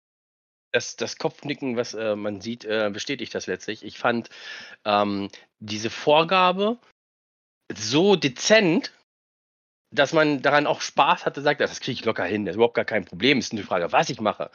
Das, 0.73 0.97
das 0.97 1.19
Kopfnicken, 1.19 1.77
was 1.77 1.95
äh, 1.95 2.17
man 2.17 2.41
sieht, 2.41 2.65
äh, 2.65 2.91
bestätigt 2.93 3.35
das 3.35 3.47
letztlich. 3.47 3.85
Ich 3.85 3.99
fand 3.99 4.31
ähm, 4.85 5.29
diese 5.59 5.91
Vorgabe 5.91 6.79
so 7.77 8.17
dezent, 8.17 8.91
dass 9.91 10.13
man 10.13 10.43
daran 10.43 10.67
auch 10.67 10.81
Spaß 10.81 11.27
hatte, 11.27 11.43
sagt, 11.43 11.61
das 11.61 11.81
kriege 11.81 11.93
ich 11.93 12.05
locker 12.05 12.25
hin, 12.25 12.45
das 12.45 12.53
ist 12.53 12.57
überhaupt 12.57 12.75
gar 12.75 12.85
kein 12.85 13.05
Problem, 13.05 13.39
ist 13.39 13.53
nur 13.53 13.63
die 13.63 13.67
Frage, 13.67 13.93
was 13.93 14.09
ich 14.11 14.21
mache. 14.21 14.51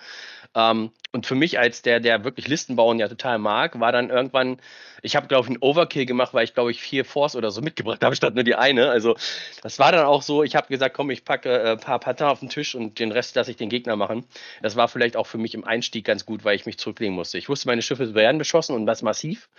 Ähm, 0.56 0.92
und 1.12 1.26
für 1.26 1.36
mich 1.36 1.60
als 1.60 1.82
der, 1.82 2.00
der 2.00 2.24
wirklich 2.24 2.48
Listen 2.48 2.76
bauen 2.76 3.00
ja 3.00 3.08
total 3.08 3.40
mag, 3.40 3.80
war 3.80 3.92
dann 3.92 4.10
irgendwann, 4.10 4.58
ich 5.02 5.16
habe 5.16 5.28
glaube 5.28 5.46
ich 5.46 5.50
einen 5.50 5.62
Overkill 5.62 6.06
gemacht, 6.06 6.34
weil 6.34 6.44
ich 6.44 6.54
glaube 6.54 6.72
ich 6.72 6.82
vier 6.82 7.06
Force 7.06 7.36
oder 7.36 7.52
so 7.52 7.62
mitgebracht 7.62 8.04
habe, 8.04 8.16
statt 8.16 8.36
nur 8.36 8.44
die 8.44 8.56
eine. 8.56 8.90
Also 8.90 9.16
das 9.62 9.80
war 9.80 9.92
dann 9.92 10.06
auch 10.06 10.22
so, 10.22 10.44
ich 10.44 10.56
habe 10.56 10.68
gesagt, 10.68 10.96
komm, 10.96 11.10
ich 11.12 11.24
packe 11.24 11.50
äh, 11.50 11.72
ein 11.72 11.80
paar 11.80 12.00
Patten 12.00 12.24
auf 12.24 12.40
den 12.40 12.50
Tisch 12.50 12.76
und 12.76 13.00
den 13.00 13.12
Rest 13.12 13.36
lasse 13.36 13.52
ich 13.52 13.58
den 13.58 13.70
Gegner 13.70 13.96
machen. 13.96 14.26
Das 14.62 14.76
war 14.76 14.88
vielleicht 14.88 15.16
auch 15.16 15.28
für 15.28 15.38
mich 15.38 15.54
im 15.54 15.64
Einstieg 15.64 16.06
ganz 16.06 16.26
gut, 16.26 16.44
weil 16.44 16.56
ich 16.56 16.66
mich 16.66 16.78
zurücklegen 16.78 17.16
musste. 17.16 17.38
Ich 17.38 17.50
wusste, 17.50 17.68
meine 17.68 17.82
Schiffe 17.82 18.14
werden 18.14 18.38
beschossen 18.38 18.76
und 18.76 18.88
was 18.88 19.02
massiv. 19.02 19.50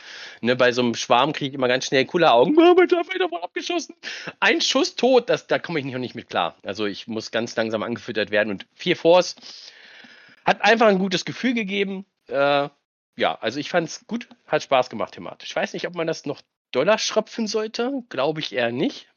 Ne, 0.40 0.56
bei 0.56 0.72
so 0.72 0.82
einem 0.82 0.94
Schwarm 0.94 1.32
kriege 1.32 1.50
ich 1.50 1.54
immer 1.54 1.68
ganz 1.68 1.86
schnell 1.86 2.04
coole 2.06 2.32
Augen. 2.32 2.54
Oh, 2.58 2.74
mein 2.76 2.88
Schaf 2.88 3.08
wird 3.08 3.22
abgeschossen. 3.42 3.94
Ein 4.40 4.60
Schuss 4.60 4.96
tot, 4.96 5.28
das, 5.28 5.46
da 5.46 5.58
komme 5.66 5.80
ich 5.80 5.84
noch 5.84 5.98
nicht 5.98 6.14
mit 6.14 6.28
klar. 6.30 6.56
Also 6.62 6.86
ich 6.86 7.06
muss 7.08 7.30
ganz 7.30 7.54
langsam 7.56 7.82
angefüttert 7.82 8.30
werden 8.30 8.50
und 8.50 8.66
vier 8.74 8.96
Force 8.96 9.36
hat 10.44 10.62
einfach 10.62 10.86
ein 10.86 10.98
gutes 10.98 11.24
Gefühl 11.24 11.54
gegeben. 11.54 12.06
Äh, 12.28 12.68
ja, 13.18 13.34
also 13.40 13.58
ich 13.58 13.68
fand 13.70 13.88
es 13.88 14.06
gut, 14.06 14.28
hat 14.46 14.62
Spaß 14.62 14.88
gemacht 14.90 15.14
thematisch. 15.14 15.50
Ich 15.50 15.56
weiß 15.56 15.72
nicht, 15.72 15.86
ob 15.86 15.94
man 15.94 16.06
das 16.06 16.24
noch 16.26 16.40
doller 16.70 16.98
schröpfen 16.98 17.46
sollte. 17.46 17.92
Glaube 18.08 18.40
ich 18.40 18.54
eher 18.54 18.70
nicht. 18.72 19.08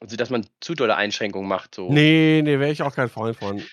Also, 0.00 0.16
dass 0.16 0.30
man 0.30 0.46
zu 0.60 0.74
dolle 0.74 0.94
Einschränkungen 0.94 1.48
macht. 1.48 1.74
So. 1.74 1.92
Nee, 1.92 2.40
nee, 2.44 2.60
wäre 2.60 2.70
ich 2.70 2.82
auch 2.82 2.94
kein 2.94 3.08
Freund 3.08 3.36
von. 3.36 3.64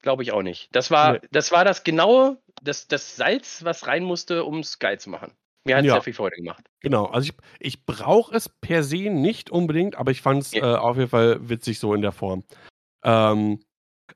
Glaube 0.00 0.22
ich 0.22 0.30
auch 0.32 0.42
nicht. 0.42 0.68
Das 0.72 0.90
war, 0.92 1.14
Nee. 1.14 1.20
das 1.32 1.50
war 1.50 1.64
das 1.64 1.82
genaue, 1.82 2.40
das, 2.62 2.86
das 2.86 3.16
Salz, 3.16 3.64
was 3.64 3.86
rein 3.88 4.04
musste, 4.04 4.44
um 4.44 4.60
es 4.60 4.78
geil 4.78 5.00
zu 5.00 5.10
machen. 5.10 5.32
Mir 5.64 5.76
hat 5.76 5.82
es 5.84 5.88
Ja. 5.88 5.94
sehr 5.94 6.02
viel 6.02 6.14
Freude 6.14 6.36
gemacht. 6.36 6.64
Genau, 6.80 7.06
also 7.06 7.30
ich, 7.30 7.34
ich 7.60 7.86
brauche 7.86 8.34
es 8.34 8.48
per 8.48 8.82
se 8.82 9.10
nicht 9.10 9.50
unbedingt, 9.50 9.96
aber 9.96 10.10
ich 10.10 10.20
fand 10.22 10.42
es 10.42 10.52
Ja. 10.52 10.74
äh, 10.74 10.76
auf 10.78 10.96
jeden 10.96 11.08
Fall 11.10 11.48
witzig 11.48 11.78
so 11.78 11.94
in 11.94 12.02
der 12.02 12.12
Form. 12.12 12.42
Ähm, 13.04 13.60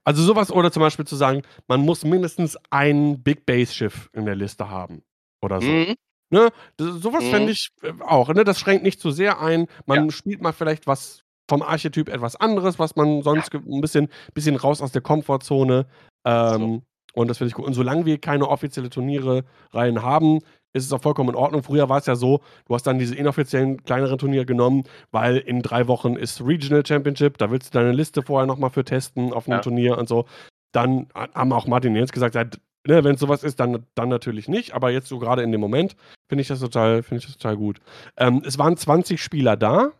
also 0.04 0.22
sowas 0.22 0.50
oder 0.52 0.70
zum 0.72 0.80
Beispiel 0.80 1.06
zu 1.06 1.16
sagen, 1.16 1.42
man 1.68 1.80
muss 1.80 2.04
mindestens 2.04 2.58
ein 2.70 3.22
Big 3.22 3.46
Base 3.46 3.72
Schiff 3.72 4.10
in 4.12 4.26
der 4.26 4.34
Liste 4.34 4.68
haben 4.68 5.02
oder 5.42 5.60
so. 5.60 5.70
Mhm. 5.70 5.94
Ne? 6.30 6.50
Das, 6.76 6.88
sowas 7.00 7.24
Mhm. 7.24 7.30
fände 7.30 7.52
ich 7.52 7.68
äh, 7.82 7.92
auch. 8.04 8.28
Ne? 8.34 8.44
Das 8.44 8.58
schränkt 8.58 8.82
nicht 8.84 9.00
zu 9.00 9.10
sehr 9.12 9.40
ein. 9.40 9.66
Man 9.86 10.06
Ja. 10.06 10.10
spielt 10.10 10.42
mal 10.42 10.52
vielleicht 10.52 10.86
was 10.86 11.22
vom 11.48 11.62
Archetyp 11.62 12.08
etwas 12.08 12.34
anderes, 12.34 12.80
was 12.80 12.96
man 12.96 13.22
sonst 13.22 13.54
ein 13.54 13.80
bisschen, 13.80 14.08
bisschen 14.34 14.56
raus 14.56 14.82
aus 14.82 14.90
der 14.90 15.02
Komfortzone. 15.02 15.86
Ähm, 16.26 16.82
Und 17.14 17.28
das 17.28 17.38
finde 17.38 17.48
ich 17.48 17.54
gut. 17.54 17.64
Und 17.64 17.72
solange 17.74 18.04
wir 18.04 18.18
keine 18.20 18.46
offizielle 18.48 18.90
Turniere 18.90 19.44
rein 19.72 20.02
haben, 20.02 20.40
ist 20.76 20.84
es 20.86 20.92
auch 20.92 21.02
vollkommen 21.02 21.30
in 21.30 21.34
Ordnung. 21.36 21.62
Früher 21.62 21.88
war 21.88 21.98
es 21.98 22.06
ja 22.06 22.14
so, 22.16 22.40
du 22.66 22.74
hast 22.74 22.86
dann 22.86 22.98
diese 22.98 23.14
inoffiziellen 23.14 23.82
kleineren 23.84 24.18
Turniere 24.18 24.46
genommen, 24.46 24.84
weil 25.10 25.38
in 25.38 25.62
drei 25.62 25.88
Wochen 25.88 26.14
ist 26.16 26.40
Regional 26.44 26.84
Championship, 26.86 27.38
da 27.38 27.50
willst 27.50 27.74
du 27.74 27.78
deine 27.78 27.92
Liste 27.92 28.22
vorher 28.22 28.46
nochmal 28.46 28.70
für 28.70 28.84
testen 28.84 29.32
auf 29.32 29.46
einem 29.48 29.56
Ja. 29.58 29.62
Turnier 29.62 29.98
und 29.98 30.08
so. 30.08 30.26
Dann 30.72 31.08
haben 31.14 31.52
auch 31.52 31.66
Martin 31.66 31.94
Jens 31.96 32.12
gesagt, 32.12 32.34
ja, 32.34 32.44
ne, 32.86 33.02
wenn 33.04 33.14
es 33.14 33.20
sowas 33.20 33.42
ist, 33.42 33.58
dann, 33.58 33.86
dann 33.94 34.08
natürlich 34.08 34.48
nicht. 34.48 34.74
Aber 34.74 34.90
jetzt 34.90 35.08
so 35.08 35.18
gerade 35.18 35.42
in 35.42 35.50
dem 35.52 35.60
Moment 35.60 35.96
finde 36.28 36.42
ich 36.42 36.48
das 36.48 36.60
total, 36.60 37.02
finde 37.02 37.20
ich 37.20 37.26
das 37.26 37.36
total 37.38 37.56
gut. 37.56 37.80
Ähm, 38.18 38.42
es 38.44 38.58
waren 38.58 38.76
20 38.76 39.22
Spieler 39.22 39.56
da. 39.56 39.92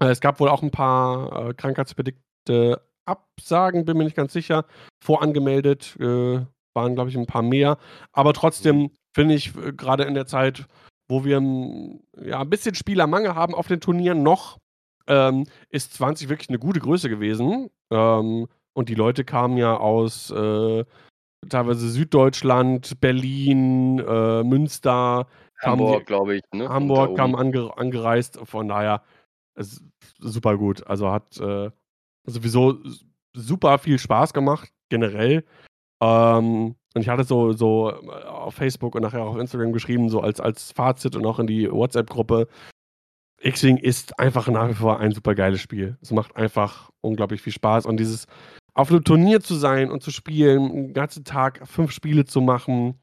Äh, 0.00 0.06
Es 0.10 0.20
gab 0.20 0.38
wohl 0.40 0.48
auch 0.50 0.62
ein 0.62 0.70
paar 0.70 1.48
äh, 1.48 1.54
krankheitsbedingte 1.54 2.82
Absagen, 3.06 3.84
bin 3.84 3.96
mir 3.96 4.04
nicht 4.04 4.16
ganz 4.16 4.32
sicher. 4.32 4.66
Vorangemeldet, 5.02 5.96
äh, 6.00 6.40
waren, 6.74 6.94
glaube 6.94 7.08
ich, 7.10 7.16
ein 7.16 7.26
paar 7.26 7.42
mehr. 7.42 7.78
Aber 8.12 8.32
trotzdem 8.34 8.90
finde 9.16 9.34
ich, 9.34 9.56
äh, 9.56 9.72
gerade 9.72 10.04
in 10.04 10.14
der 10.14 10.26
Zeit, 10.26 10.66
wo 11.08 11.24
wir 11.24 11.40
ja, 12.22 12.40
ein 12.40 12.50
bisschen 12.50 12.74
Spielermangel 12.74 13.34
haben 13.34 13.54
auf 13.54 13.66
den 13.66 13.80
Turnieren 13.80 14.22
noch, 14.22 14.58
ähm, 15.06 15.46
ist 15.70 15.94
20 15.94 16.28
wirklich 16.28 16.50
eine 16.50 16.58
gute 16.58 16.80
Größe 16.80 17.08
gewesen. 17.08 17.70
Ähm, 17.90 18.46
und 18.74 18.88
die 18.90 18.94
Leute 18.94 19.24
kamen 19.24 19.56
ja 19.56 19.74
aus 19.78 20.30
äh, 20.30 20.84
teilweise 21.48 21.88
Süddeutschland, 21.88 23.00
Berlin, 23.00 24.00
äh, 24.00 24.42
Münster, 24.42 25.26
Hamburg, 25.62 26.04
glaube 26.04 26.36
ich. 26.36 26.42
Ne? 26.52 26.68
Hamburg 26.68 27.16
kam 27.16 27.34
ange 27.34 27.74
angereist. 27.74 28.38
Von 28.44 28.68
daher 28.68 29.02
ist 29.54 29.82
super 30.18 30.58
gut. 30.58 30.86
Also 30.86 31.10
hat 31.10 31.40
äh, 31.40 31.70
sowieso 32.26 32.78
super 33.32 33.78
viel 33.78 33.98
Spaß 33.98 34.34
gemacht, 34.34 34.68
generell. 34.90 35.42
Ähm, 36.02 36.74
und 36.96 37.02
ich 37.02 37.10
hatte 37.10 37.24
so, 37.24 37.52
so 37.52 37.90
äh, 37.90 38.24
auf 38.24 38.54
Facebook 38.54 38.94
und 38.94 39.02
nachher 39.02 39.22
auch 39.22 39.34
auf 39.34 39.38
Instagram 39.38 39.74
geschrieben, 39.74 40.08
so 40.08 40.22
als, 40.22 40.40
als 40.40 40.72
Fazit 40.72 41.14
und 41.14 41.26
auch 41.26 41.38
in 41.38 41.46
die 41.46 41.70
WhatsApp-Gruppe. 41.70 42.48
X-Wing 43.38 43.76
ist 43.76 44.18
einfach 44.18 44.48
nach 44.48 44.70
wie 44.70 44.74
vor 44.74 44.98
ein 44.98 45.12
super 45.12 45.34
geiles 45.34 45.60
Spiel. 45.60 45.98
Es 46.00 46.10
macht 46.10 46.34
einfach 46.36 46.88
unglaublich 47.02 47.42
viel 47.42 47.52
Spaß. 47.52 47.84
Und 47.84 47.98
dieses 47.98 48.26
auf 48.72 48.90
einem 48.90 49.04
Turnier 49.04 49.42
zu 49.42 49.56
sein 49.56 49.90
und 49.90 50.02
zu 50.02 50.10
spielen, 50.10 50.72
den 50.72 50.94
ganzen 50.94 51.24
Tag 51.24 51.68
fünf 51.68 51.92
Spiele 51.92 52.24
zu 52.24 52.40
machen, 52.40 52.98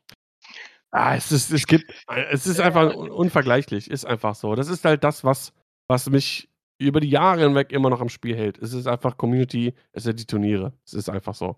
ah, 0.90 1.16
es, 1.16 1.32
ist, 1.32 1.52
es, 1.52 1.68
gibt, 1.68 1.94
es 2.32 2.48
ist 2.48 2.60
einfach 2.60 2.96
unvergleichlich. 2.96 3.92
Ist 3.92 4.06
einfach 4.06 4.34
so. 4.34 4.56
Das 4.56 4.70
ist 4.70 4.86
halt 4.86 5.04
das, 5.04 5.24
was, 5.24 5.54
was 5.88 6.10
mich 6.10 6.50
über 6.80 7.00
die 7.00 7.12
Jahre 7.12 7.42
hinweg 7.42 7.72
immer 7.72 7.92
noch 7.92 8.02
am 8.02 8.10
Spiel 8.10 8.36
hält. 8.36 8.58
Es 8.58 8.74
ist 8.74 8.88
einfach 8.88 9.18
Community, 9.18 9.76
es 9.92 10.02
sind 10.02 10.20
die 10.20 10.26
Turniere. 10.26 10.74
Es 10.84 10.96
ist 10.96 11.12
einfach 11.12 11.36
so. 11.36 11.58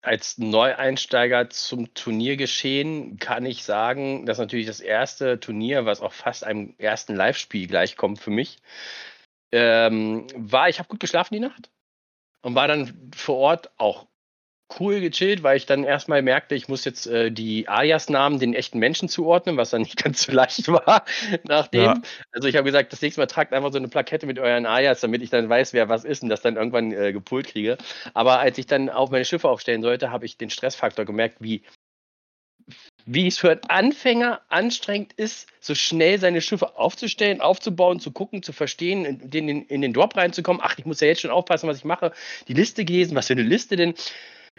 Als 0.00 0.38
Neueinsteiger 0.38 1.50
zum 1.50 1.92
Turniergeschehen 1.92 3.18
kann 3.18 3.44
ich 3.44 3.64
sagen, 3.64 4.26
dass 4.26 4.38
natürlich 4.38 4.66
das 4.66 4.80
erste 4.80 5.40
Turnier, 5.40 5.86
was 5.86 6.00
auch 6.00 6.12
fast 6.12 6.44
einem 6.44 6.74
ersten 6.78 7.16
Live-Spiel 7.16 7.66
gleichkommt 7.66 8.20
für 8.20 8.30
mich, 8.30 8.58
ähm, 9.50 10.26
war, 10.36 10.68
ich 10.68 10.78
habe 10.78 10.88
gut 10.88 11.00
geschlafen 11.00 11.34
die 11.34 11.40
Nacht 11.40 11.70
und 12.42 12.54
war 12.54 12.68
dann 12.68 13.10
vor 13.14 13.36
Ort 13.36 13.70
auch 13.76 14.06
cool 14.78 15.00
gechillt, 15.00 15.42
weil 15.42 15.56
ich 15.56 15.66
dann 15.66 15.84
erstmal 15.84 16.22
merkte, 16.22 16.54
ich 16.54 16.68
muss 16.68 16.84
jetzt 16.84 17.06
äh, 17.06 17.30
die 17.30 17.68
Alias-Namen 17.68 18.38
den 18.38 18.54
echten 18.54 18.78
Menschen 18.78 19.08
zuordnen, 19.08 19.56
was 19.56 19.70
dann 19.70 19.82
nicht 19.82 20.02
ganz 20.02 20.22
so 20.22 20.32
leicht 20.32 20.68
war 20.68 21.04
nachdem. 21.44 21.82
Ja. 21.82 22.00
Also 22.32 22.48
ich 22.48 22.56
habe 22.56 22.64
gesagt, 22.64 22.92
das 22.92 23.02
nächste 23.02 23.20
Mal 23.20 23.26
tragt 23.26 23.52
einfach 23.52 23.72
so 23.72 23.78
eine 23.78 23.88
Plakette 23.88 24.26
mit 24.26 24.38
euren 24.38 24.66
Alias, 24.66 25.00
damit 25.00 25.22
ich 25.22 25.30
dann 25.30 25.48
weiß, 25.48 25.72
wer 25.72 25.88
was 25.88 26.04
ist 26.04 26.22
und 26.22 26.28
das 26.28 26.42
dann 26.42 26.56
irgendwann 26.56 26.92
äh, 26.92 27.12
gepult 27.12 27.48
kriege. 27.48 27.78
Aber 28.14 28.40
als 28.40 28.58
ich 28.58 28.66
dann 28.66 28.90
auf 28.90 29.10
meine 29.10 29.24
Schiffe 29.24 29.48
aufstellen 29.48 29.82
sollte, 29.82 30.10
habe 30.10 30.26
ich 30.26 30.36
den 30.36 30.50
Stressfaktor 30.50 31.04
gemerkt, 31.04 31.36
wie 31.40 31.62
wie 33.06 33.26
es 33.26 33.38
für 33.38 33.50
einen 33.50 33.64
Anfänger 33.68 34.42
anstrengend 34.48 35.14
ist, 35.14 35.48
so 35.60 35.74
schnell 35.74 36.20
seine 36.20 36.42
Schiffe 36.42 36.76
aufzustellen, 36.76 37.40
aufzubauen, 37.40 38.00
zu 38.00 38.10
gucken, 38.10 38.42
zu 38.42 38.52
verstehen, 38.52 39.06
in, 39.06 39.48
in, 39.48 39.62
in 39.64 39.80
den 39.80 39.94
Drop 39.94 40.14
reinzukommen. 40.14 40.60
Ach, 40.62 40.76
ich 40.76 40.84
muss 40.84 41.00
ja 41.00 41.08
jetzt 41.08 41.22
schon 41.22 41.30
aufpassen, 41.30 41.68
was 41.68 41.78
ich 41.78 41.84
mache. 41.84 42.12
Die 42.48 42.52
Liste 42.52 42.84
gelesen, 42.84 43.16
was 43.16 43.28
für 43.28 43.32
eine 43.32 43.42
Liste 43.42 43.76
denn? 43.76 43.94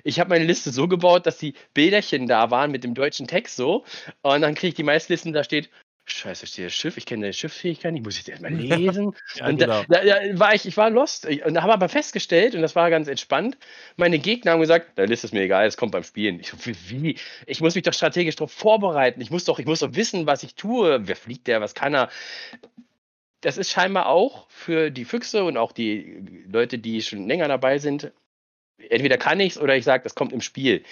Ich 0.04 0.20
habe 0.20 0.30
meine 0.30 0.46
Liste 0.46 0.72
so 0.72 0.88
gebaut, 0.88 1.26
dass 1.26 1.38
die 1.38 1.54
Bilderchen 1.74 2.28
da 2.28 2.52
waren 2.52 2.72
mit 2.72 2.84
dem 2.84 2.94
deutschen 2.94 3.28
Text 3.28 3.56
so. 3.56 3.84
Und 4.22 4.42
dann 4.42 4.56
kriege 4.56 4.70
ich 4.70 4.76
die 4.76 4.84
meisten 4.84 5.14
Listen, 5.14 5.34
da 5.34 5.44
steht, 5.44 5.70
Scheiße, 6.12 6.48
steht 6.48 6.66
das 6.66 6.74
Schiff, 6.74 6.98
ich 6.98 7.06
kenne 7.06 7.22
deine 7.22 7.34
Schifffähigkeit 7.34 7.94
nicht, 7.94 8.04
muss 8.04 8.18
ich 8.18 8.24
das 8.24 8.40
erstmal 8.40 8.54
lesen. 8.54 9.16
ja, 9.36 9.48
und 9.48 9.58
genau. 9.58 9.84
da, 9.88 10.04
da, 10.04 10.20
da, 10.20 10.40
war 10.40 10.54
ich, 10.54 10.66
ich 10.66 10.76
war 10.78 10.90
lost. 10.90 11.26
Und 11.28 11.54
da 11.54 11.62
habe 11.62 11.74
aber 11.74 11.90
festgestellt, 11.90 12.56
und 12.56 12.62
das 12.62 12.76
war 12.76 12.90
ganz 12.90 13.08
entspannt, 13.08 13.58
meine 13.96 14.20
Gegner 14.20 14.52
haben 14.52 14.60
gesagt, 14.60 14.92
da 14.96 15.04
ist 15.04 15.24
es 15.24 15.32
mir 15.32 15.42
egal, 15.42 15.68
es 15.68 15.78
kommt 15.78 15.92
beim 15.92 16.04
Spielen. 16.04 16.40
Ich 16.40 16.50
so, 16.50 16.58
wie? 16.66 17.18
Ich 17.46 17.62
muss 17.62 17.76
mich 17.76 17.84
doch 17.84 17.94
strategisch 17.94 18.36
darauf 18.36 18.52
vorbereiten. 18.52 19.22
Ich 19.22 19.32
muss 19.32 19.46
doch, 19.46 19.60
ich 19.60 19.66
muss 19.66 19.80
doch 19.80 19.96
wissen, 19.96 20.26
was 20.26 20.44
ich 20.44 20.56
tue. 20.56 21.08
Wer 21.08 21.16
fliegt 21.16 21.48
der, 21.48 21.62
was 21.62 21.76
kann 21.76 21.94
er? 21.94 22.10
Das 23.42 23.58
ist 23.58 23.72
scheinbar 23.72 24.08
auch 24.08 24.50
für 24.50 24.90
die 24.90 25.06
Füchse 25.06 25.44
und 25.46 25.56
auch 25.58 25.72
die 25.72 26.44
Leute, 26.52 26.78
die 26.78 27.02
schon 27.02 27.28
länger 27.28 27.48
dabei 27.48 27.78
sind, 27.78 28.12
entweder 28.90 29.18
kann 29.18 29.40
ich 29.40 29.54
es 29.54 29.62
oder 29.62 29.76
ich 29.76 29.84
sage, 29.86 30.04
das 30.04 30.16
kommt 30.16 30.34
im 30.34 30.42
Spiel. 30.42 30.84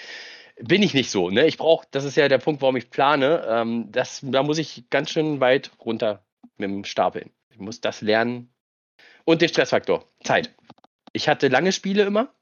Bin 0.60 0.82
ich 0.82 0.94
nicht 0.94 1.10
so. 1.10 1.30
Ne? 1.30 1.46
Ich 1.46 1.56
brauche, 1.56 1.86
das 1.90 2.04
ist 2.04 2.16
ja 2.16 2.28
der 2.28 2.38
Punkt, 2.38 2.62
warum 2.62 2.76
ich 2.76 2.90
plane. 2.90 3.46
Ähm, 3.48 3.92
das, 3.92 4.20
da 4.22 4.42
muss 4.42 4.58
ich 4.58 4.90
ganz 4.90 5.10
schön 5.10 5.40
weit 5.40 5.70
runter 5.84 6.24
mit 6.56 6.70
dem 6.70 6.84
Stapeln. 6.84 7.30
Ich 7.50 7.58
muss 7.58 7.80
das 7.80 8.00
lernen. 8.00 8.52
Und 9.24 9.42
den 9.42 9.48
Stressfaktor, 9.48 10.04
Zeit. 10.24 10.54
Ich 11.12 11.28
hatte 11.28 11.48
lange 11.48 11.72
Spiele 11.72 12.04
immer. 12.04 12.32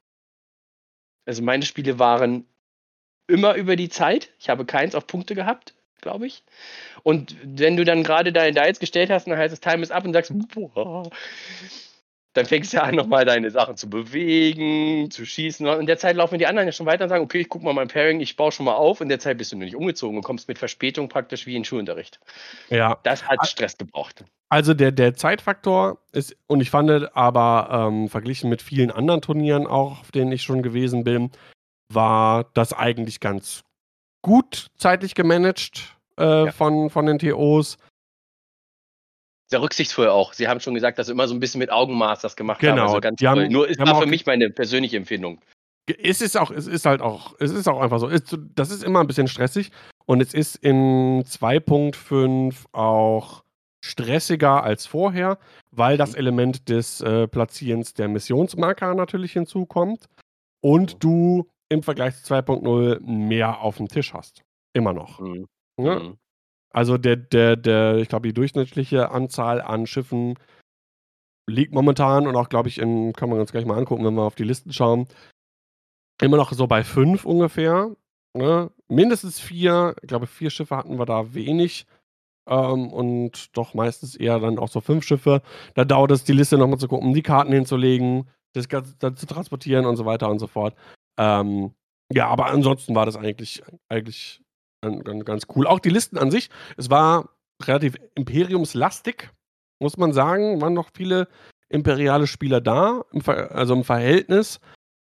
Also 1.27 1.43
meine 1.43 1.65
Spiele 1.65 1.99
waren 1.99 2.47
immer 3.27 3.55
über 3.55 3.77
die 3.77 3.89
Zeit. 3.89 4.31
Ich 4.39 4.49
habe 4.49 4.65
keins 4.65 4.95
auf 4.95 5.07
Punkte 5.07 5.35
gehabt, 5.35 5.75
glaube 6.01 6.27
ich. 6.27 6.45
Und 7.03 7.37
wenn 7.43 7.77
du 7.77 7.85
dann 7.85 8.03
gerade 8.03 8.33
deine 8.33 8.53
Dials 8.53 8.79
gestellt 8.79 9.11
hast, 9.11 9.27
dann 9.27 9.37
heißt 9.37 9.53
es 9.53 9.61
Time 9.61 9.83
is 9.83 9.91
up 9.91 10.05
und 10.05 10.13
sagst, 10.13 10.33
boah, 10.55 11.11
dann 12.37 12.47
fängst 12.47 12.75
du 12.75 12.83
an, 12.83 12.95
nochmal 12.95 13.25
deine 13.25 13.51
Sachen 13.51 13.77
zu 13.77 13.89
bewegen, 13.89 15.11
zu 15.11 15.25
schießen. 15.25 15.67
Und 15.67 15.81
in 15.81 15.87
der 15.87 15.97
Zeit 15.99 16.17
laufen 16.17 16.39
die 16.39 16.47
anderen 16.47 16.69
ja 16.69 16.73
schon 16.73 16.87
weiter 16.87 17.05
und 17.05 17.09
sagen, 17.09 17.25
okay, 17.25 17.41
ich 17.41 17.49
gucke 17.49 17.65
mal 17.65 17.73
mein 17.73 17.89
Pairing, 17.89 18.21
ich 18.21 18.37
baue 18.37 18.53
schon 18.53 18.67
mal 18.67 18.75
auf. 18.75 19.01
In 19.01 19.09
der 19.09 19.19
Zeit 19.19 19.39
bist 19.39 19.53
du 19.53 19.57
nur 19.57 19.65
nicht 19.65 19.77
umgezogen 19.77 20.17
und 20.17 20.23
kommst 20.23 20.47
mit 20.49 20.59
Verspätung 20.59 21.09
praktisch 21.09 21.47
wie 21.47 21.57
in 21.57 21.65
Schulunterricht. 21.65 22.21
Ja. 22.69 22.99
Das 23.05 23.27
hat 23.27 23.47
Stress 23.47 23.79
gebraucht. 23.79 24.25
Also 24.49 24.75
der, 24.75 24.93
der 24.93 25.15
Zeitfaktor 25.15 25.99
ist, 26.13 26.37
und 26.47 26.61
ich 26.61 26.71
fand 26.71 27.17
aber 27.17 27.89
ähm, 27.89 28.09
verglichen 28.09 28.51
mit 28.51 28.63
vielen 28.63 28.91
anderen 28.91 29.23
Turnieren 29.23 29.67
auch, 29.67 30.01
auf 30.01 30.13
denen 30.13 30.31
ich 30.31 30.43
schon 30.43 30.63
gewesen 30.63 31.05
bin, 31.05 31.31
war 31.93 32.45
das 32.55 32.73
eigentlich 32.73 33.21
ganz 33.21 33.65
gut 34.23 34.67
zeitlich 34.77 35.15
gemanagt 35.15 35.97
äh, 36.19 36.47
ja. 36.47 36.53
von, 36.53 36.91
von 36.91 37.07
den 37.07 37.19
TOs 37.19 37.79
sehr 39.49 39.63
rücksichtsvoll 39.63 40.09
auch. 40.09 40.33
Sie 40.33 40.49
haben 40.49 40.61
schon 40.61 40.75
gesagt, 40.75 40.99
dass 40.99 41.07
sie 41.07 41.13
immer 41.13 41.29
so 41.29 41.35
ein 41.35 41.41
bisschen 41.41 41.59
mit 41.61 41.71
Augenmaß 41.71 42.21
das 42.21 42.37
gemacht 42.37 42.61
genau. 42.61 42.73
haben. 42.73 42.81
Also 42.89 43.01
ganz 43.01 43.19
die 43.19 43.29
haben, 43.29 43.51
Nur 43.51 43.69
ist 43.69 43.79
war 43.79 44.01
für 44.01 44.07
mich 44.07 44.27
meine 44.27 44.51
persönliche 44.51 44.97
Empfindung. 44.97 45.41
Es 46.03 46.21
ist 46.21 46.37
auch, 46.37 46.51
es 46.51 46.67
ist 46.67 46.85
halt 46.85 47.01
auch, 47.01 47.35
es 47.39 47.53
ist 47.53 47.69
auch 47.69 47.81
einfach 47.81 48.01
so. 48.01 48.09
das 48.09 48.71
ist 48.71 48.83
immer 48.83 49.01
ein 49.01 49.07
bisschen 49.07 49.29
stressig 49.29 49.71
und 50.05 50.21
es 50.21 50.35
ist 50.35 50.57
in 50.57 51.23
2.5 51.23 52.55
auch 52.73 53.45
stressiger 53.85 54.65
als 54.65 54.87
vorher, 54.87 55.39
weil 55.71 55.97
das 55.97 56.13
mhm. 56.13 56.19
Element 56.19 56.69
des 56.69 57.01
äh, 57.03 57.29
Platzierens 57.29 57.95
der 57.95 58.09
Missionsmarker 58.09 58.95
natürlich 58.95 59.33
hinzukommt 59.33 60.07
und 60.61 60.95
mhm. 60.95 60.99
du 60.99 61.51
im 61.69 61.85
Vergleich 61.85 62.17
zu 62.21 62.35
2.0 62.35 63.01
mehr 63.01 63.61
auf 63.61 63.77
dem 63.77 63.87
Tisch 63.87 64.13
hast. 64.13 64.43
Immer 64.73 64.93
noch. 64.93 65.21
Mhm. 65.21 65.47
Ja? 65.79 66.01
Mhm. 66.01 66.19
Also 66.77 66.99
der, 66.99 67.17
der, 67.17 67.57
der, 67.57 67.97
ich 67.97 68.09
glaube, 68.11 68.29
die 68.29 68.35
durchschnittliche 68.35 69.11
Anzahl 69.11 69.63
an 69.63 69.87
Schiffen 69.87 70.39
liegt 71.49 71.73
momentan 71.73 72.27
und 72.27 72.37
auch, 72.37 72.51
glaube 72.51 72.69
ich, 72.69 72.79
in, 72.79 73.15
kann 73.15 73.31
man 73.31 73.41
uns 73.41 73.51
gleich 73.51 73.65
mal 73.65 73.79
angucken, 73.79 74.05
wenn 74.05 74.15
wir 74.15 74.25
auf 74.25 74.35
die 74.35 74.45
Listen 74.45 74.75
schauen, 74.75 75.09
immer 76.21 76.37
noch 76.37 76.53
so 76.53 76.67
bei 76.67 76.85
fünf 76.85 77.25
ungefähr. 77.25 77.97
Ne? 78.35 78.71
Mindestens 78.89 79.41
vier, 79.41 79.97
ich 80.03 80.09
glaube, 80.09 80.27
vier 80.27 80.51
Schiffe 80.51 80.77
hatten 80.77 80.99
wir 80.99 81.07
da 81.07 81.33
wenig. 81.33 81.87
Ähm, 82.47 82.93
und 82.93 83.57
doch 83.57 83.73
meistens 83.73 84.15
eher 84.15 84.39
dann 84.39 84.59
auch 84.59 84.69
so 84.69 84.83
fünf 84.83 85.05
Schiffe. 85.05 85.41
Da 85.75 85.87
dauert 85.87 86.11
es, 86.11 86.25
die 86.25 86.35
Liste 86.35 86.59
nochmal 86.59 86.79
zu 86.79 86.89
gucken, 86.89 87.15
die 87.15 87.23
Karten 87.23 87.53
hinzulegen, 87.53 88.29
das 88.53 88.69
Ganze 88.69 88.99
zu 89.15 89.27
transportieren 89.27 89.87
und 89.87 89.97
so 89.97 90.05
weiter 90.05 90.29
und 90.29 90.41
so 90.41 90.47
fort. 90.47 90.77
Ähm, 91.19 91.75
ja, 92.13 92.29
aber 92.29 92.47
ansonsten 92.47 92.95
war 92.95 93.07
das 93.07 93.17
eigentlich, 93.17 93.63
eigentlich 93.89 94.43
ganz, 94.91 95.25
ganz 95.25 95.47
cool. 95.55 95.67
Auch 95.67 95.81
die 95.81 95.91
Listen 95.91 96.19
an 96.19 96.31
sich, 96.31 96.51
es 96.77 96.91
war 96.91 97.31
relativ 97.63 97.97
imperiumslastig, 98.15 99.31
muss 99.81 99.97
man 99.97 100.13
sagen. 100.13 100.61
Waren 100.61 100.75
noch 100.75 100.91
viele 100.95 101.29
imperiale 101.69 102.27
Spieler 102.27 102.61
da, 102.61 103.05
im 103.13 103.23
also 103.27 103.75
im 103.75 103.85
Verhältnis. 103.85 104.61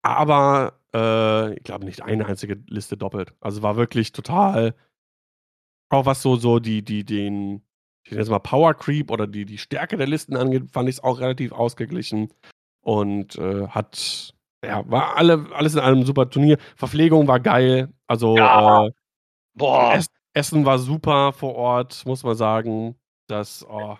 Aber 0.02 0.80
äh, 0.94 1.54
ich 1.54 1.64
glaube 1.64 1.84
nicht 1.84 2.02
eine 2.02 2.26
einzige 2.26 2.62
Liste 2.68 2.96
doppelt. 2.96 3.32
Also 3.40 3.62
war 3.62 3.76
wirklich 3.76 4.12
total, 4.12 4.74
auch 5.90 6.06
was 6.06 6.22
so, 6.22 6.36
so 6.36 6.58
die, 6.58 6.82
die, 6.82 7.04
den, 7.04 7.62
ich 8.04 8.12
nenne 8.12 8.28
mal 8.30 8.38
Power 8.38 8.74
Creep 8.74 9.10
oder 9.10 9.26
die, 9.26 9.44
die 9.44 9.58
Stärke 9.58 9.96
der 9.96 10.06
Listen 10.06 10.36
angeht, 10.36 10.70
fand 10.70 10.88
ich 10.88 10.96
es 10.96 11.04
auch 11.04 11.20
relativ 11.20 11.52
ausgeglichen. 11.52 12.32
Und 12.82 13.36
äh, 13.36 13.68
hat, 13.68 14.34
ja, 14.62 14.88
war 14.90 15.16
alle, 15.16 15.46
alles 15.54 15.74
in 15.74 15.80
einem 15.80 16.04
super 16.04 16.28
Turnier. 16.28 16.58
Verpflegung 16.76 17.26
war 17.26 17.40
geil. 17.40 17.92
Also 18.06 18.36
ja. 18.36 18.86
äh, 18.86 18.90
Boah. 19.54 20.00
Essen 20.32 20.66
war 20.66 20.78
super 20.78 21.32
vor 21.32 21.54
Ort, 21.54 22.04
muss 22.06 22.24
man 22.24 22.34
sagen. 22.34 22.96
Das, 23.28 23.64
oh, 23.68 23.96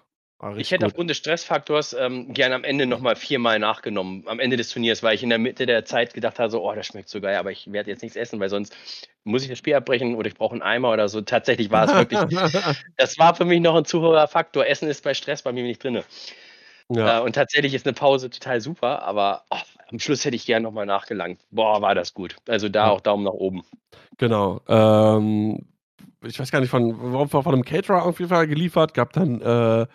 ich 0.57 0.71
hätte 0.71 0.85
gut. 0.85 0.93
aufgrund 0.93 1.11
des 1.11 1.17
Stressfaktors 1.17 1.95
ähm, 1.95 2.35
gerne 2.35 2.55
am 2.57 2.65
Ende 2.65 2.87
nochmal 2.87 3.17
viermal 3.17 3.59
nachgenommen, 3.59 4.25
am 4.27 4.41
Ende 4.41 4.57
des 4.57 4.69
Turniers, 4.69 5.03
weil 5.03 5.15
ich 5.15 5.23
in 5.23 5.31
der 5.31 5.39
Mitte 5.39 5.65
der 5.65 5.85
Zeit 5.85 6.13
gedacht 6.13 6.39
habe, 6.39 6.51
so, 6.51 6.69
oh, 6.69 6.75
das 6.75 6.87
schmeckt 6.87 7.09
so 7.09 7.21
geil, 7.21 7.37
aber 7.37 7.51
ich 7.51 7.73
werde 7.73 7.91
jetzt 7.91 8.03
nichts 8.03 8.17
essen, 8.17 8.41
weil 8.41 8.51
sonst 8.51 8.77
muss 9.23 9.43
ich 9.43 9.49
das 9.49 9.59
Spiel 9.59 9.75
abbrechen 9.75 10.17
oder 10.17 10.29
ich 10.29 10.35
brauche 10.35 10.53
einen 10.53 10.63
Eimer 10.63 10.93
oder 10.93 11.09
so. 11.09 11.21
Tatsächlich 11.23 11.71
war 11.71 11.89
es 11.89 11.95
wirklich, 11.95 12.21
das 12.99 13.19
war 13.19 13.35
für 13.35 13.45
mich 13.45 13.61
noch 13.61 13.75
ein 13.75 13.85
zu 13.85 14.03
hoher 14.03 14.29
Faktor. 14.29 14.67
Essen 14.67 14.89
ist 14.89 15.03
bei 15.03 15.15
Stress 15.15 15.43
bei 15.43 15.53
mir 15.53 15.63
nicht 15.63 15.83
drin. 15.83 16.03
Ja. 16.91 17.19
Äh, 17.19 17.23
und 17.23 17.35
tatsächlich 17.35 17.73
ist 17.73 17.87
eine 17.87 17.95
Pause 17.95 18.29
total 18.29 18.61
super, 18.61 19.03
aber 19.03 19.45
oh, 19.51 19.57
am 19.91 19.99
Schluss 19.99 20.25
hätte 20.25 20.37
ich 20.37 20.47
gern 20.47 20.63
nochmal 20.63 20.87
nachgelangt. 20.87 21.41
Boah, 21.51 21.81
war 21.83 21.95
das 21.95 22.15
gut. 22.15 22.37
Also 22.49 22.69
da 22.69 22.89
auch 22.89 23.01
Daumen 23.01 23.25
nach 23.25 23.33
oben. 23.33 23.63
Genau. 24.19 24.61
Ähm, 24.69 25.67
ich 26.23 26.39
weiß 26.39 26.51
gar 26.51 26.61
nicht, 26.61 26.71
von, 26.71 27.29
von, 27.29 27.29
von 27.29 27.55
einem 27.55 27.65
Caterer 27.65 28.05
auf 28.05 28.19
jeden 28.19 28.31
Fall 28.31 28.47
geliefert. 28.47 28.95
Gab 28.95 29.13
dann 29.13 29.41
äh, 29.41 29.87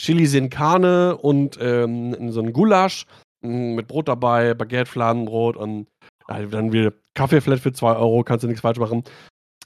Chili 0.00 0.26
sin 0.26 0.50
Carne 0.50 1.16
und 1.16 1.58
ähm, 1.60 2.32
so 2.32 2.40
ein 2.40 2.52
Gulasch 2.52 3.06
mh, 3.42 3.74
mit 3.76 3.88
Brot 3.88 4.08
dabei, 4.08 4.54
Baguette, 4.54 4.90
Fladenbrot 4.90 5.56
und 5.56 5.86
äh, 6.28 6.46
dann 6.46 6.72
wieder 6.72 6.92
Kaffeeflat 7.14 7.60
für 7.60 7.72
2 7.72 7.96
Euro, 7.96 8.24
kannst 8.24 8.44
du 8.44 8.48
nichts 8.48 8.62
falsch 8.62 8.78
machen. 8.78 9.04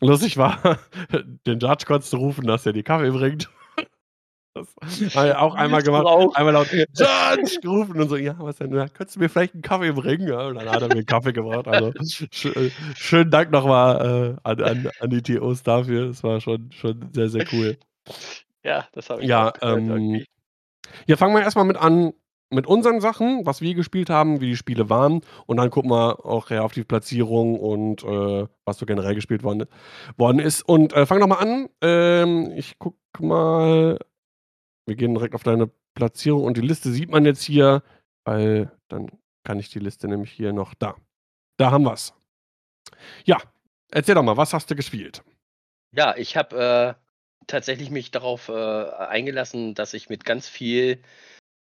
Lustig 0.01 0.37
war, 0.37 0.79
den 1.47 1.59
Judge 1.59 1.85
konntest 1.87 2.13
du 2.13 2.19
rufen, 2.19 2.47
dass 2.47 2.67
er 2.67 2.73
die 2.73 2.83
Kaffee 2.83 3.11
bringt. 3.11 3.51
Das 4.55 4.69
auch 5.37 5.55
einmal 5.55 5.83
gemacht, 5.83 6.07
einmal 6.35 6.53
laut 6.53 6.73
Judge 6.73 7.59
gerufen 7.63 8.01
und 8.01 8.09
so, 8.09 8.17
ja, 8.17 8.35
was 8.39 8.57
denn, 8.57 8.71
könntest 8.71 9.17
du 9.17 9.21
mir 9.21 9.29
vielleicht 9.29 9.55
einen 9.55 9.63
Kaffee 9.63 9.93
bringen? 9.93 10.27
Ja, 10.29 10.49
und 10.49 10.55
dann 10.57 10.69
hat 10.69 10.83
er 10.83 10.89
mir 10.89 10.99
einen 10.99 11.07
Kaffee 11.07 11.33
gebracht. 11.33 11.69
Also 11.69 11.93
sch 12.31 12.47
äh, 12.47 12.71
schönen 12.97 13.31
Dank 13.31 13.51
nochmal 13.53 14.37
äh, 14.37 14.49
an, 14.49 14.63
an, 14.63 14.91
an 14.99 15.11
die 15.11 15.23
TOs 15.23 15.63
dafür. 15.63 16.09
Das 16.09 16.23
war 16.23 16.41
schon, 16.41 16.71
schon 16.73 17.11
sehr, 17.13 17.29
sehr 17.29 17.45
cool. 17.53 17.77
Ja, 18.65 18.87
das 18.93 19.09
habe 19.09 19.23
ich 19.23 19.29
Ja, 19.29 19.49
auch 19.51 19.53
gehört 19.61 19.81
ähm. 19.81 20.25
Ja, 21.07 21.17
fangen 21.17 21.35
wir 21.35 21.43
erstmal 21.43 21.65
mit 21.65 21.77
an, 21.77 22.13
mit 22.51 22.67
unseren 22.67 23.01
Sachen, 23.01 23.47
was 23.47 23.61
wir 23.61 23.75
gespielt 23.75 24.11
haben, 24.11 24.41
wie 24.41 24.47
die 24.51 24.57
Spiele 24.57 24.91
waren. 24.91 25.21
Und 25.47 25.59
dann 25.59 25.71
gucken 25.71 25.91
wir 25.91 26.25
auch 26.27 26.51
ja, 26.51 26.63
auf 26.63 26.73
die 26.73 26.85
Platzierung 26.85 27.59
und 27.59 28.03
äh, 28.05 28.47
was 28.65 28.79
so 28.79 28.87
generell 28.87 29.15
gespielt 29.15 29.43
worden, 29.43 29.67
worden 30.17 30.39
ist. 30.39 30.63
Und 30.63 30.93
äh, 30.95 31.07
fang 31.07 31.21
doch 31.21 31.27
mal 31.27 31.37
an. 31.37 31.69
Ähm, 31.83 32.53
ich 32.57 32.79
guck 32.79 32.97
mal. 33.21 33.99
Wir 34.89 34.97
gehen 34.97 35.15
direkt 35.15 35.35
auf 35.35 35.43
deine 35.43 35.71
Platzierung 35.95 36.45
und 36.45 36.57
die 36.57 36.63
Liste 36.63 36.91
sieht 36.91 37.11
man 37.11 37.27
jetzt 37.27 37.43
hier, 37.43 37.83
weil 38.25 38.73
dann 38.89 39.11
kann 39.45 39.59
ich 39.59 39.69
die 39.69 39.81
Liste 39.81 40.09
nämlich 40.09 40.33
hier 40.33 40.55
noch 40.55 40.73
da. 40.73 40.97
Da 41.59 41.71
haben 41.71 41.85
wir's. 41.85 42.15
Ja, 43.25 43.37
erzähl 43.91 44.15
doch 44.15 44.23
mal, 44.23 44.39
was 44.39 44.55
hast 44.55 44.71
du 44.71 44.75
gespielt? 44.75 45.23
Ja, 45.93 46.17
ich 46.17 46.39
habe 46.39 46.97
äh, 46.99 47.45
tatsächlich 47.47 47.91
mich 47.91 48.11
darauf 48.11 48.49
äh, 48.49 48.53
eingelassen, 48.53 49.75
dass 49.75 49.93
ich 49.93 50.09
mit 50.09 50.25
ganz 50.25 50.49
viel 50.49 51.03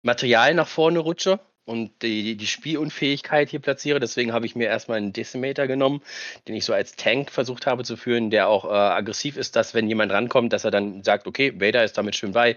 Material 0.03 0.53
nach 0.53 0.67
vorne 0.67 0.99
rutsche 0.99 1.39
und 1.65 2.03
die, 2.03 2.37
die 2.37 2.47
Spielunfähigkeit 2.47 3.49
hier 3.49 3.59
platziere. 3.59 3.99
Deswegen 3.99 4.33
habe 4.33 4.45
ich 4.45 4.55
mir 4.55 4.67
erstmal 4.67 4.99
einen 4.99 5.13
Decimator 5.13 5.67
genommen, 5.67 6.01
den 6.47 6.55
ich 6.55 6.65
so 6.65 6.73
als 6.73 6.95
Tank 6.95 7.31
versucht 7.31 7.65
habe 7.65 7.83
zu 7.83 7.97
führen, 7.97 8.29
der 8.29 8.47
auch 8.47 8.65
äh, 8.65 8.69
aggressiv 8.69 9.37
ist, 9.37 9.55
dass 9.55 9.73
wenn 9.73 9.87
jemand 9.87 10.11
rankommt, 10.11 10.53
dass 10.53 10.63
er 10.63 10.71
dann 10.71 11.03
sagt, 11.03 11.27
okay, 11.27 11.59
Vader 11.59 11.83
ist 11.83 11.97
damit 11.97 12.15
schön 12.15 12.33
bei, 12.33 12.55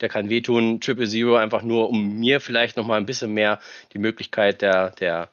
der 0.00 0.08
kann 0.08 0.28
wehtun, 0.28 0.80
Triple 0.80 1.08
Zero 1.08 1.36
einfach 1.36 1.62
nur, 1.62 1.88
um 1.88 2.18
mir 2.18 2.40
vielleicht 2.40 2.76
nochmal 2.76 2.98
ein 2.98 3.06
bisschen 3.06 3.32
mehr 3.32 3.60
die 3.94 3.98
Möglichkeit 3.98 4.62
der, 4.62 4.90
der 4.90 5.30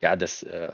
ja, 0.00 0.16
des, 0.16 0.42
äh, 0.42 0.72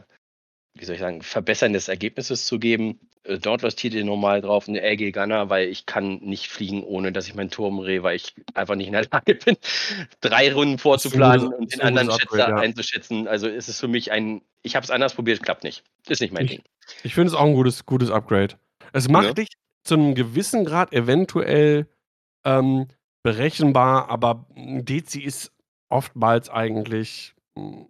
wie 0.75 0.85
soll 0.85 0.95
ich 0.95 1.01
sagen, 1.01 1.23
Verbessern 1.23 1.73
des 1.73 1.89
Ergebnisses 1.89 2.47
zu 2.47 2.59
geben. 2.59 2.99
Äh, 3.25 3.39
Dauntless-Titel 3.39 4.03
normal 4.05 4.41
drauf, 4.41 4.69
eine 4.69 4.81
LG 4.81 5.13
Gunner, 5.13 5.51
weil 5.51 5.69
ich 5.69 5.87
kann 5.87 6.17
nicht 6.21 6.49
fliegen, 6.49 6.83
ohne 6.85 7.13
dass 7.13 7.27
ich 7.29 7.35
meinen 7.35 7.51
Turm 7.51 7.79
drehe, 7.79 8.03
weil 8.03 8.17
ich 8.17 8.35
einfach 8.55 8.75
nicht 8.77 8.87
in 8.87 8.93
der 8.95 9.07
Lage 9.13 9.35
bin, 9.35 9.57
drei 10.21 10.53
Runden 10.53 10.79
vorzuplanen 10.79 11.47
gutes- 11.47 11.59
und 11.59 11.73
den 11.75 11.81
anderen 11.83 12.11
Schätzer 12.19 12.39
ja. 12.49 12.57
einzuschätzen. 12.57 13.29
Also 13.29 13.49
ist 13.49 13.69
es 13.69 13.79
für 13.79 13.89
mich 13.89 14.11
ein, 14.13 14.41
ich 14.63 14.75
habe 14.77 14.85
es 14.85 14.91
anders 14.91 15.15
probiert, 15.15 15.43
klappt 15.43 15.65
nicht. 15.65 15.85
Ist 16.09 16.21
nicht 16.21 16.33
mein 16.33 16.47
Ich- 16.47 16.51
Ding. 16.53 16.63
Ich 17.05 17.15
finde 17.15 17.29
es 17.29 17.35
auch 17.35 17.45
ein 17.45 17.55
gutes, 17.55 17.87
gutes 17.87 18.11
Upgrade. 18.11 18.57
Es 18.93 19.09
macht 19.09 19.27
Ja. 19.27 19.33
dich 19.35 19.49
zu 19.85 19.95
einem 19.95 20.15
gewissen 20.15 20.65
Grad 20.65 20.93
eventuell 20.93 21.87
ähm, 22.45 22.89
berechenbar, 23.23 24.09
aber 24.09 24.47
ein 24.57 24.85
Dezi 24.85 25.21
ist 25.21 25.53
oftmals 25.89 26.49
eigentlich, 26.49 27.35
mh, 27.55 27.87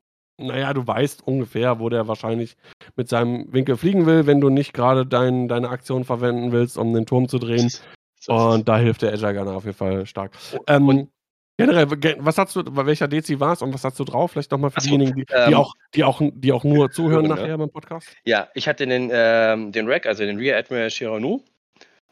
naja, 0.47 0.73
du 0.75 0.87
weißt 0.87 1.27
ungefähr, 1.27 1.79
wo 1.79 1.89
der 1.89 2.09
wahrscheinlich 2.09 2.57
mit 2.97 3.09
seinem 3.09 3.53
Winkel 3.53 3.77
fliegen 3.77 4.07
will, 4.07 4.27
wenn 4.27 4.41
du 4.41 4.51
nicht 4.51 4.73
gerade 4.73 5.07
dein, 5.07 5.49
deine 5.49 5.69
Aktion 5.69 6.05
verwenden 6.05 6.53
willst, 6.53 6.77
um 6.79 6.93
den 6.93 7.07
Turm 7.07 7.29
zu 7.29 7.39
drehen. 7.39 7.71
Es. 8.21 8.29
Und 8.29 8.69
da 8.69 8.77
hilft 8.77 9.01
der 9.01 9.15
Agile 9.15 9.33
Gunner 9.33 9.53
auf 9.57 9.65
jeden 9.65 9.79
Fall 9.79 10.05
stark. 10.05 10.33
Ähm, 10.67 11.09
generell, 11.57 11.87
ge- 11.87 12.17
was 12.19 12.37
hast 12.37 12.55
du, 12.55 12.63
bei 12.63 12.85
welcher 12.85 13.09
Dezi 13.09 13.41
warst 13.41 13.63
und 13.63 13.73
was 13.73 13.83
hast 13.83 13.99
du 13.99 14.05
drauf? 14.05 14.33
Vielleicht 14.33 14.51
nochmal 14.51 14.71
für 14.71 14.83
so, 14.83 14.89
diejenigen, 14.89 15.15
die, 15.15 15.25
die, 15.25 15.33
ähm, 15.33 15.55
auch, 15.55 15.73
die, 15.95 16.05
auch, 16.05 16.21
die 16.23 16.53
auch 16.53 16.63
nur 16.63 16.91
zuhören 16.91 17.27
hören, 17.27 17.37
ne? 17.37 17.43
nachher 17.43 17.57
beim 17.57 17.71
Podcast. 17.71 18.09
Ja, 18.25 18.49
ich 18.53 18.69
hatte 18.69 18.87
den, 18.87 19.09
ähm, 19.11 19.73
den 19.73 19.89
Rack, 19.89 20.05
also 20.05 20.23
den 20.25 20.37
Rear 20.37 20.59
Admiral 20.59 20.91
Shiranu, 20.91 21.41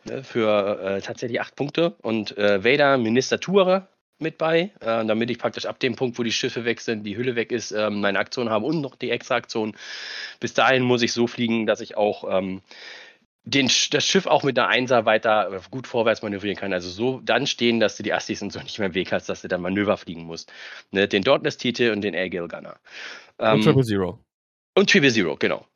ne, 0.06 0.24
für 0.24 0.80
äh, 0.82 1.00
tatsächlich 1.02 1.42
acht 1.42 1.54
Punkte 1.56 1.96
und 2.00 2.38
äh, 2.38 2.64
Vader 2.64 2.96
Ministatura 2.96 3.88
mit 4.20 4.38
bei, 4.38 4.70
äh, 4.80 5.04
damit 5.04 5.30
ich 5.30 5.38
praktisch 5.38 5.66
ab 5.66 5.78
dem 5.80 5.96
Punkt, 5.96 6.18
wo 6.18 6.22
die 6.22 6.32
Schiffe 6.32 6.64
weg 6.64 6.80
sind, 6.80 7.04
die 7.04 7.16
Hülle 7.16 7.36
weg 7.36 7.52
ist, 7.52 7.72
ähm, 7.72 8.00
meine 8.00 8.18
Aktion 8.18 8.50
habe 8.50 8.66
und 8.66 8.80
noch 8.80 8.96
die 8.96 9.10
extra 9.10 9.36
Aktion. 9.36 9.76
Bis 10.40 10.54
dahin 10.54 10.82
muss 10.82 11.02
ich 11.02 11.12
so 11.12 11.26
fliegen, 11.26 11.66
dass 11.66 11.80
ich 11.80 11.96
auch 11.96 12.24
ähm, 12.38 12.62
den, 13.44 13.70
das 13.90 14.04
Schiff 14.04 14.26
auch 14.26 14.42
mit 14.42 14.58
einer 14.58 14.68
Einser 14.68 15.06
weiter 15.06 15.52
äh, 15.52 15.60
gut 15.70 15.86
vorwärts 15.86 16.22
manövrieren 16.22 16.56
kann. 16.56 16.72
Also 16.72 16.90
so 16.90 17.20
dann 17.24 17.46
stehen, 17.46 17.80
dass 17.80 17.96
du 17.96 18.02
die 18.02 18.12
Astis 18.12 18.42
und 18.42 18.52
so 18.52 18.60
nicht 18.60 18.78
mehr 18.78 18.88
im 18.88 18.94
Weg 18.94 19.12
hast, 19.12 19.28
dass 19.28 19.42
du 19.42 19.48
dann 19.48 19.62
Manöver 19.62 19.96
fliegen 19.96 20.24
musst. 20.24 20.52
Ne, 20.90 21.08
den 21.08 21.22
Dauntless-Titel 21.22 21.92
und 21.92 22.02
den 22.02 22.14
Airgale 22.14 22.48
Gunner. 22.48 22.76
Und 23.38 23.46
Ähm, 23.46 23.62
Triple 23.62 23.84
Zero. 23.84 24.18
und 24.76 24.90
Triple 24.90 25.12
Zero, 25.12 25.36
genau. 25.36 25.66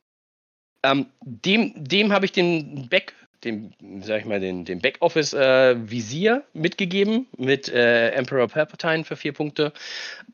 Ähm, 0.83 1.07
dem 1.21 1.73
dem 1.75 2.11
habe 2.11 2.25
ich 2.25 2.33
den 2.33 2.89
Back, 2.89 3.13
den, 3.43 3.73
sag 4.01 4.21
ich 4.21 4.25
mal, 4.25 4.39
den, 4.39 4.65
den 4.65 4.79
Backoffice-Visier 4.79 6.43
mitgegeben 6.53 7.27
mit 7.37 7.69
äh, 7.69 8.09
Emperor 8.11 8.47
Palpatine 8.47 9.03
für 9.03 9.15
vier 9.15 9.33
Punkte. 9.33 9.73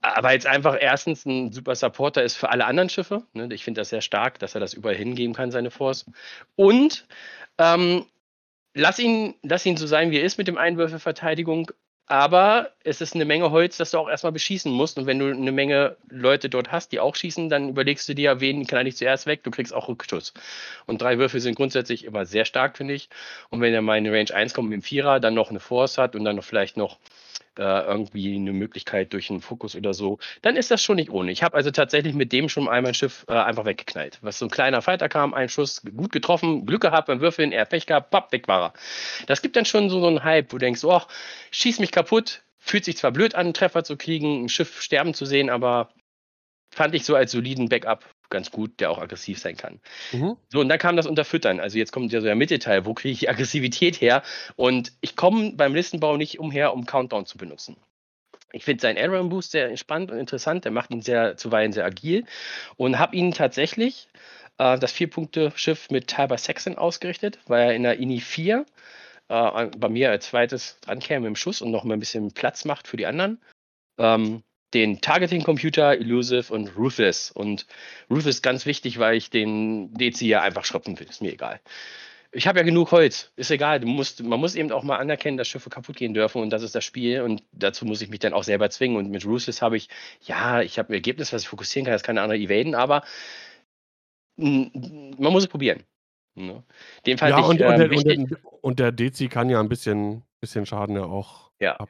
Aber 0.01 0.31
jetzt 0.31 0.47
einfach 0.47 0.77
erstens 0.79 1.25
ein 1.25 1.51
super 1.51 1.75
Supporter 1.75 2.23
ist 2.23 2.35
für 2.35 2.49
alle 2.49 2.65
anderen 2.65 2.89
Schiffe. 2.89 3.23
Ne? 3.33 3.49
Ich 3.51 3.63
finde 3.63 3.81
das 3.81 3.89
sehr 3.89 4.01
stark, 4.01 4.39
dass 4.39 4.55
er 4.55 4.61
das 4.61 4.73
überall 4.73 4.95
hingeben 4.95 5.33
kann, 5.33 5.51
seine 5.51 5.71
Force. 5.71 6.05
Und 6.55 7.05
ähm, 7.57 8.05
lass, 8.73 8.99
ihn, 8.99 9.35
lass 9.43 9.65
ihn 9.65 9.77
so 9.77 9.87
sein, 9.87 10.11
wie 10.11 10.17
er 10.17 10.23
ist 10.23 10.37
mit 10.37 10.47
dem 10.47 10.57
Einwürfelverteidigung. 10.57 11.71
Aber 12.11 12.71
es 12.83 13.01
ist 13.01 13.13
eine 13.13 13.23
Menge 13.23 13.51
Holz, 13.51 13.77
das 13.77 13.91
du 13.91 13.99
auch 13.99 14.09
erstmal 14.09 14.31
beschießen 14.31 14.71
musst. 14.71 14.97
Und 14.97 15.05
wenn 15.05 15.19
du 15.19 15.27
eine 15.27 15.51
Menge 15.51 15.95
Leute 16.09 16.49
dort 16.49 16.71
hast, 16.71 16.91
die 16.91 16.99
auch 16.99 17.15
schießen, 17.15 17.49
dann 17.49 17.69
überlegst 17.69 18.09
du 18.09 18.15
dir, 18.15 18.41
wen 18.41 18.65
kann 18.65 18.87
ich 18.87 18.97
zuerst 18.97 19.27
weg? 19.27 19.43
Du 19.43 19.51
kriegst 19.51 19.71
auch 19.75 19.87
Rückschuss. 19.87 20.33
Und 20.87 21.03
drei 21.03 21.19
Würfel 21.19 21.39
sind 21.39 21.53
grundsätzlich 21.53 22.05
immer 22.05 22.25
sehr 22.25 22.45
stark, 22.45 22.77
finde 22.77 22.95
ich. 22.95 23.09
Und 23.51 23.61
wenn 23.61 23.75
er 23.75 23.83
mal 23.83 23.99
in 23.99 24.07
Range 24.07 24.33
1 24.33 24.55
kommt 24.55 24.69
mit 24.69 24.81
dem 24.81 24.81
Vierer, 24.81 25.19
dann 25.19 25.35
noch 25.35 25.51
eine 25.51 25.59
Force 25.59 25.99
hat 25.99 26.15
und 26.15 26.23
dann 26.25 26.37
noch 26.37 26.43
vielleicht 26.43 26.77
noch 26.77 26.97
äh, 27.59 27.81
irgendwie 27.81 28.35
eine 28.35 28.53
Möglichkeit 28.53 29.13
durch 29.13 29.29
einen 29.29 29.41
Fokus 29.41 29.75
oder 29.75 29.93
so, 29.93 30.17
dann 30.41 30.55
ist 30.55 30.71
das 30.71 30.81
schon 30.81 30.95
nicht 30.95 31.11
ohne. 31.11 31.31
Ich 31.31 31.43
habe 31.43 31.55
also 31.55 31.71
tatsächlich 31.71 32.13
mit 32.15 32.31
dem 32.31 32.49
schon 32.49 32.67
einmal 32.67 32.91
ein 32.91 32.95
Schiff 32.95 33.25
äh, 33.27 33.33
einfach 33.33 33.65
weggeknallt. 33.65 34.19
Was 34.21 34.39
so 34.39 34.45
ein 34.45 34.51
kleiner 34.51 34.81
Fighter 34.81 35.09
kam, 35.09 35.33
ein 35.33 35.49
Schuss, 35.49 35.81
gut 35.95 36.11
getroffen, 36.11 36.65
Glück 36.65 36.81
gehabt 36.81 37.07
beim 37.07 37.21
Würfeln, 37.21 37.51
er 37.51 37.65
Pech 37.65 37.85
gehabt, 37.85 38.11
papp, 38.11 38.31
weg 38.31 38.47
war 38.47 38.69
er. 38.69 38.73
Das 39.27 39.41
gibt 39.41 39.55
dann 39.55 39.65
schon 39.65 39.89
so, 39.89 39.99
so 39.99 40.07
einen 40.07 40.23
Hype, 40.23 40.51
wo 40.51 40.57
du 40.57 40.65
denkst, 40.65 40.83
oh, 40.83 41.01
schieß 41.51 41.79
mich 41.79 41.91
kaputt, 41.91 42.41
fühlt 42.57 42.85
sich 42.85 42.97
zwar 42.97 43.11
blöd 43.11 43.35
an, 43.35 43.47
einen 43.47 43.53
Treffer 43.53 43.83
zu 43.83 43.97
kriegen, 43.97 44.45
ein 44.45 44.49
Schiff 44.49 44.81
sterben 44.81 45.13
zu 45.13 45.25
sehen, 45.25 45.49
aber 45.49 45.89
fand 46.71 46.95
ich 46.95 47.03
so 47.03 47.15
als 47.15 47.31
soliden 47.31 47.69
Backup 47.69 48.05
ganz 48.29 48.51
gut, 48.51 48.79
der 48.79 48.91
auch 48.91 48.99
aggressiv 48.99 49.39
sein 49.39 49.57
kann. 49.57 49.79
Mhm. 50.11 50.37
So, 50.49 50.59
und 50.59 50.69
dann 50.69 50.79
kam 50.79 50.95
das 50.95 51.07
Unterfüttern. 51.07 51.59
Also 51.59 51.77
jetzt 51.77 51.91
kommt 51.91 52.11
ja 52.11 52.19
so 52.19 52.25
der 52.25 52.35
Mittelteil, 52.35 52.85
wo 52.85 52.93
kriege 52.93 53.13
ich 53.13 53.19
die 53.19 53.29
Aggressivität 53.29 53.99
her? 54.01 54.23
Und 54.55 54.93
ich 55.01 55.15
komme 55.15 55.53
beim 55.53 55.73
Listenbau 55.73 56.17
nicht 56.17 56.39
umher, 56.39 56.73
um 56.73 56.85
Countdown 56.85 57.25
zu 57.25 57.37
benutzen. 57.37 57.77
Ich 58.51 58.63
finde 58.63 58.81
seinen 58.81 58.97
Aaron 58.97 59.29
Boost 59.29 59.51
sehr 59.51 59.75
spannend 59.77 60.11
und 60.11 60.17
interessant. 60.17 60.65
Der 60.65 60.71
macht 60.71 60.91
ihn 60.91 61.01
sehr 61.01 61.37
zuweilen 61.37 61.71
sehr 61.71 61.85
agil 61.85 62.25
und 62.77 62.97
habe 62.97 63.15
ihn 63.15 63.31
tatsächlich 63.31 64.07
äh, 64.57 64.77
das 64.79 64.91
Vier-Punkte-Schiff 64.91 65.89
mit 65.89 66.07
Talbot 66.07 66.39
Saxon 66.39 66.77
ausgerichtet, 66.77 67.39
weil 67.47 67.69
er 67.69 67.75
in 67.75 67.83
der 67.83 67.99
INI 67.99 68.19
4 68.19 68.65
äh, 69.29 69.65
bei 69.77 69.89
mir 69.89 70.09
als 70.09 70.29
zweites 70.29 70.79
drankäme 70.81 71.27
im 71.27 71.35
Schuss 71.35 71.61
und 71.61 71.71
noch 71.71 71.83
mal 71.83 71.95
ein 71.95 71.99
bisschen 71.99 72.31
Platz 72.31 72.65
macht 72.65 72.87
für 72.87 72.97
die 72.97 73.05
anderen. 73.05 73.39
Ähm, 73.99 74.43
den 74.73 75.01
Targeting-Computer, 75.01 75.93
Elusive 75.93 76.53
und 76.53 76.75
Ruthless. 76.77 77.31
Und 77.31 77.65
Ruthless 78.09 78.37
ist 78.37 78.43
ganz 78.43 78.65
wichtig, 78.65 78.99
weil 78.99 79.15
ich 79.15 79.29
den 79.29 79.93
DC 79.93 80.21
ja 80.21 80.41
einfach 80.41 80.65
schroppen 80.65 80.99
will. 80.99 81.07
Ist 81.09 81.21
mir 81.21 81.33
egal. 81.33 81.59
Ich 82.31 82.47
habe 82.47 82.59
ja 82.59 82.65
genug 82.65 82.91
Holz. 82.91 83.31
Ist 83.35 83.49
egal. 83.49 83.79
Musst, 83.81 84.21
man 84.23 84.39
muss 84.39 84.55
eben 84.55 84.71
auch 84.71 84.83
mal 84.83 84.97
anerkennen, 84.97 85.37
dass 85.37 85.47
Schiffe 85.47 85.71
kaputt 85.71 85.95
gehen 85.95 86.13
dürfen 86.13 86.41
und 86.41 86.51
das 86.51 86.61
ist 86.61 86.75
das 86.75 86.85
Spiel. 86.85 87.21
Und 87.21 87.43
dazu 87.51 87.85
muss 87.85 88.01
ich 88.01 88.09
mich 88.09 88.19
dann 88.19 88.33
auch 88.33 88.43
selber 88.43 88.69
zwingen. 88.69 88.97
Und 88.97 89.09
mit 89.09 89.25
Ruthless 89.25 89.61
habe 89.61 89.77
ich, 89.77 89.89
ja, 90.21 90.61
ich 90.61 90.77
habe 90.77 90.89
ein 90.89 90.93
Ergebnis, 90.93 91.33
was 91.33 91.41
ich 91.41 91.47
fokussieren 91.47 91.85
kann, 91.85 91.93
das 91.93 92.03
kann 92.03 92.15
der 92.15 92.23
andere 92.23 92.39
evaden, 92.39 92.75
aber 92.75 93.03
man 94.37 95.17
muss 95.17 95.43
es 95.43 95.49
probieren. 95.49 95.83
Ne? 96.35 96.63
Den 97.05 97.17
fand 97.17 97.31
Ja, 97.31 97.39
ich 97.39 97.45
und, 97.45 97.61
ähm, 97.61 97.91
und, 97.91 98.05
der, 98.05 98.37
und, 98.61 98.79
der, 98.79 98.91
Dezi 98.91 99.27
kann 99.27 99.49
ja 99.49 99.59
ein 99.59 99.67
bisschen, 99.67 100.23
bisschen 100.39 100.65
Schaden 100.65 100.95
ja 100.95 101.03
auch. 101.03 101.51
Ja. 101.59 101.75
ab. 101.77 101.89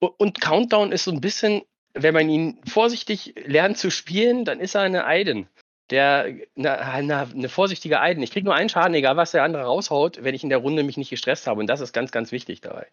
Und 0.00 0.40
Countdown 0.40 0.92
ist 0.92 1.04
so 1.04 1.10
ein 1.10 1.20
bisschen, 1.20 1.62
wenn 2.02 2.14
man 2.14 2.28
ihn 2.28 2.58
vorsichtig 2.66 3.34
lernt 3.44 3.78
zu 3.78 3.90
spielen, 3.90 4.44
dann 4.44 4.60
ist 4.60 4.74
er 4.74 4.82
eine 4.82 5.04
Aiden. 5.04 5.48
Der, 5.90 6.34
eine, 6.56 7.28
eine, 7.34 7.48
vorsichtige 7.48 8.00
Aiden. 8.00 8.22
Ich 8.22 8.30
kriege 8.30 8.44
nur 8.44 8.54
einen 8.54 8.68
Schaden, 8.68 8.92
egal 8.94 9.16
was 9.16 9.30
der 9.30 9.42
andere 9.42 9.62
raushaut, 9.62 10.22
wenn 10.22 10.34
ich 10.34 10.42
in 10.42 10.50
der 10.50 10.58
Runde 10.58 10.82
mich 10.82 10.98
nicht 10.98 11.08
gestresst 11.08 11.46
habe. 11.46 11.60
Und 11.60 11.66
das 11.66 11.80
ist 11.80 11.94
ganz, 11.94 12.12
ganz 12.12 12.30
wichtig 12.30 12.60
dabei. 12.60 12.86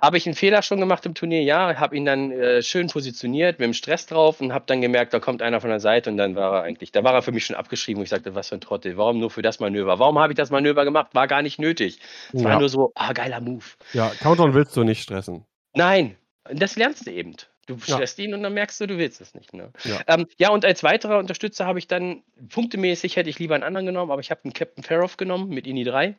Habe 0.00 0.16
ich 0.16 0.26
einen 0.26 0.34
Fehler 0.34 0.62
schon 0.62 0.80
gemacht 0.80 1.06
im 1.06 1.14
Turnier? 1.14 1.42
Ja, 1.42 1.78
habe 1.78 1.96
ihn 1.96 2.04
dann 2.04 2.32
äh, 2.32 2.62
schön 2.62 2.88
positioniert 2.88 3.58
mit 3.58 3.66
dem 3.66 3.74
Stress 3.74 4.06
drauf 4.06 4.40
und 4.40 4.52
habe 4.52 4.64
dann 4.66 4.80
gemerkt, 4.80 5.14
da 5.14 5.20
kommt 5.20 5.40
einer 5.40 5.60
von 5.60 5.70
der 5.70 5.78
Seite 5.78 6.10
und 6.10 6.16
dann 6.16 6.34
war 6.34 6.52
er 6.56 6.62
eigentlich, 6.62 6.90
da 6.90 7.04
war 7.04 7.14
er 7.14 7.22
für 7.22 7.30
mich 7.32 7.46
schon 7.46 7.54
abgeschrieben 7.54 8.00
und 8.00 8.04
ich 8.04 8.10
sagte, 8.10 8.34
was 8.34 8.48
für 8.48 8.56
ein 8.56 8.60
Trottel, 8.60 8.96
warum 8.96 9.20
nur 9.20 9.30
für 9.30 9.42
das 9.42 9.60
Manöver? 9.60 9.98
Warum 10.00 10.18
habe 10.18 10.32
ich 10.32 10.36
das 10.36 10.50
Manöver 10.50 10.84
gemacht? 10.84 11.14
War 11.14 11.28
gar 11.28 11.42
nicht 11.42 11.60
nötig. 11.60 12.00
Es 12.32 12.42
war 12.42 12.52
Ja. 12.52 12.58
nur 12.58 12.68
so, 12.68 12.92
ah, 12.96 13.12
geiler 13.12 13.40
Move. 13.40 13.64
Ja, 13.92 14.10
Countdown 14.20 14.52
willst 14.54 14.76
du 14.76 14.82
nicht 14.82 15.02
stressen. 15.02 15.44
Nein, 15.74 16.16
das 16.50 16.76
lernst 16.76 17.06
du 17.06 17.12
eben. 17.12 17.36
Du 17.66 17.74
Ja. 17.86 17.96
stresst 17.96 18.18
ihn 18.18 18.34
und 18.34 18.42
dann 18.42 18.54
merkst 18.54 18.80
du, 18.80 18.86
du 18.86 18.98
willst 18.98 19.20
es 19.20 19.34
nicht. 19.34 19.52
Ne? 19.54 19.70
Ja. 19.84 20.00
Ähm, 20.06 20.26
ja, 20.38 20.50
und 20.50 20.64
als 20.64 20.82
weiterer 20.82 21.18
Unterstützer 21.18 21.66
habe 21.66 21.78
ich 21.78 21.88
dann, 21.88 22.22
punktemäßig 22.50 23.16
hätte 23.16 23.30
ich 23.30 23.38
lieber 23.38 23.54
einen 23.54 23.64
anderen 23.64 23.86
genommen, 23.86 24.10
aber 24.10 24.20
ich 24.20 24.30
habe 24.30 24.42
einen 24.44 24.52
Captain 24.52 24.84
Faroff 24.84 25.16
genommen 25.16 25.48
mit 25.48 25.66
INI 25.66 25.84
3, 25.84 26.14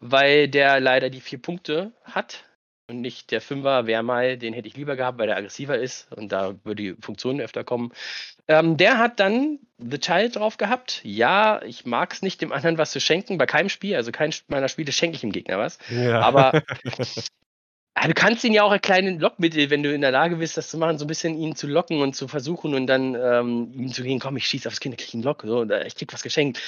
weil 0.00 0.48
der 0.48 0.80
leider 0.80 1.10
die 1.10 1.20
vier 1.20 1.40
Punkte 1.40 1.92
hat 2.04 2.44
und 2.86 3.00
nicht 3.00 3.30
der 3.30 3.40
Fünfer 3.40 3.86
wäre 3.86 4.02
mal, 4.02 4.36
den 4.36 4.52
hätte 4.52 4.68
ich 4.68 4.76
lieber 4.76 4.94
gehabt, 4.96 5.18
weil 5.18 5.26
der 5.26 5.36
aggressiver 5.38 5.78
ist 5.78 6.12
und 6.12 6.30
da 6.32 6.54
würde 6.64 6.82
die 6.82 6.94
Funktion 7.00 7.40
öfter 7.40 7.64
kommen. 7.64 7.92
Ähm, 8.46 8.76
der 8.76 8.98
hat 8.98 9.20
dann 9.20 9.58
The 9.78 9.98
Child 9.98 10.36
drauf 10.36 10.58
gehabt. 10.58 11.00
Ja, 11.02 11.62
ich 11.62 11.86
mag 11.86 12.12
es 12.12 12.20
nicht, 12.20 12.42
dem 12.42 12.52
anderen 12.52 12.76
was 12.76 12.90
zu 12.90 13.00
schenken, 13.00 13.38
bei 13.38 13.46
keinem 13.46 13.70
Spiel, 13.70 13.96
also 13.96 14.12
kein 14.12 14.34
meiner 14.48 14.68
Spiele 14.68 14.92
schenke 14.92 15.14
ich 15.14 15.22
dem 15.22 15.32
Gegner 15.32 15.58
was. 15.58 15.78
Ja. 15.88 16.20
Aber 16.20 16.62
Ah, 17.96 18.08
du 18.08 18.14
kannst 18.14 18.42
ihn 18.42 18.52
ja 18.52 18.64
auch 18.64 18.78
kleines 18.80 19.20
Lockmittel, 19.20 19.70
wenn 19.70 19.84
du 19.84 19.94
in 19.94 20.00
der 20.00 20.10
Lage 20.10 20.36
bist, 20.36 20.56
das 20.56 20.68
zu 20.68 20.78
machen, 20.78 20.98
so 20.98 21.04
ein 21.04 21.08
bisschen 21.08 21.38
ihn 21.38 21.54
zu 21.54 21.68
locken 21.68 22.00
und 22.02 22.14
zu 22.14 22.26
versuchen 22.26 22.74
und 22.74 22.88
dann 22.88 23.14
ähm, 23.14 23.72
ihm 23.72 23.92
zu 23.92 24.02
gehen, 24.02 24.18
komm, 24.18 24.36
ich 24.36 24.46
schieße 24.46 24.68
aufs 24.68 24.80
Kind, 24.80 25.00
ich 25.00 25.06
krieg 25.06 25.14
einen 25.14 25.22
Lock, 25.22 25.42
so, 25.46 25.60
oder 25.60 25.86
ich 25.86 25.94
krieg 25.94 26.12
was 26.12 26.22
geschenkt. 26.22 26.60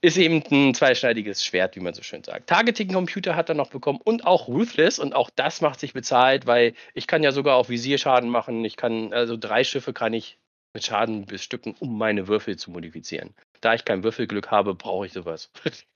Ist 0.00 0.18
eben 0.18 0.44
ein 0.52 0.74
zweischneidiges 0.74 1.44
Schwert, 1.44 1.74
wie 1.74 1.80
man 1.80 1.94
so 1.94 2.02
schön 2.02 2.22
sagt. 2.22 2.48
Targeting-Computer 2.48 3.34
hat 3.34 3.48
er 3.48 3.54
noch 3.54 3.70
bekommen 3.70 3.98
und 4.04 4.26
auch 4.26 4.46
Ruthless 4.46 4.98
und 4.98 5.14
auch 5.14 5.30
das 5.34 5.60
macht 5.60 5.80
sich 5.80 5.94
bezahlt, 5.94 6.46
weil 6.46 6.74
ich 6.94 7.06
kann 7.06 7.22
ja 7.22 7.32
sogar 7.32 7.56
auf 7.56 7.68
Visierschaden 7.68 8.28
machen. 8.28 8.64
Ich 8.64 8.76
kann, 8.76 9.12
also 9.12 9.36
drei 9.36 9.64
Schiffe 9.64 9.92
kann 9.92 10.12
ich 10.12 10.38
mit 10.74 10.84
Schaden 10.84 11.26
bestücken, 11.26 11.74
um 11.80 11.98
meine 11.98 12.28
Würfel 12.28 12.56
zu 12.56 12.70
modifizieren. 12.70 13.34
Da 13.60 13.74
ich 13.74 13.84
kein 13.84 14.04
Würfelglück 14.04 14.50
habe, 14.50 14.74
brauche 14.74 15.06
ich 15.06 15.12
sowas. 15.12 15.50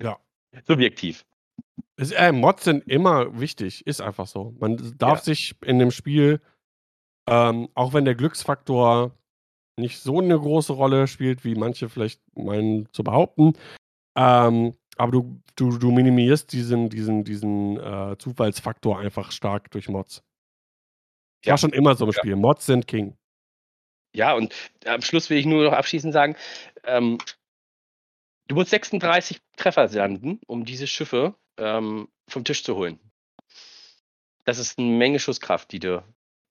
Ja. 0.00 0.16
Subjektiv. 0.64 1.24
Es, 1.98 2.12
äh, 2.12 2.30
Mods 2.32 2.64
sind 2.64 2.86
immer 2.88 3.38
wichtig, 3.40 3.86
ist 3.86 4.00
einfach 4.00 4.26
so. 4.28 4.54
Man 4.60 4.76
darf 4.98 5.18
Ja. 5.18 5.24
sich 5.24 5.56
in 5.64 5.78
dem 5.80 5.90
Spiel, 5.90 6.40
ähm, 7.28 7.68
auch 7.74 7.92
wenn 7.92 8.04
der 8.04 8.14
Glücksfaktor 8.14 9.12
nicht 9.76 9.98
so 10.00 10.20
eine 10.20 10.38
große 10.38 10.72
Rolle 10.72 11.06
spielt, 11.08 11.44
wie 11.44 11.54
manche 11.54 11.88
vielleicht 11.88 12.20
meinen 12.36 12.88
zu 12.92 13.02
behaupten, 13.04 13.54
ähm, 14.16 14.76
aber 14.96 15.12
du, 15.12 15.40
du, 15.56 15.78
du 15.78 15.90
minimierst 15.92 16.52
diesen, 16.52 16.88
diesen, 16.88 17.24
diesen 17.24 17.78
äh, 17.78 18.16
Zufallsfaktor 18.18 18.98
einfach 18.98 19.30
stark 19.32 19.70
durch 19.70 19.88
Mods. 19.88 20.24
Ja. 21.44 21.52
War 21.52 21.58
schon 21.58 21.72
immer 21.72 21.94
so 21.94 22.04
im 22.04 22.10
Ja. 22.12 22.18
Spiel. 22.18 22.36
Mods 22.36 22.66
sind 22.66 22.86
King. 22.88 23.16
Ja, 24.14 24.34
und 24.34 24.54
am 24.86 25.02
Schluss 25.02 25.30
will 25.30 25.38
ich 25.38 25.46
nur 25.46 25.64
noch 25.64 25.72
abschließend 25.72 26.12
sagen, 26.12 26.34
ähm, 26.84 27.18
du 28.48 28.54
musst 28.56 28.70
36 28.70 29.40
Treffer 29.56 29.86
landen, 29.88 30.40
um 30.46 30.64
diese 30.64 30.86
Schiffe 30.86 31.34
ähm, 31.58 32.08
vom 32.28 32.44
Tisch 32.44 32.64
zu 32.64 32.76
holen. 32.76 32.98
Das 34.44 34.58
ist 34.58 34.78
eine 34.78 34.88
Menge 34.88 35.18
Schusskraft, 35.18 35.72
die 35.72 35.80
du 35.80 36.02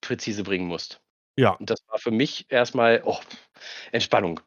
präzise 0.02 0.44
bringen 0.44 0.68
musst. 0.68 1.02
Ja. 1.38 1.52
Und 1.52 1.70
das 1.70 1.80
war 1.88 2.00
für 2.00 2.12
mich 2.12 2.46
erstmal 2.50 3.02
oh, 3.06 3.20
Entspannung. 3.92 4.40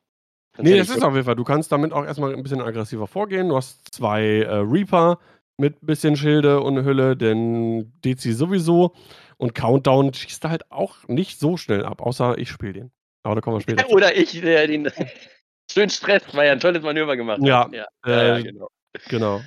Sonst 0.57 0.69
Nee, 0.69 0.79
das 0.79 0.89
ist 0.89 1.03
auf 1.03 1.15
jeden 1.15 1.25
Fall. 1.25 1.37
Du 1.37 1.45
kannst 1.45 1.71
damit 1.71 1.93
auch 1.93 2.05
erstmal 2.05 2.35
ein 2.35 2.43
bisschen 2.43 2.61
aggressiver 2.61 3.07
vorgehen. 3.07 3.49
Du 3.49 3.57
hast 3.57 3.95
zwei 3.95 4.43
äh, 4.43 4.57
Reaper 4.57 5.19
mit 5.57 5.77
bisschen 5.81 6.17
Schilde 6.17 6.61
und 6.61 6.85
Hülle, 6.85 7.17
denn 7.17 7.93
DC 8.05 8.35
sowieso. 8.35 8.95
Und 9.37 9.55
Countdown 9.55 10.13
schießt 10.13 10.45
halt 10.45 10.71
auch 10.71 11.07
nicht 11.07 11.39
so 11.39 11.57
schnell 11.57 11.85
ab, 11.85 12.03
außer 12.03 12.39
ich 12.39 12.51
spiele 12.51 12.73
den. 12.73 12.93
Aber 13.23 13.37
da 13.37 13.41
kommen 13.41 13.57
wir 13.57 13.61
später. 13.61 13.89
Oder 13.91 14.17
ich, 14.17 14.41
der 14.41 14.67
den 14.67 14.91
schön 15.71 15.91
stresst, 15.91 16.35
weil 16.35 16.47
er 16.47 16.53
ein 16.53 16.61
tolles 16.61 16.83
Manöver 16.83 17.17
gemacht 17.17 17.41
Ja, 17.43 17.65
hat. 17.65 17.73
Ja, 17.73 17.87
äh, 18.07 18.11
ja, 18.11 18.37
ja, 18.39 18.43
genau. 18.43 18.69
Genau. 19.09 19.41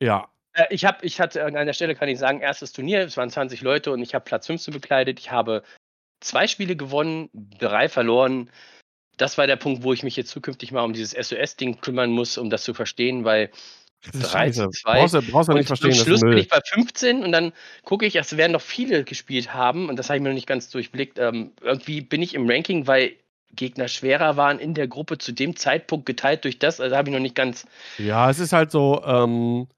Ja, 0.00 0.28
Äh, 0.54 0.64
Ich 0.70 0.84
habe, 0.84 1.04
ich 1.04 1.20
hatte 1.20 1.44
an 1.44 1.56
einer 1.56 1.72
Stelle 1.72 1.94
kann 1.94 2.08
ich 2.08 2.18
sagen, 2.18 2.40
erstes 2.40 2.72
Turnier, 2.72 3.00
es 3.00 3.16
waren 3.16 3.30
20 3.30 3.60
Leute 3.62 3.92
und 3.92 4.02
ich 4.02 4.14
habe 4.14 4.24
Platz 4.24 4.46
15 4.46 4.74
bekleidet. 4.74 5.20
Ich 5.20 5.30
habe 5.30 5.62
zwei 6.20 6.46
Spiele 6.46 6.76
gewonnen, 6.76 7.30
drei 7.32 7.88
verloren. 7.88 8.50
Das 9.16 9.38
war 9.38 9.46
der 9.46 9.56
Punkt, 9.56 9.82
wo 9.82 9.92
ich 9.92 10.02
mich 10.02 10.16
jetzt 10.16 10.30
zukünftig 10.30 10.72
mal 10.72 10.82
um 10.82 10.92
dieses 10.92 11.12
SOS-Ding 11.12 11.80
kümmern 11.80 12.10
muss, 12.10 12.38
um 12.38 12.50
das 12.50 12.64
zu 12.64 12.74
verstehen, 12.74 13.24
weil 13.24 13.50
das 14.02 14.14
ist 14.14 14.32
3 14.32 14.46
scheiße. 14.46 14.70
zu 14.70 14.80
2. 14.82 14.98
Brauchst 14.98 15.14
du, 15.14 15.22
brauchst 15.22 15.48
du 15.48 15.52
nicht 15.52 15.60
und 15.60 15.66
verstehen, 15.66 15.90
am 15.92 15.96
das 15.98 16.06
Schluss 16.06 16.20
bin 16.20 16.38
ich 16.38 16.48
bei 16.48 16.60
15 16.64 17.22
und 17.22 17.32
dann 17.32 17.52
gucke 17.84 18.06
ich, 18.06 18.16
es 18.16 18.36
werden 18.36 18.52
noch 18.52 18.62
viele 18.62 19.04
gespielt 19.04 19.52
haben 19.52 19.88
und 19.90 19.96
das 19.96 20.08
habe 20.08 20.16
ich 20.16 20.22
mir 20.22 20.30
noch 20.30 20.34
nicht 20.34 20.46
ganz 20.46 20.70
durchblickt. 20.70 21.18
Ähm, 21.18 21.52
irgendwie 21.60 22.00
bin 22.00 22.22
ich 22.22 22.34
im 22.34 22.48
Ranking, 22.48 22.86
weil 22.86 23.12
Gegner 23.52 23.88
schwerer 23.88 24.36
waren 24.36 24.58
in 24.58 24.74
der 24.74 24.88
Gruppe 24.88 25.18
zu 25.18 25.32
dem 25.32 25.54
Zeitpunkt 25.56 26.06
geteilt 26.06 26.44
durch 26.44 26.58
das, 26.58 26.80
also 26.80 26.96
habe 26.96 27.10
ich 27.10 27.12
noch 27.12 27.20
nicht 27.20 27.34
ganz. 27.34 27.66
Ja, 27.98 28.30
es 28.30 28.38
ist 28.38 28.52
halt 28.52 28.70
so, 28.70 29.02
ähm, 29.04 29.68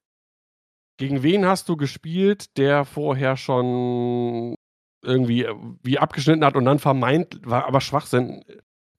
gegen 0.99 1.23
wen 1.23 1.47
hast 1.47 1.69
du 1.69 1.77
gespielt, 1.77 2.57
der 2.59 2.85
vorher 2.85 3.37
schon 3.37 4.55
irgendwie 5.05 5.45
äh, 5.45 5.55
wie 5.83 5.99
abgeschnitten 5.99 6.45
hat 6.45 6.55
und 6.57 6.65
dann 6.65 6.79
vermeint, 6.79 7.41
war 7.45 7.67
aber 7.67 7.81
Schwachsinn, 7.81 8.45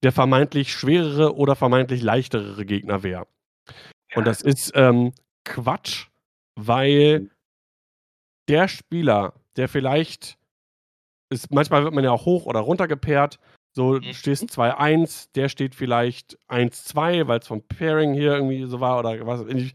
der 0.03 0.11
vermeintlich 0.11 0.73
schwerere 0.73 1.35
oder 1.35 1.55
vermeintlich 1.55 2.01
leichtere 2.01 2.65
Gegner 2.65 3.03
wäre. 3.03 3.27
Und 4.15 4.25
das 4.27 4.41
ist 4.41 4.71
ähm, 4.75 5.13
Quatsch, 5.45 6.07
weil 6.55 7.21
Mhm. 7.21 7.29
der 8.49 8.67
Spieler, 8.67 9.33
der 9.55 9.69
vielleicht 9.69 10.37
ist, 11.31 11.51
manchmal 11.51 11.83
wird 11.83 11.93
man 11.93 12.03
ja 12.03 12.11
auch 12.11 12.25
hoch 12.25 12.45
oder 12.45 12.59
runter 12.59 12.87
gepaart. 12.87 13.39
So, 13.75 13.99
du 13.99 14.07
Mhm. 14.07 14.13
stehst 14.13 14.51
2-1, 14.51 15.31
der 15.33 15.49
steht 15.49 15.73
vielleicht 15.73 16.37
1-2, 16.47 17.27
weil 17.27 17.39
es 17.39 17.47
vom 17.47 17.63
Pairing 17.67 18.13
hier 18.13 18.33
irgendwie 18.35 18.65
so 18.65 18.79
war 18.79 18.99
oder 18.99 19.25
was. 19.25 19.41
ich. 19.47 19.73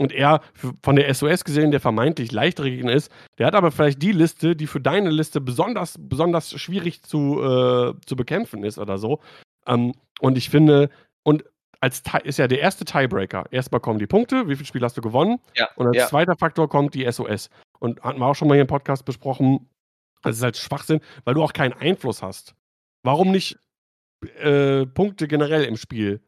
Und 0.00 0.12
er, 0.12 0.40
von 0.82 0.96
der 0.96 1.12
SOS 1.12 1.44
gesehen, 1.44 1.72
der 1.72 1.80
vermeintlich 1.80 2.32
leichtere 2.32 2.70
Gegner 2.70 2.94
ist, 2.94 3.12
der 3.36 3.46
hat 3.46 3.54
aber 3.54 3.70
vielleicht 3.70 4.00
die 4.00 4.12
Liste, 4.12 4.56
die 4.56 4.66
für 4.66 4.80
deine 4.80 5.10
Liste 5.10 5.42
besonders, 5.42 5.96
besonders 5.98 6.58
schwierig 6.58 7.02
zu, 7.02 7.38
äh, 7.42 7.92
zu 8.06 8.16
bekämpfen 8.16 8.64
ist 8.64 8.78
oder 8.78 8.96
so. 8.96 9.20
Ähm, 9.66 9.92
und 10.20 10.38
ich 10.38 10.48
finde, 10.48 10.88
und 11.22 11.44
als 11.80 12.02
ist 12.24 12.38
ja 12.38 12.48
der 12.48 12.60
erste 12.60 12.86
Tiebreaker. 12.86 13.44
Erstmal 13.50 13.82
kommen 13.82 13.98
die 13.98 14.06
Punkte, 14.06 14.48
wie 14.48 14.56
viele 14.56 14.64
Spiele 14.64 14.86
hast 14.86 14.96
du 14.96 15.02
gewonnen? 15.02 15.38
Ja, 15.54 15.68
Und 15.76 15.88
als 15.88 15.96
ja. 15.98 16.06
zweiter 16.06 16.34
Faktor 16.34 16.70
kommt 16.70 16.94
die 16.94 17.04
SOS. 17.10 17.50
Und 17.78 18.02
hatten 18.02 18.20
wir 18.20 18.26
auch 18.26 18.34
schon 18.34 18.48
mal 18.48 18.54
hier 18.54 18.62
im 18.62 18.68
Podcast 18.68 19.04
besprochen, 19.04 19.68
das 20.22 20.38
ist 20.38 20.42
halt 20.42 20.56
Schwachsinn, 20.56 21.00
weil 21.24 21.34
du 21.34 21.42
auch 21.42 21.52
keinen 21.52 21.74
Einfluss 21.74 22.22
hast. 22.22 22.54
Warum 23.02 23.32
nicht 23.32 23.58
äh, 24.38 24.86
Punkte 24.86 25.28
generell 25.28 25.64
im 25.64 25.76
Spiel? 25.76 26.22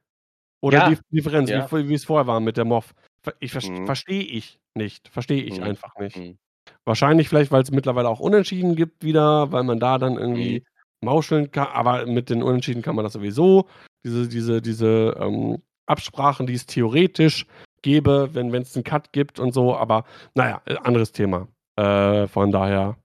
Oder 0.60 0.78
Ja, 0.78 0.90
die 0.90 0.98
Differenz, 1.10 1.50
wie, 1.50 1.88
wie 1.88 1.94
es 1.94 2.04
vorher 2.04 2.26
war 2.26 2.38
mit 2.40 2.58
der 2.58 2.66
MOV. 2.66 2.92
Ich 3.40 3.52
ver 3.52 3.62
Mhm. 3.68 3.86
verstehe 3.86 4.22
ich 4.22 4.58
nicht. 4.74 5.08
Verstehe 5.08 5.42
ich 5.42 5.58
Mhm. 5.58 5.64
einfach 5.64 5.96
nicht. 5.98 6.16
Mhm. 6.16 6.38
Wahrscheinlich 6.84 7.28
vielleicht, 7.28 7.50
weil 7.52 7.62
es 7.62 7.70
mittlerweile 7.70 8.08
auch 8.08 8.20
Unentschieden 8.20 8.76
gibt 8.76 9.04
wieder, 9.04 9.52
weil 9.52 9.62
man 9.64 9.78
da 9.80 9.98
dann 9.98 10.16
irgendwie 10.16 10.60
Mhm. 10.60 11.06
mauscheln 11.06 11.50
kann. 11.50 11.68
Aber 11.68 12.06
mit 12.06 12.30
den 12.30 12.42
Unentschieden 12.42 12.82
kann 12.82 12.96
man 12.96 13.04
das 13.04 13.12
sowieso. 13.14 13.68
Diese, 14.04 14.28
diese, 14.28 14.60
diese 14.62 15.16
ähm, 15.20 15.62
Absprachen, 15.86 16.46
die 16.46 16.54
es 16.54 16.66
theoretisch 16.66 17.46
gäbe, 17.82 18.30
wenn 18.34 18.52
es 18.54 18.76
einen 18.76 18.84
Cut 18.84 19.12
gibt 19.12 19.38
und 19.38 19.52
so. 19.52 19.76
Aber 19.76 20.04
naja, 20.34 20.62
äh, 20.66 20.76
anderes 20.82 21.12
Thema. 21.12 21.48
Äh, 21.76 22.26
von 22.28 22.50
daher, 22.52 22.96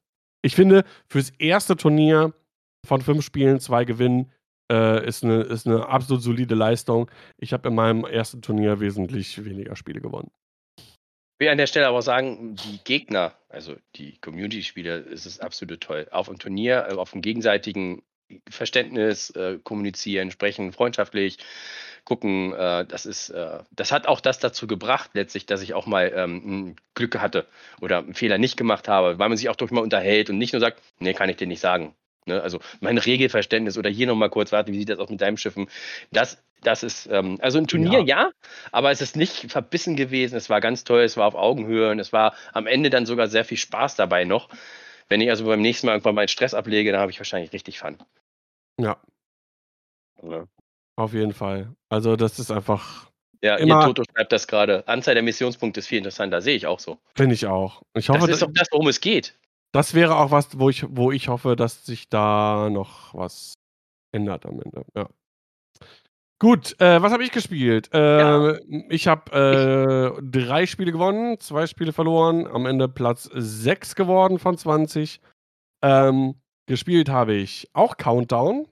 ich 0.43 0.55
finde, 0.55 0.83
fürs 1.09 1.29
erste 1.39 1.75
Turnier 1.75 2.33
von 2.85 3.01
fünf 3.01 3.23
Spielen 3.25 3.59
zwei 3.59 3.85
gewinnen, 3.85 4.31
äh, 4.71 5.05
ist, 5.07 5.23
eine, 5.23 5.41
ist 5.41 5.67
eine 5.67 5.87
absolut 5.87 6.21
solide 6.21 6.55
Leistung. 6.55 7.09
Ich 7.37 7.53
habe 7.53 7.69
in 7.69 7.75
meinem 7.75 8.05
ersten 8.05 8.41
Turnier 8.41 8.79
wesentlich 8.79 9.43
weniger 9.43 9.75
Spiele 9.75 10.01
gewonnen. 10.01 10.31
Ich 10.77 11.45
will 11.45 11.49
an 11.49 11.57
der 11.59 11.67
Stelle 11.67 11.87
aber 11.87 12.01
sagen, 12.01 12.55
die 12.55 12.79
Gegner, 12.83 13.33
also 13.49 13.75
die 13.95 14.17
Community-Spieler, 14.19 15.05
ist 15.05 15.27
es 15.27 15.39
absolut 15.39 15.81
toll. 15.81 16.07
Auf 16.11 16.27
dem 16.27 16.39
Turnier, 16.39 16.87
äh, 16.89 16.95
auf 16.95 17.11
dem 17.11 17.21
gegenseitigen 17.21 18.01
Verständnis, 18.49 19.29
äh, 19.31 19.59
kommunizieren, 19.63 20.31
sprechen, 20.31 20.73
freundschaftlich 20.73 21.37
gucken. 22.05 22.53
Äh, 22.53 22.85
das 22.85 23.05
ist, 23.05 23.29
äh, 23.29 23.59
das 23.71 23.91
hat 23.91 24.07
auch 24.07 24.19
das 24.19 24.39
dazu 24.39 24.65
gebracht, 24.65 25.11
letztlich, 25.13 25.45
dass 25.45 25.61
ich 25.61 25.73
auch 25.73 25.85
mal 25.85 26.11
ähm, 26.15 26.75
Glück 26.95 27.19
hatte 27.19 27.45
oder 27.81 27.99
einen 27.99 28.13
Fehler 28.13 28.37
nicht 28.37 28.57
gemacht 28.57 28.87
habe, 28.87 29.19
weil 29.19 29.29
man 29.29 29.37
sich 29.37 29.49
auch 29.49 29.55
durch 29.55 29.71
mal 29.71 29.81
unterhält 29.81 30.29
und 30.29 30.37
nicht 30.37 30.53
nur 30.53 30.59
sagt, 30.59 30.81
nee, 30.99 31.13
kann 31.13 31.29
ich 31.29 31.37
dir 31.37 31.47
nicht 31.47 31.59
sagen. 31.59 31.93
Ne? 32.27 32.41
Also 32.41 32.59
mein 32.79 32.97
Regelverständnis 32.97 33.77
oder 33.77 33.89
hier 33.89 34.07
nochmal 34.07 34.29
kurz, 34.29 34.51
warte, 34.51 34.71
wie 34.71 34.77
sieht 34.79 34.89
das 34.89 34.99
aus 34.99 35.09
mit 35.09 35.21
deinem 35.21 35.37
Schiffen? 35.37 35.69
Das, 36.11 36.43
das 36.61 36.83
ist, 36.83 37.07
ähm, 37.11 37.37
also 37.41 37.57
ein 37.57 37.67
Turnier, 37.67 38.01
ja. 38.01 38.31
aber 38.71 38.91
es 38.91 39.01
ist 39.01 39.15
nicht 39.15 39.51
verbissen 39.51 39.95
gewesen. 39.95 40.35
Es 40.35 40.49
war 40.49 40.61
ganz 40.61 40.83
toll, 40.83 41.01
es 41.01 41.17
war 41.17 41.27
auf 41.27 41.35
Augenhöhe 41.35 41.91
und 41.91 41.99
es 41.99 42.13
war 42.13 42.33
am 42.53 42.67
Ende 42.67 42.89
dann 42.89 43.05
sogar 43.05 43.27
sehr 43.27 43.45
viel 43.45 43.57
Spaß 43.57 43.95
dabei 43.95 44.23
noch. 44.25 44.49
Wenn 45.09 45.21
ich 45.21 45.29
also 45.29 45.45
beim 45.45 45.61
nächsten 45.61 45.87
Mal 45.87 45.93
irgendwann 45.93 46.15
meinen 46.15 46.27
Stress 46.27 46.53
ablege, 46.53 46.91
dann 46.91 46.99
habe 47.01 47.11
ich 47.11 47.19
wahrscheinlich 47.19 47.53
richtig 47.53 47.79
Fun. 47.79 47.97
Ja, 48.79 48.97
Ja. 50.21 50.45
auf 50.95 51.13
jeden 51.13 51.33
Fall. 51.33 51.73
Also, 51.89 52.15
das 52.15 52.39
ist 52.39 52.51
einfach 52.51 53.09
Ja, 53.41 53.55
immer 53.55 53.79
Toto 53.85 54.03
schreibt 54.03 54.31
das 54.31 54.47
gerade. 54.47 54.87
Anzahl 54.87 55.13
der 55.13 55.23
Missionspunkte 55.23 55.79
ist 55.79 55.87
viel 55.87 55.99
interessanter, 55.99 56.41
sehe 56.41 56.55
ich 56.55 56.67
auch 56.67 56.79
so. 56.79 56.97
finde 57.15 57.35
ich 57.35 57.45
auch. 57.45 57.81
Ich 57.93 58.07
Das 58.07 58.17
hoffe, 58.17 58.31
ist 58.31 58.41
da 58.41 58.47
auch 58.47 58.51
das, 58.53 58.67
worum 58.71 58.87
es 58.87 58.99
geht. 58.99 59.37
Das 59.77 59.93
wäre 59.93 60.17
auch 60.17 60.31
was, 60.31 60.57
wo 60.59 60.69
ich 60.71 60.85
wo 60.89 61.11
ich 61.11 61.27
hoffe, 61.27 61.55
dass 61.55 61.85
sich 61.85 62.09
da 62.09 62.67
noch 62.71 63.13
was 63.13 63.53
ändert 64.11 64.47
am 64.47 64.59
Ende, 64.59 64.83
ja. 64.95 65.07
Gut, 66.39 66.79
äh, 66.81 66.99
was 67.01 67.11
habe 67.11 67.23
ich 67.23 67.31
gespielt? 67.31 67.89
Ja. 67.93 68.53
Äh, 68.53 68.85
ich 68.89 69.07
habe, 69.07 70.17
äh, 70.19 70.21
3 70.21 70.65
Spiele 70.65 70.91
gewonnen, 70.91 71.39
2 71.39 71.67
Spiele 71.67 71.93
verloren, 71.93 72.47
am 72.47 72.65
Ende 72.65 72.87
Platz 72.87 73.29
6 73.31 73.93
geworden 73.93 74.39
von 74.39 74.57
20. 74.57 75.21
Ähm, 75.83 76.35
gespielt 76.67 77.09
habe 77.09 77.33
ich 77.35 77.69
auch 77.73 77.97
Countdown 77.97 78.67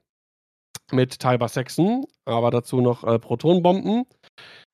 mit 0.91 1.19
Tiber 1.19 1.47
Saxon, 1.47 2.05
aber 2.25 2.49
dazu 2.49 2.81
noch, 2.81 3.03
äh, 3.03 3.19
Protonbomben. 3.19 4.05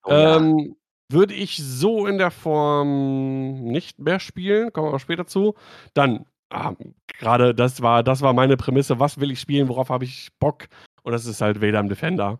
Oh 0.06 0.12
ja. 0.12 0.38
Ähm, 0.38 0.76
würde 1.12 1.34
ich 1.34 1.58
so 1.58 2.08
in 2.08 2.18
der 2.18 2.32
Form 2.32 3.64
nicht 3.64 4.00
mehr 4.00 4.20
spielen, 4.20 4.72
kommen 4.74 4.92
wir 4.92 5.00
später 5.00 5.26
zu. 5.28 5.56
Dann, 5.94 6.26
ah, 6.50 6.74
grade 7.20 7.54
das 7.56 7.82
war 7.82 8.04
das 8.04 8.22
war 8.22 8.34
meine 8.34 8.58
Prämisse, 8.58 9.00
was 9.00 9.20
will 9.20 9.32
ich 9.32 9.40
spielen, 9.40 9.68
worauf 9.70 9.90
habe 9.90 10.06
ich 10.06 10.30
Bock? 10.40 10.68
Und 11.04 11.14
das 11.14 11.26
ist 11.26 11.42
halt 11.42 11.62
Vader 11.62 11.80
im 11.80 11.90
Defender. 11.90 12.40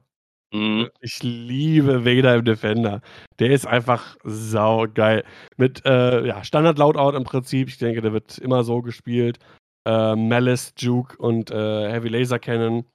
Mhm. 0.54 0.90
Ich 1.00 1.24
liebe 1.24 2.06
Vader 2.06 2.36
im 2.36 2.46
Defender. 2.46 3.02
Der 3.40 3.52
ist 3.52 3.66
einfach 3.66 4.18
saugeil. 4.24 5.24
Mit, 5.58 5.86
äh, 5.86 6.28
ja, 6.28 6.44
Standard-Loadout 6.44 7.16
im 7.18 7.24
Prinzip. 7.24 7.70
Ich 7.70 7.78
denke, 7.78 8.02
der 8.02 8.14
wird 8.14 8.38
immer 8.38 8.64
so 8.64 8.82
gespielt. 8.82 9.40
Äh, 9.88 10.16
Malice, 10.16 10.74
Juke 10.78 11.18
und, 11.18 11.52
äh, 11.52 11.92
Heavy 11.92 12.10
Laser 12.10 12.38
Cannon. 12.40 12.86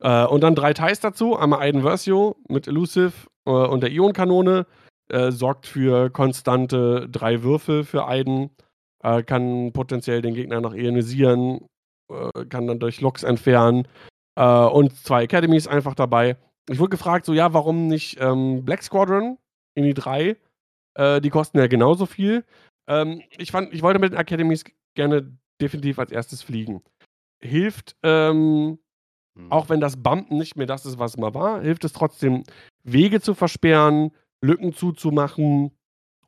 Äh, 0.00 0.24
und 0.24 0.42
dann 0.42 0.54
3 0.54 0.72
Ties 0.74 1.00
dazu. 1.00 1.36
Einmal 1.36 1.60
Aiden 1.60 1.82
Versio 1.82 2.36
mit 2.48 2.66
Elusive, 2.66 3.12
äh, 3.46 3.50
und 3.50 3.82
der 3.82 3.90
Ionenkanone. 3.90 4.66
Äh, 5.10 5.32
sorgt 5.32 5.66
für 5.66 6.10
konstante 6.10 7.08
3 7.10 7.42
Würfel 7.42 7.84
für 7.84 8.06
Aiden. 8.06 8.50
Äh, 9.02 9.22
kann 9.22 9.72
potenziell 9.72 10.22
den 10.22 10.34
Gegner 10.34 10.60
noch 10.60 10.74
ionisieren, 10.74 11.66
äh, 12.10 12.44
kann 12.46 12.66
dann 12.66 12.80
durch 12.80 13.00
Locks 13.00 13.22
entfernen. 13.22 13.86
Äh, 14.36 14.44
und 14.44 14.94
2 14.96 15.24
Academies 15.24 15.66
einfach 15.68 15.94
dabei. 15.94 16.36
Ich 16.68 16.78
wurde 16.78 16.90
gefragt, 16.90 17.24
so, 17.24 17.32
ja, 17.32 17.54
warum 17.54 17.86
nicht, 17.86 18.18
ähm, 18.20 18.64
Black 18.64 18.82
Squadron 18.82 19.38
in 19.74 19.84
die 19.84 19.94
3? 19.94 20.36
Äh, 20.94 21.20
die 21.20 21.30
kosten 21.30 21.58
ja 21.58 21.66
genauso 21.68 22.06
viel. 22.06 22.44
Ähm, 22.88 23.22
ich 23.38 23.50
fand 23.52 23.72
ich 23.72 23.82
wollte 23.82 24.00
mit 24.00 24.12
den 24.12 24.18
Academies 24.18 24.64
gerne 24.94 25.36
definitiv 25.60 25.98
als 25.98 26.10
erstes 26.12 26.42
fliegen. 26.42 26.82
Hilft, 27.40 27.96
ähm, 28.02 28.78
Mhm. 29.38 29.52
auch 29.52 29.68
wenn 29.68 29.80
das 29.80 29.96
Bumpen 30.02 30.38
nicht 30.38 30.56
mehr 30.56 30.66
das 30.66 30.84
ist, 30.84 30.98
was 30.98 31.16
mal 31.16 31.32
war, 31.34 31.60
hilft 31.62 31.84
es 31.84 31.92
trotzdem, 31.92 32.42
Wege 32.82 33.20
zu 33.20 33.34
versperren, 33.34 34.10
Lücken 34.42 34.72
zuzumachen 34.74 35.72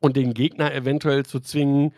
und 0.01 0.15
den 0.17 0.33
Gegner 0.33 0.73
eventuell 0.73 1.25
zu 1.25 1.39
zwingen, 1.39 1.93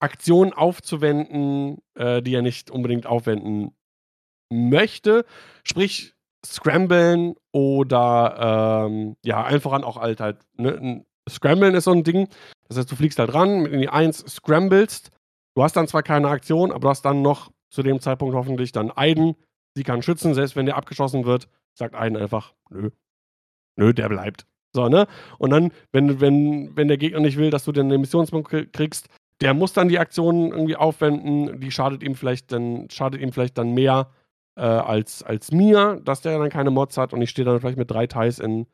Aktionen 0.00 0.52
aufzuwenden, 0.52 1.78
äh, 1.96 2.22
die 2.22 2.34
er 2.34 2.42
nicht 2.42 2.70
unbedingt 2.70 3.06
aufwenden 3.06 3.72
möchte. 4.52 5.24
Sprich, 5.64 6.14
scramblen 6.46 7.34
oder, 7.52 8.86
ähm, 8.88 9.16
ja, 9.24 9.44
allen 9.44 9.60
voran 9.62 9.84
auch 9.84 9.98
halt 9.98 10.20
halt, 10.20 10.38
ne, 10.56 11.04
Scramblen 11.30 11.74
ist 11.76 11.84
so 11.84 11.92
'n 11.92 12.04
Ding. 12.04 12.28
Das 12.68 12.78
heißt, 12.78 12.92
du 12.92 12.96
fliegst 12.96 13.18
halt 13.20 13.34
ran 13.34 13.66
in 13.66 13.80
die 13.82 13.88
1, 13.90 14.18
scramblest. 14.28 15.10
Du 15.56 15.62
hast 15.64 15.76
dann 15.76 15.88
zwar 15.88 16.02
keine 16.04 16.28
Aktion, 16.28 16.70
aber 16.72 16.80
du 16.82 16.88
hast 16.90 17.02
dann 17.04 17.22
noch 17.22 17.52
zu 17.70 17.82
dem 17.84 18.00
Zeitpunkt 18.00 18.34
hoffentlich 18.36 18.72
dann 18.72 18.92
Aiden. 18.92 19.36
Sie 19.76 19.84
kann 19.84 20.02
schützen, 20.02 20.34
selbst 20.34 20.56
wenn 20.56 20.66
der 20.66 20.76
abgeschossen 20.76 21.26
wird, 21.26 21.48
sagt 21.74 21.94
Aiden 21.96 22.16
einfach: 22.18 22.54
„Nö. 22.70 22.90
Nö, 23.76 23.94
der 23.94 24.08
bleibt.“ 24.10 24.46
So, 24.74 24.88
ne? 24.88 25.06
Und 25.38 25.50
dann, 25.50 25.72
wenn 25.92 26.20
wenn 26.20 26.76
wenn 26.76 26.88
der 26.88 26.98
Gegner 26.98 27.20
nicht 27.20 27.36
will, 27.38 27.50
dass 27.50 27.64
du 27.64 27.72
'nen 27.72 28.00
Missionspunkt 28.00 28.48
kri 28.50 28.66
kriegst, 28.66 29.08
der 29.40 29.54
muss 29.54 29.72
dann 29.72 29.88
die 29.88 29.98
Aktion 29.98 30.50
irgendwie 30.52 30.76
aufwenden. 30.76 31.60
Die 31.60 31.70
schadet 31.70 32.02
ihm 32.02 32.14
vielleicht 32.14 32.52
dann 32.52 32.88
schadet 32.90 33.20
ihm 33.20 33.32
vielleicht 33.32 33.56
dann 33.56 33.72
mehr, 33.72 34.10
äh, 34.56 34.62
als 34.62 35.22
als 35.22 35.52
mir, 35.52 36.00
dass 36.04 36.20
der 36.20 36.38
dann 36.38 36.50
keine 36.50 36.70
Mods 36.70 36.96
hat 36.98 37.12
und 37.12 37.22
ich 37.22 37.30
stehe 37.30 37.46
dann 37.46 37.60
vielleicht 37.60 37.78
mit 37.78 37.90
3 37.90 38.06
Ties 38.06 38.38
in 38.38 38.66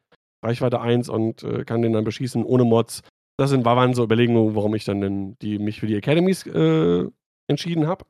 Reichweite 0.44 0.80
1 0.80 1.08
und, 1.08 1.42
äh, 1.44 1.64
kann 1.64 1.82
den 1.82 1.92
dann 1.92 2.04
beschießen 2.04 2.44
ohne 2.44 2.64
Mods. 2.64 3.02
Das 3.38 3.50
sind 3.50 3.64
waren 3.64 3.94
so 3.94 4.04
Überlegungen, 4.04 4.54
warum 4.56 4.74
ich 4.74 4.84
dann 4.84 5.00
den 5.00 5.36
die 5.42 5.58
mich 5.58 5.80
für 5.80 5.86
die 5.86 5.96
Academies, 5.96 6.46
äh, 6.46 7.04
entschieden 7.48 7.86
habe. 7.86 8.04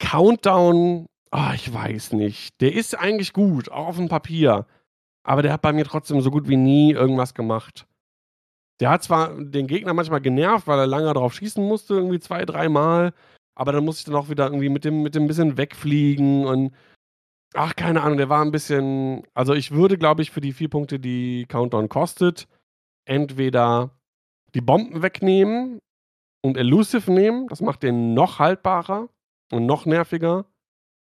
Countdown, 0.00 1.06
ah, 1.30 1.52
ich 1.54 1.72
weiß 1.72 2.12
nicht. 2.12 2.60
Der 2.60 2.72
ist 2.74 2.98
eigentlich 2.98 3.32
gut, 3.32 3.70
auch 3.70 3.88
auf'm 3.96 4.08
Papier, 4.08 4.66
aber 5.24 5.42
der 5.42 5.52
hat 5.52 5.62
bei 5.62 5.72
mir 5.72 5.84
trotzdem 5.84 6.20
so 6.20 6.30
gut 6.30 6.48
wie 6.48 6.56
nie 6.56 6.92
irgendwas 6.92 7.34
gemacht. 7.34 7.86
Der 8.80 8.90
hat 8.90 9.04
zwar 9.04 9.34
den 9.42 9.66
Gegner 9.68 9.94
manchmal 9.94 10.20
genervt, 10.22 10.66
weil 10.66 10.78
er 10.80 10.86
lange 10.88 11.12
drauf 11.14 11.34
schießen 11.34 11.64
musste, 11.66 11.94
irgendwie 11.94 12.20
2, 12.20 12.44
dreimal, 12.46 13.14
aber 13.56 13.72
dann 13.72 13.84
musste 13.84 14.00
ich 14.00 14.04
dann 14.06 14.16
auch 14.16 14.30
wieder 14.30 14.46
irgendwie 14.46 14.68
mit 14.70 14.84
dem 14.84 15.02
mit 15.02 15.14
dem 15.14 15.26
bisschen 15.28 15.56
wegfliegen 15.58 16.46
und 16.46 16.72
ach, 17.54 17.76
keine 17.76 18.02
Ahnung, 18.02 18.18
der 18.18 18.28
war 18.30 18.42
'n 18.44 18.52
bisschen 18.52 19.24
also, 19.34 19.54
ich 19.54 19.72
würde, 19.72 19.98
glaube 19.98 20.22
ich, 20.22 20.30
für 20.32 20.40
die 20.42 20.52
4 20.54 20.70
Punkte, 20.70 21.00
die 21.00 21.46
Countdown 21.48 21.88
kostet, 21.90 22.48
entweder 23.06 23.92
die 24.54 24.60
Bomben 24.62 25.02
wegnehmen 25.02 25.80
und 26.42 26.56
Elusive 26.58 27.12
nehmen. 27.12 27.48
Das 27.48 27.60
macht 27.62 27.82
den 27.84 28.14
noch 28.14 28.38
haltbarer 28.40 29.08
und 29.52 29.66
noch 29.66 29.86
nerviger. 29.86 30.46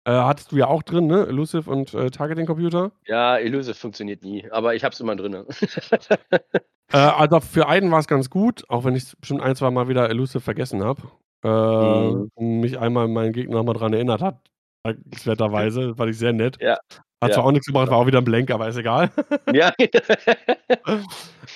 Äh, 0.09 0.13
hattest 0.13 0.53
du 0.53 0.57
ja 0.57 0.69
auch 0.69 0.83
drin, 0.83 1.07
ne? 1.07 1.27
Elusive 1.27 1.71
und, 1.71 1.93
äh, 1.93 2.11
Targeting 2.11 2.47
Computer. 2.47 2.93
Ja, 3.07 3.37
Elusive 3.37 3.75
funktioniert 3.75 4.23
nie, 4.23 4.51
aber 4.51 4.75
ich 4.75 4.83
habe 4.83 4.95
es 4.95 5.01
immer 5.01 5.15
drinne. 5.17 5.45
Äh, 6.91 6.97
also, 6.97 7.41
für 7.41 7.69
Aiden 7.69 7.91
war's 7.91 8.07
ganz 8.09 8.31
gut, 8.31 8.65
auch 8.71 8.85
wenn 8.85 8.97
ich's 8.97 9.15
bestimmt 9.15 9.43
ein, 9.43 9.55
zweimal 9.55 9.89
wieder 9.89 10.09
Elusive 10.09 10.41
vergessen 10.41 10.83
habe. 10.83 11.03
Äh, 11.45 12.41
Mhm. 12.41 12.61
mich 12.61 12.79
einmal 12.79 13.09
mein 13.09 13.35
Gegner 13.35 13.57
noch 13.57 13.65
mal 13.65 13.75
dran 13.75 13.93
erinnert 13.93 14.23
hat, 14.23 14.41
dankenswerterweise. 14.85 15.95
Fand 15.97 16.11
ich 16.11 16.17
sehr 16.17 16.33
nett. 16.33 16.57
Ja, 16.63 16.79
Hat 17.23 17.35
zwar 17.35 17.43
ja. 17.43 17.43
auch 17.43 17.53
nix 17.53 17.67
gebracht, 17.67 17.91
war 17.91 17.99
auch 17.99 18.07
wieder 18.07 18.21
'n 18.21 18.25
Blank, 18.25 18.51
aber 18.51 18.69
ist 18.69 18.79
egal. 18.79 19.11
Ja. 19.55 19.71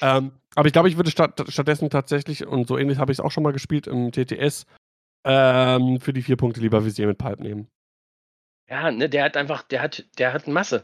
Ähm, 0.03 0.33
aber 0.55 0.67
ich 0.67 0.75
glaube, 0.75 0.91
ich 0.91 0.97
würde 0.99 1.11
statt 1.11 1.43
stattdessen 1.49 1.89
tatsächlich 1.89 2.47
und 2.47 2.69
so 2.69 2.77
ähnlich 2.77 2.99
habe 2.99 3.11
ich's 3.13 3.21
auch 3.21 3.31
schon 3.31 3.43
mal 3.43 3.55
gespielt 3.55 3.87
im 3.87 4.13
TTS, 4.13 4.67
ähm, 5.25 5.99
für 6.01 6.13
die 6.13 6.21
4 6.23 6.37
Punkte 6.37 6.61
lieber 6.61 6.85
Visier 6.85 7.07
mit 7.07 7.17
Pipe 7.17 7.43
nehmen. 7.43 7.69
Ja, 8.73 8.91
ne, 8.91 9.07
der 9.07 9.25
hat 9.25 9.37
einfach 9.37 9.63
der 9.65 9.83
hat 9.83 10.03
der 10.19 10.33
hat 10.33 10.49
Masse. 10.49 10.83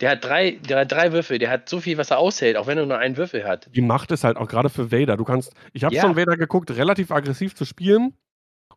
Der 0.00 0.12
hat 0.12 0.24
3 0.24 0.52
der 0.52 0.80
hat 0.80 0.92
3 0.92 1.12
Würfel, 1.12 1.38
der 1.38 1.50
hat 1.50 1.68
so 1.68 1.80
viel, 1.80 1.98
was 1.98 2.12
er 2.12 2.18
aushält, 2.18 2.56
auch 2.56 2.68
wenn 2.68 2.78
er 2.78 2.86
nur 2.86 2.96
einen 2.98 3.16
Würfel 3.16 3.44
hat. 3.44 3.68
Die 3.74 3.82
Macht 3.82 4.12
ist 4.12 4.22
halt 4.22 4.36
auch 4.36 4.46
grade 4.46 4.68
für 4.68 4.92
Vader. 4.92 5.16
Du 5.16 5.24
kannst 5.24 5.52
ich 5.72 5.82
habe 5.82 5.96
Ja. 5.96 6.02
schon 6.02 6.16
Vader 6.16 6.36
geguckt, 6.36 6.70
relativ 6.70 7.10
aggressiv 7.10 7.56
zu 7.56 7.64
spielen. 7.64 8.14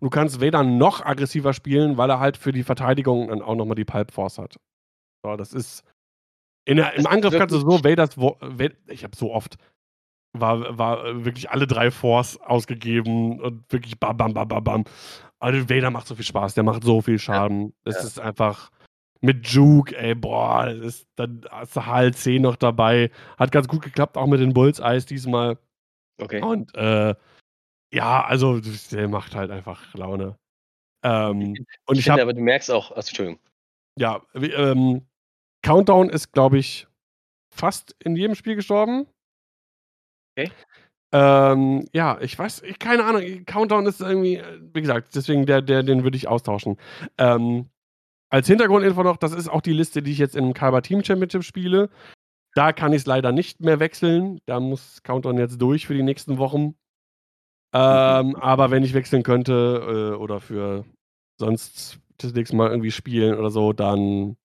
Du 0.02 0.10
kannst 0.10 0.42
Vader 0.42 0.64
noch 0.64 1.06
aggressiver 1.06 1.54
spielen, 1.54 1.98
weil 1.98 2.10
er 2.10 2.20
halt 2.20 2.36
für 2.36 2.52
die 2.52 2.64
Verteidigung 2.64 3.28
dann 3.28 3.44
auch 3.44 3.56
noch 3.56 3.66
mal 3.66 3.76
die 3.76 3.86
Pipe 3.86 4.12
Force 4.12 4.40
hat. 4.40 4.56
So, 5.24 5.36
das 5.36 5.54
ist 5.54 5.84
in 6.68 6.78
der 6.78 6.94
im 6.94 7.04
Das 7.04 7.12
Angriff 7.14 7.38
kannst 7.38 7.54
du 7.54 7.60
so 7.60 7.84
Vaders 7.84 8.18
ich 8.88 9.04
habe 9.04 9.16
so 9.16 9.32
oft 9.32 9.58
war 10.41 10.78
war, 10.78 11.06
äh, 11.06 11.26
wirklich 11.26 11.49
alle 11.49 11.68
3 11.68 11.91
Force 11.91 12.38
ausgegeben 12.41 13.40
und 13.41 13.72
wirklich 13.72 13.99
bam, 13.99 14.18
bam, 14.18 14.34
bam, 14.34 14.48
bam, 14.48 14.64
bam. 14.64 14.84
Also, 15.40 15.70
Vader 15.70 15.91
macht 15.91 16.07
so 16.07 16.16
viel 16.16 16.26
Spaß, 16.26 16.53
der 16.56 16.64
macht 16.64 16.84
so 16.84 17.02
viel 17.02 17.20
Schaden. 17.20 17.74
Es 17.84 17.95
ja. 17.95 18.02
ist 18.03 18.20
einfach 18.20 18.72
mit 19.22 19.48
Juke, 19.48 19.98
ey, 19.98 20.16
boah, 20.16 20.68
ist 20.68 21.07
dann 21.16 21.45
hast 21.49 21.76
du 21.76 21.82
HLC 21.86 22.40
noch 22.40 22.56
dabei. 22.56 23.12
Hat 23.38 23.52
ganz 23.52 23.68
gut 23.68 23.82
geklappt, 23.84 24.18
auch 24.18 24.28
mit 24.28 24.40
den 24.40 24.53
Bullseyes 24.53 25.06
diesmal. 25.06 25.57
Okay. 26.22 26.41
Und, 26.41 26.74
äh, 26.76 27.16
ja, 27.94 28.24
also, 28.26 28.60
der 28.91 29.07
macht 29.10 29.36
halt 29.36 29.52
einfach 29.52 29.94
Laune. 29.95 30.38
Ähm, 31.03 31.56
und 31.88 31.98
Ich 31.98 31.99
ich 31.99 32.03
finde 32.06 32.12
habe 32.14 32.22
aber, 32.24 32.34
du 32.34 32.41
merkst 32.41 32.72
auch 32.72 32.91
achso, 32.91 33.10
Entschuldigung. 33.10 33.40
ja, 33.98 34.22
ähm, 34.36 35.06
Countdown 35.64 36.10
ist, 36.10 36.32
glaube 36.34 36.57
ich, 36.60 36.88
fast 37.53 37.95
in 38.03 38.16
jedem 38.16 38.36
Spiel 38.36 38.56
gestorben. 38.56 39.07
Okay. 40.38 40.52
Ähm, 41.14 41.88
ja, 41.94 42.18
ich 42.20 42.38
weiß 42.38 42.64
ich 42.64 42.80
keine 42.80 43.06
Ahnung, 43.06 43.45
Countdown 43.45 43.86
ist 43.86 44.02
irgendwie 44.02 44.36
äh, 44.38 44.60
wie 44.74 44.82
gesagt, 44.82 45.16
deswegen 45.16 45.45
der 45.45 45.62
der 45.62 45.84
den 45.84 46.03
würde 46.03 46.18
ich 46.18 46.28
austauschen. 46.28 46.78
Ähm, 47.18 47.70
als 48.30 48.48
Hintergrundinfo 48.48 49.03
noch, 49.03 49.18
das 49.18 49.34
ist 49.34 49.48
auch 49.48 49.62
die 49.62 49.74
Liste, 49.74 50.02
die 50.03 50.12
ich 50.12 50.18
jetzt 50.18 50.36
im 50.36 50.53
Kaiba 50.53 50.82
Team 50.82 51.03
Championship 51.03 51.44
spiele. 51.44 51.90
Da 52.56 52.74
kann 52.74 52.94
ich's 52.94 53.06
leider 53.06 53.32
nicht 53.32 53.62
mehr 53.62 53.80
wechseln. 53.80 54.40
Da 54.45 54.60
muss 54.60 55.03
Countdown 55.03 55.38
jetzt 55.38 55.62
durch 55.62 55.88
für 55.88 55.94
die 55.94 56.03
nächsten 56.03 56.38
Wochen. 56.38 56.76
Ähm, 57.74 58.36
aber 58.38 58.72
wenn 58.72 58.84
ich 58.84 58.94
wechseln 58.94 59.24
könnte, 59.24 60.14
äh, 60.14 60.18
oder 60.18 60.40
für 60.40 60.86
sonst 61.40 61.99
das 62.18 62.34
nächste 62.34 62.56
Mal 62.56 62.70
irgendwie 62.70 62.91
spielen 62.91 63.38
oder 63.38 63.52
so, 63.52 63.74
dann 63.74 64.38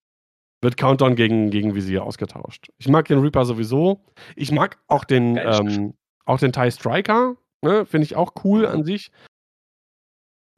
wird 0.62 0.76
Countdown 0.76 1.16
gegen 1.16 1.50
gegen 1.50 1.74
Visier 1.74 2.04
ausgetauscht. 2.04 2.68
Ich 2.78 2.88
mag 2.88 3.06
den 3.08 3.20
Reaper 3.20 3.44
sowieso. 3.44 4.04
Ich 4.36 4.52
mag 4.52 4.78
auch 4.88 5.04
den, 5.04 5.38
ähm 5.44 5.94
auch 6.26 6.38
den 6.38 6.52
TIE 6.52 6.70
Striker, 6.70 7.36
ne, 7.62 7.86
finde 7.86 8.04
ich 8.04 8.16
auch 8.16 8.32
cool 8.44 8.66
an 8.66 8.84
sich. 8.84 9.10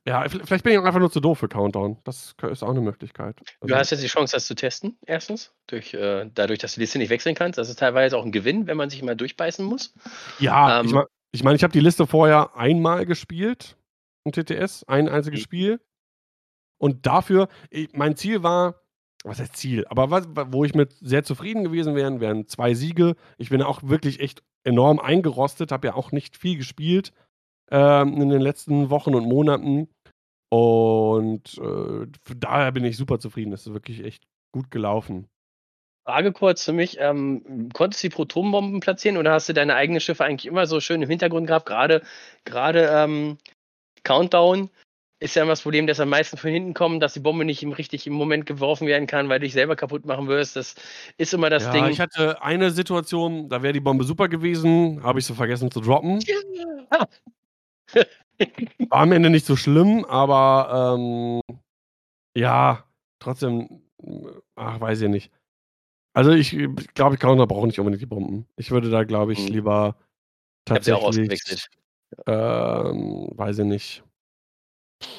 Ja, 0.06 0.28
vielleicht 0.28 0.64
bin 0.64 0.72
ich 0.72 0.78
auch 0.78 0.84
einfach 0.84 0.98
nur 0.98 1.12
zu 1.12 1.20
doof 1.20 1.38
für 1.38 1.48
Countdown. 1.48 1.98
Das 2.04 2.34
ist 2.50 2.62
auch 2.64 2.72
'ne 2.72 2.80
Möglichkeit. 2.80 3.44
Du 3.66 3.74
Also 3.74 3.76
hast 3.76 3.90
jetzt 3.90 4.02
die 4.02 4.08
Chance, 4.08 4.34
das 4.36 4.46
zu 4.46 4.54
testen, 4.56 4.98
erstens, 5.06 5.52
durch, 5.68 5.94
äh 5.94 6.28
dadurch, 6.34 6.58
dass 6.58 6.72
du 6.74 6.78
die 6.80 6.82
Liste 6.82 6.98
nicht 6.98 7.10
wechseln 7.10 7.36
kannst. 7.36 7.58
Das 7.58 7.68
ist 7.68 7.78
teilweise 7.78 8.16
auch 8.18 8.24
'n 8.24 8.32
Gewinn, 8.32 8.66
wenn 8.66 8.76
man 8.76 8.90
sich 8.90 9.02
mal 9.02 9.14
durchbeißen 9.14 9.64
muss. 9.64 9.94
Ja, 10.38 10.74
ich 10.80 10.92
Ähm 10.92 11.02
ich 11.34 11.42
meine, 11.44 11.56
ich 11.56 11.62
habe 11.62 11.72
die 11.72 11.80
Liste 11.80 12.06
vorher 12.06 12.56
einmal 12.56 13.06
gespielt 13.06 13.76
im 14.24 14.32
TTS, 14.32 14.84
ein 14.86 15.08
einziges 15.08 15.40
Mhm. 15.40 15.44
Spiel. 15.44 15.80
Und 16.78 17.06
dafür 17.06 17.48
i 17.72 17.88
mein 17.94 18.16
Ziel 18.16 18.42
war 18.44 18.81
was 19.24 19.40
heißt 19.40 19.56
Ziel, 19.56 19.86
aber 19.88 20.10
was 20.10 20.26
wo 20.52 20.64
ich 20.64 20.74
mit 20.74 20.92
sehr 21.00 21.24
zufrieden 21.24 21.64
gewesen 21.64 21.94
wären, 21.94 22.20
wären 22.20 22.48
2 22.48 22.74
Siege. 22.74 23.16
Ich 23.38 23.50
bin 23.50 23.62
auch 23.62 23.82
wirklich 23.84 24.20
echt 24.20 24.42
enorm 24.64 24.98
eingerostet, 25.00 25.72
habe 25.72 25.88
ja 25.88 25.94
auch 25.94 26.12
nicht 26.12 26.36
viel 26.36 26.56
gespielt, 26.56 27.12
ähm, 27.70 28.20
in 28.20 28.28
den 28.28 28.40
letzten 28.40 28.90
Wochen 28.90 29.14
und 29.14 29.26
Monaten. 29.26 29.88
Und, 30.50 31.58
äh, 31.58 32.06
daher 32.36 32.72
bin 32.72 32.84
ich 32.84 32.96
super 32.96 33.18
zufrieden. 33.18 33.52
Das 33.52 33.66
ist 33.66 33.72
wirklich 33.72 34.04
echt 34.04 34.24
gut 34.52 34.70
gelaufen. 34.70 35.28
Frage 36.04 36.32
kurz 36.32 36.64
für 36.64 36.72
mich, 36.72 36.98
ähm, 37.00 37.68
konntest 37.72 38.02
du 38.02 38.08
die 38.08 38.14
Protonenbomben 38.14 38.80
platzieren 38.80 39.16
oder 39.16 39.32
hast 39.32 39.48
du 39.48 39.52
deine 39.52 39.76
eigenen 39.76 40.00
Schiffe 40.00 40.24
eigentlich 40.24 40.46
immer 40.46 40.66
so 40.66 40.80
schön 40.80 41.00
im 41.00 41.08
Hintergrund 41.08 41.46
gehabt? 41.46 41.66
Grade 41.66 42.02
grade, 42.44 42.90
ähm, 42.92 43.38
Countdown 44.02 44.68
ist 45.22 45.34
ja 45.36 45.42
immer 45.42 45.52
das 45.52 45.62
Problem, 45.62 45.86
dass 45.86 46.00
am 46.00 46.08
meisten 46.10 46.36
von 46.36 46.50
hinten 46.50 46.74
kommen, 46.74 47.00
dass 47.00 47.14
die 47.14 47.20
Bombe 47.20 47.44
nicht 47.44 47.62
im 47.62 47.72
richtig 47.72 48.06
im 48.06 48.12
Moment 48.12 48.44
geworfen 48.46 48.86
werden 48.86 49.06
kann, 49.06 49.28
weil 49.28 49.38
du 49.38 49.46
dich 49.46 49.52
selber 49.52 49.76
kaputt 49.76 50.04
machen 50.04 50.28
wirst. 50.28 50.56
Das 50.56 50.74
ist 51.18 51.32
immer 51.34 51.48
das 51.50 51.64
Ja, 51.64 51.72
Ding. 51.72 51.86
ich 51.86 52.00
hatte 52.00 52.42
eine 52.42 52.70
Situation, 52.70 53.48
da 53.48 53.62
wäre 53.62 53.72
die 53.72 53.80
Bombe 53.80 54.04
super 54.04 54.28
gewesen, 54.28 55.02
habe 55.02 55.18
ich 55.20 55.26
sie 55.26 55.34
vergessen 55.34 55.70
zu 55.70 55.80
droppen. 55.80 56.20
Ja. 56.20 57.06
War 58.90 59.00
am 59.00 59.12
Ende 59.12 59.30
nicht 59.30 59.46
so 59.46 59.56
schlimm, 59.56 60.04
aber, 60.04 60.96
ähm, 60.98 61.40
ja, 62.36 62.84
trotzdem, 63.20 63.82
ach, 64.56 64.80
weiß 64.80 65.02
ich 65.02 65.08
nicht. 65.08 65.32
Also, 66.14 66.32
ich 66.32 66.50
glaube, 66.94 67.18
Counter 67.18 67.46
braucht 67.46 67.66
nicht 67.66 67.78
unbedingt 67.80 68.02
die 68.02 68.06
Bomben. 68.06 68.46
Ich 68.56 68.70
würde 68.70 68.90
da, 68.90 69.04
glaube 69.04 69.32
ich, 69.34 69.40
Mhm. 69.40 69.48
lieber 69.48 69.96
Ich 70.66 70.72
habe 70.72 70.84
sie 70.84 70.92
auch 70.92 71.04
tatsächlich, 71.04 71.32
ausgewechselt. 71.42 71.70
ähm, 72.26 73.28
weiß 73.34 73.58
ich 73.60 73.64
nicht. 73.66 74.04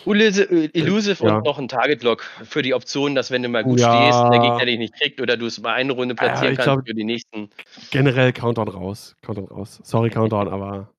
Ulise 0.06 0.44
äh, 0.44 0.70
Elusive 0.74 1.24
ja. 1.26 1.38
und 1.38 1.46
noch 1.46 1.60
'n 1.60 1.68
Target 1.68 2.04
Lock 2.04 2.24
für 2.44 2.62
die 2.62 2.74
Option, 2.74 3.16
dass 3.16 3.32
wenn 3.32 3.44
du 3.44 3.50
mal 3.50 3.64
gut 3.64 3.80
stehst 3.80 4.24
und 4.24 4.32
der 4.32 4.40
Gegner 4.40 4.60
Ja. 4.60 4.66
dich 4.66 4.78
nicht 4.80 4.94
kriegt 4.96 5.22
oder 5.22 5.38
du 5.38 5.46
es 5.46 5.60
mal 5.62 5.74
eine 5.74 5.94
Runde 5.94 6.16
Ja, 6.16 6.28
platzieren 6.28 6.54
ich 6.54 6.60
kannst 6.60 6.88
für 6.88 6.94
die 6.94 7.04
nächsten 7.04 7.50
generell 7.92 8.34
Countdown 8.34 8.68
raus. 8.68 9.16
Countdown 9.22 9.48
raus. 9.48 9.80
Sorry, 9.84 10.10
Countdown, 10.10 10.48
aber 10.48 10.90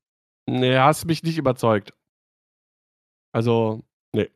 ne, 0.47 0.81
hast 0.83 1.05
mich 1.05 1.23
nicht 1.23 1.37
überzeugt. 1.37 1.91
Also, 3.33 3.83
ne. 4.13 4.29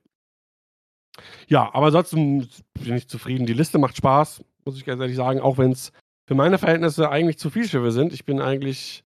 Ja, 1.48 1.74
aber 1.74 1.88
ansonsten 1.88 2.48
bin 2.80 2.96
ich 2.96 3.08
zufrieden. 3.08 3.46
Die 3.46 3.54
Liste 3.54 3.78
macht 3.80 3.98
Spaß, 3.98 4.44
muss 4.66 4.78
ich 4.78 4.86
ganz 4.86 5.02
ehrlich 5.02 5.16
sagen, 5.16 5.40
auch 5.40 5.58
wenn's 5.58 5.92
für 6.28 6.36
meine 6.36 6.58
Verhältnisse 6.58 7.10
eigentlich 7.10 7.40
zu 7.40 7.50
viele 7.50 7.68
Schiffe 7.68 7.92
sind. 7.92 8.14
Ich 8.14 8.26
bin 8.26 8.40
eigentlich 8.40 9.04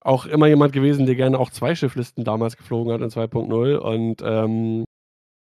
auch 0.00 0.26
immer 0.26 0.46
jemand 0.48 0.72
gewesen, 0.72 1.06
der 1.06 1.16
gerne 1.16 1.38
auch 1.38 1.50
2 1.50 1.74
Schifflisten 1.74 2.24
damals 2.24 2.56
geflogen 2.56 2.92
hat 2.92 3.00
in 3.02 3.10
2.0 3.10 3.76
und, 3.76 4.22
ähm, 4.24 4.84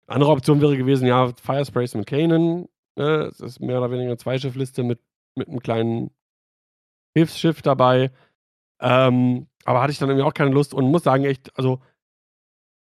andere 0.09 0.33
Option 0.33 0.61
wäre 0.63 0.77
gewesen, 0.77 1.07
ja, 1.07 1.33
Fire 1.43 1.65
Sprays 1.67 1.95
mit 1.95 2.07
Kanan, 2.07 2.69
ne? 2.97 3.31
Ist 3.41 3.61
mehr 3.61 3.79
oder 3.79 3.91
weniger 3.93 4.11
'ne 4.11 4.19
Zweischiffliste 4.19 4.83
mit 4.85 5.01
mit 5.37 5.49
'nem 5.49 5.61
kleinen 5.61 6.11
Hilfsschiff 7.17 7.63
dabei. 7.63 8.11
Ähm, 8.81 9.49
aber 9.65 9.83
hatte 9.83 9.93
ich 9.93 9.99
dann 9.99 10.11
irgendwie 10.11 10.27
auch 10.29 10.35
keine 10.35 10.51
Lust 10.53 10.75
und 10.75 10.87
muss 10.91 11.05
sagen, 11.05 11.25
echt, 11.25 11.57
also 11.59 11.81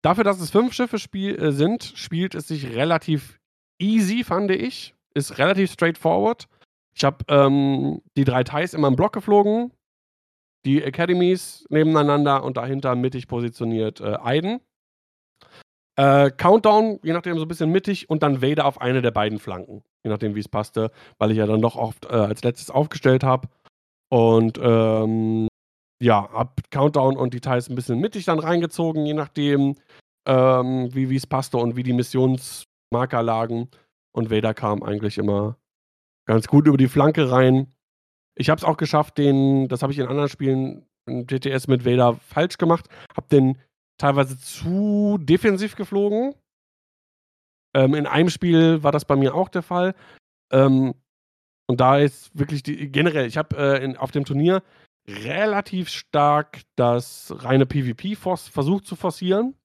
dafür, 0.05 0.25
dass 0.25 0.41
es 0.41 0.51
5 0.51 0.73
Schiffe 0.73 0.99
spiel 0.99 1.35
äh, 1.41 1.51
sind, 1.53 1.93
spielt 1.95 2.35
es 2.35 2.49
sich 2.49 2.75
relativ 2.75 3.39
easy, 3.79 4.23
fand 4.25 4.51
ich. 4.51 4.93
Ist 5.15 5.37
relativ 5.37 5.71
straightforward. 5.71 6.47
Ich 6.93 7.05
habe, 7.05 7.23
ähm, 7.29 8.01
die 8.17 8.25
3 8.25 8.43
TIEs 8.43 8.73
immer 8.73 8.89
im 8.89 8.97
Block 8.97 9.13
geflogen, 9.13 9.71
die 10.65 10.83
Academies 10.83 11.65
nebeneinander 11.69 12.43
und 12.43 12.57
dahinter 12.57 12.95
mittig 12.95 13.27
positioniert, 13.27 14.01
äh, 14.01 14.17
Iden. 14.25 14.61
Äh, 15.97 16.31
Countdown, 16.31 16.99
je 17.03 17.13
nachdem 17.13 17.37
so 17.37 17.43
'n 17.45 17.47
bisschen 17.47 17.69
mittig 17.71 18.09
und 18.09 18.23
dann 18.23 18.41
Vader 18.41 18.65
auf 18.65 18.81
eine 18.81 19.01
der 19.03 19.11
beiden 19.11 19.37
Flanken, 19.39 19.83
je 20.03 20.09
nachdem, 20.09 20.33
wie's 20.35 20.47
passte, 20.49 20.89
weil 21.19 21.29
ich 21.31 21.37
ja 21.37 21.45
dann 21.45 21.61
doch 21.61 21.75
oft, 21.75 22.05
äh, 22.05 22.09
als 22.09 22.43
Letztes 22.43 22.71
aufgestellt 22.71 23.23
habe. 23.23 23.47
Und, 24.09 24.59
ähm, 24.63 25.47
ja, 26.01 26.29
habe 26.33 26.51
Countdown 26.71 27.17
und 27.17 27.33
die 27.33 27.41
TIEs 27.41 27.69
'n 27.69 27.75
bisschen 27.75 27.99
mittig 27.99 28.25
dann 28.25 28.39
reingezogen, 28.39 29.05
je 29.05 29.13
nachdem, 29.15 29.75
ähm, 30.27 30.93
wie 30.95 31.09
wie's 31.09 31.27
passte 31.27 31.57
und 31.57 31.75
wie 31.77 31.83
die 31.83 31.93
Missionsmarker 31.93 33.23
lagen. 33.23 33.69
Und 34.13 34.31
Vader 34.31 34.53
kam 34.55 34.83
eigentlich 34.83 35.17
immer 35.19 35.57
ganz 36.27 36.47
gut 36.47 36.67
über 36.67 36.77
die 36.77 36.89
Flanke 36.89 37.31
rein. 37.31 37.72
Ich 38.35 38.49
habe 38.49 38.59
es 38.59 38.63
auch 38.63 38.77
geschafft, 38.77 39.17
den 39.17 39.67
das 39.67 39.81
habe 39.81 39.93
ich 39.93 39.99
in 39.99 40.07
anderen 40.07 40.29
Spielen 40.29 40.85
in 41.05 41.27
TTS 41.27 41.67
mit 41.67 41.85
Vader 41.85 42.15
falsch 42.15 42.57
gemacht, 42.57 42.87
habe 43.15 43.27
den 43.29 43.57
teilweise 43.97 44.39
zu 44.39 45.17
defensiv 45.19 45.75
geflogen. 45.75 46.33
Ähm, 47.75 47.93
in 47.93 48.07
einem 48.07 48.29
Spiel 48.29 48.83
war 48.83 48.91
das 48.91 49.05
bei 49.05 49.15
mir 49.15 49.35
auch 49.35 49.49
der 49.49 49.63
Fall. 49.63 49.95
Ähm, 50.51 50.93
und 51.67 51.79
da 51.79 51.97
ist 51.97 52.37
wirklich 52.37 52.63
die 52.63 52.91
generell, 52.91 53.25
ich 53.25 53.37
habe, 53.37 53.55
äh, 53.57 53.97
auf 53.97 54.11
dem 54.11 54.25
Turnier 54.25 54.63
relativ 55.07 55.89
stark 55.89 56.61
das 56.75 57.33
reine 57.43 57.65
PvP 57.65 58.15
versucht 58.15 58.85
zu 58.85 58.95
forcieren 58.95 59.55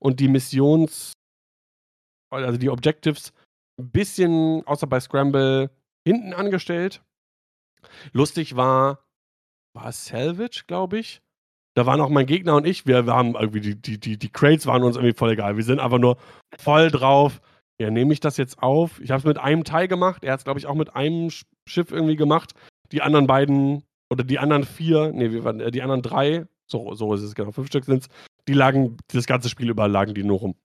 und 0.00 0.18
die 0.20 0.28
Missions 0.28 1.12
also 2.30 2.58
die 2.58 2.70
Objectives 2.70 3.32
'n 3.78 3.90
bisschen, 3.90 4.66
außer 4.66 4.86
bei 4.86 5.00
Scramble, 5.00 5.70
hinten 6.06 6.32
angestellt. 6.32 7.02
Lustig 8.12 8.56
war 8.56 9.00
war 9.74 9.88
es 9.90 10.06
Salvage, 10.06 10.64
glaube 10.66 10.98
ich? 10.98 11.22
Da 11.76 11.86
waren 11.86 12.00
auch 12.00 12.10
mein 12.10 12.26
Gegner 12.26 12.56
und 12.56 12.66
ich, 12.66 12.86
wir 12.86 13.06
wir 13.06 13.14
haben 13.14 13.34
irgendwie 13.36 13.60
die 13.60 13.76
die 13.80 14.00
die 14.00 14.18
die 14.18 14.30
Crates 14.30 14.66
waren 14.66 14.82
uns 14.84 14.96
irgendwie 14.96 15.16
voll 15.16 15.32
egal. 15.32 15.56
Wir 15.56 15.64
sind 15.64 15.80
einfach 15.80 15.98
nur 15.98 16.18
voll 16.58 16.90
drauf: 16.90 17.40
„Ja, 17.80 17.90
nehme 17.90 18.12
ich 18.14 18.20
das 18.20 18.36
jetzt 18.38 18.62
auf?“ 18.62 19.00
Ich 19.02 19.10
habe 19.12 19.20
es 19.20 19.24
mit 19.26 19.38
einem 19.38 19.64
TIE 19.64 19.88
gemacht. 19.88 20.24
Er 20.24 20.32
hat's, 20.34 20.44
glaube 20.44 20.58
ich, 20.60 20.66
auch 20.66 20.74
mit 20.76 20.94
einem 20.96 21.30
Sch 21.30 21.44
Schiff 21.68 21.92
irgendwie 21.92 22.16
gemacht. 22.16 22.54
Die 22.92 23.02
anderen 23.02 23.26
beiden 23.28 23.84
oder 24.10 24.24
die 24.24 24.38
anderen 24.38 24.64
4, 24.64 25.12
ne, 25.12 25.32
wir 25.32 25.44
waren 25.44 25.60
äh, 25.60 25.70
die 25.72 25.82
anderen 25.82 26.02
3, 26.02 26.46
so 26.70 26.94
so 26.94 27.14
ist 27.14 27.22
es, 27.22 27.34
genau, 27.34 27.52
5 27.52 27.68
Stück 27.68 27.84
sind's, 27.86 28.08
die 28.48 28.54
lagen 28.54 28.96
das 29.12 29.26
ganze 29.26 29.48
Spiel 29.50 29.70
über 29.70 29.88
lagen 29.88 30.14
die 30.14 30.24
nur 30.24 30.38
rum. 30.40 30.56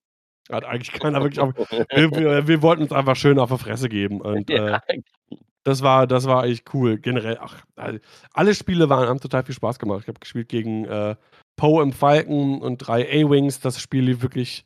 Hat 0.52 0.66
eigentlich 0.66 0.94
keiner 1.00 1.22
wirklich 1.24 1.40
auf 1.42 1.54
wir 1.92 2.12
wir 2.12 2.48
wir 2.48 2.62
wollten 2.64 2.84
uns 2.84 2.92
einfach 2.94 3.16
schön 3.18 3.40
auf 3.40 3.52
die 3.52 3.58
Fresse 3.60 3.90
geben 3.90 4.22
und, 4.22 4.50
äh, 4.52 4.72
Ja. 4.74 4.82
das 5.66 5.82
war 5.84 6.08
das 6.08 6.26
war 6.26 6.46
echt 6.46 6.74
cool. 6.74 6.98
Generell, 7.00 7.38
ach, 7.42 7.64
all 7.76 8.02
alle 8.34 8.56
Spiele 8.56 8.90
waren 8.90 9.08
haben 9.08 9.20
total 9.20 9.44
viel 9.44 9.56
Spaß 9.56 9.80
gemacht. 9.80 10.02
Ich 10.04 10.08
habe 10.08 10.20
gespielt 10.20 10.50
gegen, 10.50 10.86
äh, 10.86 11.16
Poe 11.58 11.84
im 11.84 11.94
Falcon 11.94 12.62
und 12.62 12.78
3 12.80 13.04
A-Wings. 13.10 13.60
Das 13.60 13.80
Spiel 13.82 14.04
lief 14.06 14.22
wirklich 14.24 14.66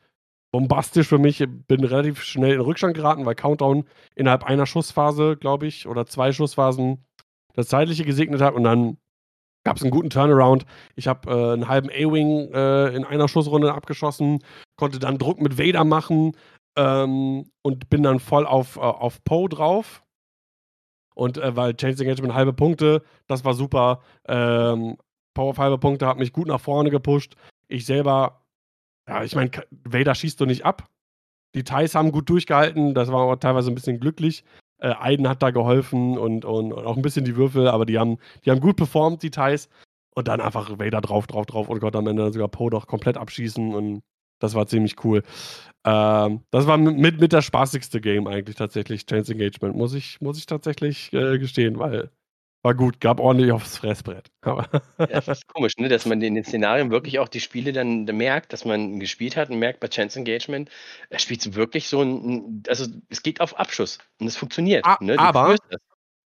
bombastisch 0.53 1.07
für 1.07 1.19
mich. 1.19 1.43
Bin 1.67 1.83
relativ 1.85 2.23
schnell 2.23 2.53
in 2.55 2.61
Rückstand 2.61 2.95
geraten, 2.95 3.25
weil 3.25 3.35
Countdown 3.35 3.85
innerhalb 4.15 4.43
einer 4.45 4.65
Schussphase, 4.67 5.37
glaube 5.37 5.67
ich, 5.67 5.87
oder 5.87 6.05
2 6.07 6.33
Schussphasen 6.33 7.05
das 7.55 7.69
Zeitliche 7.69 8.05
gesegnet 8.05 8.41
hat 8.41 8.55
und 8.55 8.63
dann 8.65 8.97
gab's 9.65 9.83
'n 9.83 9.91
guten 9.91 10.11
Turnaround. 10.11 10.65
Ich 10.97 11.07
habe, 11.09 11.29
äh, 11.31 11.53
'n 11.55 11.67
halben 11.69 11.89
A-Wing, 11.91 12.51
äh, 12.53 12.89
in 12.95 13.05
einer 13.05 13.27
Schussrunde 13.29 13.73
abgeschossen, 13.75 14.39
konnte 14.77 14.99
dann 14.99 15.19
Druck 15.19 15.41
mit 15.41 15.59
Vader 15.59 15.85
machen, 15.85 16.33
ähm, 16.77 17.51
und 17.63 17.89
bin 17.91 18.03
dann 18.03 18.19
voll 18.21 18.47
auf, 18.47 18.77
äh 18.77 18.81
auf 18.81 19.23
Poe 19.25 19.49
drauf. 19.49 20.04
Und, 21.15 21.37
äh, 21.39 21.55
weil 21.57 21.75
Chains 21.75 22.01
Engagement 22.01 22.35
halbe 22.35 22.53
Punkte, 22.53 23.03
das 23.27 23.45
war 23.45 23.55
super. 23.55 24.01
Ähm, 24.27 24.97
Poe 25.35 25.49
auf 25.51 25.59
halbe 25.59 25.79
Punkte 25.79 26.07
hat 26.07 26.19
mich 26.19 26.33
gut 26.33 26.47
nach 26.47 26.61
vorne 26.61 26.91
gepusht. 26.91 27.35
Ich 27.69 27.85
selber 27.87 28.43
ja, 29.09 29.23
ich 29.23 29.35
meine, 29.35 29.51
Vader 29.85 30.15
schießt 30.15 30.39
du 30.41 30.45
nicht 30.47 30.65
ab. 30.65 30.87
Die 31.55 31.63
TIEs 31.65 31.95
haben 31.95 32.11
gut 32.13 32.29
durchgehalten, 32.29 32.93
das 32.95 33.11
war 33.11 33.23
aber 33.23 33.39
teilweise 33.39 33.71
'n 33.71 33.75
bisschen 33.75 33.99
glücklich. 34.01 34.43
Äh, 34.79 34.93
Iden 35.13 35.27
hat 35.29 35.43
da 35.43 35.51
geholfen 35.51 36.17
und 36.17 36.45
und 36.45 36.73
und 36.73 36.85
auch 36.87 36.97
'n 36.97 37.01
bisschen 37.03 37.25
die 37.25 37.35
Würfel, 37.37 37.67
aber 37.69 37.85
die 37.87 37.99
haben 37.99 38.17
die 38.45 38.51
haben 38.51 38.61
gut 38.61 38.77
performt, 38.77 39.23
die 39.23 39.31
TIEs. 39.31 39.69
Und 40.15 40.27
dann 40.29 40.41
einfach 40.41 40.79
Vader 40.79 41.01
drauf, 41.01 41.27
drauf, 41.27 41.45
drauf 41.47 41.69
und 41.69 41.79
konnte 41.81 41.97
am 41.99 42.07
Ende 42.07 42.31
sogar 42.33 42.47
Poe 42.49 42.69
doch 42.71 42.87
komplett 42.87 43.17
abschießen 43.17 43.75
und 43.75 44.03
das 44.39 44.55
war 44.55 44.67
ziemlich 44.67 45.03
cool. 45.05 45.23
Ähm, 45.85 46.43
das 46.51 46.67
war 46.67 46.77
mit 46.77 47.19
mit 47.21 47.33
das 47.33 47.45
spaßigste 47.45 48.01
Game 48.01 48.27
eigentlich 48.27 48.55
tatsächlich, 48.57 49.05
Chains 49.05 49.29
Engagement, 49.29 49.75
muss 49.75 49.93
ich 49.93 50.21
muss 50.21 50.37
ich 50.39 50.45
tatsächlich, 50.47 51.13
äh, 51.13 51.39
gestehen, 51.39 51.79
weil 51.79 52.11
war 52.63 52.75
gut, 52.75 52.99
gab 53.01 53.19
ordentlich 53.19 53.51
aufs 53.51 53.77
Fressbrett. 53.77 54.29
Aber 54.43 54.67
Ja, 55.07 55.17
das 55.17 55.27
ist 55.27 55.47
komisch, 55.47 55.73
ne, 55.77 55.87
dass 55.87 56.05
man 56.07 56.19
in 56.23 56.33
den 56.33 56.43
Szenarien 56.43 56.89
wirklich 56.89 57.19
auch 57.19 57.27
die 57.27 57.39
Spiele 57.39 57.71
dann 57.73 58.05
merkt, 58.05 58.51
dass 58.53 58.65
man 58.65 58.99
gespielt 58.99 59.37
hat 59.37 59.51
und 59.51 59.59
merkt 59.59 59.79
bei 59.79 59.87
Chance 59.87 60.17
Engagement, 60.17 60.71
da 61.11 61.19
spielst 61.19 61.45
du 61.45 61.53
wirklich 61.53 61.87
so 61.87 62.01
'n 62.01 62.23
'n 62.25 62.63
also, 62.67 62.87
es 63.09 63.21
geht 63.21 63.39
auf 63.39 63.55
Abschuss 63.59 63.99
und 64.19 64.25
es 64.25 64.35
funktioniert, 64.35 64.83
A 64.83 64.97
ne? 64.99 65.17
Aber 65.17 65.55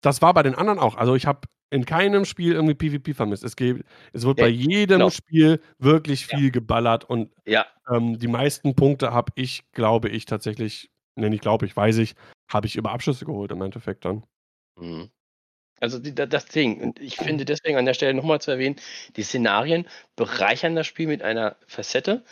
das 0.02 0.22
war 0.22 0.34
bei 0.34 0.42
den 0.42 0.54
anderen 0.54 0.78
auch. 0.78 0.96
Also, 0.96 1.14
ich 1.14 1.26
habe 1.26 1.42
in 1.70 1.84
keinem 1.84 2.24
Spiel 2.24 2.52
irgendwie 2.52 2.74
PvP 2.74 3.14
vermisst. 3.14 3.44
Es, 3.44 3.56
gibt, 3.56 3.84
es 4.12 4.24
wird 4.24 4.38
Ja, 4.38 4.44
bei 4.44 4.50
jedem 4.50 4.98
genau. 4.98 5.10
Spiel 5.10 5.60
wirklich 5.78 6.26
Ja. 6.28 6.38
viel 6.38 6.50
geballert 6.50 7.04
und 7.04 7.30
Ja, 7.46 7.66
ähm, 7.88 8.18
die 8.18 8.28
meisten 8.28 8.74
Punkte 8.74 9.12
habe 9.12 9.32
ich, 9.36 9.62
glaube 9.72 10.08
ich, 10.08 10.24
tatsächlich, 10.26 10.90
ne, 11.16 11.30
nicht 11.30 11.42
glaube 11.42 11.66
ich, 11.66 11.76
weiß 11.76 11.98
ich, 11.98 12.14
habe 12.50 12.66
ich 12.66 12.76
über 12.76 12.90
Abschüsse 12.92 13.24
geholt 13.24 13.52
im 13.52 13.62
Endeffekt 13.62 14.04
dann. 14.04 14.24
Mhm. 14.76 15.10
Also 15.82 15.98
die, 15.98 16.14
da- 16.14 16.26
das 16.26 16.44
Ding. 16.46 16.78
Und 16.82 17.00
ich 17.00 17.16
finde 17.16 17.46
deswegen 17.46 17.78
an 17.78 17.86
der 17.86 17.94
Stelle 17.94 18.12
nochmal 18.12 18.40
zu 18.40 18.50
erwähnen, 18.50 18.76
die 19.16 19.22
Szenarien 19.22 19.86
bereichern 20.14 20.74
das 20.74 20.86
Spiel 20.86 21.06
mit 21.06 21.22
einer 21.22 21.56
Facette, 21.66 22.22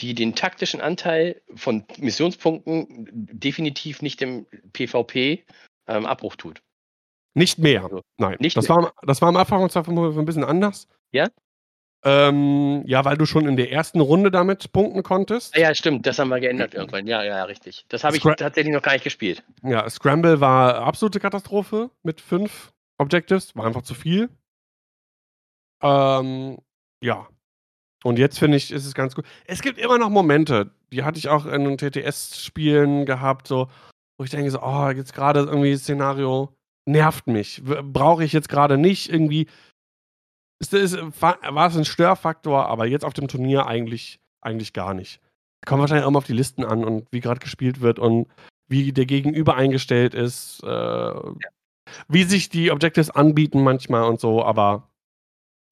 die 0.00 0.14
den 0.14 0.34
taktischen 0.34 0.80
Anteil 0.80 1.40
von 1.54 1.84
Missionspunkten 1.98 3.08
definitiv 3.12 4.02
nicht 4.02 4.20
im 4.22 4.46
PvP 4.72 5.44
ähm, 5.86 6.06
Abbruch 6.06 6.34
tut. 6.34 6.60
Nicht 7.34 7.58
mehr. 7.58 7.84
Also, 7.84 8.02
Nein. 8.18 8.36
nicht 8.40 8.56
das, 8.56 8.68
mehr. 8.68 8.76
war, 8.76 8.84
am- 8.86 8.92
das 9.06 9.20
war 9.22 9.28
am 9.28 9.36
Anfang 9.36 9.62
und 9.62 9.70
zwar 9.70 9.86
ein 9.88 10.24
bisschen 10.24 10.44
anders. 10.44 10.88
Ja? 11.12 11.28
Ähm, 12.04 12.84
ja, 12.86 13.04
weil 13.04 13.16
du 13.16 13.26
schon 13.26 13.46
in 13.48 13.56
der 13.56 13.72
ersten 13.72 14.00
Runde 14.00 14.30
damit 14.30 14.72
punkten 14.72 15.02
konntest. 15.02 15.56
Ah 15.56 15.60
ja, 15.60 15.74
stimmt, 15.74 16.06
das 16.06 16.18
haben 16.18 16.28
wir 16.28 16.38
geändert 16.40 16.74
irgendwann. 16.74 17.06
Ja, 17.08 17.24
ja, 17.24 17.42
richtig. 17.44 17.84
Das 17.88 18.04
habe 18.04 18.16
ich 18.16 18.22
Scra- 18.22 18.36
tatsächlich 18.36 18.72
noch 18.72 18.82
gar 18.82 18.92
nicht 18.92 19.02
gespielt. 19.04 19.42
Ja, 19.62 19.88
Scramble 19.90 20.40
war 20.40 20.76
absolute 20.76 21.18
Katastrophe 21.18 21.90
mit 22.04 22.20
fünf 22.20 22.72
Objectives, 22.98 23.54
war 23.56 23.66
einfach 23.66 23.82
zu 23.82 23.94
viel. 23.94 24.28
Ähm, 25.82 26.58
ja. 27.02 27.28
Und 28.04 28.18
jetzt 28.18 28.38
finde 28.38 28.56
ich, 28.56 28.70
ist 28.70 28.86
es 28.86 28.94
ganz 28.94 29.14
gut. 29.16 29.24
Es 29.46 29.60
gibt 29.60 29.78
immer 29.78 29.98
noch 29.98 30.08
Momente, 30.08 30.70
die 30.92 31.02
hatte 31.02 31.18
ich 31.18 31.28
auch 31.28 31.46
in 31.46 31.76
TTS-Spielen 31.76 33.06
gehabt, 33.06 33.48
so, 33.48 33.68
wo 34.18 34.24
ich 34.24 34.30
denke, 34.30 34.50
so, 34.52 34.62
oh, 34.62 34.88
jetzt 34.90 35.14
gerade 35.14 35.40
irgendwie 35.40 35.76
Szenario 35.76 36.54
nervt 36.88 37.26
mich. 37.26 37.62
Brauche 37.64 38.24
ich 38.24 38.32
jetzt 38.32 38.48
gerade 38.48 38.78
nicht 38.78 39.12
irgendwie. 39.12 39.46
Ist, 40.60 40.74
ist, 40.74 40.98
war 41.20 41.66
es 41.68 41.76
ein 41.76 41.84
Störfaktor, 41.84 42.66
aber 42.66 42.86
jetzt 42.86 43.04
auf 43.04 43.12
dem 43.12 43.28
Turnier 43.28 43.66
eigentlich, 43.66 44.18
eigentlich 44.40 44.72
gar 44.72 44.94
nicht. 44.94 45.20
Kommt 45.64 45.80
wahrscheinlich 45.80 46.04
auch 46.04 46.10
mal 46.10 46.18
auf 46.18 46.24
die 46.24 46.32
Listen 46.32 46.64
an 46.64 46.84
und 46.84 47.06
wie 47.12 47.20
gerade 47.20 47.40
gespielt 47.40 47.80
wird 47.80 47.98
und 47.98 48.26
wie 48.68 48.92
der 48.92 49.06
Gegenüber 49.06 49.54
eingestellt 49.54 50.14
ist, 50.14 50.62
äh, 50.64 51.14
wie 52.08 52.24
sich 52.24 52.48
die 52.48 52.70
Objectives 52.70 53.10
anbieten 53.10 53.62
manchmal 53.62 54.04
und 54.04 54.20
so, 54.20 54.44
aber 54.44 54.88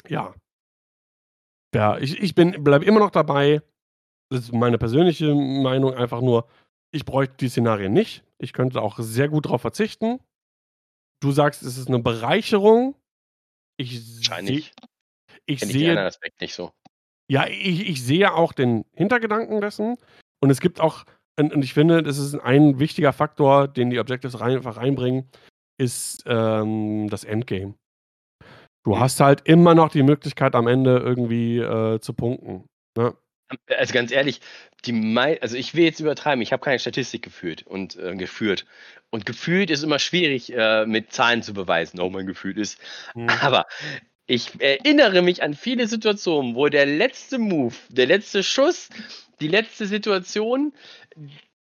ja. 0.09 0.34
Ja, 1.74 1.98
ich, 1.98 2.22
ich 2.22 2.34
bin, 2.34 2.62
bleibe 2.64 2.84
immer 2.84 3.01
noch 3.01 3.10
dabei. 3.10 3.60
Das 4.30 4.40
ist 4.40 4.52
meine 4.52 4.78
persönliche 4.78 5.34
Meinung, 5.34 5.94
einfach 5.94 6.20
nur, 6.20 6.48
ich 6.90 7.05
bräuchte 7.05 7.36
die 7.38 7.48
Szenarien 7.48 7.93
nicht. 7.93 8.24
Ich 8.38 8.52
könnte 8.52 8.80
auch 8.80 8.98
sehr 8.98 9.28
gut 9.28 9.47
darauf 9.47 9.60
verzichten. 9.60 10.20
Du 11.20 11.32
sagst, 11.32 11.62
es 11.62 11.78
ist 11.78 11.88
eine 11.88 11.98
Bereicherung. 11.98 12.94
Ich, 13.78 14.16
Wahrscheinlich 14.16 14.72
ich 15.47 15.60
kenne 15.60 15.70
ich 15.72 15.78
den 15.78 15.94
sehe 15.97 16.01
Aspekt 16.01 16.40
nicht 16.40 16.55
so. 16.55 16.72
ja, 17.30 17.47
ich, 17.47 17.88
ich 17.88 18.02
sehe 18.02 18.32
auch 18.32 18.52
den 18.52 18.84
Hintergedanken 18.93 19.60
dessen. 19.60 19.97
Und 20.43 20.51
es 20.51 20.60
gibt 20.60 20.80
auch, 20.80 21.05
und, 21.38 21.52
und 21.55 21.62
ich 21.62 21.74
finde, 21.74 22.02
das 22.02 22.18
ist 22.18 22.34
ein 22.36 22.78
wichtiger 22.78 23.12
Faktor, 23.12 23.68
den 23.68 23.90
die 23.90 23.98
Objectives 24.01 24.40
rein, 24.40 24.56
einfach 24.56 24.76
reinbringen, 24.76 25.28
ist 25.78 26.22
ähm, 26.26 27.09
das 27.10 27.24
Endgame. 27.24 27.74
Du 28.84 28.94
Mhm. 28.94 29.01
hast 29.01 29.20
halt 29.20 29.43
immer 29.48 29.74
noch 29.74 29.90
die 29.90 30.02
Möglichkeit, 30.02 30.55
am 30.55 30.68
Ende 30.68 30.98
irgendwie 30.98 31.59
äh, 31.59 31.98
zu 32.01 32.14
punkten. 32.14 32.66
Ne? 32.97 33.14
Also 33.68 33.94
ganz 33.94 34.10
ehrlich, 34.10 34.40
die 34.85 34.93
mei 34.93 35.40
also 35.40 35.56
ich 35.56 35.74
will 35.74 35.85
jetzt 35.85 36.01
übertreiben, 36.01 36.43
ich 36.43 36.52
habe 36.52 36.64
keine 36.64 36.78
Statistik 36.78 37.23
geführt 37.23 37.64
und 37.64 37.97
äh, 37.97 38.16
geführt. 38.16 38.66
Und 39.10 39.24
gefühlt 39.24 39.70
ist 39.70 39.85
immer 39.85 39.98
schwierig, 39.98 40.52
äh, 40.52 40.85
mit 40.85 41.12
Zahlen 41.12 41.43
zu 41.43 41.55
beweisen, 41.55 42.01
ob 42.01 42.12
mein 42.12 42.27
Gefühl 42.27 42.59
ist. 42.59 42.78
Mhm. 43.14 43.28
Aber 43.28 43.66
ich 44.27 44.60
erinnere 44.60 45.23
mich 45.23 45.43
an 45.43 45.55
viele 45.55 45.86
Situationen, 45.86 46.56
wo 46.56 46.68
der 46.68 46.86
letzte 46.86 47.39
Move, 47.39 47.74
der 47.89 48.06
letzte 48.06 48.43
Schuss, 48.43 48.89
die 49.40 49.48
letzte 49.48 49.86
Situation, 49.86 50.73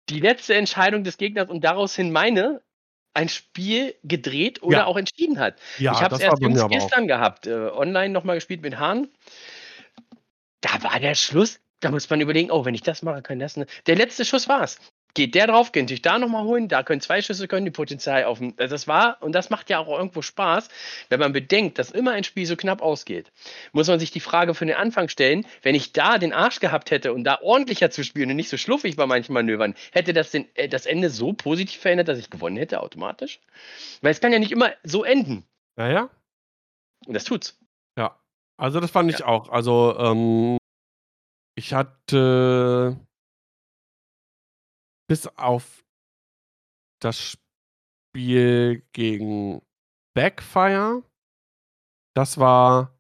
die 0.10 0.20
letzte 0.20 0.56
Entscheidung 0.56 1.06
des 1.06 1.18
Gegners 1.18 1.50
und 1.50 1.64
daraus 1.64 1.96
hin 1.96 2.12
meine 2.12 2.62
ein 3.14 3.30
Spiel 3.30 3.96
gedreht 4.04 4.64
oder 4.64 4.80
Ja. 4.80 4.86
auch 4.86 4.98
entschieden 4.98 5.40
hat. 5.40 5.60
Ja, 5.78 5.94
ich 5.94 6.02
habe 6.02 6.16
es 6.16 6.22
erst 6.22 6.42
gestern 6.70 7.08
gehabt, 7.08 7.48
äh, 7.48 7.52
online 7.52 8.10
nochmal 8.10 8.36
gespielt 8.36 8.62
mit 8.62 8.78
Hahn. 8.80 9.10
Da 10.62 10.84
war 10.84 11.00
der 11.00 11.16
Schluss, 11.16 11.60
da 11.82 11.92
muss 11.92 12.10
man 12.10 12.22
überlegen, 12.22 12.52
oh, 12.52 12.64
wenn 12.66 12.74
ich 12.76 12.84
das 12.84 13.02
mache, 13.04 13.22
kann 13.22 13.40
das. 13.40 13.58
Ne? 13.58 13.66
Der 13.88 13.96
letzte 13.96 14.24
Schuss 14.26 14.48
war's. 14.48 14.78
Geht 15.14 15.36
der 15.36 15.48
drauf, 15.48 15.74
könnte 15.74 15.94
ich 15.94 16.02
da 16.02 16.18
nochmal 16.18 16.46
holen, 16.46 16.70
da 16.70 16.84
können 16.84 17.02
zwei 17.02 17.22
Schüsse 17.22 17.50
können 17.50 17.66
die 17.66 17.72
Potenzial 17.72 18.24
auf. 18.24 18.40
Also 18.40 18.74
das 18.74 18.88
war, 18.88 19.18
und 19.22 19.34
das 19.34 19.50
macht 19.50 19.70
ja 19.70 19.80
auch 19.80 19.90
irgendwo 19.90 20.22
Spaß, 20.22 20.70
wenn 21.10 21.20
man 21.20 21.34
bedenkt, 21.34 21.80
dass 21.80 21.92
immer 21.92 22.12
ein 22.12 22.24
Spiel 22.24 22.46
so 22.46 22.56
knapp 22.56 22.82
ausgeht. 22.82 23.30
Muss 23.74 23.90
man 23.90 24.00
sich 24.00 24.12
die 24.12 24.22
Frage 24.22 24.54
für 24.54 24.66
den 24.66 24.78
Anfang 24.78 25.10
stellen, 25.10 25.46
wenn 25.64 25.76
ich 25.76 25.92
da 25.92 26.18
den 26.18 26.32
Arsch 26.32 26.62
gehabt 26.62 26.92
hätte 26.92 27.12
und 27.12 27.26
da 27.26 27.42
ordentlicher 27.42 27.92
zu 27.92 28.06
spielen 28.06 28.30
und 28.30 28.38
nicht 28.38 28.48
so 28.48 28.56
schluffig 28.56 28.96
bei 28.96 29.06
manchen 29.06 29.34
Manövern, 29.34 29.76
hätte 29.92 30.14
das 30.14 30.32
den, 30.32 30.48
äh, 30.56 30.70
das 30.70 30.86
Ende 30.86 31.10
so 31.10 31.34
positiv 31.34 31.82
verändert, 31.82 32.08
dass 32.08 32.18
ich 32.18 32.30
gewonnen 32.30 32.56
hätte 32.56 32.80
automatisch? 32.80 33.42
Weil 34.02 34.12
es 34.12 34.22
kann 34.22 34.32
ja 34.32 34.40
nicht 34.40 34.54
immer 34.54 34.72
so 34.84 35.04
enden. 35.04 35.44
Naja, 35.76 36.10
Und 37.06 37.14
das 37.16 37.26
tut's. 37.26 37.60
ja. 37.98 38.18
Also 38.56 38.80
das 38.80 38.92
fand 38.92 39.10
ich 39.10 39.24
auch. 39.26 39.50
Also, 39.50 39.98
ähm, 40.00 40.58
ich 41.56 41.74
hatte 41.74 43.00
bis 45.08 45.28
auf 45.28 45.84
das 47.02 47.20
Spiel 47.20 48.86
gegen 48.94 49.62
Backfire, 50.14 51.04
das 52.16 52.38
war 52.38 52.98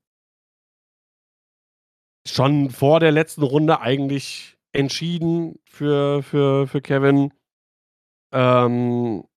schon 2.27 2.69
vor 2.69 2.99
der 2.99 3.11
letzten 3.11 3.43
Runde 3.43 3.81
eigentlich 3.81 4.57
entschieden 4.73 5.59
für, 5.65 6.23
für, 6.23 6.67
für 6.67 6.81
Kevin. 6.81 7.33
Ähm, 8.33 9.27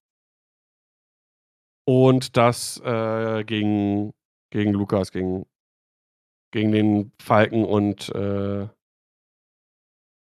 und 1.86 2.36
das 2.36 2.80
äh, 2.80 3.44
gegen, 3.44 4.12
gegen 4.50 4.72
Lukas, 4.72 5.12
gegen, 5.12 5.46
gegen 6.52 6.72
den 6.72 7.12
Falken 7.20 7.64
und 7.64 8.08
äh, 8.10 8.68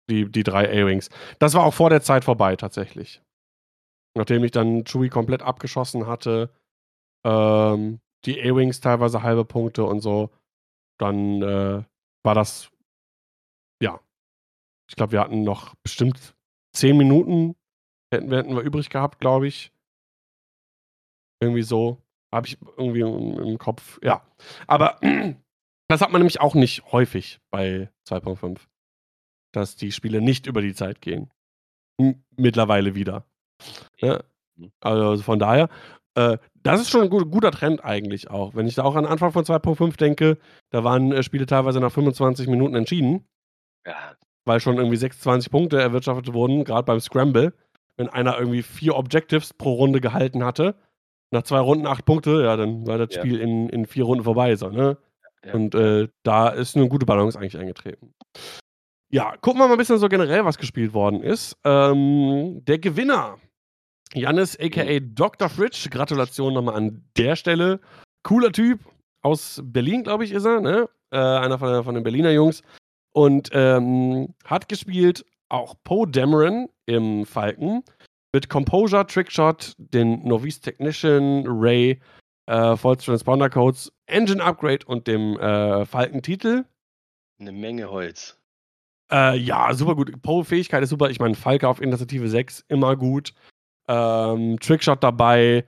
die, 0.09 0.29
die 0.31 0.43
drei 0.43 0.67
A-Wings. 0.69 1.09
Das 1.39 1.53
war 1.53 1.63
auch 1.63 1.73
vor 1.73 1.89
der 1.89 2.01
Zeit 2.01 2.23
vorbei, 2.25 2.55
tatsächlich. 2.55 3.21
Nachdem 4.15 4.43
ich 4.43 4.51
dann 4.51 4.83
Chewie 4.85 5.09
komplett 5.09 5.41
abgeschossen 5.41 6.05
hatte, 6.07 6.49
ähm, 7.25 7.99
die 8.25 8.39
A-Wings 8.41 8.79
teilweise 8.79 9.23
halbe 9.23 9.45
Punkte 9.45 9.83
und 9.85 10.01
so, 10.01 10.29
dann 10.99 11.41
äh, 11.41 11.83
war 12.23 12.35
das, 12.35 12.69
ja. 13.81 13.99
Ich 14.89 14.95
glaube, 14.95 15.13
wir 15.13 15.21
hatten 15.21 15.43
noch 15.43 15.73
bestimmt 15.83 16.35
zehn 16.75 16.95
Minuten, 16.97 17.55
hätten, 18.13 18.29
wir- 18.29 18.37
hätten 18.37 18.55
wir 18.55 18.61
übrig 18.61 18.89
gehabt, 18.89 19.19
glaube 19.19 19.47
ich. 19.47 19.71
Irgendwie 21.41 21.63
so. 21.63 21.97
Habe 22.33 22.47
ich 22.47 22.57
irgendwie 22.77 23.01
im, 23.01 23.39
im 23.39 23.57
Kopf. 23.57 23.99
Ja. 24.03 24.25
Aber 24.67 24.99
das 25.87 26.01
hat 26.01 26.11
man 26.11 26.21
nämlich 26.21 26.39
auch 26.41 26.55
nicht 26.55 26.91
häufig 26.91 27.39
bei 27.51 27.91
2.5. 28.09 28.59
Dass 29.53 29.77
die 29.77 29.91
Spiele 29.93 30.19
nicht 30.21 30.47
über 30.47 30.61
die 30.61 30.73
Zeit 30.73 30.99
gehen. 31.01 31.29
Mittlerweile 32.35 32.95
wieder. 32.95 33.25
Ja. 33.99 34.21
Also 34.81 35.23
von 35.23 35.39
daher, 35.39 35.69
äh, 36.15 36.37
das 36.61 36.81
ist 36.81 36.89
schon 36.89 37.01
ein 37.03 37.09
gut, 37.09 37.31
guter 37.31 37.51
Trend 37.51 37.83
eigentlich 37.83 38.29
auch. 38.29 38.55
Wenn 38.55 38.67
ich 38.67 38.75
da 38.75 38.83
auch 38.83 38.95
an 38.95 39.05
Anfang 39.05 39.31
von 39.31 39.45
2.5 39.45 39.97
denke, 39.97 40.37
da 40.69 40.83
waren 40.83 41.11
äh, 41.11 41.23
Spiele 41.23 41.45
teilweise 41.45 41.79
nach 41.79 41.91
25 41.91 42.47
Minuten 42.47 42.75
entschieden, 42.75 43.25
Ja, 43.85 44.15
weil 44.45 44.59
schon 44.59 44.77
irgendwie 44.77 44.97
26 44.97 45.51
Punkte 45.51 45.79
erwirtschaftet 45.81 46.33
wurden, 46.33 46.63
gerade 46.65 46.85
beim 46.85 46.99
Scramble. 46.99 47.53
Wenn 47.95 48.09
einer 48.09 48.37
irgendwie 48.39 48.63
vier 48.63 48.95
Objectives 48.95 49.53
pro 49.53 49.73
Runde 49.73 50.01
gehalten 50.01 50.43
hatte, 50.43 50.75
nach 51.31 51.43
zwei 51.43 51.59
Runden 51.59 51.87
acht 51.87 52.05
Punkte, 52.05 52.43
ja, 52.43 52.55
dann 52.57 52.85
war 52.87 52.97
das 52.97 53.15
Ja. 53.15 53.21
Spiel 53.21 53.39
in, 53.39 53.69
in 53.69 53.85
vier 53.85 54.03
Runden 54.05 54.23
vorbei. 54.23 54.55
So, 54.55 54.69
ne? 54.69 54.97
Ja. 55.45 55.53
Und 55.53 55.75
äh, 55.75 56.07
da 56.23 56.49
ist 56.49 56.75
eine 56.75 56.87
gute 56.89 57.05
Balance 57.05 57.37
eigentlich 57.37 57.57
eingetreten. 57.57 58.13
Ja, 59.13 59.37
gucken 59.41 59.61
wir 59.61 59.67
mal 59.67 59.73
ein 59.73 59.77
bisschen 59.77 59.99
so 59.99 60.09
generell, 60.09 60.43
was 60.43 60.57
gespielt 60.57 60.95
worden 60.95 61.21
ist. 61.21 61.55
Ähm, 61.63 62.65
der 62.65 62.79
Gewinner, 62.79 63.37
Jannis 64.15 64.57
aka 64.59 64.99
Dr. 65.01 65.49
Fritsch, 65.49 65.87
Gratulation 65.91 66.55
nochmal 66.55 66.73
an 66.73 67.05
der 67.15 67.35
Stelle. 67.35 67.79
Cooler 68.23 68.51
Typ, 68.51 68.79
aus 69.21 69.61
Berlin, 69.63 70.01
glaube 70.01 70.23
ich, 70.23 70.31
ist 70.31 70.45
er, 70.45 70.61
ne? 70.61 70.89
Äh, 71.11 71.19
einer 71.19 71.59
von, 71.59 71.83
von 71.83 71.93
den 71.93 72.03
Berliner 72.03 72.31
Jungs. 72.31 72.63
Und 73.13 73.51
ähm, 73.53 74.33
hat 74.45 74.67
gespielt 74.67 75.23
auch 75.47 75.75
Poe 75.83 76.07
Dameron 76.07 76.69
im 76.87 77.27
Falken 77.27 77.83
mit 78.33 78.49
Composure, 78.49 79.05
Trickshot, 79.05 79.75
den 79.77 80.27
Novice 80.27 80.59
Technician, 80.59 81.43
Ray, 81.45 82.01
äh, 82.47 82.75
False 82.75 83.05
Transponder 83.05 83.51
Codes, 83.51 83.93
Engine 84.07 84.43
Upgrade 84.43 84.87
und 84.87 85.05
dem 85.05 85.37
äh, 85.37 85.85
Falken-Titel. 85.85 86.65
eine 87.39 87.51
Menge 87.51 87.91
Holz. 87.91 88.39
Äh, 89.13 89.37
ja, 89.37 89.73
super 89.73 89.95
gut. 89.95 90.21
Poe-Fähigkeit 90.21 90.81
ist 90.83 90.89
super. 90.89 91.09
Ich 91.09 91.19
meine, 91.19 91.35
Falke 91.35 91.67
auf 91.67 91.81
Initiative 91.81 92.27
6, 92.27 92.65
immer 92.67 92.95
gut. 92.95 93.33
Ähm, 93.87 94.57
Trickshot 94.59 95.03
dabei, 95.03 95.65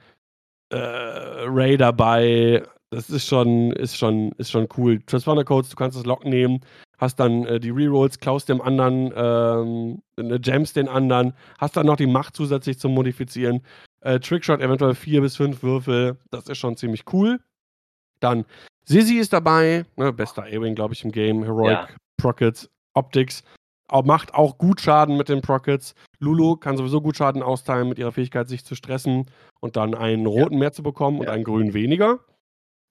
äh, 0.70 0.78
Ray 0.78 1.78
dabei. 1.78 2.64
Das 2.90 3.10
ist 3.10 3.28
schon, 3.28 3.72
ist 3.74 3.98
schon, 3.98 4.32
ist 4.38 4.52
schon 4.52 4.68
cool. 4.78 5.02
Transponder 5.06 5.44
Codes, 5.44 5.70
du 5.70 5.76
kannst 5.76 5.98
das 5.98 6.06
Lock 6.06 6.24
nehmen, 6.24 6.62
hast 6.98 7.20
dann 7.20 7.46
äh, 7.46 7.60
die 7.60 7.72
Rerolls, 7.72 8.20
klaust 8.20 8.48
dem 8.48 8.62
anderen, 8.62 9.12
ähm, 9.16 10.02
Gems 10.42 10.74
den 10.74 10.88
anderen, 10.88 11.34
hast 11.58 11.76
dann 11.76 11.88
noch 11.88 11.98
die 11.98 12.08
Macht 12.08 12.36
zusätzlich 12.36 12.80
zum 12.80 12.94
Modifizieren. 12.94 13.62
Äh, 14.02 14.20
Trickshot 14.20 14.62
eventuell 14.62 14.96
vier 14.96 15.22
bis 15.22 15.36
fünf 15.36 15.62
Würfel, 15.62 16.18
das 16.32 16.48
ist 16.48 16.58
schon 16.58 16.78
ziemlich 16.78 17.04
cool. 17.12 17.40
Dann 18.22 18.46
Sisi 18.86 19.16
ist 19.16 19.34
dabei, 19.34 19.86
ne, 19.98 20.14
bester 20.14 20.44
A-Wing, 20.44 20.76
glaube 20.76 20.94
ich, 20.94 21.04
im 21.04 21.12
Game. 21.12 21.44
Heroic, 21.44 21.72
Ja. 21.72 21.88
Prockets, 22.18 22.70
Optics. 22.96 23.44
Macht 24.04 24.34
auch 24.34 24.58
gut 24.58 24.82
Schaden 24.82 25.16
mit 25.16 25.30
den 25.30 25.42
Prockets. 25.42 25.94
Lulu 26.20 26.56
kann 26.58 26.76
sowieso 26.76 27.02
gut 27.02 27.16
Schaden 27.18 27.44
austeilen 27.44 27.88
mit 27.88 28.00
ihrer 28.00 28.12
Fähigkeit, 28.12 28.48
sich 28.50 28.66
zu 28.66 28.74
stressen 28.74 29.30
und 29.60 29.76
dann 29.76 29.94
einen 29.94 30.26
roten 30.26 30.58
mehr 30.58 30.72
zu 30.72 30.82
bekommen 30.82 31.20
und 31.20 31.26
Ja. 31.28 31.34
einen 31.34 31.44
grünen 31.44 31.74
weniger. 31.76 32.20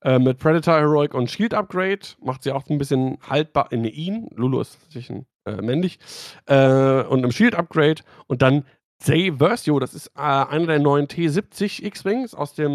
Äh, 0.04 0.20
mit 0.20 0.38
Predator, 0.38 0.74
Heroic 0.78 1.12
und 1.14 1.30
Shield 1.30 1.52
Upgrade 1.52 2.00
macht 2.20 2.44
sie 2.44 2.52
auch 2.52 2.68
ein 2.68 2.78
bisschen 2.78 3.18
haltbar 3.28 3.72
in 3.72 3.84
ihn. 3.84 4.28
Lulu 4.36 4.60
ist 4.60 4.74
tatsächlich 4.82 5.10
ein, 5.10 5.26
äh, 5.48 5.62
männlich. 5.62 5.98
Äh, 6.46 7.02
und 7.04 7.24
im 7.24 7.32
Shield 7.32 7.56
Upgrade 7.56 8.02
und 8.28 8.40
dann 8.42 8.64
Zay 9.02 9.32
Versio, 9.36 9.80
das 9.80 9.94
ist 9.94 10.08
äh, 10.16 10.20
einer 10.20 10.66
der 10.66 10.78
neuen 10.78 11.08
T70 11.08 11.82
X-Wings 11.84 12.34
aus 12.34 12.54
dem, 12.54 12.70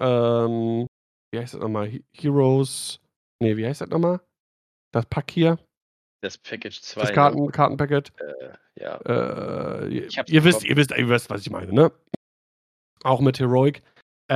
ähm, 0.00 0.86
wie 1.32 1.38
heißt 1.38 1.54
das 1.54 1.60
nochmal? 1.60 1.86
He- 1.86 2.02
Heroes. 2.16 2.98
Nee, 3.40 3.56
wie 3.56 3.64
heißt 3.66 3.82
das 3.82 3.90
nochmal? 3.90 4.20
Das 4.92 5.06
Pack 5.06 5.30
hier, 5.30 5.58
Das 6.22 6.36
Package 6.38 6.80
2. 6.82 7.00
das 7.00 7.12
Karten, 7.12 7.50
Kartenpacket. 7.50 8.12
Ne? 8.20 8.52
Ja. 8.76 8.96
Äh, 8.96 9.88
ihr, 10.28 10.44
wisst, 10.44 10.64
ihr, 10.64 10.76
wisst, 10.76 10.90
ihr 10.96 11.08
wisst, 11.08 11.30
was 11.30 11.40
ich 11.42 11.50
meine, 11.50 11.72
ne? 11.72 11.92
Auch 13.02 13.20
mit 13.20 13.38
Heroic. 13.38 13.82
Äh, 14.28 14.34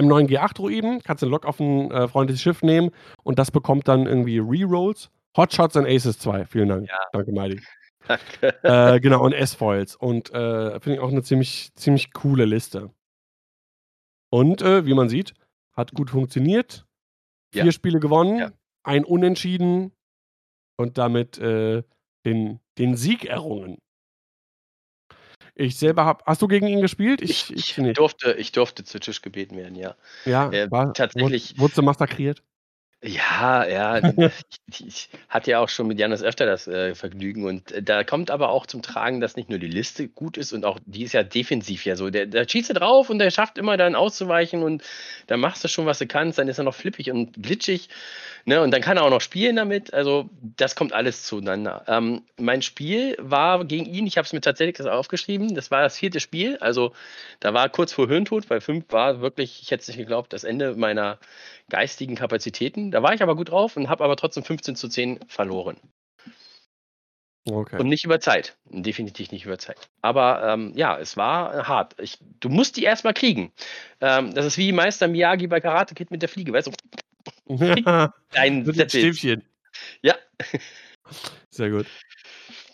M9G8-Druiden, 0.00 1.02
kannst 1.02 1.22
du 1.22 1.26
einen 1.26 1.32
Lock 1.32 1.44
auf 1.44 1.60
ein 1.60 1.90
äh, 1.90 2.08
freundliches 2.08 2.40
Schiff 2.42 2.62
nehmen 2.62 2.90
und 3.22 3.38
das 3.38 3.50
bekommt 3.50 3.86
dann 3.88 4.06
irgendwie 4.06 4.38
Rerolls. 4.38 5.10
Hotshots 5.36 5.76
and 5.76 5.86
Aces 5.86 6.18
2, 6.18 6.46
vielen 6.46 6.68
Dank. 6.68 6.88
Ja. 6.88 6.98
Danke, 7.12 7.30
Miley. 7.32 7.60
Danke. 8.08 8.54
äh, 8.62 8.98
genau, 9.00 9.22
und 9.24 9.32
S-Foils. 9.32 9.94
Und 9.96 10.30
äh, 10.32 10.80
finde 10.80 10.94
ich 10.94 11.00
auch 11.00 11.10
eine 11.10 11.22
ziemlich, 11.22 11.70
ziemlich 11.74 12.12
coole 12.12 12.46
Liste. 12.46 12.90
Und 14.30 14.62
äh, 14.62 14.86
wie 14.86 14.94
man 14.94 15.08
sieht, 15.08 15.34
hat 15.74 15.92
gut 15.92 16.10
funktioniert. 16.10 16.86
Vier 17.52 17.64
Ja. 17.66 17.72
Spiele 17.72 18.00
gewonnen, 18.00 18.38
Ja. 18.38 18.52
ein 18.84 19.04
Unentschieden 19.04 19.92
und 20.80 20.98
damit 20.98 21.38
äh, 21.38 21.82
den, 22.24 22.58
den 22.78 22.96
Sieg 22.96 23.26
errungen. 23.26 23.78
Ich 25.54 25.76
selber 25.76 26.06
habe. 26.06 26.24
Hast 26.26 26.40
du 26.40 26.48
gegen 26.48 26.66
ihn 26.66 26.80
gespielt? 26.80 27.20
Ich, 27.20 27.52
ich 27.52 27.76
ich, 27.76 27.92
durfte, 27.94 28.32
ich 28.32 28.52
durfte 28.52 28.82
zu 28.82 28.98
Tisch 28.98 29.20
gebeten 29.20 29.56
werden, 29.56 29.74
ja. 29.74 29.94
Ja, 30.24 30.50
äh, 30.50 30.70
war, 30.70 30.94
tatsächlich- 30.94 31.58
Wurdest 31.58 31.76
du 31.78 31.82
massakriert? 31.82 32.42
Ja, 33.02 33.66
ja. 33.66 33.96
ich, 34.68 34.86
ich 34.86 35.08
hatte 35.28 35.50
ja 35.52 35.60
auch 35.60 35.70
schon 35.70 35.86
mit 35.86 35.98
Janis 35.98 36.22
öfter 36.22 36.44
das 36.44 36.66
äh, 36.66 36.94
Vergnügen 36.94 37.44
und 37.44 37.72
äh, 37.72 37.82
da 37.82 38.04
kommt 38.04 38.30
aber 38.30 38.50
auch 38.50 38.66
zum 38.66 38.82
Tragen, 38.82 39.20
dass 39.20 39.36
nicht 39.36 39.48
nur 39.48 39.58
die 39.58 39.68
Liste 39.68 40.08
gut 40.08 40.36
ist 40.36 40.52
und 40.52 40.64
auch 40.66 40.78
die 40.84 41.04
ist 41.04 41.12
ja 41.14 41.22
defensiv 41.22 41.86
ja 41.86 41.96
so. 41.96 42.10
Der, 42.10 42.26
der 42.26 42.46
schießt 42.46 42.70
du 42.70 42.74
drauf 42.74 43.08
und 43.08 43.18
der 43.18 43.30
schafft 43.30 43.56
immer 43.56 43.76
dann 43.78 43.94
auszuweichen 43.94 44.62
und 44.62 44.82
dann 45.28 45.40
machst 45.40 45.64
du 45.64 45.68
schon, 45.68 45.86
was 45.86 45.98
du 45.98 46.06
kannst, 46.06 46.38
dann 46.38 46.48
ist 46.48 46.58
er 46.58 46.64
noch 46.64 46.74
flippig 46.74 47.10
und 47.10 47.42
glitschig. 47.42 47.88
Ne? 48.44 48.60
Und 48.62 48.70
dann 48.70 48.80
kann 48.82 48.96
er 48.96 49.04
auch 49.04 49.10
noch 49.10 49.20
spielen 49.20 49.56
damit. 49.56 49.92
Also 49.94 50.28
das 50.42 50.76
kommt 50.76 50.92
alles 50.92 51.24
zueinander. 51.24 51.84
Ähm, 51.86 52.22
mein 52.38 52.62
Spiel 52.62 53.16
war 53.20 53.64
gegen 53.64 53.86
ihn, 53.86 54.06
ich 54.06 54.16
habe 54.16 54.26
es 54.26 54.32
mir 54.32 54.40
tatsächlich 54.40 54.86
aufgeschrieben, 54.86 55.54
das 55.54 55.70
war 55.70 55.82
das 55.82 55.96
vierte 55.96 56.20
Spiel. 56.20 56.58
Also 56.58 56.92
da 57.40 57.54
war 57.54 57.68
kurz 57.68 57.92
vor 57.92 58.08
Hirntod, 58.08 58.50
weil 58.50 58.60
fünf 58.60 58.84
war 58.90 59.20
wirklich, 59.20 59.60
ich 59.62 59.70
hätte 59.70 59.82
es 59.82 59.88
nicht 59.88 59.98
geglaubt, 59.98 60.32
das 60.32 60.44
Ende 60.44 60.74
meiner 60.74 61.18
geistigen 61.68 62.16
Kapazitäten. 62.16 62.90
Da 62.90 63.02
war 63.02 63.14
ich 63.14 63.22
aber 63.22 63.36
gut 63.36 63.50
drauf 63.50 63.76
und 63.76 63.88
habe 63.88 64.04
aber 64.04 64.16
trotzdem 64.16 64.44
15 64.44 64.76
zu 64.76 64.88
10 64.88 65.20
verloren. 65.28 65.76
Okay. 67.48 67.78
Und 67.78 67.88
nicht 67.88 68.04
über 68.04 68.20
Zeit. 68.20 68.56
Definitiv 68.66 69.32
nicht 69.32 69.46
über 69.46 69.58
Zeit. 69.58 69.88
Aber 70.02 70.42
ähm, 70.44 70.72
ja, 70.76 70.98
es 70.98 71.16
war 71.16 71.66
hart. 71.66 71.96
Ich, 71.98 72.18
du 72.40 72.48
musst 72.48 72.76
die 72.76 72.84
erstmal 72.84 73.14
kriegen. 73.14 73.52
Ähm, 74.00 74.34
das 74.34 74.44
ist 74.44 74.58
wie 74.58 74.72
Meister 74.72 75.08
Miyagi 75.08 75.46
bei 75.46 75.60
Karate 75.60 75.94
Kid 75.94 76.10
mit 76.10 76.20
der 76.22 76.28
Fliege. 76.28 76.52
Weißt 76.52 76.66
du, 76.66 76.72
Ja, 77.58 78.12
ein 78.34 78.62
mit 78.62 78.78
dem 78.78 78.88
Stäbchen. 78.88 79.42
Ja. 80.02 80.14
Sehr 81.50 81.70
gut. 81.70 81.86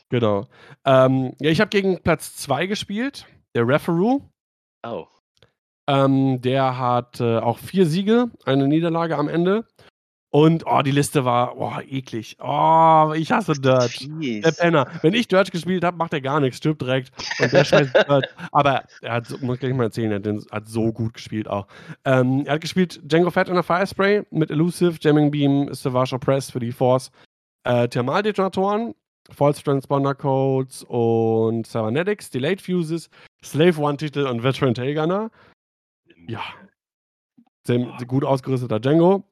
Genau. 0.08 0.46
Ähm, 0.84 1.34
ja, 1.40 1.50
ich 1.50 1.60
habe 1.60 1.70
gegen 1.70 2.02
Platz 2.02 2.36
2 2.36 2.66
gespielt, 2.66 3.26
der 3.54 3.66
Referee. 3.66 4.20
Oh. 4.86 5.06
Ähm, 5.88 6.40
der 6.42 6.78
hat 6.78 7.20
äh, 7.20 7.38
auch 7.38 7.58
vier 7.58 7.86
Siege, 7.86 8.30
eine 8.44 8.68
Niederlage 8.68 9.16
am 9.16 9.28
Ende. 9.28 9.66
Und 10.36 10.66
oh, 10.66 10.82
die 10.82 10.90
Liste 10.90 11.24
war 11.24 11.56
oh, 11.56 11.80
eklig. 11.88 12.36
Oh, 12.42 13.14
ich 13.16 13.32
hasse 13.32 13.54
Dirt. 13.54 13.64
Der 13.64 13.88
Fies. 13.88 14.56
Penner. 14.58 14.86
Wenn 15.00 15.14
ich 15.14 15.28
Dirt 15.28 15.50
gespielt 15.50 15.82
habe, 15.82 15.96
macht 15.96 16.12
er 16.12 16.20
gar 16.20 16.40
nichts, 16.40 16.58
stirbt 16.58 16.82
direkt. 16.82 17.10
Und 17.40 17.54
der 17.54 17.64
scheiß 17.64 17.90
Dirt. 18.06 18.28
Aber 18.52 18.84
er 19.00 19.12
hat, 19.14 19.26
so- 19.28 19.38
muss 19.38 19.54
ich 19.54 19.60
gleich 19.60 19.72
mal 19.72 19.84
erzählen, 19.84 20.10
er 20.10 20.16
hat, 20.16 20.26
den- 20.26 20.44
hat 20.50 20.68
so 20.68 20.92
gut 20.92 21.14
gespielt 21.14 21.48
auch. 21.48 21.66
Ähm, 22.04 22.42
er 22.44 22.52
hat 22.56 22.60
gespielt 22.60 23.00
Django 23.02 23.30
Fett 23.30 23.48
in 23.48 23.54
der 23.54 23.62
Firespray 23.62 24.24
mit 24.30 24.50
Elusive, 24.50 24.98
Jamming 25.00 25.30
Beam, 25.30 25.72
Savage 25.72 26.18
Press 26.18 26.50
für 26.50 26.60
die 26.60 26.72
Force, 26.72 27.10
äh, 27.64 27.88
Thermaldetonatoren, 27.88 28.94
False 29.30 29.62
Transponder 29.62 30.14
Codes 30.14 30.82
und 30.86 31.66
Cybernetics, 31.66 32.28
Delayed 32.28 32.60
Fuses, 32.60 33.08
Slave 33.42 33.80
One-Titel 33.80 34.26
und 34.26 34.42
Veteran 34.42 34.74
Tailgunner. 34.74 35.30
Ja. 36.28 36.42
Sehr, 37.66 37.78
sehr 37.96 38.06
gut 38.06 38.22
ausgerüsteter 38.22 38.80
Django. 38.80 39.24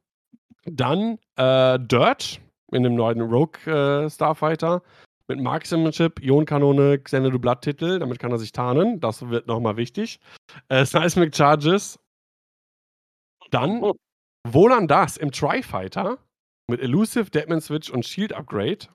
Dann 0.66 1.18
äh, 1.36 1.78
Dirt 1.78 2.40
in 2.72 2.82
dem 2.82 2.94
neuen 2.94 3.20
Rogue 3.20 3.60
äh, 3.66 4.10
Starfighter 4.10 4.82
mit 5.28 5.40
Marksmanship, 5.40 6.20
Ionenkanone, 6.22 6.98
Xanadu 6.98 7.38
Blood 7.38 7.62
Titel. 7.62 7.98
Damit 7.98 8.18
kann 8.18 8.30
er 8.30 8.38
sich 8.38 8.52
tarnen. 8.52 9.00
Das 9.00 9.28
wird 9.28 9.46
nochmal 9.46 9.76
wichtig. 9.76 10.20
Äh, 10.68 10.84
Seismic 10.84 11.34
Charges. 11.34 11.98
Dann 13.50 13.82
Oh. 13.82 13.94
Wohlan 14.46 14.88
das 14.88 15.16
im 15.16 15.30
Tri-Fighter 15.30 16.18
mit 16.68 16.80
Elusive, 16.80 17.30
Deadman 17.30 17.60
Switch 17.60 17.90
und 17.90 18.04
Shield 18.04 18.32
Upgrade. 18.32 18.88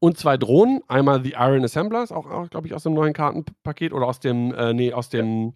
Und 0.00 0.18
zwei 0.18 0.36
Drohnen. 0.36 0.82
Einmal 0.88 1.22
The 1.22 1.34
Iron 1.38 1.64
Assemblers, 1.64 2.12
auch, 2.12 2.26
auch 2.26 2.50
glaube 2.50 2.66
ich, 2.66 2.74
aus 2.74 2.82
dem 2.82 2.94
neuen 2.94 3.12
Kartenpaket 3.12 3.92
oder 3.92 4.06
aus 4.06 4.20
dem, 4.20 4.52
äh, 4.54 4.72
nee, 4.74 4.92
aus 4.92 5.08
dem 5.08 5.54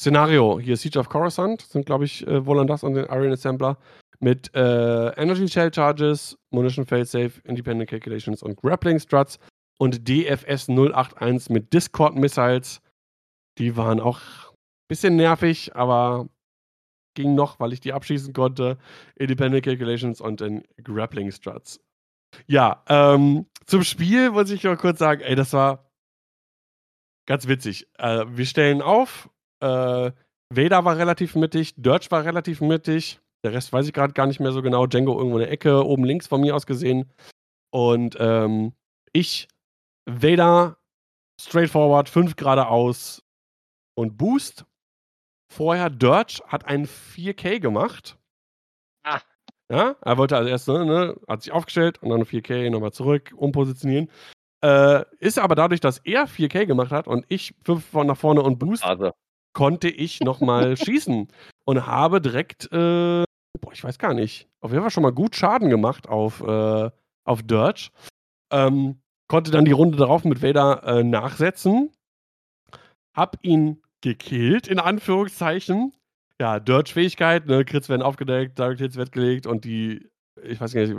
Szenario. 0.00 0.58
Hier 0.58 0.78
Siege 0.78 0.98
of 0.98 1.10
Coruscant 1.10 1.60
sind, 1.60 1.84
glaube 1.84 2.06
ich, 2.06 2.26
äh, 2.26 2.46
Wohlan 2.46 2.66
das 2.66 2.82
und 2.82 2.94
den 2.94 3.04
Iron 3.04 3.32
Assembler 3.32 3.76
mit 4.18 4.54
äh, 4.54 5.08
Energy 5.10 5.46
Shell 5.46 5.72
Charges, 5.72 6.38
Munition 6.50 6.86
Failsafe, 6.86 7.40
Independent 7.44 7.90
Calculations 7.90 8.42
und 8.42 8.56
Grappling 8.56 8.98
Struts 8.98 9.38
und 9.78 10.08
DFS 10.08 10.68
081 10.68 11.50
mit 11.50 11.72
Discord 11.74 12.16
Missiles. 12.16 12.80
Die 13.58 13.76
waren 13.76 14.00
auch 14.00 14.20
ein 14.20 14.88
bisschen 14.88 15.16
nervig, 15.16 15.76
aber 15.76 16.28
ging 17.14 17.34
noch, 17.34 17.60
weil 17.60 17.74
ich 17.74 17.80
die 17.80 17.92
abschießen 17.92 18.32
konnte. 18.32 18.78
Independent 19.16 19.64
Calculations 19.64 20.22
und 20.22 20.40
den 20.40 20.64
Grappling 20.82 21.30
Struts. 21.30 21.78
Ja, 22.46 22.84
ähm, 22.88 23.46
zum 23.66 23.82
Spiel 23.82 24.30
muss 24.30 24.50
ich 24.50 24.62
noch 24.62 24.78
kurz 24.78 24.98
sagen, 24.98 25.20
ey, 25.20 25.34
das 25.34 25.52
war 25.52 25.90
ganz 27.26 27.48
witzig. 27.48 27.88
Äh, 27.98 28.24
wir 28.28 28.46
stellen 28.46 28.82
auf, 28.82 29.29
äh, 29.60 30.12
Vader 30.52 30.84
war 30.84 30.96
relativ 30.96 31.34
mittig, 31.36 31.74
Dirge 31.76 32.10
war 32.10 32.24
relativ 32.24 32.60
mittig, 32.60 33.20
der 33.44 33.52
Rest 33.52 33.72
weiß 33.72 33.86
ich 33.86 33.92
gerade 33.92 34.12
gar 34.12 34.26
nicht 34.26 34.40
mehr 34.40 34.52
so 34.52 34.62
genau. 34.62 34.86
Django 34.86 35.16
irgendwo 35.16 35.38
in 35.38 35.44
der 35.44 35.52
Ecke, 35.52 35.84
oben 35.84 36.04
links 36.04 36.26
von 36.26 36.40
mir 36.40 36.54
aus 36.54 36.66
gesehen. 36.66 37.10
Und 37.70 38.16
ähm, 38.18 38.72
ich, 39.12 39.48
Vader, 40.06 40.76
straightforward, 41.40 42.08
5 42.08 42.36
geradeaus 42.36 43.22
und 43.94 44.18
Boost. 44.18 44.66
Vorher 45.52 45.90
Dirge 45.90 46.42
hat 46.46 46.66
einen 46.66 46.86
4K 46.86 47.58
gemacht. 47.58 48.18
Ah. 49.04 49.20
Ja, 49.70 49.96
er 50.00 50.18
wollte 50.18 50.36
als 50.36 50.48
erstes, 50.48 50.74
ne, 50.74 50.84
ne, 50.84 51.20
hat 51.28 51.42
sich 51.42 51.52
aufgestellt 51.52 52.02
und 52.02 52.10
dann 52.10 52.22
4K, 52.22 52.70
nochmal 52.70 52.92
zurück, 52.92 53.32
umpositionieren. 53.36 54.10
Äh, 54.62 55.04
ist 55.20 55.38
aber 55.38 55.54
dadurch, 55.54 55.80
dass 55.80 55.98
er 55.98 56.28
4K 56.28 56.66
gemacht 56.66 56.90
hat 56.90 57.06
und 57.08 57.24
ich 57.28 57.54
5 57.64 57.84
von 57.84 58.06
nach 58.06 58.16
vorne 58.16 58.42
und 58.42 58.58
Boost, 58.58 58.84
Also, 58.84 59.12
konnte 59.52 59.88
ich 59.88 60.20
nochmal 60.20 60.76
schießen 60.76 61.28
und 61.64 61.86
habe 61.86 62.20
direkt, 62.20 62.66
äh, 62.72 63.24
boah, 63.60 63.72
ich 63.72 63.84
weiß 63.84 63.98
gar 63.98 64.14
nicht, 64.14 64.48
auf 64.60 64.70
jeden 64.70 64.82
Fall 64.82 64.90
schon 64.90 65.02
mal 65.02 65.12
gut 65.12 65.36
Schaden 65.36 65.70
gemacht 65.70 66.08
auf, 66.08 66.40
äh, 66.40 66.90
auf 67.24 67.42
Dirge. 67.42 67.90
Ähm, 68.52 69.00
konnte 69.28 69.50
dann 69.50 69.64
die 69.64 69.72
Runde 69.72 69.96
darauf 69.96 70.24
mit 70.24 70.42
Vader 70.42 70.82
äh, 70.84 71.04
nachsetzen. 71.04 71.90
Hab 73.14 73.36
ihn 73.42 73.82
gekillt, 74.00 74.66
in 74.66 74.78
Anführungszeichen. 74.78 75.92
Ja, 76.40 76.58
Dirge-Fähigkeit, 76.58 77.46
ne, 77.46 77.64
Crits 77.64 77.88
werden 77.88 78.02
aufgedeckt, 78.02 78.58
Direct 78.58 78.80
Hits 78.80 78.96
weggelegt 78.96 79.46
und 79.46 79.64
die, 79.64 80.08
ich 80.42 80.60
weiß 80.60 80.72
gar 80.72 80.86
nicht, 80.86 80.96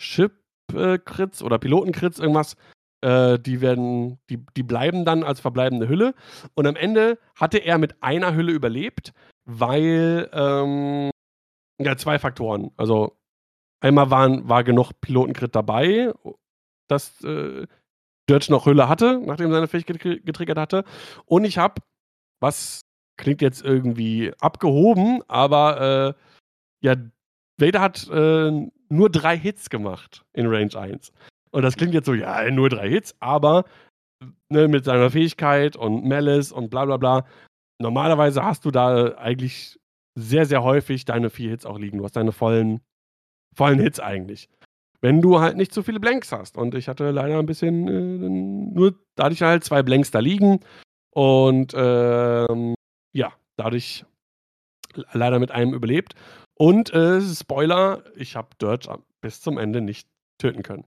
Ship-Crits 0.00 1.42
oder 1.42 1.58
Piloten-Crits, 1.58 2.18
irgendwas, 2.18 2.56
äh, 3.02 3.38
die 3.38 3.60
werden, 3.60 4.18
die, 4.30 4.44
die 4.56 4.62
bleiben 4.62 5.04
dann 5.04 5.24
als 5.24 5.40
verbleibende 5.40 5.88
Hülle. 5.88 6.14
Und 6.54 6.66
am 6.66 6.76
Ende 6.76 7.18
hatte 7.36 7.58
er 7.58 7.78
mit 7.78 8.02
einer 8.02 8.34
Hülle 8.34 8.52
überlebt, 8.52 9.12
weil 9.44 10.28
ähm, 10.32 11.10
Ja, 11.80 11.96
zwei 11.96 12.18
Faktoren. 12.18 12.70
Also, 12.76 13.16
einmal 13.80 14.10
waren 14.10 14.48
war 14.48 14.64
genug 14.64 14.92
Pilotencrit 15.00 15.54
dabei, 15.54 16.12
dass, 16.88 17.22
äh, 17.24 17.66
Dirge 18.30 18.46
noch 18.50 18.66
Hülle 18.66 18.88
hatte, 18.88 19.20
nachdem 19.24 19.52
seine 19.52 19.68
Fähigkeit 19.68 20.00
getriggert 20.24 20.58
hatte. 20.58 20.84
Und 21.26 21.44
ich 21.44 21.58
habe, 21.58 21.82
was 22.40 22.82
klingt 23.18 23.42
jetzt 23.42 23.64
irgendwie 23.64 24.32
abgehoben, 24.40 25.22
aber, 25.28 26.14
äh, 26.80 26.86
ja, 26.86 26.96
Vader 27.58 27.80
hat, 27.80 28.08
äh, 28.10 28.70
nur 28.88 29.10
drei 29.10 29.38
Hits 29.38 29.70
gemacht 29.70 30.24
in 30.32 30.46
Range 30.46 30.74
1. 30.76 31.12
Und 31.52 31.62
das 31.62 31.76
klingt 31.76 31.94
jetzt 31.94 32.06
so, 32.06 32.14
ja, 32.14 32.50
nur 32.50 32.68
drei 32.68 32.88
Hits, 32.88 33.14
aber, 33.20 33.64
ne, 34.48 34.68
mit 34.68 34.84
seiner 34.84 35.10
Fähigkeit 35.10 35.76
und 35.76 36.04
Malice 36.04 36.52
und 36.52 36.70
bla 36.70 36.84
bla 36.84 36.96
bla. 36.96 37.26
Normalerweise 37.80 38.44
hast 38.44 38.64
du 38.64 38.70
da 38.70 39.14
eigentlich 39.16 39.78
sehr, 40.18 40.46
sehr 40.46 40.62
häufig 40.62 41.04
deine 41.04 41.30
vier 41.30 41.50
Hits 41.50 41.66
auch 41.66 41.78
liegen. 41.78 41.98
Du 41.98 42.04
hast 42.04 42.16
deine 42.16 42.32
vollen 42.32 42.80
vollen 43.54 43.78
Hits 43.78 44.00
eigentlich. 44.00 44.48
Wenn 45.00 45.20
du 45.20 45.40
halt 45.40 45.56
nicht 45.56 45.74
so 45.74 45.82
viele 45.82 46.00
Blanks 46.00 46.32
hast. 46.32 46.56
Und 46.56 46.74
ich 46.74 46.88
hatte 46.88 47.10
leider 47.10 47.38
ein 47.38 47.46
bisschen, 47.46 47.88
äh, 47.88 48.28
nur 48.74 48.94
da 49.16 49.24
hatte 49.24 49.34
ich 49.34 49.42
halt 49.42 49.64
zwei 49.64 49.82
Blanks 49.82 50.10
da 50.10 50.20
liegen 50.20 50.60
und, 51.14 51.74
ähm, 51.76 52.74
ja, 53.12 53.32
dadurch 53.56 54.04
leider 55.12 55.38
mit 55.38 55.50
einem 55.50 55.74
überlebt. 55.74 56.14
Und, 56.56 56.92
äh, 56.92 57.20
Spoiler, 57.20 58.04
ich 58.16 58.36
habe 58.36 58.48
Dirge 58.60 58.98
bis 59.20 59.40
zum 59.40 59.58
Ende 59.58 59.80
nicht 59.80 60.08
töten 60.38 60.62
können. 60.62 60.84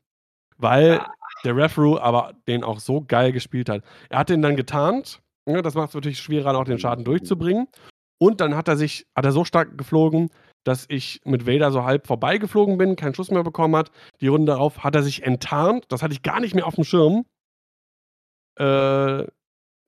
Weil 0.58 1.00
Ah. 1.00 1.11
der 1.43 1.56
Refru 1.56 1.98
aber 1.98 2.34
den 2.48 2.64
auch 2.64 2.80
so 2.80 3.03
geil 3.08 3.32
gespielt 3.32 3.69
hat. 3.69 3.84
Er 4.09 4.19
hat 4.19 4.30
den 4.30 4.42
dann 4.42 4.56
getarnt, 4.56 5.22
ne, 5.45 5.61
das 5.61 5.75
macht's 5.75 5.93
natürlich 5.93 6.19
schwerer, 6.19 6.58
auch 6.58 6.64
den 6.66 6.80
Schaden 6.80 7.06
durchzubringen. 7.06 7.67
Und 8.17 8.40
dann 8.42 8.56
hat 8.56 8.67
er 8.69 8.77
sich 8.77 9.06
hat 9.16 9.25
er 9.25 9.32
so 9.34 9.43
stark 9.45 9.77
geflogen, 9.77 10.30
dass 10.64 10.85
ich 10.90 11.22
mit 11.25 11.45
Vader 11.45 11.72
so 11.72 11.84
halb 11.84 12.08
vorbeigeflogen 12.08 12.77
bin, 12.77 12.95
keinen 12.95 13.14
Schuss 13.14 13.30
mehr 13.32 13.43
bekommen 13.43 13.75
hat. 13.75 13.92
Die 14.22 14.27
Runde 14.27 14.51
darauf 14.53 14.84
hat 14.84 14.95
er 14.95 15.03
sich 15.03 15.24
enttarnt, 15.24 15.85
das 15.90 16.01
hatte 16.01 16.14
ich 16.14 16.24
gar 16.24 16.40
nicht 16.40 16.56
mehr 16.56 16.66
aufm 16.66 16.84
Schirm. 16.85 17.25
Äh, 18.58 19.27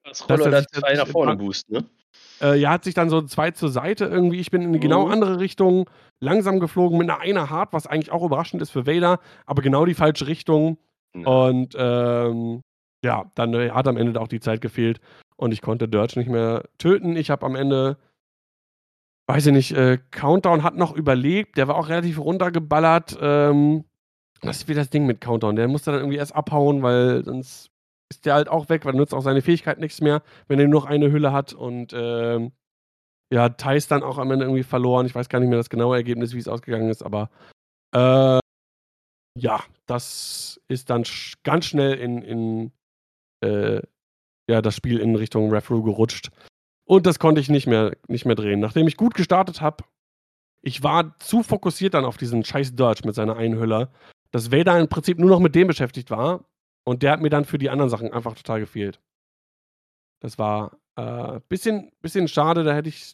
Das 0.04 0.30
Roller 0.30 0.52
er 0.54 0.60
sich 0.60 0.68
2 0.70 0.94
nach 0.96 1.08
vorne 1.08 1.36
boost, 1.38 1.70
ne? 1.70 1.86
Äh, 2.42 2.56
ja, 2.60 2.72
hat 2.72 2.84
sich 2.84 2.94
dann 2.94 3.10
so 3.10 3.22
2 3.22 3.52
zur 3.52 3.70
Seite 3.70 4.06
irgendwie 4.06 4.40
ich 4.40 4.52
bin 4.52 4.62
in 4.62 4.74
die 4.74 4.80
genau 4.80 5.06
Mhm. 5.08 5.12
andere 5.14 5.40
Richtung 5.40 5.90
langsam 6.20 6.60
geflogen 6.60 6.98
mit 6.98 7.08
'ner 7.08 7.20
einer 7.22 7.50
Hard, 7.50 7.74
was 7.74 7.88
eigentlich 7.88 8.12
auch 8.12 8.24
überraschend 8.24 8.62
ist 8.62 8.72
für 8.72 8.86
Vader, 8.88 9.20
aber 9.46 9.62
genau 9.62 9.86
die 9.86 9.94
falsche 9.96 10.28
Richtung. 10.28 10.78
Ja. 11.16 11.28
Und, 11.28 11.76
ähm, 11.78 12.62
ja, 13.04 13.32
dann, 13.36 13.54
äh, 13.54 13.72
hat 13.72 13.88
am 13.88 13.98
Ende 13.98 14.20
auch 14.20 14.28
die 14.28 14.40
Zeit 14.40 14.62
gefehlt 14.62 15.00
und 15.38 15.52
ich 15.54 15.62
konnte 15.62 15.88
Dirge 15.88 16.20
nicht 16.20 16.30
mehr 16.30 16.64
töten. 16.80 17.16
Ich 17.16 17.30
habe 17.30 17.46
am 17.46 17.56
Ende 17.56 17.98
weiß 19.30 19.48
ich 19.48 19.54
nicht, 19.54 19.72
äh, 19.74 19.98
Countdown 20.12 20.64
hat 20.64 20.78
noch 20.78 20.96
überlebt, 20.96 21.58
der 21.58 21.68
war 21.68 21.76
auch 21.76 21.90
relativ 21.90 22.18
runtergeballert. 22.20 23.18
Ähm, 23.22 23.84
das 24.42 24.58
ist 24.58 24.68
wieder 24.70 24.80
das 24.82 24.90
Ding 24.90 25.06
mit 25.06 25.20
Countdown. 25.20 25.56
Der 25.58 25.68
musste 25.68 25.92
dann 25.92 26.00
irgendwie 26.00 26.18
erst 26.18 26.34
abhauen, 26.36 26.82
weil 26.82 27.26
sonst 27.26 27.70
ist 28.10 28.26
der 28.26 28.36
halt 28.36 28.50
auch 28.50 28.70
weg, 28.70 28.86
weil 28.86 28.94
nutzt 28.94 29.14
auch 29.14 29.22
seine 29.22 29.42
Fähigkeit 29.42 29.80
nichts 29.80 30.02
mehr, 30.02 30.22
wenn 30.48 30.60
er 30.60 30.68
nur 30.68 30.82
noch 30.82 30.88
eine 30.88 31.12
Hülle 31.12 31.32
hat. 31.32 31.54
Und, 31.54 31.94
ähm, 31.94 32.52
ja, 33.32 33.50
Thais 33.50 33.88
dann 33.88 34.04
auch 34.04 34.18
am 34.18 34.32
Ende 34.32 34.46
irgendwie 34.46 34.64
verloren. 34.64 35.06
Ich 35.06 35.16
weiß 35.16 35.30
gar 35.30 35.40
nicht 35.40 35.50
mehr 35.50 35.58
das 35.58 35.70
genaue 35.70 35.98
Ergebnis, 35.98 36.34
wie 36.34 36.40
es 36.40 36.48
ausgegangen 36.48 36.90
ist, 36.90 37.04
aber, 37.04 37.30
äh, 37.94 38.40
ja, 39.40 39.64
das 39.86 40.60
ist 40.68 40.90
dann 40.90 41.06
sch 41.06 41.36
ganz 41.44 41.66
schnell 41.66 41.94
in 41.96 42.22
in, 42.24 42.72
äh, 43.42 43.82
ja, 44.50 44.62
das 44.62 44.76
Spiel 44.76 45.00
in 45.00 45.16
Richtung 45.16 45.52
Refru 45.52 45.84
gerutscht. 45.84 46.30
Und 46.86 47.06
das 47.06 47.20
konnte 47.20 47.42
ich 47.42 47.50
nicht 47.50 47.68
mehr 47.68 47.96
nicht 48.08 48.26
mehr 48.26 48.36
drehen. 48.36 48.60
Nachdem 48.62 48.88
ich 48.88 48.98
gut 48.98 49.14
gestartet 49.16 49.62
habe 49.62 49.84
ich 50.62 50.84
war 50.84 51.18
zu 51.20 51.44
fokussiert 51.44 51.94
dann 51.94 52.06
auf 52.06 52.18
diesen 52.18 52.44
scheiß 52.44 52.76
Dirge 52.76 53.02
mit 53.06 53.16
seiner 53.16 53.38
einen 53.38 53.60
Hülle, 53.60 53.90
dass 54.32 54.52
Vader 54.52 54.80
im 54.80 54.90
Prinzip 54.90 55.20
nur 55.20 55.30
noch 55.30 55.40
mit 55.40 55.56
dem 55.56 55.68
beschäftigt 55.68 56.12
war 56.12 56.44
und 56.88 57.04
der 57.04 57.12
hat 57.12 57.22
mir 57.22 57.30
dann 57.30 57.46
für 57.46 57.58
die 57.58 57.70
anderen 57.70 57.90
Sachen 57.90 58.14
einfach 58.14 58.36
total 58.36 58.62
gefehlt. 58.62 59.00
Das 60.24 60.38
war, 60.40 60.78
äh, 60.96 61.40
bisschen 61.48 61.92
bisschen 62.02 62.28
schade, 62.28 62.64
da 62.64 62.74
hätte 62.74 62.90
ich 62.90 63.14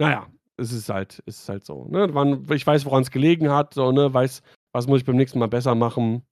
na 0.00 0.10
ja, 0.10 0.26
es 0.56 0.72
ist 0.72 0.88
halt 0.88 1.22
es 1.26 1.40
ist 1.42 1.48
halt 1.50 1.64
so, 1.64 1.84
ne? 1.90 2.06
Ich 2.54 2.66
weiß, 2.66 2.86
woran's 2.86 3.10
gelegen 3.10 3.50
hat, 3.50 3.74
so, 3.74 3.92
ne, 3.92 4.12
weiß, 4.12 4.40
was 4.72 4.86
muss 4.86 5.00
ich 5.00 5.04
beim 5.04 5.16
nächsten 5.16 5.38
Mal 5.38 5.48
besser 5.48 5.74
machen. 5.74 6.22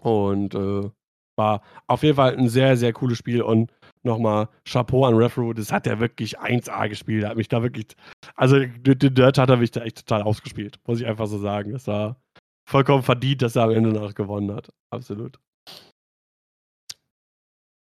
Und, 0.00 0.54
äh, 0.54 0.90
war 1.36 1.62
auf 1.88 2.02
jeden 2.04 2.16
Fall 2.16 2.34
'n 2.38 2.48
sehr, 2.48 2.76
sehr 2.76 2.92
cooles 2.94 3.18
Spiel 3.18 3.42
und 3.42 3.72
noch 4.04 4.18
mal 4.18 4.48
Chapeau 4.66 5.06
an 5.06 5.14
Refru, 5.16 5.52
das 5.54 5.72
hat 5.72 5.86
er 5.86 6.00
wirklich 6.00 6.38
1A 6.40 6.88
gespielt. 6.88 7.24
Er 7.24 7.30
hat 7.30 7.36
mich 7.38 7.48
da 7.48 7.62
wirklich 7.62 7.88
also, 8.36 8.58
den 8.60 8.98
Dirge 9.14 9.40
hat 9.42 9.50
er 9.50 9.56
mich 9.58 9.70
da 9.72 9.82
echt 9.82 9.98
total 10.06 10.22
ausgespielt, 10.22 10.78
muss 10.86 11.00
ich 11.00 11.06
einfach 11.06 11.26
so 11.28 11.38
sagen. 11.38 11.72
Das 11.72 11.86
war 11.88 12.20
vollkommen 12.68 13.02
verdient, 13.04 13.42
dass 13.42 13.56
er 13.56 13.64
am 13.64 13.70
Ende 13.72 13.90
noch 13.92 14.14
gewonnen 14.14 14.54
hat. 14.54 14.70
Absolut. 14.90 15.38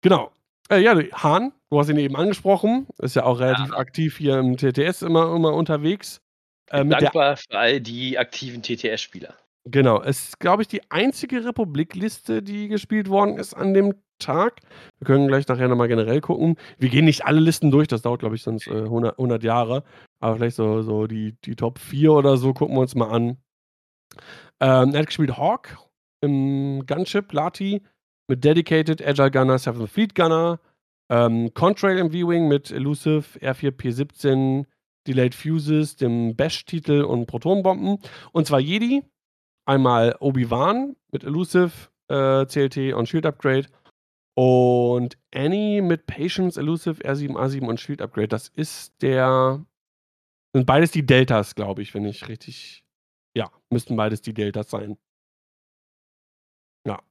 Genau. 0.02 0.32
Äh, 0.70 0.80
ja, 0.82 0.96
Hahn, 1.14 1.52
du 1.70 1.80
hast 1.80 1.90
ihn 1.90 1.98
eben 1.98 2.16
angesprochen, 2.16 2.88
ist 3.00 3.16
ja 3.16 3.24
auch 3.24 3.40
relativ 3.40 3.70
Ja. 3.70 3.78
aktiv 3.78 4.18
hier 4.18 4.40
im 4.40 4.58
TTS 4.58 5.02
immer 5.02 5.36
immer 5.36 5.54
unterwegs. 5.54 6.22
Äh, 6.70 6.84
mit 6.84 6.94
der 6.94 7.00
Dankbar 7.02 7.38
für 7.38 7.58
all 7.58 7.82
die 7.82 8.18
aktiven 8.18 8.62
TTS-Spieler. 8.62 9.36
Genau, 9.66 10.02
es 10.02 10.30
ist, 10.30 10.40
glaube 10.40 10.64
ich, 10.64 10.68
die 10.70 10.82
einzige 10.90 11.46
Republik-Liste, 11.46 12.42
die 12.42 12.68
gespielt 12.68 13.10
worden 13.10 13.38
ist 13.38 13.54
an 13.54 13.74
dem 13.74 13.94
Tag. 14.20 14.62
Wir 15.00 15.06
können 15.06 15.28
gleich 15.28 15.48
nachher 15.48 15.68
noch 15.68 15.76
mal 15.76 15.88
generell 15.88 16.22
gucken. 16.22 16.56
Wir 16.80 16.90
gehen 16.90 17.06
nicht 17.06 17.26
alle 17.26 17.40
Listen 17.42 17.70
durch, 17.70 17.88
das 17.88 18.02
dauert, 18.02 18.22
glaube 18.22 18.36
ich, 18.36 18.44
sonst, 18.44 18.68
äh, 18.68 18.72
100 18.72 19.18
100 19.20 19.44
Jahre. 19.44 19.84
Aber 20.20 20.38
vielleicht 20.38 20.56
so 20.56 20.82
so 20.82 21.06
die 21.08 21.36
die 21.44 21.56
Top 21.56 21.78
4 21.80 22.14
oder 22.14 22.38
so 22.38 22.54
gucken 22.54 22.76
wir 22.76 22.82
uns 22.82 22.96
mal 22.96 23.10
an. 23.12 23.38
Ähm, 24.60 24.94
er 24.94 25.00
hat 25.00 25.08
gespielt 25.08 25.38
Hawk 25.38 25.78
im 26.22 26.86
Gunship, 26.86 27.32
Lati 27.34 27.82
mit 28.32 28.45
Dedicated, 28.45 29.06
Agile 29.06 29.30
Gunner, 29.30 29.60
Seventh 29.60 29.90
Fleet 29.90 30.16
Gunner, 30.16 30.60
ähm, 31.10 31.53
Contrail 31.53 31.98
im 31.98 32.11
V-Wing 32.11 32.48
mit 32.48 32.72
Elusive, 32.72 33.38
R4P17, 33.40 34.66
Delayed 35.06 35.35
Fuses, 35.35 35.98
dem 35.98 36.38
Bash-Titel 36.38 37.01
und 37.01 37.26
Protonenbomben. 37.26 37.98
Und 38.32 38.48
zwar 38.48 38.61
Jedi, 38.61 39.03
einmal 39.66 40.16
Obi-Wan 40.22 40.95
mit 41.11 41.26
Elusive, 41.26 41.90
äh, 42.08 42.45
CLT 42.45 42.93
und 42.93 43.10
Shield 43.10 43.26
Upgrade 43.26 43.68
und 44.35 45.18
Annie 45.35 45.82
mit 45.82 46.06
Patience, 46.06 46.58
Elusive, 46.58 47.03
R7, 47.03 47.34
A7 47.34 47.68
und 47.68 47.82
Shield 47.82 48.01
Upgrade. 48.01 48.30
Das 48.30 48.48
ist 48.48 48.93
der 49.01 49.66
sind 50.56 50.66
beides 50.66 50.92
die 50.92 51.06
Deltas, 51.06 51.56
glaube 51.56 51.82
ich, 51.82 51.93
wenn 51.93 52.06
ich 52.06 52.30
richtig 52.30 52.85
ja, 53.35 53.50
müssten 53.69 53.95
beides 53.98 54.22
die 54.22 54.34
Deltas 54.34 54.69
sein. 54.69 54.98
Ja. 56.85 57.01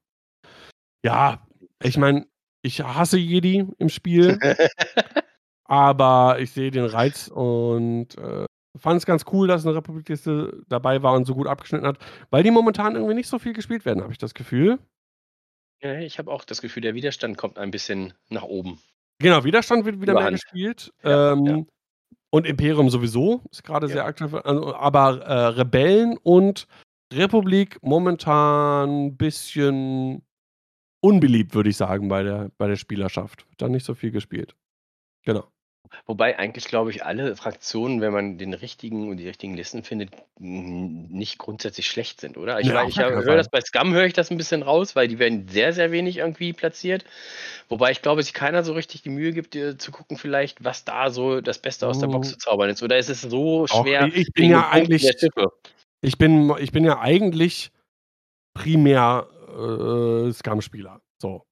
Ja, 1.05 1.47
ich 1.83 1.97
meine, 1.97 2.27
ich 2.63 2.83
hasse 2.83 3.17
Jedi 3.19 3.67
im 3.79 3.89
Spiel. 3.89 4.39
aber 5.65 6.39
ich 6.41 6.53
sehe 6.53 6.71
den 6.71 6.85
Reiz 6.87 7.29
und, 7.29 8.19
äh, 8.19 8.47
fand's 8.79 9.07
ganz 9.07 9.25
cool, 9.33 9.49
dass 9.49 9.65
'ne 9.65 9.75
Republik-Liste 9.75 10.63
dabei 10.69 11.03
war 11.03 11.15
und 11.15 11.27
so 11.27 11.35
gut 11.35 11.47
abgeschnitten 11.49 11.87
hat, 11.87 11.99
weil 12.31 12.43
die 12.45 12.51
momentan 12.53 12.95
irgendwie 12.97 13.15
nicht 13.15 13.29
so 13.29 13.39
viel 13.39 13.53
gespielt 13.55 13.85
werden, 13.87 14.03
habe 14.03 14.13
ich 14.13 14.19
das 14.19 14.35
Gefühl. 14.35 14.79
Ja, 15.83 15.99
ich 15.99 16.19
habe 16.19 16.31
auch 16.31 16.45
das 16.45 16.61
Gefühl, 16.61 16.83
der 16.83 16.95
Widerstand 16.95 17.39
kommt 17.39 17.59
ein 17.59 17.71
bisschen 17.71 18.13
nach 18.29 18.43
oben. 18.43 18.79
Genau, 19.19 19.45
Widerstand 19.45 19.85
wird 19.87 20.01
wieder 20.01 20.15
mehr 20.15 20.29
Überhand. 20.29 20.43
gespielt. 20.43 20.93
Ja, 21.03 21.33
ähm, 21.33 21.45
ja. 21.47 21.63
und 22.31 22.47
Imperium 22.47 22.91
sowieso, 22.91 23.43
ist 23.51 23.65
grade 23.65 23.89
Ja. 23.89 23.95
sehr 23.95 24.05
aktiv. 24.07 24.35
Also, 24.35 24.75
aber, 24.75 25.23
äh, 25.23 25.33
Rebellen 25.59 26.19
und 26.23 26.67
Republik 27.15 27.79
momentan 27.83 29.17
bisschen 29.17 30.23
unbeliebt, 31.03 31.55
würde 31.55 31.71
ich 31.71 31.77
sagen, 31.77 32.09
bei 32.09 32.23
der 32.23 32.51
bei 32.59 32.69
der 32.69 32.77
Spielerschaft. 32.77 33.47
Da 33.59 33.69
nicht 33.69 33.87
so 33.87 33.95
viel 33.95 34.11
gespielt. 34.13 34.57
Genau. 35.25 35.51
Wobei 36.07 36.39
eigentlich, 36.39 36.65
glaube 36.65 36.91
ich, 36.91 37.05
alle 37.05 37.37
Fraktionen, 37.37 38.01
wenn 38.01 38.13
man 38.13 38.39
den 38.39 38.55
richtigen 38.55 39.11
und 39.11 39.17
die 39.19 39.27
richtigen 39.29 39.55
Listen 39.55 39.83
findet, 39.85 40.11
nicht 40.39 41.39
grundsätzlich 41.39 41.87
schlecht 41.89 42.21
sind, 42.21 42.37
oder? 42.37 42.61
Ich 42.61 42.75
auf 42.75 42.89
ich 42.89 42.99
höre 42.99 43.37
das 43.37 43.49
bei 43.51 43.61
Scum 43.61 43.93
höre 43.93 44.05
ich 44.07 44.13
das 44.13 44.31
'n 44.31 44.37
bisschen 44.37 44.63
raus, 44.63 44.97
weil 44.97 45.09
die 45.09 45.19
werden 45.19 45.49
sehr, 45.49 45.73
sehr 45.73 45.93
wenig 45.93 46.17
irgendwie 46.19 46.53
platziert. 46.53 47.05
Wobei 47.69 47.91
ich 47.93 48.03
glaube, 48.03 48.23
sich 48.23 48.35
keiner 48.35 48.65
so 48.65 48.73
richtig 48.73 49.03
die 49.03 49.11
Mühe 49.11 49.33
gibt, 49.33 49.55
äh, 49.57 49.77
zu 49.79 49.93
gucken 49.93 50.17
vielleicht, 50.17 50.65
was 50.65 50.85
da 50.85 51.11
so 51.11 51.41
das 51.41 51.59
Beste 51.61 51.87
aus 51.89 51.99
der 51.99 52.09
Box 52.09 52.29
Hm. 52.29 52.33
zu 52.33 52.39
zaubern 52.39 52.71
ist. 52.71 52.83
Oder 52.83 52.99
ist 52.99 53.11
es 53.11 53.21
so 53.23 53.67
schwer 53.67 54.11
i 54.15 54.21
ich 54.21 54.33
bin 54.35 54.49
ja 54.49 54.69
eigentlich 54.71 55.17
ich 56.03 56.19
bin 56.19 56.53
ich 56.61 56.73
bin 56.73 56.85
ja 56.85 57.01
eigentlich 57.01 57.73
primär, 58.55 59.29
äh, 59.51 60.33
Scum-Spieler, 60.33 61.01
so. 61.21 61.45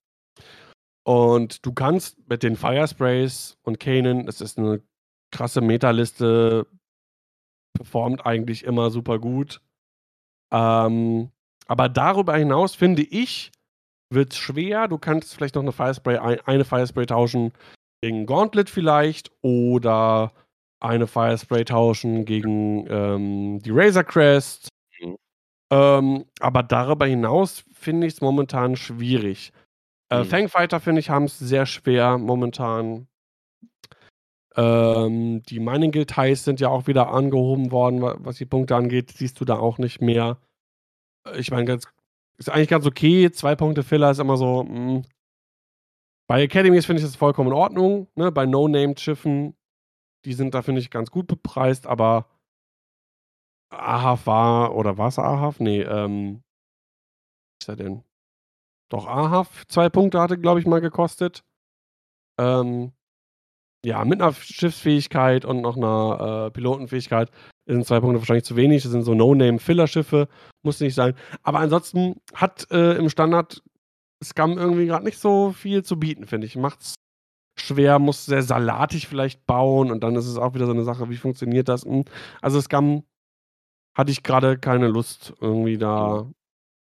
Und 1.06 1.64
du 1.64 1.72
kannst 1.72 2.18
mit 2.28 2.42
den 2.42 2.56
Firesprays 2.56 3.56
und 3.62 3.80
Kanan 3.80 4.28
es 4.28 4.40
ist 4.40 4.58
'ne 4.58 4.82
krasse 5.32 5.60
Meta-Liste, 5.60 6.66
performt 7.76 8.26
eigentlich 8.26 8.64
immer 8.64 8.90
super 8.90 9.18
gut. 9.18 9.60
Ähm, 10.52 11.30
aber 11.66 11.88
darüber 11.88 12.36
hinaus 12.36 12.74
finde 12.74 13.02
ich, 13.02 13.52
wird's 14.12 14.36
schwer. 14.38 14.88
Du 14.88 14.98
kannst 14.98 15.34
vielleicht 15.34 15.54
noch 15.56 15.62
'ne 15.62 15.72
Firespray 15.72 16.18
ei 16.18 16.40
eine 16.46 16.64
Firespray 16.64 17.06
tauschen 17.06 17.52
gegen 18.02 18.26
Gauntlet 18.26 18.70
vielleicht 18.70 19.32
oder 19.42 20.32
eine 20.80 21.06
Firespray 21.08 21.64
tauschen 21.64 22.24
gegen 22.26 22.86
ähm, 22.90 23.60
die 23.60 23.70
Razor 23.72 24.04
Crest. 24.04 24.68
Ähm, 25.70 26.24
aber 26.40 26.62
darüber 26.62 27.06
hinaus 27.06 27.64
finde 27.72 28.06
ich 28.06 28.14
es 28.14 28.20
momentan 28.20 28.76
schwierig. 28.76 29.52
Äh, 30.10 30.20
Mhm. 30.20 30.24
Fangfighter, 30.24 30.80
finde 30.80 31.00
ich, 31.00 31.10
haben 31.10 31.24
es 31.24 31.38
sehr 31.38 31.66
schwer 31.66 32.16
momentan. 32.18 33.06
Ähm, 34.56 35.42
die 35.44 35.60
Mining 35.60 35.92
Guild 35.92 36.16
Highs 36.16 36.44
sind 36.44 36.58
ja 36.60 36.68
auch 36.68 36.86
wieder 36.86 37.10
angehoben 37.12 37.70
worden, 37.70 38.00
wa- 38.02 38.16
was 38.18 38.36
die 38.38 38.46
Punkte 38.46 38.74
angeht. 38.76 39.12
Siehst 39.12 39.40
du 39.40 39.44
da 39.44 39.56
auch 39.58 39.78
nicht 39.78 40.00
mehr. 40.00 40.38
Äh, 41.26 41.38
Ich 41.38 41.50
meine, 41.50 41.64
ganz, 41.66 41.86
ist 42.38 42.48
eigentlich 42.50 42.68
ganz 42.68 42.86
okay. 42.86 43.30
Zwei 43.30 43.54
Punkte 43.54 43.82
Filler 43.82 44.10
ist 44.10 44.18
immer 44.20 44.36
so. 44.36 44.64
Mh. 44.64 45.02
Bei 46.28 46.42
Academies 46.44 46.86
finde 46.86 47.00
ich 47.02 47.06
das 47.08 47.16
vollkommen 47.16 47.50
in 47.50 47.54
Ordnung. 47.56 48.08
Ne? 48.14 48.32
Bei 48.32 48.46
No-Name-Schiffen, 48.46 49.54
die 50.24 50.32
sind 50.34 50.54
da, 50.54 50.62
finde 50.62 50.80
ich, 50.80 50.90
ganz 50.90 51.10
gut 51.10 51.26
bepreist, 51.26 51.86
aber 51.86 52.26
Ahaf 53.70 54.26
war, 54.26 54.74
oder 54.74 54.98
war 54.98 55.08
es 55.08 55.18
Ahaf? 55.18 55.60
Nee, 55.60 55.82
ähm, 55.82 56.42
was 57.60 57.64
ist 57.64 57.68
er 57.68 57.76
denn? 57.76 58.04
Doch, 58.90 59.06
Ahaf, 59.06 59.66
zwei 59.68 59.88
Punkte 59.88 60.20
hatte, 60.20 60.38
glaube 60.38 60.60
ich, 60.60 60.66
mal 60.66 60.80
gekostet. 60.80 61.44
Ähm, 62.38 62.92
ja, 63.84 64.04
mit 64.04 64.20
einer 64.20 64.32
Schiffsfähigkeit 64.32 65.44
und 65.44 65.60
noch 65.60 65.76
einer 65.76 66.46
äh, 66.46 66.50
Pilotenfähigkeit 66.50 67.30
sind 67.66 67.86
zwei 67.86 68.00
Punkte 68.00 68.18
wahrscheinlich 68.18 68.44
zu 68.44 68.56
wenig. 68.56 68.82
Das 68.82 68.92
sind 68.92 69.02
so 69.02 69.14
No-Name-Filler-Schiffe, 69.14 70.28
muss 70.62 70.80
nicht 70.80 70.94
sein. 70.94 71.14
Aber 71.42 71.60
ansonsten 71.60 72.20
hat 72.34 72.66
äh, 72.70 72.96
im 72.96 73.08
Standard 73.08 73.62
Scum 74.24 74.58
irgendwie 74.58 74.86
gerade 74.86 75.04
nicht 75.04 75.18
so 75.18 75.52
viel 75.52 75.84
zu 75.84 75.98
bieten, 75.98 76.26
finde 76.26 76.46
ich. 76.46 76.56
Macht's 76.56 76.94
schwer, 77.60 77.98
muss 77.98 78.26
sehr 78.26 78.42
salatig 78.42 79.06
vielleicht 79.06 79.46
bauen 79.46 79.90
und 79.90 80.02
dann 80.02 80.16
ist 80.16 80.26
es 80.26 80.38
auch 80.38 80.54
wieder 80.54 80.66
so 80.66 80.72
eine 80.72 80.84
Sache, 80.84 81.10
wie 81.10 81.16
funktioniert 81.16 81.68
das? 81.68 81.84
Hm. 81.84 82.04
Also 82.40 82.60
Scum 82.60 83.04
hatte 83.98 84.12
ich 84.12 84.22
gerade 84.22 84.58
keine 84.58 84.86
Lust 84.86 85.34
irgendwie 85.40 85.76
da. 85.76 86.30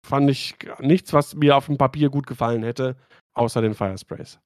Fand 0.05 0.29
ich 0.29 0.55
nichts, 0.79 1.11
was 1.11 1.35
mir 1.35 1.57
auf 1.57 1.65
dem 1.65 1.77
Papier 1.77 2.09
gut 2.09 2.27
gefallen 2.27 2.63
hätte, 2.63 2.95
außer 3.33 3.61
den 3.61 3.73
Firesprays. 3.73 4.39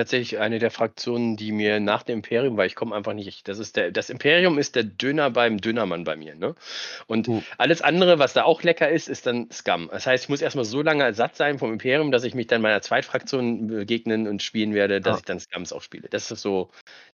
Tatsächlich 0.00 0.38
eine 0.38 0.58
der 0.58 0.70
Fraktionen, 0.70 1.36
die 1.36 1.52
mir 1.52 1.78
nach 1.78 2.02
dem 2.04 2.20
Imperium, 2.20 2.56
weil 2.56 2.66
ich 2.68 2.74
komme 2.74 2.96
einfach 2.96 3.12
nicht, 3.12 3.46
das 3.48 3.58
ist 3.58 3.76
der, 3.76 3.90
das 3.90 4.08
Imperium 4.08 4.56
ist 4.56 4.74
der 4.74 4.84
Döner 4.84 5.28
beim 5.28 5.60
Dönermann 5.60 6.04
bei 6.04 6.16
mir, 6.16 6.34
ne? 6.34 6.54
Und 7.06 7.26
Hm. 7.26 7.42
alles 7.58 7.82
andere, 7.82 8.18
was 8.18 8.32
da 8.32 8.44
auch 8.44 8.62
lecker 8.62 8.88
ist, 8.88 9.10
ist 9.10 9.26
dann 9.26 9.50
Scum. 9.50 9.90
Das 9.92 10.06
heißt, 10.06 10.24
ich 10.24 10.28
muss 10.30 10.40
erstmal 10.40 10.64
so 10.64 10.80
lange 10.80 11.12
satt 11.12 11.36
sein 11.36 11.58
vom 11.58 11.70
Imperium, 11.70 12.12
dass 12.12 12.24
ich 12.24 12.32
mich 12.34 12.46
dann 12.46 12.62
meiner 12.62 12.80
Zweitfraktion 12.80 13.66
begegnen 13.66 14.26
und 14.26 14.42
spielen 14.42 14.72
werde, 14.72 15.02
dass 15.02 15.16
Ja. 15.16 15.18
ich 15.18 15.24
dann 15.26 15.38
Scums 15.38 15.70
auch 15.70 15.82
spiele. 15.82 16.08
Das 16.08 16.30
ist 16.30 16.40
so 16.40 16.70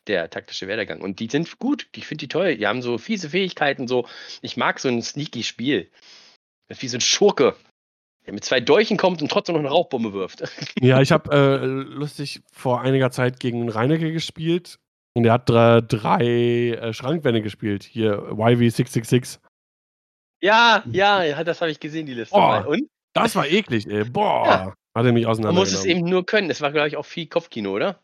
der 0.08 0.30
taktische 0.30 0.68
Werdegang. 0.68 1.00
Und 1.00 1.22
die 1.22 1.30
sind 1.30 1.60
gut, 1.60 1.88
ich 1.95 2.06
finde 2.06 2.24
die 2.24 2.28
toll. 2.28 2.58
Die 2.58 2.68
haben 2.68 2.82
so 2.82 2.98
fiese 2.98 3.30
Fähigkeiten, 3.30 3.88
so, 3.88 4.06
ich 4.42 4.58
mag 4.58 4.82
so 4.82 4.90
ein 4.90 5.02
sneaky 5.02 5.44
Spiel. 5.44 5.90
Das 6.68 6.80
ist 6.80 6.84
wie 6.84 6.90
so 6.90 6.98
ein 6.98 7.02
Schurke, 7.02 7.56
der 8.26 8.34
mit 8.34 8.43
zwei 8.43 8.60
Dolchen 8.60 8.98
kommt 8.98 9.22
und 9.22 9.30
trotzdem 9.30 9.53
noch 9.53 9.61
eine 9.61 9.69
Rauchbombe 9.69 10.14
wirft. 10.14 10.43
Ja, 10.82 11.02
ich 11.02 11.11
habe 11.11 11.32
äh, 11.32 11.66
lustig 11.66 12.42
vor 12.52 12.82
einiger 12.82 13.11
Zeit 13.11 13.40
gegen 13.40 13.69
Reinecke 13.69 14.11
gespielt 14.11 14.80
und 15.14 15.26
er 15.26 15.34
hat 15.34 15.50
drei, 15.50 15.82
drei 15.82 16.24
äh, 16.72 16.93
Schrankwände 16.93 17.42
gespielt. 17.42 17.84
Hier 17.84 18.19
YV666. 18.32 19.40
Ja, 20.42 20.84
ja, 20.92 21.43
das 21.43 21.61
habe 21.61 21.72
ich 21.72 21.80
gesehen, 21.80 22.06
die 22.06 22.14
Liste. 22.14 22.35
Oh. 22.35 22.64
Und 22.68 22.90
Das 23.14 23.35
war 23.35 23.48
eklig, 23.48 23.88
ey. 23.88 24.03
Boah. 24.03 24.45
Ja. 24.45 24.74
Hat 24.95 25.06
er 25.06 25.14
mich 25.14 25.24
man 25.24 25.32
auseinander 25.32 25.60
muss 25.60 25.74
es 25.74 25.85
eben 25.85 26.02
nur 26.02 26.26
können. 26.26 26.50
Es 26.50 26.61
war, 26.61 26.72
glaube 26.72 26.88
ich, 26.88 26.98
auch 26.98 27.06
viel 27.06 27.27
Kopfkino, 27.27 27.72
oder? 27.72 28.00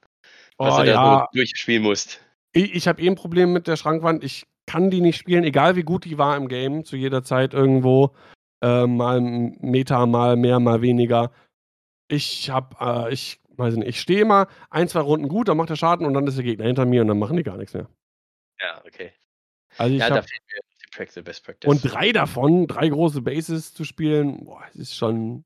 Was 0.58 0.76
Oh 0.76 0.80
du 0.80 0.86
da 0.86 0.92
ja, 0.92 1.28
so 1.32 1.38
durchspielen 1.38 1.84
musst. 1.84 2.22
ich, 2.54 2.74
ich 2.76 2.88
habe 2.88 3.02
eh 3.02 3.08
ein 3.08 3.16
Problem 3.16 3.54
mit 3.54 3.68
der 3.68 3.76
Schrankwand. 3.76 4.24
Ich 4.24 4.46
kann 4.66 4.90
die 4.90 5.02
nicht 5.02 5.18
spielen, 5.18 5.44
egal 5.44 5.76
wie 5.76 5.84
gut 5.84 6.06
die 6.06 6.18
war 6.18 6.36
im 6.38 6.48
Game, 6.48 6.86
zu 6.86 6.96
jeder 6.96 7.24
Zeit 7.24 7.54
irgendwo. 7.54 8.14
Äh, 8.62 8.88
mal 8.88 9.22
Meter, 9.22 10.06
mal 10.06 10.36
mehr, 10.36 10.60
mal 10.60 10.82
weniger. 10.82 11.32
Ich 12.10 12.50
hab, 12.50 12.82
äh, 12.82 13.14
ich 13.14 13.42
weiß 13.50 13.76
nicht, 13.76 13.88
ich 13.88 14.00
stehe 14.02 14.22
immer 14.22 14.48
ein, 14.70 14.88
zwei 14.88 15.02
Runden 15.02 15.28
gut, 15.28 15.48
dann 15.48 15.58
macht 15.58 15.70
der 15.70 15.76
Schaden 15.76 16.06
und 16.06 16.14
dann 16.14 16.28
ist 16.28 16.38
der 16.38 16.44
Gegner 16.46 16.66
hinter 16.66 16.86
mir 16.86 17.02
und 17.02 17.08
dann 17.08 17.20
machen 17.20 17.38
die 17.38 17.44
gar 17.44 17.58
nichts 17.58 17.74
mehr. 17.74 17.90
Ja, 18.62 18.82
okay. 18.86 19.12
Also 19.78 19.94
ich 19.96 20.00
Ja, 20.02 20.10
habe 20.10 20.22
mir 20.22 20.62
die 20.84 20.90
Practice, 20.96 21.24
Best 21.24 21.46
Practice. 21.46 21.70
Und 21.70 21.82
drei 21.82 22.12
davon, 22.12 22.68
drei 22.68 22.90
große 22.90 23.22
Bases 23.22 23.74
zu 23.74 23.84
spielen, 23.86 24.46
boah, 24.46 24.64
ist 24.74 24.96
schon 24.96 25.46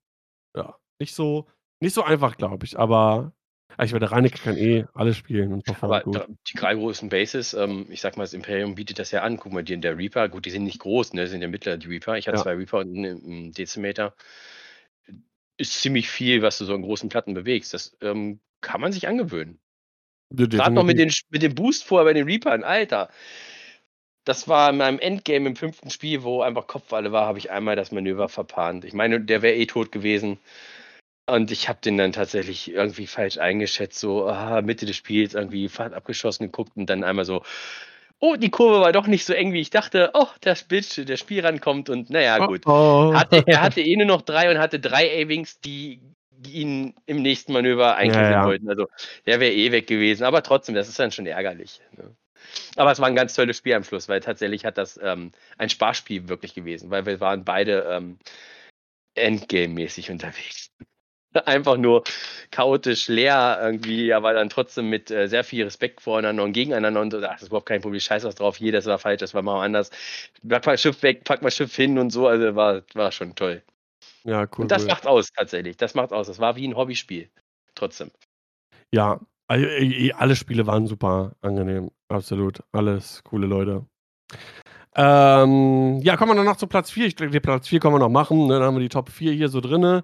ja, 0.55 0.75
nicht 0.99 1.13
so, 1.15 1.47
nicht 1.81 1.93
so 1.93 2.03
einfach, 2.03 2.37
glaube 2.37 2.65
ich. 2.65 2.77
Aber 2.79 3.33
ich 3.81 3.93
werde 3.93 4.11
Reinecke 4.11 4.37
kann 4.39 4.57
eh 4.57 4.85
alles 4.93 5.17
spielen 5.17 5.53
und 5.53 5.67
Aber 5.67 6.01
performt 6.01 6.03
gut. 6.03 6.15
da, 6.15 6.27
die 6.47 6.57
drei 6.57 6.75
großen 6.75 7.09
Bases, 7.09 7.53
ähm, 7.53 7.87
ich 7.89 8.01
sag 8.01 8.17
mal, 8.17 8.23
das 8.23 8.33
Imperium 8.33 8.75
bietet 8.75 8.99
das 8.99 9.11
ja 9.11 9.21
an. 9.21 9.37
Guck 9.37 9.53
mal, 9.53 9.63
die 9.63 9.73
in 9.73 9.81
der 9.81 9.97
Reaper, 9.97 10.29
gut, 10.29 10.45
die 10.45 10.51
sind 10.51 10.63
nicht 10.63 10.79
groß, 10.79 11.13
ne? 11.13 11.27
Sind 11.27 11.41
ja 11.41 11.47
mittler, 11.47 11.77
die 11.77 11.87
Reaper. 11.87 12.17
Ich 12.17 12.27
hatte 12.27 12.37
Ja. 12.37 12.43
zwei 12.43 12.53
Reaper 12.53 12.79
und 12.79 12.97
einen, 12.97 13.51
Dezimeter. 13.51 14.15
Ist 15.57 15.81
ziemlich 15.81 16.09
viel, 16.09 16.41
was 16.41 16.57
du 16.57 16.65
so 16.65 16.73
an 16.73 16.81
großen 16.81 17.09
Platten 17.09 17.33
bewegst. 17.33 17.73
Das 17.73 17.95
ähm, 18.01 18.39
kann 18.61 18.81
man 18.81 18.91
sich 18.91 19.07
angewöhnen. 19.07 19.59
Ja, 20.31 20.47
Gerade 20.47 20.75
noch 20.75 20.83
mit, 20.83 20.97
den, 20.97 21.11
mit 21.29 21.43
dem 21.43 21.53
Boost 21.53 21.83
vorher 21.83 22.05
bei 22.05 22.13
den 22.13 22.25
Reapern, 22.25 22.63
Alter. 22.63 23.09
Das 24.25 24.47
war 24.47 24.69
in 24.69 24.77
meinem 24.77 24.99
Endgame 24.99 25.47
im 25.49 25.55
fünften 25.55 25.89
Spiel, 25.89 26.23
wo 26.23 26.41
einfach 26.41 26.65
Kopfwalle 26.65 27.11
war, 27.11 27.27
habe 27.27 27.39
ich 27.39 27.51
einmal 27.51 27.75
das 27.75 27.91
Manöver 27.91 28.29
verpahnt. 28.29 28.85
Ich 28.85 28.93
meine, 28.93 29.19
der 29.19 29.41
wäre 29.41 29.55
eh 29.55 29.65
tot 29.65 29.91
gewesen. 29.91 30.39
Und 31.25 31.51
ich 31.51 31.69
habe 31.69 31.79
den 31.81 31.97
dann 31.97 32.11
tatsächlich 32.11 32.71
irgendwie 32.71 33.07
falsch 33.07 33.37
eingeschätzt, 33.37 33.99
so 33.99 34.27
ah, 34.27 34.61
Mitte 34.61 34.85
des 34.85 34.97
Spiels 34.97 35.33
irgendwie 35.33 35.69
Fahrt 35.69 35.93
abgeschossen 35.93 36.47
geguckt 36.47 36.73
und 36.75 36.87
dann 36.89 37.03
einmal 37.03 37.23
so, 37.23 37.43
oh, 38.19 38.35
die 38.35 38.49
Kurve 38.49 38.81
war 38.81 38.91
doch 38.91 39.07
nicht 39.07 39.25
so 39.25 39.33
eng, 39.33 39.53
wie 39.53 39.61
ich 39.61 39.69
dachte. 39.69 40.11
Oh, 40.13 40.27
der, 40.43 40.55
Spiel, 40.55 40.81
der 40.81 41.17
Spiel 41.17 41.45
rankommt 41.45 41.89
und 41.89 42.09
naja, 42.09 42.45
gut. 42.45 42.65
Oh, 42.65 43.11
oh. 43.11 43.13
Hatte, 43.13 43.43
er 43.45 43.61
hatte 43.61 43.81
eh 43.81 43.95
nur 43.95 44.05
noch 44.05 44.21
drei 44.21 44.51
und 44.51 44.59
hatte 44.59 44.79
drei 44.79 45.23
A-Wings, 45.23 45.59
die 45.61 46.01
ihn 46.47 46.93
im 47.05 47.21
nächsten 47.21 47.53
Manöver 47.53 47.95
einkriegen 47.95 48.25
Ja, 48.25 48.31
ja. 48.31 48.45
wollten. 48.45 48.69
Also 48.69 48.87
der 49.25 49.39
wäre 49.39 49.53
eh 49.53 49.71
weg 49.71 49.87
gewesen. 49.87 50.23
Aber 50.23 50.43
trotzdem, 50.43 50.75
das 50.75 50.89
ist 50.89 50.99
dann 50.99 51.11
schon 51.11 51.25
ärgerlich. 51.25 51.81
Ne? 51.97 52.15
Aber 52.75 52.91
es 52.91 52.99
war 52.99 53.07
ein 53.07 53.15
ganz 53.15 53.33
tolles 53.33 53.57
Spiel 53.57 53.73
am 53.73 53.83
Schluss, 53.83 54.09
weil 54.09 54.19
tatsächlich 54.19 54.65
hat 54.65 54.77
das 54.77 54.99
ähm, 55.01 55.31
ein 55.57 55.69
Sparspiel 55.69 56.27
wirklich 56.27 56.53
gewesen, 56.53 56.91
weil 56.91 57.05
wir 57.05 57.19
waren 57.19 57.45
beide 57.45 57.87
ähm, 57.89 58.19
Endgame-mäßig 59.15 60.11
unterwegs. 60.11 60.71
Einfach 61.45 61.77
nur 61.77 62.03
chaotisch 62.51 63.07
leer 63.07 63.59
irgendwie, 63.61 64.13
aber 64.13 64.33
dann 64.33 64.49
trotzdem 64.49 64.89
mit 64.89 65.11
äh, 65.11 65.27
sehr 65.27 65.43
viel 65.43 65.63
Respekt 65.63 66.01
voreinander 66.01 66.43
und 66.43 66.53
gegeneinander 66.53 67.01
und 67.01 67.15
ach, 67.15 67.33
das 67.33 67.43
ist 67.43 67.47
überhaupt 67.47 67.67
kein 67.67 67.81
Problem, 67.81 67.99
scheiß 67.99 68.23
was 68.23 68.35
drauf, 68.35 68.57
hier, 68.57 68.71
das 68.71 68.85
war 68.85 68.99
falsch, 68.99 69.19
das 69.19 69.33
war 69.33 69.41
mal 69.41 69.63
anders. 69.63 69.89
Pack 70.47 70.65
mal 70.65 70.77
Schiff 70.77 71.01
weg, 71.03 71.23
pack 71.23 71.41
mal 71.41 71.51
Schiff 71.51 71.75
hin 71.75 71.97
und 71.97 72.11
so, 72.11 72.27
also 72.27 72.55
war, 72.55 72.81
war 72.93 73.11
schon 73.11 73.35
toll. 73.35 73.63
Ja, 74.23 74.43
cool. 74.43 74.63
Und 74.63 74.71
das 74.71 74.83
cool. 74.83 74.89
macht 74.89 75.07
aus 75.07 75.31
tatsächlich, 75.33 75.77
das 75.77 75.95
macht 75.95 76.13
aus. 76.13 76.27
Das 76.27 76.39
war 76.39 76.55
wie 76.55 76.67
ein 76.67 76.75
Hobbyspiel. 76.75 77.29
Trotzdem. 77.75 78.11
Ja, 78.91 79.19
also, 79.47 79.65
eh, 79.65 80.07
eh, 80.07 80.13
alle 80.13 80.35
Spiele 80.35 80.67
waren 80.67 80.87
super 80.87 81.33
angenehm. 81.41 81.91
Absolut. 82.07 82.59
Alles 82.71 83.23
coole 83.23 83.47
Leute. 83.47 83.85
Ähm, 84.95 85.99
ja, 86.01 86.17
kommen 86.17 86.37
wir 86.37 86.43
noch 86.43 86.57
zu 86.57 86.67
Platz 86.67 86.91
4. 86.91 87.07
Ich 87.07 87.15
denke, 87.15 87.41
Platz 87.41 87.67
4 87.67 87.79
können 87.79 87.95
wir 87.95 87.99
noch 87.99 88.09
machen. 88.09 88.47
Ne? 88.47 88.53
Dann 88.53 88.63
haben 88.63 88.75
wir 88.75 88.81
die 88.81 88.89
Top 88.89 89.09
4 89.09 89.33
hier 89.33 89.49
so 89.49 89.59
drinne. 89.59 90.03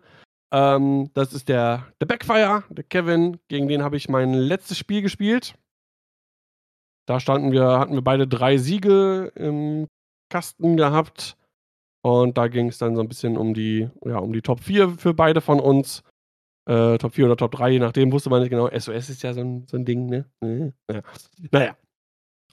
Ähm, 0.52 1.12
das 1.14 1.34
ist 1.34 1.50
der, 1.50 1.88
der 2.02 2.06
Backfire, 2.06 2.64
der 2.70 2.84
Kevin. 2.84 3.40
Gegen 3.48 3.68
den 3.68 3.84
habe 3.84 3.98
ich 3.98 4.10
mein 4.10 4.34
letztes 4.34 4.78
Spiel 4.78 5.02
gespielt. 5.02 5.56
Da 7.08 7.20
standen 7.20 7.52
wir, 7.52 7.80
hatten 7.80 7.94
wir 7.94 8.04
beide 8.04 8.28
drei 8.28 8.58
Siege 8.58 9.32
im 9.36 9.88
Kasten 10.30 10.78
gehabt. 10.78 11.38
Und 12.02 12.38
da 12.38 12.48
ging 12.48 12.68
es 12.68 12.78
dann 12.78 12.96
so 12.96 13.02
ein 13.02 13.08
bisschen 13.08 13.38
um 13.38 13.54
die, 13.54 13.90
ja, 14.06 14.18
um 14.18 14.32
die 14.32 14.42
Top 14.42 14.62
4 14.62 14.92
für 14.92 15.14
beide 15.14 15.42
von 15.42 15.60
uns. 15.60 16.04
Äh, 16.70 16.98
Top 16.98 17.16
4 17.16 17.26
oder 17.26 17.38
Top 17.38 17.52
3, 17.52 17.72
je 17.72 17.80
nachdem, 17.80 18.12
wusste 18.12 18.30
man 18.30 18.42
nicht 18.42 18.52
genau. 18.52 18.70
SOS 18.70 19.10
ist 19.10 19.24
ja 19.24 19.34
so 19.34 19.42
ein, 19.42 19.66
so 19.68 19.76
ein 19.76 19.86
Ding, 19.86 20.06
ne? 20.06 20.26
Naja. 20.40 21.02
naja. 21.52 21.78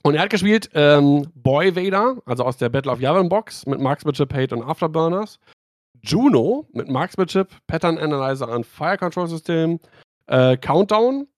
Und 0.02 0.14
er 0.14 0.22
hat 0.22 0.30
gespielt 0.30 0.70
ähm, 0.74 1.26
Boy 1.34 1.74
Vader, 1.74 2.22
also 2.24 2.44
aus 2.44 2.56
der 2.56 2.68
Battle 2.68 2.92
of 2.92 3.00
Yavin 3.00 3.28
Box 3.28 3.66
mit 3.66 3.80
Marksmanship, 3.80 4.32
Hate 4.32 4.54
und 4.54 4.62
Afterburners. 4.62 5.38
Juno 6.02 6.68
mit 6.72 6.88
Marksmanship, 6.88 7.48
Pattern 7.66 7.98
Analyzer 7.98 8.48
und 8.48 8.66
Fire 8.66 8.96
Control 8.96 9.28
System. 9.28 9.80
Äh, 10.26 10.56
Countdown 10.56 11.28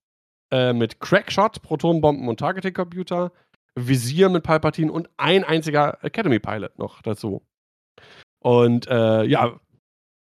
äh, 0.50 0.72
mit 0.72 1.00
Crackshot, 1.00 1.62
Protonbomben 1.62 2.28
und 2.28 2.40
Targeting 2.40 2.74
Computer. 2.74 3.32
Visier 3.74 4.28
mit 4.28 4.42
Palpatine 4.42 4.90
und 4.90 5.08
ein 5.16 5.44
einziger 5.44 6.02
Academy 6.02 6.38
Pilot 6.38 6.78
noch 6.78 7.00
dazu. 7.02 7.42
Und 8.40 8.88
äh, 8.88 9.24
ja, 9.24 9.60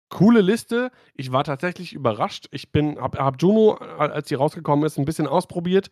coole 0.08 0.40
Liste. 0.40 0.90
Ich 1.14 1.32
war 1.32 1.44
tatsächlich 1.44 1.92
überrascht. 1.92 2.48
Ich 2.50 2.70
bin, 2.70 3.00
hab, 3.00 3.18
hab 3.18 3.40
Juno, 3.40 3.74
als 3.74 4.28
sie 4.28 4.34
rausgekommen 4.34 4.84
ist, 4.84 4.98
ein 4.98 5.04
bisschen 5.04 5.26
ausprobiert. 5.26 5.90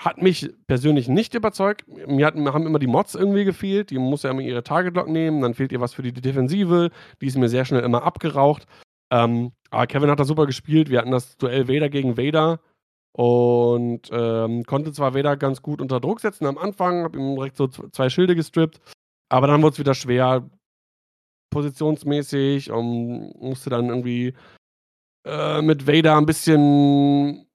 Hat 0.00 0.20
mich 0.20 0.50
persönlich 0.66 1.08
nicht 1.08 1.34
überzeugt. 1.34 1.86
Mir, 1.88 2.26
hat, 2.26 2.36
mir 2.36 2.52
haben 2.52 2.66
immer 2.66 2.78
die 2.78 2.86
Mods 2.86 3.14
irgendwie 3.14 3.44
gefehlt. 3.44 3.90
Die 3.90 3.98
muss 3.98 4.24
ja 4.24 4.30
immer 4.30 4.42
ihre 4.42 4.62
Target 4.62 4.94
Lock 4.94 5.08
nehmen. 5.08 5.40
Dann 5.40 5.54
fehlt 5.54 5.72
ihr 5.72 5.80
was 5.80 5.94
für 5.94 6.02
die 6.02 6.12
Defensive. 6.12 6.90
Die 7.20 7.26
ist 7.26 7.36
mir 7.38 7.48
sehr 7.48 7.64
schnell 7.64 7.82
immer 7.82 8.02
abgeraucht. 8.02 8.66
Ähm, 9.10 9.52
aber 9.70 9.86
Kevin 9.86 10.10
hat 10.10 10.20
das 10.20 10.28
super 10.28 10.46
gespielt. 10.46 10.90
Wir 10.90 10.98
hatten 10.98 11.12
das 11.12 11.36
Duell 11.38 11.68
Vader 11.68 11.88
gegen 11.88 12.16
Vader. 12.16 12.60
und 13.16 14.10
ähm, 14.12 14.64
konnte 14.64 14.92
zwar 14.92 15.14
Vader 15.14 15.38
ganz 15.38 15.62
gut 15.62 15.80
unter 15.80 16.00
Druck 16.00 16.20
setzen 16.20 16.44
am 16.46 16.58
Anfang, 16.58 17.02
habe 17.02 17.18
ihm 17.18 17.34
direkt 17.36 17.56
so 17.56 17.66
zwei 17.66 18.10
Schilde 18.10 18.36
gestrippt, 18.36 18.78
aber 19.30 19.46
dann 19.46 19.62
wurde 19.62 19.72
es 19.72 19.78
wieder 19.78 19.94
schwer, 19.94 20.50
positionsmäßig, 21.50 22.70
und 22.70 23.32
musste 23.40 23.70
dann 23.70 23.88
irgendwie 23.88 24.34
äh, 25.26 25.62
mit 25.62 25.86
Vader 25.86 26.18
ein 26.18 26.26
bisschen, 26.26 27.46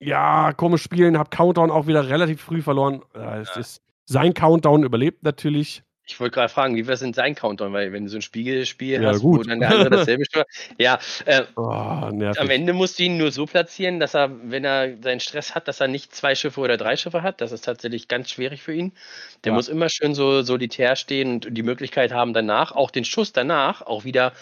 ja, 0.00 0.52
komisch 0.54 0.82
spielen, 0.82 1.18
habe 1.18 1.30
Countdown 1.30 1.70
auch 1.70 1.86
wieder 1.86 2.08
relativ 2.08 2.40
früh 2.40 2.62
verloren. 2.62 3.02
Äh, 3.14 3.18
ja. 3.18 3.40
ist, 3.56 3.82
sein 4.06 4.34
Countdown 4.34 4.82
überlebt 4.82 5.22
natürlich. 5.22 5.82
Ich 6.10 6.18
wollte 6.18 6.34
gerade 6.34 6.52
fragen, 6.52 6.74
wie 6.74 6.86
war 6.88 6.94
es 6.94 7.00
denn 7.00 7.12
sein 7.12 7.36
Countdown? 7.36 7.72
Weil 7.72 7.92
wenn 7.92 8.04
du 8.04 8.10
so 8.10 8.18
ein 8.18 8.22
Spiegelspiel 8.22 9.00
ja, 9.00 9.10
hast, 9.10 9.20
gut. 9.20 9.40
wo 9.40 9.42
dann 9.44 9.60
der 9.60 9.70
andere 9.70 9.90
dasselbe 9.90 10.24
spielt. 10.24 10.46
Ja, 10.78 10.98
äh, 11.26 11.42
oh, 11.54 11.68
am 11.70 12.50
Ende 12.50 12.72
musst 12.72 12.98
du 12.98 13.04
ihn 13.04 13.16
nur 13.16 13.30
so 13.30 13.46
platzieren, 13.46 14.00
dass 14.00 14.14
er, 14.14 14.30
wenn 14.50 14.64
er 14.64 15.00
seinen 15.00 15.20
Stress 15.20 15.54
hat, 15.54 15.68
dass 15.68 15.80
er 15.80 15.86
nicht 15.86 16.12
zwei 16.12 16.34
Schiffe 16.34 16.60
oder 16.60 16.76
drei 16.76 16.96
Schiffe 16.96 17.22
hat. 17.22 17.40
Das 17.40 17.52
ist 17.52 17.64
tatsächlich 17.64 18.08
ganz 18.08 18.30
schwierig 18.30 18.62
für 18.62 18.74
ihn. 18.74 18.92
Der 19.44 19.52
ja. 19.52 19.56
muss 19.56 19.68
immer 19.68 19.88
schön 19.88 20.16
so 20.16 20.42
solitär 20.42 20.96
stehen 20.96 21.34
und 21.34 21.56
die 21.56 21.62
Möglichkeit 21.62 22.12
haben, 22.12 22.34
danach, 22.34 22.72
auch 22.72 22.90
den 22.90 23.04
Schuss 23.04 23.32
danach, 23.32 23.82
auch 23.82 24.04
wieder 24.04 24.32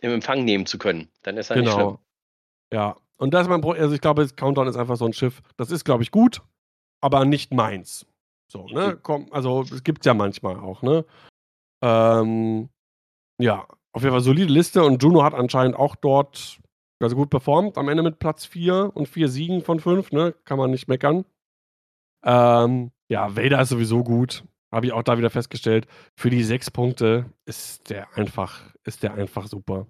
im 0.00 0.12
Empfang 0.12 0.44
nehmen 0.44 0.66
zu 0.66 0.78
können. 0.78 1.08
Dann 1.24 1.36
ist 1.36 1.50
er 1.50 1.56
genau. 1.56 1.66
nicht 1.66 1.74
schlimm. 1.74 1.98
Ja, 2.72 2.96
und 3.18 3.34
das 3.34 3.42
ist 3.42 3.48
mein 3.48 3.60
Problem. 3.60 3.82
Also 3.82 3.94
ich 3.94 4.00
glaube, 4.00 4.26
Countdown 4.28 4.68
ist 4.68 4.76
einfach 4.76 4.96
so 4.96 5.06
ein 5.06 5.12
Schiff. 5.12 5.42
Das 5.56 5.70
ist, 5.70 5.84
glaube 5.84 6.02
ich, 6.02 6.10
gut, 6.10 6.42
aber 7.00 7.24
nicht 7.24 7.52
meins. 7.52 8.06
So, 8.50 8.66
ne? 8.66 8.98
Komm, 9.02 9.26
also 9.32 9.62
es 9.62 9.82
gibt 9.82 10.02
es 10.02 10.06
ja 10.06 10.14
manchmal 10.14 10.56
auch, 10.56 10.82
ne? 10.82 11.04
Ähm, 11.82 12.68
ja, 13.40 13.66
auf 13.92 14.02
jeden 14.02 14.12
Fall 14.12 14.22
solide 14.22 14.52
Liste 14.52 14.84
und 14.84 15.02
Juno 15.02 15.22
hat 15.22 15.34
anscheinend 15.34 15.76
auch 15.76 15.96
dort 15.96 16.60
also 17.02 17.16
gut 17.16 17.30
performt. 17.30 17.76
Am 17.78 17.88
Ende 17.88 18.02
mit 18.02 18.18
Platz 18.18 18.46
4 18.46 18.92
und 18.94 19.08
4 19.08 19.28
Siegen 19.28 19.62
von 19.62 19.80
5, 19.80 20.12
ne? 20.12 20.34
Kann 20.44 20.58
man 20.58 20.70
nicht 20.70 20.88
meckern. 20.88 21.24
Ähm, 22.24 22.90
ja, 23.08 23.36
Vader 23.36 23.60
ist 23.60 23.68
sowieso 23.68 24.02
gut. 24.02 24.44
Habe 24.72 24.86
ich 24.86 24.92
auch 24.92 25.02
da 25.02 25.16
wieder 25.18 25.30
festgestellt. 25.30 25.86
Für 26.16 26.30
die 26.30 26.42
6 26.42 26.70
Punkte 26.70 27.30
ist 27.44 27.90
der 27.90 28.16
einfach, 28.16 28.74
ist 28.84 29.02
der 29.02 29.14
einfach 29.14 29.46
super. 29.46 29.86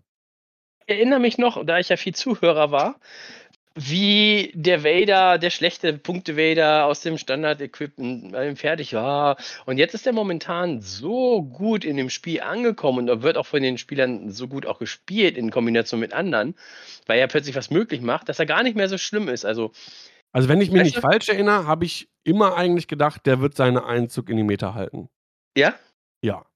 Ich 0.87 0.95
erinnere 0.95 1.19
mich 1.19 1.37
noch, 1.37 1.67
da 1.67 1.81
ich 1.81 1.89
ja 1.89 1.97
viel 1.97 2.15
Zuhörer 2.15 2.71
war, 2.71 3.01
wie 3.75 4.53
der 4.55 4.85
Vader, 4.85 5.37
der 5.37 5.51
schlechte 5.51 5.93
Punkte-Vader 5.93 6.87
aus 6.87 7.01
dem 7.01 7.19
Standard-Equipment 7.19 8.59
fertig 8.59 8.95
war. 8.95 9.37
Und 9.67 9.79
jetzt 9.79 9.95
ist 9.95 10.07
er 10.07 10.13
momentan 10.13 10.81
so 10.81 11.43
gut 11.43 11.85
in 11.85 11.97
dem 11.97 12.09
Spiel 12.09 12.41
angekommen 12.41 13.11
und 13.11 13.23
wird 13.23 13.37
auch 13.37 13.47
von 13.47 13.63
den 13.63 13.79
Spielern 13.79 14.31
so 14.31 14.47
gut 14.47 14.65
auch 14.65 14.79
gespielt 14.79 15.37
in 15.37 15.51
Kombination 15.51 15.99
mit 15.99 16.13
anderen, 16.13 16.55
weil 17.07 17.19
er 17.19 17.27
plötzlich 17.27 17.57
was 17.57 17.71
möglich 17.71 18.01
macht, 18.01 18.29
dass 18.29 18.39
er 18.39 18.47
gar 18.47 18.63
nicht 18.63 18.77
mehr 18.77 18.89
so 18.89 18.97
schlimm 18.97 19.29
ist. 19.29 19.45
Also, 19.45 19.73
also 20.33 20.49
wenn 20.49 20.61
ich 20.61 20.71
mich 20.71 20.85
nicht 20.85 21.01
falsch 21.01 21.29
erinnere, 21.29 21.67
habe 21.67 21.85
ich 21.85 22.09
immer 22.23 22.57
eigentlich 22.57 22.87
gedacht, 22.87 23.27
der 23.27 23.41
wird 23.41 23.57
seinen 23.57 23.79
Einzug 23.79 24.31
in 24.31 24.37
die 24.37 24.45
Meter 24.45 24.75
halten. 24.75 25.09
Ja? 25.59 25.75
Ja. 26.23 26.47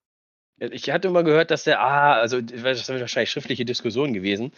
Ich 0.61 0.91
hatte 0.91 1.09
immer 1.09 1.23
gehört, 1.23 1.51
dass 1.51 1.65
der, 1.65 1.81
ah, 1.81 2.13
also 2.13 2.41
das 2.43 2.87
sind 2.87 3.01
wahrscheinlich 3.01 3.31
schriftliche 3.31 3.65
Diskussionen 3.65 4.13
gewesen, 4.13 4.53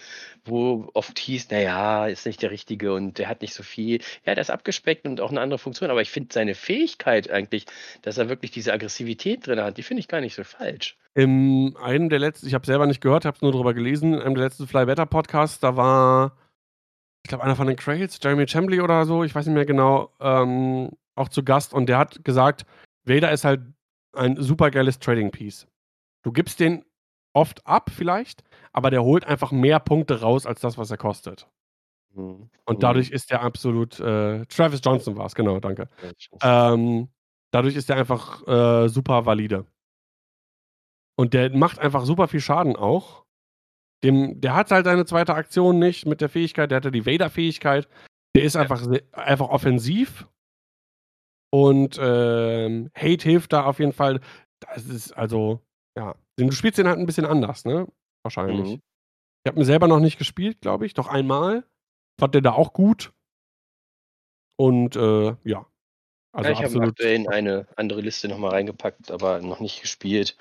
wo 0.44 0.90
oft 0.94 1.16
hieß, 1.16 1.48
naja, 1.50 2.08
ist 2.08 2.26
nicht 2.26 2.42
der 2.42 2.50
Richtige 2.50 2.92
und 2.92 3.18
der 3.18 3.28
hat 3.28 3.40
nicht 3.40 3.54
so 3.54 3.62
viel. 3.62 4.00
Ja, 4.26 4.34
der 4.34 4.42
ist 4.42 4.50
abgespeckt 4.50 5.06
und 5.06 5.20
auch 5.20 5.30
eine 5.30 5.40
andere 5.40 5.58
Funktion, 5.58 5.90
aber 5.90 6.02
ich 6.02 6.10
finde 6.10 6.34
seine 6.34 6.56
Fähigkeit 6.56 7.30
eigentlich, 7.30 7.66
dass 8.02 8.18
er 8.18 8.28
wirklich 8.28 8.50
diese 8.50 8.72
Aggressivität 8.72 9.46
drin 9.46 9.60
hat, 9.60 9.78
die 9.78 9.84
finde 9.84 10.00
ich 10.00 10.08
gar 10.08 10.20
nicht 10.20 10.34
so 10.34 10.42
falsch. 10.42 10.96
In 11.14 11.76
einem 11.80 12.08
der 12.08 12.18
letzten, 12.18 12.48
ich 12.48 12.54
habe 12.54 12.66
selber 12.66 12.86
nicht 12.86 13.00
gehört, 13.00 13.24
habe 13.24 13.36
es 13.36 13.42
nur 13.42 13.52
darüber 13.52 13.72
gelesen, 13.72 14.14
in 14.14 14.20
einem 14.20 14.34
der 14.34 14.44
letzten 14.44 14.66
Fly 14.66 14.86
Better 14.86 15.06
Podcasts, 15.06 15.60
da 15.60 15.76
war, 15.76 16.36
ich 17.22 17.28
glaube, 17.28 17.44
einer 17.44 17.54
von 17.54 17.68
den 17.68 17.76
Crails, 17.76 18.18
Jeremy 18.20 18.46
Chambly 18.46 18.80
oder 18.80 19.06
so, 19.06 19.22
ich 19.22 19.34
weiß 19.34 19.46
nicht 19.46 19.54
mehr 19.54 19.66
genau, 19.66 20.10
ähm, 20.20 20.90
auch 21.14 21.28
zu 21.28 21.44
Gast 21.44 21.72
und 21.72 21.86
der 21.86 21.98
hat 21.98 22.24
gesagt, 22.24 22.66
Vader 23.04 23.30
ist 23.30 23.44
halt 23.44 23.60
ein 24.14 24.36
super 24.42 24.72
geiles 24.72 24.98
Trading 24.98 25.30
Piece. 25.30 25.68
Du 26.22 26.32
gibst 26.32 26.60
den 26.60 26.84
oft 27.34 27.66
ab 27.66 27.90
vielleicht, 27.90 28.44
aber 28.72 28.90
der 28.90 29.02
holt 29.02 29.24
einfach 29.24 29.52
mehr 29.52 29.80
Punkte 29.80 30.20
raus 30.20 30.46
als 30.46 30.60
das, 30.60 30.78
was 30.78 30.90
er 30.90 30.98
kostet. 30.98 31.48
Mhm. 32.14 32.50
Und 32.64 32.82
dadurch 32.82 33.10
ist 33.10 33.30
der 33.30 33.42
absolut 33.42 33.98
äh, 34.00 34.44
Travis 34.46 34.80
Johnson 34.84 35.16
war 35.16 35.26
es, 35.26 35.34
genau, 35.34 35.60
danke. 35.60 35.88
Ähm, 36.42 37.08
dadurch 37.50 37.76
ist 37.76 37.88
der 37.88 37.96
einfach 37.96 38.46
äh, 38.46 38.88
super 38.88 39.26
valide. 39.26 39.66
Und 41.16 41.34
der 41.34 41.54
macht 41.56 41.78
einfach 41.78 42.04
super 42.04 42.28
viel 42.28 42.40
Schaden 42.40 42.76
auch. 42.76 43.24
Dem, 44.02 44.40
der 44.40 44.54
hat 44.54 44.70
halt 44.70 44.86
seine 44.86 45.04
zweite 45.04 45.34
Aktion 45.34 45.78
nicht 45.78 46.06
mit 46.06 46.20
der 46.20 46.28
Fähigkeit, 46.28 46.70
der 46.70 46.76
hatte 46.76 46.90
die 46.90 47.06
Vader-Fähigkeit. 47.06 47.88
Der 48.34 48.44
ist 48.44 48.56
einfach, 48.56 48.84
einfach 49.12 49.48
offensiv. 49.48 50.26
Und 51.50 51.98
ähm, 52.00 52.90
Hate 52.96 53.28
hilft 53.28 53.52
da 53.52 53.64
auf 53.66 53.78
jeden 53.78 53.92
Fall. 53.92 54.20
Das 54.60 54.86
ist 54.86 55.12
also, 55.12 55.60
ja. 55.96 56.14
Du 56.36 56.50
spielst 56.52 56.78
den 56.78 56.88
halt 56.88 56.98
ein 56.98 57.06
bisschen 57.06 57.26
anders, 57.26 57.64
ne? 57.64 57.86
Wahrscheinlich. 58.22 58.76
Mhm. 58.76 58.82
Ich 59.44 59.50
habe 59.50 59.60
ihn 59.60 59.64
selber 59.64 59.88
noch 59.88 60.00
nicht 60.00 60.18
gespielt, 60.18 60.60
glaube 60.60 60.86
ich. 60.86 60.94
Doch 60.94 61.08
einmal. 61.08 61.64
Fand 62.18 62.34
der 62.34 62.42
da 62.42 62.52
auch 62.52 62.72
gut. 62.72 63.12
Und 64.56 64.96
äh, 64.96 65.34
ja. 65.44 65.66
Also 66.34 66.50
ja, 66.50 66.56
ich 66.56 66.64
habe 66.64 66.86
aktuell 66.86 67.16
in 67.16 67.28
eine 67.28 67.66
andere 67.76 68.00
Liste 68.00 68.28
nochmal 68.28 68.52
reingepackt, 68.52 69.10
aber 69.10 69.40
noch 69.40 69.60
nicht 69.60 69.82
gespielt. 69.82 70.36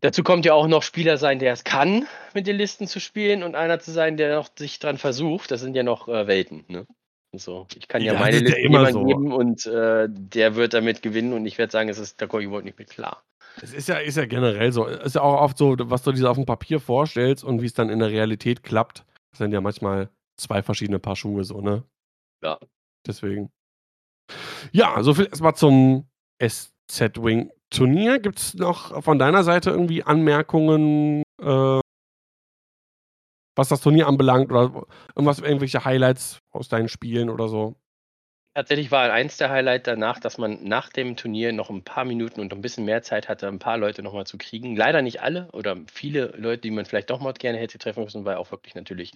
Dazu 0.00 0.22
kommt 0.22 0.46
ja 0.46 0.54
auch 0.54 0.66
noch 0.66 0.82
Spieler 0.82 1.18
sein, 1.18 1.38
der 1.38 1.52
es 1.52 1.62
kann, 1.62 2.08
mit 2.34 2.46
den 2.46 2.56
Listen 2.56 2.86
zu 2.86 3.00
spielen 3.00 3.42
und 3.42 3.54
einer 3.54 3.78
zu 3.78 3.92
sein, 3.92 4.16
der 4.16 4.34
noch 4.34 4.48
sich 4.56 4.78
dran 4.78 4.96
versucht. 4.96 5.50
Das 5.50 5.60
sind 5.60 5.76
ja 5.76 5.82
noch 5.82 6.08
äh, 6.08 6.26
Welten, 6.26 6.64
ne? 6.68 6.86
So, 7.36 7.66
ich 7.76 7.86
kann 7.86 8.02
ja, 8.02 8.14
ja 8.14 8.18
meine 8.18 8.40
Liste 8.40 8.60
ja 8.60 8.92
so. 8.92 9.04
geben 9.04 9.32
und 9.32 9.64
äh, 9.66 10.08
der 10.10 10.56
wird 10.56 10.74
damit 10.74 11.00
gewinnen 11.02 11.32
und 11.32 11.46
ich 11.46 11.58
werde 11.58 11.70
sagen, 11.70 11.88
es 11.88 11.98
ist, 11.98 12.20
da 12.20 12.26
komme 12.26 12.42
ich 12.42 12.46
überhaupt 12.46 12.64
nicht 12.64 12.78
mit 12.78 12.90
klar. 12.90 13.22
Es 13.62 13.72
ist 13.72 13.88
ja, 13.88 13.96
ist 13.98 14.16
ja 14.16 14.26
generell 14.26 14.72
so. 14.72 14.86
Es 14.86 15.06
ist 15.06 15.14
ja 15.14 15.22
auch 15.22 15.40
oft 15.40 15.58
so, 15.58 15.76
was 15.78 16.02
du 16.02 16.12
dir 16.12 16.30
auf 16.30 16.36
dem 16.36 16.46
Papier 16.46 16.80
vorstellst 16.80 17.44
und 17.44 17.62
wie 17.62 17.66
es 17.66 17.74
dann 17.74 17.88
in 17.88 17.98
der 17.98 18.10
Realität 18.10 18.62
klappt. 18.62 19.04
Das 19.30 19.38
sind 19.38 19.52
ja 19.52 19.60
manchmal 19.60 20.08
zwei 20.36 20.62
verschiedene 20.62 20.98
Paar 20.98 21.16
Schuhe, 21.16 21.44
so, 21.44 21.60
ne? 21.60 21.84
Ja. 22.42 22.58
Deswegen. 23.06 23.50
Ja, 24.72 25.02
so 25.02 25.14
viel 25.14 25.26
erstmal 25.26 25.54
zum 25.54 26.08
SZ-Wing-Turnier. 26.42 28.18
Gibt 28.18 28.38
es 28.38 28.54
noch 28.54 29.02
von 29.02 29.18
deiner 29.18 29.44
Seite 29.44 29.70
irgendwie 29.70 30.02
Anmerkungen, 30.02 31.22
äh, 31.42 31.79
was 33.56 33.68
das 33.68 33.80
Turnier 33.80 34.06
anbelangt 34.06 34.50
oder 34.50 34.86
irgendwas, 35.14 35.38
irgendwelche 35.40 35.84
Highlights 35.84 36.40
aus 36.50 36.68
deinen 36.68 36.88
Spielen 36.88 37.30
oder 37.30 37.48
so? 37.48 37.76
Tatsächlich 38.54 38.90
war 38.90 39.12
eins 39.12 39.36
der 39.36 39.50
Highlights 39.50 39.84
danach, 39.84 40.18
dass 40.18 40.36
man 40.36 40.64
nach 40.64 40.88
dem 40.88 41.16
Turnier 41.16 41.52
noch 41.52 41.70
ein 41.70 41.84
paar 41.84 42.04
Minuten 42.04 42.40
und 42.40 42.52
ein 42.52 42.60
bisschen 42.60 42.84
mehr 42.84 43.02
Zeit 43.02 43.28
hatte, 43.28 43.46
ein 43.46 43.60
paar 43.60 43.78
Leute 43.78 44.02
nochmal 44.02 44.26
zu 44.26 44.38
kriegen. 44.38 44.74
Leider 44.74 45.02
nicht 45.02 45.22
alle 45.22 45.48
oder 45.52 45.76
viele 45.92 46.34
Leute, 46.36 46.62
die 46.62 46.72
man 46.72 46.84
vielleicht 46.84 47.10
doch 47.10 47.20
mal 47.20 47.32
gerne 47.32 47.58
hätte 47.58 47.78
treffen 47.78 48.02
müssen, 48.04 48.24
weil 48.24 48.36
auch 48.36 48.50
wirklich 48.50 48.74
natürlich 48.74 49.12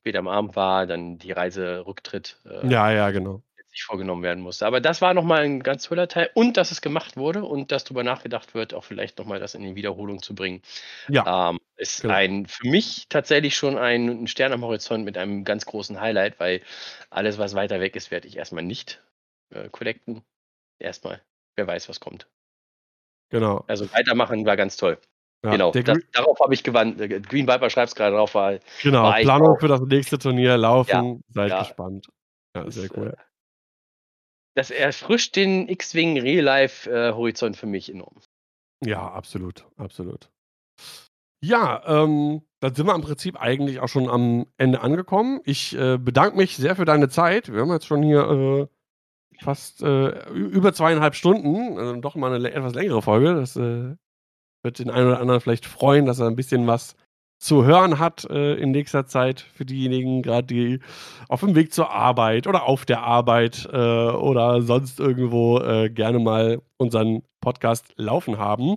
später 0.00 0.20
am 0.20 0.28
Abend 0.28 0.56
war, 0.56 0.86
dann 0.86 1.18
die 1.18 1.32
Reise 1.32 1.84
Rücktritt 1.86 2.40
äh, 2.46 2.66
Ja, 2.68 2.90
ja, 2.90 3.10
genau 3.10 3.42
sich 3.74 3.82
vorgenommen 3.82 4.22
werden 4.22 4.42
musste. 4.42 4.66
Aber 4.66 4.80
das 4.80 5.02
war 5.02 5.14
nochmal 5.14 5.42
ein 5.42 5.62
ganz 5.62 5.84
toller 5.84 6.06
Teil 6.06 6.30
und 6.34 6.56
dass 6.56 6.70
es 6.70 6.80
gemacht 6.80 7.16
wurde 7.16 7.44
und 7.44 7.72
dass 7.72 7.84
darüber 7.84 8.04
nachgedacht 8.04 8.54
wird, 8.54 8.72
auch 8.72 8.84
vielleicht 8.84 9.18
nochmal 9.18 9.40
das 9.40 9.54
in 9.54 9.62
die 9.62 9.74
Wiederholung 9.74 10.22
zu 10.22 10.34
bringen. 10.34 10.62
Ja. 11.08 11.50
Ähm, 11.50 11.58
ist 11.76 12.02
genau. 12.02 12.14
ein 12.14 12.46
für 12.46 12.68
mich 12.68 13.06
tatsächlich 13.08 13.56
schon 13.56 13.76
ein, 13.76 14.08
ein 14.08 14.26
Stern 14.28 14.52
am 14.52 14.62
Horizont 14.62 15.04
mit 15.04 15.18
einem 15.18 15.44
ganz 15.44 15.66
großen 15.66 16.00
Highlight, 16.00 16.38
weil 16.38 16.62
alles, 17.10 17.38
was 17.38 17.54
weiter 17.54 17.80
weg 17.80 17.96
ist, 17.96 18.12
werde 18.12 18.28
ich 18.28 18.36
erstmal 18.36 18.62
nicht 18.62 19.02
äh, 19.50 19.68
collecten. 19.68 20.22
Erstmal. 20.78 21.20
Wer 21.56 21.66
weiß, 21.66 21.88
was 21.88 21.98
kommt. 21.98 22.28
Genau. 23.30 23.64
Also 23.66 23.92
weitermachen 23.92 24.46
war 24.46 24.56
ganz 24.56 24.76
toll. 24.76 24.98
Ja, 25.44 25.50
genau, 25.50 25.72
das, 25.72 25.98
darauf 26.12 26.38
habe 26.40 26.54
ich 26.54 26.62
gewandt. 26.62 27.00
Äh, 27.00 27.20
Green 27.20 27.48
Viper 27.48 27.68
schreibt 27.68 27.88
es 27.88 27.94
gerade 27.94 28.16
drauf. 28.16 28.34
War, 28.34 28.58
genau, 28.82 29.02
war 29.02 29.20
Planung 29.20 29.58
für 29.58 29.68
das 29.68 29.80
nächste 29.80 30.18
Turnier 30.18 30.56
laufen. 30.56 31.22
Ja, 31.28 31.32
Seid 31.34 31.50
ja. 31.50 31.58
gespannt. 31.58 32.06
Ja, 32.56 32.70
sehr 32.70 32.88
cool. 32.96 33.14
Äh, 34.54 34.60
das 34.60 34.70
erfrischt 34.70 35.36
den 35.36 35.68
X-Wing 35.68 36.20
Real-Life-Horizont 36.20 37.56
für 37.56 37.66
mich 37.66 37.90
enorm. 37.90 38.16
Ja, 38.84 39.10
absolut, 39.10 39.66
absolut. 39.76 40.30
Ja, 41.42 41.82
ähm, 41.86 42.42
dann 42.60 42.74
sind 42.74 42.86
wir 42.86 42.94
im 42.94 43.02
Prinzip 43.02 43.40
eigentlich 43.40 43.80
auch 43.80 43.88
schon 43.88 44.08
am 44.08 44.46
Ende 44.56 44.80
angekommen. 44.80 45.40
Ich 45.44 45.76
äh, 45.76 45.98
bedanke 45.98 46.36
mich 46.36 46.56
sehr 46.56 46.74
für 46.74 46.86
deine 46.86 47.10
Zeit. 47.10 47.52
Wir 47.52 47.60
haben 47.60 47.70
jetzt 47.70 47.86
schon 47.86 48.02
hier 48.02 48.22
äh, 48.30 49.42
fast 49.42 49.82
äh, 49.82 50.28
über 50.30 50.72
zweieinhalb 50.72 51.14
Stunden, 51.14 51.78
also 51.78 52.00
doch 52.00 52.14
mal 52.14 52.32
eine 52.32 52.50
etwas 52.50 52.74
längere 52.74 53.02
Folge. 53.02 53.34
Das 53.34 53.56
äh, 53.56 53.94
wird 54.62 54.78
den 54.78 54.90
einen 54.90 55.08
oder 55.08 55.20
anderen 55.20 55.40
vielleicht 55.40 55.66
freuen, 55.66 56.06
dass 56.06 56.18
er 56.18 56.28
ein 56.28 56.36
bisschen 56.36 56.66
was 56.66 56.96
zu 57.38 57.64
hören 57.64 57.98
hat 57.98 58.24
äh, 58.30 58.54
in 58.54 58.70
nächster 58.70 59.06
Zeit 59.06 59.40
für 59.40 59.64
diejenigen, 59.64 60.22
gerade 60.22 60.46
die 60.46 60.80
auf 61.28 61.40
dem 61.40 61.54
Weg 61.54 61.72
zur 61.72 61.90
Arbeit 61.90 62.46
oder 62.46 62.64
auf 62.64 62.84
der 62.86 63.02
Arbeit 63.02 63.68
äh, 63.72 63.76
oder 63.76 64.62
sonst 64.62 64.98
irgendwo 65.00 65.58
äh, 65.58 65.90
gerne 65.90 66.18
mal 66.18 66.62
unseren 66.78 67.22
Podcast 67.40 67.92
laufen 67.96 68.38
haben. 68.38 68.76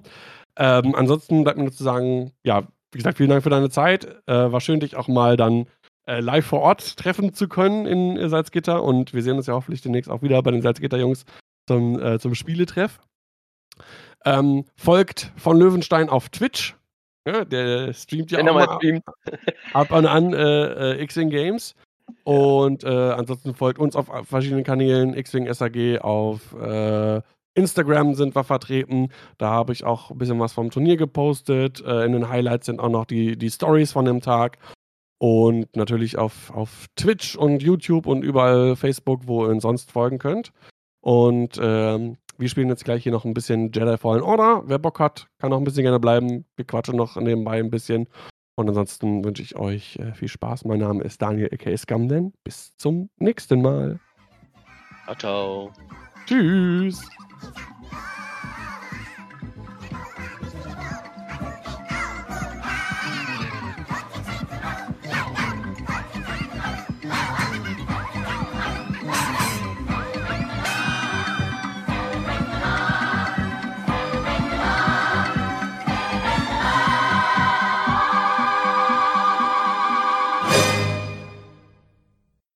Ähm, 0.57 0.95
ansonsten 0.95 1.43
bleibt 1.43 1.57
mir 1.57 1.63
nur 1.63 1.73
zu 1.73 1.83
sagen, 1.83 2.33
ja, 2.43 2.63
wie 2.91 2.97
gesagt, 2.97 3.17
vielen 3.17 3.29
Dank 3.29 3.43
für 3.43 3.49
deine 3.49 3.69
Zeit. 3.69 4.05
Äh, 4.25 4.51
war 4.51 4.59
schön, 4.59 4.79
dich 4.79 4.95
auch 4.95 5.07
mal 5.07 5.37
dann 5.37 5.67
äh, 6.07 6.19
live 6.19 6.45
vor 6.45 6.61
Ort 6.61 6.97
treffen 6.97 7.33
zu 7.33 7.47
können 7.47 7.85
in 7.85 8.17
äh, 8.17 8.27
Salzgitter. 8.29 8.83
Und 8.83 9.13
wir 9.13 9.23
sehen 9.23 9.37
uns 9.37 9.47
ja 9.47 9.53
hoffentlich 9.53 9.81
demnächst 9.81 10.09
auch 10.09 10.21
wieder 10.21 10.41
bei 10.41 10.51
den 10.51 10.61
Salzgitter-Jungs 10.61 11.25
zum, 11.67 12.19
zum 12.19 12.33
Spieletreff. 12.33 12.97
Ähm, 14.23 14.63
folgt 14.77 15.33
von 15.35 15.57
Löwenstein 15.57 16.07
auf 16.07 16.29
Twitch. 16.29 16.77
Ja, 17.27 17.43
der 17.43 17.93
streamt 17.93 18.31
ja 18.31 18.37
Wenn 18.37 18.47
auch 18.49 18.53
mal 18.53 18.65
mal 18.67 18.75
streamt. 18.77 19.03
ab 19.73 19.91
und 19.91 20.05
an 20.05 20.33
äh, 20.33 20.93
äh, 20.93 21.03
X-Wing 21.03 21.29
Games. 21.29 21.75
Und 22.23 22.85
äh, 22.85 22.87
ansonsten 22.87 23.53
folgt 23.53 23.79
uns 23.79 23.97
auf 23.97 24.09
verschiedenen 24.23 24.63
Kanälen, 24.63 25.13
X-Wing 25.13 25.53
SAG, 25.53 25.99
auf 25.99 26.53
äh, 26.53 27.21
Instagram 27.53 28.13
sind 28.13 28.33
wir 28.33 28.45
vertreten. 28.45 29.09
Da 29.37 29.49
habe 29.49 29.73
ich 29.73 29.83
auch 29.83 30.11
ein 30.11 30.17
bisschen 30.17 30.39
was 30.39 30.53
vom 30.53 30.71
Turnier 30.71 30.95
gepostet. 30.95 31.83
Äh, 31.83 32.05
in 32.05 32.13
den 32.13 32.29
Highlights 32.29 32.67
sind 32.67 32.79
auch 32.79 32.89
noch 32.89 33.03
die, 33.03 33.37
die 33.37 33.49
Stories 33.49 33.91
von 33.91 34.05
dem 34.05 34.21
Tag. 34.21 34.57
Und 35.19 35.75
natürlich 35.75 36.17
auf, 36.17 36.51
auf 36.51 36.85
Twitch 36.95 37.35
und 37.35 37.61
YouTube 37.61 38.05
und 38.05 38.23
überall 38.23 38.77
Facebook, 38.77 39.23
wo 39.25 39.45
ihr 39.45 39.49
uns 39.49 39.63
sonst 39.63 39.91
folgen 39.91 40.19
könnt. 40.19 40.53
Und 41.01 41.59
ähm, 41.61 42.17
wir 42.37 42.49
spielen 42.49 42.69
jetzt 42.69 42.85
gleich 42.85 43.03
hier 43.03 43.11
noch 43.11 43.25
ein 43.25 43.33
bisschen 43.33 43.71
Jedi 43.71 43.97
Fallen 43.97 44.21
Order. 44.21 44.63
Wer 44.65 44.79
Bock 44.79 44.99
hat, 44.99 45.27
kann 45.39 45.49
noch 45.49 45.57
ein 45.57 45.63
bisschen 45.63 45.83
gerne 45.83 45.99
bleiben. 45.99 46.45
Wir 46.55 46.65
quatschen 46.65 46.95
noch 46.95 47.15
nebenbei 47.15 47.59
ein 47.59 47.69
bisschen. 47.69 48.07
Und 48.55 48.69
ansonsten 48.69 49.23
wünsche 49.23 49.43
ich 49.43 49.55
euch 49.55 49.97
äh, 49.97 50.13
viel 50.13 50.27
Spaß. 50.27 50.65
Mein 50.65 50.79
Name 50.79 51.03
ist 51.03 51.21
Daniel 51.21 51.49
aka 51.53 51.75
Scamden. 51.77 52.33
Bis 52.43 52.75
zum 52.77 53.09
nächsten 53.17 53.61
Mal. 53.61 53.99
Ciao, 55.05 55.15
ciao. 55.15 55.73
Tschüss. 56.25 57.07